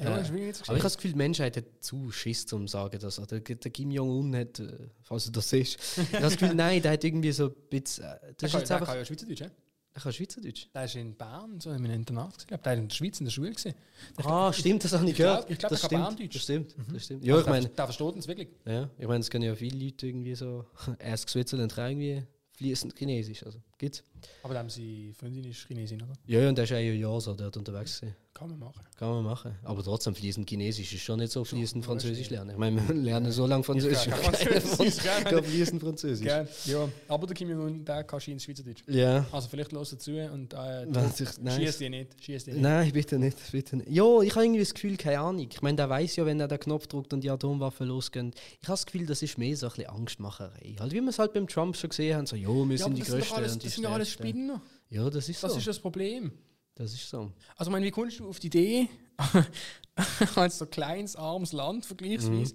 Ja, 0.00 0.16
Äh, 0.18 0.20
ist 0.20 0.30
Aber 0.30 0.42
ich 0.48 0.68
habe 0.68 0.78
das 0.82 0.96
Gefühl, 0.96 1.12
die 1.12 1.16
Menschheit 1.18 1.56
hat 1.56 1.64
zu 1.80 2.10
Schiss, 2.10 2.50
um 2.52 2.66
zu 2.66 2.72
sagen, 2.72 2.98
dass 3.00 3.16
der, 3.16 3.40
der 3.40 3.70
Kim 3.70 3.90
Jong-un 3.90 4.34
hat, 4.36 4.60
äh, 4.60 4.88
falls 5.02 5.24
du 5.26 5.32
das 5.32 5.48
siehst, 5.50 5.76
ich 5.96 6.12
habe 6.12 6.22
das 6.22 6.36
Gefühl, 6.36 6.54
nein, 6.54 6.80
der 6.82 6.92
hat 6.92 7.04
irgendwie 7.04 7.32
so 7.32 7.46
ein 7.46 7.54
bisschen. 7.70 8.04
Äh, 8.04 8.08
Der 8.20 8.32
das 8.38 8.50
ist 8.50 8.52
kann, 8.52 8.66
der 8.66 8.76
einfach. 8.76 8.86
kann 8.88 8.96
ja 8.98 9.04
Schweizerdeutsch, 9.04 9.40
ja? 9.40 9.50
Er 9.94 10.00
kann 10.02 10.12
Schweizerdeutsch. 10.12 10.66
Der 10.72 10.84
ist 10.84 10.94
in 10.94 11.16
Bern, 11.16 11.58
so 11.60 11.70
in 11.70 11.76
einem 11.76 11.90
Internat. 11.90 12.34
Ich 12.38 12.46
glaube, 12.46 12.62
der 12.62 12.74
ist 12.74 12.78
in 12.80 12.88
der 12.88 12.94
Schweiz 12.94 13.18
in 13.20 13.24
der 13.26 13.32
Schule. 13.32 13.50
Gewesen. 13.50 13.74
Ah, 14.18 14.52
stimmt, 14.52 14.84
das 14.84 14.92
habe 14.92 15.04
ich 15.06 15.10
ich 15.10 15.16
glaub- 15.16 15.38
gehört. 15.38 15.50
ich 15.50 15.58
glaub, 15.58 15.70
das 15.70 15.80
der 15.80 15.90
kann. 15.90 16.00
Berndeutsch. 16.02 16.34
Das 16.36 16.42
stimmt. 16.42 16.74
Das 16.92 17.04
stimmt. 17.04 17.24
Ja, 17.24 17.36
ich 17.38 17.44
der, 17.44 17.52
meine, 17.52 17.68
der 17.68 17.84
versteht 17.84 18.14
uns 18.14 18.28
wirklich. 18.28 18.48
ja, 18.64 18.88
ich 18.96 19.06
meine, 19.08 19.20
es 19.20 19.30
können 19.30 19.44
ja 19.44 19.54
viele 19.56 19.84
Leute 19.84 20.06
irgendwie 20.06 20.34
so, 20.36 20.64
Ask 21.02 21.28
Switzerland 21.28 21.74
kann 21.74 21.90
irgendwie 21.90 22.22
fließend 22.52 22.96
Chinesisch. 22.96 23.42
Also, 23.44 23.60
gibt's. 23.76 24.04
Aber 24.44 24.54
da 24.54 24.60
haben 24.60 24.68
sie 24.70 25.12
Freundin 25.18 25.44
ist 25.44 25.66
Chinesin, 25.66 26.02
oder? 26.02 26.12
Ja, 26.26 26.40
ja, 26.42 26.48
und 26.48 26.56
der 26.58 26.64
ist 26.64 26.70
ja 26.70 26.76
ein 26.76 26.98
Jahr 26.98 27.20
so 27.20 27.34
dort 27.34 27.56
unterwegs 27.56 28.00
gewesen. 28.00 28.16
Kann 28.38 28.50
man 28.50 28.58
machen. 28.60 28.84
Kann 28.96 29.08
man 29.10 29.24
machen. 29.24 29.56
Aber 29.64 29.82
trotzdem 29.82 30.14
fließend 30.14 30.48
Chinesisch 30.48 30.92
ist 30.94 31.02
schon 31.02 31.18
nicht 31.18 31.32
so 31.32 31.44
fließend 31.44 31.84
Französisch 31.84 32.30
lernen. 32.30 32.50
Ich 32.50 32.56
meine, 32.56 32.86
wir 32.88 32.94
lernen 32.94 33.32
so 33.32 33.46
lange 33.46 33.64
Französisch. 33.64 34.06
Ja, 34.06 34.16
kein 34.16 34.32
keiner 34.32 34.60
Französisch, 34.60 35.04
kann 35.24 35.42
fließend 35.44 35.82
Französisch. 35.82 36.24
Gell? 36.26 36.48
Ja, 36.66 36.88
aber 37.08 37.26
der 37.26 37.34
Kim 37.34 37.50
Jong-un, 37.50 37.84
der 37.84 38.04
kann 38.04 38.20
schien 38.20 38.38
Schweizerdeutsch. 38.38 38.82
Ja. 38.86 39.26
Also 39.32 39.48
vielleicht 39.48 39.72
hört 39.72 39.92
er 39.92 39.98
zu 39.98 40.12
und 40.32 40.54
äh, 40.54 40.84
ich- 40.86 41.54
schießt 41.56 41.80
die 41.80 41.88
nicht. 41.90 42.24
Schießt 42.24 42.46
die 42.46 42.52
nicht. 42.52 42.62
Nein, 42.62 42.92
bitte 42.92 43.18
nicht, 43.18 43.36
bitte 43.50 43.76
nicht. 43.78 43.90
Ja, 43.90 44.20
ich 44.22 44.30
habe 44.36 44.44
irgendwie 44.44 44.60
das 44.60 44.72
Gefühl, 44.72 44.96
keine 44.96 45.18
Ahnung. 45.18 45.48
Ich 45.50 45.60
meine, 45.62 45.76
der 45.76 45.88
weiß 45.90 46.14
ja, 46.16 46.24
wenn 46.24 46.38
er 46.38 46.46
den 46.46 46.60
Knopf 46.60 46.86
drückt 46.86 47.12
und 47.12 47.24
die 47.24 47.30
Atomwaffen 47.30 47.88
losgehen. 47.88 48.32
Ich 48.60 48.68
habe 48.68 48.74
das 48.74 48.86
Gefühl, 48.86 49.06
das 49.06 49.20
ist 49.22 49.36
mehr 49.36 49.56
so 49.56 49.66
ein 49.66 49.72
bisschen 49.72 49.90
Angstmacherei. 49.90 50.76
Halt, 50.78 50.92
wie 50.92 51.00
wir 51.00 51.08
es 51.08 51.18
halt 51.18 51.32
beim 51.32 51.48
Trump 51.48 51.76
schon 51.76 51.90
gesehen 51.90 52.16
haben, 52.16 52.26
so, 52.26 52.36
jo, 52.36 52.68
wir 52.68 52.76
Ja, 52.76 52.84
sind 52.84 52.94
die 52.96 53.00
das 53.02 53.10
Größten 53.10 53.58
das 53.62 53.74
sind 53.74 53.82
ja 53.82 53.90
alles. 53.90 54.10
Spinner. 54.10 54.62
Ja, 54.90 55.10
das 55.10 55.28
ist 55.28 55.42
Das 55.42 55.52
so. 55.52 55.58
ist 55.58 55.66
das 55.66 55.78
Problem. 55.80 56.32
Das 56.78 56.92
ist 56.92 57.10
so. 57.10 57.32
Also, 57.56 57.70
meine, 57.72 57.84
wie 57.84 57.90
kommst 57.90 58.20
du 58.20 58.28
auf 58.28 58.38
die 58.38 58.46
Idee, 58.46 58.88
als 60.36 60.58
so 60.58 60.66
kleines, 60.66 61.16
armes 61.16 61.52
Land 61.52 61.84
vergleichsweise, 61.84 62.54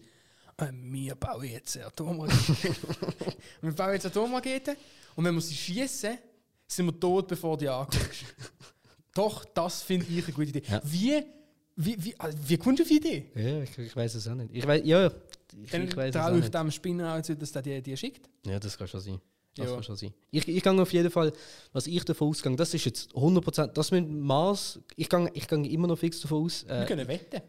äh, 0.57 0.71
wir 0.71 1.15
bauen 1.15 1.43
jetzt 1.43 1.75
eine 1.75 1.87
Atomrakete. 1.87 2.73
wir 3.61 3.73
bauen 3.73 3.93
jetzt 3.93 4.05
Atomraketen 4.05 4.77
und 5.15 5.25
wenn 5.25 5.35
wir 5.35 5.41
sie 5.41 5.55
schießen, 5.55 6.17
sind 6.65 6.85
wir 6.85 6.97
tot, 6.97 7.27
bevor 7.27 7.57
die 7.57 7.67
ankommst. 7.67 8.25
Doch, 9.13 9.43
das 9.45 9.81
finde 9.81 10.05
ich 10.09 10.23
eine 10.23 10.33
gute 10.33 10.49
Idee. 10.49 10.63
Ja. 10.69 10.81
Wie, 10.85 11.23
wie, 11.75 12.05
wie, 12.05 12.19
also, 12.19 12.37
wie 12.47 12.57
kommst 12.57 12.79
du 12.79 12.83
auf 12.83 12.89
die 12.89 12.97
Idee? 12.97 13.31
Ja, 13.35 13.61
ich, 13.61 13.77
ich 13.77 13.95
weiß 13.95 14.15
es 14.15 14.27
auch 14.27 14.35
nicht. 14.35 14.51
Ich 14.53 14.65
weiß, 14.65 14.83
ja, 14.85 15.07
ich, 15.07 15.69
Dann 15.69 15.83
ich 15.83 15.97
weiß 15.97 16.13
traue 16.13 16.39
ich 16.39 16.49
dem 16.49 16.71
Spinner 16.71 17.15
auch 17.15 17.21
zu, 17.21 17.35
dass 17.35 17.51
der 17.51 17.61
dir 17.61 17.81
die 17.81 17.97
schickt. 17.97 18.29
Ja, 18.45 18.57
das 18.57 18.77
kann 18.77 18.87
schon 18.87 19.01
sein. 19.01 19.21
Das 19.55 19.67
Ja. 19.67 19.73
kann 19.75 19.83
schon 19.83 19.95
sein. 19.95 20.13
Ich, 20.31 20.47
ich 20.47 20.63
gehe 20.63 20.81
auf 20.81 20.93
jeden 20.93 21.11
Fall, 21.11 21.31
was 21.73 21.85
ich 21.87 22.03
davon 22.05 22.29
ausgehe, 22.29 22.55
das 22.55 22.73
ist 22.73 22.85
jetzt 22.85 23.11
100%, 23.13 23.67
das 23.67 23.91
mit 23.91 24.09
Mars, 24.09 24.79
ich 24.95 25.07
gehe 25.09 25.29
ich 25.33 25.47
gehe 25.47 25.67
immer 25.69 25.87
noch 25.87 25.97
fix 25.97 26.19
davon 26.21 26.45
aus. 26.45 26.65
Wir 26.67 26.81
Äh, 26.81 26.85
können 26.85 27.07
wetten, 27.07 27.41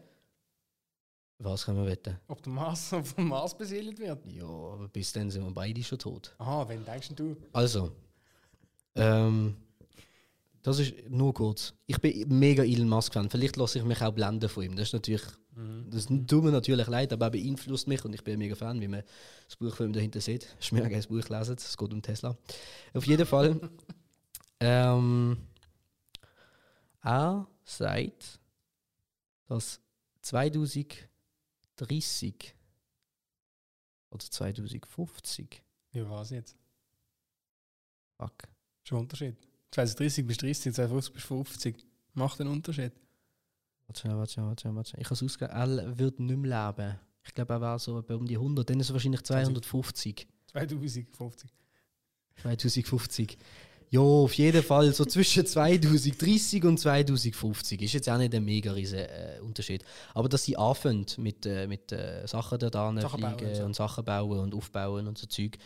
was 1.39 1.65
können 1.65 1.79
wir 1.83 1.87
wetten? 1.89 2.17
ob 2.27 2.41
der 2.43 2.53
Mars 2.53 2.89
vom 3.15 3.27
Mars 3.27 3.57
besiedelt 3.57 3.97
wird. 3.99 4.19
Ja, 4.27 4.45
aber 4.45 4.87
bis 4.87 5.11
dann 5.13 5.31
sind 5.31 5.43
wir 5.43 5.51
beide 5.51 5.83
schon 5.83 5.97
tot. 5.99 6.33
Aha, 6.37 6.67
wenn 6.69 6.85
denkst 6.85 7.09
du? 7.15 7.35
Also, 7.53 7.91
ähm, 8.95 9.57
das 10.65 10.79
ist 10.79 10.93
nur 11.09 11.31
kurz. 11.31 11.75
Ich 11.85 11.99
bin 12.01 12.27
mega 12.39 12.63
Elon 12.63 12.89
Musk-Fan. 12.89 13.29
Vielleicht 13.29 13.55
lasse 13.55 13.77
ich 13.77 13.85
mich 13.85 14.01
auch 14.01 14.11
blenden 14.11 14.49
von 14.49 14.63
ihm. 14.63 14.75
Das 14.75 14.87
ist 14.87 14.93
natürlich, 14.93 15.21
das 15.91 16.07
tut 16.07 16.43
mir 16.43 16.51
natürlich 16.51 16.87
leid, 16.87 17.13
aber 17.13 17.27
er 17.27 17.29
beeinflusst 17.31 17.87
mich 17.87 18.03
und 18.03 18.13
ich 18.13 18.23
bin 18.23 18.39
mega 18.39 18.55
Fan, 18.55 18.81
wie 18.81 18.87
man 18.87 19.03
das 19.45 19.55
Buch 19.57 19.75
von 19.75 19.85
ihm 19.85 19.93
dahinter 19.93 20.19
sieht. 20.21 20.47
Ich 20.59 20.71
mir 20.71 20.83
ein 20.83 21.03
Buch 21.07 21.29
lesen, 21.29 21.55
es 21.55 21.77
geht 21.77 21.93
um 21.93 22.01
Tesla. 22.01 22.35
Auf 22.95 23.05
jeden 23.05 23.27
Fall, 23.27 23.59
ähm, 24.59 25.37
er 27.03 27.47
sagt, 27.63 28.39
dass 29.45 29.79
2030 30.23 31.05
oder 34.09 34.25
2050, 34.25 35.61
Ja, 35.91 36.09
was 36.09 36.31
jetzt? 36.31 36.55
fuck, 38.17 38.33
Schon 38.83 38.99
Unterschied. 39.01 39.35
2030 39.75 40.25
bis 40.25 40.37
30, 40.37 40.73
2050 40.73 41.13
bis 41.13 41.23
50. 41.23 41.75
Macht 42.13 42.39
einen 42.39 42.51
Unterschied. 42.51 42.93
Warte 43.87 44.01
schnell, 44.01 44.17
warte 44.17 44.33
schnell, 44.33 44.45
warte 44.45 44.61
schnell, 44.61 44.75
warte. 44.75 44.97
Ich 44.97 45.05
habe 45.05 45.13
es 45.13 45.23
ausgegeben, 45.23 45.79
er 45.79 45.99
wird 45.99 46.19
nicht 46.19 46.37
mehr 46.37 46.69
leben. 46.69 46.99
Ich 47.23 47.33
glaube, 47.33 47.53
er 47.53 47.61
war 47.61 47.79
so 47.79 47.97
um 47.97 48.25
die 48.25 48.35
100, 48.35 48.69
dann 48.69 48.79
ist 48.79 48.89
er 48.89 48.93
wahrscheinlich 48.93 49.23
250. 49.23 50.27
2050. 50.47 51.49
2050. 52.41 53.37
Ja, 53.89 53.99
auf 53.99 54.33
jeden 54.33 54.63
Fall 54.63 54.93
so 54.93 55.05
zwischen 55.05 55.45
2030 55.45 56.63
und 56.63 56.79
2050 56.79 57.81
ist 57.81 57.93
jetzt 57.93 58.09
auch 58.09 58.17
nicht 58.17 58.33
ein 58.33 58.43
mega 58.43 58.71
riesen 58.71 58.99
äh, 58.99 59.39
Unterschied. 59.41 59.83
Aber 60.13 60.27
dass 60.27 60.43
sie 60.43 60.57
anfangen 60.57 61.05
mit, 61.17 61.45
äh, 61.45 61.67
mit 61.67 61.91
äh, 61.91 62.25
Sachen 62.27 62.59
da 62.59 62.69
dran 62.69 62.99
Sachen 62.99 63.21
bauen 63.21 63.37
fliegen 63.37 63.51
und 63.51 63.55
so. 63.55 63.65
und 63.65 63.75
Sachen 63.75 64.05
bauen 64.05 64.39
und 64.39 64.55
aufbauen 64.55 65.07
und 65.07 65.17
so 65.17 65.27
Zeug. 65.27 65.57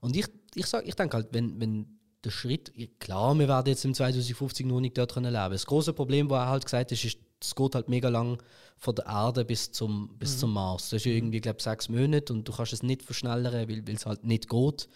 Und 0.00 0.16
ich, 0.16 0.26
ich, 0.54 0.66
sag, 0.66 0.86
ich 0.86 0.94
denke 0.94 1.16
halt, 1.16 1.28
wenn, 1.32 1.60
wenn 1.60 1.95
der 2.26 2.30
Schritt, 2.32 2.72
klar, 3.00 3.38
wir 3.38 3.48
werden 3.48 3.68
jetzt 3.68 3.84
im 3.84 3.94
2050 3.94 4.66
noch 4.66 4.80
nicht 4.80 4.98
dort 4.98 5.14
können 5.14 5.32
leben. 5.32 5.52
Das 5.52 5.64
große 5.66 5.92
Problem, 5.92 6.28
was 6.30 6.40
er 6.44 6.48
halt 6.48 6.64
gesagt 6.64 6.90
hat, 6.90 7.04
ist 7.04 7.18
es 7.42 7.54
geht 7.54 7.74
halt 7.74 7.88
mega 7.88 8.08
lang 8.08 8.42
von 8.78 8.94
der 8.94 9.04
Erde 9.06 9.44
bis 9.44 9.70
zum, 9.70 10.08
bis 10.18 10.34
Mhm. 10.36 10.38
zum 10.38 10.52
Mars. 10.54 10.84
Das 10.84 10.94
ist 10.94 11.04
ja 11.04 11.12
irgendwie, 11.12 11.40
glaube 11.40 11.58
ich, 11.58 11.64
sechs 11.64 11.88
Monate 11.88 12.32
und 12.32 12.48
du 12.48 12.52
kannst 12.52 12.72
es 12.72 12.82
nicht 12.82 13.02
verschnellern, 13.02 13.52
weil 13.68 13.82
es 13.94 14.06
halt 14.06 14.24
nicht 14.24 14.48
geht. 14.48 14.88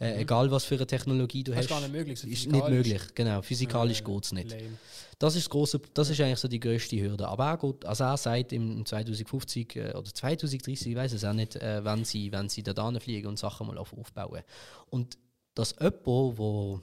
Äh, 0.00 0.22
Egal, 0.22 0.50
was 0.50 0.64
für 0.64 0.74
eine 0.74 0.88
Technologie 0.88 1.44
du 1.44 1.52
Mhm. 1.52 1.54
Das 1.54 1.64
hast. 1.64 1.70
ist 1.70 1.70
gar 1.70 1.80
nicht 1.80 1.92
möglich. 1.92 2.18
so 2.20 2.26
Ist 2.26 2.50
nicht 2.50 2.68
möglich, 2.68 3.00
genau. 3.14 3.42
Physikalisch 3.42 4.00
Äh, 4.00 4.04
geht 4.04 4.24
es 4.24 4.32
nicht. 4.32 4.50
lame. 4.50 4.62
Das 5.20 5.36
ist, 5.36 5.44
das 5.44 5.50
grosse, 5.50 5.80
das 5.94 6.10
ist 6.10 6.20
eigentlich 6.20 6.40
so 6.40 6.48
die 6.48 6.58
größte 6.58 7.00
Hürde. 7.00 7.28
Aber 7.28 7.44
er, 7.46 7.56
geht, 7.58 7.84
also 7.86 8.02
er 8.04 8.16
sagt 8.16 8.52
im 8.52 8.84
2050 8.84 9.76
äh, 9.76 9.92
oder 9.94 10.12
2030, 10.12 10.88
ich 10.90 10.96
weiß 10.96 11.12
es 11.12 11.24
auch 11.24 11.32
nicht, 11.32 11.54
äh, 11.56 11.84
wenn 11.84 12.04
sie, 12.04 12.32
wenn 12.32 12.48
sie 12.48 12.64
da 12.64 12.90
fliegen 12.98 13.28
und 13.28 13.38
Sachen 13.38 13.68
mal 13.68 13.78
auf, 13.78 13.92
aufbauen. 13.96 14.42
Und 14.90 15.16
dass 15.54 15.74
jemand, 15.80 16.04
wo 16.38 16.80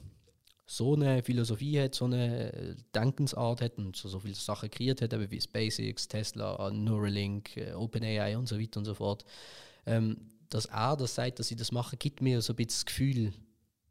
so 0.66 0.94
eine 0.94 1.22
Philosophie 1.22 1.82
hat, 1.82 1.96
so 1.96 2.06
eine 2.06 2.78
Denkensart 2.96 3.62
hat 3.62 3.78
und 3.78 3.96
so, 3.98 4.08
so 4.08 4.20
viele 4.20 4.36
Sachen 4.36 4.72
kreiert 4.72 5.02
hat, 5.02 5.14
eben 5.14 5.30
wie 5.30 5.42
SpaceX, 5.42 6.08
Tesla, 6.08 6.72
Neuralink, 6.72 7.58
äh, 7.58 7.74
OpenAI 7.74 8.38
und 8.38 8.48
so 8.48 8.58
weiter 8.58 8.80
und 8.80 8.86
so 8.86 8.94
fort, 8.94 9.26
ähm, 9.86 10.18
dass 10.50 10.66
er 10.68 10.96
das 10.96 11.16
sagt, 11.16 11.40
dass 11.40 11.50
sie 11.50 11.58
das 11.58 11.74
machen, 11.74 12.00
gibt 12.00 12.22
mir 12.22 12.42
so 12.42 12.54
ein 12.54 12.56
bisschen 12.56 12.70
das 12.70 12.86
Gefühl, 12.86 13.34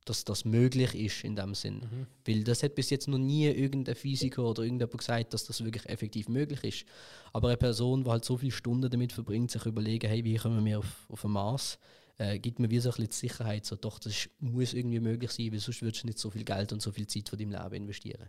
dass 0.06 0.24
das 0.24 0.46
möglich 0.46 0.94
ist 0.94 1.24
in 1.24 1.36
dem 1.36 1.54
Sinn. 1.54 1.80
Mhm. 1.80 2.06
Weil 2.26 2.44
das 2.44 2.62
hat 2.62 2.74
bis 2.74 2.88
jetzt 2.90 3.08
noch 3.08 3.18
nie 3.18 3.46
irgendein 3.46 3.94
Physiker 3.94 4.44
oder 4.44 4.62
irgendjemand 4.62 4.98
gesagt, 4.98 5.34
dass 5.34 5.44
das 5.44 5.62
wirklich 5.62 5.86
effektiv 5.86 6.28
möglich 6.28 6.64
ist. 6.64 6.84
Aber 7.32 7.48
eine 7.48 7.56
Person, 7.58 8.04
die 8.04 8.10
halt 8.10 8.24
so 8.24 8.38
viele 8.38 8.52
Stunden 8.52 8.90
damit 8.90 9.12
verbringt, 9.12 9.50
sich 9.50 9.66
überlegen, 9.66 10.08
hey, 10.08 10.24
wie 10.24 10.36
kommen 10.36 10.64
wir 10.64 10.78
auf, 10.78 11.06
auf 11.08 11.20
den 11.20 11.32
Mars, 11.32 11.78
äh, 12.20 12.38
gibt 12.38 12.58
mir 12.58 12.70
wie 12.70 12.78
so 12.80 12.90
ein 12.90 12.96
bisschen 12.96 13.08
die 13.10 13.16
Sicherheit, 13.16 13.64
so, 13.66 13.76
doch, 13.76 13.98
das 13.98 14.28
muss 14.40 14.74
irgendwie 14.74 15.00
möglich 15.00 15.30
sein, 15.30 15.50
weil 15.52 15.58
sonst 15.58 15.80
würdest 15.82 16.02
du 16.02 16.06
nicht 16.06 16.18
so 16.18 16.28
viel 16.30 16.44
Geld 16.44 16.72
und 16.72 16.82
so 16.82 16.92
viel 16.92 17.06
Zeit 17.06 17.28
von 17.28 17.38
deinem 17.38 17.52
Leben 17.52 17.74
investieren. 17.74 18.28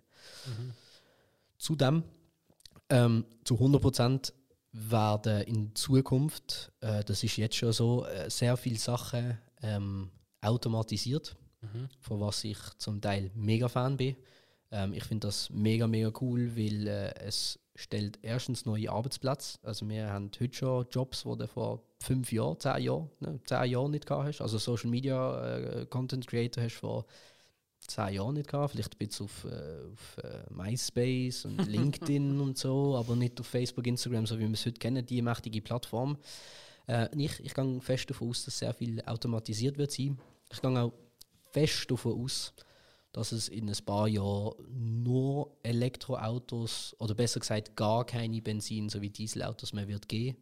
Zudem, 1.57 2.03
ähm, 2.89 3.25
zu 3.43 3.55
100% 3.59 4.33
werden 4.71 5.41
in 5.43 5.75
Zukunft, 5.75 6.71
äh, 6.79 7.03
das 7.03 7.23
ist 7.23 7.35
jetzt 7.37 7.55
schon 7.55 7.73
so, 7.73 8.05
äh, 8.05 8.29
sehr 8.29 8.55
viele 8.57 8.77
Sachen 8.77 9.37
ähm, 9.61 10.09
automatisiert, 10.41 11.35
Mhm. 11.63 11.89
von 11.99 12.19
was 12.19 12.43
ich 12.43 12.57
zum 12.79 12.99
Teil 13.01 13.29
mega 13.35 13.67
Fan 13.69 13.95
bin. 13.95 14.15
Ähm, 14.71 14.93
ich 14.93 15.03
finde 15.03 15.27
das 15.27 15.51
mega, 15.51 15.85
mega 15.85 16.11
cool, 16.19 16.55
weil 16.57 16.87
äh, 16.87 17.13
es 17.19 17.59
stellt 17.81 18.19
erstens 18.21 18.65
neue 18.65 18.91
Arbeitsplätze. 18.91 19.59
Also 19.63 19.87
wir 19.89 20.11
haben 20.11 20.31
heute 20.39 20.53
schon 20.53 20.85
Jobs, 20.91 21.23
die 21.23 21.37
du 21.37 21.47
vor 21.47 21.83
fünf 21.99 22.31
Jahren, 22.31 22.59
zehn 22.59 22.83
Jahren, 22.83 23.09
ne, 23.19 23.39
zehn 23.45 23.71
Jahren 23.71 23.91
nicht 23.91 24.05
gehabt 24.05 24.27
hast. 24.27 24.41
Also 24.41 24.57
Social 24.57 24.89
Media 24.89 25.57
äh, 25.57 25.85
Content 25.87 26.27
Creator 26.27 26.63
hast 26.63 26.75
du 26.75 26.79
vor 26.79 27.05
zehn 27.87 28.13
Jahren 28.13 28.35
nicht 28.35 28.49
gehabt. 28.49 28.71
Vielleicht 28.71 28.95
ein 28.95 28.97
bisschen 28.97 29.25
auf, 29.25 29.45
äh, 29.45 29.91
auf 29.91 30.17
äh, 30.23 30.53
MySpace 30.53 31.45
und 31.45 31.65
LinkedIn 31.67 32.39
und 32.39 32.57
so, 32.57 32.95
aber 32.95 33.15
nicht 33.15 33.39
auf 33.39 33.47
Facebook, 33.47 33.87
Instagram, 33.87 34.25
so 34.25 34.37
wie 34.37 34.47
wir 34.47 34.53
es 34.53 34.65
heute 34.65 34.79
kennen, 34.79 35.05
die 35.05 35.21
mächtige 35.21 35.61
Plattform. 35.61 36.17
Äh, 36.87 37.09
ich 37.17 37.39
ich 37.43 37.53
gehe 37.53 37.81
fest 37.81 38.09
davon 38.09 38.29
aus, 38.29 38.45
dass 38.45 38.59
sehr 38.59 38.73
viel 38.73 39.01
automatisiert 39.05 39.77
wird 39.77 39.91
sein. 39.91 40.19
Ich 40.51 40.61
gehe 40.61 40.79
auch 40.79 40.93
fest 41.51 41.89
davon 41.89 42.23
aus, 42.23 42.53
dass 43.11 43.31
es 43.31 43.49
in 43.49 43.69
ein 43.69 43.85
paar 43.85 44.07
Jahren 44.07 45.03
nur 45.03 45.57
Elektroautos 45.63 46.95
oder 46.99 47.13
besser 47.13 47.39
gesagt 47.39 47.75
gar 47.75 48.05
keine 48.05 48.41
Benzin- 48.41 48.89
sowie 48.89 49.09
Dieselautos 49.09 49.73
mehr 49.73 49.87
wird 49.87 50.07
geben, 50.07 50.37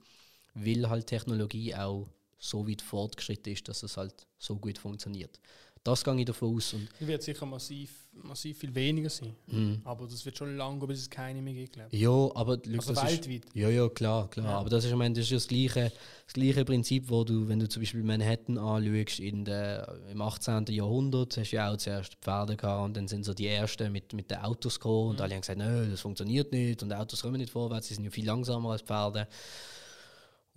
weil 0.54 0.90
halt 0.90 1.08
Technologie 1.08 1.74
auch 1.76 2.08
so 2.38 2.68
weit 2.68 2.82
fortgeschritten 2.82 3.54
ist, 3.54 3.68
dass 3.68 3.84
es 3.84 3.98
halt 3.98 4.28
so 4.38 4.56
gut 4.58 4.78
funktioniert. 4.78 5.40
Das 5.84 6.03
gehe 6.03 6.15
ich 6.19 6.26
davon 6.26 6.56
aus. 6.57 6.73
Und, 6.73 6.88
Es 6.99 7.07
wird 7.07 7.23
sicher 7.23 7.45
massiv, 7.45 7.89
massiv 8.23 8.57
viel 8.60 8.76
weniger 8.76 9.10
sein. 9.10 9.34
mm, 9.47 9.76
Aber 9.85 10.06
das 10.07 10.26
wird 10.26 10.38
schon 10.38 10.57
lange, 10.57 10.85
bis 10.85 10.99
es 10.99 11.10
keine 11.10 11.41
mehr 11.41 11.53
gibt, 11.53 11.73
glaube 11.73 11.89
ich. 11.91 12.01
ja, 12.01 12.10
aber 12.10 12.60
Also 12.77 12.93
das 12.93 13.11
ist, 13.14 13.27
weltweit. 13.30 13.43
Ja, 13.56 13.69
ja, 13.69 13.88
klar, 13.88 14.30
klar. 14.30 14.45
Ja. 14.45 14.57
Aber 14.57 14.69
das 14.69 14.84
ist, 14.84 14.91
ich 14.91 14.97
meine, 14.97 15.15
das 15.15 15.23
ist 15.23 15.30
ja 15.31 15.38
das 15.38 15.47
gleiche, 15.47 15.91
das 16.26 16.34
gleiche 16.34 16.65
Prinzip, 16.65 17.10
wo 17.10 17.23
du, 17.23 17.47
wenn 17.47 17.60
du 17.60 17.69
zum 17.69 17.81
Beispiel 17.81 18.03
Manhattan 18.03 18.57
anschaust, 18.57 19.19
in 19.22 19.45
der, 19.45 19.97
im 20.11 20.22
18. 20.22 20.65
Jahrhundert, 20.68 21.38
hast 21.38 21.51
du 21.51 21.56
ja 21.56 21.72
auch 21.72 21.77
zuerst 21.77 22.15
Pferde 22.22 22.57
gehabt 22.57 22.84
und 22.85 22.97
dann 22.97 23.07
sind 23.07 23.23
so 23.23 23.34
die 23.34 23.47
Ersten 23.47 23.91
mit, 23.91 24.11
mit 24.14 24.30
den 24.30 24.39
Autos 24.39 24.80
gekommen 24.80 25.06
Mhm. 25.06 25.10
und 25.11 25.22
alle 25.22 25.34
haben 25.35 25.41
gesagt, 25.41 25.60
nö, 25.60 25.89
das 25.89 26.01
funktioniert 26.01 26.51
nicht 26.51 26.84
und 26.84 26.91
Autos 26.91 27.22
kommen 27.22 27.38
nicht 27.38 27.51
vorwärts, 27.51 27.88
sie 27.88 27.93
sind 27.95 28.03
ja 28.03 28.11
viel 28.11 28.26
langsamer 28.26 28.72
als 28.72 28.81
Pferde. 28.81 29.27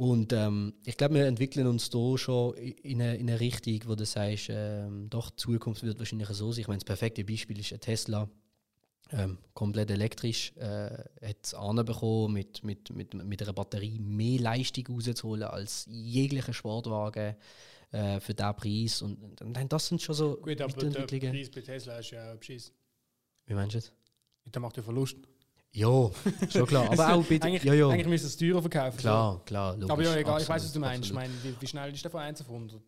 Und 0.03 0.33
ähm, 0.33 0.75
ich 0.85 0.97
glaube, 0.97 1.15
wir 1.15 1.27
entwickeln 1.27 1.65
uns 1.69 1.89
da 1.89 2.19
schon 2.19 2.55
in 2.55 3.01
eine, 3.01 3.15
in 3.19 3.31
eine 3.31 3.39
Richtung, 3.39 3.79
wo 3.87 3.95
du 3.95 4.05
sagst, 4.05 4.49
ähm, 4.51 5.09
doch, 5.09 5.31
die 5.31 5.37
Zukunft 5.37 5.85
wird 5.85 6.01
wahrscheinlich 6.01 6.29
so 6.31 6.51
sein. 6.51 6.63
Ich 6.63 6.67
meine, 6.67 6.79
das 6.79 6.85
perfekte 6.85 7.23
Beispiel 7.23 7.61
ist 7.61 7.73
ein 7.73 7.79
Tesla 7.79 8.29
ähm, 9.13 9.39
komplett 9.55 9.93
elektrisch, 9.93 10.55
äh, 10.57 10.91
hat 11.25 11.37
es 11.45 11.55
anbekommen, 11.55 12.35
mit, 12.35 12.65
mit, 12.65 12.91
mit, 12.91 13.15
mit 13.15 13.43
einer 13.43 13.53
Batterie 13.53 14.01
mehr 14.01 14.41
Leistung 14.41 14.89
rauszuholen 14.89 15.45
als 15.45 15.87
jeglicher 15.89 16.53
Sportwagen 16.53 17.37
äh, 17.93 18.19
für 18.19 18.35
diesen 18.35 18.57
Preis. 18.57 19.03
Und, 19.03 19.41
und, 19.41 19.73
das 19.73 19.87
sind 19.87 20.03
schon 20.03 20.17
so 20.17 20.37
Gut, 20.39 20.61
aber 20.61 20.73
der. 20.73 21.07
Preis 21.07 21.49
bei 21.49 21.61
Tesla 21.61 22.01
ist 22.01 22.11
ja 22.11 22.35
beschissen. 22.35 22.75
Wie 23.47 23.55
meinst 23.55 23.77
du 23.77 23.79
das? 23.79 23.93
Der 24.47 24.61
macht 24.61 24.77
ja 24.77 24.83
Verlust. 24.83 25.19
Ja, 25.75 26.11
schon 26.51 26.67
klar. 26.67 26.91
Aber 26.93 27.15
auch 27.15 27.25
bitte. 27.25 27.47
eigentlich, 27.47 27.65
Ja, 27.65 27.73
ja. 27.75 27.89
eigentlich 27.89 28.07
müsste 28.07 28.27
es 28.29 28.37
teurer 28.37 28.61
verkaufen. 28.61 28.99
Klar, 28.99 29.41
klar. 29.47 29.73
So. 29.75 29.81
Logisch, 29.81 29.91
Aber 29.93 30.03
ja, 30.03 30.17
egal, 30.17 30.21
ich 30.21 30.27
absolut, 30.33 30.49
weiß, 30.51 30.65
was 30.65 30.73
du 30.73 30.81
meinst. 30.81 31.09
Ich 31.09 31.15
meine, 31.15 31.33
wie, 31.43 31.55
wie 31.59 31.67
schnell 31.67 31.93
ist 31.95 32.05
der 32.05 32.11
von 32.11 32.21
1 32.21 32.41
auf 32.43 32.49
100? 32.49 32.81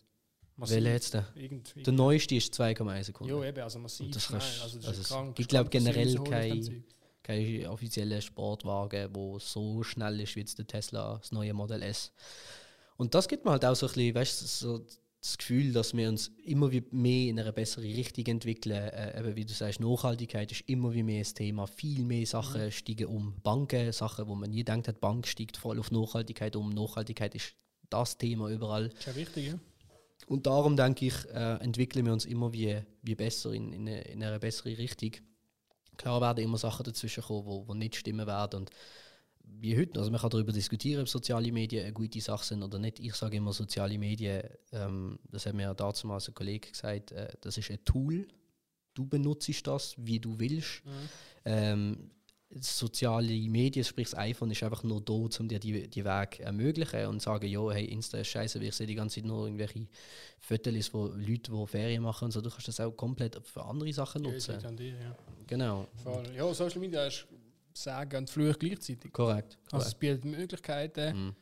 Massiv. 0.57 0.77
Welcher 0.77 0.91
jetzt? 0.93 1.15
Der? 1.15 1.27
Irgend, 1.35 1.75
der 1.87 1.93
neueste 1.93 2.35
ist 2.37 2.55
2,1 2.55 3.05
Sekunden. 3.05 3.35
ja, 3.43 3.45
eben, 3.49 3.61
also 3.63 3.79
massiv 3.79 4.07
Und 4.07 4.15
das 4.15 4.25
schnell. 4.25 4.41
Also, 4.63 4.77
das 4.79 4.87
also 4.89 5.01
ist 5.01 5.09
krank. 5.09 5.35
gibt, 5.35 5.49
glaub, 5.49 5.71
krank, 5.71 5.85
dass 5.85 5.95
sie 5.95 6.15
generell 6.19 6.25
kein- 6.31 6.85
kein 7.23 7.67
offizieller 7.69 8.21
Sportwagen, 8.21 9.11
der 9.13 9.41
so 9.41 9.83
schnell 9.83 10.21
ist 10.21 10.37
wie 10.37 10.41
jetzt 10.41 10.59
der 10.59 10.67
Tesla, 10.67 11.17
das 11.17 11.33
neue 11.33 11.55
Model 11.55 11.81
S. 11.83 12.13
Und 12.99 13.15
das 13.15 13.27
gibt 13.27 13.45
mir 13.47 13.51
halt 13.53 13.65
auch 13.65 13.75
so 13.75 13.87
ein 13.87 13.93
bisschen, 13.95 14.15
weißt, 14.15 14.43
du, 14.43 14.47
so 14.47 14.87
das 15.25 15.39
Gefühl, 15.39 15.73
dass 15.73 15.97
wir 15.97 16.09
uns 16.11 16.31
immer 16.45 16.71
wie 16.71 16.85
mehr 16.91 17.31
in 17.31 17.41
eine 17.41 17.53
bessere 17.53 17.85
Richtung 17.85 18.27
entwickeln. 18.27 18.77
Äh, 18.77 19.19
eben 19.19 19.37
wie 19.37 19.47
du 19.47 19.55
sagst, 19.55 19.81
Nachhaltigkeit 19.81 20.53
ist 20.53 20.65
immer 20.67 20.93
wie 20.93 21.03
mehr 21.03 21.25
ein 21.25 21.35
Thema. 21.35 21.67
Viel 21.67 22.05
mehr 22.05 22.27
Sachen 22.27 22.71
steigen 22.71 23.07
um. 23.07 23.35
Banken, 23.43 23.91
Sachen, 23.93 24.29
wo 24.29 24.35
man 24.35 24.51
nie 24.51 24.65
denkt 24.65 24.87
hat, 24.87 25.01
Bank 25.01 25.27
steigt 25.27 25.57
voll 25.57 25.79
auf 25.79 25.91
Nachhaltigkeit 25.91 26.57
um. 26.57 26.69
Nachhaltigkeit 26.69 27.35
ist 27.35 27.55
das 27.89 28.19
Thema 28.19 28.51
überall. 28.51 28.89
Ist 28.89 29.07
ja 29.07 29.17
wichtig, 29.17 29.47
ja? 29.47 29.59
Und 30.27 30.47
darum 30.47 30.77
denke 30.77 31.07
ich, 31.07 31.15
äh, 31.31 31.55
entwickeln 31.57 32.05
wir 32.05 32.13
uns 32.13 32.27
immer 32.27 32.53
wie, 32.53 32.83
wie 33.03 33.15
besser 33.15 33.53
in, 33.53 33.73
in, 33.73 33.89
eine, 33.89 34.03
in 34.03 34.23
eine 34.23 34.39
bessere 34.39 34.77
Richtung. 34.77 35.13
Klar 35.97 36.21
werden 36.21 36.45
immer 36.45 36.59
Sachen 36.59 36.85
dazwischen 36.85 37.23
kommen, 37.23 37.47
wo, 37.47 37.67
wo 37.67 37.75
nicht 37.75 37.97
stimmen 37.97 38.27
werden. 38.27 38.61
Und 38.61 38.71
wie 39.65 39.79
heute, 39.79 39.99
also 39.99 40.11
man 40.11 40.21
kann 40.21 40.29
darüber 40.31 40.53
diskutieren, 40.53 41.01
ob 41.01 41.09
soziale 41.09 41.51
Medien 41.51 41.85
eine 41.85 41.93
gute 41.95 42.21
Sache 42.21 42.45
sind 42.45 42.63
oder 42.63 42.79
nicht. 42.79 43.01
Ich 43.01 43.15
sage 43.15 43.39
immer, 43.39 43.53
soziale 43.55 43.99
Medien, 43.99 44.43
ähm, 44.73 45.19
das 45.31 45.47
hat 45.47 45.55
mir 45.55 45.63
ja 45.63 45.75
damals 45.75 46.29
ein 46.29 46.35
Kollege 46.35 46.71
gesagt, 46.71 47.13
äh, 47.13 47.29
das 47.41 47.57
ist 47.57 47.71
ein 47.71 47.83
Tool. 47.85 48.29
Du 48.93 49.07
benutzt 49.07 49.67
das, 49.67 49.95
wie 49.97 50.21
du 50.21 50.39
willst. 50.39 50.83
Ähm, 51.47 52.11
soziale 52.61 53.33
Medien, 53.49 53.85
sprich 53.85 54.11
das 54.11 54.19
iPhone, 54.19 54.51
ist 54.51 54.63
einfach 54.63 54.83
nur 54.85 55.01
da, 55.01 55.13
um 55.15 55.49
dir 55.49 55.59
die, 55.59 55.89
die 55.89 56.05
Weg 56.05 56.41
ermöglichen 56.41 57.07
und 57.07 57.23
sagen, 57.23 57.47
ja, 57.47 57.71
hey, 57.71 57.87
Insta 57.87 58.19
ist 58.19 58.29
scheiße, 58.29 58.61
weil 58.61 58.69
ich 58.69 58.75
sehe 58.75 58.87
die 58.87 58.95
ganze 58.95 59.17
Zeit 59.17 59.25
nur 59.25 59.47
irgendwelche 59.47 59.89
Fotos 60.41 60.89
von 60.89 61.21
Leuten, 61.21 61.53
die 61.59 61.67
Ferien 61.67 62.03
machen 62.03 62.27
und 62.27 62.31
so. 62.33 62.41
Du 62.41 62.51
kannst 62.51 62.69
das 62.69 62.81
auch 62.81 62.93
komplett 62.93 63.41
für 63.47 63.65
andere 63.65 63.93
Sachen 63.93 64.25
Ja, 64.25 64.31
nutzen. 64.31 64.65
an 64.65 64.77
dir, 64.77 64.93
ja. 64.93 65.17
Genau. 65.47 65.89
Voll. 66.03 66.25
Ja, 66.37 66.53
Social 66.55 66.81
Media 66.81 67.07
ist 67.07 67.27
Sagen 67.77 68.17
und 68.19 68.31
Fluch 68.31 68.59
gleichzeitig. 68.59 69.13
Korrekt. 69.13 69.59
Also 69.73 69.87
es 69.89 69.95
bietet 69.95 70.25
Möglichkeiten, 70.25 71.17
Mhm. 71.27 71.37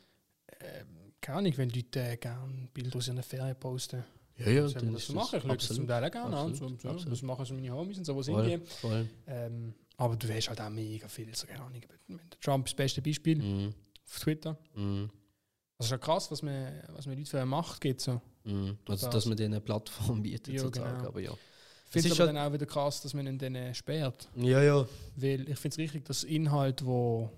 ähm, 0.61 1.13
keine 1.21 1.39
Ahnung, 1.39 1.53
wenn 1.57 1.71
Leute 1.71 2.01
äh, 2.01 2.17
gerne 2.17 2.69
Bilder 2.73 2.97
aus 2.97 3.07
ihren 3.09 3.23
Ferien 3.23 3.57
posten. 3.59 4.03
Ja, 4.39 4.49
ja, 4.49 4.63
das 4.63 4.75
ist 4.75 5.07
so 5.09 5.13
machen? 5.13 5.37
Ich 5.37 5.43
schaue 5.43 5.57
das 5.57 5.69
zum. 5.69 5.87
Teil 5.87 6.05
auch 6.05 6.11
gerne 6.11 6.37
an. 6.37 6.55
So, 6.55 6.69
so, 6.79 6.93
das 7.11 7.23
machen 7.23 7.45
so 7.45 7.55
meine 7.55 7.71
Homies 7.71 7.99
und 7.99 8.05
so, 8.07 8.15
wo 8.17 8.23
sind 8.23 8.35
Voll, 8.35 8.47
die? 8.59 8.59
voll. 8.67 9.09
Ähm, 9.27 9.75
aber 9.99 10.17
du 10.17 10.27
weißt 10.29 10.49
halt 10.49 10.61
auch 10.61 10.71
mega 10.71 11.07
viel, 11.07 11.35
so 11.37 11.47
keine 11.47 11.63
Ahnung. 11.63 11.83
Trump 12.41 12.67
ist 12.67 12.73
das 12.73 12.77
beste 12.77 13.03
Beispiel 13.03 13.37
Mhm. 13.37 13.75
auf 14.07 14.19
Twitter. 14.21 14.57
Mhm. 14.75 15.11
Das 15.77 15.87
ist 15.87 15.91
ja 15.91 15.99
krass, 15.99 16.31
was 16.31 16.43
man, 16.43 16.83
was 16.89 17.07
man 17.07 17.17
Leute 17.19 17.29
für 17.31 17.37
eine 17.39 17.47
Macht 17.47 17.81
gibt. 17.81 18.01
So. 18.01 18.21
Mhm. 18.45 18.79
Also, 18.89 19.07
Das- 19.07 19.15
dass 19.15 19.27
man 19.27 19.37
denen 19.37 19.55
eine 19.55 19.61
Plattform 19.61 20.23
bietet, 20.23 20.55
Ja, 20.55 20.61
sozusagen. 20.61 20.97
genau. 20.97 21.09
Aber 21.09 21.21
ja. 21.21 21.33
Ich 21.95 22.03
finde 22.03 22.09
es 22.09 22.21
aber 22.21 22.29
halt- 22.29 22.37
dann 22.37 22.47
auch 22.49 22.53
wieder 22.55 22.67
krass, 22.67 23.03
dass 23.03 23.13
man 23.15 23.27
ihn 23.27 23.39
dann 23.39 23.55
äh, 23.55 23.75
sperrt. 23.75 24.29
Ja, 24.37 24.63
ja. 24.63 24.87
Weil 25.17 25.49
ich 25.49 25.59
finde 25.59 25.75
es 25.75 25.79
richtig, 25.79 26.05
dass 26.07 26.25
Inhalt, 26.25 26.85
wo 26.85 27.31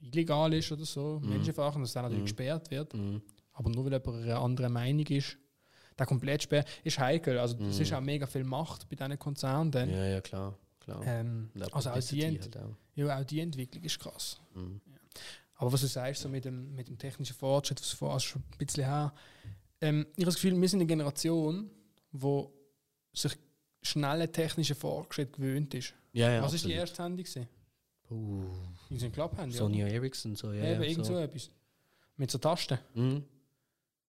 illegal 0.00 0.52
ist 0.54 0.70
oder 0.72 0.84
so, 0.84 1.20
Mhm. 1.22 1.30
Menschenverachtend, 1.30 1.84
dass 1.84 1.92
der 1.92 2.02
natürlich 2.02 2.20
Mhm. 2.22 2.26
gesperrt 2.26 2.70
wird. 2.70 2.94
Mhm. 2.94 3.22
Aber 3.54 3.70
nur 3.70 3.84
weil 3.84 3.92
jemand 3.92 4.22
eine 4.22 4.38
andere 4.38 4.68
Meinung 4.68 5.06
ist, 5.06 5.36
der 5.98 6.06
komplett 6.06 6.42
sperrt, 6.44 6.68
ist 6.84 6.98
heikel. 6.98 7.38
Also 7.38 7.56
es 7.56 7.76
Mhm. 7.76 7.82
ist 7.82 7.92
auch 7.92 8.00
mega 8.00 8.26
viel 8.26 8.44
Macht 8.44 8.88
bei 8.88 8.96
diesen 8.96 9.18
Konzernen. 9.18 9.70
Dann. 9.70 9.90
Ja, 9.90 10.04
ja, 10.06 10.20
klar. 10.20 10.56
klar. 10.80 11.02
Ähm, 11.06 11.50
also 11.72 11.90
auch 11.90 11.98
die, 12.00 12.24
halt 12.24 12.56
auch. 12.56 12.76
ja, 12.94 13.20
auch 13.20 13.24
die 13.24 13.40
Entwicklung 13.40 13.84
ist 13.84 13.98
krass. 14.00 14.40
Mhm. 14.54 14.80
Aber 15.56 15.72
was 15.72 15.80
du 15.82 15.86
sagst, 15.86 16.22
so 16.22 16.28
mit 16.28 16.44
dem, 16.44 16.74
mit 16.74 16.88
dem 16.88 16.98
technischen 16.98 17.34
Fortschritt, 17.36 17.80
was 17.80 17.90
vorher 17.92 18.18
schon 18.20 18.42
ein 18.42 18.58
bisschen 18.58 18.84
her, 18.84 19.12
ähm, 19.80 20.06
ich 20.16 20.22
habe 20.22 20.26
das 20.26 20.34
Gefühl, 20.36 20.60
wir 20.60 20.68
sind 20.68 20.80
eine 20.80 20.86
Generation, 20.86 21.70
die 22.12 22.44
sich 23.12 23.36
schnelle 23.82 24.30
technische 24.30 24.74
Fortschritt 24.74 25.32
gewöhnt 25.32 25.74
ist. 25.74 25.94
Ja, 26.12 26.30
ja, 26.30 26.42
was 26.42 26.54
ist 26.54 26.64
die 26.64 26.72
erste 26.72 27.02
Handy? 27.02 27.22
Gewesen? 27.22 27.48
Uh, 28.10 28.44
Klapphandy. 29.12 29.56
Sony 29.56 29.80
Ericsson, 29.80 30.36
so, 30.36 30.52
ja. 30.52 30.64
Eben 30.64 30.82
ja, 30.82 30.88
irgend 30.88 31.06
so 31.06 31.16
etwas. 31.16 31.50
Mit 32.16 32.30
so 32.30 32.38
Tasten. 32.38 32.78
Mhm. 32.94 33.24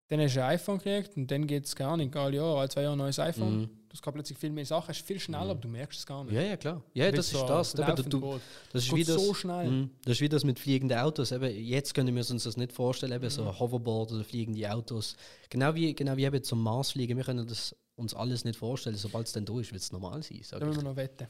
Dann 0.09 0.19
hast 0.19 0.35
du 0.35 0.43
ein 0.43 0.49
iPhone 0.51 0.77
gekriegt 0.77 1.15
und 1.15 1.31
dann 1.31 1.47
geht 1.47 1.65
es 1.65 1.75
gar 1.75 1.95
nicht, 1.95 2.15
alle 2.15 2.35
Jahre, 2.35 2.59
alle 2.59 2.69
zwei 2.69 2.81
Jahre 2.81 2.95
ein 2.95 2.99
neues 2.99 3.17
iPhone. 3.19 3.61
Mhm. 3.61 3.69
Du 3.87 3.99
hast 3.99 4.13
plötzlich 4.13 4.37
viel 4.37 4.49
mehr 4.49 4.65
Sachen, 4.65 4.89
hast 4.89 5.05
viel 5.05 5.19
schneller, 5.19 5.51
aber 5.51 5.61
du 5.61 5.67
merkst 5.67 5.99
es 5.99 6.05
gar 6.05 6.23
nicht. 6.23 6.33
Ja, 6.33 6.41
ja, 6.41 6.57
klar. 6.57 6.83
Ja, 6.93 7.11
das 7.11 7.29
so 7.29 7.41
ist 7.41 7.75
das. 7.75 7.75
Eben, 7.75 8.09
du, 8.09 8.39
das, 8.71 8.83
ist 8.85 8.95
wie 8.95 9.03
das, 9.03 9.23
so 9.23 9.33
schnell. 9.33 9.69
Mhm. 9.69 9.89
das 10.03 10.13
ist 10.13 10.21
wie 10.21 10.29
das 10.29 10.43
mit 10.43 10.59
fliegenden 10.59 10.97
Autos. 10.97 11.31
Eben, 11.31 11.55
jetzt 11.63 11.93
können 11.93 12.13
wir 12.13 12.29
uns 12.29 12.43
das 12.43 12.57
nicht 12.57 12.73
vorstellen, 12.73 13.13
eben 13.13 13.23
Mhm. 13.23 13.29
so 13.29 13.59
Hoverboard 13.59 14.11
oder 14.11 14.23
fliegende 14.23 14.71
Autos. 14.73 15.15
Genau 15.49 15.73
wie, 15.75 15.93
genau 15.93 16.17
wie 16.17 16.25
eben 16.25 16.43
zum 16.43 16.61
Mars 16.61 16.91
fliegen. 16.91 17.15
Wir 17.15 17.23
können 17.23 17.47
das 17.47 17.75
uns 17.95 18.13
alles 18.13 18.43
nicht 18.43 18.57
vorstellen. 18.57 18.95
Sobald 18.95 19.27
es 19.27 19.33
dann 19.33 19.45
da 19.45 19.59
ist, 19.59 19.71
wird 19.71 19.81
es 19.81 19.91
normal 19.91 20.23
sein. 20.23 20.41
Sag 20.43 20.59
Da 20.59 20.65
müssen 20.65 20.81
wir 20.81 20.89
noch 20.89 20.95
wetten. 20.95 21.27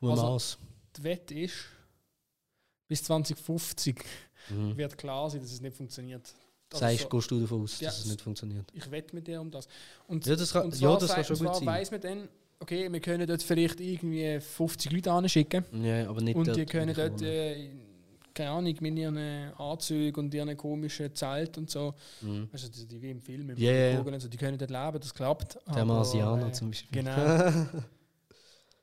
Um 0.00 0.10
Also- 0.10 0.22
Mars. 0.22 0.58
Die 0.96 1.02
Wette 1.04 1.34
ist, 1.34 1.54
bis 2.88 3.02
2050 3.04 4.04
Mhm. 4.50 4.76
wird 4.76 4.96
klar 4.98 5.30
sein, 5.30 5.40
dass 5.40 5.50
es 5.52 5.60
nicht 5.60 5.76
funktioniert. 5.76 6.32
Also 6.72 6.84
Sagst, 6.84 7.00
so- 7.02 7.08
gehst 7.08 7.30
du 7.30 7.40
davon 7.40 7.62
aus, 7.62 7.80
Ja, 7.80 7.88
dass 7.88 7.98
es 8.00 8.06
nicht 8.06 8.20
funktioniert? 8.20 8.66
ich 8.72 8.90
wette 8.90 9.14
mit 9.14 9.26
dir 9.26 9.40
um 9.40 9.50
das. 9.50 9.66
Und, 10.08 10.26
Ja, 10.26 10.36
das 10.36 10.52
kann- 10.52 10.64
und 10.66 10.74
ja, 10.74 10.80
zwar, 10.80 10.98
das 10.98 11.14
kann 11.14 11.24
schon 11.24 11.38
gut 11.38 11.56
sein. 11.56 11.66
weiss 11.66 11.90
man 11.90 12.00
dann, 12.00 12.28
okay, 12.60 12.90
wir 12.92 13.00
können 13.00 13.26
dort 13.26 13.42
vielleicht 13.42 13.80
irgendwie 13.80 14.40
50 14.40 14.92
Leute 14.92 15.12
anschicken 15.12 15.64
Ja, 15.84 16.08
aber 16.08 16.20
nicht 16.20 16.36
und 16.36 16.54
die 16.56 16.66
können 16.66 16.94
dort, 16.94 17.20
keine 18.34 18.50
Ahnung, 18.50 18.74
mit 18.80 18.98
ihren 18.98 19.16
Anzügen 19.54 20.24
und 20.24 20.34
ihren 20.34 20.56
komischen 20.56 21.14
Zelt 21.14 21.56
und 21.58 21.70
so, 21.70 21.94
Mhm. 22.20 22.48
weißt 22.52 22.76
du, 22.76 22.86
die, 22.86 23.00
wie 23.00 23.10
im 23.10 23.20
Film, 23.20 23.50
im. 23.50 23.56
Vogel 23.56 24.14
und 24.14 24.20
so, 24.20 24.28
die 24.28 24.36
können 24.36 24.58
dort 24.58 24.70
leben, 24.70 24.98
das 25.00 25.14
klappt. 25.14 25.58
Der 25.74 25.84
Marsianer 25.84 26.48
äh, 26.48 26.52
zum 26.52 26.70
Beispiel. 26.70 27.02
Genau. 27.02 27.14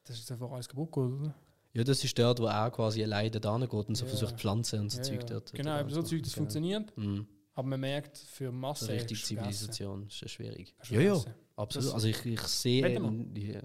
das 0.06 0.18
ist 0.20 0.32
einfach 0.32 0.52
alles 0.52 0.68
kaputt 0.68 0.96
oder? 0.98 1.34
Ja, 1.74 1.84
das 1.84 2.04
ist 2.04 2.18
dort, 2.20 2.40
wo 2.40 2.46
er 2.48 2.70
quasi 2.72 3.02
alleine 3.04 3.32
da 3.40 3.58
geht 3.58 3.72
und 3.74 3.96
so 3.96 4.06
Ja. 4.06 4.10
versucht 4.10 4.36
Pflanzen 4.40 4.82
und 4.82 4.90
so 4.90 4.98
Ja, 4.98 5.04
Zeug 5.04 5.28
dort. 5.28 5.54
Genau, 5.54 5.72
aber 5.72 5.90
so 5.90 6.02
Zeug, 6.04 6.22
das 6.24 6.34
Genau. 6.34 6.42
funktioniert, 6.44 6.98
Mhm. 6.98 7.26
aber 7.54 7.68
man 7.68 7.80
merkt, 7.80 8.18
für 8.18 8.52
Masse 8.52 8.86
So 8.86 8.92
richtig 8.92 9.20
ist. 9.22 9.26
Zivilisation 9.28 10.08
ist 10.08 10.20
ja 10.22 10.28
schwierig. 10.28 10.76
Ja, 10.90 11.00
ja, 11.00 11.24
absolut. 11.56 11.88
Das- 11.88 11.94
also 11.94 12.08
ich, 12.08 12.26
ich 12.26 12.42
sehe... 12.42 12.82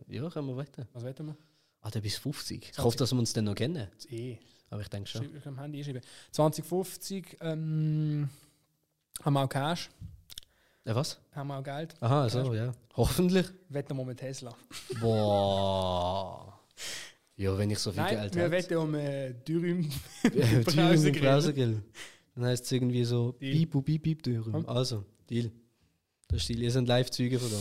Ja, 0.09 0.31
können 0.31 0.47
wir 0.49 0.57
wetten. 0.57 0.87
Was 0.93 1.03
wetten 1.05 1.27
wir? 1.27 1.37
Ah, 1.81 1.91
der 1.91 2.01
bis 2.01 2.17
50. 2.17 2.57
Ich 2.65 2.73
20. 2.75 2.85
hoffe, 2.85 2.97
dass 2.99 3.13
wir 3.13 3.19
uns 3.19 3.33
dann 3.33 3.45
noch 3.45 3.55
kennen. 3.55 3.89
Das 3.95 4.07
eh. 4.07 4.39
Aber 4.70 4.80
ich 4.82 4.88
denke 4.88 5.09
schon. 5.09 5.34
Ich 5.36 5.47
am 5.47 5.59
Handy 5.60 5.82
schreiben. 5.84 6.01
2050 6.32 7.36
ähm, 7.40 8.28
haben 9.22 9.32
wir 9.34 9.44
auch 9.44 9.48
Cash, 9.48 9.90
Äh, 10.84 10.94
was? 10.94 11.18
haben 11.32 11.48
wir 11.48 11.59
auch 11.59 11.62
Geld. 11.64 11.94
Aha, 12.01 12.28
so, 12.28 12.52
ja. 12.55 12.72
Hoffentlich. 12.97 13.47
Wetten 13.68 13.97
wir 13.97 14.05
mit 14.05 14.18
Tesla. 14.18 14.55
Boah. 15.01 16.59
Ja, 17.36 17.56
wenn 17.59 17.70
ich 17.70 17.78
so 17.78 17.93
viel 17.93 18.02
Nein, 18.02 18.16
Geld 18.16 18.34
wir 18.34 18.43
hätte. 18.44 18.52
wetten 18.52 18.76
um 18.78 18.94
äh, 18.94 19.34
Dürüm. 19.34 19.90
Dürüm 20.24 20.64
Brausegrill. 20.64 21.14
und 21.16 21.20
Brausegrill. 21.22 21.82
Dann 22.34 22.44
heißt 22.47 22.64
es 22.64 22.72
irgendwie 22.72 23.05
so, 23.05 23.32
piep, 23.32 23.70
piep, 23.84 24.02
piep, 24.02 24.22
Dürüm. 24.22 24.66
Also, 24.66 25.05
Deal. 25.28 25.51
Das 26.28 26.40
ist 26.43 26.48
Deal. 26.48 26.60
Ihr 26.62 26.70
seid 26.72 26.86
Live-Züge 26.88 27.38
von 27.38 27.51
da. 27.51 27.56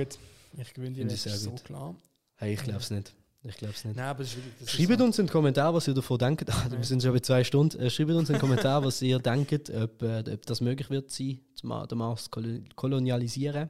Gut, 0.00 0.18
ich 0.58 0.74
gewinne 0.74 0.92
die 0.94 1.00
Finde 1.00 1.14
ich 1.14 1.22
sehr 1.22 1.36
so 1.36 1.50
gut. 1.50 1.64
klar. 1.64 1.94
Hey, 2.36 2.52
ich 2.54 2.62
glaube 2.62 2.80
es 2.80 2.90
nicht. 2.90 3.12
Ich 3.46 3.56
glaube 3.58 3.74
es 3.74 3.84
nicht. 3.84 3.96
Nein, 3.96 4.06
aber 4.06 4.24
Schreibt 4.24 5.00
uns 5.02 5.18
in 5.18 5.26
den 5.26 5.32
Kommentar, 5.32 5.74
was 5.74 5.86
ihr 5.86 5.92
davon 5.94 6.18
denkt. 6.18 6.48
Ah, 6.50 6.66
wir 6.70 6.82
sind 6.84 7.02
schon 7.02 7.12
bei 7.12 7.20
zwei 7.20 7.44
Stunden. 7.44 7.78
Äh, 7.78 7.90
schreibt 7.90 8.10
uns 8.12 8.30
in 8.30 8.36
den 8.36 8.40
Kommentar, 8.40 8.82
was 8.84 9.02
ihr 9.02 9.18
denkt, 9.18 9.70
ob, 9.70 10.02
äh, 10.02 10.24
ob 10.32 10.46
das 10.46 10.60
möglich 10.62 10.88
wird 10.88 11.10
sein, 11.10 11.40
den 11.62 11.98
Mars 11.98 12.30
kolo- 12.30 12.62
kolonialisieren. 12.74 13.68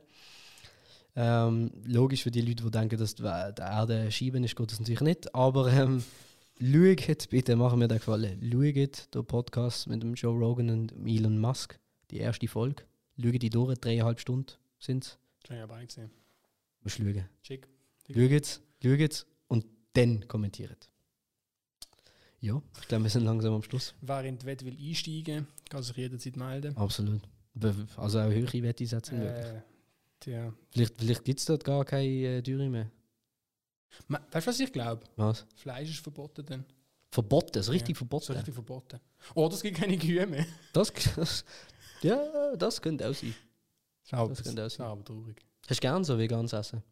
Ähm, 1.17 1.71
logisch 1.85 2.23
für 2.23 2.31
die 2.31 2.41
Leute, 2.41 2.63
die 2.65 2.71
denken, 2.71 2.99
dass 2.99 3.15
die 3.15 3.23
Erde 3.25 4.11
schieben 4.11 4.43
ist, 4.45 4.57
geht 4.57 4.71
das 4.71 4.79
natürlich 4.81 5.01
nicht. 5.01 5.35
Aber 5.35 5.73
ähm, 5.73 6.03
schaut, 6.61 7.29
bitte 7.31 7.57
machen 7.57 7.79
mir 7.79 7.89
den 7.89 7.99
Gefallen. 7.99 8.41
Schaut 8.51 9.15
den 9.15 9.25
Podcast 9.25 9.87
mit 9.89 10.03
dem 10.03 10.15
Joe 10.15 10.37
Rogan 10.39 10.71
und 10.71 10.93
Elon 11.07 11.39
Musk, 11.39 11.79
die 12.11 12.19
erste 12.19 12.47
Folge. 12.49 12.83
Schaut 13.21 13.43
die 13.43 13.51
durch, 13.51 13.79
dreieinhalb 13.79 14.19
Stunden 14.21 14.53
sind 14.79 15.05
es. 15.05 15.19
Das 15.43 15.51
habe 15.51 15.59
ich 15.59 15.63
aber 15.65 15.85
gesehen. 15.85 16.11
Musst 16.83 16.97
schauen. 16.97 17.25
Schick. 17.43 17.69
Schaut, 18.09 18.61
schaut 18.83 19.27
dann 19.95 20.27
kommentiert. 20.29 20.89
Ja, 22.41 22.61
ich 22.81 22.89
glaube, 22.89 23.05
wir 23.05 23.11
sind 23.11 23.25
langsam 23.25 23.55
am 23.55 23.63
Schluss. 23.63 23.95
Wer 24.03 24.25
in 24.25 24.37
die 24.39 24.45
Wette 24.45 24.67
will 24.67 24.77
einsteigen, 24.79 25.47
kann 25.71 25.83
sich 25.83 25.97
jederzeit 25.97 26.37
melden. 26.37 26.77
Absolut. 26.77 27.23
Also 27.97 28.21
auch 28.21 28.31
höhere 28.31 28.63
Wette 28.63 28.87
setzen 28.87 29.19
möglich. 29.19 29.47
Äh. 29.47 30.51
Vielleicht, 30.71 30.95
vielleicht 30.99 31.25
gibt 31.25 31.39
es 31.41 31.47
dort 31.47 31.65
gar 31.65 31.85
keine 31.85 32.05
äh, 32.07 32.43
Dürre 32.43 32.69
mehr. 32.69 32.91
Ma- 34.09 34.21
Weißt 34.33 34.47
du, 34.47 34.51
was 34.51 34.61
ich 34.61 34.73
glaube? 34.73 35.05
Was? 35.17 35.47
Fleisch 35.57 35.91
ist 35.91 36.01
verboten 36.01 36.45
dann. 36.47 36.65
Verboten, 37.11 37.63
so 37.63 37.71
richtig 37.73 37.95
Ja, 37.95 37.99
verboten. 37.99 38.25
So 38.27 38.33
richtig 38.33 38.55
verboten. 38.55 39.01
Oder 39.35 39.55
es 39.55 39.63
gibt 39.63 39.77
keine 39.79 39.97
Kühe 39.99 40.27
mehr. 40.27 40.47
Das, 40.73 40.93
das, 41.15 41.45
ja, 42.03 42.57
das 42.57 42.81
könnte 42.83 43.09
auch 43.09 43.15
sein. 43.15 43.35
Schau, 44.05 44.29
Das 44.29 44.43
könnte 44.43 44.67
auch 44.67 44.71
sein. 44.71 44.87
aber 44.87 45.05
traurig. 45.05 45.37
Hast 45.69 45.79
du 45.79 45.81
gern 45.83 46.03
so 46.05 46.19
veganes 46.19 46.53
Essen? 46.53 46.83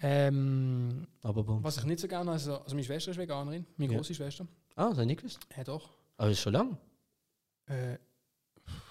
Ähm, 0.00 1.06
Aber 1.22 1.44
bon. 1.44 1.62
was 1.62 1.78
ich 1.78 1.84
nicht 1.84 2.00
so 2.00 2.08
gerne 2.08 2.30
also, 2.32 2.58
also 2.58 2.74
meine 2.74 2.84
Schwester 2.84 3.10
ist 3.12 3.16
Veganerin, 3.18 3.64
meine 3.76 3.92
Ja. 3.92 3.98
große 3.98 4.14
Schwester. 4.14 4.46
Ah, 4.76 4.88
das 4.88 4.92
habe 4.92 5.02
ich 5.02 5.06
nicht 5.08 5.18
gewusst. 5.18 5.38
Ja, 5.56 5.64
doch. 5.64 5.88
Aber 6.16 6.28
das 6.28 6.38
ist 6.38 6.42
schon 6.42 6.52
lang. 6.52 6.76
Äh, 7.66 7.98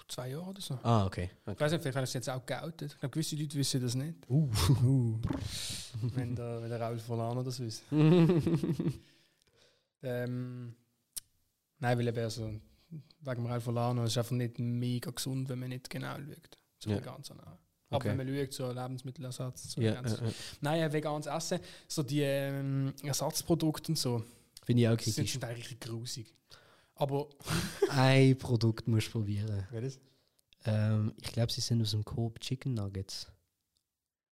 zwei 0.08 0.30
Jahre 0.30 0.46
oder 0.50 0.60
so. 0.60 0.78
Ah, 0.82 1.06
okay. 1.06 1.30
Ich 1.42 1.48
okay. 1.52 1.60
weiß 1.60 1.72
nicht, 1.72 1.82
vielleicht 1.82 1.96
haben 1.96 2.06
sie 2.06 2.14
jetzt 2.18 2.30
auch 2.30 2.44
geoutet. 2.44 2.92
Ich 2.94 2.98
glaube, 3.00 3.12
gewisse 3.12 3.36
Leute 3.36 3.56
wissen 3.58 3.80
das 3.82 3.94
nicht. 3.94 4.14
Uh. 4.28 4.50
wenn, 6.14 6.34
der, 6.34 6.62
wenn 6.62 6.70
der 6.70 6.80
Raul 6.80 7.00
Volano 7.06 7.42
das 7.42 7.60
wüsste. 7.60 7.84
Ähm, 10.06 10.74
nein, 11.78 11.98
weil 11.98 12.08
eben 12.08 12.18
also, 12.18 12.42
wegen 12.44 12.62
dem 13.42 13.46
Raul 13.46 13.64
Volano 13.64 14.04
ist 14.04 14.10
es 14.12 14.18
einfach 14.18 14.32
nicht 14.32 14.58
mega 14.58 15.10
gesund, 15.10 15.48
wenn 15.48 15.58
man 15.58 15.70
nicht 15.70 15.88
genau 15.88 16.16
schaut. 16.16 16.58
So 16.78 16.90
Ja. 16.90 16.96
vegan 16.98 17.22
zu 17.24 17.34
ernähren. 17.90 17.90
Aber 17.90 17.96
Okay. 17.96 18.08
wenn 18.08 18.16
man 18.16 18.46
schaut, 18.46 18.52
so 18.52 18.72
Lebensmittelersatz, 18.72 19.72
so 19.72 19.80
ja, 19.80 19.94
ganz- 20.00 20.20
äh, 20.20 20.26
äh. 20.26 20.32
Nein, 20.60 20.92
veganes 20.92 21.26
Essen, 21.26 21.60
so 21.88 22.02
die 22.02 22.20
ähm, 22.22 22.92
Ersatzprodukte 23.02 23.92
und 23.92 23.96
so, 23.98 24.24
Finde 24.64 24.82
ich 24.82 24.88
auch 24.88 24.98
sind, 24.98 25.14
kritisch. 25.14 25.32
sind 25.32 25.44
eigentlich 25.44 25.78
grusig. 25.80 26.34
Aber. 26.96 27.28
Ein 27.90 28.36
Produkt 28.38 28.88
musst 28.88 29.08
du 29.08 29.12
probieren. 29.12 29.66
Welches? 29.70 29.98
Ähm, 30.64 31.12
ich 31.20 31.32
glaube, 31.32 31.52
sie 31.52 31.60
sind 31.60 31.82
aus 31.82 31.90
dem 31.90 32.04
Coop 32.04 32.40
Chicken 32.40 32.74
Nuggets. 32.74 33.26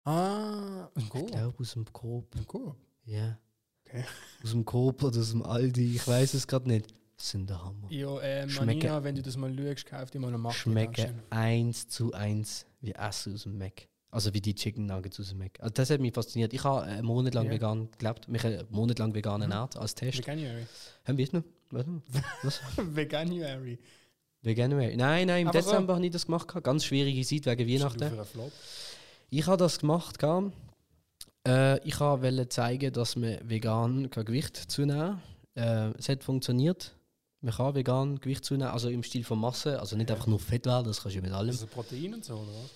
Ah, 0.04 0.90
ein 0.96 1.04
Ich 1.04 1.10
Coop. 1.10 1.32
glaube, 1.32 1.56
aus 1.60 1.74
dem 1.74 1.86
Coop. 1.92 2.36
Ein 2.36 2.48
Coop. 2.48 2.76
Ja. 3.06 3.38
Okay. 3.86 4.06
Aus 4.44 4.52
dem 4.52 4.66
Coop 4.66 5.04
oder 5.04 5.20
aus 5.20 5.32
dem 5.32 5.44
Aldi, 5.44 5.96
ich 5.96 6.08
weiß 6.08 6.34
es 6.34 6.48
gerade 6.48 6.68
nicht. 6.68 6.88
Sind 7.30 7.50
der 7.50 7.64
Hammer. 7.64 7.88
Ja, 7.92 8.20
äh, 8.20 8.50
Schmecken- 8.50 8.66
Manina, 8.66 9.04
wenn 9.04 9.16
du 9.16 9.22
das 9.22 9.38
mal 9.38 9.54
schaust, 9.56 9.86
kauf 9.86 10.10
dir 10.12 10.20
mal 10.20 10.28
eine 10.30 10.38
Macht. 10.38 10.58
Schmecken 10.58 11.22
eins 11.30 11.88
zu 11.88 12.12
eins 12.14 12.66
wie 12.82 12.92
Essen 12.94 13.34
aus 13.36 13.44
dem 13.44 13.58
Mac. 13.58 13.88
Also 14.10 14.34
wie 14.34 14.42
die 14.42 14.54
Chicken 14.56 14.88
Nuggets 14.88 15.20
aus 15.20 15.30
dem 15.30 15.38
Mac. 15.38 15.52
Also 15.60 15.72
das 15.74 15.90
hat 15.90 16.02
mich 16.02 16.14
fasziniert. 16.14 16.52
Ich 16.54 16.64
habe 16.64 16.82
einen 16.84 17.06
Monat 17.06 17.34
lang 17.34 17.46
Ja. 17.46 17.52
vegan 17.52 17.90
gelebt, 17.98 18.28
mich 18.28 18.44
einen 18.44 18.66
Monat 18.70 19.00
lang 19.00 19.14
vegan 19.14 19.38
Mhm. 19.42 19.52
ernährt 19.52 19.78
als 19.78 19.96
Test. 19.96 20.18
Veganuary. 20.20 20.66
Haben 21.06 21.18
wir 21.18 21.26
es 21.26 21.34
noch? 21.34 21.44
Was? 22.44 22.60
Veganuary. 22.78 23.80
Vegan 24.42 24.72
Nein, 24.72 24.98
nein, 25.28 25.42
im 25.44 25.48
Aber 25.48 25.62
so- 25.62 25.70
Dezember 25.70 25.96
habe 25.96 26.06
ich 26.06 26.12
das 26.12 26.26
gemacht. 26.26 26.52
Ganz 26.64 26.84
schwierige 26.84 27.22
Zeit 27.24 27.46
wegen 27.58 27.70
Weihnachten. 27.70 28.12
Ich 29.30 29.46
habe 29.48 29.58
das 29.58 29.80
gemacht. 29.80 30.18
Äh, 31.48 31.80
ich 31.88 32.00
wollte 32.00 32.50
zeigen, 32.50 32.92
dass 32.94 33.16
man 33.16 33.38
vegan 33.48 34.10
kein 34.10 34.26
Gewicht 34.26 34.58
zunehmen 34.58 35.22
kann. 35.56 35.92
Äh, 35.94 35.98
es 35.98 36.10
hat 36.10 36.24
funktioniert. 36.24 36.94
Man 37.42 37.54
kann 37.54 37.74
vegan 37.76 38.20
Gewicht 38.20 38.46
zunehmen, 38.46 38.72
also 38.72 38.90
im 38.90 39.02
Stil 39.04 39.24
von 39.24 39.40
Masse. 39.40 39.80
Also 39.80 39.96
nicht 39.96 40.10
Ja. 40.10 40.16
einfach 40.16 40.28
nur 40.28 40.40
Fett 40.40 40.66
werden, 40.66 40.86
das 40.88 41.02
kannst 41.02 41.18
du 41.18 41.22
mit 41.22 41.32
allem. 41.32 41.50
Also 41.50 41.66
Protein 41.68 42.14
und 42.14 42.24
so, 42.24 42.36
oder 42.36 42.52
was? 42.64 42.70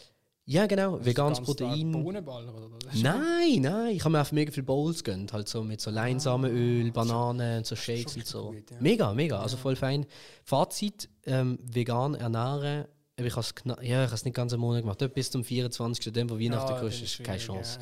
Ja, 0.48 0.66
genau. 0.68 0.94
Also 0.94 1.06
Veganes 1.06 1.42
Protein. 1.42 1.92
Bohnenballer 1.92 2.54
oder 2.56 2.70
was? 2.86 2.94
Nein, 3.02 3.62
nein. 3.62 3.96
Ich 3.96 4.02
habe 4.02 4.12
mir 4.12 4.20
einfach 4.20 4.32
mega 4.32 4.52
viele 4.52 4.66
Bowls 4.66 5.04
gönnt. 5.04 5.34
Halt 5.34 5.50
so 5.50 5.64
mit 5.64 5.82
so 5.82 5.90
Leinsamenöl, 5.92 6.92
Bananen 6.92 7.60
und 7.60 7.66
so 7.66 7.76
Shakes 7.76 8.16
und 8.16 8.26
so. 8.28 8.52
gut, 8.52 8.70
ja. 8.70 8.78
Mega, 8.80 9.14
mega. 9.14 9.40
Also 9.40 9.58
voll 9.58 9.76
fein. 9.76 10.06
Fazit: 10.44 11.10
ähm, 11.26 11.58
vegan 11.64 12.14
ernähren. 12.16 12.86
Ich 13.18 13.32
habe 13.36 13.40
es 13.40 13.54
ja, 13.66 13.76
ich 13.82 13.92
habe 14.08 14.14
es 14.16 14.26
nicht 14.26 14.36
ganz 14.36 14.52
einen 14.54 14.62
Monat 14.62 14.82
gemacht. 14.82 15.14
Bis 15.14 15.32
zum 15.32 15.44
24. 15.44 16.12
Dann, 16.14 16.30
wo 16.30 16.38
Weihnachten 16.40 16.72
Ja, 16.74 16.80
dann 16.80 16.88
ist 16.90 17.24
keine 17.24 17.38
Chance. 17.40 17.80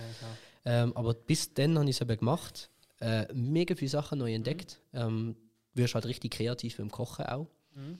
ja. 0.65 0.84
Ähm, 0.84 0.95
aber 0.95 1.14
bis 1.15 1.53
dann 1.53 1.77
habe 1.77 1.89
ich 1.89 1.97
es 1.97 2.01
eben 2.01 2.18
gemacht. 2.18 2.69
Äh, 3.01 3.26
mega 3.34 3.76
viele 3.76 3.89
Sachen 3.89 4.19
neu 4.19 4.34
entdeckt. 4.34 4.80
Ähm, 4.93 5.35
wirst 5.74 5.95
halt 5.95 6.06
richtig 6.06 6.32
kreativ 6.32 6.78
beim 6.78 6.91
Kochen 6.91 7.26
auch. 7.26 7.48
Mhm. 7.76 7.98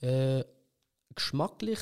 Äh, 0.00 0.44
geschmacklich 1.14 1.78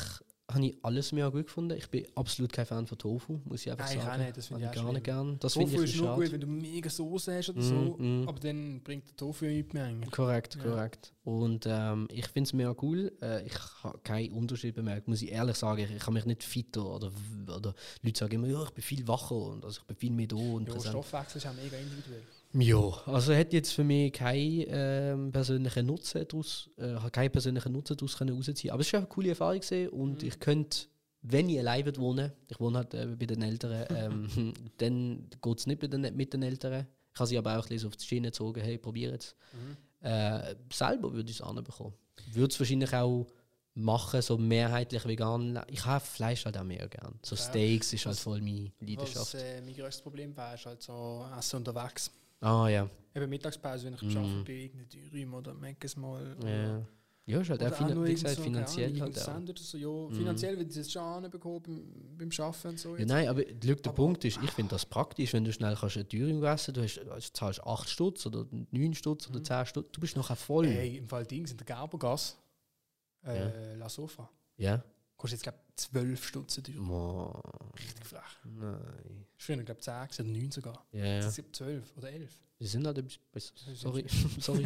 habe 0.49 0.65
ich 0.65 0.79
alles 0.85 1.11
mehr 1.11 1.29
gut 1.33 1.47
gefunden. 1.47 1.77
Ich 1.77 1.91
bin 1.91 2.07
absolut 2.15 2.53
kein 2.53 2.67
Fan 2.67 2.87
von 2.87 2.97
Tofu, 2.97 3.41
muss 3.47 3.67
ich 3.67 3.73
einfach 3.73 3.89
Nein, 3.89 4.01
sagen. 4.01 4.23
nicht, 4.23 4.37
das 4.37 4.47
finde 4.47 4.63
ich 4.63 4.69
auch 4.69 4.75
gar 4.85 4.93
nicht 4.93 5.03
gern. 5.05 5.37
Das 5.41 5.55
Tofu 5.55 5.81
ist 5.83 5.97
nur 5.97 6.07
schade. 6.07 6.23
gut, 6.23 6.33
wenn 6.33 6.41
du 6.41 6.47
mega 6.47 6.89
Soße 6.89 7.37
hast 7.37 7.49
oder 7.49 7.59
Mm, 7.59 7.63
so, 7.63 7.97
mm. 7.99 8.29
aber 8.29 8.39
dann 8.39 8.81
bringt 8.85 9.09
der 9.09 9.17
Tofu 9.17 9.45
nichts 9.47 9.73
mehr 9.73 9.87
eigentlich. 9.87 10.11
Korrekt, 10.13 10.55
Ja. 10.55 10.63
korrekt. 10.63 11.13
Und 11.25 11.67
ähm, 11.69 12.07
ich 12.13 12.29
finde 12.29 12.47
es 12.47 12.53
mega 12.53 12.77
cool. 12.81 13.11
Äh, 13.21 13.45
ich 13.45 13.55
habe 13.83 13.99
keinen 14.05 14.31
Unterschied 14.35 14.77
bemerkt, 14.77 15.09
muss 15.09 15.21
ich 15.21 15.33
ehrlich 15.33 15.57
sagen. 15.57 15.83
Ich, 15.83 15.91
ich 15.91 16.03
habe 16.03 16.13
mich 16.13 16.27
nicht 16.27 16.45
fitter 16.45 16.87
oder, 16.95 17.11
oder 17.49 17.75
Leute 18.03 18.19
sagen 18.21 18.35
immer, 18.37 18.47
ja, 18.47 18.63
ich 18.63 18.71
bin 18.71 18.85
viel 18.85 19.09
wacher 19.09 19.35
und 19.35 19.65
also 19.65 19.81
ich 19.81 19.87
bin 19.89 19.97
viel 19.97 20.13
mehr 20.13 20.29
da 20.29 20.37
und 20.37 20.69
Ja. 20.69 20.79
Stoffwechsel 20.81 21.39
ist 21.39 21.47
auch 21.49 21.55
mega 21.55 21.77
individuell. 21.77 22.23
Ja, 22.53 22.79
also 23.07 23.35
hat 23.35 23.53
jetzt 23.53 23.73
für 23.73 23.85
mich 23.85 24.13
keinen 24.13 24.65
ähm, 24.69 25.33
persönlichen 25.33 25.87
Nutzen 25.87 26.27
daraus, 26.27 26.71
äh, 26.79 26.95
keinen 27.11 27.31
persönlichen 27.31 27.73
Nutzen 27.73 27.97
daraus 27.97 28.17
können 28.17 28.35
rausziehen. 28.35 28.73
Aber 28.73 28.81
es 28.81 28.93
war 28.93 29.01
eine 29.01 29.09
coole 29.09 29.31
Erfahrung 29.31 29.61
gewesen 29.61 29.89
und 29.91 30.23
Mhm. 30.23 30.29
ich 30.29 30.39
könnte, 30.41 30.79
wenn 31.23 31.49
ich 31.51 31.59
alleine 31.59 31.95
wohne, 31.99 32.33
ich 32.49 32.59
wohne 32.59 32.79
halt 32.79 32.95
äh, 32.95 33.07
bei 33.07 33.27
den 33.27 33.43
Eltern, 33.43 33.87
ähm, 33.91 34.29
dann 34.79 35.29
geht 35.43 35.59
es 35.59 35.67
nicht 35.67 35.83
mit 35.83 35.93
den, 35.93 36.17
mit 36.17 36.33
den 36.33 36.43
Eltern. 36.43 36.87
Ich 37.13 37.21
habe 37.21 37.27
sie 37.29 37.39
aber 37.39 37.59
auch 37.59 37.65
ein 37.65 37.69
bisschen 37.69 37.89
auf 37.89 37.97
die 37.97 38.05
Schiene 38.07 38.29
gezogen, 38.29 38.61
hey, 38.63 38.79
probier 38.79 39.15
es. 39.15 39.35
Mhm. 39.53 40.07
Äh, 40.07 40.55
selber 40.73 41.13
würde 41.13 41.31
ich 41.31 41.37
es 41.37 41.43
anbekommen. 41.43 41.95
Würde 42.33 42.53
es 42.53 42.61
wahrscheinlich 42.61 42.93
auch 42.95 43.27
machen, 43.75 44.23
so 44.23 44.39
mehrheitlich 44.39 45.05
vegan. 45.05 45.61
Ich 45.69 45.85
habe 45.85 46.03
Fleisch 46.05 46.45
halt 46.47 46.57
auch 46.57 46.65
mehr 46.65 46.89
gern. 46.89 47.19
So 47.23 47.35
Ja. 47.37 47.43
Steaks 47.43 47.93
ist 47.93 48.07
halt 48.07 48.17
Was- 48.17 48.23
voll 48.23 48.41
meine 48.41 48.71
Was 48.81 48.89
Leidenschaft. 48.89 49.35
äh, 49.35 49.61
mein 49.63 49.75
grösstes 49.75 50.03
Problem 50.03 50.35
war, 50.37 50.55
ist 50.55 50.65
halt 50.65 50.83
so 50.83 51.27
Essen 51.39 51.57
unterwegs. 51.57 52.11
Ah 52.41 52.69
ja. 52.69 52.89
Eben 53.15 53.31
Mittagspause, 53.31 53.87
wenn 53.87 53.95
ich 53.95 54.03
Mhm. 54.03 54.17
arbeite, 54.19 54.45
bei 54.45 54.53
irgendeinem 54.53 54.89
Dürüm 54.91 55.35
oder 55.35 55.55
Meckes 55.55 55.97
mal. 55.97 56.37
Ja, 56.45 56.87
ja 57.25 57.41
ist 57.41 57.49
halt 57.51 57.63
auch, 57.63 57.67
Oder 57.69 57.77
finan- 57.77 57.95
nur 57.95 58.07
wie 58.07 58.13
gesagt, 58.13 58.37
so, 58.37 58.43
finanziell 58.43 58.89
Ahnung, 58.91 59.01
halt 59.01 59.17
irgendein 59.17 59.47
auch. 59.47 59.49
Oder 59.51 59.63
so. 59.63 59.79
Ja, 59.79 59.89
Mhm. 59.89 60.15
finanziell 60.15 60.59
wird 60.59 60.77
es 60.77 60.93
schon 60.93 61.03
anbekommen 61.03 61.63
beim, 61.63 62.19
beim 62.19 62.31
Arbeiten 62.39 62.69
und 62.69 62.79
so. 62.79 62.97
Ja, 62.97 63.07
nein, 63.07 63.29
aber 63.29 63.43
der 63.45 63.77
Aber- 63.87 63.93
Punkt 63.95 64.25
ist, 64.27 64.39
ich 64.43 64.51
finde 64.51 64.71
das 64.75 64.85
praktisch, 64.85 65.33
wenn 65.33 65.45
du 65.45 65.53
schnell 65.53 65.75
kannst 65.75 65.97
eine 65.97 66.07
Tür 66.07 66.29
essen 66.53 66.75
du 66.75 66.83
hast, 66.83 66.99
also 67.09 67.31
zahlst 67.33 67.61
8 67.67 67.89
Stutz 67.89 68.27
oder 68.27 68.47
9 68.71 68.93
Stutz 68.95 69.29
oder 69.31 69.39
Mhm. 69.39 69.45
10 69.45 69.67
Stutz, 69.67 69.89
du 69.93 70.01
bist 70.01 70.15
nachher 70.17 70.37
voll. 70.37 70.67
Hey, 70.67 70.99
im 70.99 71.09
Fall 71.09 71.25
Dings 71.25 71.51
in 71.53 71.57
der 71.57 71.65
Gerbergasse, 71.67 72.35
äh, 73.25 73.75
La 73.77 73.89
Sofa, 73.89 74.29
Ja? 74.59 74.85
kostet 75.17 75.39
jetzt, 75.39 75.43
glaube 75.45 75.59
ich, 75.71 75.77
12 75.77 76.23
Stutzen 76.27 76.63
teuer. 76.63 76.77
Mo, 76.81 77.43
Richtig 77.79 78.05
frech. 78.07 78.21
nein. 78.45 79.26
Früher, 79.39 79.57
glaube 79.63 79.79
ich, 79.81 79.85
10 79.85 79.95
gewesen, 80.09 80.23
oder 80.31 80.39
9 80.41 80.51
sogar. 80.51 80.87
Ja, 80.93 81.05
ja. 81.05 81.15
Jetzt 81.21 81.39
ist 81.39 81.57
12 81.57 81.97
oder 81.97 82.11
11. 82.11 82.31
Wir 82.59 82.69
sind 82.69 82.87
halt 82.87 82.99
etwas 82.99 83.19
besser. 83.33 83.53
Sorry, 83.75 84.05
sorry. 84.41 84.63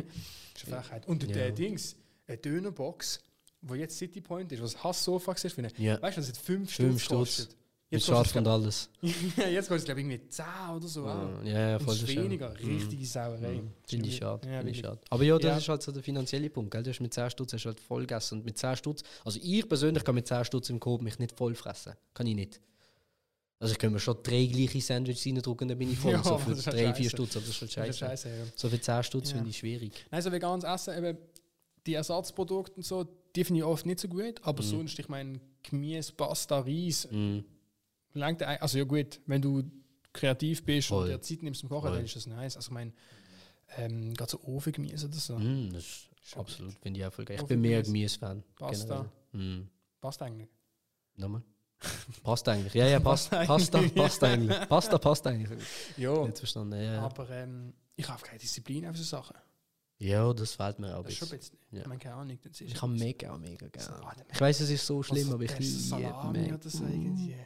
Das 0.54 0.62
ist 0.62 0.72
eine 0.72 0.82
Frechheit. 0.82 1.08
Und 1.08 1.22
Ja. 1.24 1.28
der 1.32 1.50
Dings, 1.52 1.96
eine 2.26 2.36
Dönerbox, 2.38 3.20
wo 3.62 3.74
jetzt 3.74 3.98
City 3.98 4.20
Point 4.20 4.52
ist, 4.52 4.62
was 4.62 4.82
Hasssofa 4.82 5.32
ist, 5.32 5.52
finde 5.52 5.70
ich. 5.72 5.78
Ja, 5.78 6.00
Weißt 6.00 6.16
du, 6.16 6.20
das 6.20 6.28
hat 6.30 6.36
5 6.36 6.70
Fünf 6.72 7.02
Stutz 7.02 7.02
Stutz. 7.02 7.18
kostet. 7.18 7.48
mit 7.50 8.00
Jetzt 8.00 8.06
Schaf 8.06 8.18
kostet 8.18 8.36
und 8.36 8.46
es, 8.46 8.48
alles. 8.52 8.90
jetzt 9.36 9.68
kostet 9.68 9.78
es, 9.78 9.84
glaube 9.86 10.00
ich, 10.00 10.06
irgendwie 10.06 10.28
10 10.28 10.44
oder 10.76 10.86
so. 10.86 11.04
Ja, 11.06 11.42
ja, 11.42 11.76
Und 11.76 11.82
voll 11.82 11.94
es 11.96 12.02
ist 12.02 12.08
schade. 12.12 12.24
weniger. 12.24 12.50
Mhm. 12.50 12.76
Richtige 12.76 13.06
Sauerei. 13.06 13.52
Mhm. 13.54 13.72
Finde 13.88 14.08
ich 14.08 14.16
schade. 14.16 14.48
Ja, 14.48 14.58
finde 14.58 14.70
ich 14.70 14.78
schade. 14.78 15.00
Aber 15.10 15.24
ja, 15.24 15.36
das 15.36 15.44
Ja. 15.50 15.56
ist 15.58 15.68
halt 15.68 15.82
so 15.82 15.90
der 15.90 16.02
finanzielle 16.04 16.48
Punkt. 16.48 16.70
Gell? 16.70 16.84
Du 16.84 16.90
hast 16.90 17.00
mit 17.00 17.12
10 17.12 17.28
Stutz 17.30 17.52
hast 17.52 17.64
halt 17.66 17.80
voll 17.80 18.02
gegessen. 18.02 18.38
Und 18.38 18.44
mit 18.44 18.56
10 18.56 18.76
Stutz, 18.76 19.02
also 19.24 19.40
ich 19.42 19.68
persönlich 19.68 20.04
kann 20.04 20.14
mit 20.14 20.28
10 20.28 20.44
Stutz 20.44 20.70
im 20.70 20.78
Coop 20.78 21.02
mich 21.02 21.18
nicht 21.18 21.32
voll 21.36 21.56
fressen. 21.56 21.94
Kann 22.14 22.28
ich 22.28 22.36
nicht. 22.36 22.60
Also 23.60 23.72
ich 23.72 23.78
kann 23.78 23.92
mir 23.92 24.00
schon 24.00 24.16
drei 24.22 24.46
gleiche 24.46 24.80
Sandwiches 24.80 25.26
reindrücken, 25.26 25.68
dann 25.68 25.76
bin 25.78 25.92
ich 25.92 25.98
voll. 25.98 26.12
Ja, 26.14 26.22
so 26.24 26.38
für 26.38 26.56
halt 26.56 26.66
3, 26.66 26.72
4 26.72 26.94
scheiße. 26.94 27.10
Stutz, 27.10 27.36
aber 27.36 27.46
das 27.46 27.62
ist 27.62 27.76
halt 27.76 27.88
Das 27.88 27.94
ist 27.94 27.98
scheiße. 27.98 28.28
scheiße, 28.28 28.36
ja. 28.38 28.44
So 28.56 28.68
für 28.70 28.80
10 28.80 29.02
Stutz 29.04 29.30
Ja. 29.30 29.36
finde 29.36 29.50
ich 29.50 29.58
schwierig. 29.58 30.06
Nein, 30.10 30.22
so 30.22 30.32
veganes 30.32 30.64
Essen, 30.64 30.96
eben, 30.98 31.18
die 31.86 31.94
Ersatzprodukte 31.94 32.74
und 32.76 32.82
so, 32.84 33.04
die 33.36 33.44
finde 33.44 33.60
ich 33.60 33.64
oft 33.64 33.84
nicht 33.86 34.00
so 34.00 34.08
gut. 34.08 34.40
Aber 34.42 34.62
Mhm. 34.62 34.66
sonst, 34.66 34.98
ich 34.98 35.08
meine, 35.08 35.40
Gemüse, 35.62 36.12
Pasta, 36.14 36.60
Reis, 36.60 37.06
Mhm. 37.10 37.44
langt 38.14 38.42
also 38.42 38.78
ja 38.78 38.84
gut, 38.84 39.20
wenn 39.26 39.42
du 39.42 39.62
kreativ 40.12 40.64
bist 40.64 40.88
Voll. 40.88 41.04
und 41.04 41.10
dir 41.10 41.20
Zeit 41.20 41.42
nimmst 41.42 41.60
zum 41.60 41.68
Kochen, 41.68 41.88
Voll. 41.88 41.96
dann 41.96 42.04
ist 42.06 42.16
das 42.16 42.26
nice. 42.26 42.56
Also 42.56 42.68
ich 42.68 42.72
meine, 42.72 42.92
ähm, 43.76 44.14
gerade 44.14 44.30
so 44.30 44.40
Ofengemüse 44.42 45.06
oder 45.06 45.16
so, 45.16 45.38
Mhm, 45.38 45.72
das 45.74 45.84
ist 45.84 46.06
Schon 46.22 46.40
absolut, 46.40 46.74
finde 46.82 47.00
ich 47.00 47.06
auch 47.06 47.12
voll 47.12 47.24
geil. 47.26 47.38
Ich 47.40 47.46
bin 47.46 47.60
mehr 47.60 47.82
Gemüse. 47.82 47.92
Gemüse-Fan. 47.92 48.42
Pasta. 48.56 49.10
generell. 49.32 49.58
Mhm. 49.58 49.68
passt 50.00 50.22
eigentlich. 50.22 50.48
Nochmal? 51.16 51.42
Passt 52.22 52.48
eigentlich. 52.48 52.74
Ja, 52.74 52.86
ja, 52.86 53.00
passt. 53.00 53.30
Passt 53.30 53.74
eigentlich. 53.74 53.94
passt 53.94 54.22
eigentlich. 54.22 54.68
Pasta 54.68 54.98
passt 54.98 55.26
eigentlich. 55.26 55.48
Ja, 55.96 56.24
Nicht 56.26 56.38
verstanden. 56.38 56.78
Ja, 56.80 56.94
ja. 56.94 57.02
aber 57.02 57.28
ähm, 57.30 57.72
ich 57.96 58.08
habe 58.08 58.22
keine 58.22 58.38
Disziplin 58.38 58.86
auf 58.86 58.96
so 58.96 59.02
Sachen. 59.04 59.36
ja, 59.98 60.32
das 60.32 60.54
fehlt 60.54 60.78
mir 60.78 60.96
auch 60.96 61.02
Das 61.02 61.12
ist 61.12 61.18
schon 61.18 61.28
ein 61.30 61.38
bisschen. 61.38 61.58
Ja. 61.72 61.80
Ich 61.80 61.86
meine, 61.86 61.98
keine 62.00 62.14
Ahnung. 62.16 62.38
Das 62.42 62.52
ist 62.52 62.60
Ich 62.60 62.82
habe 62.82 62.92
mega, 62.92 63.36
mega 63.38 63.68
gerne. 63.68 64.00
Ich 64.32 64.40
weiß, 64.40 64.60
es 64.60 64.70
ist 64.70 64.86
so 64.86 65.02
schlimm, 65.02 65.28
Was 65.28 65.34
aber 65.34 65.42
ich 65.44 65.50
das 65.52 65.60
ist 65.60 65.90
liebe 65.92 66.02
Mac. 66.02 66.54
oder 66.54 66.70
so 66.70 66.84
irgendwie. 66.84 67.36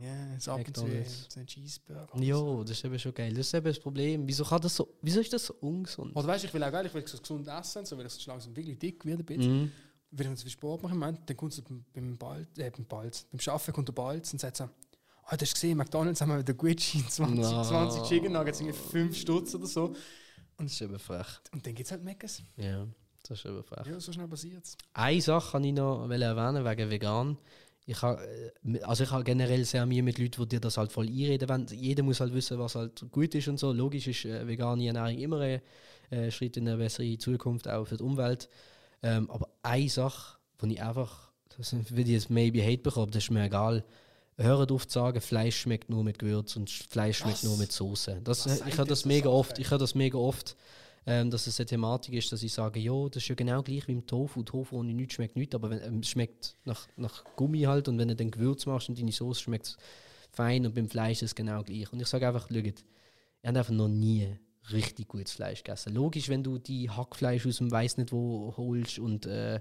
Ja, 0.00 0.12
ab 0.52 0.58
und 0.58 0.76
zu 0.76 0.84
McDonald's. 0.84 1.26
so 1.28 1.40
ein 1.40 1.46
Cheeseburger. 1.46 2.08
Ja, 2.20 2.60
das 2.62 2.70
ist 2.70 2.84
eben 2.84 2.98
schon 2.98 3.14
geil. 3.14 3.34
Das 3.34 3.46
ist 3.48 3.54
eben 3.54 3.66
das 3.66 3.80
Problem. 3.80 4.28
Wieso, 4.28 4.44
kann 4.44 4.60
das 4.60 4.76
so, 4.76 4.94
wieso 5.02 5.20
ist 5.20 5.32
das 5.32 5.46
so 5.46 5.54
ungesund? 5.60 6.14
Oder 6.14 6.28
weißt 6.28 6.44
du, 6.44 6.48
ich 6.48 6.54
will 6.54 6.62
auch 6.62 6.70
geil, 6.70 6.86
ich 6.86 6.94
will 6.94 7.06
so 7.06 7.18
gesund 7.18 7.48
essen, 7.48 7.84
so, 7.84 7.98
weil 7.98 8.06
ich 8.06 8.12
so 8.12 8.30
langsam 8.30 8.54
wirklich 8.54 8.78
dick 8.78 9.04
werde. 9.04 9.24
Mhm. 9.36 9.72
Wenn 10.10 10.36
viel 10.36 10.50
Sport 10.50 10.82
mache, 10.82 10.94
Moment, 10.94 11.20
dann 11.26 11.36
kommt 11.36 11.52
so 11.52 11.62
beim, 11.92 12.16
Balz, 12.16 12.46
äh, 12.58 12.70
beim 12.70 12.86
Balz, 12.86 13.26
beim 13.30 13.40
Schaffen 13.40 13.74
kommt 13.74 13.88
der 13.88 13.92
Balz 13.92 14.32
und 14.32 14.38
sagt 14.38 14.56
so, 14.56 14.64
ah, 14.64 15.36
du 15.36 15.42
hast 15.42 15.54
gesehen, 15.54 15.76
McDonalds 15.76 16.20
haben 16.20 16.30
wir 16.30 16.38
wieder 16.38 16.54
Gucci 16.54 17.04
20, 17.08 17.38
No. 17.38 17.62
20 17.62 18.02
Chicken 18.04 18.32
Nuggets, 18.32 18.60
irgendwie 18.60 18.78
5 18.78 19.16
Stutz 19.16 19.54
oder 19.54 19.66
so. 19.66 19.94
Das 20.58 20.72
ist 20.72 20.80
eben 20.80 20.98
frech. 20.98 21.26
Und 21.52 21.66
dann 21.66 21.74
gibt 21.74 21.86
es 21.86 21.92
halt 21.92 22.02
Meckes. 22.02 22.42
Ja, 22.56 22.86
das 23.28 23.38
ist 23.38 23.44
eben 23.44 23.62
frech. 23.62 23.86
Ja, 23.86 24.00
so 24.00 24.12
schnell 24.12 24.28
passiert's. 24.28 24.76
Eine 24.94 25.20
Sache 25.20 25.52
kann 25.52 25.64
ich 25.64 25.74
noch 25.74 26.08
erwähnen, 26.08 26.64
wegen 26.64 26.90
vegan. 26.90 27.38
Ich 27.88 28.02
habe 28.02 28.20
äh, 28.64 28.80
also 28.82 29.04
ich 29.04 29.10
habe 29.10 29.22
generell 29.22 29.64
sehr 29.64 29.86
Mühe 29.86 30.02
mit 30.02 30.18
Leuten, 30.18 30.42
die 30.42 30.48
dir 30.48 30.60
das 30.60 30.76
halt 30.76 30.90
voll 30.92 31.06
einreden 31.06 31.48
wollen. 31.48 31.66
Jeder 31.68 32.02
muss 32.02 32.20
halt 32.20 32.32
wissen, 32.34 32.58
was 32.58 32.74
halt 32.74 33.04
gut 33.12 33.34
ist 33.34 33.48
und 33.48 33.58
so. 33.58 33.72
Logisch 33.72 34.08
ist 34.08 34.24
äh, 34.24 34.46
vegane 34.46 34.86
Ernährung 34.86 35.18
immer 35.18 35.40
ein 35.40 35.60
äh, 36.10 36.30
Schritt 36.30 36.56
in 36.56 36.66
eine 36.66 36.78
bessere 36.78 37.16
Zukunft, 37.18 37.68
auch 37.68 37.84
für 37.84 37.96
die 37.96 38.02
Umwelt. 38.02 38.48
Ähm, 39.02 39.30
aber 39.30 39.48
eine 39.62 39.88
Sache, 39.88 40.38
die 40.62 40.74
ich 40.74 40.82
einfach, 40.82 41.30
das 41.56 41.72
will 41.72 42.06
ich 42.06 42.12
jetzt 42.12 42.30
maybe 42.30 42.62
Hate 42.62 42.78
bekommen, 42.82 43.10
das 43.10 43.24
ist 43.24 43.30
mir 43.30 43.44
egal. 43.44 43.84
Hört 44.38 44.70
auf 44.70 44.86
zu 44.86 44.98
sagen, 44.98 45.20
Fleisch 45.20 45.58
schmeckt 45.58 45.88
nur 45.88 46.04
mit 46.04 46.18
Gewürz 46.18 46.56
und 46.56 46.68
Fleisch 46.68 47.18
schmeckt 47.18 47.38
Was? 47.38 47.44
nur 47.44 47.56
mit 47.56 47.72
Soße. 47.72 48.20
Das, 48.22 48.46
Was 48.46 48.66
ich 48.66 48.76
höre 48.76 48.84
das 48.84 49.06
mega 49.06 49.30
oft. 49.30 49.58
Ich 49.58 49.68
das 49.68 49.94
mega 49.94 50.18
oft 50.18 50.56
ähm, 51.06 51.30
dass 51.30 51.46
es 51.46 51.60
eine 51.60 51.66
Thematik 51.66 52.14
ist, 52.14 52.32
dass 52.32 52.42
ich 52.42 52.52
sage, 52.52 52.80
ja, 52.80 53.08
das 53.08 53.22
ist 53.22 53.28
ja 53.28 53.36
genau 53.36 53.62
gleich 53.62 53.86
wie 53.86 53.92
im 53.92 54.06
Tofu. 54.06 54.42
Tofu 54.42 54.78
ohne 54.78 54.92
nichts 54.92 55.14
schmeckt 55.14 55.36
nichts, 55.36 55.54
aber 55.54 55.70
wenn, 55.70 55.80
ähm, 55.82 56.00
es 56.00 56.08
schmeckt 56.08 56.56
nach, 56.64 56.88
nach 56.96 57.24
Gummi 57.36 57.62
halt 57.62 57.88
und 57.88 57.98
wenn 57.98 58.08
du 58.08 58.16
dann 58.16 58.32
Gewürz 58.32 58.66
machst 58.66 58.88
und 58.88 58.98
deine 58.98 59.12
Soße 59.12 59.40
schmeckt 59.40 59.66
es 59.66 59.76
fein 60.32 60.66
und 60.66 60.74
beim 60.74 60.88
Fleisch 60.88 61.22
ist 61.22 61.30
es 61.30 61.34
genau 61.36 61.62
gleich. 61.62 61.92
Und 61.92 62.00
ich 62.00 62.08
sage 62.08 62.26
einfach, 62.26 62.48
schaut, 62.48 62.56
ihr 62.56 62.72
habt 63.44 63.56
einfach 63.56 63.72
noch 63.72 63.88
nie 63.88 64.36
richtig 64.72 65.08
gutes 65.08 65.32
Fleisch 65.32 65.62
gegessen. 65.62 65.94
Logisch, 65.94 66.28
wenn 66.28 66.42
du 66.42 66.58
die 66.58 66.90
Hackfleisch 66.90 67.46
aus 67.46 67.58
dem 67.58 67.70
Weiß 67.70 67.96
nicht 67.96 68.12
wo 68.12 68.54
holst 68.56 68.98
und 68.98 69.26
äh, 69.26 69.60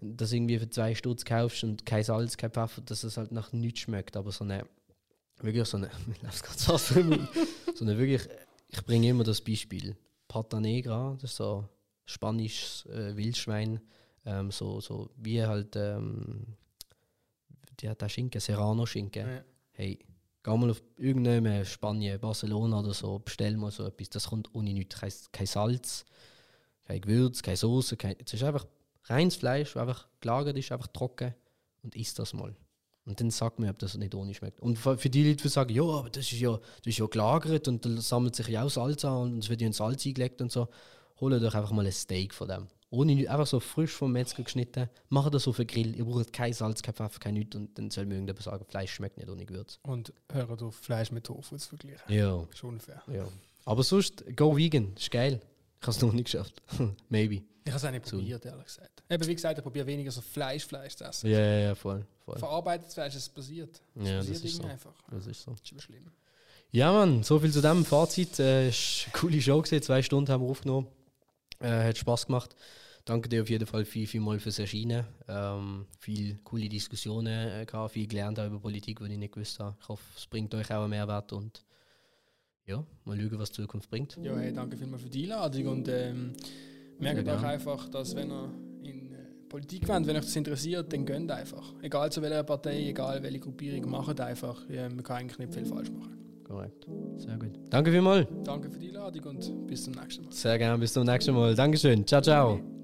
das 0.00 0.32
irgendwie 0.32 0.58
für 0.58 0.70
zwei 0.70 0.94
Stutz 0.94 1.24
kaufst 1.24 1.64
und 1.64 1.84
kein 1.84 2.04
Salz, 2.04 2.36
kein 2.36 2.50
Pfeffer, 2.50 2.82
dass 2.82 3.04
es 3.04 3.16
halt 3.16 3.32
nach 3.32 3.52
nichts 3.52 3.80
schmeckt, 3.80 4.16
aber 4.16 4.30
so 4.30 4.44
eine 4.44 4.64
wirklich 5.40 5.68
so 5.68 5.76
eine, 5.76 5.90
so 7.74 7.84
eine 7.84 7.98
wirklich, 7.98 8.28
ich 8.68 8.84
bringe 8.84 9.08
immer 9.08 9.24
das 9.24 9.40
Beispiel. 9.40 9.96
Pata 10.26 10.60
Negra, 10.60 11.16
das 11.20 11.30
ist 11.30 11.36
so 11.36 11.68
spanisches 12.04 12.86
äh, 12.86 13.16
Wildschwein, 13.16 13.80
ähm, 14.24 14.50
so, 14.50 14.80
so 14.80 15.10
wie 15.16 15.42
halt 15.42 15.76
ähm, 15.76 16.56
hat 17.86 18.00
der 18.00 18.08
Schinken, 18.08 18.40
Serrano-Schinken. 18.40 19.26
Ja. 19.26 19.44
Hey, 19.72 19.98
geh 20.42 20.56
mal 20.56 20.70
auf 20.70 20.82
irgendeine 20.96 21.64
Spanien, 21.64 22.20
Barcelona 22.20 22.80
oder 22.80 22.94
so, 22.94 23.18
bestell 23.18 23.56
mal 23.56 23.70
so 23.70 23.86
etwas. 23.86 24.10
Das 24.10 24.28
kommt 24.28 24.54
ohne 24.54 24.72
nichts. 24.72 25.00
Kein, 25.00 25.12
kein 25.32 25.46
Salz, 25.46 26.04
kein 26.84 27.00
Gewürz, 27.00 27.42
keine 27.42 27.56
Soße. 27.56 27.96
Kein, 27.96 28.16
es 28.24 28.32
ist 28.32 28.42
einfach 28.42 28.66
reines 29.04 29.36
Fleisch, 29.36 29.74
das 29.74 29.80
einfach 29.80 30.08
gelagert 30.20 30.56
ist, 30.56 30.72
einfach 30.72 30.88
trocken 30.88 31.34
und 31.82 31.96
isst 31.96 32.18
das 32.18 32.32
mal. 32.32 32.54
Und 33.04 33.20
dann 33.20 33.30
sagt 33.30 33.58
mir, 33.58 33.70
ob 33.70 33.78
das 33.78 33.96
nicht 33.96 34.14
ohne 34.14 34.34
schmeckt. 34.34 34.60
Und 34.60 34.76
für 34.76 34.96
die 35.08 35.26
Leute, 35.26 35.42
die 35.42 35.48
sagen, 35.48 35.74
ja, 35.74 35.82
aber 35.82 36.10
das 36.10 36.30
ist 36.30 36.40
ja, 36.40 36.58
das 36.58 36.86
ist 36.86 36.98
ja 36.98 37.06
gelagert 37.06 37.66
und 37.66 37.84
da 37.84 38.00
sammelt 38.02 38.36
sich 38.36 38.48
ja 38.48 38.64
auch 38.64 38.68
Salz 38.68 39.02
an 39.04 39.32
und 39.32 39.38
es 39.38 39.48
wird 39.48 39.62
ja 39.62 39.66
in 39.66 39.72
Salz 39.72 40.04
eingelegt 40.04 40.42
und 40.42 40.52
so, 40.52 40.68
holt 41.18 41.42
euch 41.42 41.54
einfach 41.54 41.72
mal 41.72 41.86
ein 41.86 41.92
Steak 41.92 42.34
von 42.34 42.48
dem. 42.48 42.68
Ohne, 42.90 43.14
nichts, 43.14 43.30
einfach 43.30 43.46
so 43.46 43.60
frisch 43.60 43.92
vom 43.92 44.12
Metzger 44.12 44.42
geschnitten, 44.42 44.88
macht 45.10 45.34
das 45.34 45.46
auf 45.46 45.56
den 45.58 45.66
Grill. 45.66 45.94
Ihr 45.96 46.04
braucht 46.06 46.32
kein 46.32 46.52
Salz, 46.54 46.80
kein 46.82 46.94
Pfeffer, 46.94 47.18
kein 47.18 47.34
nichts 47.34 47.54
und 47.54 47.76
dann 47.76 47.90
soll 47.90 48.06
mir 48.06 48.14
irgendjemand 48.14 48.42
sagen, 48.44 48.64
Fleisch 48.66 48.92
schmeckt 48.94 49.18
nicht 49.18 49.28
ohne 49.28 49.44
Gewürz. 49.44 49.78
Und 49.82 50.12
hört 50.32 50.62
auf, 50.62 50.74
Fleisch 50.76 51.10
mit 51.12 51.24
Tofu 51.24 51.56
zu 51.58 51.68
vergleichen. 51.68 52.00
Ja. 52.12 52.46
Schon 52.54 52.80
fair. 52.80 53.02
Ja. 53.12 53.28
Aber 53.66 53.82
sonst, 53.82 54.24
go 54.36 54.56
vegan, 54.56 54.94
ist 54.96 55.10
geil. 55.10 55.40
Ich 55.80 55.86
habe 55.86 55.96
es 55.96 56.00
noch 56.02 56.12
nicht 56.12 56.24
geschafft. 56.24 56.62
Maybe. 57.10 57.42
Ich 57.64 57.70
habe 57.72 57.76
es 57.76 57.84
auch 57.84 57.90
nicht 57.90 58.06
So. 58.06 58.16
probiert, 58.16 58.46
ehrlich 58.46 58.64
gesagt. 58.64 59.02
Eben, 59.10 59.26
wie 59.26 59.34
gesagt, 59.34 59.58
ich 59.58 59.62
probiere 59.62 59.86
weniger 59.86 60.10
so 60.10 60.22
Fleisch, 60.22 60.64
Fleisch 60.64 60.96
zu 60.96 61.04
essen. 61.04 61.30
Ja, 61.30 61.38
ja, 61.38 61.58
ja, 61.58 61.74
voll. 61.74 62.06
voll. 62.24 62.38
Verarbeitetes 62.38 62.94
Fleisch, 62.94 63.14
es 63.14 63.28
passiert. 63.28 63.82
Es 63.94 64.08
Ja, 64.08 64.16
das 64.16 64.26
passiert 64.28 64.44
ist 64.46 64.56
so. 64.56 64.62
einfach. 64.64 64.94
Das 65.10 65.26
ist 65.26 65.42
so. 65.42 65.50
Das 65.50 65.60
ist 65.60 65.72
aber 65.72 65.80
schlimm. 65.82 66.10
Ja, 66.70 66.92
Mann, 66.92 67.22
so 67.22 67.38
viel 67.38 67.52
zu 67.52 67.60
dem 67.60 67.84
Fazit. 67.84 68.38
Äh, 68.38 68.70
ist 68.70 69.04
eine 69.04 69.12
coole 69.12 69.40
Show 69.42 69.60
gewesen. 69.60 69.82
Zwei 69.82 70.00
Stunden 70.02 70.30
haben 70.32 70.42
wir 70.42 70.48
aufgenommen. 70.50 70.86
Äh, 71.60 71.88
hat 71.88 71.98
Spaß 71.98 72.26
gemacht. 72.26 72.54
Danke 73.04 73.28
dir 73.28 73.40
auf 73.42 73.48
jeden 73.48 73.66
Fall 73.66 73.84
viel, 73.84 74.06
viel 74.06 74.20
mal 74.20 74.38
fürs 74.38 74.58
Erscheinen. 74.58 75.06
Ähm, 75.28 75.86
viel 75.98 76.38
coole 76.44 76.68
Diskussionen 76.68 77.48
äh, 77.48 77.64
gehabt, 77.64 77.92
viel 77.92 78.06
gelernt 78.06 78.38
auch 78.38 78.46
über 78.46 78.60
Politik, 78.60 78.98
die 79.00 79.12
ich 79.12 79.18
nicht 79.18 79.32
gewusst 79.32 79.58
habe. 79.60 79.76
Ich 79.80 79.88
hoffe, 79.88 80.04
es 80.14 80.26
bringt 80.26 80.54
euch 80.54 80.70
auch 80.70 80.82
einen 80.82 80.90
Mehrwert 80.90 81.32
und 81.32 81.64
ja, 82.66 82.84
mal 83.06 83.18
schauen, 83.18 83.38
was 83.38 83.50
die 83.50 83.62
Zukunft 83.62 83.88
bringt. 83.88 84.18
Ja, 84.22 84.36
hey, 84.36 84.52
danke 84.52 84.76
vielmals 84.76 85.02
für 85.02 85.08
die 85.08 85.22
Einladung 85.22 85.66
und 85.68 85.88
ähm, 85.88 86.34
merkt 86.98 87.24
Sehr 87.24 87.34
euch 87.34 87.44
einfach, 87.44 87.88
dass 87.88 88.14
wenn 88.14 88.30
ihr 88.30 88.52
in 88.82 89.12
äh, 89.14 89.16
Politik 89.48 89.88
wollt, 89.88 90.06
wenn 90.06 90.16
euch 90.16 90.24
das 90.24 90.36
interessiert, 90.36 90.92
dann 90.92 91.06
gönnt 91.06 91.30
einfach. 91.30 91.72
Egal 91.80 92.12
zu 92.12 92.20
welcher 92.20 92.44
Partei, 92.44 92.88
egal 92.88 93.22
welche 93.22 93.40
Gruppierung, 93.40 93.88
macht 93.90 94.20
einfach. 94.20 94.68
Ja, 94.68 94.86
man 94.86 95.02
kann 95.02 95.16
eigentlich 95.16 95.38
nicht 95.38 95.54
viel 95.54 95.64
falsch 95.64 95.90
machen. 95.90 96.27
Korrekt. 96.48 96.86
Sehr 97.16 97.36
gut. 97.36 97.52
Danke 97.70 97.92
vielmals. 97.92 98.26
Danke 98.44 98.70
für 98.70 98.78
die 98.78 98.88
Einladung 98.88 99.24
und 99.24 99.66
bis 99.66 99.84
zum 99.84 99.94
nächsten 99.94 100.24
Mal. 100.24 100.32
Sehr 100.32 100.58
gerne, 100.58 100.78
bis 100.78 100.92
zum 100.92 101.04
nächsten 101.04 101.34
Mal. 101.34 101.54
Dankeschön. 101.54 102.06
Ciao, 102.06 102.20
ciao. 102.22 102.77